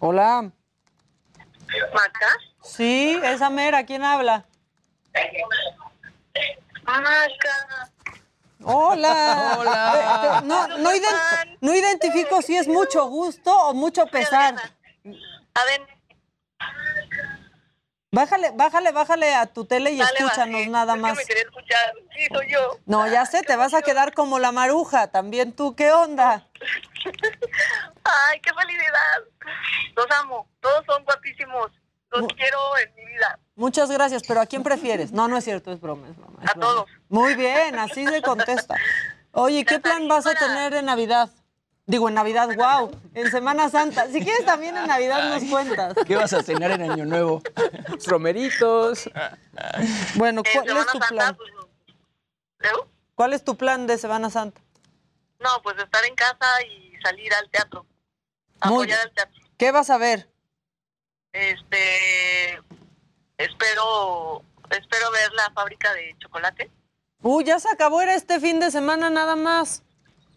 Hola. 0.00 0.50
¿Maca? 1.94 2.26
Sí, 2.62 3.18
esa 3.24 3.50
mera. 3.50 3.84
¿Quién 3.86 4.04
habla? 4.04 4.44
Maca. 6.84 7.90
Hola. 8.62 9.56
Hola. 9.58 10.42
No, 10.44 10.66
no, 10.78 10.90
ident- 10.92 11.58
no 11.60 11.74
identifico 11.74 12.42
si 12.42 12.56
es 12.56 12.66
mucho 12.68 13.06
gusto 13.06 13.54
o 13.68 13.74
mucho 13.74 14.06
pesar. 14.06 14.54
A 15.54 15.64
ver. 15.64 15.86
Bájale, 18.10 18.52
bájale, 18.54 18.90
bájale 18.90 19.34
a 19.34 19.46
tu 19.46 19.66
tele 19.66 19.90
y 19.90 19.98
Dale, 19.98 20.10
escúchanos 20.18 20.66
nada 20.68 20.94
Es 20.94 20.96
que 20.96 21.02
más. 21.02 21.16
me 21.16 21.24
quería 21.26 21.42
escuchar. 21.42 21.92
Sí, 22.16 22.26
soy 22.32 22.50
yo. 22.50 22.78
No, 22.86 23.06
ya 23.06 23.26
sé, 23.26 23.42
te 23.42 23.54
vas 23.54 23.74
a 23.74 23.82
quedar 23.82 24.14
como 24.14 24.38
la 24.38 24.50
maruja. 24.50 25.08
También 25.08 25.52
tú, 25.52 25.76
¿qué 25.76 25.92
onda? 25.92 26.46
Ay, 28.04 28.40
qué 28.40 28.50
felicidad. 28.54 29.18
Los 29.94 30.06
amo. 30.22 30.48
Todos 30.60 30.84
son 30.86 31.04
guapísimos. 31.04 31.70
Los 32.10 32.26
quiero 32.28 32.58
en 32.82 32.94
mi 32.94 33.04
vida. 33.04 33.38
Muchas 33.54 33.90
gracias, 33.90 34.22
pero 34.26 34.40
¿a 34.40 34.46
quién 34.46 34.62
prefieres? 34.62 35.12
No, 35.12 35.28
no 35.28 35.36
es 35.36 35.44
cierto, 35.44 35.70
es 35.70 35.78
broma, 35.80 36.08
es 36.08 36.16
broma. 36.16 36.38
es 36.42 36.50
A 36.50 36.54
broma. 36.54 36.66
todos. 36.66 36.90
Muy 37.08 37.34
bien, 37.34 37.78
así 37.78 38.06
se 38.06 38.22
contesta. 38.22 38.74
Oye, 39.32 39.64
¿qué 39.64 39.78
plan 39.78 40.08
vas 40.08 40.26
a 40.26 40.34
tener 40.34 40.74
en 40.74 40.86
Navidad? 40.86 41.30
Digo, 41.86 42.08
en 42.08 42.14
Navidad, 42.14 42.48
wow, 42.54 42.90
en 43.14 43.30
Semana 43.30 43.70
Santa. 43.70 44.08
Si 44.08 44.22
quieres 44.22 44.44
también 44.44 44.76
en 44.76 44.86
Navidad 44.86 45.30
nos 45.30 45.42
cuentas. 45.50 45.94
¿Qué 46.06 46.16
vas 46.16 46.34
a 46.34 46.42
cenar 46.42 46.72
en 46.72 46.82
Año 46.90 47.06
Nuevo? 47.06 47.42
Romeritos. 48.06 49.08
Bueno, 50.16 50.42
En 50.44 50.64
¿cuál 50.64 50.76
es 50.78 50.86
tu 50.86 50.98
plan? 50.98 51.36
pues. 51.36 52.72
¿Cuál 53.14 53.32
es 53.32 53.42
tu 53.42 53.56
plan 53.56 53.86
de 53.86 53.96
Semana 53.96 54.28
Santa? 54.28 54.60
No, 55.40 55.48
pues 55.62 55.78
estar 55.78 56.04
en 56.04 56.14
casa 56.14 56.62
y 56.62 56.94
salir 57.02 57.32
al 57.34 57.48
teatro. 57.48 57.86
Muy 58.64 58.84
Apoyar 58.84 59.00
al 59.00 59.12
teatro. 59.12 59.40
¿Qué 59.56 59.70
vas 59.72 59.88
a 59.88 59.96
ver? 59.98 60.28
Este. 61.32 62.60
Espero. 63.38 64.42
Espero 64.70 65.10
ver 65.10 65.32
la 65.32 65.50
fábrica 65.54 65.92
de 65.94 66.14
chocolate. 66.18 66.70
Uy, 67.22 67.44
ya 67.44 67.58
se 67.58 67.68
acabó, 67.68 68.00
era 68.00 68.14
este 68.14 68.40
fin 68.40 68.60
de 68.60 68.70
semana 68.70 69.10
nada 69.10 69.36
más. 69.36 69.82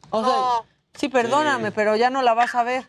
O 0.09 0.23
sea, 0.23 0.67
sí, 0.93 1.09
perdóname, 1.09 1.71
pero 1.71 1.95
ya 1.95 2.09
no 2.09 2.21
la 2.21 2.33
vas 2.33 2.55
a 2.55 2.63
ver. 2.63 2.87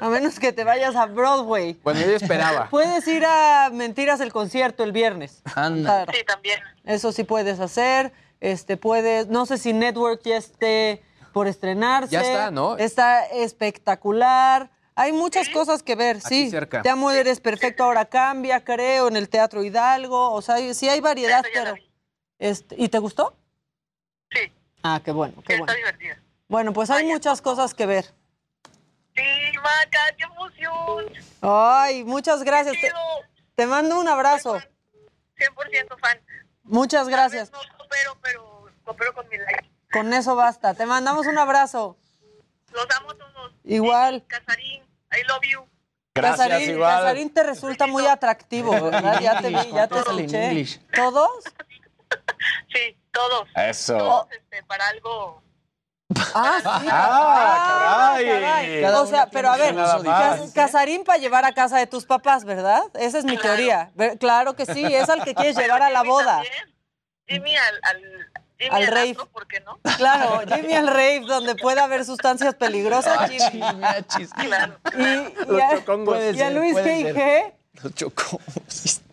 A 0.00 0.08
menos 0.08 0.38
que 0.38 0.52
te 0.52 0.64
vayas 0.64 0.96
a 0.96 1.06
Broadway. 1.06 1.78
Bueno, 1.82 2.00
yo 2.00 2.14
esperaba. 2.14 2.68
Puedes 2.70 3.06
ir 3.08 3.24
a 3.26 3.70
Mentiras 3.72 4.20
el 4.20 4.32
concierto 4.32 4.84
el 4.84 4.92
viernes. 4.92 5.42
Anda. 5.54 6.06
Sí, 6.12 6.24
también. 6.24 6.60
Eso 6.84 7.12
sí 7.12 7.24
puedes 7.24 7.60
hacer. 7.60 8.12
Este 8.40 8.76
puedes, 8.76 9.26
no 9.26 9.46
sé 9.46 9.58
si 9.58 9.72
Network 9.72 10.22
ya 10.24 10.36
esté 10.36 11.02
por 11.32 11.48
estrenarse. 11.48 12.12
Ya 12.12 12.22
está, 12.22 12.50
¿no? 12.50 12.76
Está 12.76 13.24
espectacular. 13.26 14.70
Hay 14.94 15.12
muchas 15.12 15.48
cosas 15.48 15.82
que 15.82 15.94
ver, 15.94 16.16
Aquí 16.16 16.44
sí. 16.44 16.50
cerca. 16.50 16.82
Te 16.82 16.88
amo, 16.88 17.10
eres 17.10 17.40
perfecto, 17.40 17.84
ahora 17.84 18.04
cambia, 18.04 18.64
creo, 18.64 19.08
en 19.08 19.16
el 19.16 19.28
Teatro 19.28 19.62
Hidalgo. 19.62 20.32
O 20.32 20.42
sea, 20.42 20.56
sí 20.74 20.88
hay 20.88 21.00
variedad, 21.00 21.44
pero. 21.52 21.74
Este, 22.38 22.74
¿Y 22.78 22.88
te 22.88 22.98
gustó? 22.98 23.34
Sí. 24.30 24.52
Ah, 24.82 25.00
qué 25.04 25.10
bueno, 25.10 25.42
qué 25.46 25.54
Está 25.54 25.64
bueno. 25.64 25.76
divertida. 25.76 26.18
Bueno, 26.48 26.72
pues 26.72 26.90
hay 26.90 27.04
muchas 27.04 27.42
cosas 27.42 27.74
que 27.74 27.86
ver. 27.86 28.06
Sí, 29.14 29.22
Maca, 29.56 29.98
qué 30.16 30.24
emoción. 30.24 31.12
Ay, 31.42 32.04
muchas 32.04 32.42
gracias. 32.44 32.76
Te, 32.80 32.92
te 33.54 33.66
mando 33.66 33.98
un 33.98 34.08
abrazo. 34.08 34.58
100% 35.36 35.98
fan. 35.98 36.20
Muchas 36.62 37.08
gracias. 37.08 37.50
No 37.50 37.58
coopero, 37.76 38.16
pero 38.22 38.66
coopero 38.84 39.14
con 39.14 39.28
mi 39.28 39.38
like. 39.38 39.68
Con 39.92 40.12
eso 40.12 40.36
basta. 40.36 40.74
Te 40.74 40.86
mandamos 40.86 41.26
un 41.26 41.38
abrazo. 41.38 41.96
Los 42.72 42.86
amo 42.96 43.14
todos. 43.14 43.52
Igual. 43.64 44.24
Casarín, 44.26 44.82
I 45.12 45.22
love 45.26 45.42
you. 45.50 45.66
Gracias, 46.14 46.48
Casarín, 46.48 46.70
igual. 46.70 46.96
Casarín 46.96 47.30
te 47.30 47.42
resulta 47.42 47.86
muy 47.86 48.06
atractivo, 48.06 48.72
¿verdad? 48.72 49.20
Ya 49.20 49.40
te 49.40 49.48
vi, 49.48 49.72
ya 49.72 49.86
te 49.88 49.98
escuché. 49.98 50.80
¿Todos? 50.94 51.44
Sí, 52.72 52.96
todos. 53.12 53.48
Eso. 53.56 53.96
Todos 53.96 54.26
este, 54.32 54.62
para 54.64 54.86
algo. 54.88 55.42
Ah, 56.34 56.58
sí. 56.80 56.88
Ah, 56.90 58.18
caray. 58.20 58.84
O 58.84 59.06
sea, 59.06 59.26
pero 59.30 59.50
a 59.50 59.56
ver. 59.56 59.74
Cas- 59.74 60.52
Casarín 60.54 61.04
para 61.04 61.18
llevar 61.18 61.44
a 61.44 61.52
casa 61.52 61.78
de 61.78 61.86
tus 61.86 62.06
papás, 62.06 62.44
¿verdad? 62.44 62.82
Esa 62.94 63.18
es 63.18 63.24
mi 63.24 63.36
teoría. 63.36 63.90
Ver- 63.94 64.18
Claro 64.18 64.54
que 64.54 64.66
sí, 64.66 64.84
es 64.84 65.08
al 65.08 65.24
que 65.24 65.34
quieres 65.34 65.56
llevar 65.58 65.82
a 65.82 65.90
la 65.90 66.02
boda. 66.02 66.42
Jimmy 67.26 67.56
al, 67.56 67.80
al 67.82 68.02
Jimmy 68.58 68.76
al 68.76 68.82
al 68.82 68.86
rave. 68.88 69.08
antro, 69.10 69.26
¿por 69.26 69.46
qué 69.46 69.60
no? 69.60 69.78
Claro, 69.96 70.40
Jimmy 70.54 70.74
al 70.74 70.86
rave, 70.88 71.20
donde 71.26 71.54
pueda 71.56 71.84
haber 71.84 72.04
sustancias 72.04 72.54
peligrosas. 72.54 73.30
Jimmy. 73.30 73.60
Claro. 74.46 74.78
Y, 74.96 75.02
y 75.02 75.34
Los 75.46 75.62
a, 75.62 76.30
y 76.32 76.40
a 76.42 76.50
Luis 76.50 76.72
puede 76.72 77.00
G. 77.00 77.02
ser. 77.02 77.14
G. 77.16 77.54
Lo 77.82 77.90
chocó. 77.90 78.40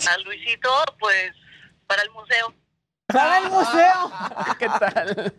A 0.09 0.17
Luisito, 0.19 0.69
pues, 0.99 1.31
para 1.87 2.01
el 2.03 2.09
museo. 2.11 2.53
Para 3.07 3.37
el 3.39 3.49
museo. 3.49 4.11
¿Qué 4.59 4.67
tal? 4.67 5.33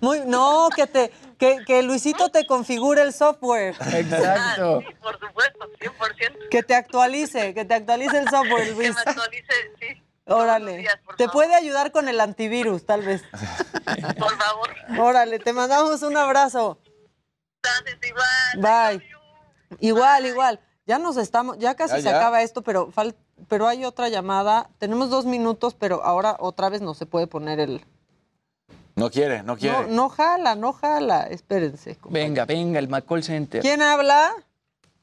Muy, 0.00 0.20
no, 0.20 0.68
que 0.74 0.86
te, 0.86 1.12
que, 1.38 1.64
que 1.66 1.82
Luisito 1.82 2.30
te 2.30 2.46
configure 2.46 3.02
el 3.02 3.12
software. 3.12 3.74
Exacto. 3.92 4.80
Sí, 4.80 4.94
por 5.00 5.18
supuesto, 5.18 5.70
100%. 5.78 6.48
Que 6.50 6.62
te 6.62 6.74
actualice, 6.74 7.54
que 7.54 7.64
te 7.64 7.74
actualice 7.74 8.18
el 8.18 8.28
software, 8.28 8.74
Luis. 8.74 8.88
Que 8.88 8.94
me 8.94 9.10
actualice, 9.10 9.52
sí. 9.78 10.02
Órale. 10.26 10.86
Te 11.16 11.28
puede 11.28 11.54
ayudar 11.54 11.90
con 11.90 12.08
el 12.08 12.20
antivirus, 12.20 12.84
tal 12.84 13.02
vez. 13.02 13.22
Por 14.18 14.36
favor. 14.36 14.74
Órale, 14.98 15.38
te 15.38 15.52
mandamos 15.52 16.02
un 16.02 16.16
abrazo. 16.16 16.78
Bye. 18.56 19.02
Igual, 19.80 20.26
igual. 20.26 20.60
Ya 20.88 20.98
nos 20.98 21.18
estamos, 21.18 21.58
ya 21.58 21.74
casi 21.74 21.96
Ya, 21.96 21.98
se 21.98 22.04
ya. 22.04 22.16
acaba 22.16 22.40
esto, 22.42 22.62
pero 22.62 22.90
fal- 22.90 23.14
pero 23.46 23.68
hay 23.68 23.84
otra 23.84 24.08
llamada. 24.08 24.70
Tenemos 24.78 25.10
dos 25.10 25.26
minutos, 25.26 25.74
pero 25.78 26.02
ahora 26.02 26.36
otra 26.40 26.70
vez 26.70 26.80
no 26.80 26.94
se 26.94 27.04
puede 27.04 27.26
poner 27.26 27.60
el. 27.60 27.84
No 28.96 29.10
quiere, 29.10 29.42
no 29.42 29.58
quiere. 29.58 29.82
No, 29.82 29.86
no 29.86 30.08
jala, 30.08 30.54
no 30.54 30.72
jala. 30.72 31.24
Espérense. 31.30 31.98
Venga, 32.08 32.46
venga, 32.46 32.78
el 32.78 32.88
McCall 32.88 33.22
Center. 33.22 33.60
¿Quién 33.60 33.82
habla? 33.82 34.32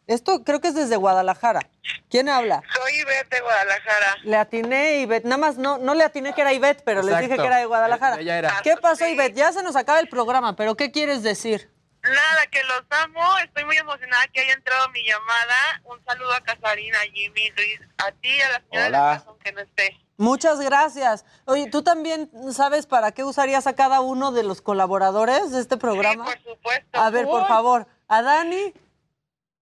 Esto 0.07 0.43
creo 0.43 0.59
que 0.59 0.69
es 0.69 0.75
desde 0.75 0.95
Guadalajara. 0.97 1.61
¿Quién 2.09 2.30
habla? 2.30 2.64
Soy 2.73 2.93
Ivette 3.01 3.30
de 3.35 3.41
Guadalajara. 3.41 4.15
Le 4.23 4.38
atiné 4.38 4.99
Ivette. 5.01 5.25
Nada 5.25 5.38
más 5.38 5.57
no, 5.57 5.77
no 5.77 5.93
le 5.93 6.03
atiné 6.03 6.33
que 6.33 6.41
era 6.41 6.51
Ivette, 6.51 6.81
pero 6.83 7.03
les 7.03 7.15
dije 7.19 7.38
que 7.38 7.45
era 7.45 7.57
de 7.57 7.65
Guadalajara. 7.65 8.22
Ya 8.23 8.38
era. 8.39 8.59
¿Qué 8.64 8.75
pasó, 8.81 9.07
Ivette? 9.07 9.35
Ya 9.35 9.51
se 9.51 9.61
nos 9.61 9.75
acaba 9.75 9.99
el 9.99 10.09
programa, 10.09 10.55
pero 10.55 10.75
¿qué 10.75 10.91
quieres 10.91 11.22
decir? 11.22 11.69
Nada, 12.09 12.48
que 12.51 12.64
los 12.64 12.84
amo. 12.90 13.38
Estoy 13.40 13.66
muy 13.66 13.77
emocionada 13.77 14.27
que 14.27 14.42
haya 14.42 14.53
entrado 14.53 14.90
mi 14.90 15.03
llamada. 15.03 15.82
Un 15.85 16.03
saludo 16.06 16.34
a 16.34 16.42
Casarina, 16.42 17.00
a 17.00 17.03
Jimmy, 17.11 17.50
Luis, 17.58 17.80
a 17.98 18.11
ti 18.11 18.30
y 18.30 18.42
a 18.42 18.50
la 18.51 18.59
señora 18.69 18.84
de 18.85 18.90
la 18.92 19.00
Hola. 19.01 19.17
casa, 19.17 19.30
aunque 19.30 19.51
no 19.53 19.61
esté. 19.61 20.00
Muchas 20.17 20.59
gracias. 20.61 21.25
Oye, 21.45 21.69
¿tú 21.69 21.84
también 21.84 22.30
sabes 22.53 22.85
para 22.85 23.11
qué 23.11 23.24
usarías 23.24 23.67
a 23.67 23.75
cada 23.75 24.00
uno 24.01 24.32
de 24.32 24.43
los 24.43 24.61
colaboradores 24.61 25.51
de 25.51 25.59
este 25.59 25.77
programa? 25.77 26.25
por 26.25 26.42
supuesto. 26.43 26.88
A 27.00 27.09
ver, 27.09 27.25
por 27.25 27.48
favor, 27.48 27.88
a 28.08 28.22
Dani, 28.22 28.74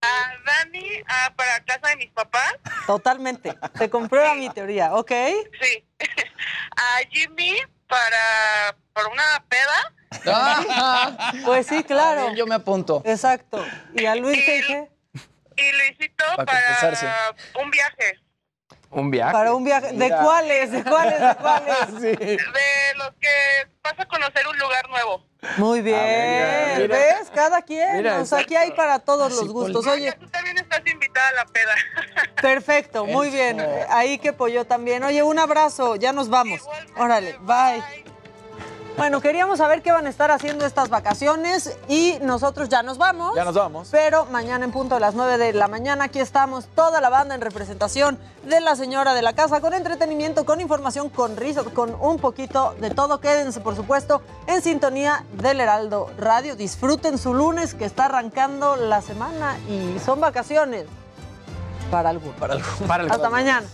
A 0.02 0.34
Dani, 0.46 0.86
ah, 1.08 1.34
para 1.36 1.64
casa 1.64 1.88
de 1.90 1.96
mis 1.96 2.12
papás. 2.12 2.54
totalmente. 2.86 3.58
Se 3.78 3.90
comprueba 3.90 4.36
mi 4.36 4.50
teoría, 4.50 4.94
¿ok? 4.94 5.12
Sí. 5.62 5.86
A 6.76 7.00
Jimmy, 7.10 7.56
para, 7.88 8.76
para 8.94 9.08
una 9.08 9.44
peda. 9.48 9.94
Pues 11.46 11.68
sí, 11.68 11.84
claro. 11.84 12.34
Yo 12.34 12.46
me 12.46 12.56
apunto. 12.56 13.02
Exacto. 13.06 13.64
¿Y 13.96 14.06
a 14.06 14.16
Luis 14.16 14.38
G? 14.38 14.90
Y 15.56 15.72
Luisito, 15.72 16.26
Para 16.36 16.46
para, 16.46 17.36
un 17.62 17.70
viaje. 17.70 18.20
Un 18.90 19.12
viaje. 19.12 19.34
Para 19.34 19.54
un 19.54 19.64
viaje. 19.64 19.88
¿De 19.88 19.94
Mira. 19.94 20.22
cuáles? 20.22 20.72
¿De 20.72 20.84
cuáles? 20.84 21.20
¿De 21.20 21.36
cuáles? 21.36 22.02
De 22.02 22.40
los 22.98 23.10
que 23.20 23.68
vas 23.84 24.00
a 24.00 24.06
conocer 24.06 24.48
un 24.48 24.58
lugar 24.58 24.90
nuevo. 24.90 25.26
Muy 25.58 25.82
bien. 25.82 26.00
mira, 26.00 26.78
mira. 26.80 26.98
¿Ves? 26.98 27.30
Cada 27.34 27.62
quien. 27.62 27.98
Mira, 27.98 28.22
o 28.22 28.26
sea, 28.26 28.40
aquí 28.40 28.56
hay 28.56 28.72
para 28.72 29.00
todos 29.00 29.32
los 29.34 29.50
gustos. 29.50 29.86
Oye, 29.88 30.12
Tú 30.14 30.28
también 30.28 30.58
estás 30.58 30.82
invitada 30.86 31.30
a 31.30 31.34
la 31.34 31.46
peda. 31.46 31.74
perfecto. 32.42 33.06
Muy 33.06 33.30
bien. 33.30 33.66
Ahí 33.90 34.18
que 34.20 34.32
pollo 34.34 34.66
también. 34.66 35.04
Oye, 35.04 35.22
un 35.24 35.40
abrazo. 35.40 35.96
Ya 35.96 36.14
nos 36.14 36.30
vamos. 36.30 36.62
Órale. 36.96 37.38
Bye. 37.42 38.03
Bueno, 38.96 39.22
queríamos 39.22 39.58
saber 39.58 39.82
qué 39.82 39.92
van 39.92 40.06
a 40.06 40.10
estar 40.10 40.30
haciendo 40.30 40.66
estas 40.66 40.90
vacaciones 40.90 41.78
y 41.88 42.18
nosotros 42.22 42.70
ya 42.70 42.84
nos 42.84 43.00
vamos. 43.00 43.36
Ya 43.36 43.44
nos 43.44 43.56
vamos. 43.56 43.90
Pero 43.92 44.26
mañana 44.26 44.66
en 44.66 44.72
punto 44.72 44.96
de 44.96 45.02
las 45.02 45.16
9 45.16 45.40
de 45.40 45.54
la 45.54 45.68
mañana 45.68 46.06
aquí 46.06 46.20
estamos 46.20 46.68
toda 46.76 47.02
la 47.02 47.10
banda 47.10 47.34
en 47.34 47.42
representación 47.42 48.20
de 48.48 48.62
la 48.62 48.76
señora 48.76 49.16
de 49.16 49.24
la 49.24 49.34
casa 49.34 49.62
con 49.62 49.74
entretenimiento, 49.74 50.46
con 50.46 50.62
información, 50.62 51.10
con 51.10 51.38
risas, 51.38 51.66
con 51.74 51.96
un 52.00 52.18
poquito 52.18 52.76
de 52.80 52.92
todo. 52.92 53.20
Quédense, 53.20 53.62
por 53.62 53.76
supuesto, 53.76 54.22
en 54.46 54.62
sintonía 54.62 55.24
del 55.42 55.60
Heraldo 55.60 56.12
Radio. 56.20 56.56
Disfruten 56.56 57.18
su 57.18 57.34
lunes 57.34 57.74
que 57.74 57.86
está 57.86 58.06
arrancando 58.06 58.76
la 58.76 59.02
semana 59.02 59.58
y 59.68 59.98
son 60.06 60.22
vacaciones 60.22 60.86
para 61.90 62.10
algunos. 62.10 62.36
Para 62.38 62.54
algunos. 62.54 63.12
Hasta 63.12 63.30
mañana. 63.32 63.66